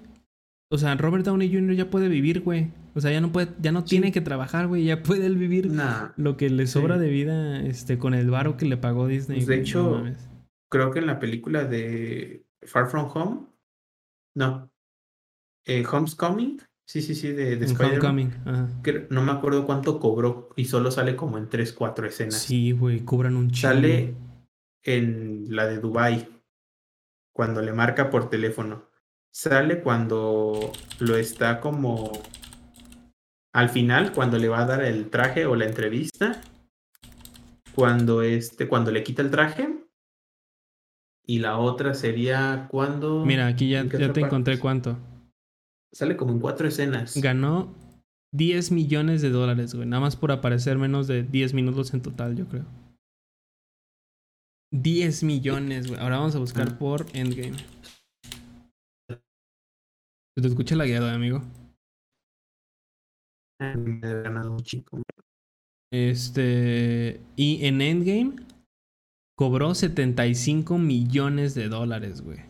o 0.70 0.76
sea, 0.76 0.94
Robert 0.96 1.24
Downey 1.24 1.50
Jr. 1.50 1.76
ya 1.76 1.88
puede 1.88 2.08
vivir, 2.08 2.42
güey. 2.42 2.70
O 2.94 3.00
sea, 3.00 3.10
ya 3.10 3.20
no 3.20 3.32
puede, 3.32 3.48
ya 3.60 3.72
no 3.72 3.80
Sí. 3.80 3.86
tiene 3.88 4.12
que 4.12 4.20
trabajar, 4.20 4.68
güey. 4.68 4.84
Ya 4.84 5.02
puede 5.02 5.26
él 5.26 5.36
vivir 5.36 5.70
Nah, 5.70 6.10
lo 6.16 6.36
que 6.36 6.48
le 6.50 6.66
sobra 6.66 6.94
Sí. 6.96 7.00
de 7.02 7.08
vida, 7.10 7.60
este, 7.62 7.98
con 7.98 8.14
el 8.14 8.30
varo 8.30 8.56
que 8.56 8.66
le 8.66 8.76
pagó 8.76 9.06
Disney. 9.08 9.38
Pues, 9.38 9.48
de 9.48 9.56
no 9.56 9.62
hecho, 9.62 10.04
creo 10.70 10.90
que 10.92 11.00
en 11.00 11.06
la 11.06 11.18
película 11.18 11.64
de 11.64 12.44
Far 12.62 12.86
From 12.88 13.10
Home. 13.14 13.46
No. 14.36 14.70
Eh, 15.66 15.84
Homecoming. 15.90 16.60
Sí, 16.86 17.00
sí, 17.00 17.14
sí, 17.14 17.32
de, 17.32 17.56
de. 17.56 17.66
Homecoming, 17.74 18.30
ajá. 18.44 18.68
que 18.82 19.06
no 19.08 19.22
me 19.22 19.32
acuerdo 19.32 19.64
cuánto 19.64 19.98
cobró 19.98 20.50
y 20.54 20.66
solo 20.66 20.90
sale 20.90 21.16
como 21.16 21.38
en 21.38 21.48
3, 21.48 21.72
4 21.72 22.06
escenas. 22.06 22.34
Sí, 22.42 22.72
güey, 22.72 23.00
cobran 23.00 23.36
un 23.36 23.50
chingo. 23.50 23.72
Sale 23.74 24.14
en 24.82 25.46
la 25.56 25.66
de 25.66 25.78
Dubai 25.78 26.28
cuando 27.32 27.62
le 27.62 27.72
marca 27.72 28.10
por 28.10 28.28
teléfono. 28.28 28.84
Sale 29.32 29.80
cuando 29.80 30.70
lo 31.00 31.16
está 31.16 31.60
como 31.60 32.12
al 33.54 33.68
final, 33.70 34.12
cuando 34.12 34.36
le 34.36 34.48
va 34.48 34.62
a 34.62 34.66
dar 34.66 34.82
el 34.82 35.08
traje 35.10 35.46
o 35.46 35.54
la 35.54 35.64
entrevista. 35.64 36.40
Cuando 37.74 38.22
este, 38.22 38.68
cuando 38.68 38.90
le 38.90 39.02
quita 39.04 39.22
el 39.22 39.30
traje. 39.30 39.68
Y 41.26 41.38
la 41.38 41.58
otra 41.58 41.94
sería 41.94 42.66
cuando. 42.70 43.24
Mira, 43.24 43.46
aquí 43.46 43.70
ya, 43.70 43.80
¿en 43.80 43.88
qué 43.88 43.98
ya 43.98 44.12
te 44.12 44.20
encontré 44.20 44.58
cuánto. 44.58 44.98
Sale 45.92 46.16
como 46.16 46.32
en 46.32 46.40
cuatro 46.40 46.66
escenas. 46.68 47.16
Ganó 47.16 47.72
10 48.32 48.72
millones 48.72 49.22
de 49.22 49.30
dólares, 49.30 49.74
güey. 49.74 49.86
Nada 49.86 50.00
más 50.00 50.16
por 50.16 50.32
aparecer 50.32 50.76
menos 50.76 51.06
de 51.06 51.22
10 51.22 51.54
minutos 51.54 51.94
en 51.94 52.02
total, 52.02 52.36
yo 52.36 52.46
creo. 52.46 52.66
10 54.72 55.22
millones, 55.22 55.86
güey. 55.86 56.00
Ahora 56.00 56.18
vamos 56.18 56.34
a 56.34 56.40
buscar 56.40 56.70
Ah. 56.72 56.78
por 56.78 57.06
Endgame. 57.14 57.56
Se 60.36 60.42
te 60.42 60.48
escucha 60.48 60.74
la 60.74 60.84
guiada, 60.84 61.14
amigo. 61.14 61.42
Ganado 63.58 64.52
un 64.52 64.62
chico. 64.62 65.02
Este. 65.92 67.20
Y 67.36 67.64
en 67.66 67.80
Endgame 67.80 68.36
cobró 69.36 69.74
75 69.74 70.78
millones 70.78 71.54
de 71.54 71.68
dólares, 71.68 72.20
güey. 72.22 72.40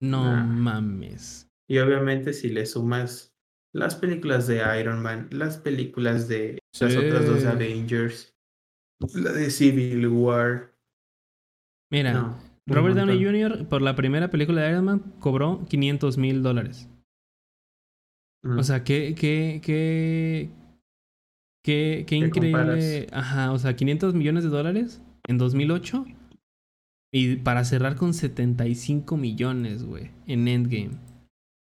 No 0.00 0.24
Nah. 0.24 0.44
mames. 0.44 1.48
Y 1.68 1.78
obviamente 1.78 2.32
si 2.32 2.48
le 2.50 2.66
sumas 2.66 3.34
las 3.74 3.96
películas 3.96 4.46
de 4.46 4.62
Iron 4.80 5.02
Man, 5.02 5.28
las 5.32 5.58
películas 5.58 6.28
de 6.28 6.58
las 6.80 6.92
Sí. 6.92 6.98
otras 6.98 7.26
dos 7.26 7.44
Avengers, 7.44 8.34
la 9.14 9.32
de 9.32 9.50
Civil 9.50 10.06
War. 10.08 10.74
Mira, 11.90 12.12
no, 12.12 12.38
Robert 12.66 12.96
Downey. 12.96 13.22
Jr. 13.22 13.68
por 13.68 13.82
la 13.82 13.94
primera 13.96 14.30
película 14.30 14.62
de 14.62 14.70
Iron 14.70 14.84
Man 14.84 15.00
cobró 15.20 15.64
500 15.68 16.18
mil 16.18 16.42
dólares. 16.42 16.88
Mm. 18.42 18.58
O 18.58 18.62
sea, 18.62 18.84
qué, 18.84 19.14
qué, 19.14 19.60
qué, 19.62 20.50
qué, 21.62 22.04
qué 22.06 22.06
¿Qué 22.06 22.16
increíble. 22.16 23.06
Ajá, 23.12 23.52
o 23.52 23.58
sea, 23.58 23.76
500 23.76 24.14
millones 24.14 24.44
de 24.44 24.50
dólares 24.50 25.02
en 25.26 25.38
2008. 25.38 26.04
Y 27.12 27.36
para 27.36 27.64
cerrar 27.64 27.96
con 27.96 28.14
75 28.14 29.16
millones, 29.16 29.84
güey, 29.84 30.10
en 30.26 30.48
Endgame. 30.48 30.98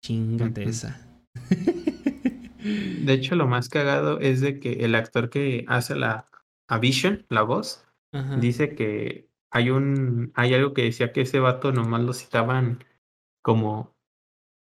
Chingate 0.04 0.64
esa. 0.64 1.06
De 2.60 3.14
hecho, 3.14 3.36
lo 3.36 3.48
más 3.48 3.70
cagado 3.70 4.20
es 4.20 4.42
de 4.42 4.60
que 4.60 4.86
el 4.86 4.96
actor 4.96 5.30
que 5.30 5.66
hace 5.68 5.96
la 5.96 6.30
a 6.68 6.78
Vision, 6.78 7.26
la 7.30 7.42
voz, 7.42 7.86
Ajá. 8.14 8.38
dice 8.38 8.76
que 8.76 9.28
hay 9.52 9.72
un 9.72 10.32
hay 10.36 10.54
algo 10.54 10.74
que 10.74 10.84
decía 10.84 11.12
que 11.12 11.22
ese 11.22 11.40
vato 11.40 11.72
nomás 11.72 12.04
lo 12.04 12.14
citaban 12.14 12.84
como 13.42 13.96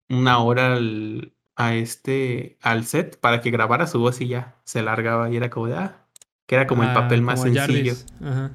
una 0.09 0.39
hora 0.39 0.75
al, 0.75 1.33
a 1.57 1.75
este 1.75 2.57
al 2.63 2.85
set 2.85 3.19
para 3.21 3.41
que 3.41 3.51
grabara 3.51 3.87
su 3.87 3.99
voz 4.01 4.21
y 4.21 4.29
ya 4.29 4.57
se 4.65 4.83
largaba 4.83 5.31
y 5.31 5.37
era 5.37 5.51
como 5.51 5.67
de 5.67 5.75
ah, 5.75 6.07
que 6.47 6.55
era 6.55 6.67
como 6.67 6.83
el 6.83 6.91
Ah, 6.91 6.95
papel 6.95 7.23
más 7.23 7.43
sencillo. 7.43 7.95
Ajá. 8.23 8.53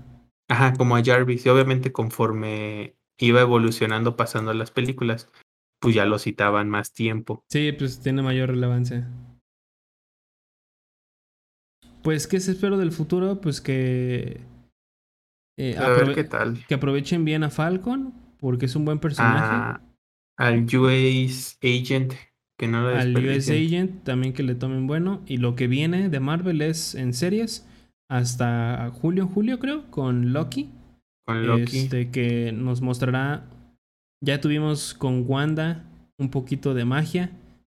Ajá, 0.48 0.74
como 0.74 0.96
a 0.96 1.04
Jarvis. 1.04 1.46
Y 1.46 1.50
obviamente 1.50 1.92
conforme 1.92 2.96
iba 3.18 3.42
evolucionando 3.42 4.16
pasando 4.16 4.54
las 4.54 4.70
películas, 4.72 5.30
pues 5.80 5.96
ya 5.96 6.06
lo 6.06 6.20
citaban 6.20 6.70
más 6.70 6.94
tiempo. 6.94 7.44
Sí, 7.50 7.72
pues 7.72 8.00
tiene 8.02 8.22
mayor 8.22 8.50
relevancia. 8.50 9.08
Pues, 12.04 12.28
¿qué 12.28 12.40
se 12.40 12.52
espero 12.52 12.78
del 12.78 12.92
futuro? 12.92 13.42
Pues 13.42 13.62
que. 13.62 14.42
eh, 15.58 15.76
A 15.78 15.90
ver 15.90 16.08
aprove- 16.08 16.16
qué 16.16 16.24
tal. 16.24 16.66
que 16.68 16.76
aprovechen 16.76 17.26
bien 17.26 17.44
a 17.44 17.50
Falcon, 17.50 18.14
porque 18.40 18.66
es 18.68 18.76
un 18.76 18.86
buen 18.86 19.00
personaje. 19.00 19.48
Ah, 19.56 19.82
al 20.38 20.66
US 20.78 21.58
Agent, 21.64 22.14
que 22.58 22.68
no 22.68 22.82
lo 22.82 22.96
al 22.96 23.16
US. 23.18 23.50
Agent 23.50 24.04
también 24.04 24.34
que 24.34 24.44
le 24.44 24.56
tomen 24.56 24.88
bueno. 24.88 25.22
Y 25.26 25.38
lo 25.38 25.56
que 25.56 25.68
viene 25.68 26.10
de 26.10 26.20
Marvel 26.20 26.62
es 26.62 26.96
en 26.96 27.14
series 27.14 27.68
hasta 28.10 28.92
julio, 28.94 29.28
julio 29.28 29.60
creo, 29.60 29.90
con 29.92 30.34
Loki. 30.34 30.70
Con 31.26 31.46
Loki. 31.46 31.80
Este, 31.80 32.12
que 32.12 32.52
nos 32.52 32.82
mostrará. 32.82 33.46
Ya 34.24 34.40
tuvimos 34.42 34.94
con 34.94 35.26
Wanda 35.28 35.86
un 36.18 36.30
poquito 36.30 36.74
de 36.74 36.86
magia. 36.86 37.32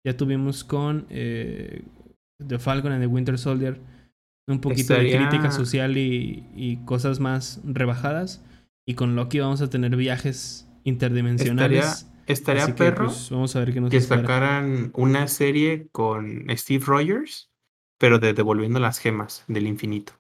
Ya 0.06 0.18
tuvimos 0.18 0.64
con 0.64 1.06
eh, 1.10 1.84
The 2.46 2.60
Falcon 2.60 2.92
and 2.92 3.02
the 3.02 3.08
Winter 3.08 3.38
Soldier 3.38 3.80
un 4.48 4.62
poquito 4.62 4.94
de 4.94 5.18
crítica 5.18 5.52
social 5.52 5.98
y, 5.98 6.46
y 6.56 6.78
cosas 6.86 7.20
más 7.20 7.62
rebajadas. 7.64 8.44
Y 8.88 8.94
con 8.94 9.16
Loki 9.16 9.40
vamos 9.40 9.62
a 9.62 9.70
tener 9.70 9.96
viajes 9.96 10.68
interdimensionales. 10.84 11.86
Estaría 11.86 12.15
Así 12.28 12.72
que, 12.72 12.78
perro 12.78 13.06
pues, 13.06 13.30
vamos 13.30 13.56
a 13.56 13.60
ver 13.60 13.74
qué 13.74 13.82
nos 13.82 13.90
que 13.92 13.98
espera. 13.98 14.22
sacaran 14.22 14.92
una 14.94 15.28
serie 15.28 15.88
con 15.92 16.46
Steve 16.52 16.84
Rogers, 16.86 17.52
pero 17.98 18.20
de 18.20 18.34
devolviendo 18.34 18.80
las 18.80 19.00
gemas 19.00 19.44
del 19.48 19.68
infinito. 19.68 20.14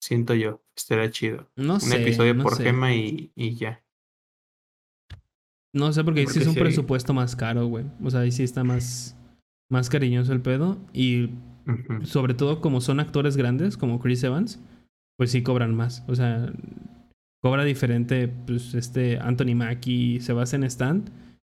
Siento 0.00 0.34
yo, 0.34 0.62
estaría 0.76 1.10
chido. 1.10 1.50
No 1.56 1.74
Un 1.74 1.80
sé, 1.80 2.02
episodio 2.02 2.34
no 2.34 2.42
por 2.44 2.56
sé. 2.56 2.64
gema 2.64 2.94
y, 2.94 3.32
y 3.34 3.54
ya. 3.56 3.82
No 5.74 5.92
sé, 5.92 6.02
porque, 6.04 6.20
sí 6.20 6.26
Porque 6.26 6.40
es 6.40 6.46
un 6.46 6.54
sí. 6.54 6.60
presupuesto 6.60 7.12
más 7.14 7.36
caro, 7.36 7.66
güey. 7.66 7.84
O 8.02 8.10
sea, 8.10 8.20
ahí 8.20 8.32
sí 8.32 8.42
está 8.42 8.64
más, 8.64 9.16
más 9.70 9.88
cariñoso 9.90 10.32
el 10.32 10.40
pedo. 10.40 10.78
Y 10.92 11.30
sobre 12.04 12.34
todo 12.34 12.60
como 12.60 12.80
son 12.80 13.00
actores 13.00 13.36
grandes, 13.36 13.76
como 13.76 14.00
Chris 14.00 14.22
Evans, 14.24 14.60
pues 15.16 15.30
sí 15.30 15.42
cobran 15.42 15.74
más. 15.74 16.04
O 16.08 16.14
sea, 16.14 16.52
cobra 17.40 17.64
diferente, 17.64 18.28
pues, 18.28 18.74
este 18.74 19.18
Anthony 19.18 19.54
Mackie 19.54 20.16
y 20.16 20.20
Sebastian 20.20 20.64
Stan 20.64 21.04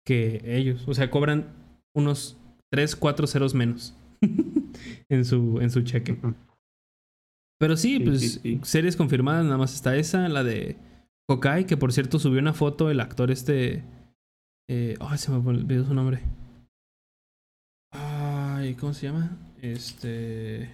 que 0.04 0.42
ellos. 0.44 0.86
O 0.86 0.94
sea, 0.94 1.10
cobran 1.10 1.52
unos 1.94 2.36
3, 2.70 2.96
4 2.96 3.26
ceros 3.26 3.54
menos 3.54 3.96
en, 5.08 5.24
su, 5.24 5.60
en 5.60 5.70
su 5.70 5.82
cheque. 5.82 6.18
Pero 7.58 7.76
sí, 7.76 7.98
Sí, 7.98 8.04
pues 8.04 8.20
sí, 8.20 8.28
sí. 8.28 8.60
series 8.62 8.96
confirmadas, 8.96 9.44
nada 9.44 9.58
más 9.58 9.74
está 9.74 9.96
esa, 9.96 10.28
la 10.28 10.44
de 10.44 10.76
Hawkeye, 11.28 11.66
que 11.66 11.76
por 11.76 11.92
cierto 11.92 12.18
subió 12.18 12.40
una 12.40 12.52
foto 12.52 12.90
el 12.90 13.00
actor 13.00 13.30
este... 13.30 13.84
Eh, 14.68 14.96
ay, 15.00 15.18
se 15.18 15.30
me 15.30 15.36
olvidó 15.36 15.84
su 15.84 15.94
nombre. 15.94 16.20
Ay, 17.92 18.74
¿cómo 18.74 18.92
se 18.92 19.06
llama? 19.06 19.36
Este... 19.62 20.70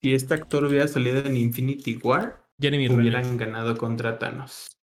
Si 0.00 0.12
este 0.12 0.34
actor 0.34 0.64
hubiera 0.64 0.86
salido 0.86 1.18
en 1.18 1.36
Infinity 1.36 1.96
War, 1.96 2.47
Jeremy 2.60 2.88
Renner. 2.88 3.00
hubieran 3.00 3.36
ganado 3.36 3.76
contra 3.76 4.18
Thanos. 4.18 4.76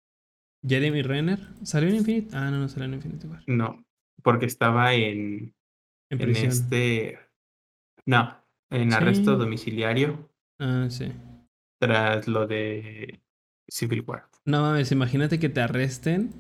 Jeremy 0.68 1.02
Renner. 1.04 1.40
¿Salió 1.64 1.90
en 1.90 1.96
Infinity? 1.98 2.36
Ah, 2.36 2.50
no, 2.50 2.60
no 2.60 2.70
salió 2.70 2.86
en 2.86 2.94
Infinity 2.96 3.28
War. 3.28 3.44
No, 3.48 3.84
porque 4.24 4.46
estaba 4.46 4.94
en, 4.94 5.54
En 6.10 6.30
este. 6.36 7.20
No, 8.06 8.38
en 8.72 8.90
Sí. 8.92 8.96
arresto 8.98 9.36
domiciliario 9.38 10.30
Ah, 10.60 10.88
sí. 10.90 11.12
tras 11.82 12.28
lo 12.28 12.48
de 12.48 13.20
Civil 13.70 14.04
War. 14.08 14.28
No 14.46 14.62
mames, 14.62 14.92
imagínate 14.92 15.40
que 15.40 15.50
te 15.50 15.62
arresten 15.62 16.32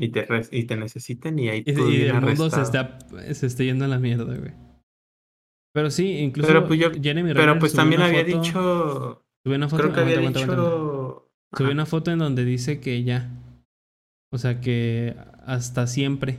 Y 0.00 0.08
te, 0.10 0.24
res- 0.26 0.48
y 0.52 0.64
te 0.64 0.76
necesiten 0.76 1.38
y 1.38 1.48
ahí 1.48 1.62
y, 1.66 1.74
tú 1.74 1.88
y 1.90 2.02
el 2.02 2.14
mundo 2.20 2.48
se 2.50 2.56
arrestado. 2.56 2.98
está, 3.18 3.34
se 3.34 3.46
está 3.46 3.64
yendo 3.64 3.84
a 3.84 3.88
la 3.88 3.98
mierda, 3.98 4.36
güey. 4.36 4.52
Pero 5.74 5.90
sí, 5.90 6.18
incluso 6.18 6.48
Pero 6.48 6.66
pues 6.66 6.78
yo- 6.80 6.90
Jeremy 6.92 7.30
Pero 7.32 7.40
Renner 7.46 7.58
pues 7.58 7.72
subió 7.72 7.82
también 7.82 8.02
había 8.02 8.24
foto- 8.24 8.42
dicho. 8.42 9.24
Subió 9.44 9.56
una 9.56 9.68
foto, 9.68 9.82
Creo 9.82 9.94
que 9.94 10.00
había 10.00 10.18
aguanta, 10.18 10.40
aguanta, 10.40 10.62
aguanta, 10.62 10.72
aguanta. 10.72 11.22
dicho. 11.22 11.30
Subió 11.56 11.66
Ajá. 11.66 11.74
una 11.74 11.86
foto 11.86 12.10
en 12.10 12.18
donde 12.18 12.44
dice 12.44 12.80
que 12.80 13.04
ya. 13.04 13.30
O 14.32 14.38
sea 14.38 14.60
que 14.60 15.16
hasta 15.46 15.86
siempre. 15.86 16.38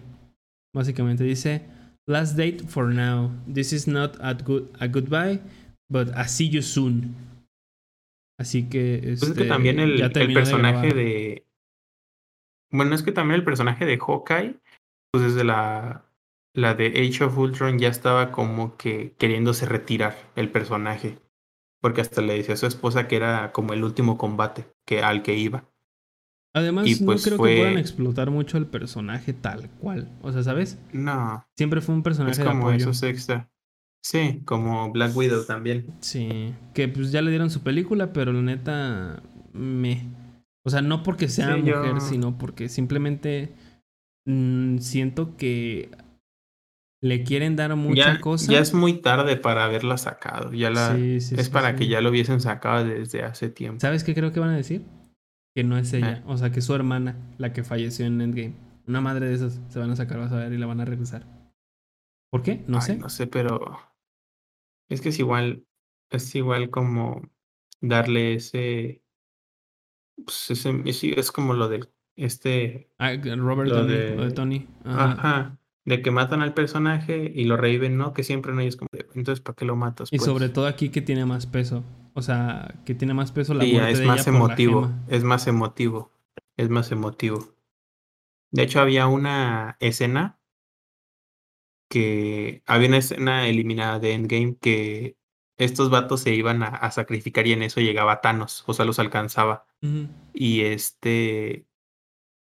Básicamente 0.76 1.24
dice, 1.24 1.66
last 2.08 2.38
date 2.38 2.60
for 2.60 2.94
now. 2.94 3.32
This 3.52 3.74
is 3.74 3.88
not 3.88 4.16
a, 4.22 4.34
good, 4.34 4.69
a 4.80 4.88
goodbye, 4.88 5.42
but 5.90 6.10
a 6.14 6.28
see 6.28 6.50
you 6.50 6.61
soon. 6.61 7.16
Así 8.40 8.69
que... 8.69 9.00
Pues 9.02 9.24
es 9.24 9.30
este, 9.30 9.44
que 9.44 9.50
también 9.50 9.80
el, 9.80 9.98
de 9.98 10.10
personaje 10.10 10.90
grabar. 10.90 10.95
de. 10.95 11.45
Bueno, 12.72 12.94
es 12.94 13.02
que 13.02 13.11
también 13.11 13.40
el 13.40 13.45
personaje 13.45 13.86
de 13.86 13.98
Hawkeye, 13.98 14.60
pues 15.11 15.24
desde 15.24 15.44
la 15.44 16.06
la 16.56 16.74
de 16.74 16.88
Age 16.88 17.24
of 17.24 17.38
Ultron 17.38 17.80
ya 17.80 17.90
estaba 17.90 18.32
como 18.32 18.76
que 18.78 19.14
queriéndose 19.18 19.66
retirar 19.66 20.16
el 20.36 20.52
personaje. 20.52 21.18
Porque 21.82 22.01
hasta 22.01 22.22
le 22.22 22.33
decía 22.35 22.56
a 22.56 22.58
su 22.58 22.66
esposa 22.66 23.08
que 23.08 23.16
era 23.16 23.51
como 23.51 23.74
el 23.74 23.83
último 23.83 24.17
combate 24.17 24.66
que, 24.85 25.01
al 25.01 25.24
que 25.24 25.38
iba. 25.38 25.66
Además, 26.53 26.88
Y, 26.88 26.95
pues, 27.06 27.22
no 27.22 27.24
creo 27.25 27.38
fue- 27.38 27.49
que 27.51 27.58
puedan 27.58 27.77
explotar 27.77 28.32
mucho 28.32 28.58
el 28.58 28.66
personaje 28.66 29.33
tal 29.33 29.69
cual. 29.80 30.09
O 30.22 30.32
sea, 30.32 30.43
¿sabes? 30.43 30.77
No, 30.91 31.45
Siempre 31.56 31.80
fue 31.82 31.95
un 31.95 32.03
personaje 32.03 32.32
es 32.33 32.38
de 32.40 32.43
como 32.45 32.67
apoyo. 32.67 32.77
esos 32.77 33.03
extra. 33.03 33.49
Sí, 34.01 34.41
como 34.45 34.91
Black 34.91 35.16
Widow 35.16 35.45
también. 35.45 35.85
Sí, 35.99 36.53
que 36.74 36.88
pues 36.88 37.11
ya 37.11 37.22
le 37.22 37.30
dieron 37.30 37.49
su 37.49 37.61
película, 37.61 38.14
pero 38.14 38.33
la 38.33 38.41
neta 38.41 39.22
me... 39.53 40.03
O 40.64 40.69
sea, 40.69 40.82
no 40.82 41.03
porque 41.03 41.27
sea 41.30 41.56
Sí, 41.56 41.61
mujer, 41.61 41.93
yo- 41.95 41.99
sino 41.99 42.38
porque 42.38 42.67
simplemente 42.69 43.53
mm, 44.25 44.77
siento 44.80 45.35
que 45.38 45.91
le 47.02 47.24
quieren 47.24 47.56
dar 47.56 47.76
mucha 47.76 48.16
Ya, 48.16 48.22
cosa. 48.22 48.52
ya 48.52 48.60
es 48.60 48.74
muy 48.74 48.94
tarde 49.02 49.38
para 49.38 49.66
haberla 49.66 49.98
sacado. 49.98 50.52
Ya 50.53 50.69
la, 50.69 50.95
Sí, 50.95 51.22
sí, 51.22 51.36
es 51.38 51.45
sí, 51.45 51.52
para 51.52 51.76
que 51.76 51.88
ya 51.88 52.02
lo 52.02 52.10
hubiesen 52.10 52.42
sacado 52.42 52.84
desde 52.86 53.24
hace 53.24 53.50
tiempo. 53.50 53.80
¿Sabes 53.80 54.03
qué 54.03 54.14
creo 54.14 54.32
que 54.34 54.40
van 54.40 54.50
a 54.50 54.58
decir? 54.58 54.84
Que 55.56 55.64
no 55.64 55.78
es 55.78 55.92
ella, 55.94 56.18
Eh. 56.18 56.24
o 56.28 56.38
sea, 56.38 56.52
que 56.52 56.60
es 56.60 56.66
su 56.66 56.76
hermana 56.76 57.16
la 57.38 57.53
que 57.53 57.64
falleció 57.64 58.06
en 58.06 58.19
Endgame. 58.22 58.53
Una 58.88 59.02
madre 59.02 59.28
de 59.28 59.36
esas 59.36 59.60
se 59.69 59.80
van 59.80 59.92
a 59.92 59.95
sacar, 59.95 60.18
vas 60.19 60.32
a 60.32 60.38
ver, 60.38 60.52
y 60.53 60.58
la 60.58 60.66
van 60.66 60.82
a 60.82 60.86
regresar. 60.86 61.26
¿Por 62.32 62.44
qué? 62.44 62.64
No 62.68 62.78
Ay, 62.78 62.84
sé. 62.84 62.98
No 62.98 63.10
sé, 63.10 63.28
pero 63.28 63.80
es 64.90 65.02
que 65.02 65.10
es 65.10 65.19
igual, 65.19 65.64
es 66.11 66.36
igual 66.36 66.69
como 66.69 67.22
darle 67.82 68.34
ese, 68.36 69.03
pues 70.26 70.52
ese, 70.52 70.82
es, 70.86 71.03
es 71.03 71.32
como 71.32 71.53
lo 71.53 71.69
del, 71.69 71.90
este, 72.16 72.92
Ah, 73.00 73.14
Robert 73.14 73.69
Lo 73.69 73.78
Downey, 73.78 73.95
de- 73.98 74.16
lo 74.16 74.26
de 74.26 74.32
Tony. 74.32 74.68
Ajá. 74.84 75.11
ajá, 75.14 75.59
de 75.90 76.01
que 76.03 76.11
matan 76.11 76.42
al 76.42 76.53
personaje 76.53 77.32
y 77.35 77.45
lo 77.45 77.58
reviven, 77.58 77.98
¿no? 77.98 78.14
Que 78.14 78.24
siempre 78.24 78.53
no 78.53 78.61
es 78.61 78.76
como, 78.76 78.90
entonces, 79.16 79.42
¿para 79.42 79.56
qué 79.56 79.66
lo 79.66 79.76
matas? 79.76 80.09
Y 80.11 80.18
pues? 80.18 80.26
sobre 80.26 80.50
todo 80.50 80.68
aquí 80.68 80.90
que 80.90 81.01
tiene 81.01 81.26
más 81.26 81.48
peso. 81.48 81.84
O 82.14 82.22
sea, 82.22 82.76
que 82.85 82.93
tiene 82.95 83.14
más 83.14 83.32
peso 83.32 83.53
la 83.53 83.64
Sí, 83.64 83.74
muerte 83.74 83.92
es 83.93 84.00
de 84.00 84.06
más 84.06 84.27
ella 84.27 84.38
por 84.38 84.45
la 84.45 84.56
emotivo, 84.56 84.82
gema. 84.84 85.06
es 85.08 85.24
más 85.24 85.48
emotivo, 85.48 86.11
es 86.58 86.69
más 86.69 86.92
emotivo. 86.92 87.56
De 88.51 88.64
hecho, 88.64 88.80
había 88.82 89.08
una 89.08 89.77
escena 89.80 90.40
que 91.90 92.61
había 92.68 92.88
una 92.90 92.98
escena 92.98 93.48
eliminada 93.48 94.00
de 94.00 94.14
Endgame 94.14 94.58
que 94.59 95.18
estos 95.58 95.90
vatos 95.90 96.22
se 96.22 96.34
iban 96.34 96.64
a, 96.64 96.68
a 96.68 96.92
sacrificar 96.92 97.48
y 97.48 97.53
en 97.53 97.64
eso 97.64 97.82
llegaba 97.82 98.22
Thanos, 98.22 98.64
o 98.68 98.74
sea, 98.74 98.85
los 98.85 99.00
alcanzaba. 99.00 99.66
Y 100.34 100.61
este, 100.61 101.66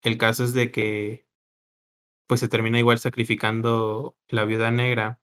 el 0.01 0.17
caso 0.17 0.43
es 0.45 0.53
de 0.53 0.71
que 0.71 1.26
pues 2.27 2.39
se 2.41 2.47
termina 2.49 2.77
igual 2.79 2.99
sacrificando 2.99 4.15
la 4.27 4.45
viuda 4.45 4.69
negra. 4.71 5.19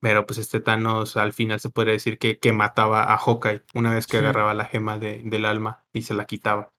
Pero 0.00 0.26
pues 0.26 0.38
este 0.38 0.60
Thanos 0.60 1.16
al 1.16 1.32
final 1.32 1.58
se 1.58 1.70
puede 1.70 1.92
decir 1.92 2.18
que, 2.18 2.38
que 2.38 2.52
mataba 2.52 3.12
a 3.12 3.16
Hawkeye 3.18 3.62
una 3.74 3.94
vez 3.94 4.06
que 4.06 4.12
Sí. 4.12 4.22
agarraba 4.22 4.54
la 4.54 4.66
gema 4.66 4.98
de, 4.98 5.22
del 5.24 5.46
alma 5.46 5.84
y 5.92 6.02
se 6.02 6.14
la 6.14 6.26
quitaba. 6.26 6.72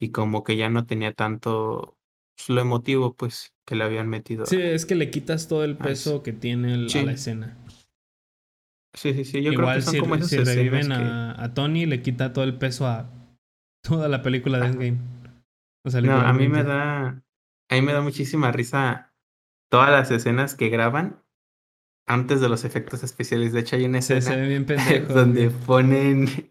Y 0.00 0.10
como 0.10 0.42
que 0.44 0.56
ya 0.56 0.68
no 0.68 0.84
tenía 0.84 1.12
tanto 1.14 1.96
pues, 2.36 2.48
lo 2.48 2.60
emotivo 2.60 3.14
pues 3.14 3.54
que 3.64 3.76
le 3.76 3.84
habían 3.84 4.08
metido. 4.08 4.46
Sí, 4.46 4.60
es 4.60 4.84
que 4.84 4.94
le 4.96 5.10
quitas 5.10 5.46
todo 5.46 5.62
el 5.64 5.76
Ah, 5.78 5.84
peso 5.84 6.22
que 6.22 6.32
tiene 6.32 6.74
el- 6.74 6.88
a 6.94 7.02
la 7.02 7.12
escena. 7.12 7.56
Sí, 8.94 9.14
sí, 9.14 9.24
sí, 9.24 9.42
yo 9.42 9.52
Igual 9.52 9.66
creo 9.66 9.74
que 9.76 9.82
son 9.82 9.94
si, 9.94 10.00
como 10.00 10.14
esas 10.16 10.30
si 10.30 10.38
reviven 10.42 10.88
que- 10.88 10.94
a, 10.94 11.40
a 11.44 11.54
Tony, 11.54 11.86
le 11.86 12.02
quita 12.02 12.32
todo 12.32 12.44
el 12.44 12.58
peso 12.58 12.88
a 12.88 13.08
toda 13.82 14.08
la 14.08 14.22
película 14.22 14.58
de. 14.58 14.66
Endgame. 14.66 14.98
O 15.84 15.90
sea, 15.90 16.00
No, 16.00 16.16
a 16.20 16.32
mí 16.32 16.48
me 16.48 16.64
da, 16.64 17.22
a 17.70 17.76
mí 17.76 17.82
me 17.82 17.92
da 17.92 18.00
muchísima 18.00 18.50
risa 18.50 19.12
todas 19.70 19.90
las 19.90 20.10
escenas 20.10 20.56
que 20.56 20.68
graban 20.68 21.22
antes 22.06 22.40
de 22.40 22.48
los 22.48 22.64
efectos 22.64 23.04
especiales. 23.04 23.52
De 23.52 23.60
hecho, 23.60 23.76
hay 23.76 23.84
una 23.84 23.98
escena 23.98 24.36
bien 24.36 24.66
pendejo. 24.66 25.14
donde 25.14 25.50
ponen 25.50 26.50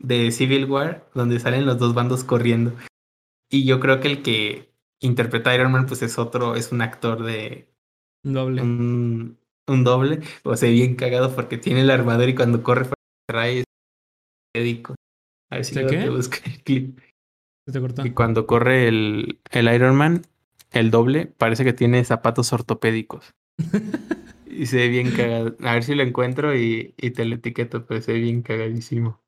de 0.00 0.32
Civil 0.32 0.64
War, 0.66 1.08
donde 1.14 1.38
salen 1.38 1.64
los 1.64 1.78
dos 1.78 1.94
bandos 1.94 2.24
corriendo. 2.24 2.74
Y 3.48 3.64
yo 3.64 3.78
creo 3.78 4.00
que 4.00 4.08
el 4.08 4.22
que 4.22 4.74
interpreta 5.00 5.50
a 5.50 5.54
Iron 5.54 5.70
Man, 5.70 5.86
pues 5.86 6.02
es 6.02 6.18
otro, 6.18 6.56
es 6.56 6.72
un 6.72 6.82
actor 6.82 7.22
de 7.22 7.72
Doble. 8.24 8.60
un, 8.60 9.38
un 9.68 9.84
doble, 9.84 10.20
o 10.42 10.56
sea, 10.56 10.68
bien 10.70 10.96
cagado 10.96 11.34
porque 11.34 11.56
tiene 11.56 11.82
el 11.82 11.90
armador 11.90 12.28
y 12.28 12.34
cuando 12.34 12.64
corre 12.64 12.86
trae 13.28 13.62
médico. 14.56 14.96
A 15.50 15.56
ver 15.56 15.64
si 15.64 15.74
te 15.74 16.10
busco 16.10 16.36
el 16.44 16.62
clip. 16.64 16.98
Se 17.64 17.72
te 17.72 17.80
cortó. 17.80 18.04
Y 18.04 18.10
cuando 18.10 18.46
corre 18.46 18.88
el, 18.88 19.40
el 19.52 19.72
Iron 19.72 19.96
Man, 19.96 20.22
el 20.72 20.90
doble, 20.90 21.26
parece 21.26 21.64
que 21.64 21.72
tiene 21.72 22.04
zapatos 22.04 22.52
ortopédicos. 22.52 23.34
y 24.46 24.66
se 24.66 24.76
ve 24.76 24.88
bien 24.88 25.10
cagado. 25.12 25.56
A 25.60 25.74
ver 25.74 25.84
si 25.84 25.94
lo 25.94 26.02
encuentro 26.02 26.56
y, 26.56 26.94
y 26.96 27.10
te 27.10 27.24
lo 27.24 27.36
etiqueto, 27.36 27.86
pero 27.86 28.00
se 28.00 28.12
ve 28.12 28.20
bien 28.20 28.42
cagadísimo. 28.42 29.20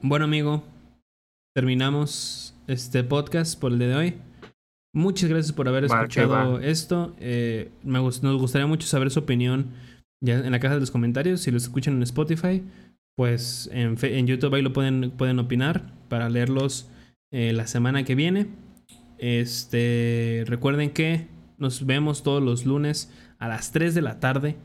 Bueno, 0.00 0.24
amigo, 0.24 0.64
terminamos 1.54 2.54
este 2.66 3.04
podcast 3.04 3.58
por 3.58 3.72
el 3.72 3.78
día 3.78 3.88
de 3.88 3.94
hoy. 3.94 4.14
Muchas 4.94 5.30
gracias 5.30 5.52
por 5.52 5.68
haber 5.68 5.84
escuchado 5.84 6.54
va. 6.54 6.64
esto. 6.64 7.14
Eh, 7.18 7.70
me 7.82 7.98
nos 8.00 8.20
gustaría 8.20 8.66
mucho 8.66 8.86
saber 8.86 9.10
su 9.10 9.20
opinión 9.20 9.70
ya 10.20 10.38
en 10.38 10.52
la 10.52 10.60
caja 10.60 10.74
de 10.74 10.80
los 10.80 10.90
comentarios. 10.90 11.40
Si 11.40 11.50
lo 11.50 11.56
escuchan 11.56 11.94
en 11.94 12.02
Spotify, 12.02 12.62
pues 13.16 13.70
en, 13.72 13.96
en 14.02 14.26
YouTube 14.26 14.54
ahí 14.54 14.62
lo 14.62 14.72
pueden, 14.72 15.10
pueden 15.12 15.38
opinar 15.38 15.92
para 16.08 16.28
leerlos 16.28 16.90
eh, 17.32 17.52
la 17.52 17.66
semana 17.66 18.04
que 18.04 18.14
viene. 18.14 18.48
Este, 19.22 20.42
recuerden 20.48 20.90
que 20.90 21.28
nos 21.56 21.86
vemos 21.86 22.24
todos 22.24 22.42
los 22.42 22.66
lunes 22.66 23.08
a 23.38 23.46
las 23.46 23.70
3 23.70 23.94
de 23.94 24.02
la 24.02 24.18
tarde 24.18 24.56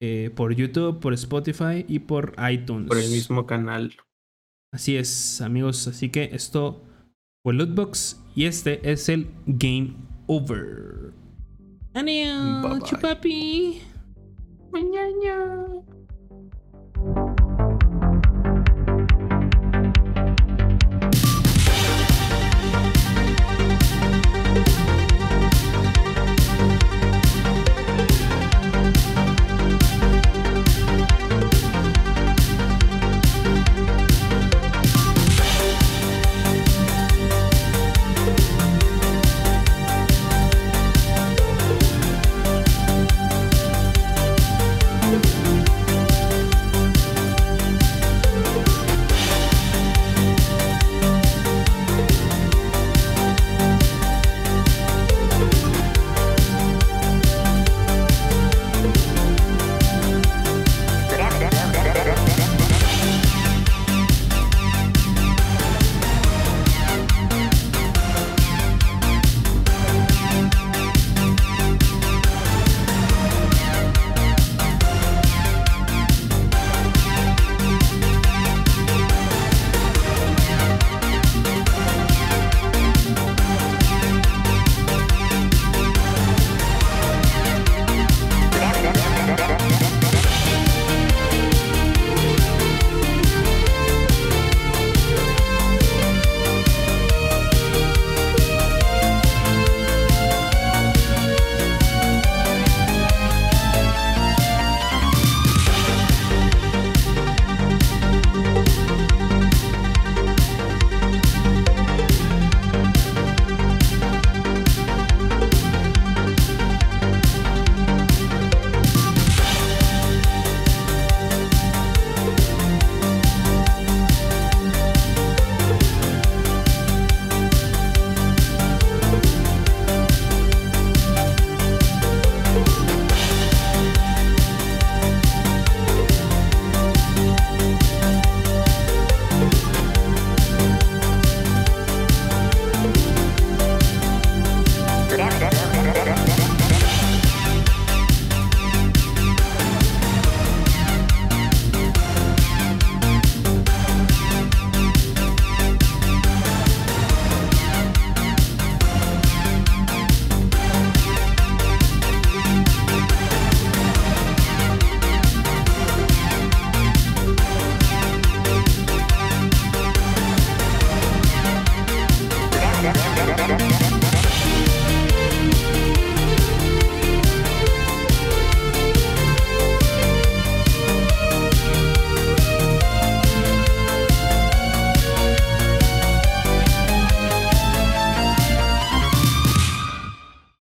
eh, 0.00 0.30
por 0.34 0.54
YouTube, 0.54 0.98
por 0.98 1.12
Spotify 1.12 1.84
y 1.86 1.98
por 1.98 2.34
iTunes. 2.50 2.88
Por 2.88 2.96
el 2.96 3.10
mismo 3.10 3.44
canal. 3.44 3.94
Así 4.72 4.96
es, 4.96 5.42
amigos. 5.42 5.86
Así 5.88 6.08
que 6.08 6.30
esto 6.32 6.82
fue 7.42 7.52
Lootbox 7.52 8.24
y 8.34 8.46
este 8.46 8.90
es 8.90 9.10
el 9.10 9.28
Game 9.46 9.94
Over. 10.26 11.12
Adiós, 11.92 12.84
chupapi. 12.84 13.82
Mañana. 14.72 15.82